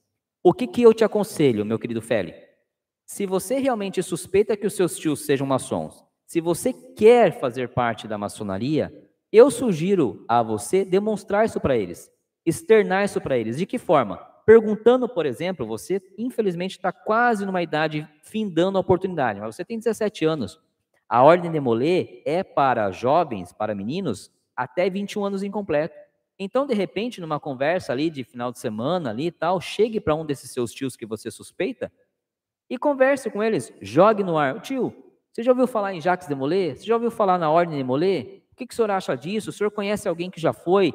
O 0.43 0.53
que, 0.53 0.67
que 0.67 0.83
eu 0.83 0.93
te 0.93 1.05
aconselho, 1.05 1.65
meu 1.65 1.79
querido 1.79 2.03
Feli? 2.03 2.35
Se 3.07 3.27
você 3.27 3.59
realmente 3.59 4.03
suspeita 4.03 4.57
que 4.57 4.67
os 4.67 4.75
seus 4.75 4.97
tios 4.97 5.25
sejam 5.25 5.47
maçons, 5.47 6.05
se 6.27 6.41
você 6.41 6.73
quer 6.73 7.39
fazer 7.39 7.69
parte 7.69 8.09
da 8.09 8.19
maçonaria, 8.19 8.93
eu 9.33 9.51
sugiro 9.51 10.25
a 10.29 10.43
você 10.43 10.85
demonstrar 10.85 11.47
isso 11.47 11.61
para 11.61 11.77
eles, 11.77 12.11
externar 12.45 13.05
isso 13.05 13.21
para 13.21 13.39
eles. 13.39 13.57
De 13.57 13.67
que 13.67 13.79
forma? 13.79 14.17
Perguntando, 14.45 15.09
por 15.09 15.25
exemplo, 15.25 15.65
você 15.67 16.03
infelizmente 16.19 16.73
está 16.73 16.93
quase 16.93 17.47
numa 17.47 17.63
idade 17.63 18.09
findando 18.23 18.77
a 18.77 18.81
oportunidade, 18.81 19.41
mas 19.41 19.55
você 19.55 19.65
tem 19.65 19.79
17 19.79 20.25
anos. 20.25 20.61
A 21.09 21.23
ordem 21.23 21.51
de 21.51 21.61
Molay 21.61 22.23
é 22.25 22.43
para 22.43 22.91
jovens, 22.91 23.53
para 23.53 23.75
meninos, 23.75 24.31
até 24.57 24.91
21 24.91 25.25
anos 25.25 25.43
incompleto. 25.43 25.95
Então, 26.39 26.67
de 26.67 26.75
repente, 26.75 27.21
numa 27.21 27.39
conversa 27.39 27.93
ali 27.93 28.11
de 28.11 28.25
final 28.25 28.51
de 28.51 28.59
semana 28.59 29.11
ali 29.11 29.27
e 29.27 29.31
tal, 29.31 29.61
chegue 29.61 30.01
para 30.01 30.15
um 30.15 30.25
desses 30.25 30.51
seus 30.51 30.73
tios 30.73 30.97
que 30.97 31.07
você 31.07 31.31
suspeita 31.31 31.93
e 32.69 32.79
converse 32.79 33.31
com 33.31 33.43
eles, 33.43 33.73
jogue 33.81 34.25
no 34.25 34.39
ar. 34.39 34.61
Tio, 34.61 34.95
você 35.31 35.43
já 35.43 35.53
ouviu 35.53 35.67
falar 35.67 35.95
em 35.95 36.01
Jacques 36.01 36.27
de 36.27 36.35
Molay? 36.35 36.75
Você 36.75 36.85
já 36.85 36.95
ouviu 36.95 37.11
falar 37.11 37.39
na 37.39 37.51
ordem 37.51 37.77
de 37.77 37.85
Molay? 37.85 38.42
O 38.53 38.57
que, 38.57 38.67
que 38.67 38.73
o 38.73 38.77
senhor 38.77 38.91
acha 38.91 39.17
disso? 39.17 39.51
O 39.51 39.53
senhor 39.53 39.71
conhece 39.71 40.09
alguém 40.09 40.31
que 40.31 40.41
já 40.41 40.53
foi? 40.53 40.93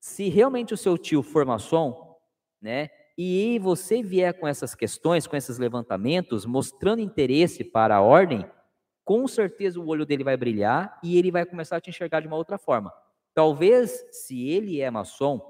Se 0.00 0.28
realmente 0.28 0.74
o 0.74 0.76
seu 0.76 0.98
tio 0.98 1.22
for 1.22 1.44
maçom, 1.44 2.16
né, 2.60 2.90
e 3.16 3.58
você 3.58 4.02
vier 4.02 4.32
com 4.38 4.48
essas 4.48 4.74
questões, 4.74 5.26
com 5.26 5.36
esses 5.36 5.58
levantamentos, 5.58 6.46
mostrando 6.46 7.02
interesse 7.02 7.62
para 7.62 7.96
a 7.96 8.00
ordem, 8.00 8.44
com 9.04 9.26
certeza 9.28 9.78
o 9.78 9.86
olho 9.86 10.06
dele 10.06 10.24
vai 10.24 10.36
brilhar 10.36 10.98
e 11.02 11.18
ele 11.18 11.30
vai 11.30 11.44
começar 11.44 11.76
a 11.76 11.80
te 11.80 11.90
enxergar 11.90 12.20
de 12.20 12.26
uma 12.26 12.36
outra 12.36 12.56
forma. 12.58 12.92
Talvez, 13.34 14.04
se 14.10 14.48
ele 14.48 14.80
é 14.80 14.90
maçom, 14.90 15.40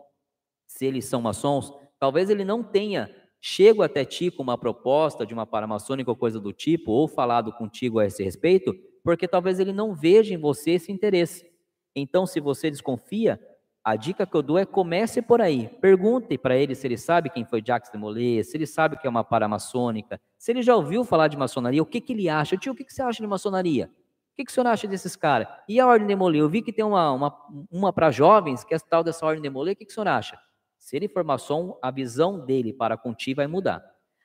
se 0.67 0.85
eles 0.85 1.05
são 1.05 1.23
maçons, 1.23 1.73
talvez 1.99 2.29
ele 2.29 2.45
não 2.45 2.63
tenha 2.63 3.15
chego 3.41 3.83
até 3.83 4.05
ti 4.05 4.31
com 4.31 4.43
uma 4.43 4.59
proposta 4.59 5.25
de 5.25 5.33
uma 5.33 5.47
paramaçônica 5.47 6.11
ou 6.11 6.17
coisa 6.17 6.39
do 6.39 6.53
tipo, 6.53 6.93
ou 6.93 7.09
falado 7.09 7.53
contigo 7.53 7.99
a 7.99 8.07
esse 8.07 8.23
respeito, 8.23 8.75
porque 9.03 9.27
talvez 9.27 9.59
ele 9.59 9.73
não 9.73 9.95
veja 9.95 10.35
em 10.35 10.39
você 10.39 10.73
esse 10.73 10.93
interesse. 10.93 11.49
Então, 11.95 12.27
se 12.27 12.41
você 12.41 12.71
desconfia, 12.71 13.41
a 13.83 13.97
dica 13.97 14.27
que 14.27 14.37
eu 14.37 14.43
dou 14.43 14.59
é 14.59 14.67
comece 14.67 15.23
por 15.23 15.41
aí. 15.41 15.69
Pergunte 15.81 16.37
para 16.37 16.57
ele 16.57 16.75
se 16.75 16.87
ele 16.87 16.99
sabe 16.99 17.31
quem 17.31 17.45
foi 17.45 17.63
Jacques 17.65 17.91
de 17.91 17.99
Molay, 17.99 18.45
se 18.45 18.57
ele 18.57 18.67
sabe 18.67 18.99
que 18.99 19.07
é 19.07 19.11
uma 19.11 19.25
paramaçônica, 19.25 20.21
se 20.39 20.53
ele 20.53 20.63
já 20.63 20.77
ouviu 20.77 21.05
falar 21.05 21.29
de 21.29 21.37
maçonaria, 21.37 21.83
o 21.83 21.87
que, 21.87 22.01
que 22.01 22.13
ele 22.13 22.29
acha. 22.29 22.57
Tio, 22.57 22.73
o 22.73 22.77
que, 22.77 22.85
que 22.85 22.93
você 22.93 23.03
acha 23.03 23.23
de 23.23 23.27
maçonaria? 23.27 23.87
O 24.33 24.37
que, 24.37 24.45
que 24.45 24.51
o 24.51 24.55
senhor 24.55 24.67
acha 24.67 24.87
desses 24.87 25.17
caras? 25.17 25.49
E 25.69 25.81
a 25.81 25.87
Ordem 25.87 26.07
de 26.07 26.15
Molay? 26.15 26.41
Eu 26.41 26.49
vi 26.49 26.63
que 26.63 26.73
tem 26.73 26.85
uma, 26.85 27.11
uma, 27.13 27.37
uma 27.71 27.93
para 27.93 28.11
jovens, 28.11 28.65
que 28.65 28.75
é 28.75 28.79
tal 28.79 29.03
dessa 29.03 29.25
Ordem 29.25 29.43
de 29.43 29.51
Molay. 29.51 29.73
O 29.73 29.77
que, 29.77 29.85
que 29.85 29.91
o 29.91 29.95
senhor 29.95 30.09
acha? 30.09 30.39
Se 30.79 30.97
ele 30.97 31.09
for 31.09 31.25
maçom, 31.25 31.79
a 31.83 31.91
visão 31.91 32.39
dele 32.45 32.73
para 32.73 32.97
contigo 32.97 33.37
vai 33.37 33.47
mudar. 33.47 33.83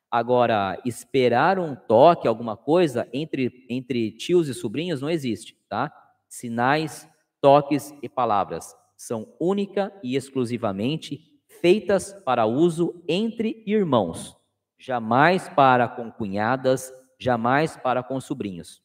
Agora, 0.10 0.82
esperar 0.86 1.60
um 1.60 1.76
toque, 1.76 2.28
alguma 2.28 2.56
coisa, 2.56 3.08
entre, 3.12 3.66
entre 3.70 4.12
tios 4.12 4.48
e 4.48 4.54
sobrinhos 4.54 5.02
não 5.02 5.10
existe, 5.10 5.58
tá? 5.68 5.92
Sinais, 6.28 7.08
toques 7.42 7.94
e 8.02 8.08
palavras 8.10 8.76
são 8.98 9.28
única 9.40 9.94
e 10.04 10.16
exclusivamente 10.16 11.20
feitas 11.62 12.14
para 12.26 12.46
uso 12.46 13.04
entre 13.08 13.64
irmãos, 13.66 14.36
jamais 14.78 15.50
para 15.50 15.88
com 15.88 16.12
cunhadas, 16.12 16.94
jamais 17.20 17.76
para 17.76 18.04
com 18.04 18.20
sobrinhos. 18.20 18.82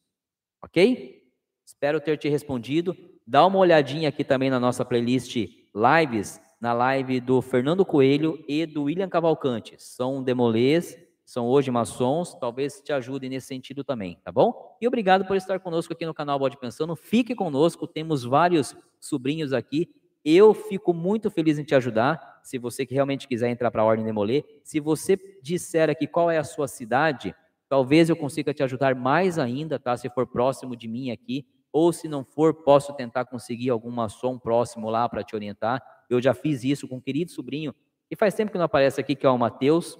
Ok? 0.62 1.22
Espero 1.64 2.00
ter 2.00 2.18
te 2.18 2.28
respondido. 2.28 2.96
Dá 3.26 3.46
uma 3.46 3.58
olhadinha 3.58 4.08
aqui 4.08 4.24
também 4.24 4.50
na 4.50 4.58
nossa 4.58 4.84
playlist 4.84 5.36
lives, 5.74 6.40
na 6.60 6.72
live 6.72 7.20
do 7.20 7.40
Fernando 7.40 7.84
Coelho 7.84 8.44
e 8.48 8.66
do 8.66 8.84
William 8.84 9.08
Cavalcante. 9.08 9.74
São 9.78 10.22
demolês, 10.22 10.98
são 11.30 11.46
hoje 11.46 11.70
maçons, 11.70 12.34
talvez 12.34 12.80
te 12.80 12.92
ajudem 12.92 13.30
nesse 13.30 13.46
sentido 13.46 13.84
também, 13.84 14.18
tá 14.24 14.32
bom? 14.32 14.76
E 14.80 14.88
obrigado 14.88 15.24
por 15.24 15.36
estar 15.36 15.60
conosco 15.60 15.92
aqui 15.92 16.04
no 16.04 16.14
canal 16.14 16.38
Bode 16.38 16.56
Pensando. 16.56 16.96
Fique 16.96 17.34
conosco, 17.34 17.86
temos 17.86 18.24
vários 18.24 18.74
sobrinhos 18.98 19.52
aqui 19.52 19.88
eu 20.24 20.52
fico 20.52 20.92
muito 20.92 21.30
feliz 21.30 21.58
em 21.58 21.64
te 21.64 21.74
ajudar, 21.74 22.40
se 22.42 22.58
você 22.58 22.84
que 22.84 22.94
realmente 22.94 23.26
quiser 23.26 23.48
entrar 23.48 23.70
para 23.70 23.82
a 23.82 23.84
Ordem 23.84 24.04
Demolê. 24.04 24.44
Se 24.62 24.78
você 24.78 25.18
disser 25.42 25.88
aqui 25.88 26.06
qual 26.06 26.30
é 26.30 26.36
a 26.36 26.44
sua 26.44 26.68
cidade, 26.68 27.34
talvez 27.68 28.10
eu 28.10 28.16
consiga 28.16 28.52
te 28.52 28.62
ajudar 28.62 28.94
mais 28.94 29.38
ainda, 29.38 29.78
tá? 29.78 29.96
Se 29.96 30.10
for 30.10 30.26
próximo 30.26 30.76
de 30.76 30.86
mim 30.86 31.10
aqui, 31.10 31.46
ou 31.72 31.92
se 31.92 32.06
não 32.08 32.24
for, 32.24 32.52
posso 32.52 32.92
tentar 32.94 33.24
conseguir 33.24 33.70
algum 33.70 33.90
maçom 33.90 34.38
próximo 34.38 34.90
lá 34.90 35.08
para 35.08 35.22
te 35.22 35.34
orientar. 35.34 35.82
Eu 36.10 36.20
já 36.20 36.34
fiz 36.34 36.64
isso 36.64 36.86
com 36.86 36.96
um 36.96 37.00
querido 37.00 37.30
sobrinho, 37.30 37.74
e 38.10 38.16
faz 38.16 38.34
tempo 38.34 38.50
que 38.50 38.58
não 38.58 38.64
aparece 38.64 39.00
aqui, 39.00 39.14
que 39.14 39.24
é 39.24 39.30
o 39.30 39.38
Matheus. 39.38 39.98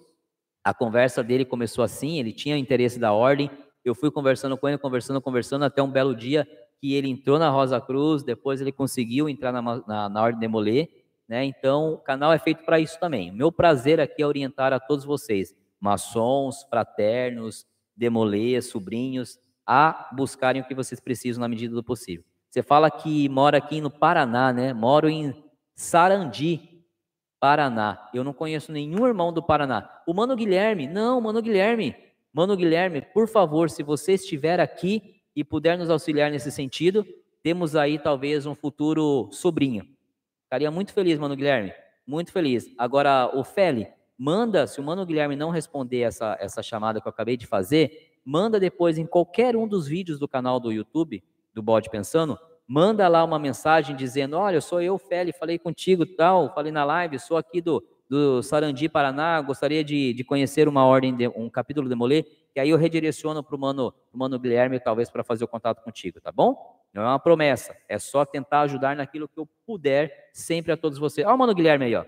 A 0.63 0.75
conversa 0.75 1.23
dele 1.23 1.45
começou 1.45 1.83
assim, 1.83 2.19
ele 2.19 2.33
tinha 2.33 2.57
interesse 2.57 2.99
da 2.99 3.13
ordem, 3.13 3.51
eu 3.85 3.95
fui 3.95 4.11
conversando 4.11 4.57
com 4.59 4.69
ele, 4.69 4.79
conversando, 4.79 5.21
conversando, 5.21 5.65
até 5.65 5.83
um 5.83 5.91
belo 5.91 6.15
dia 6.15 6.47
que 6.81 6.95
ele 6.95 7.09
entrou 7.09 7.39
na 7.39 7.51
Rosa 7.51 7.81
Cruz, 7.81 8.23
depois 8.23 8.61
ele 8.61 8.73
conseguiu 8.73 9.29
entrar 9.29 9.53
na, 9.53 9.63
na, 9.63 10.09
na 10.09 10.23
Ordem 10.23 10.41
de 10.41 10.49
Molê, 10.49 10.89
né? 11.29 11.45
Então, 11.45 11.93
o 11.93 11.99
canal 11.99 12.33
é 12.33 12.39
feito 12.39 12.65
para 12.65 12.81
isso 12.81 12.99
também. 12.99 13.31
O 13.31 13.35
meu 13.35 13.53
prazer 13.53 14.01
aqui 14.01 14.23
é 14.23 14.27
orientar 14.27 14.73
a 14.73 14.81
todos 14.81 15.05
vocês, 15.05 15.55
maçons, 15.79 16.65
fraternos, 16.69 17.67
demolê, 17.97 18.61
sobrinhos, 18.61 19.39
a 19.67 20.11
buscarem 20.13 20.63
o 20.63 20.65
que 20.65 20.75
vocês 20.75 21.01
precisam 21.01 21.41
na 21.41 21.49
medida 21.49 21.75
do 21.75 21.85
possível. 21.85 22.25
Você 22.49 22.63
fala 22.63 22.91
que 22.91 23.29
mora 23.29 23.59
aqui 23.59 23.81
no 23.81 23.91
Paraná, 23.91 24.53
né? 24.53 24.73
Moro 24.73 25.09
em 25.09 25.33
Sarandi, 25.77 26.70
Paraná. 27.41 28.09
Eu 28.15 28.23
não 28.23 28.33
conheço 28.33 28.71
nenhum 28.71 29.07
irmão 29.07 29.33
do 29.33 29.43
Paraná. 29.43 30.03
O 30.07 30.15
Mano 30.15 30.37
Guilherme, 30.37 30.87
não, 30.87 31.21
Mano 31.21 31.43
Guilherme. 31.43 31.97
Mano 32.33 32.55
Guilherme, 32.55 33.01
por 33.01 33.27
favor, 33.27 33.71
se 33.71 33.83
você 33.83 34.13
estiver 34.13 34.61
aqui, 34.61 35.21
e 35.35 35.45
puder 35.45 35.79
nos 35.79 35.91
auxiliar 35.91 36.31
nesse 36.31 36.51
sentido, 36.51 37.07
temos 37.43 37.77
aí 37.77 37.99
talvez 37.99 38.47
um 38.47 38.55
futuro 38.55 39.29
sobrinho. 39.33 39.87
Ficaria 40.45 40.71
muito 40.71 40.93
feliz, 40.93 41.19
Mano 41.19 41.37
Guilherme, 41.37 41.73
muito 42.07 42.33
feliz. 42.33 42.67
Agora, 42.77 43.31
o 43.35 43.45
Feli, 43.45 43.89
manda, 44.19 44.67
se 44.67 44.81
o 44.81 44.83
Mano 44.83 45.07
Guilherme 45.07 45.37
não 45.37 45.51
responder 45.51 46.01
essa, 46.01 46.37
essa 46.41 46.63
chamada 46.63 47.01
que 47.01 47.07
eu 47.07 47.11
acabei 47.11 47.37
de 47.37 47.47
fazer, 47.47 48.19
manda 48.25 48.59
depois 48.59 48.99
em 48.99 49.07
qualquer 49.07 49.57
um 49.57 49.67
dos 49.67 49.87
vídeos 49.87 50.19
do 50.19 50.29
canal 50.29 50.59
do 50.59 50.73
YouTube, 50.73 51.23
do 51.55 51.63
Bode 51.63 51.89
Pensando, 51.89 52.39
manda 52.71 53.09
lá 53.09 53.25
uma 53.25 53.37
mensagem 53.37 53.97
dizendo: 53.97 54.37
Olha, 54.37 54.61
sou 54.61 54.81
eu, 54.81 54.97
Feli, 54.97 55.33
falei 55.33 55.59
contigo, 55.59 56.07
tal, 56.07 56.55
falei 56.55 56.71
na 56.71 56.85
live, 56.85 57.19
sou 57.19 57.37
aqui 57.37 57.61
do, 57.61 57.85
do 58.09 58.45
Sarandi, 58.45 58.89
Paraná, 58.89 59.41
gostaria 59.41 59.83
de, 59.83 60.15
de 60.15 60.23
conhecer 60.23 60.69
uma 60.69 60.87
ordem, 60.87 61.13
de, 61.13 61.27
um 61.27 61.51
capítulo 61.51 61.89
de 61.89 61.97
Molê, 61.97 62.23
que 62.55 62.61
aí 62.61 62.71
eu 62.71 62.79
redireciono 62.79 63.43
para 63.43 63.57
o 63.57 63.59
mano, 63.59 63.93
mano 64.13 64.39
Guilherme, 64.39 64.79
talvez 64.79 65.11
para 65.11 65.25
fazer 65.25 65.43
o 65.43 65.49
contato 65.49 65.83
contigo, 65.83 66.21
tá 66.21 66.31
bom? 66.31 66.79
Não 66.95 67.03
é 67.03 67.07
uma 67.07 67.19
promessa, 67.19 67.77
é 67.89 67.99
só 67.99 68.25
tentar 68.25 68.61
ajudar 68.61 68.95
naquilo 68.95 69.27
que 69.27 69.41
eu 69.41 69.49
puder, 69.67 70.31
sempre 70.33 70.71
a 70.71 70.77
todos 70.77 70.97
vocês. 70.97 71.27
Olha 71.27 71.35
o 71.35 71.39
mano 71.39 71.55
Guilherme 71.55 71.87
aí, 71.87 71.97
ó. 71.97 72.05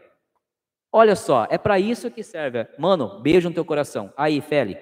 Olha 0.93 1.17
só, 1.17 1.49
é 1.51 1.59
para 1.59 1.81
isso 1.81 2.09
que 2.09 2.23
serve. 2.23 2.69
Mano, 2.79 3.21
beijo 3.21 3.49
no 3.49 3.55
teu 3.55 3.65
coração. 3.65 4.13
Aí, 4.17 4.41
Feli, 4.41 4.79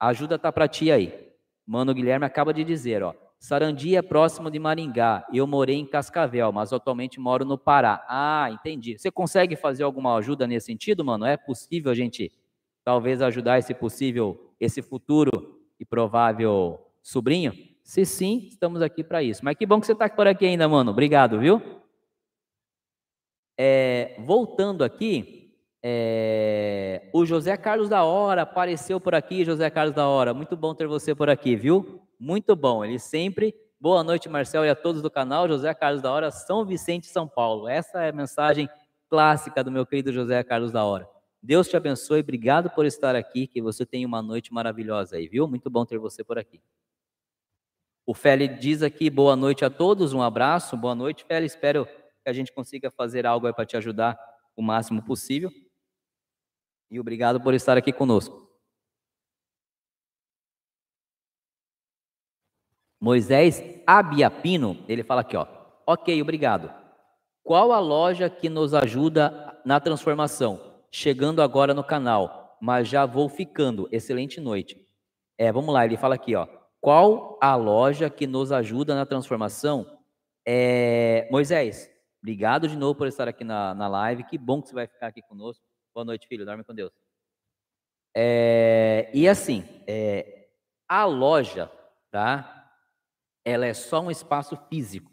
a 0.00 0.08
ajuda 0.08 0.36
tá 0.36 0.50
para 0.50 0.66
ti 0.66 0.90
aí. 0.90 1.30
Mano 1.64 1.94
Guilherme 1.94 2.26
acaba 2.26 2.52
de 2.52 2.64
dizer, 2.64 3.04
ó. 3.04 3.14
Sarandi 3.42 3.96
é 3.96 4.02
próximo 4.02 4.48
de 4.48 4.60
Maringá. 4.60 5.26
Eu 5.32 5.48
morei 5.48 5.74
em 5.74 5.84
Cascavel, 5.84 6.52
mas 6.52 6.72
atualmente 6.72 7.18
moro 7.18 7.44
no 7.44 7.58
Pará. 7.58 8.06
Ah, 8.08 8.48
entendi. 8.52 8.96
Você 8.96 9.10
consegue 9.10 9.56
fazer 9.56 9.82
alguma 9.82 10.16
ajuda 10.16 10.46
nesse 10.46 10.66
sentido, 10.66 11.04
mano? 11.04 11.26
É 11.26 11.36
possível 11.36 11.90
a 11.90 11.94
gente 11.94 12.30
talvez 12.84 13.20
ajudar 13.20 13.58
esse 13.58 13.74
possível, 13.74 14.54
esse 14.60 14.80
futuro 14.80 15.60
e 15.80 15.84
provável 15.84 16.86
sobrinho? 17.02 17.52
Se 17.82 18.04
sim, 18.04 18.46
estamos 18.48 18.80
aqui 18.80 19.02
para 19.02 19.24
isso. 19.24 19.44
Mas 19.44 19.56
que 19.56 19.66
bom 19.66 19.80
que 19.80 19.86
você 19.86 19.92
está 19.92 20.08
por 20.08 20.28
aqui 20.28 20.46
ainda, 20.46 20.68
mano. 20.68 20.92
Obrigado, 20.92 21.40
viu? 21.40 21.60
É, 23.58 24.14
voltando 24.20 24.84
aqui, 24.84 25.52
é, 25.82 27.10
o 27.12 27.26
José 27.26 27.56
Carlos 27.56 27.88
da 27.88 28.04
Hora 28.04 28.42
apareceu 28.42 29.00
por 29.00 29.16
aqui, 29.16 29.44
José 29.44 29.68
Carlos 29.68 29.96
da 29.96 30.06
Hora. 30.06 30.32
Muito 30.32 30.56
bom 30.56 30.76
ter 30.76 30.86
você 30.86 31.12
por 31.12 31.28
aqui, 31.28 31.56
viu? 31.56 32.06
Muito 32.22 32.54
bom. 32.54 32.84
Ele 32.84 33.00
sempre. 33.00 33.52
Boa 33.80 34.04
noite, 34.04 34.28
Marcel, 34.28 34.64
e 34.64 34.68
a 34.68 34.76
todos 34.76 35.02
do 35.02 35.10
canal. 35.10 35.48
José 35.48 35.74
Carlos 35.74 36.00
da 36.00 36.12
Hora, 36.12 36.30
São 36.30 36.64
Vicente, 36.64 37.08
São 37.08 37.26
Paulo. 37.26 37.66
Essa 37.66 38.04
é 38.04 38.10
a 38.10 38.12
mensagem 38.12 38.70
clássica 39.10 39.64
do 39.64 39.72
meu 39.72 39.84
querido 39.84 40.12
José 40.12 40.40
Carlos 40.44 40.70
da 40.70 40.84
Hora. 40.84 41.08
Deus 41.42 41.66
te 41.66 41.76
abençoe, 41.76 42.20
obrigado 42.20 42.70
por 42.70 42.86
estar 42.86 43.16
aqui, 43.16 43.48
que 43.48 43.60
você 43.60 43.84
tenha 43.84 44.06
uma 44.06 44.22
noite 44.22 44.54
maravilhosa 44.54 45.16
aí, 45.16 45.26
viu? 45.26 45.48
Muito 45.48 45.68
bom 45.68 45.84
ter 45.84 45.98
você 45.98 46.22
por 46.22 46.38
aqui. 46.38 46.60
O 48.06 48.14
Feli 48.14 48.46
diz 48.46 48.84
aqui 48.84 49.10
boa 49.10 49.34
noite 49.34 49.64
a 49.64 49.70
todos, 49.70 50.12
um 50.12 50.22
abraço, 50.22 50.76
boa 50.76 50.94
noite, 50.94 51.24
Feli. 51.24 51.46
Espero 51.46 51.86
que 51.86 52.30
a 52.30 52.32
gente 52.32 52.52
consiga 52.52 52.88
fazer 52.88 53.26
algo 53.26 53.48
aí 53.48 53.52
para 53.52 53.66
te 53.66 53.76
ajudar 53.76 54.16
o 54.54 54.62
máximo 54.62 55.02
possível. 55.02 55.50
E 56.88 57.00
obrigado 57.00 57.40
por 57.40 57.52
estar 57.52 57.76
aqui 57.76 57.92
conosco. 57.92 58.41
Moisés 63.02 63.60
Abiapino, 63.84 64.78
ele 64.86 65.02
fala 65.02 65.22
aqui, 65.22 65.36
ó. 65.36 65.44
Ok, 65.84 66.22
obrigado. 66.22 66.72
Qual 67.42 67.72
a 67.72 67.80
loja 67.80 68.30
que 68.30 68.48
nos 68.48 68.72
ajuda 68.72 69.60
na 69.64 69.80
transformação? 69.80 70.84
Chegando 70.88 71.42
agora 71.42 71.74
no 71.74 71.82
canal, 71.82 72.56
mas 72.62 72.86
já 72.86 73.04
vou 73.04 73.28
ficando. 73.28 73.88
Excelente 73.90 74.40
noite. 74.40 74.86
É, 75.36 75.50
vamos 75.50 75.74
lá, 75.74 75.84
ele 75.84 75.96
fala 75.96 76.14
aqui, 76.14 76.36
ó. 76.36 76.46
Qual 76.80 77.40
a 77.42 77.56
loja 77.56 78.08
que 78.08 78.24
nos 78.24 78.52
ajuda 78.52 78.94
na 78.94 79.04
transformação? 79.04 79.98
É, 80.46 81.26
Moisés, 81.28 81.90
obrigado 82.22 82.68
de 82.68 82.76
novo 82.76 82.94
por 82.94 83.08
estar 83.08 83.26
aqui 83.26 83.42
na, 83.42 83.74
na 83.74 83.88
live. 83.88 84.22
Que 84.22 84.38
bom 84.38 84.62
que 84.62 84.68
você 84.68 84.74
vai 84.76 84.86
ficar 84.86 85.08
aqui 85.08 85.22
conosco. 85.22 85.64
Boa 85.92 86.04
noite, 86.04 86.28
filho. 86.28 86.46
Dorme 86.46 86.62
com 86.62 86.72
Deus. 86.72 86.92
É, 88.16 89.10
e 89.12 89.26
assim, 89.26 89.64
é, 89.88 90.46
a 90.88 91.04
loja, 91.04 91.68
tá? 92.08 92.61
Ela 93.44 93.66
é 93.66 93.74
só 93.74 94.00
um 94.00 94.10
espaço 94.10 94.56
físico. 94.68 95.10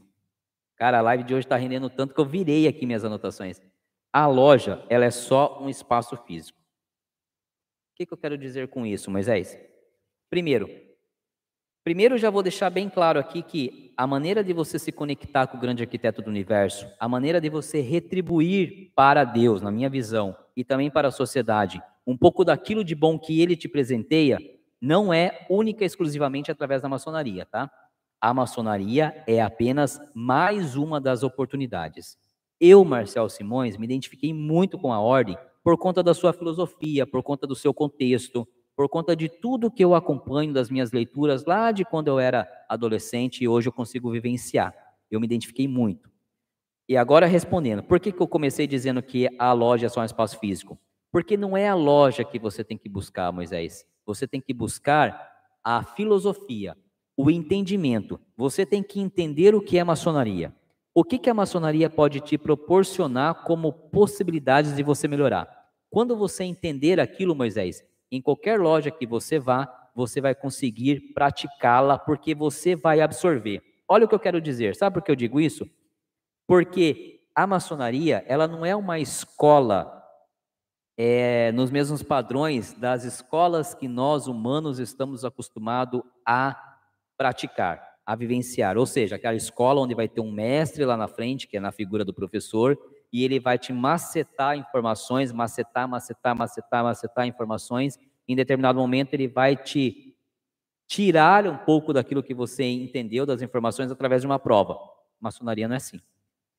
Cara, 0.76 1.00
a 1.00 1.02
live 1.02 1.24
de 1.24 1.34
hoje 1.34 1.46
está 1.46 1.56
rendendo 1.56 1.90
tanto 1.90 2.14
que 2.14 2.20
eu 2.20 2.26
virei 2.26 2.68
aqui 2.68 2.86
minhas 2.86 3.04
anotações. 3.04 3.62
A 4.14 4.26
loja, 4.28 4.84
ela 4.90 5.06
é 5.06 5.12
só 5.12 5.62
um 5.62 5.70
espaço 5.70 6.16
físico. 6.26 6.58
O 6.60 7.96
que, 7.96 8.06
que 8.06 8.14
eu 8.14 8.18
quero 8.18 8.38
dizer 8.38 8.70
com 8.70 8.86
isso, 8.86 9.12
Moisés? 9.12 9.58
Primeiro, 10.30 10.70
primeiro 11.84 12.18
já 12.18 12.30
vou 12.30 12.42
deixar 12.42 12.70
bem 12.70 12.90
claro 12.90 13.20
aqui 13.20 13.44
que 13.44 13.94
a 13.98 14.08
maneira 14.08 14.42
de 14.42 14.54
você 14.54 14.80
se 14.80 14.92
conectar 14.92 15.48
com 15.48 15.58
o 15.58 15.60
grande 15.60 15.84
arquiteto 15.84 16.22
do 16.22 16.30
universo, 16.30 16.88
a 16.98 17.10
maneira 17.10 17.42
de 17.42 17.50
você 17.50 17.82
retribuir 17.82 18.94
para 18.96 19.26
Deus, 19.26 19.62
na 19.62 19.72
minha 19.72 19.90
visão, 19.90 20.36
e 20.56 20.64
também 20.64 20.90
para 20.90 21.10
a 21.10 21.12
sociedade, 21.12 21.82
um 22.08 22.18
pouco 22.18 22.46
daquilo 22.46 22.84
de 22.84 22.96
bom 22.96 23.20
que 23.20 23.42
ele 23.42 23.58
te 23.58 23.68
presenteia, 23.68 24.38
não 24.82 25.14
é 25.14 25.46
única 25.50 25.84
e 25.84 25.88
exclusivamente 25.88 26.50
através 26.50 26.82
da 26.82 26.88
maçonaria, 26.88 27.46
tá? 27.46 27.70
A 28.22 28.34
maçonaria 28.34 29.24
é 29.26 29.42
apenas 29.42 29.98
mais 30.14 30.76
uma 30.76 31.00
das 31.00 31.24
oportunidades. 31.24 32.18
Eu, 32.60 32.84
Marcel 32.84 33.30
Simões, 33.30 33.78
me 33.78 33.86
identifiquei 33.86 34.34
muito 34.34 34.78
com 34.78 34.92
a 34.92 35.00
ordem 35.00 35.38
por 35.64 35.78
conta 35.78 36.04
da 36.04 36.14
sua 36.14 36.34
filosofia, 36.34 37.08
por 37.08 37.24
conta 37.24 37.48
do 37.48 37.56
seu 37.56 37.74
contexto, 37.74 38.46
por 38.76 38.90
conta 38.90 39.16
de 39.16 39.30
tudo 39.30 39.72
que 39.72 39.84
eu 39.84 39.96
acompanho 39.96 40.52
das 40.52 40.70
minhas 40.70 40.92
leituras 40.92 41.46
lá 41.46 41.72
de 41.72 41.86
quando 41.86 42.10
eu 42.10 42.20
era 42.20 42.46
adolescente 42.68 43.42
e 43.42 43.48
hoje 43.48 43.70
eu 43.70 43.74
consigo 43.74 44.12
vivenciar. 44.12 44.76
Eu 45.10 45.22
me 45.22 45.26
identifiquei 45.26 45.68
muito. 45.68 46.10
E 46.90 46.98
agora 46.98 47.26
respondendo, 47.26 47.84
por 47.84 48.02
que, 48.02 48.12
que 48.12 48.22
eu 48.22 48.28
comecei 48.28 48.68
dizendo 48.68 49.02
que 49.02 49.30
a 49.40 49.54
loja 49.54 49.86
é 49.86 49.90
só 49.90 50.02
um 50.02 50.06
espaço 50.06 50.38
físico? 50.40 50.78
Porque 51.10 51.38
não 51.38 51.56
é 51.56 51.70
a 51.70 51.76
loja 51.76 52.26
que 52.26 52.38
você 52.38 52.66
tem 52.66 52.78
que 52.78 52.90
buscar, 52.90 53.32
Moisés. 53.32 53.86
Você 54.06 54.28
tem 54.28 54.42
que 54.42 54.54
buscar 54.54 55.30
a 55.64 55.84
filosofia, 55.84 56.76
o 57.22 57.30
entendimento. 57.30 58.18
Você 58.38 58.66
tem 58.66 58.82
que 58.82 58.98
entender 58.98 59.54
o 59.54 59.60
que 59.60 59.78
é 59.78 59.84
maçonaria. 59.84 60.56
O 60.96 61.04
que, 61.04 61.20
que 61.20 61.30
a 61.30 61.34
maçonaria 61.34 61.90
pode 61.90 62.22
te 62.22 62.38
proporcionar 62.38 63.44
como 63.44 63.74
possibilidades 63.74 64.74
de 64.74 64.82
você 64.84 65.06
melhorar? 65.06 65.50
Quando 65.90 66.16
você 66.16 66.46
entender 66.46 66.98
aquilo, 66.98 67.36
Moisés, 67.36 67.84
em 68.10 68.22
qualquer 68.22 68.58
loja 68.58 68.90
que 68.90 69.06
você 69.06 69.38
vá, 69.38 69.90
você 69.94 70.22
vai 70.22 70.34
conseguir 70.34 71.12
praticá-la 71.14 72.00
porque 72.00 72.34
você 72.34 72.74
vai 72.74 73.02
absorver. 73.02 73.62
Olha 73.86 74.06
o 74.06 74.08
que 74.08 74.16
eu 74.16 74.20
quero 74.20 74.40
dizer. 74.40 74.74
Sabe 74.78 74.94
por 74.94 75.04
que 75.04 75.12
eu 75.12 75.16
digo 75.16 75.42
isso? 75.42 75.70
Porque 76.48 77.20
a 77.36 77.46
maçonaria, 77.46 78.24
ela 78.28 78.48
não 78.48 78.66
é 78.66 78.74
uma 78.74 78.98
escola 78.98 79.94
é, 80.98 81.52
nos 81.52 81.70
mesmos 81.70 82.02
padrões 82.02 82.72
das 82.76 83.04
escolas 83.04 83.74
que 83.74 83.90
nós 83.90 84.26
humanos 84.26 84.80
estamos 84.80 85.26
acostumados 85.26 86.02
a 86.26 86.69
praticar, 87.20 87.84
a 88.06 88.16
vivenciar. 88.16 88.78
Ou 88.78 88.86
seja, 88.86 89.18
aquela 89.18 89.36
escola 89.36 89.82
onde 89.82 89.94
vai 89.94 90.08
ter 90.08 90.22
um 90.22 90.32
mestre 90.32 90.86
lá 90.86 90.96
na 90.96 91.10
frente, 91.10 91.50
que 91.50 91.58
é 91.58 91.60
na 91.60 91.74
figura 91.74 92.06
do 92.06 92.14
professor, 92.14 92.80
e 93.12 93.26
ele 93.26 93.42
vai 93.42 93.58
te 93.58 93.74
macetar 93.74 94.58
informações, 94.58 95.34
macetar, 95.34 95.86
macetar, 95.88 96.34
macetar, 96.34 96.84
macetar 96.86 97.28
informações. 97.28 98.00
Em 98.26 98.38
determinado 98.38 98.80
momento, 98.80 99.14
ele 99.14 99.28
vai 99.28 99.58
te 99.58 100.16
tirar 100.88 101.46
um 101.46 101.58
pouco 101.58 101.92
daquilo 101.92 102.24
que 102.24 102.34
você 102.34 102.64
entendeu 102.64 103.26
das 103.26 103.42
informações 103.42 103.92
através 103.92 104.22
de 104.22 104.28
uma 104.28 104.40
prova. 104.40 104.80
Maçonaria 105.20 105.68
não 105.68 105.76
é 105.76 105.78
assim. 105.78 106.00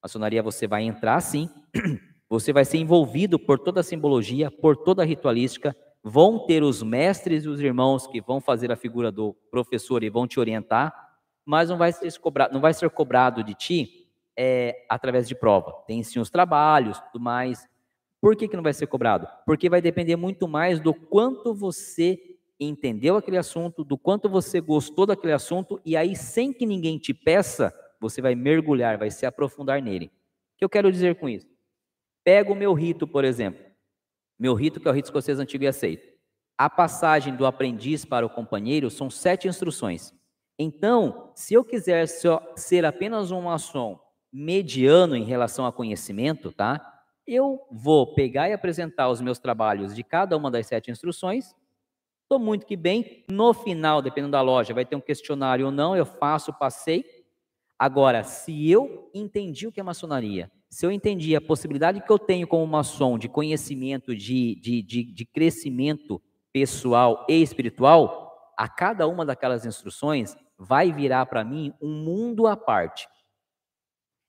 Maçonaria 0.03 0.43
você 0.43 0.67
vai 0.67 0.83
entrar 0.83 1.21
sim, 1.21 1.49
você 2.29 2.53
vai 2.53 2.65
ser 2.65 2.79
envolvido 2.79 3.39
por 3.39 3.59
toda 3.59 3.81
a 3.81 3.83
simbologia, 3.83 4.51
por 4.51 4.77
toda 4.77 5.03
a 5.03 5.07
ritualística, 5.07 5.75
vão 6.03 6.47
ter 6.47 6.63
os 6.63 6.83
mestres 6.83 7.45
e 7.45 7.49
os 7.49 7.61
irmãos 7.61 8.07
que 8.07 8.21
vão 8.21 8.41
fazer 8.41 8.73
a 8.73 8.77
figura 8.77 9.13
do 9.13 9.35
professor 9.51 10.03
e 10.03 10.11
vão 10.11 10.27
te 10.27 10.41
orientar, 10.41 10.95
mas 11.45 11.69
não 11.69 11.77
vai 11.77 11.93
ser 11.93 12.17
cobrado, 12.19 12.53
não 12.53 12.61
vai 12.61 12.73
ser 12.73 12.89
cobrado 12.91 13.43
de 13.43 13.55
ti 13.55 14.09
é, 14.37 14.85
através 14.89 15.29
de 15.29 15.35
prova. 15.35 15.73
Tem 15.87 16.03
sim 16.03 16.19
os 16.19 16.31
trabalhos, 16.31 16.99
tudo 17.13 17.23
mais. 17.23 17.69
Por 18.21 18.37
que, 18.37 18.49
que 18.49 18.57
não 18.57 18.63
vai 18.63 18.73
ser 18.73 18.87
cobrado? 18.87 19.27
Porque 19.47 19.69
vai 19.69 19.81
depender 19.81 20.17
muito 20.17 20.47
mais 20.47 20.81
do 20.81 20.95
quanto 20.95 21.55
você 21.55 22.19
entendeu 22.59 23.17
aquele 23.17 23.39
assunto, 23.39 23.83
do 23.83 23.97
quanto 23.97 24.29
você 24.29 24.61
gostou 24.61 25.07
daquele 25.07 25.33
assunto, 25.33 25.81
e 25.85 25.97
aí, 25.97 26.15
sem 26.15 26.53
que 26.53 26.67
ninguém 26.67 26.99
te 26.99 27.15
peça, 27.15 27.73
você 27.99 28.21
vai 28.21 28.35
mergulhar, 28.35 28.99
vai 28.99 29.11
se 29.11 29.25
aprofundar 29.25 29.81
nele. 29.81 30.07
O 30.07 30.59
que 30.59 30.65
eu 30.65 30.69
quero 30.69 30.93
dizer 30.93 31.17
com 31.17 31.29
isso? 31.29 31.49
Pega 32.23 32.53
o 32.53 32.55
meu 32.55 32.75
rito, 32.75 33.07
por 33.07 33.25
exemplo. 33.25 33.70
Meu 34.41 34.55
rito, 34.55 34.81
que 34.81 34.89
é 34.89 34.91
o 34.91 34.95
rito 34.95 35.05
escocês 35.05 35.39
antigo 35.39 35.65
e 35.65 35.67
aceito. 35.67 36.09
A 36.57 36.71
passagem 36.71 37.37
do 37.37 37.45
aprendiz 37.45 38.07
para 38.07 38.25
o 38.25 38.31
companheiro 38.31 38.91
são 38.91 39.11
sete 39.11 39.47
instruções. 39.47 40.15
Então, 40.59 41.31
se 41.35 41.53
eu 41.53 41.63
quiser 41.63 42.07
ser 42.57 42.87
apenas 42.87 43.31
um 43.31 43.43
maçom 43.43 44.01
mediano 44.33 45.15
em 45.15 45.25
relação 45.25 45.67
a 45.67 45.73
conhecimento, 45.73 46.51
tá? 46.53 47.03
Eu 47.27 47.61
vou 47.71 48.15
pegar 48.15 48.49
e 48.49 48.55
apresentar 48.55 49.11
os 49.11 49.21
meus 49.21 49.39
trabalhos 49.39 49.95
de 49.95 50.03
cada 50.03 50.35
uma 50.39 50.51
das 50.51 50.67
sete 50.67 50.91
instruções. 50.91 51.55
Estou 52.23 52.39
muito 52.39 52.65
que 52.65 52.77
bem. 52.77 53.27
No 53.31 53.53
final, 53.53 54.01
dependendo 54.01 54.33
da 54.33 54.41
loja, 54.41 54.73
vai 54.73 54.87
ter 54.87 54.97
um 54.97 55.01
questionário 55.03 55.67
ou 55.67 55.73
não, 55.73 55.95
eu 55.95 56.07
faço, 56.07 56.51
passei. 56.51 57.05
Agora, 57.79 58.25
se 58.25 58.71
eu 58.71 59.11
entendi 59.13 59.67
o 59.67 59.73
que 59.73 59.81
é 59.81 59.83
maçonaria, 59.83 60.51
se 60.71 60.87
eu 60.87 60.93
entendi 60.93 61.35
a 61.35 61.41
possibilidade 61.41 62.01
que 62.01 62.11
eu 62.11 62.19
tenho 62.19 62.47
como 62.47 62.65
maçom 62.67 63.19
de 63.19 63.29
conhecimento, 63.29 64.15
de, 64.15 64.55
de, 64.61 64.83
de, 64.83 65.03
de 65.03 65.25
crescimento 65.27 66.23
pessoal 66.53 67.27
e 67.29 67.43
espiritual, 67.43 68.55
a 68.57 68.69
cada 68.69 69.09
uma 69.09 69.27
daquelas 69.27 69.67
instruções 69.67 70.37
vai 70.57 70.93
virar 70.93 71.27
para 71.27 71.43
mim 71.43 71.73
um 71.83 71.91
mundo 72.05 72.47
à 72.47 72.57
parte. 72.57 73.09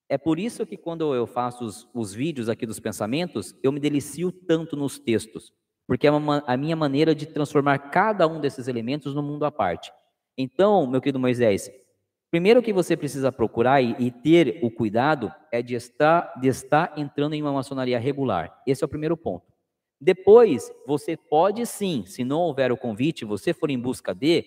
É 0.10 0.18
por 0.18 0.40
isso 0.40 0.66
que 0.66 0.76
quando 0.76 1.14
eu 1.14 1.28
faço 1.28 1.64
os, 1.64 1.88
os 1.94 2.14
vídeos 2.14 2.50
aqui 2.50 2.66
dos 2.66 2.80
pensamentos, 2.80 3.56
eu 3.62 3.72
me 3.72 3.80
delicio 3.80 4.32
tanto 4.32 4.76
nos 4.76 4.98
textos, 4.98 5.54
porque 5.88 6.08
é 6.08 6.12
uma, 6.12 6.44
a 6.48 6.58
minha 6.58 6.76
maneira 6.76 7.14
de 7.14 7.26
transformar 7.28 7.78
cada 7.92 8.28
um 8.28 8.42
desses 8.42 8.68
elementos 8.68 9.14
no 9.14 9.22
mundo 9.22 9.46
à 9.46 9.52
parte. 9.52 9.92
Então, 10.38 10.88
meu 10.88 11.00
querido 11.00 11.20
Moisés, 11.20 11.70
primeiro 12.32 12.64
que 12.64 12.74
você 12.74 12.98
precisa 12.98 13.32
procurar 13.32 13.82
e, 13.82 13.96
e 14.00 14.10
ter 14.10 14.60
o 14.64 14.72
cuidado 14.72 15.32
é 15.52 15.62
de 15.62 15.76
estar, 15.76 16.34
de 16.40 16.48
estar 16.48 16.94
entrando 16.98 17.36
em 17.36 17.42
uma 17.42 17.52
maçonaria 17.52 18.00
regular. 18.00 18.62
Esse 18.66 18.84
é 18.84 18.86
o 18.86 18.90
primeiro 18.90 19.16
ponto. 19.18 19.52
Depois, 20.00 20.72
você 20.88 21.16
pode 21.16 21.64
sim, 21.68 22.06
se 22.08 22.24
não 22.24 22.40
houver 22.40 22.72
o 22.72 22.78
convite, 22.78 23.24
você 23.24 23.54
for 23.54 23.70
em 23.70 23.78
busca 23.78 24.16
de, 24.16 24.44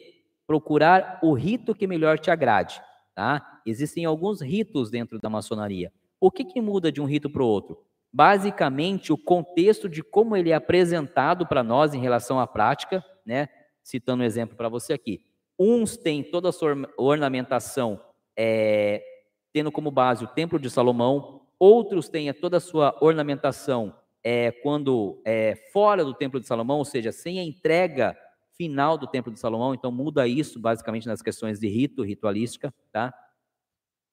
procurar 0.47 1.21
o 1.23 1.33
rito 1.33 1.75
que 1.75 1.87
melhor 1.87 2.19
te 2.19 2.31
agrade. 2.31 2.83
Tá? 3.15 3.61
Existem 3.65 4.05
alguns 4.05 4.41
ritos 4.41 4.91
dentro 4.91 5.21
da 5.21 5.31
maçonaria. 5.31 5.93
O 6.21 6.31
que, 6.31 6.45
que 6.45 6.61
muda 6.61 6.91
de 6.91 7.01
um 7.01 7.05
rito 7.05 7.31
para 7.31 7.43
o 7.43 7.47
outro? 7.47 7.79
Basicamente, 8.13 9.13
o 9.13 9.19
contexto 9.19 9.89
de 9.89 10.03
como 10.03 10.37
ele 10.37 10.51
é 10.51 10.55
apresentado 10.55 11.47
para 11.47 11.63
nós 11.63 11.95
em 11.95 12.01
relação 12.01 12.41
à 12.41 12.47
prática, 12.47 13.05
né? 13.25 13.49
citando 13.83 14.23
um 14.23 14.27
exemplo 14.27 14.57
para 14.57 14.69
você 14.69 14.93
aqui. 14.93 15.21
Uns 15.59 15.97
têm 15.97 16.23
toda 16.23 16.49
a 16.49 16.53
sua 16.53 16.77
ornamentação 16.97 18.01
é, 18.37 19.03
tendo 19.53 19.71
como 19.71 19.91
base 19.91 20.25
o 20.25 20.29
Templo 20.29 20.59
de 20.59 20.69
Salomão, 20.69 21.43
outros 21.59 22.09
têm 22.09 22.33
toda 22.33 22.57
a 22.57 22.61
sua 22.61 22.97
ornamentação 23.01 23.95
é, 24.23 24.51
quando 24.51 25.21
é, 25.25 25.55
fora 25.73 26.05
do 26.05 26.15
Templo 26.15 26.41
de 26.41 26.47
Salomão, 26.47 26.79
ou 26.79 26.85
seja, 26.85 27.13
sem 27.13 27.39
a 27.39 27.45
entrega 27.45 28.17
final 28.57 28.97
do 28.97 29.07
Templo 29.07 29.33
de 29.33 29.39
Salomão, 29.39 29.75
então 29.75 29.93
muda 29.93 30.27
isso 30.27 30.59
basicamente 30.59 31.07
nas 31.07 31.21
questões 31.21 31.61
de 31.61 31.69
rito, 31.69 32.03
ritualística, 32.03 32.73
tá? 32.91 33.13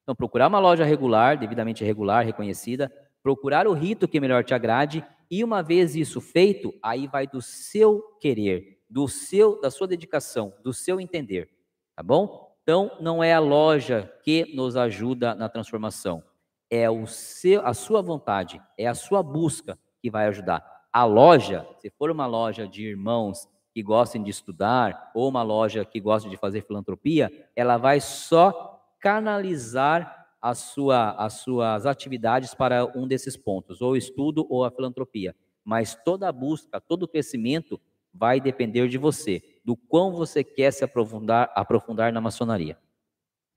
Então 0.02 0.14
procurar 0.14 0.48
uma 0.48 0.58
loja 0.58 0.84
regular, 0.84 1.38
devidamente 1.38 1.84
regular, 1.84 2.24
reconhecida, 2.24 2.92
procurar 3.22 3.66
o 3.66 3.72
rito 3.72 4.08
que 4.08 4.20
melhor 4.20 4.44
te 4.44 4.52
agrade 4.52 5.04
e 5.30 5.42
uma 5.42 5.62
vez 5.62 5.96
isso 5.96 6.20
feito, 6.20 6.74
aí 6.82 7.06
vai 7.06 7.26
do 7.26 7.40
seu 7.40 8.02
querer, 8.20 8.81
do 8.92 9.08
seu 9.08 9.58
da 9.58 9.70
sua 9.70 9.86
dedicação, 9.86 10.52
do 10.62 10.74
seu 10.74 11.00
entender, 11.00 11.48
tá 11.96 12.02
bom? 12.02 12.54
Então 12.62 12.94
não 13.00 13.24
é 13.24 13.32
a 13.32 13.40
loja 13.40 14.12
que 14.22 14.54
nos 14.54 14.76
ajuda 14.76 15.34
na 15.34 15.48
transformação, 15.48 16.22
é 16.70 16.90
o 16.90 17.06
seu 17.06 17.66
a 17.66 17.72
sua 17.72 18.02
vontade, 18.02 18.60
é 18.76 18.86
a 18.86 18.94
sua 18.94 19.22
busca 19.22 19.78
que 20.02 20.10
vai 20.10 20.26
ajudar. 20.26 20.62
A 20.92 21.06
loja, 21.06 21.66
se 21.78 21.88
for 21.88 22.10
uma 22.10 22.26
loja 22.26 22.68
de 22.68 22.86
irmãos 22.86 23.48
que 23.72 23.82
gostem 23.82 24.22
de 24.22 24.28
estudar 24.28 25.10
ou 25.14 25.26
uma 25.26 25.42
loja 25.42 25.86
que 25.86 25.98
gosta 25.98 26.28
de 26.28 26.36
fazer 26.36 26.60
filantropia, 26.66 27.30
ela 27.56 27.78
vai 27.78 27.98
só 27.98 28.78
canalizar 29.00 30.28
a 30.38 30.54
sua, 30.54 31.12
as 31.12 31.34
suas 31.34 31.86
atividades 31.86 32.52
para 32.52 32.84
um 32.94 33.08
desses 33.08 33.38
pontos, 33.38 33.80
ou 33.80 33.96
estudo 33.96 34.46
ou 34.50 34.66
a 34.66 34.70
filantropia. 34.70 35.34
Mas 35.64 35.94
toda 36.04 36.28
a 36.28 36.32
busca, 36.32 36.78
todo 36.78 37.04
o 37.04 37.08
crescimento 37.08 37.80
vai 38.12 38.40
depender 38.40 38.88
de 38.88 38.98
você, 38.98 39.42
do 39.64 39.76
quão 39.76 40.12
você 40.12 40.44
quer 40.44 40.72
se 40.72 40.84
aprofundar, 40.84 41.50
aprofundar 41.54 42.12
na 42.12 42.20
maçonaria. 42.20 42.78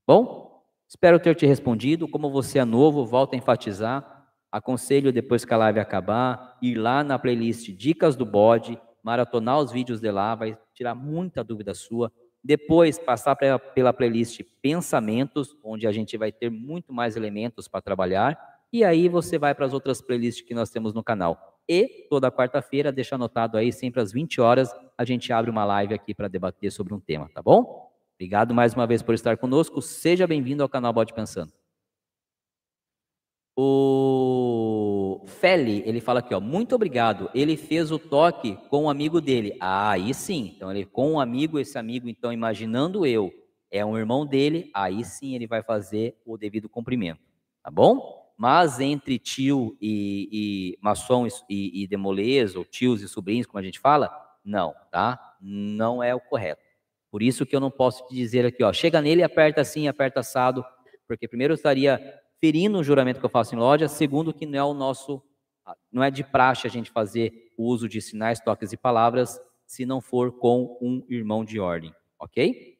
Bom, 0.08 0.64
espero 0.88 1.20
ter 1.20 1.36
te 1.36 1.46
respondido. 1.46 2.08
Como 2.08 2.30
você 2.30 2.60
é 2.60 2.66
novo, 2.66 3.06
volto 3.06 3.34
a 3.34 3.38
enfatizar. 3.38 4.28
Aconselho 4.52 5.12
depois 5.12 5.44
que 5.44 5.54
a 5.54 5.58
live 5.58 5.80
acabar, 5.80 6.58
ir 6.62 6.76
lá 6.76 7.04
na 7.04 7.20
playlist 7.20 7.72
Dicas 7.72 8.16
do 8.16 8.26
Bode, 8.26 8.80
maratonar 9.04 9.60
os 9.60 9.72
vídeos 9.72 10.00
de 10.00 10.10
lá, 10.10 10.34
vai 10.34 10.58
tirar 10.74 10.96
muita 10.96 11.44
dúvida 11.44 11.74
sua. 11.74 12.12
Depois, 12.44 12.98
passar 13.00 13.36
pra, 13.36 13.58
pela 13.58 13.92
playlist 13.92 14.42
Pensamentos, 14.62 15.56
onde 15.64 15.88
a 15.88 15.92
gente 15.92 16.16
vai 16.18 16.32
ter 16.32 16.50
muito 16.50 16.94
mais 16.94 17.16
elementos 17.16 17.68
para 17.68 17.82
trabalhar. 17.82 18.38
E 18.72 18.84
aí 18.84 19.10
você 19.10 19.38
vai 19.38 19.54
para 19.56 19.66
as 19.66 19.74
outras 19.74 20.02
playlists 20.02 20.46
que 20.46 20.54
nós 20.54 20.70
temos 20.70 20.94
no 20.94 21.04
canal. 21.04 21.55
E 21.68 22.06
toda 22.10 22.32
quarta-feira, 22.32 22.92
deixa 22.92 23.16
anotado 23.16 23.58
aí, 23.58 23.74
sempre 23.74 24.02
às 24.02 24.12
20 24.12 24.40
horas, 24.40 24.70
a 24.98 25.04
gente 25.04 25.34
abre 25.34 25.50
uma 25.50 25.66
live 25.66 25.94
aqui 25.94 26.14
para 26.14 26.28
debater 26.28 26.72
sobre 26.72 26.94
um 26.94 27.00
tema, 27.00 27.30
tá 27.34 27.42
bom? 27.42 27.92
Obrigado 28.16 28.54
mais 28.54 28.74
uma 28.74 28.86
vez 28.88 29.02
por 29.02 29.14
estar 29.14 29.36
conosco. 29.38 29.82
Seja 29.82 30.28
bem-vindo 30.28 30.64
ao 30.64 30.70
canal 30.70 30.94
Bode 30.94 31.14
Pensando. 31.14 31.52
O 33.58 35.24
Feli, 35.28 35.82
ele 35.86 36.00
fala 36.00 36.20
aqui, 36.20 36.34
ó, 36.34 36.40
muito 36.40 36.76
obrigado. 36.76 37.30
Ele 37.34 37.58
fez 37.58 37.92
o 37.92 37.98
toque 37.98 38.58
com 38.70 38.84
um 38.84 38.90
amigo 38.90 39.20
dele. 39.20 39.58
Ah, 39.60 39.92
aí 39.92 40.14
sim. 40.14 40.54
Então 40.56 40.72
ele 40.72 40.86
com 40.86 41.14
um 41.14 41.20
amigo, 41.20 41.58
esse 41.58 41.78
amigo, 41.78 42.08
então 42.08 42.32
imaginando 42.32 43.06
eu, 43.06 43.34
é 43.72 43.84
um 43.86 43.98
irmão 43.98 44.26
dele, 44.26 44.70
aí 44.74 45.04
sim 45.04 45.36
ele 45.36 45.48
vai 45.48 45.64
fazer 45.64 46.16
o 46.26 46.38
devido 46.38 46.70
cumprimento, 46.70 47.22
tá 47.64 47.72
bom? 47.72 48.25
Mas 48.38 48.80
entre 48.80 49.18
tio 49.18 49.78
e, 49.82 50.30
e 50.32 50.78
maçom 50.82 51.28
e, 51.50 51.84
e 51.84 51.88
demolês, 51.88 52.56
ou 52.56 52.66
tios 52.66 53.02
e 53.02 53.08
sobrinhos, 53.08 53.48
como 53.48 53.60
a 53.60 53.64
gente 53.64 53.80
fala, 53.80 54.12
não, 54.44 54.74
tá? 54.92 55.36
Não 55.42 56.04
é 56.04 56.14
o 56.14 56.20
correto. 56.20 56.62
Por 57.10 57.24
isso 57.24 57.46
que 57.46 57.56
eu 57.56 57.60
não 57.60 57.72
posso 57.72 58.06
te 58.08 58.14
dizer 58.14 58.46
aqui, 58.46 58.64
ó, 58.64 58.74
chega 58.74 59.02
nele, 59.02 59.24
aperta 59.24 59.62
assim, 59.62 59.88
aperta 59.88 60.20
assado, 60.20 60.66
porque 61.08 61.28
primeiro 61.28 61.54
eu 61.54 61.56
estaria 61.56 62.00
ferindo 62.40 62.78
o 62.78 62.84
juramento 62.84 63.20
que 63.20 63.26
eu 63.26 63.30
faço 63.30 63.56
em 63.56 63.58
loja, 63.58 63.88
segundo 63.88 64.34
que 64.34 64.46
não 64.46 64.60
é 64.60 64.64
o 64.64 64.74
nosso, 64.74 65.24
não 65.92 66.04
é 66.04 66.12
de 66.12 66.24
praxe 66.24 66.68
a 66.68 66.70
gente 66.70 66.92
fazer 66.92 67.54
o 67.58 67.64
uso 67.64 67.88
de 67.88 68.02
sinais, 68.02 68.40
toques 68.40 68.74
e 68.74 68.78
palavras, 68.78 69.40
se 69.66 69.86
não 69.86 70.02
for 70.02 70.32
com 70.34 70.78
um 70.82 71.04
irmão 71.10 71.46
de 71.46 71.60
ordem, 71.60 71.94
ok? 72.20 72.75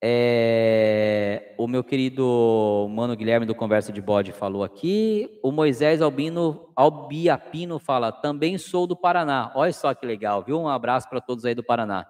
É, 0.00 1.54
o 1.58 1.66
meu 1.66 1.82
querido 1.82 2.86
mano 2.90 3.16
Guilherme 3.16 3.44
do 3.44 3.54
Conversa 3.54 3.92
de 3.92 4.00
Bode 4.00 4.32
falou 4.32 4.62
aqui. 4.62 5.40
O 5.42 5.50
Moisés 5.50 6.00
Albino 6.00 6.70
Albiapino 6.76 7.78
fala: 7.78 8.12
também 8.12 8.58
sou 8.58 8.86
do 8.86 8.96
Paraná. 8.96 9.50
Olha 9.54 9.72
só 9.72 9.92
que 9.92 10.06
legal, 10.06 10.42
viu? 10.44 10.60
Um 10.60 10.68
abraço 10.68 11.08
para 11.08 11.20
todos 11.20 11.44
aí 11.44 11.54
do 11.54 11.64
Paraná. 11.64 12.06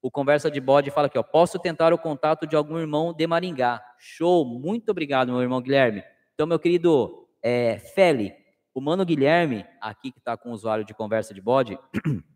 O 0.00 0.10
Conversa 0.10 0.50
de 0.50 0.60
Bode 0.60 0.90
fala 0.90 1.06
aqui, 1.06 1.18
ó, 1.18 1.22
posso 1.22 1.58
tentar 1.58 1.92
o 1.92 1.98
contato 1.98 2.46
de 2.46 2.54
algum 2.54 2.78
irmão 2.78 3.12
de 3.12 3.26
Maringá. 3.26 3.82
Show, 3.98 4.44
muito 4.44 4.90
obrigado, 4.90 5.32
meu 5.32 5.40
irmão 5.40 5.62
Guilherme. 5.62 6.04
Então, 6.34 6.46
meu 6.46 6.58
querido 6.58 7.26
é, 7.42 7.78
Feli, 7.78 8.34
o 8.74 8.82
mano 8.82 9.04
Guilherme, 9.04 9.64
aqui 9.80 10.12
que 10.12 10.18
está 10.18 10.36
com 10.36 10.50
o 10.50 10.52
usuário 10.52 10.84
de 10.84 10.92
Conversa 10.92 11.32
de 11.32 11.40
Bode, 11.40 11.78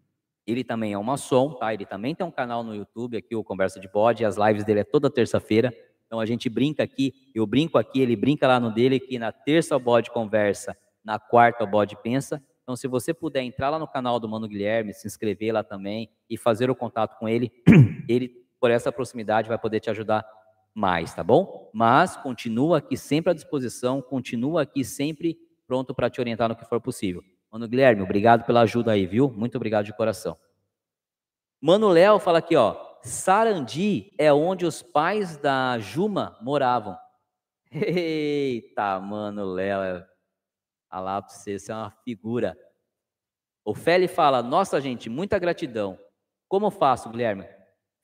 ele 0.50 0.64
também 0.64 0.92
é 0.92 0.98
um 0.98 1.02
maçom, 1.02 1.54
tá? 1.54 1.72
Ele 1.72 1.84
também 1.84 2.14
tem 2.14 2.26
um 2.26 2.30
canal 2.30 2.62
no 2.62 2.74
YouTube 2.74 3.16
aqui, 3.16 3.36
o 3.36 3.44
Conversa 3.44 3.78
de 3.78 3.88
Bode, 3.88 4.24
as 4.24 4.36
lives 4.36 4.64
dele 4.64 4.80
é 4.80 4.84
toda 4.84 5.10
terça-feira. 5.10 5.72
Então 6.06 6.18
a 6.18 6.26
gente 6.26 6.48
brinca 6.48 6.82
aqui, 6.82 7.12
eu 7.34 7.46
brinco 7.46 7.76
aqui, 7.76 8.00
ele 8.00 8.16
brinca 8.16 8.48
lá 8.48 8.58
no 8.58 8.72
dele, 8.72 8.98
que 8.98 9.18
na 9.18 9.30
terça 9.30 9.76
o 9.76 9.80
bode 9.80 10.10
conversa, 10.10 10.76
na 11.04 11.18
quarta 11.18 11.64
o 11.64 11.66
bode 11.66 11.96
pensa. 12.02 12.42
Então, 12.62 12.76
se 12.76 12.86
você 12.86 13.14
puder 13.14 13.42
entrar 13.42 13.70
lá 13.70 13.78
no 13.78 13.88
canal 13.88 14.20
do 14.20 14.28
Mano 14.28 14.46
Guilherme, 14.46 14.92
se 14.92 15.06
inscrever 15.06 15.54
lá 15.54 15.64
também 15.64 16.10
e 16.28 16.36
fazer 16.36 16.70
o 16.70 16.74
contato 16.74 17.18
com 17.18 17.26
ele, 17.26 17.50
ele, 18.06 18.30
por 18.60 18.70
essa 18.70 18.92
proximidade, 18.92 19.48
vai 19.48 19.58
poder 19.58 19.80
te 19.80 19.88
ajudar 19.88 20.22
mais, 20.74 21.14
tá 21.14 21.24
bom? 21.24 21.70
Mas 21.72 22.16
continua 22.16 22.78
aqui 22.78 22.96
sempre 22.96 23.30
à 23.30 23.34
disposição, 23.34 24.02
continua 24.02 24.62
aqui 24.62 24.84
sempre 24.84 25.38
pronto 25.66 25.94
para 25.94 26.10
te 26.10 26.20
orientar 26.20 26.48
no 26.48 26.56
que 26.56 26.64
for 26.64 26.80
possível. 26.80 27.22
Mano 27.50 27.66
Guilherme, 27.66 28.02
obrigado 28.02 28.44
pela 28.44 28.60
ajuda 28.60 28.92
aí, 28.92 29.06
viu? 29.06 29.30
Muito 29.30 29.56
obrigado 29.56 29.86
de 29.86 29.96
coração. 29.96 30.36
Mano 31.60 31.88
Léo 31.88 32.18
fala 32.18 32.38
aqui, 32.38 32.54
ó. 32.54 32.76
Sarandi 33.02 34.12
é 34.18 34.32
onde 34.32 34.66
os 34.66 34.82
pais 34.82 35.36
da 35.36 35.78
Juma 35.78 36.38
moravam. 36.42 36.96
Eita, 37.72 38.98
mano 39.00 39.44
Léo, 39.44 40.04
a 40.90 41.00
lá 41.00 41.22
para 41.22 41.32
você, 41.34 41.58
você 41.58 41.72
é 41.72 41.74
uma 41.74 41.90
figura. 42.04 42.56
O 43.64 43.74
Feli 43.74 44.08
fala: 44.08 44.42
Nossa, 44.42 44.80
gente, 44.80 45.08
muita 45.10 45.38
gratidão. 45.38 45.98
Como 46.48 46.70
faço, 46.70 47.10
Guilherme? 47.10 47.44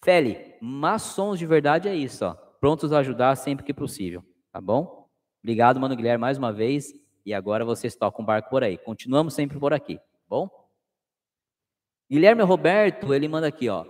Feli, 0.05 0.55
maçons 0.61 1.39
de 1.39 1.47
verdade 1.47 1.89
é 1.89 1.95
isso, 1.95 2.25
ó. 2.25 2.35
Prontos 2.61 2.93
a 2.93 2.99
ajudar 2.99 3.37
sempre 3.37 3.65
que 3.65 3.73
possível, 3.73 4.23
tá 4.53 4.61
bom? 4.61 5.09
Obrigado, 5.43 5.81
mano 5.81 5.97
Guilherme, 5.97 6.21
mais 6.21 6.39
uma 6.39 6.53
vez. 6.53 6.93
E 7.25 7.33
agora 7.33 7.65
vocês 7.65 7.97
tocam 7.97 8.23
o 8.23 8.27
barco 8.27 8.51
por 8.51 8.63
aí. 8.63 8.77
Continuamos 8.77 9.35
sempre 9.35 9.59
por 9.59 9.73
aqui, 9.73 9.97
tá 9.97 10.03
bom? 10.29 10.51
Guilherme 12.11 12.43
Roberto, 12.43 13.15
ele 13.15 13.27
manda 13.29 13.47
aqui, 13.47 13.69
ó. 13.69 13.87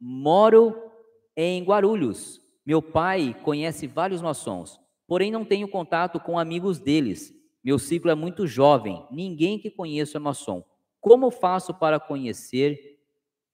Moro 0.00 0.90
em 1.36 1.62
Guarulhos. 1.62 2.40
Meu 2.64 2.82
pai 2.82 3.34
conhece 3.42 3.86
vários 3.86 4.20
maçons, 4.20 4.80
porém 5.06 5.30
não 5.30 5.44
tenho 5.44 5.68
contato 5.68 6.18
com 6.18 6.38
amigos 6.38 6.78
deles. 6.78 7.32
Meu 7.62 7.78
ciclo 7.78 8.10
é 8.10 8.14
muito 8.14 8.46
jovem, 8.46 9.06
ninguém 9.10 9.58
que 9.58 9.70
conheço 9.70 10.16
é 10.16 10.20
maçom. 10.20 10.64
Como 11.00 11.30
faço 11.30 11.74
para 11.74 12.00
conhecer 12.00 12.98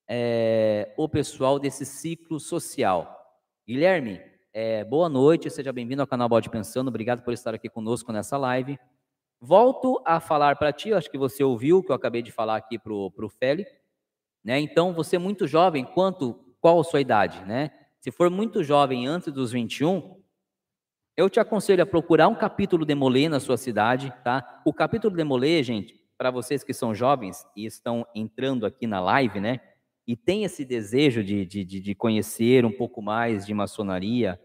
é, 0.09 0.95
o 0.97 1.09
pessoal 1.09 1.59
desse 1.59 1.85
ciclo 1.85 2.39
social? 2.41 3.15
Guilherme, 3.67 4.21
é, 4.53 4.85
boa 4.85 5.09
noite, 5.09 5.51
seja 5.51 5.73
bem-vindo 5.73 6.03
ao 6.03 6.07
canal 6.07 6.29
Bode 6.29 6.51
Pensando, 6.51 6.89
obrigado 6.89 7.23
por 7.23 7.33
estar 7.33 7.55
aqui 7.55 7.69
conosco 7.69 8.13
nessa 8.13 8.37
live. 8.37 8.79
Volto 9.47 10.01
a 10.07 10.21
falar 10.21 10.57
para 10.57 10.73
ti, 10.73 10.95
acho 10.95 11.11
que 11.11 11.19
você 11.19 11.45
ouviu 11.45 11.77
o 11.77 11.83
que 11.83 11.91
eu 11.91 11.95
acabei 11.95 12.23
de 12.23 12.33
falar 12.33 12.57
aqui 12.57 12.79
para 12.79 12.95
o 12.95 13.29
Feli, 13.29 13.67
né? 14.43 14.59
Então, 14.59 14.95
você 14.95 15.17
é 15.17 15.19
muito 15.19 15.47
jovem, 15.47 15.85
quanto, 15.85 16.33
qual 16.63 16.81
a 16.81 16.85
sua 16.85 17.03
idade, 17.03 17.45
né? 17.45 17.71
Se 18.01 18.11
for 18.11 18.31
muito 18.31 18.65
jovem 18.65 19.07
antes 19.07 19.31
dos 19.31 19.53
21, 19.53 20.19
eu 21.15 21.29
te 21.29 21.41
aconselho 21.41 21.83
a 21.83 21.87
procurar 21.87 22.27
um 22.29 22.35
capítulo 22.35 22.87
Demolê 22.87 23.29
na 23.29 23.39
sua 23.39 23.59
cidade, 23.59 24.15
tá? 24.25 24.63
O 24.65 24.73
capítulo 24.73 25.15
Demolê, 25.15 25.63
gente, 25.63 26.01
para 26.17 26.31
vocês 26.31 26.65
que 26.65 26.73
são 26.73 26.95
jovens 26.95 27.45
e 27.55 27.67
estão 27.67 28.07
entrando 28.15 28.65
aqui 28.65 28.87
na 28.87 28.99
live, 28.99 29.41
né? 29.41 29.61
E 30.07 30.17
tem 30.17 30.45
esse 30.45 30.65
desejo 30.65 31.23
de, 31.23 31.45
de, 31.45 31.65
de 31.67 31.95
conhecer 31.95 32.65
um 32.65 32.73
pouco 32.73 33.03
mais 33.03 33.45
de 33.45 33.53
maçonaria, 33.53 34.41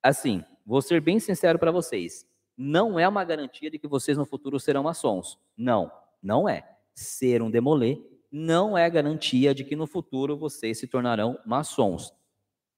assim, 0.00 0.44
vou 0.64 0.80
ser 0.80 1.00
bem 1.00 1.18
sincero 1.18 1.58
para 1.58 1.72
vocês, 1.72 2.24
não 2.58 2.98
é 2.98 3.06
uma 3.08 3.22
garantia 3.22 3.70
de 3.70 3.78
que 3.78 3.86
vocês 3.86 4.18
no 4.18 4.26
futuro 4.26 4.58
serão 4.58 4.82
maçons. 4.82 5.38
Não, 5.56 5.92
não 6.20 6.48
é. 6.48 6.68
Ser 6.92 7.40
um 7.40 7.50
demolê 7.50 8.02
não 8.30 8.76
é 8.76 8.90
garantia 8.90 9.54
de 9.54 9.62
que 9.62 9.76
no 9.76 9.86
futuro 9.86 10.36
vocês 10.36 10.78
se 10.78 10.88
tornarão 10.88 11.38
maçons. 11.46 12.12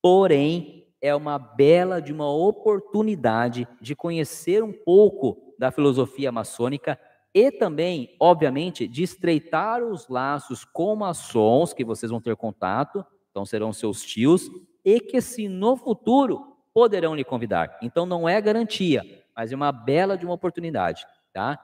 Porém, 0.02 0.86
é 1.00 1.14
uma 1.14 1.38
bela 1.38 2.00
de 2.00 2.12
uma 2.12 2.30
oportunidade 2.30 3.66
de 3.80 3.96
conhecer 3.96 4.62
um 4.62 4.72
pouco 4.72 5.54
da 5.58 5.70
filosofia 5.70 6.30
maçônica 6.30 7.00
e 7.34 7.50
também, 7.50 8.14
obviamente, 8.20 8.86
de 8.86 9.02
estreitar 9.02 9.82
os 9.82 10.08
laços 10.08 10.64
com 10.64 10.94
maçons 10.96 11.72
que 11.72 11.84
vocês 11.84 12.10
vão 12.10 12.20
ter 12.20 12.36
contato, 12.36 13.04
então 13.30 13.46
serão 13.46 13.72
seus 13.72 14.02
tios, 14.02 14.50
e 14.84 15.00
que 15.00 15.20
se 15.20 15.48
no 15.48 15.76
futuro 15.76 16.56
poderão 16.74 17.14
lhe 17.14 17.24
convidar. 17.24 17.78
Então 17.82 18.04
não 18.04 18.28
é 18.28 18.40
garantia, 18.40 19.04
mas 19.40 19.50
é 19.50 19.56
uma 19.56 19.72
bela 19.72 20.18
de 20.18 20.26
uma 20.26 20.34
oportunidade, 20.34 21.06
tá? 21.32 21.58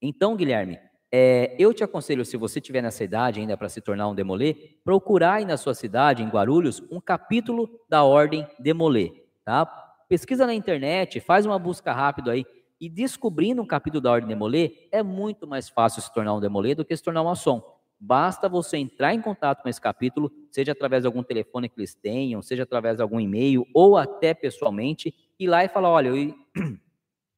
Então, 0.00 0.36
Guilherme, 0.36 0.78
é, 1.10 1.56
eu 1.58 1.72
te 1.72 1.82
aconselho, 1.82 2.22
se 2.22 2.36
você 2.36 2.60
tiver 2.60 2.82
nessa 2.82 3.02
idade 3.02 3.40
ainda 3.40 3.56
para 3.56 3.70
se 3.70 3.80
tornar 3.80 4.08
um 4.08 4.14
demolê, 4.14 4.76
procurar 4.84 5.36
aí 5.36 5.46
na 5.46 5.56
sua 5.56 5.72
cidade, 5.72 6.22
em 6.22 6.28
Guarulhos, 6.28 6.82
um 6.90 7.00
capítulo 7.00 7.80
da 7.88 8.04
Ordem 8.04 8.46
Demolê, 8.58 9.24
tá? 9.42 9.64
Pesquisa 10.06 10.46
na 10.46 10.52
internet, 10.52 11.18
faz 11.18 11.46
uma 11.46 11.58
busca 11.58 11.94
rápida 11.94 12.32
aí, 12.32 12.44
e 12.78 12.90
descobrindo 12.90 13.62
um 13.62 13.66
capítulo 13.66 14.02
da 14.02 14.12
Ordem 14.12 14.28
Demolê, 14.28 14.86
é 14.92 15.02
muito 15.02 15.46
mais 15.46 15.66
fácil 15.66 16.02
se 16.02 16.12
tornar 16.12 16.34
um 16.34 16.40
demolê 16.40 16.74
do 16.74 16.84
que 16.84 16.94
se 16.94 17.02
tornar 17.02 17.22
um 17.22 17.24
maçom. 17.24 17.62
Basta 17.98 18.50
você 18.50 18.76
entrar 18.76 19.14
em 19.14 19.22
contato 19.22 19.62
com 19.62 19.68
esse 19.70 19.80
capítulo, 19.80 20.30
seja 20.50 20.72
através 20.72 21.04
de 21.04 21.06
algum 21.06 21.22
telefone 21.22 21.70
que 21.70 21.80
eles 21.80 21.94
tenham, 21.94 22.42
seja 22.42 22.64
através 22.64 22.96
de 22.96 23.02
algum 23.02 23.18
e-mail, 23.18 23.66
ou 23.72 23.96
até 23.96 24.34
pessoalmente, 24.34 25.14
ir 25.38 25.46
lá 25.46 25.64
e 25.64 25.68
falar, 25.68 25.90
olha, 25.90 26.08
eu, 26.08 26.34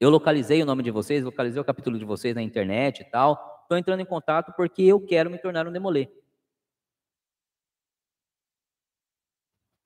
eu 0.01 0.09
localizei 0.09 0.63
o 0.63 0.65
nome 0.65 0.81
de 0.81 0.89
vocês, 0.89 1.23
localizei 1.23 1.61
o 1.61 1.63
capítulo 1.63 1.99
de 1.99 2.03
vocês 2.03 2.33
na 2.33 2.41
internet 2.41 3.01
e 3.01 3.05
tal, 3.05 3.61
estou 3.61 3.77
entrando 3.77 3.99
em 3.99 4.05
contato 4.05 4.51
porque 4.57 4.81
eu 4.81 4.99
quero 4.99 5.29
me 5.29 5.37
tornar 5.37 5.67
um 5.67 5.71
demolê. 5.71 6.09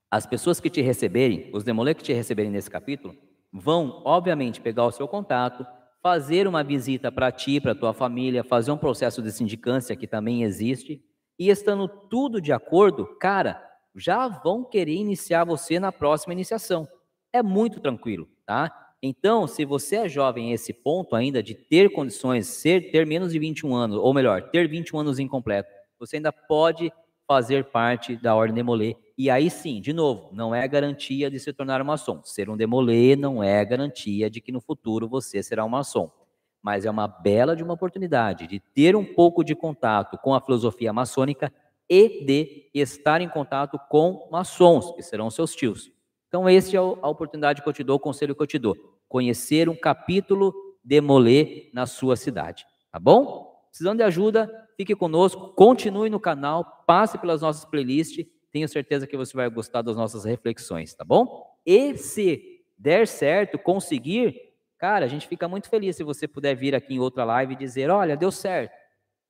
As 0.10 0.26
pessoas 0.26 0.61
que 0.61 0.69
te 0.69 0.82
receberem, 0.82 1.52
os 1.53 1.66
demolê 1.66 1.94
que 1.94 2.02
te 2.02 2.14
receberem 2.14 2.50
nesse 2.50 2.69
capítulo, 2.69 3.14
vão, 3.52 4.02
obviamente, 4.06 4.61
pegar 4.61 4.85
o 4.85 4.92
seu 4.92 5.06
contato, 5.06 5.68
fazer 6.02 6.48
uma 6.48 6.64
visita 6.64 7.11
para 7.11 7.30
ti, 7.30 7.60
para 7.60 7.76
tua 7.76 7.94
família, 7.94 8.42
fazer 8.42 8.72
um 8.72 8.77
processo 8.77 9.22
de 9.22 9.34
sindicância 9.34 9.98
que 9.98 10.08
também 10.08 10.44
existe, 10.44 11.03
e 11.38 11.50
estando 11.50 11.90
tudo 11.90 12.40
de 12.40 12.53
acordo, 12.53 13.18
cara, 13.19 13.61
já 13.94 14.30
vão 14.30 14.64
querer 14.64 14.94
iniciar 14.94 15.44
você 15.44 15.77
na 15.77 15.92
próxima 15.92 16.32
iniciação. 16.32 16.88
É 17.34 17.44
muito 17.44 17.82
tranquilo, 17.82 18.30
tá? 18.45 18.84
Então, 19.08 19.45
se 19.45 19.64
você 19.66 19.98
é 19.98 20.09
jovem 20.09 20.51
esse 20.51 20.74
ponto 20.74 21.16
ainda 21.16 21.43
de 21.43 21.53
ter 21.53 21.92
condições, 21.92 22.48
ser 22.48 22.90
ter 22.90 23.06
menos 23.06 23.32
de 23.32 23.38
21 23.38 23.75
anos, 23.75 23.98
ou 23.98 24.11
melhor, 24.11 24.50
ter 24.50 24.67
21 24.67 25.01
anos 25.01 25.19
incompleto, 25.19 25.69
você 26.00 26.16
ainda 26.16 26.32
pode 26.32 26.92
fazer 27.27 27.66
parte 27.66 28.16
da 28.16 28.34
ordem 28.34 28.56
demolê. 28.56 28.95
E 29.16 29.30
aí 29.30 29.48
sim, 29.51 29.80
de 29.80 29.93
novo, 29.93 30.30
não 30.34 30.56
é 30.56 30.67
garantia 30.67 31.30
de 31.30 31.40
se 31.40 31.53
tornar 31.53 31.84
um 31.84 31.85
maçom. 31.85 32.19
Ser 32.24 32.50
um 32.50 32.58
demolê 32.58 33.16
não 33.16 33.43
é 33.43 33.64
garantia 33.64 34.27
de 34.27 34.42
que 34.42 34.51
no 34.51 34.59
futuro 34.59 35.08
você 35.08 35.43
será 35.43 35.64
um 35.64 35.69
maçom. 35.69 36.09
Mas 36.59 36.84
é 36.84 36.90
uma 36.90 37.08
bela 37.08 37.56
de 37.56 37.61
uma 37.61 37.75
oportunidade 37.75 38.48
de 38.48 38.59
ter 38.59 38.95
um 38.95 39.06
pouco 39.06 39.43
de 39.43 39.53
contato 39.53 40.17
com 40.17 40.34
a 40.34 40.42
filosofia 40.42 40.92
maçônica 40.92 41.53
e 41.88 42.25
de 42.25 42.72
estar 42.74 43.22
em 43.22 43.30
contato 43.30 43.80
com 43.88 44.27
maçons, 44.32 44.92
que 44.95 45.03
serão 45.03 45.30
seus 45.30 45.53
tios. 45.53 45.92
Então, 46.27 46.50
essa 46.50 46.75
é 46.75 46.80
a 46.80 47.08
oportunidade 47.08 47.61
que 47.61 47.69
eu 47.69 47.74
te 47.74 47.84
dou, 47.84 47.98
o 47.98 48.00
conselho 48.00 48.35
que 48.35 48.42
eu 48.42 48.48
te 48.48 48.58
dou 48.58 48.94
conhecer 49.08 49.69
um 49.69 49.75
capítulo 49.75 50.53
de 50.84 51.01
Molê 51.01 51.69
na 51.74 51.85
sua 51.85 52.16
cidade, 52.16 52.66
tá 52.92 53.00
bom? 53.00 53.66
Precisando 53.69 53.98
de 53.98 54.03
ajuda, 54.03 54.50
fique 54.77 54.95
conosco, 54.95 55.50
continue 55.53 56.09
no 56.09 56.19
canal, 56.19 56.84
passe 56.85 57.17
pelas 57.17 57.42
nossas 57.42 57.66
playlists, 57.66 58.25
tenho 58.51 58.69
certeza 58.69 59.06
que 59.06 59.17
você 59.17 59.35
vai 59.35 59.50
gostar 59.50 59.82
das 59.82 59.98
nossas 59.98 60.24
reflexões, 60.24 60.93
tá 60.93 61.03
bom? 61.03 61.58
E 61.66 61.98
se 61.98 62.64
der 62.77 63.08
certo, 63.08 63.58
conseguir, 63.58 64.53
cara, 64.77 65.06
a 65.06 65.08
gente 65.08 65.27
fica 65.27 65.48
muito 65.48 65.69
feliz 65.69 65.95
se 65.95 66.03
você 66.03 66.27
puder 66.27 66.56
vir 66.56 66.74
aqui 66.75 66.93
em 66.93 67.00
outra 67.00 67.25
live 67.25 67.53
e 67.53 67.58
dizer, 67.58 67.90
olha, 67.90 68.16
deu 68.16 68.32
certo. 68.32 68.74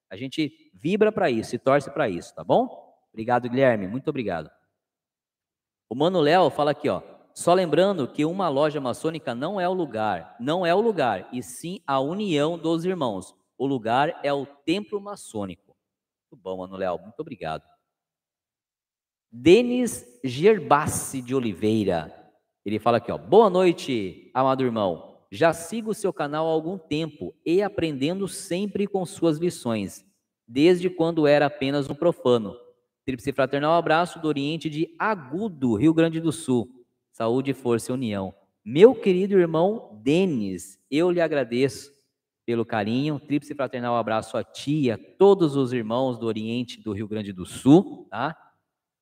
A 0.10 0.16
gente 0.16 0.72
vibra 0.74 1.12
para 1.12 1.32
isso 1.32 1.56
e 1.56 1.60
torce 1.60 1.90
para 1.90 2.08
isso, 2.08 2.36
tá 2.36 2.44
bom? 2.44 2.94
Obrigado, 3.12 3.50
Guilherme, 3.50 3.88
muito 3.88 4.10
obrigado. 4.10 4.52
O 5.90 5.96
Mano 5.96 6.20
Léo 6.20 6.50
fala 6.50 6.72
aqui, 6.72 6.90
ó, 6.90 7.02
só 7.38 7.54
lembrando 7.54 8.08
que 8.08 8.24
uma 8.24 8.48
loja 8.48 8.80
maçônica 8.80 9.36
não 9.36 9.60
é 9.60 9.68
o 9.68 9.74
lugar, 9.74 10.38
não 10.40 10.66
é 10.66 10.74
o 10.74 10.80
lugar, 10.80 11.28
e 11.34 11.44
sim 11.44 11.82
a 11.86 12.00
união 12.00 12.58
dos 12.58 12.86
irmãos. 12.86 13.36
O 13.58 13.68
lugar 13.68 14.22
é 14.24 14.32
o 14.32 14.46
templo 14.46 15.02
maçônico. 15.02 15.76
Muito 16.32 16.42
bom, 16.42 16.60
Mano 16.60 16.78
Léo, 16.78 16.98
muito 16.98 17.20
obrigado. 17.20 17.64
Denis 19.30 20.18
Gerbassi 20.24 21.22
de 21.22 21.36
Oliveira. 21.36 22.10
Ele 22.66 22.80
fala 22.80 22.98
aqui, 22.98 23.12
ó. 23.12 23.18
Boa 23.18 23.50
noite, 23.50 24.32
amado 24.34 24.64
irmão. 24.64 25.20
Já 25.30 25.52
sigo 25.52 25.92
o 25.92 25.94
seu 25.94 26.14
canal 26.14 26.48
há 26.48 26.52
algum 26.52 26.78
tempo 26.78 27.36
e 27.46 27.62
aprendendo 27.62 28.30
sempre 28.30 28.88
com 28.88 29.06
suas 29.06 29.40
lições, 29.40 30.06
desde 30.48 30.90
quando 30.90 31.28
era 31.28 31.48
apenas 31.48 31.90
um 31.90 31.96
profano. 31.96 32.56
Tríplice 33.06 33.34
fraternal 33.34 33.74
abraço 33.74 34.20
do 34.20 34.30
Oriente 34.30 34.70
de 34.70 34.96
Agudo, 34.98 35.76
Rio 35.76 35.94
Grande 35.94 36.22
do 36.22 36.32
Sul. 36.32 36.85
Saúde, 37.16 37.54
força 37.54 37.94
e 37.94 37.94
união. 37.94 38.36
Meu 38.62 38.94
querido 38.94 39.40
irmão 39.40 39.98
Denis, 40.04 40.78
eu 40.92 41.10
lhe 41.10 41.22
agradeço 41.22 41.94
pelo 42.46 42.66
carinho. 42.66 43.22
Tríplice 43.22 43.56
fraternal 43.56 43.96
abraço 43.96 44.36
a 44.36 44.44
ti 44.44 44.82
e 44.82 44.92
a 44.92 44.98
todos 44.98 45.56
os 45.56 45.72
irmãos 45.72 46.20
do 46.20 46.26
Oriente 46.26 46.82
do 46.82 46.92
Rio 46.92 47.08
Grande 47.08 47.32
do 47.32 47.46
Sul, 47.46 48.06
tá? 48.12 48.36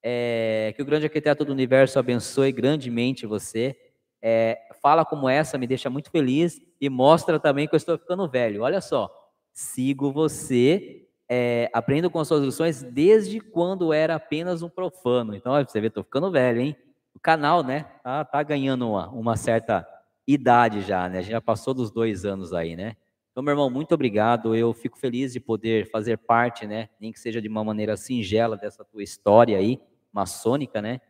É, 0.04 0.74
que 0.76 0.82
o 0.84 0.86
grande 0.86 1.08
arquiteto 1.08 1.44
do 1.44 1.52
universo 1.52 1.98
abençoe 1.98 2.52
grandemente 2.52 3.26
você. 3.26 3.76
É, 4.22 4.60
fala 4.80 5.04
como 5.04 5.28
essa 5.28 5.58
me 5.58 5.66
deixa 5.66 5.90
muito 5.90 6.12
feliz 6.12 6.62
e 6.80 6.92
mostra 6.92 7.40
também 7.40 7.68
que 7.68 7.74
eu 7.74 7.78
estou 7.78 7.98
ficando 7.98 8.30
velho. 8.30 8.62
Olha 8.62 8.80
só, 8.80 9.10
sigo 9.52 10.12
você, 10.12 11.08
é, 11.28 11.68
aprendo 11.74 12.12
com 12.12 12.24
suas 12.24 12.44
lições 12.44 12.84
desde 12.84 13.40
quando 13.40 13.92
era 13.92 14.14
apenas 14.14 14.62
um 14.62 14.70
profano. 14.70 15.34
Então, 15.34 15.52
você 15.66 15.82
vê, 15.82 15.88
estou 15.88 16.04
ficando 16.04 16.30
velho, 16.30 16.62
hein? 16.62 16.78
O 17.16 17.20
canal, 17.20 17.64
né, 17.64 17.84
tá, 18.04 18.26
tá 18.26 18.44
ganhando 18.44 18.90
uma, 18.90 19.10
uma 19.10 19.36
certa 19.36 19.88
idade 20.28 20.82
já, 20.82 21.08
né? 21.10 21.20
A 21.20 21.22
gente 21.22 21.32
já 21.32 21.42
passou 21.42 21.74
dos 21.74 21.92
dois 21.92 22.26
anos 22.26 22.54
aí, 22.54 22.76
né? 22.76 22.96
Então, 23.32 23.44
meu 23.44 23.52
irmão, 23.52 23.70
muito 23.70 23.94
obrigado. 23.94 24.56
Eu 24.56 24.74
fico 24.74 24.98
feliz 24.98 25.34
de 25.34 25.40
poder 25.40 25.90
fazer 25.90 26.18
parte, 26.18 26.68
né? 26.68 26.90
Nem 27.00 27.12
que 27.12 27.20
seja 27.20 27.42
de 27.42 27.48
uma 27.48 27.64
maneira 27.64 27.98
singela 27.98 28.56
dessa 28.56 28.86
tua 28.86 29.04
história 29.04 29.58
aí, 29.58 29.82
maçônica, 30.12 30.82
né? 30.82 31.02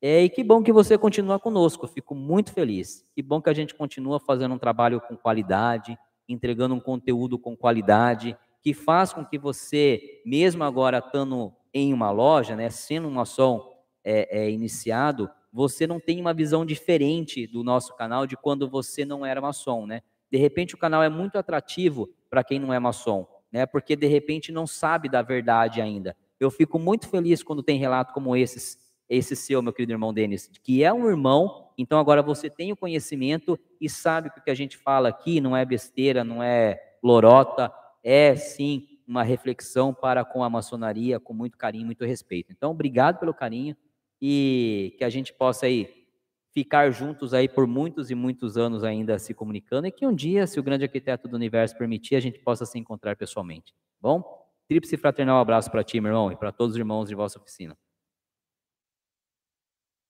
É, 0.00 0.22
e 0.22 0.28
que 0.28 0.44
bom 0.44 0.62
que 0.62 0.72
você 0.72 0.98
continua 0.98 1.38
conosco. 1.38 1.84
Eu 1.84 1.88
fico 1.88 2.14
muito 2.14 2.52
feliz. 2.52 3.06
Que 3.14 3.22
bom 3.22 3.40
que 3.40 3.50
a 3.50 3.54
gente 3.54 3.74
continua 3.74 4.20
fazendo 4.20 4.54
um 4.54 4.58
trabalho 4.58 5.00
com 5.00 5.16
qualidade, 5.16 5.98
entregando 6.28 6.74
um 6.74 6.80
conteúdo 6.80 7.38
com 7.38 7.56
qualidade, 7.56 8.36
que 8.62 8.74
faz 8.74 9.12
com 9.12 9.24
que 9.24 9.38
você, 9.38 10.20
mesmo 10.24 10.62
agora 10.62 10.98
estando 10.98 11.52
em 11.72 11.92
uma 11.92 12.10
loja, 12.10 12.56
né, 12.56 12.70
sendo 12.70 13.08
um 13.08 13.12
maçom 13.12 13.72
é, 14.04 14.40
é, 14.40 14.50
iniciado, 14.50 15.30
você 15.52 15.86
não 15.86 15.98
tem 15.98 16.20
uma 16.20 16.34
visão 16.34 16.64
diferente 16.64 17.46
do 17.46 17.64
nosso 17.64 17.94
canal 17.96 18.26
de 18.26 18.36
quando 18.36 18.68
você 18.68 19.04
não 19.04 19.24
era 19.24 19.40
maçom, 19.40 19.86
né? 19.86 20.02
De 20.30 20.38
repente 20.38 20.74
o 20.74 20.78
canal 20.78 21.02
é 21.02 21.08
muito 21.08 21.38
atrativo 21.38 22.08
para 22.28 22.44
quem 22.44 22.58
não 22.58 22.72
é 22.72 22.78
maçom, 22.78 23.26
né? 23.50 23.66
Porque 23.66 23.96
de 23.96 24.06
repente 24.06 24.52
não 24.52 24.66
sabe 24.66 25.08
da 25.08 25.22
verdade 25.22 25.80
ainda. 25.80 26.16
Eu 26.38 26.50
fico 26.50 26.78
muito 26.78 27.08
feliz 27.08 27.42
quando 27.42 27.62
tem 27.62 27.78
relato 27.78 28.12
como 28.12 28.36
esses, 28.36 28.78
esse 29.08 29.34
seu, 29.34 29.62
meu 29.62 29.72
querido 29.72 29.92
irmão 29.92 30.12
Denis, 30.12 30.50
que 30.62 30.84
é 30.84 30.92
um 30.92 31.08
irmão, 31.08 31.70
então 31.76 31.98
agora 31.98 32.22
você 32.22 32.50
tem 32.50 32.70
o 32.72 32.76
conhecimento 32.76 33.58
e 33.80 33.88
sabe 33.88 34.30
que 34.30 34.38
o 34.38 34.42
que 34.42 34.50
a 34.50 34.54
gente 34.54 34.76
fala 34.76 35.08
aqui 35.08 35.40
não 35.40 35.56
é 35.56 35.64
besteira, 35.64 36.22
não 36.22 36.42
é 36.42 36.80
lorota, 37.02 37.72
é 38.04 38.36
sim 38.36 38.86
uma 39.06 39.22
reflexão 39.22 39.94
para 39.94 40.24
com 40.24 40.44
a 40.44 40.50
maçonaria, 40.50 41.18
com 41.18 41.32
muito 41.32 41.56
carinho, 41.56 41.86
muito 41.86 42.04
respeito. 42.04 42.52
Então, 42.52 42.70
obrigado 42.70 43.18
pelo 43.18 43.32
carinho 43.32 43.74
e 44.20 44.94
que 44.98 45.04
a 45.04 45.08
gente 45.08 45.32
possa 45.32 45.66
aí 45.66 46.06
ficar 46.50 46.90
juntos 46.90 47.34
aí 47.34 47.48
por 47.48 47.66
muitos 47.66 48.10
e 48.10 48.14
muitos 48.14 48.56
anos 48.56 48.82
ainda 48.82 49.18
se 49.18 49.32
comunicando 49.32 49.86
e 49.86 49.92
que 49.92 50.06
um 50.06 50.14
dia, 50.14 50.46
se 50.46 50.58
o 50.58 50.62
grande 50.62 50.84
arquiteto 50.84 51.28
do 51.28 51.36
universo 51.36 51.76
permitir, 51.76 52.16
a 52.16 52.20
gente 52.20 52.38
possa 52.38 52.66
se 52.66 52.78
encontrar 52.78 53.16
pessoalmente. 53.16 53.74
Bom? 54.00 54.22
Tríplice 54.66 54.96
fraternal 54.96 55.38
abraço 55.38 55.70
para 55.70 55.84
ti, 55.84 56.00
meu 56.00 56.10
irmão, 56.10 56.32
e 56.32 56.36
para 56.36 56.52
todos 56.52 56.74
os 56.74 56.78
irmãos 56.78 57.08
de 57.08 57.14
vossa 57.14 57.38
oficina. 57.38 57.76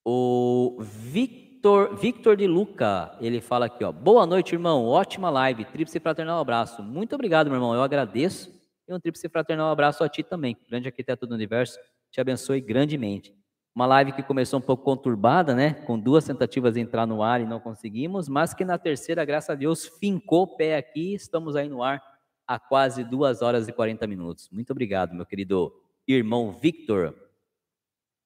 O 0.05 0.77
Vic 0.81 1.49
Victor, 1.59 1.93
Victor 1.97 2.37
de 2.37 2.47
Luca, 2.47 3.17
ele 3.19 3.41
fala 3.41 3.65
aqui, 3.65 3.83
ó. 3.83 3.91
Boa 3.91 4.25
noite, 4.25 4.53
irmão. 4.53 4.85
Ótima 4.85 5.29
live. 5.29 5.65
Tríplice 5.65 5.99
fraternal 5.99 6.39
abraço. 6.39 6.81
Muito 6.81 7.13
obrigado, 7.13 7.47
meu 7.47 7.57
irmão. 7.57 7.75
Eu 7.75 7.83
agradeço. 7.83 8.49
E 8.87 8.93
um 8.93 8.99
tríplice 8.99 9.27
fraternal 9.27 9.69
abraço 9.69 10.01
a 10.01 10.07
ti 10.07 10.23
também. 10.23 10.55
Grande 10.69 10.87
arquiteto 10.87 11.27
do 11.27 11.35
universo. 11.35 11.77
Te 12.09 12.21
abençoe 12.21 12.61
grandemente. 12.61 13.35
Uma 13.79 13.85
live 13.85 14.11
que 14.11 14.21
começou 14.21 14.59
um 14.59 14.61
pouco 14.61 14.83
conturbada, 14.83 15.55
né? 15.55 15.73
Com 15.73 15.97
duas 15.97 16.25
tentativas 16.25 16.73
de 16.73 16.81
entrar 16.81 17.07
no 17.07 17.23
ar 17.23 17.39
e 17.39 17.45
não 17.45 17.61
conseguimos, 17.61 18.27
mas 18.27 18.53
que 18.53 18.65
na 18.65 18.77
terceira, 18.77 19.23
graças 19.23 19.51
a 19.51 19.55
Deus, 19.55 19.85
fincou 20.01 20.41
o 20.41 20.57
pé 20.57 20.75
aqui. 20.75 21.13
Estamos 21.13 21.55
aí 21.55 21.69
no 21.69 21.81
ar 21.81 22.03
há 22.45 22.59
quase 22.59 23.05
duas 23.05 23.41
horas 23.41 23.69
e 23.69 23.71
40 23.71 24.05
minutos. 24.05 24.49
Muito 24.51 24.71
obrigado, 24.71 25.15
meu 25.15 25.25
querido 25.25 25.71
irmão 26.05 26.51
Victor. 26.51 27.15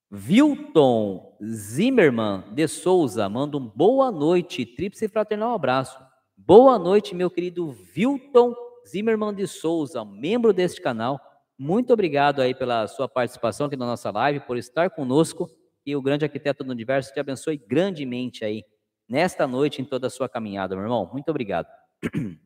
Vilton 0.09 1.37
Zimmermann 1.45 2.51
de 2.51 2.67
Souza 2.67 3.29
manda 3.29 3.55
um 3.55 3.67
boa 3.67 4.11
noite, 4.11 4.65
tríplice 4.65 5.07
fraternal 5.07 5.53
abraço. 5.53 6.03
Boa 6.35 6.79
noite, 6.79 7.13
meu 7.13 7.29
querido 7.29 7.71
Vilton 7.71 8.55
Zimmermann 8.87 9.35
de 9.35 9.45
Souza, 9.45 10.03
membro 10.03 10.51
deste 10.51 10.81
canal. 10.81 11.21
Muito 11.57 11.93
obrigado 11.93 12.41
aí 12.41 12.53
pela 12.53 12.87
sua 12.87 13.07
participação 13.07 13.67
aqui 13.67 13.75
na 13.75 13.85
nossa 13.85 14.11
live, 14.11 14.41
por 14.41 14.57
estar 14.57 14.89
conosco. 14.89 15.49
E 15.85 15.95
o 15.95 16.01
grande 16.01 16.25
arquiteto 16.25 16.63
do 16.63 16.71
universo 16.71 17.13
te 17.13 17.19
abençoe 17.19 17.57
grandemente 17.57 18.45
aí 18.45 18.63
nesta 19.07 19.45
noite 19.45 19.81
em 19.81 19.85
toda 19.85 20.07
a 20.07 20.09
sua 20.09 20.29
caminhada, 20.29 20.75
meu 20.75 20.83
irmão. 20.85 21.09
Muito 21.11 21.29
obrigado. 21.29 21.67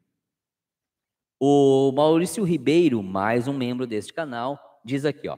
O 1.40 1.92
Maurício 1.92 2.44
Ribeiro, 2.44 3.04
mais 3.04 3.48
um 3.48 3.54
membro 3.54 3.86
deste 3.86 4.12
canal, 4.12 4.60
diz 4.84 5.06
aqui, 5.06 5.30
ó 5.30 5.38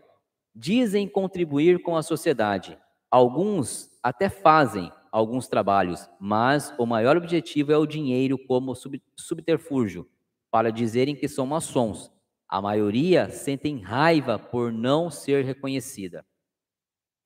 dizem 0.60 1.08
contribuir 1.08 1.82
com 1.82 1.96
a 1.96 2.04
sociedade. 2.04 2.78
Alguns 3.10 3.90
até 4.04 4.30
fazem 4.30 4.92
alguns 5.12 5.48
trabalhos, 5.48 6.08
mas 6.20 6.74
o 6.78 6.86
maior 6.86 7.18
objetivo 7.18 7.72
é 7.72 7.78
o 7.78 7.88
dinheiro 7.88 8.38
como 8.38 8.76
sub 8.76 9.02
subterfúgio, 9.16 10.08
para 10.52 10.72
dizerem 10.72 11.16
que 11.16 11.28
são 11.28 11.48
maçons. 11.48 12.12
A 12.50 12.60
maioria 12.60 13.30
sentem 13.30 13.80
raiva 13.80 14.40
por 14.40 14.72
não 14.72 15.12
ser 15.12 15.46
reconhecida. 15.46 16.26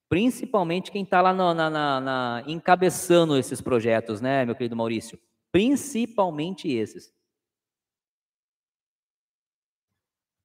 Principalmente 0.10 0.92
quem 0.92 1.04
está 1.04 1.22
lá 1.22 1.34
na, 1.34 1.54
na, 1.54 2.02
na, 2.02 2.44
encabeçando 2.46 3.38
esses 3.38 3.62
projetos, 3.62 4.20
né, 4.20 4.44
meu 4.46 4.54
querido 4.54 4.76
Maurício? 4.76 5.18
Principalmente 5.52 6.70
esses. 6.70 7.14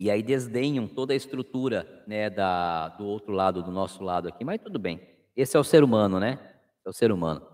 E 0.00 0.10
aí 0.10 0.22
desdenham 0.22 0.86
toda 0.86 1.12
a 1.12 1.16
estrutura 1.16 2.04
né, 2.06 2.30
da, 2.30 2.88
do 2.90 3.04
outro 3.04 3.32
lado, 3.32 3.62
do 3.64 3.72
nosso 3.72 4.04
lado 4.04 4.28
aqui, 4.28 4.44
mas 4.44 4.60
tudo 4.62 4.78
bem. 4.78 5.00
Esse 5.34 5.56
é 5.56 5.60
o 5.60 5.64
ser 5.64 5.82
humano, 5.82 6.20
né? 6.20 6.38
É 6.86 6.88
o 6.88 6.92
ser 6.92 7.10
humano. 7.10 7.44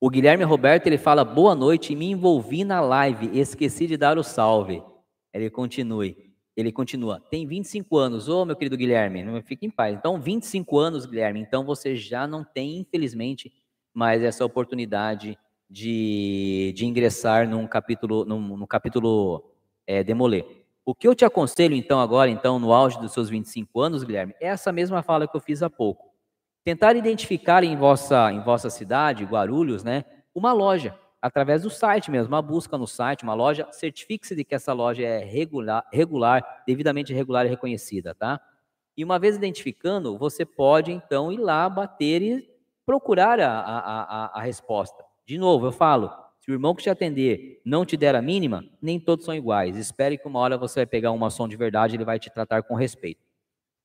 O 0.00 0.08
Guilherme 0.08 0.44
Roberto 0.44 0.86
ele 0.86 0.96
fala 0.96 1.24
boa 1.24 1.54
noite, 1.54 1.96
me 1.96 2.06
envolvi 2.06 2.64
na 2.64 2.80
live, 2.80 3.38
esqueci 3.38 3.86
de 3.86 3.96
dar 3.96 4.16
o 4.16 4.22
salve. 4.22 4.82
Ele 5.32 5.50
continue. 5.50 6.30
Ele 6.56 6.72
continua. 6.72 7.20
Tem 7.30 7.46
25 7.46 7.96
anos, 7.96 8.28
ô 8.28 8.44
meu 8.44 8.56
querido 8.56 8.76
Guilherme, 8.76 9.22
não 9.22 9.40
fique 9.42 9.64
em 9.64 9.70
paz. 9.70 9.96
Então, 9.96 10.20
25 10.20 10.78
anos, 10.78 11.06
Guilherme, 11.06 11.40
então 11.40 11.64
você 11.64 11.96
já 11.96 12.26
não 12.26 12.44
tem, 12.44 12.78
infelizmente, 12.78 13.52
mais 13.94 14.22
essa 14.22 14.44
oportunidade 14.44 15.38
de, 15.68 16.72
de 16.76 16.84
ingressar 16.84 17.48
num 17.48 17.66
capítulo, 17.66 18.24
num, 18.24 18.56
num 18.56 18.66
capítulo 18.66 19.44
é, 19.86 20.02
Demoler. 20.02 20.44
O 20.84 20.94
que 20.94 21.06
eu 21.06 21.14
te 21.14 21.24
aconselho, 21.24 21.74
então, 21.74 22.00
agora, 22.00 22.30
então, 22.30 22.58
no 22.58 22.72
auge 22.72 22.98
dos 22.98 23.12
seus 23.12 23.30
25 23.30 23.80
anos, 23.80 24.02
Guilherme, 24.02 24.34
é 24.40 24.48
essa 24.48 24.72
mesma 24.72 25.02
fala 25.02 25.28
que 25.28 25.36
eu 25.36 25.40
fiz 25.40 25.62
há 25.62 25.70
pouco. 25.70 26.10
Tentar 26.64 26.96
identificar 26.96 27.62
em 27.62 27.76
vossa, 27.76 28.32
em 28.32 28.40
vossa 28.40 28.68
cidade, 28.68 29.24
Guarulhos, 29.24 29.84
né, 29.84 30.04
uma 30.34 30.52
loja, 30.52 30.98
através 31.20 31.62
do 31.62 31.70
site 31.70 32.10
mesmo, 32.10 32.34
uma 32.34 32.42
busca 32.42 32.78
no 32.78 32.86
site, 32.86 33.22
uma 33.22 33.34
loja, 33.34 33.68
certifique-se 33.72 34.34
de 34.34 34.44
que 34.44 34.54
essa 34.54 34.72
loja 34.72 35.02
é 35.02 35.24
regular, 35.24 35.86
regular, 35.92 36.62
devidamente 36.66 37.12
regular 37.12 37.46
e 37.46 37.48
reconhecida, 37.48 38.14
tá? 38.14 38.40
E 38.96 39.04
uma 39.04 39.18
vez 39.18 39.36
identificando, 39.36 40.18
você 40.18 40.44
pode, 40.44 40.92
então, 40.92 41.32
ir 41.32 41.38
lá, 41.38 41.68
bater 41.68 42.22
e 42.22 42.50
procurar 42.84 43.38
a, 43.40 43.60
a, 43.60 43.78
a, 43.78 44.38
a 44.38 44.40
resposta. 44.40 45.04
De 45.26 45.38
novo, 45.38 45.66
eu 45.66 45.72
falo, 45.72 46.10
se 46.40 46.50
o 46.50 46.54
irmão 46.54 46.74
que 46.74 46.82
te 46.82 46.90
atender 46.90 47.60
não 47.64 47.84
te 47.84 47.96
der 47.96 48.14
a 48.14 48.22
mínima, 48.22 48.64
nem 48.80 48.98
todos 48.98 49.24
são 49.24 49.34
iguais. 49.34 49.76
Espere 49.76 50.18
que 50.18 50.26
uma 50.26 50.40
hora 50.40 50.58
você 50.58 50.80
vai 50.80 50.86
pegar 50.86 51.12
uma 51.12 51.28
ação 51.28 51.46
de 51.46 51.56
verdade, 51.56 51.96
ele 51.96 52.04
vai 52.04 52.18
te 52.18 52.30
tratar 52.30 52.62
com 52.62 52.74
respeito. 52.74 53.20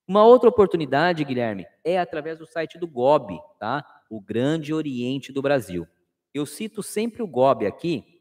Uma 0.08 0.24
outra 0.24 0.48
oportunidade, 0.48 1.24
Guilherme, 1.24 1.66
é 1.84 1.98
através 1.98 2.38
do 2.38 2.46
site 2.46 2.78
do 2.78 2.86
GOB, 2.86 3.38
tá? 3.58 3.84
O 4.08 4.20
Grande 4.20 4.72
Oriente 4.72 5.32
do 5.32 5.42
Brasil. 5.42 5.86
Eu 6.36 6.44
cito 6.44 6.82
sempre 6.82 7.22
o 7.22 7.26
GOB 7.26 7.66
aqui, 7.66 8.20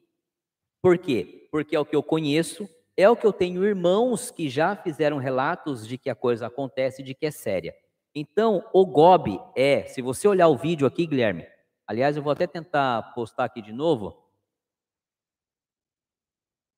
por 0.81 0.97
quê? 0.97 1.49
Porque 1.51 1.75
é 1.75 1.79
o 1.79 1.85
que 1.85 1.95
eu 1.95 2.01
conheço, 2.01 2.69
é 2.95 3.09
o 3.09 3.15
que 3.15 3.27
eu 3.27 3.33
tenho 3.33 3.65
irmãos 3.65 4.31
que 4.31 4.47
já 4.47 4.73
fizeram 4.73 5.17
relatos 5.17 5.85
de 5.85 5.97
que 5.97 6.09
a 6.09 6.15
coisa 6.15 6.47
acontece, 6.47 7.03
de 7.03 7.13
que 7.13 7.25
é 7.25 7.31
séria. 7.31 7.75
Então, 8.15 8.63
o 8.71 8.85
GOB 8.85 9.37
é, 9.53 9.83
se 9.87 10.01
você 10.01 10.29
olhar 10.29 10.47
o 10.47 10.55
vídeo 10.55 10.87
aqui, 10.87 11.05
Guilherme, 11.05 11.45
aliás, 11.85 12.15
eu 12.15 12.23
vou 12.23 12.31
até 12.31 12.47
tentar 12.47 13.13
postar 13.13 13.43
aqui 13.43 13.61
de 13.61 13.73
novo, 13.73 14.15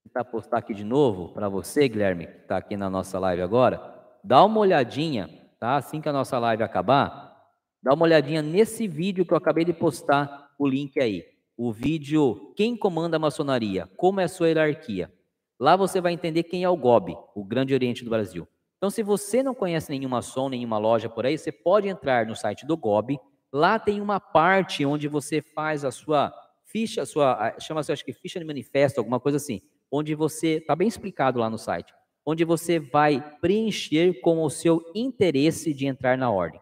tentar 0.05 0.25
postar 0.25 0.57
aqui 0.57 0.73
de 0.73 0.83
novo 0.83 1.33
para 1.35 1.47
você, 1.47 1.87
Guilherme, 1.87 2.25
que 2.25 2.37
está 2.37 2.57
aqui 2.57 2.75
na 2.75 2.89
nossa 2.89 3.19
live 3.19 3.43
agora. 3.43 3.93
Dá 4.23 4.43
uma 4.43 4.59
olhadinha, 4.59 5.29
tá? 5.59 5.75
Assim 5.75 6.01
que 6.01 6.09
a 6.09 6.13
nossa 6.13 6.39
live 6.39 6.63
acabar, 6.63 7.51
dá 7.83 7.93
uma 7.93 8.05
olhadinha 8.05 8.41
nesse 8.41 8.87
vídeo 8.87 9.23
que 9.23 9.33
eu 9.33 9.37
acabei 9.37 9.63
de 9.63 9.73
postar 9.73 10.46
o 10.57 10.67
link 10.67 10.99
aí. 10.99 11.25
O 11.55 11.71
vídeo 11.71 12.53
Quem 12.55 12.75
comanda 12.77 13.17
a 13.17 13.19
maçonaria? 13.19 13.87
Como 13.97 14.19
é 14.19 14.25
a 14.25 14.27
sua 14.27 14.47
hierarquia? 14.47 15.11
Lá 15.59 15.75
você 15.75 15.99
vai 15.99 16.13
entender 16.13 16.43
quem 16.43 16.63
é 16.63 16.69
o 16.69 16.77
GOB, 16.77 17.17
o 17.35 17.43
Grande 17.43 17.73
Oriente 17.73 18.03
do 18.03 18.09
Brasil. 18.09 18.47
Então, 18.77 18.91
se 18.91 19.01
você 19.01 19.41
não 19.41 19.55
conhece 19.55 19.89
nenhuma 19.89 20.17
maçom, 20.17 20.49
nenhuma 20.49 20.77
loja 20.77 21.09
por 21.09 21.25
aí, 21.25 21.35
você 21.35 21.51
pode 21.51 21.87
entrar 21.87 22.27
no 22.27 22.35
site 22.35 22.65
do 22.65 22.77
GOB. 22.77 23.17
Lá 23.51 23.79
tem 23.79 23.99
uma 23.99 24.19
parte 24.19 24.85
onde 24.85 25.07
você 25.07 25.41
faz 25.41 25.83
a 25.83 25.89
sua 25.89 26.31
ficha, 26.63 27.05
sua 27.05 27.55
chama-se 27.59 27.91
acho 27.91 28.05
que 28.05 28.13
ficha 28.13 28.39
de 28.39 28.45
manifesto, 28.45 28.99
alguma 28.99 29.19
coisa 29.19 29.37
assim 29.37 29.61
onde 29.91 30.15
você, 30.15 30.57
está 30.57 30.75
bem 30.75 30.87
explicado 30.87 31.39
lá 31.39 31.49
no 31.49 31.57
site, 31.57 31.93
onde 32.25 32.43
você 32.43 32.79
vai 32.79 33.21
preencher 33.39 34.19
com 34.21 34.43
o 34.43 34.49
seu 34.49 34.83
interesse 34.93 35.73
de 35.73 35.85
entrar 35.85 36.17
na 36.17 36.29
ordem. 36.29 36.59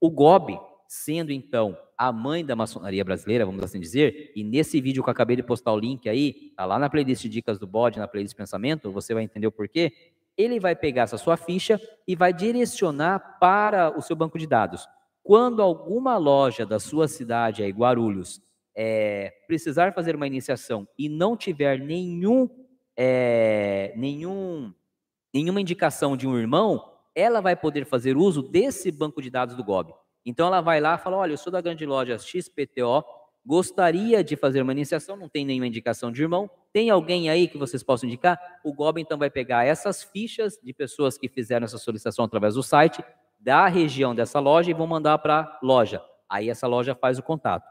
O 0.00 0.10
GOB, 0.10 0.58
sendo 0.88 1.32
então 1.32 1.76
a 2.02 2.10
mãe 2.10 2.44
da 2.44 2.56
maçonaria 2.56 3.04
brasileira, 3.04 3.46
vamos 3.46 3.62
assim 3.62 3.78
dizer, 3.78 4.32
e 4.34 4.42
nesse 4.42 4.80
vídeo 4.80 5.04
que 5.04 5.08
eu 5.08 5.12
acabei 5.12 5.36
de 5.36 5.42
postar 5.44 5.72
o 5.72 5.78
link 5.78 6.08
aí, 6.08 6.52
tá 6.56 6.64
lá 6.64 6.76
na 6.76 6.90
playlist 6.90 7.24
Dicas 7.28 7.60
do 7.60 7.66
Bode, 7.66 8.00
na 8.00 8.08
playlist 8.08 8.36
Pensamento, 8.36 8.90
você 8.90 9.14
vai 9.14 9.22
entender 9.22 9.46
o 9.46 9.52
porquê. 9.52 9.92
Ele 10.36 10.58
vai 10.58 10.74
pegar 10.74 11.02
essa 11.02 11.16
sua 11.16 11.36
ficha 11.36 11.80
e 12.04 12.16
vai 12.16 12.32
direcionar 12.32 13.38
para 13.38 13.96
o 13.96 14.02
seu 14.02 14.16
banco 14.16 14.36
de 14.36 14.48
dados. 14.48 14.84
Quando 15.22 15.62
alguma 15.62 16.16
loja 16.16 16.66
da 16.66 16.80
sua 16.80 17.06
cidade, 17.06 17.62
aí, 17.62 17.70
Guarulhos, 17.70 18.42
é, 18.76 19.32
precisar 19.46 19.94
fazer 19.94 20.16
uma 20.16 20.26
iniciação 20.26 20.88
e 20.98 21.08
não 21.08 21.36
tiver 21.36 21.78
nenhum 21.78 22.48
é, 22.96 23.92
nenhum, 23.96 24.74
nenhuma 25.32 25.60
indicação 25.60 26.16
de 26.16 26.26
um 26.26 26.36
irmão, 26.36 26.84
ela 27.14 27.40
vai 27.40 27.54
poder 27.54 27.86
fazer 27.86 28.16
uso 28.16 28.42
desse 28.42 28.90
banco 28.90 29.22
de 29.22 29.30
dados 29.30 29.54
do 29.54 29.62
GOB. 29.62 29.94
Então 30.24 30.46
ela 30.46 30.60
vai 30.60 30.80
lá 30.80 30.94
e 30.94 30.98
fala: 30.98 31.16
olha, 31.16 31.32
eu 31.32 31.36
sou 31.36 31.52
da 31.52 31.60
grande 31.60 31.84
loja 31.86 32.18
XPTO, 32.18 33.04
gostaria 33.44 34.22
de 34.22 34.36
fazer 34.36 34.62
uma 34.62 34.72
iniciação, 34.72 35.16
não 35.16 35.28
tem 35.28 35.44
nenhuma 35.44 35.66
indicação 35.66 36.12
de 36.12 36.22
irmão. 36.22 36.50
Tem 36.72 36.90
alguém 36.90 37.28
aí 37.28 37.48
que 37.48 37.58
vocês 37.58 37.82
possam 37.82 38.08
indicar? 38.08 38.38
O 38.64 38.72
GOB 38.72 39.00
então 39.00 39.18
vai 39.18 39.30
pegar 39.30 39.64
essas 39.64 40.02
fichas 40.02 40.58
de 40.62 40.72
pessoas 40.72 41.18
que 41.18 41.28
fizeram 41.28 41.64
essa 41.64 41.78
solicitação 41.78 42.24
através 42.24 42.54
do 42.54 42.62
site, 42.62 43.04
da 43.38 43.66
região 43.66 44.14
dessa 44.14 44.40
loja 44.40 44.70
e 44.70 44.74
vão 44.74 44.86
mandar 44.86 45.18
para 45.18 45.40
a 45.40 45.58
loja. 45.62 46.02
Aí 46.28 46.48
essa 46.48 46.66
loja 46.66 46.94
faz 46.94 47.18
o 47.18 47.22
contato. 47.22 47.70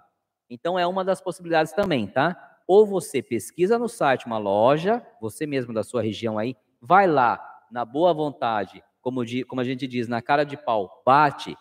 Então 0.49 0.77
é 0.77 0.85
uma 0.85 1.03
das 1.03 1.21
possibilidades 1.21 1.71
também, 1.73 2.07
tá? 2.07 2.51
ou 2.73 2.85
você 2.85 3.21
pesquisa 3.21 3.77
no 3.77 3.89
site 3.89 4.25
uma 4.25 4.37
loja, 4.37 5.05
você 5.19 5.45
mesmo 5.45 5.73
da 5.73 5.83
sua 5.83 6.01
região 6.01 6.37
aí, 6.37 6.55
vai 6.81 7.05
lá 7.05 7.37
na 7.69 7.83
boa 7.83 8.13
vontade, 8.13 8.81
como, 9.01 9.21
como 9.45 9.59
a 9.59 9.63
gente 9.65 9.85
diz, 9.85 10.07
na 10.07 10.21
cara 10.21 10.45
de 10.45 10.55
pau, 10.55 11.03
bate 11.05 11.57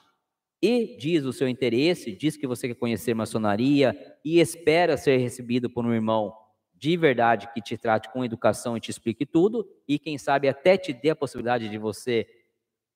e 0.63 0.97
diz 0.99 1.25
o 1.25 1.33
seu 1.33 1.49
interesse, 1.49 2.13
diz 2.15 2.37
que 2.37 2.47
você 2.47 2.69
quer 2.69 2.75
conhecer 2.75 3.15
maçonaria 3.15 3.97
e 4.25 4.41
espera 4.41 4.97
ser 4.97 5.17
recebido 5.17 5.71
por 5.71 5.85
um 5.85 5.95
irmão 5.95 6.35
de 6.75 6.97
verdade 6.97 7.49
que 7.53 7.61
te 7.61 7.77
trate 7.77 8.11
com 8.11 8.25
educação 8.25 8.77
e 8.77 8.81
te 8.81 8.91
explique 8.91 9.27
tudo, 9.27 9.69
e 9.87 9.99
quem 9.99 10.17
sabe 10.17 10.49
até 10.49 10.79
te 10.79 10.95
dê 10.95 11.11
a 11.11 11.17
possibilidade 11.17 11.69
de 11.69 11.77
você 11.77 12.27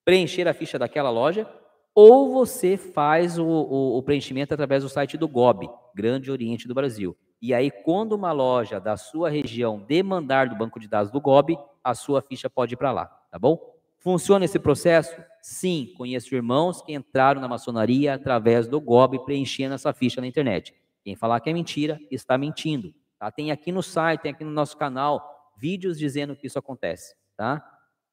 preencher 0.04 0.48
a 0.48 0.54
ficha 0.54 0.78
daquela 0.78 1.10
loja, 1.10 1.46
ou 1.94 2.32
você 2.32 2.78
faz 2.78 3.38
o, 3.38 3.44
o, 3.44 3.98
o 3.98 4.02
preenchimento 4.02 4.54
através 4.54 4.82
do 4.82 4.88
site 4.88 5.18
do 5.18 5.28
GOB, 5.28 5.68
Grande 5.94 6.30
Oriente 6.30 6.66
do 6.66 6.74
Brasil. 6.74 7.16
E 7.40 7.52
aí, 7.52 7.70
quando 7.70 8.12
uma 8.12 8.32
loja 8.32 8.80
da 8.80 8.96
sua 8.96 9.28
região 9.28 9.78
demandar 9.78 10.48
do 10.48 10.56
banco 10.56 10.80
de 10.80 10.88
dados 10.88 11.12
do 11.12 11.20
GOB, 11.20 11.58
a 11.82 11.94
sua 11.94 12.22
ficha 12.22 12.48
pode 12.48 12.72
ir 12.72 12.76
para 12.78 12.90
lá, 12.90 13.06
tá 13.30 13.38
bom? 13.38 13.73
Funciona 14.04 14.44
esse 14.44 14.58
processo? 14.58 15.16
Sim, 15.40 15.94
conheço 15.96 16.34
irmãos 16.34 16.82
que 16.82 16.92
entraram 16.92 17.40
na 17.40 17.48
maçonaria 17.48 18.12
através 18.12 18.68
do 18.68 18.78
GOB 18.78 19.24
preenchendo 19.24 19.74
essa 19.74 19.94
ficha 19.94 20.20
na 20.20 20.26
internet. 20.26 20.74
Quem 21.02 21.16
falar 21.16 21.40
que 21.40 21.48
é 21.48 21.54
mentira, 21.54 21.98
está 22.10 22.36
mentindo. 22.36 22.94
Tá? 23.18 23.30
Tem 23.30 23.50
aqui 23.50 23.72
no 23.72 23.82
site, 23.82 24.20
tem 24.20 24.32
aqui 24.32 24.44
no 24.44 24.50
nosso 24.50 24.76
canal, 24.76 25.54
vídeos 25.56 25.98
dizendo 25.98 26.36
que 26.36 26.46
isso 26.46 26.58
acontece. 26.58 27.16
Tá? 27.34 27.66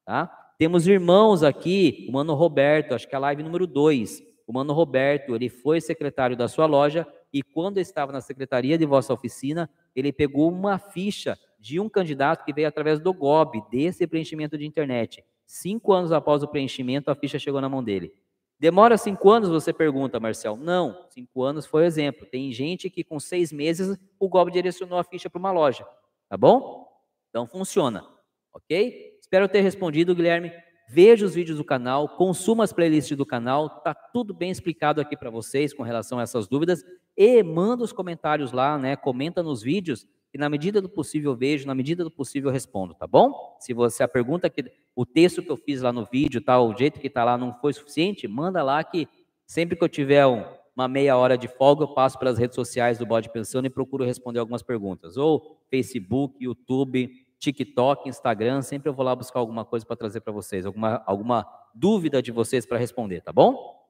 Tá? 0.06 0.54
Temos 0.58 0.86
irmãos 0.86 1.42
aqui, 1.42 2.06
o 2.08 2.12
Mano 2.12 2.32
Roberto, 2.32 2.94
acho 2.94 3.06
que 3.06 3.14
é 3.14 3.18
a 3.18 3.20
live 3.20 3.42
número 3.42 3.66
2. 3.66 4.22
O 4.46 4.52
Mano 4.54 4.72
Roberto, 4.72 5.34
ele 5.34 5.50
foi 5.50 5.78
secretário 5.78 6.34
da 6.34 6.48
sua 6.48 6.64
loja 6.64 7.06
e 7.30 7.42
quando 7.42 7.76
estava 7.76 8.12
na 8.12 8.22
secretaria 8.22 8.78
de 8.78 8.86
vossa 8.86 9.12
oficina, 9.12 9.68
ele 9.94 10.10
pegou 10.10 10.50
uma 10.50 10.78
ficha 10.78 11.38
de 11.60 11.78
um 11.78 11.86
candidato 11.86 12.46
que 12.46 12.52
veio 12.54 12.66
através 12.66 12.98
do 12.98 13.12
GOB, 13.12 13.62
desse 13.70 14.06
preenchimento 14.06 14.56
de 14.56 14.64
internet. 14.64 15.22
Cinco 15.46 15.92
anos 15.92 16.12
após 16.12 16.42
o 16.42 16.48
preenchimento, 16.48 17.10
a 17.10 17.14
ficha 17.14 17.38
chegou 17.38 17.60
na 17.60 17.68
mão 17.68 17.82
dele. 17.82 18.14
Demora 18.58 18.96
cinco 18.96 19.28
anos, 19.28 19.48
você 19.48 19.72
pergunta, 19.72 20.20
Marcel? 20.20 20.56
Não, 20.56 21.06
cinco 21.10 21.42
anos 21.42 21.66
foi 21.66 21.82
o 21.82 21.84
exemplo. 21.84 22.24
Tem 22.24 22.52
gente 22.52 22.88
que 22.88 23.02
com 23.02 23.18
seis 23.18 23.52
meses 23.52 23.98
o 24.20 24.28
GOB 24.28 24.52
direcionou 24.52 24.98
a 24.98 25.04
ficha 25.04 25.28
para 25.28 25.38
uma 25.38 25.50
loja, 25.50 25.84
tá 26.28 26.36
bom? 26.36 26.86
Então 27.28 27.46
funciona, 27.46 28.06
ok? 28.54 29.18
Espero 29.20 29.48
ter 29.48 29.62
respondido, 29.62 30.14
Guilherme. 30.14 30.52
Veja 30.88 31.24
os 31.26 31.34
vídeos 31.34 31.58
do 31.58 31.64
canal, 31.64 32.06
consuma 32.16 32.62
as 32.62 32.72
playlists 32.72 33.16
do 33.16 33.26
canal, 33.26 33.80
tá 33.80 33.94
tudo 33.94 34.34
bem 34.34 34.50
explicado 34.50 35.00
aqui 35.00 35.16
para 35.16 35.30
vocês 35.30 35.72
com 35.72 35.82
relação 35.82 36.18
a 36.18 36.22
essas 36.22 36.46
dúvidas 36.46 36.84
e 37.16 37.42
manda 37.42 37.82
os 37.82 37.92
comentários 37.92 38.52
lá, 38.52 38.78
né? 38.78 38.94
Comenta 38.94 39.42
nos 39.42 39.62
vídeos 39.62 40.06
e 40.34 40.38
na 40.38 40.48
medida 40.48 40.80
do 40.80 40.88
possível 40.88 41.36
vejo, 41.36 41.66
na 41.66 41.74
medida 41.74 42.02
do 42.02 42.10
possível 42.10 42.50
respondo, 42.50 42.94
tá 42.94 43.06
bom? 43.06 43.56
Se 43.60 43.74
você 43.74 44.02
a 44.02 44.08
pergunta 44.08 44.48
que 44.48 44.64
o 44.96 45.04
texto 45.04 45.42
que 45.42 45.50
eu 45.50 45.56
fiz 45.56 45.82
lá 45.82 45.92
no 45.92 46.06
vídeo, 46.06 46.40
tá, 46.40 46.60
o 46.60 46.76
jeito 46.76 46.98
que 46.98 47.10
tá 47.10 47.22
lá 47.22 47.36
não 47.36 47.52
foi 47.60 47.72
suficiente, 47.72 48.26
manda 48.26 48.62
lá 48.62 48.82
que 48.82 49.06
sempre 49.46 49.76
que 49.76 49.84
eu 49.84 49.88
tiver 49.88 50.26
um, 50.26 50.42
uma 50.74 50.88
meia 50.88 51.16
hora 51.18 51.36
de 51.36 51.48
folga, 51.48 51.84
eu 51.84 51.88
passo 51.88 52.18
pelas 52.18 52.38
redes 52.38 52.54
sociais 52.54 52.98
do 52.98 53.04
Bode 53.04 53.30
Pensando 53.30 53.66
e 53.66 53.70
procuro 53.70 54.04
responder 54.04 54.38
algumas 54.38 54.62
perguntas, 54.62 55.18
ou 55.18 55.60
Facebook, 55.68 56.42
YouTube, 56.42 57.10
TikTok, 57.38 58.08
Instagram, 58.08 58.62
sempre 58.62 58.88
eu 58.88 58.94
vou 58.94 59.04
lá 59.04 59.14
buscar 59.14 59.40
alguma 59.40 59.64
coisa 59.64 59.84
para 59.84 59.96
trazer 59.96 60.20
para 60.20 60.32
vocês, 60.32 60.64
alguma 60.64 61.02
alguma 61.04 61.46
dúvida 61.74 62.22
de 62.22 62.32
vocês 62.32 62.64
para 62.64 62.78
responder, 62.78 63.20
tá 63.20 63.32
bom? 63.32 63.82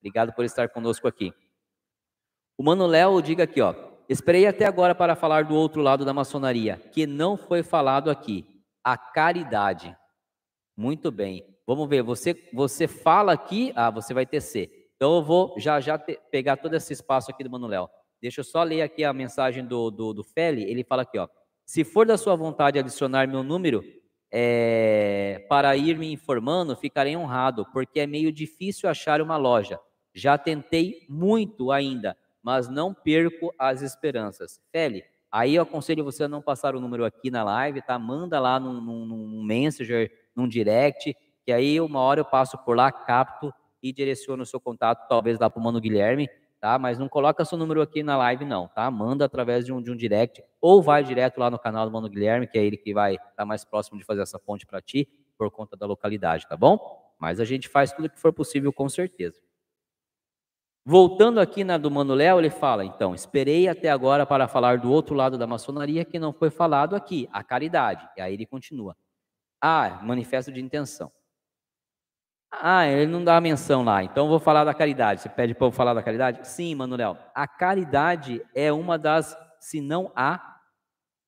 Obrigado 0.00 0.32
por 0.34 0.44
estar 0.44 0.68
conosco 0.68 1.08
aqui. 1.08 1.32
O 2.58 2.62
Mano 2.62 2.86
Léo 2.86 3.22
diga 3.22 3.44
aqui, 3.44 3.60
ó. 3.60 3.95
Esperei 4.08 4.46
até 4.46 4.64
agora 4.64 4.94
para 4.94 5.16
falar 5.16 5.44
do 5.44 5.54
outro 5.54 5.82
lado 5.82 6.04
da 6.04 6.14
maçonaria, 6.14 6.80
que 6.92 7.06
não 7.06 7.36
foi 7.36 7.62
falado 7.62 8.10
aqui, 8.10 8.44
a 8.84 8.96
caridade. 8.96 9.96
Muito 10.76 11.10
bem. 11.10 11.44
Vamos 11.66 11.88
ver, 11.88 12.02
você 12.02 12.48
você 12.52 12.86
fala 12.86 13.32
aqui, 13.32 13.72
ah, 13.74 13.90
você 13.90 14.14
vai 14.14 14.24
tecer. 14.24 14.70
Então 14.94 15.16
eu 15.16 15.22
vou 15.22 15.54
já 15.58 15.80
já 15.80 15.98
te, 15.98 16.18
pegar 16.30 16.56
todo 16.56 16.74
esse 16.74 16.92
espaço 16.92 17.30
aqui 17.30 17.42
do 17.42 17.66
Léo. 17.66 17.88
Deixa 18.22 18.40
eu 18.40 18.44
só 18.44 18.62
ler 18.62 18.82
aqui 18.82 19.04
a 19.04 19.12
mensagem 19.12 19.64
do, 19.64 19.90
do, 19.90 20.14
do 20.14 20.24
Feli, 20.24 20.62
ele 20.62 20.84
fala 20.84 21.02
aqui, 21.02 21.18
ó. 21.18 21.28
Se 21.64 21.82
for 21.84 22.06
da 22.06 22.16
sua 22.16 22.36
vontade 22.36 22.78
adicionar 22.78 23.26
meu 23.26 23.42
número 23.42 23.82
é, 24.32 25.44
para 25.48 25.76
ir 25.76 25.98
me 25.98 26.12
informando, 26.12 26.76
ficarei 26.76 27.16
honrado, 27.16 27.66
porque 27.72 28.00
é 28.00 28.06
meio 28.06 28.32
difícil 28.32 28.88
achar 28.88 29.20
uma 29.20 29.36
loja. 29.36 29.78
Já 30.14 30.38
tentei 30.38 31.04
muito 31.08 31.70
ainda, 31.70 32.16
mas 32.46 32.68
não 32.68 32.94
perco 32.94 33.52
as 33.58 33.82
esperanças. 33.82 34.60
Feli, 34.70 35.02
aí 35.32 35.56
eu 35.56 35.64
aconselho 35.64 36.04
você 36.04 36.22
a 36.22 36.28
não 36.28 36.40
passar 36.40 36.76
o 36.76 36.80
número 36.80 37.04
aqui 37.04 37.28
na 37.28 37.42
live, 37.42 37.82
tá? 37.82 37.98
Manda 37.98 38.38
lá 38.38 38.60
num, 38.60 38.80
num, 38.80 39.04
num 39.04 39.42
Messenger, 39.42 40.08
num 40.32 40.46
direct, 40.46 41.12
que 41.44 41.50
aí 41.50 41.80
uma 41.80 41.98
hora 41.98 42.20
eu 42.20 42.24
passo 42.24 42.56
por 42.58 42.76
lá, 42.76 42.92
capto 42.92 43.52
e 43.82 43.92
direciono 43.92 44.44
o 44.44 44.46
seu 44.46 44.60
contato, 44.60 45.08
talvez 45.08 45.40
lá 45.40 45.50
para 45.50 45.58
o 45.58 45.64
Mano 45.64 45.80
Guilherme, 45.80 46.28
tá? 46.60 46.78
Mas 46.78 47.00
não 47.00 47.08
coloca 47.08 47.44
seu 47.44 47.58
número 47.58 47.82
aqui 47.82 48.04
na 48.04 48.16
live, 48.16 48.44
não, 48.44 48.68
tá? 48.68 48.88
Manda 48.92 49.24
através 49.24 49.66
de 49.66 49.72
um, 49.72 49.82
de 49.82 49.90
um 49.90 49.96
direct, 49.96 50.40
ou 50.60 50.80
vai 50.80 51.02
direto 51.02 51.38
lá 51.38 51.50
no 51.50 51.58
canal 51.58 51.84
do 51.84 51.90
Mano 51.90 52.08
Guilherme, 52.08 52.46
que 52.46 52.56
é 52.56 52.64
ele 52.64 52.76
que 52.76 52.94
vai 52.94 53.14
estar 53.16 53.32
tá 53.38 53.44
mais 53.44 53.64
próximo 53.64 53.98
de 53.98 54.04
fazer 54.04 54.22
essa 54.22 54.38
ponte 54.38 54.64
para 54.64 54.80
ti, 54.80 55.08
por 55.36 55.50
conta 55.50 55.76
da 55.76 55.84
localidade, 55.84 56.46
tá 56.46 56.56
bom? 56.56 56.78
Mas 57.18 57.40
a 57.40 57.44
gente 57.44 57.68
faz 57.68 57.92
tudo 57.92 58.08
que 58.08 58.20
for 58.20 58.32
possível, 58.32 58.72
com 58.72 58.88
certeza. 58.88 59.45
Voltando 60.88 61.40
aqui 61.40 61.64
na 61.64 61.76
do 61.76 61.90
Mano 61.90 62.14
Léo, 62.14 62.38
ele 62.38 62.48
fala, 62.48 62.84
então, 62.84 63.12
esperei 63.12 63.66
até 63.66 63.90
agora 63.90 64.24
para 64.24 64.46
falar 64.46 64.78
do 64.78 64.88
outro 64.88 65.16
lado 65.16 65.36
da 65.36 65.44
maçonaria 65.44 66.04
que 66.04 66.16
não 66.16 66.32
foi 66.32 66.48
falado 66.48 66.94
aqui, 66.94 67.28
a 67.32 67.42
caridade. 67.42 68.08
E 68.16 68.20
aí 68.20 68.34
ele 68.34 68.46
continua. 68.46 68.96
Ah, 69.60 70.00
manifesto 70.04 70.52
de 70.52 70.60
intenção. 70.60 71.10
Ah, 72.52 72.86
ele 72.86 73.10
não 73.10 73.24
dá 73.24 73.36
a 73.36 73.40
menção 73.40 73.82
lá, 73.82 74.04
então 74.04 74.28
vou 74.28 74.38
falar 74.38 74.62
da 74.62 74.72
caridade. 74.72 75.22
Você 75.22 75.28
pede 75.28 75.56
para 75.56 75.66
eu 75.66 75.72
falar 75.72 75.92
da 75.92 76.04
caridade? 76.04 76.46
Sim, 76.46 76.76
Léo. 76.76 77.18
A 77.34 77.48
caridade 77.48 78.40
é 78.54 78.72
uma 78.72 78.96
das, 78.96 79.36
se 79.58 79.80
não 79.80 80.12
a, 80.14 80.60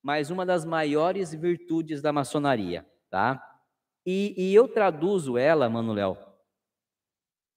mas 0.01 0.31
uma 0.31 0.47
das 0.47 0.65
maiores 0.65 1.35
virtudes 1.35 2.01
da 2.01 2.13
maçonaria, 2.13 2.87
tá? 3.11 3.45
E, 4.07 4.37
e 4.39 4.55
eu 4.55 4.69
traduzo 4.69 5.37
ela, 5.37 5.69
Léo, 5.69 6.17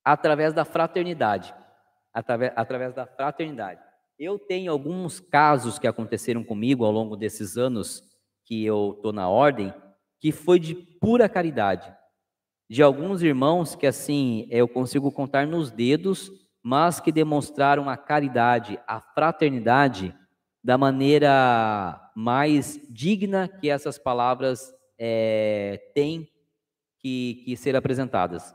através 0.04 0.52
da 0.52 0.64
fraternidade 0.64 1.61
através, 2.12 2.52
através 2.56 2.94
da 2.94 3.06
fraternidade. 3.06 3.80
Eu 4.18 4.38
tenho 4.38 4.70
alguns 4.70 5.18
casos 5.18 5.78
que 5.78 5.86
aconteceram 5.86 6.44
comigo 6.44 6.84
ao 6.84 6.92
longo 6.92 7.16
desses 7.16 7.56
anos 7.56 8.02
que 8.44 8.64
eu 8.64 8.94
estou 8.96 9.12
na 9.12 9.28
ordem, 9.28 9.72
que 10.20 10.30
foi 10.30 10.58
de 10.58 10.74
pura 10.74 11.28
caridade. 11.28 11.92
De 12.68 12.82
alguns 12.82 13.22
irmãos 13.22 13.74
que, 13.74 13.86
assim, 13.86 14.46
eu 14.50 14.68
consigo 14.68 15.10
contar 15.10 15.46
nos 15.46 15.70
dedos, 15.70 16.30
mas 16.62 17.00
que 17.00 17.10
demonstraram 17.10 17.88
a 17.88 17.96
caridade, 17.96 18.78
a 18.86 19.00
fraternidade, 19.00 20.14
da 20.62 20.78
maneira 20.78 22.12
mais 22.14 22.80
digna 22.88 23.48
que 23.48 23.68
essas 23.68 23.98
palavras 23.98 24.72
é, 24.96 25.90
têm 25.92 26.28
que, 27.00 27.42
que 27.44 27.56
ser 27.56 27.74
apresentadas. 27.74 28.54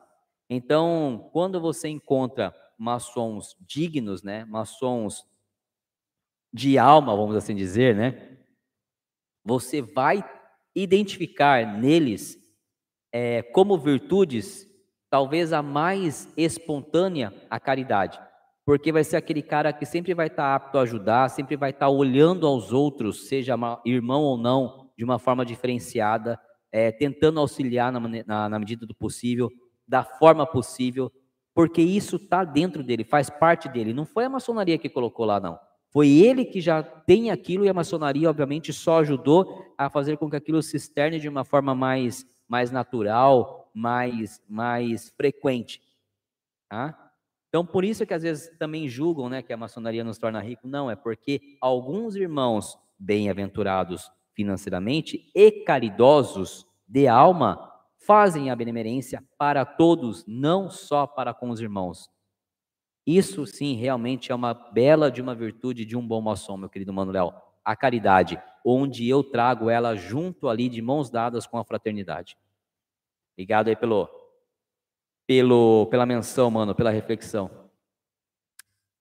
Então, 0.50 1.30
quando 1.34 1.60
você 1.60 1.90
encontra 1.90 2.56
maçons 2.78 3.56
dignos, 3.62 4.24
né? 4.24 4.46
Maçons 4.46 5.26
de 6.54 6.78
alma, 6.78 7.16
vamos 7.16 7.36
assim 7.36 7.56
dizer, 7.56 7.96
né? 7.96 8.38
Você 9.44 9.82
vai 9.82 10.24
identificar 10.76 11.78
neles 11.80 12.38
é, 13.12 13.42
como 13.42 13.78
virtudes, 13.78 14.68
talvez 15.10 15.54
a 15.54 15.62
mais 15.62 16.32
espontânea, 16.38 17.34
a 17.50 17.60
caridade. 17.60 18.20
Porque 18.66 18.92
vai 18.92 19.04
ser 19.04 19.16
aquele 19.16 19.42
cara 19.42 19.72
que 19.72 19.86
sempre 19.86 20.14
vai 20.14 20.28
estar 20.28 20.54
apto 20.54 20.78
a 20.78 20.82
ajudar, 20.82 21.30
sempre 21.30 21.56
vai 21.56 21.70
estar 21.70 21.90
olhando 21.90 22.46
aos 22.46 22.74
outros, 22.74 23.28
seja 23.28 23.56
irmão 23.86 24.24
ou 24.24 24.38
não, 24.38 24.92
de 24.98 25.06
uma 25.06 25.18
forma 25.18 25.46
diferenciada, 25.46 26.40
é, 26.72 26.92
tentando 26.92 27.40
auxiliar 27.40 27.92
na, 27.92 28.00
na, 28.00 28.50
na 28.50 28.60
medida 28.60 28.86
do 28.86 28.94
possível, 28.94 29.50
da 29.88 30.04
forma 30.04 30.46
possível, 30.46 31.12
porque 31.58 31.82
isso 31.82 32.18
está 32.18 32.44
dentro 32.44 32.84
dele, 32.84 33.04
faz 33.04 33.32
parte 33.32 33.68
dele. 33.68 33.92
Não 33.92 34.06
foi 34.06 34.26
a 34.26 34.30
maçonaria 34.30 34.78
que 34.78 34.88
colocou 34.88 35.26
lá, 35.26 35.40
não. 35.40 35.60
Foi 35.90 36.08
ele 36.08 36.46
que 36.46 36.62
já 36.62 36.84
tem 36.84 37.32
aquilo 37.32 37.66
e 37.66 37.70
a 37.70 37.74
maçonaria, 37.74 38.30
obviamente, 38.30 38.72
só 38.72 39.00
ajudou 39.00 39.66
a 39.76 39.90
fazer 39.90 40.18
com 40.18 40.30
que 40.30 40.36
aquilo 40.36 40.62
se 40.62 40.78
externe 40.78 41.20
de 41.20 41.28
uma 41.28 41.44
forma 41.44 41.74
mais, 41.74 42.28
mais 42.48 42.70
natural, 42.70 43.72
mais, 43.74 44.40
mais 44.48 45.10
frequente. 45.18 45.82
Tá? 46.70 47.12
Então, 47.50 47.66
por 47.66 47.84
isso 47.84 48.06
que 48.06 48.14
às 48.14 48.22
vezes 48.22 48.56
também 48.60 48.88
julgam 48.88 49.28
né, 49.28 49.42
que 49.42 49.52
a 49.52 49.58
maçonaria 49.58 50.04
nos 50.04 50.20
torna 50.20 50.40
rico. 50.40 50.68
Não, 50.68 50.92
é 50.92 50.96
porque 50.96 51.58
alguns 51.60 52.16
irmãos 52.16 52.78
bem-aventurados 53.00 54.12
financeiramente 54.36 55.32
e 55.34 55.50
caridosos 55.64 56.68
de 56.88 57.08
alma 57.08 57.77
fazem 58.08 58.50
a 58.50 58.56
benemerência 58.56 59.22
para 59.38 59.66
todos, 59.66 60.24
não 60.26 60.70
só 60.70 61.06
para 61.06 61.34
com 61.34 61.50
os 61.50 61.60
irmãos. 61.60 62.10
Isso 63.06 63.46
sim, 63.46 63.76
realmente 63.76 64.32
é 64.32 64.36
uma 64.36 64.54
bela 64.54 65.12
de 65.12 65.22
uma 65.22 65.36
virtude 65.36 65.84
de 65.84 65.98
um 65.98 66.08
bom 66.08 66.22
maçom, 66.22 66.56
meu 66.56 66.70
querido 66.70 66.94
Manuel, 66.94 67.34
a 67.66 67.76
caridade, 67.76 68.42
onde 68.66 69.08
eu 69.10 69.22
trago 69.22 69.70
ela 69.70 69.94
junto 69.94 70.48
ali 70.48 70.70
de 70.70 70.82
mãos 70.82 71.10
dadas 71.10 71.46
com 71.46 71.58
a 71.58 71.66
fraternidade. 71.66 72.38
Obrigado 73.34 73.68
aí 73.68 73.76
pelo, 73.76 74.10
pelo 75.28 75.86
pela 75.88 76.06
menção, 76.06 76.50
mano, 76.50 76.74
pela 76.74 76.92
reflexão. 76.92 77.52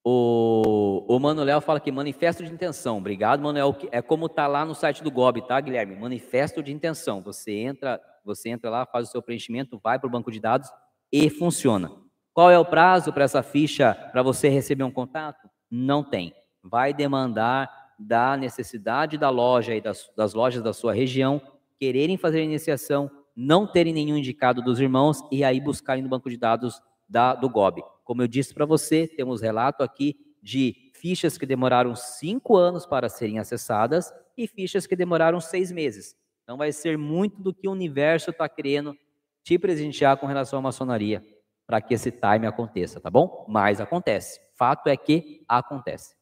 O, 0.05 1.05
o 1.09 1.19
Manuel 1.19 1.61
fala 1.61 1.81
que 1.81 1.91
manifesto 1.91 2.45
de 2.45 2.53
intenção. 2.53 2.99
Obrigado, 2.99 3.41
Manuel. 3.41 3.77
É 3.91 4.03
como 4.03 4.29
tá 4.29 4.47
lá 4.47 4.65
no 4.65 4.75
site 4.75 5.03
do 5.03 5.11
GOB, 5.11 5.47
tá, 5.47 5.61
Guilherme? 5.61 5.97
Manifesto 5.97 6.63
de 6.63 6.73
intenção. 6.73 7.23
Você 7.23 7.53
entra 7.53 8.01
você 8.27 8.51
entra 8.51 8.69
lá, 8.69 8.85
faz 8.85 9.09
o 9.09 9.11
seu 9.11 9.23
preenchimento, 9.23 9.81
vai 9.83 9.99
para 9.99 10.07
o 10.07 10.11
banco 10.11 10.31
de 10.31 10.41
dados 10.41 10.69
e 11.13 11.31
funciona. 11.31 11.91
Qual 12.35 12.51
é 12.51 12.59
o 12.59 12.65
prazo 12.65 13.13
para 13.13 13.25
essa 13.25 13.43
ficha 13.43 13.95
para 14.13 14.23
você 14.23 14.49
receber 14.49 14.85
um 14.85 14.91
contato? 14.91 15.49
Não 15.71 16.05
tem. 16.05 16.35
Vai 16.63 16.93
demandar 16.93 17.71
da 17.99 18.37
necessidade 18.37 19.17
da 19.17 19.31
loja 19.31 19.75
e 19.75 19.81
das, 19.81 20.11
das 20.15 20.35
lojas 20.35 20.63
da 20.63 20.73
sua 20.73 20.93
região 20.93 21.41
quererem 21.79 22.17
fazer 22.17 22.41
a 22.41 22.45
iniciação 22.45 23.11
não 23.35 23.67
terem 23.67 23.93
nenhum 23.93 24.17
indicado 24.17 24.63
dos 24.63 24.81
irmãos 24.81 25.23
e 25.31 25.45
aí 25.45 25.61
buscarem 25.61 26.03
no 26.03 26.09
banco 26.09 26.31
de 26.31 26.37
dados 26.37 26.81
da, 27.09 27.35
do 27.35 27.49
GOB. 27.49 27.83
Como 28.05 28.23
eu 28.23 28.29
disse 28.29 28.55
para 28.55 28.65
você, 28.65 29.07
temos 29.07 29.43
relato 29.43 29.83
aqui 29.83 30.17
de 30.43 30.91
fichas 30.95 31.37
que 31.37 31.45
demoraram 31.45 31.95
cinco 31.95 32.57
anos 32.57 32.87
para 32.87 33.09
serem 33.09 33.39
acessadas 33.39 34.13
e 34.37 34.47
fichas 34.47 34.87
que 34.87 34.97
demoraram 34.97 35.41
seis 35.41 35.71
meses. 35.71 36.17
Então 36.47 36.57
vai 36.57 36.71
ser 36.71 36.97
muito 36.97 37.43
do 37.43 37.53
que 37.53 37.67
o 37.67 37.73
universo 37.73 38.31
está 38.31 38.49
querendo 38.49 38.97
te 39.43 39.59
presentear 39.59 40.17
com 40.17 40.27
relação 40.27 40.61
à 40.61 40.63
maçonaria 40.63 41.21
para 41.67 41.81
que 41.81 41.93
esse 41.93 42.13
time 42.13 42.47
aconteça, 42.47 43.01
tá 43.01 43.11
bom? 43.11 43.45
Mas 43.49 43.81
acontece. 43.81 44.41
Fato 44.55 44.89
é 44.89 44.97
que 44.97 45.45
acontece. 45.49 46.15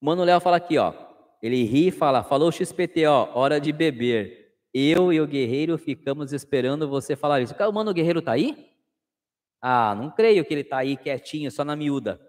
O 0.00 0.06
Mano 0.06 0.22
Léo 0.22 0.40
fala 0.40 0.58
aqui, 0.58 0.78
ó. 0.78 0.94
Ele 1.42 1.64
ri 1.64 1.88
e 1.88 1.90
fala: 1.90 2.22
falou 2.22 2.52
XPT, 2.52 3.04
ó, 3.06 3.32
hora 3.34 3.60
de 3.60 3.72
beber. 3.72 4.54
Eu 4.72 5.12
e 5.12 5.20
o 5.20 5.26
guerreiro 5.26 5.76
ficamos 5.76 6.32
esperando 6.32 6.88
você 6.88 7.16
falar 7.16 7.40
isso. 7.40 7.54
O 7.58 7.72
mano 7.72 7.92
guerreiro 7.92 8.22
tá 8.22 8.30
aí? 8.30 8.70
Ah, 9.60 9.92
não 9.94 10.08
creio 10.08 10.44
que 10.44 10.54
ele 10.54 10.64
tá 10.64 10.78
aí 10.78 10.96
quietinho, 10.96 11.50
só 11.50 11.64
na 11.64 11.74
miúda. 11.74 12.20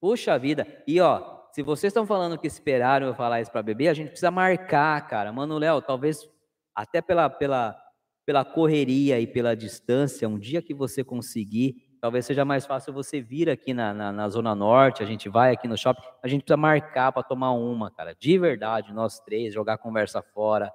Puxa 0.00 0.36
vida. 0.40 0.66
E 0.88 1.00
ó, 1.00 1.41
se 1.52 1.62
vocês 1.62 1.90
estão 1.90 2.06
falando 2.06 2.38
que 2.38 2.46
esperaram 2.46 3.06
eu 3.06 3.14
falar 3.14 3.42
isso 3.42 3.52
para 3.52 3.62
beber, 3.62 3.88
a 3.88 3.94
gente 3.94 4.08
precisa 4.08 4.30
marcar, 4.30 5.06
cara. 5.06 5.30
Mano 5.30 5.58
Léo, 5.58 5.82
talvez 5.82 6.26
até 6.74 7.02
pela, 7.02 7.28
pela, 7.28 7.76
pela 8.24 8.42
correria 8.42 9.20
e 9.20 9.26
pela 9.26 9.54
distância, 9.54 10.26
um 10.26 10.38
dia 10.38 10.62
que 10.62 10.72
você 10.72 11.04
conseguir, 11.04 11.76
talvez 12.00 12.24
seja 12.24 12.42
mais 12.42 12.64
fácil 12.64 12.94
você 12.94 13.20
vir 13.20 13.50
aqui 13.50 13.74
na, 13.74 13.92
na, 13.92 14.10
na 14.10 14.28
Zona 14.30 14.54
Norte, 14.54 15.02
a 15.02 15.06
gente 15.06 15.28
vai 15.28 15.52
aqui 15.52 15.68
no 15.68 15.76
shopping, 15.76 16.00
a 16.22 16.26
gente 16.26 16.42
precisa 16.42 16.56
marcar 16.56 17.12
para 17.12 17.22
tomar 17.22 17.52
uma, 17.52 17.90
cara, 17.90 18.14
de 18.18 18.38
verdade, 18.38 18.90
nós 18.94 19.20
três, 19.20 19.52
jogar 19.52 19.76
conversa 19.76 20.22
fora, 20.22 20.72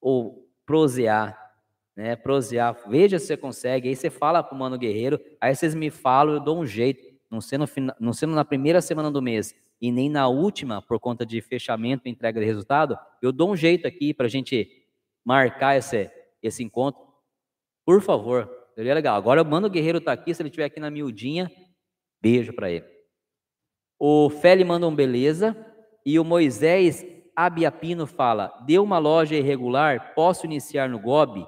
ou 0.00 0.44
prosear, 0.66 1.38
né, 1.96 2.16
prosear, 2.16 2.76
veja 2.88 3.20
se 3.20 3.26
você 3.26 3.36
consegue, 3.36 3.88
aí 3.88 3.94
você 3.94 4.10
fala 4.10 4.42
pro 4.42 4.58
Mano 4.58 4.76
Guerreiro, 4.76 5.20
aí 5.40 5.54
vocês 5.54 5.72
me 5.72 5.88
falam, 5.88 6.34
eu 6.34 6.40
dou 6.40 6.58
um 6.58 6.66
jeito, 6.66 7.00
não 7.30 7.40
sendo, 7.40 7.64
não 8.00 8.12
sendo 8.12 8.34
na 8.34 8.44
primeira 8.44 8.80
semana 8.80 9.08
do 9.08 9.22
mês, 9.22 9.54
e 9.80 9.90
nem 9.90 10.10
na 10.10 10.28
última, 10.28 10.82
por 10.82 11.00
conta 11.00 11.24
de 11.24 11.40
fechamento 11.40 12.06
e 12.06 12.10
entrega 12.10 12.38
de 12.38 12.46
resultado, 12.46 12.98
eu 13.22 13.32
dou 13.32 13.50
um 13.50 13.56
jeito 13.56 13.86
aqui 13.86 14.12
para 14.12 14.26
a 14.26 14.30
gente 14.30 14.86
marcar 15.24 15.76
esse, 15.76 16.10
esse 16.42 16.62
encontro. 16.62 17.00
Por 17.84 18.02
favor, 18.02 18.50
seria 18.74 18.94
legal. 18.94 19.16
Agora, 19.16 19.42
o 19.42 19.46
Mano 19.46 19.70
Guerreiro 19.70 19.98
está 19.98 20.12
aqui, 20.12 20.34
se 20.34 20.42
ele 20.42 20.48
estiver 20.48 20.66
aqui 20.66 20.80
na 20.80 20.90
miudinha, 20.90 21.50
beijo 22.20 22.52
para 22.52 22.70
ele. 22.70 22.84
O 23.98 24.30
Feli 24.30 24.64
manda 24.64 24.88
um 24.88 24.94
beleza. 24.94 25.54
E 26.06 26.18
o 26.18 26.24
Moisés 26.24 27.04
Abiapino 27.36 28.06
fala: 28.06 28.48
deu 28.66 28.82
uma 28.82 28.98
loja 28.98 29.36
irregular, 29.36 30.14
posso 30.14 30.46
iniciar 30.46 30.88
no 30.88 30.98
GOB? 30.98 31.46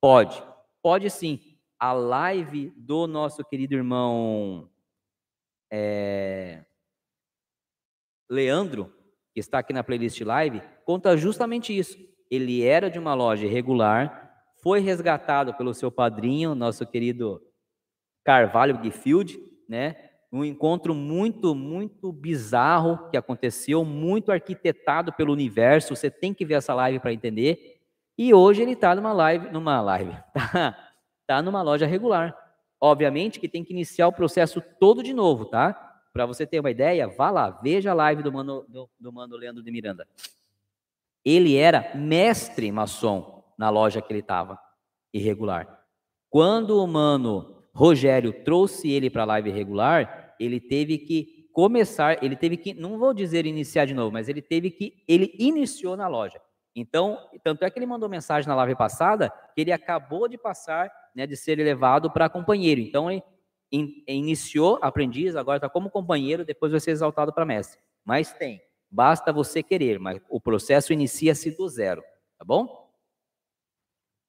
Pode, 0.00 0.42
pode 0.82 1.08
sim. 1.08 1.40
A 1.78 1.92
live 1.92 2.72
do 2.76 3.06
nosso 3.06 3.44
querido 3.44 3.74
irmão 3.74 4.68
é, 5.70 6.64
Leandro, 8.28 8.92
que 9.32 9.40
está 9.40 9.58
aqui 9.58 9.72
na 9.72 9.84
playlist 9.84 10.20
live, 10.20 10.62
conta 10.84 11.16
justamente 11.16 11.76
isso. 11.76 11.96
Ele 12.30 12.64
era 12.64 12.90
de 12.90 12.98
uma 12.98 13.14
loja 13.14 13.46
irregular, 13.46 14.26
foi 14.62 14.80
resgatado 14.80 15.54
pelo 15.54 15.74
seu 15.74 15.90
padrinho, 15.92 16.54
nosso 16.54 16.86
querido 16.86 17.40
Carvalho 18.24 18.82
Gifield, 18.82 19.38
né? 19.68 19.94
Um 20.32 20.44
encontro 20.44 20.92
muito, 20.94 21.54
muito 21.54 22.12
bizarro 22.12 23.08
que 23.10 23.16
aconteceu, 23.16 23.84
muito 23.84 24.32
arquitetado 24.32 25.12
pelo 25.12 25.32
universo. 25.32 25.94
Você 25.94 26.10
tem 26.10 26.34
que 26.34 26.44
ver 26.44 26.54
essa 26.54 26.74
live 26.74 26.98
para 26.98 27.12
entender. 27.12 27.76
E 28.18 28.34
hoje 28.34 28.62
ele 28.62 28.72
está 28.72 28.94
numa 28.94 29.12
live, 29.12 29.50
numa 29.50 29.80
live, 29.80 30.16
tá, 30.34 30.76
tá 31.26 31.42
numa 31.42 31.62
loja 31.62 31.86
regular. 31.86 32.36
Obviamente 32.80 33.38
que 33.38 33.48
tem 33.48 33.62
que 33.62 33.72
iniciar 33.72 34.08
o 34.08 34.12
processo 34.12 34.60
todo 34.80 35.02
de 35.02 35.14
novo, 35.14 35.44
tá? 35.44 35.85
Para 36.16 36.24
você 36.24 36.46
ter 36.46 36.60
uma 36.60 36.70
ideia, 36.70 37.06
vá 37.06 37.30
lá, 37.30 37.50
veja 37.62 37.90
a 37.90 37.94
live 37.94 38.22
do 38.22 38.32
Mano, 38.32 38.64
do, 38.66 38.88
do 38.98 39.12
Mano 39.12 39.36
Leandro 39.36 39.62
de 39.62 39.70
Miranda. 39.70 40.08
Ele 41.22 41.58
era 41.58 41.94
mestre 41.94 42.72
maçom 42.72 43.44
na 43.58 43.68
loja 43.68 44.00
que 44.00 44.10
ele 44.10 44.20
estava, 44.20 44.58
irregular. 45.12 45.78
Quando 46.30 46.82
o 46.82 46.86
mano 46.86 47.62
Rogério 47.74 48.32
trouxe 48.32 48.90
ele 48.90 49.10
para 49.10 49.24
a 49.24 49.26
live 49.26 49.50
irregular, 49.50 50.34
ele 50.40 50.58
teve 50.58 50.96
que 50.96 51.50
começar, 51.52 52.24
ele 52.24 52.34
teve 52.34 52.56
que, 52.56 52.72
não 52.72 52.98
vou 52.98 53.12
dizer 53.12 53.44
iniciar 53.44 53.84
de 53.84 53.92
novo, 53.92 54.10
mas 54.10 54.26
ele 54.26 54.40
teve 54.40 54.70
que, 54.70 55.04
ele 55.06 55.34
iniciou 55.38 55.98
na 55.98 56.08
loja. 56.08 56.40
Então, 56.74 57.18
tanto 57.44 57.62
é 57.62 57.70
que 57.70 57.78
ele 57.78 57.84
mandou 57.84 58.08
mensagem 58.08 58.48
na 58.48 58.54
live 58.54 58.74
passada 58.74 59.30
que 59.54 59.60
ele 59.60 59.72
acabou 59.72 60.28
de 60.28 60.38
passar, 60.38 60.90
né, 61.14 61.26
de 61.26 61.36
ser 61.36 61.58
elevado 61.58 62.10
para 62.10 62.30
companheiro. 62.30 62.80
Então, 62.80 63.10
ele 63.10 63.22
in, 63.70 64.02
iniciou 64.06 64.78
aprendiz, 64.82 65.36
agora 65.36 65.58
está 65.58 65.68
como 65.68 65.90
companheiro, 65.90 66.44
depois 66.44 66.72
vai 66.72 66.80
ser 66.80 66.92
exaltado 66.92 67.32
para 67.32 67.44
mestre. 67.44 67.78
Mas 68.04 68.32
tem, 68.32 68.60
basta 68.90 69.32
você 69.32 69.62
querer, 69.62 69.98
mas 69.98 70.20
o 70.28 70.40
processo 70.40 70.92
inicia-se 70.92 71.50
do 71.50 71.68
zero, 71.68 72.02
tá 72.38 72.44
bom? 72.44 72.86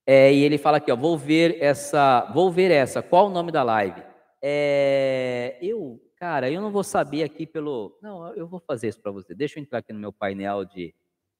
É, 0.06 0.33
e 0.33 0.41
ele 0.41 0.57
fala 0.57 0.77
aqui, 0.77 0.90
ó, 0.91 0.95
vou 0.95 1.17
ver 1.17 1.61
essa, 1.61 2.32
vou 2.33 2.49
ver 2.49 2.72
essa. 2.72 3.01
Qual 3.03 3.27
o 3.27 3.30
nome 3.30 3.51
da 3.51 3.61
live? 3.61 4.01
É, 4.41 5.57
eu, 5.61 6.01
cara, 6.16 6.49
eu 6.49 6.61
não 6.61 6.72
vou 6.72 6.83
saber 6.83 7.24
aqui 7.24 7.45
pelo, 7.45 7.98
não, 8.01 8.33
eu 8.33 8.48
vou 8.48 8.59
fazer 8.59 8.88
isso 8.88 9.01
para 9.01 9.11
você. 9.11 9.35
Deixa 9.35 9.59
eu 9.59 9.64
entrar 9.64 9.80
aqui 9.80 9.91
no 9.91 9.99
meu 9.99 10.14
painel 10.14 10.64
de, 10.64 10.95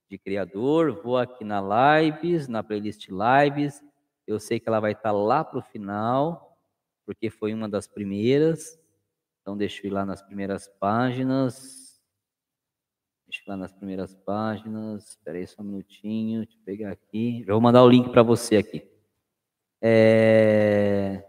de 0.09 0.17
criador, 0.17 1.01
vou 1.01 1.17
aqui 1.17 1.45
na 1.45 1.61
lives, 2.01 2.50
na 2.50 2.61
playlist 2.61 3.08
lives. 3.08 3.82
Eu 4.27 4.38
sei 4.38 4.59
que 4.59 4.67
ela 4.67 4.82
vai 4.82 4.92
estar 4.92 5.03
tá 5.03 5.11
lá 5.14 5.45
para 5.45 5.59
o 5.59 5.61
final, 5.61 6.47
porque 7.08 7.30
foi 7.30 7.53
uma 7.53 7.69
das 7.69 7.88
primeiras. 7.88 8.77
Então 9.42 9.58
ir 9.88 9.90
lá 9.90 10.06
nas 10.06 10.22
primeiras 10.22 10.68
páginas. 10.68 12.03
Deixa 13.26 13.44
lá 13.48 13.56
nas 13.56 13.72
primeiras 13.72 14.14
páginas. 14.14 15.11
Espera 15.11 15.38
aí 15.38 15.48
só 15.48 15.61
um 15.61 15.66
minutinho. 15.66 16.44
Deixa 16.44 16.60
eu 16.60 16.66
pegar 16.66 16.92
aqui. 16.92 17.45
Já 17.48 17.53
vou 17.53 17.61
mandar 17.61 17.82
o 17.82 17.90
link 17.90 18.10
para 18.10 18.22
você 18.22 18.58
aqui. 18.58 18.86
É... 19.82 21.24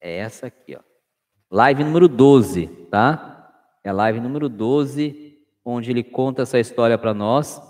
é 0.00 0.16
essa 0.18 0.46
aqui, 0.46 0.76
ó. 0.76 0.80
Live 1.50 1.82
número 1.82 2.06
12, 2.06 2.68
tá? 2.90 3.80
É 3.82 3.90
a 3.90 3.92
live 3.92 4.20
número 4.20 4.48
12, 4.48 5.44
onde 5.64 5.90
ele 5.90 6.04
conta 6.04 6.42
essa 6.42 6.60
história 6.60 6.96
para 6.96 7.12
nós. 7.12 7.60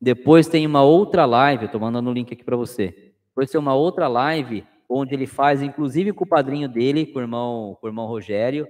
Depois 0.00 0.46
tem 0.46 0.66
uma 0.66 0.84
outra 0.84 1.24
live, 1.24 1.64
eu 1.64 1.70
tô 1.70 1.80
mandando 1.80 2.10
o 2.10 2.12
link 2.12 2.32
aqui 2.32 2.44
para 2.44 2.56
você. 2.56 3.07
Depois 3.38 3.52
tem 3.52 3.60
uma 3.60 3.76
outra 3.76 4.08
live 4.08 4.66
onde 4.88 5.14
ele 5.14 5.24
faz, 5.24 5.62
inclusive 5.62 6.12
com 6.12 6.24
o 6.24 6.28
padrinho 6.28 6.68
dele, 6.68 7.06
com 7.06 7.20
o 7.20 7.22
irmão, 7.22 7.78
com 7.80 7.86
o 7.86 7.88
irmão 7.88 8.04
Rogério, 8.04 8.66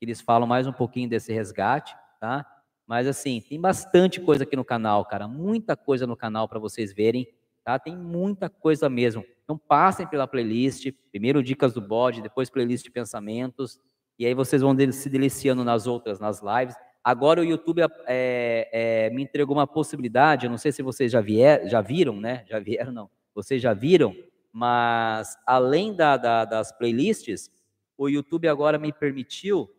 eles 0.00 0.20
falam 0.20 0.46
mais 0.46 0.64
um 0.64 0.72
pouquinho 0.72 1.08
desse 1.08 1.32
resgate, 1.32 1.92
tá? 2.20 2.46
Mas 2.86 3.08
assim, 3.08 3.40
tem 3.40 3.60
bastante 3.60 4.20
coisa 4.20 4.44
aqui 4.44 4.54
no 4.54 4.64
canal, 4.64 5.04
cara, 5.04 5.26
muita 5.26 5.76
coisa 5.76 6.06
no 6.06 6.16
canal 6.16 6.48
para 6.48 6.60
vocês 6.60 6.92
verem, 6.92 7.26
tá? 7.64 7.80
Tem 7.80 7.96
muita 7.96 8.48
coisa 8.48 8.88
mesmo. 8.88 9.24
Então 9.42 9.58
passem 9.58 10.06
pela 10.06 10.28
playlist, 10.28 10.92
primeiro 11.10 11.42
dicas 11.42 11.72
do 11.74 11.80
bode, 11.80 12.22
depois 12.22 12.48
playlist 12.48 12.84
de 12.84 12.92
pensamentos, 12.92 13.80
e 14.16 14.24
aí 14.24 14.34
vocês 14.34 14.62
vão 14.62 14.72
se 14.92 15.10
deliciando 15.10 15.64
nas 15.64 15.88
outras, 15.88 16.20
nas 16.20 16.40
lives. 16.40 16.76
Agora 17.02 17.40
o 17.40 17.44
YouTube 17.44 17.82
é, 18.06 18.68
é, 18.72 19.10
me 19.10 19.24
entregou 19.24 19.56
uma 19.56 19.66
possibilidade, 19.66 20.46
eu 20.46 20.50
não 20.50 20.58
sei 20.58 20.70
se 20.70 20.80
vocês 20.80 21.10
já, 21.10 21.20
vier, 21.20 21.68
já 21.68 21.80
viram, 21.80 22.20
né? 22.20 22.44
Já 22.48 22.60
vieram, 22.60 22.92
não. 22.92 23.10
Vocês 23.34 23.60
já 23.60 23.72
viram, 23.72 24.14
mas 24.52 25.36
além 25.46 25.94
da, 25.94 26.16
da, 26.16 26.44
das 26.44 26.70
playlists, 26.72 27.50
o 27.96 28.08
YouTube 28.08 28.48
agora 28.48 28.78
me 28.78 28.92
permitiu 28.92 29.70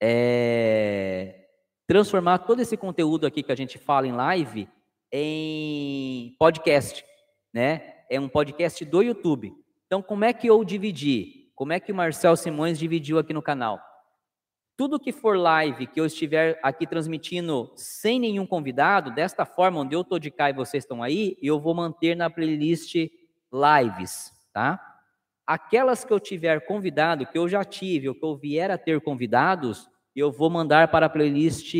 é, 0.00 1.46
transformar 1.86 2.38
todo 2.38 2.60
esse 2.60 2.76
conteúdo 2.76 3.26
aqui 3.26 3.42
que 3.42 3.52
a 3.52 3.56
gente 3.56 3.78
fala 3.78 4.06
em 4.06 4.12
live 4.12 4.68
em 5.10 6.36
podcast, 6.38 7.04
né? 7.52 7.94
É 8.10 8.20
um 8.20 8.28
podcast 8.28 8.84
do 8.84 9.02
YouTube. 9.02 9.54
Então, 9.86 10.02
como 10.02 10.24
é 10.24 10.32
que 10.32 10.46
eu 10.46 10.62
dividi? 10.64 11.50
Como 11.54 11.72
é 11.72 11.80
que 11.80 11.90
o 11.90 11.94
Marcel 11.94 12.36
Simões 12.36 12.78
dividiu 12.78 13.18
aqui 13.18 13.32
no 13.32 13.42
canal? 13.42 13.80
Tudo 14.78 15.00
que 15.00 15.10
for 15.10 15.36
live 15.36 15.88
que 15.88 16.00
eu 16.00 16.06
estiver 16.06 16.56
aqui 16.62 16.86
transmitindo 16.86 17.68
sem 17.74 18.20
nenhum 18.20 18.46
convidado, 18.46 19.10
desta 19.10 19.44
forma, 19.44 19.80
onde 19.80 19.96
eu 19.96 20.02
estou 20.02 20.20
de 20.20 20.30
cá 20.30 20.50
e 20.50 20.52
vocês 20.52 20.84
estão 20.84 21.02
aí, 21.02 21.36
eu 21.42 21.58
vou 21.58 21.74
manter 21.74 22.14
na 22.14 22.30
playlist 22.30 22.94
lives, 22.94 24.32
tá? 24.52 24.80
Aquelas 25.44 26.04
que 26.04 26.12
eu 26.12 26.20
tiver 26.20 26.64
convidado, 26.64 27.26
que 27.26 27.36
eu 27.36 27.48
já 27.48 27.64
tive, 27.64 28.08
ou 28.08 28.14
que 28.14 28.24
eu 28.24 28.36
vier 28.36 28.70
a 28.70 28.78
ter 28.78 29.00
convidados, 29.00 29.90
eu 30.14 30.30
vou 30.30 30.48
mandar 30.48 30.86
para 30.92 31.06
a 31.06 31.10
playlist 31.10 31.74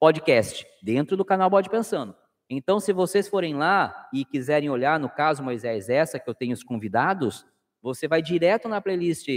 podcast, 0.00 0.66
dentro 0.82 1.16
do 1.16 1.24
canal 1.24 1.48
Bode 1.48 1.70
Pensando. 1.70 2.16
Então, 2.50 2.80
se 2.80 2.92
vocês 2.92 3.28
forem 3.28 3.54
lá 3.54 4.08
e 4.12 4.24
quiserem 4.24 4.68
olhar, 4.68 4.98
no 4.98 5.08
caso 5.08 5.40
Moisés, 5.40 5.88
essa 5.88 6.18
que 6.18 6.28
eu 6.28 6.34
tenho 6.34 6.52
os 6.52 6.64
convidados, 6.64 7.46
você 7.80 8.08
vai 8.08 8.20
direto 8.20 8.68
na 8.68 8.80
playlist 8.80 9.28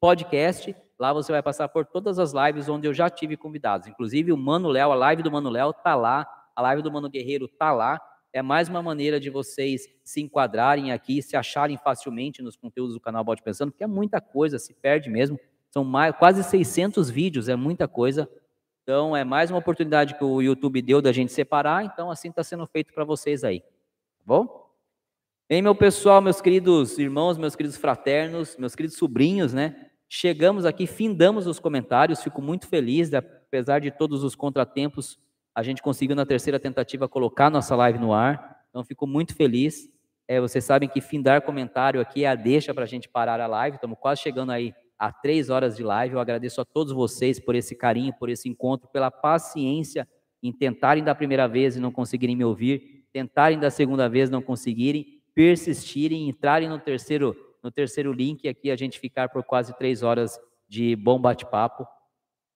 podcast, 0.00 0.74
lá 1.02 1.12
você 1.12 1.32
vai 1.32 1.42
passar 1.42 1.68
por 1.68 1.84
todas 1.84 2.20
as 2.20 2.32
lives 2.32 2.68
onde 2.68 2.86
eu 2.86 2.94
já 2.94 3.10
tive 3.10 3.36
convidados. 3.36 3.88
Inclusive 3.88 4.32
o 4.32 4.36
Mano 4.36 4.68
Léo, 4.68 4.92
a 4.92 4.94
live 4.94 5.20
do 5.20 5.32
Mano 5.32 5.50
Léo 5.50 5.70
está 5.70 5.96
lá 5.96 6.24
A 6.54 6.62
live 6.62 6.80
do 6.80 6.92
Mano 6.92 7.10
Guerreiro 7.10 7.48
tá 7.48 7.72
lá. 7.72 8.00
É 8.32 8.40
mais 8.40 8.68
uma 8.68 8.80
maneira 8.80 9.18
de 9.18 9.28
vocês 9.28 9.88
se 10.04 10.22
enquadrarem 10.22 10.92
aqui, 10.92 11.20
se 11.20 11.36
acharem 11.36 11.76
facilmente 11.76 12.40
nos 12.40 12.56
conteúdos 12.56 12.94
do 12.94 13.00
canal 13.00 13.24
Bote 13.24 13.42
Pensando, 13.42 13.72
porque 13.72 13.82
é 13.82 13.86
muita 13.86 14.20
coisa, 14.20 14.60
se 14.60 14.72
perde 14.74 15.10
mesmo. 15.10 15.38
São 15.70 15.84
mais, 15.84 16.14
quase 16.16 16.44
600 16.44 17.10
vídeos, 17.10 17.48
é 17.48 17.56
muita 17.56 17.88
coisa. 17.88 18.30
Então, 18.82 19.16
é 19.16 19.24
mais 19.24 19.50
uma 19.50 19.58
oportunidade 19.58 20.14
que 20.14 20.24
o 20.24 20.40
YouTube 20.40 20.80
deu 20.80 21.02
da 21.02 21.12
gente 21.12 21.32
separar. 21.32 21.84
Então, 21.84 22.10
assim 22.10 22.30
está 22.30 22.44
sendo 22.44 22.66
feito 22.66 22.94
para 22.94 23.04
vocês 23.04 23.42
aí. 23.44 23.60
Tá 23.60 24.24
bom? 24.24 24.70
Bem, 25.48 25.60
meu 25.60 25.74
pessoal, 25.74 26.22
meus 26.22 26.40
queridos 26.40 26.96
irmãos, 26.98 27.36
meus 27.36 27.56
queridos 27.56 27.76
fraternos, 27.76 28.56
meus 28.56 28.74
queridos 28.74 28.96
sobrinhos, 28.96 29.52
né? 29.52 29.91
Chegamos 30.14 30.66
aqui, 30.66 30.86
findamos 30.86 31.46
os 31.46 31.58
comentários. 31.58 32.22
Fico 32.22 32.42
muito 32.42 32.68
feliz, 32.68 33.14
apesar 33.14 33.78
de 33.78 33.90
todos 33.90 34.22
os 34.22 34.34
contratempos 34.34 35.18
a 35.54 35.62
gente 35.62 35.80
conseguiu 35.80 36.14
na 36.14 36.26
terceira 36.26 36.60
tentativa 36.60 37.08
colocar 37.08 37.48
nossa 37.48 37.74
live 37.74 37.98
no 37.98 38.12
ar. 38.12 38.60
Então 38.68 38.84
fico 38.84 39.06
muito 39.06 39.34
feliz. 39.34 39.88
É, 40.28 40.38
vocês 40.38 40.62
sabem 40.64 40.86
que 40.86 41.00
findar 41.00 41.40
comentário 41.40 41.98
aqui 41.98 42.24
é 42.24 42.28
a 42.28 42.34
deixa 42.34 42.74
para 42.74 42.84
a 42.84 42.86
gente 42.86 43.08
parar 43.08 43.40
a 43.40 43.46
live. 43.46 43.76
Estamos 43.76 43.98
quase 43.98 44.20
chegando 44.20 44.52
aí 44.52 44.74
a 44.98 45.10
três 45.10 45.48
horas 45.48 45.78
de 45.78 45.82
live. 45.82 46.14
Eu 46.14 46.20
agradeço 46.20 46.60
a 46.60 46.64
todos 46.66 46.92
vocês 46.92 47.40
por 47.40 47.54
esse 47.54 47.74
carinho, 47.74 48.12
por 48.12 48.28
esse 48.28 48.50
encontro, 48.50 48.90
pela 48.92 49.10
paciência 49.10 50.06
em 50.42 50.52
tentarem 50.52 51.02
da 51.02 51.14
primeira 51.14 51.48
vez 51.48 51.74
e 51.74 51.80
não 51.80 51.90
conseguirem 51.90 52.36
me 52.36 52.44
ouvir, 52.44 53.06
tentarem 53.14 53.58
da 53.58 53.70
segunda 53.70 54.10
vez 54.10 54.28
e 54.28 54.32
não 54.32 54.42
conseguirem, 54.42 55.22
persistirem, 55.34 56.28
entrarem 56.28 56.68
no 56.68 56.78
terceiro 56.78 57.34
no 57.62 57.70
terceiro 57.70 58.12
link 58.12 58.48
aqui 58.48 58.70
a 58.70 58.76
gente 58.76 58.98
ficar 58.98 59.28
por 59.28 59.44
quase 59.44 59.76
três 59.76 60.02
horas 60.02 60.38
de 60.68 60.96
bom 60.96 61.18
bate-papo. 61.18 61.86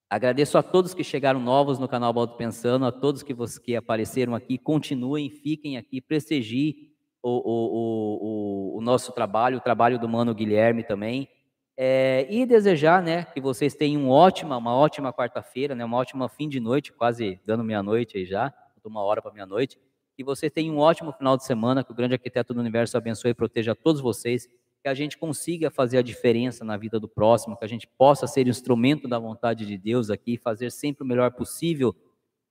Agradeço 0.08 0.56
a 0.56 0.62
todos 0.62 0.94
que 0.94 1.04
chegaram 1.04 1.40
novos 1.40 1.78
no 1.78 1.88
canal 1.88 2.12
Baldo 2.12 2.36
Pensando, 2.36 2.86
a 2.86 2.92
todos 2.92 3.22
que, 3.22 3.34
que 3.62 3.76
apareceram 3.76 4.34
aqui, 4.34 4.56
continuem, 4.56 5.30
fiquem 5.30 5.76
aqui, 5.76 6.00
prestigiem 6.00 6.90
o, 7.22 7.30
o, 7.30 8.74
o, 8.74 8.78
o 8.78 8.80
nosso 8.80 9.12
trabalho, 9.12 9.58
o 9.58 9.60
trabalho 9.60 9.98
do 9.98 10.08
Mano 10.08 10.34
Guilherme 10.34 10.84
também. 10.84 11.28
É, 11.76 12.26
e 12.30 12.46
desejar 12.46 13.02
né, 13.02 13.24
que 13.24 13.40
vocês 13.40 13.74
tenham 13.74 14.04
uma 14.04 14.14
ótima, 14.14 14.56
uma 14.56 14.74
ótima 14.74 15.12
quarta-feira, 15.12 15.74
né, 15.74 15.84
uma 15.84 15.98
ótima 15.98 16.28
fim 16.28 16.48
de 16.48 16.58
noite, 16.58 16.92
quase 16.92 17.38
dando 17.44 17.62
meia-noite 17.62 18.16
aí 18.16 18.24
já, 18.24 18.54
uma 18.84 19.02
hora 19.02 19.20
para 19.20 19.32
meia-noite. 19.32 19.78
Que 20.16 20.24
vocês 20.24 20.50
tenham 20.50 20.76
um 20.76 20.78
ótimo 20.78 21.12
final 21.12 21.36
de 21.36 21.44
semana, 21.44 21.84
que 21.84 21.92
o 21.92 21.94
grande 21.94 22.14
arquiteto 22.14 22.54
do 22.54 22.60
universo 22.60 22.96
abençoe 22.96 23.32
e 23.32 23.34
proteja 23.34 23.74
todos 23.74 24.00
vocês 24.00 24.48
que 24.86 24.90
a 24.90 24.94
gente 24.94 25.18
consiga 25.18 25.68
fazer 25.68 25.98
a 25.98 26.02
diferença 26.02 26.64
na 26.64 26.76
vida 26.76 27.00
do 27.00 27.08
próximo, 27.08 27.56
que 27.56 27.64
a 27.64 27.68
gente 27.68 27.88
possa 27.88 28.24
ser 28.28 28.46
instrumento 28.46 29.08
da 29.08 29.18
vontade 29.18 29.66
de 29.66 29.76
Deus 29.76 30.10
aqui, 30.10 30.36
fazer 30.36 30.70
sempre 30.70 31.02
o 31.02 31.06
melhor 31.06 31.32
possível 31.32 31.92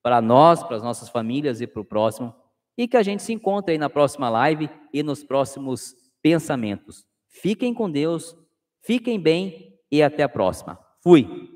para 0.04 0.22
nós, 0.22 0.62
para 0.62 0.76
as 0.76 0.84
nossas 0.84 1.08
famílias 1.08 1.62
e 1.62 1.68
para 1.68 1.82
o 1.82 1.86
próximo, 1.86 2.36
e 2.78 2.90
que 2.90 2.98
a 2.98 3.04
gente 3.04 3.24
se 3.24 3.32
encontre 3.32 3.72
aí 3.72 3.78
na 3.78 3.90
próxima 3.90 4.30
live 4.30 4.70
e 4.92 5.02
nos 5.02 5.24
próximos 5.24 5.96
pensamentos. 6.22 7.08
Fiquem 7.30 7.74
com 7.74 7.90
Deus, 7.90 8.36
fiquem 8.82 9.18
bem 9.18 9.80
e 9.90 10.04
até 10.04 10.24
a 10.24 10.28
próxima. 10.28 10.78
Fui! 11.02 11.55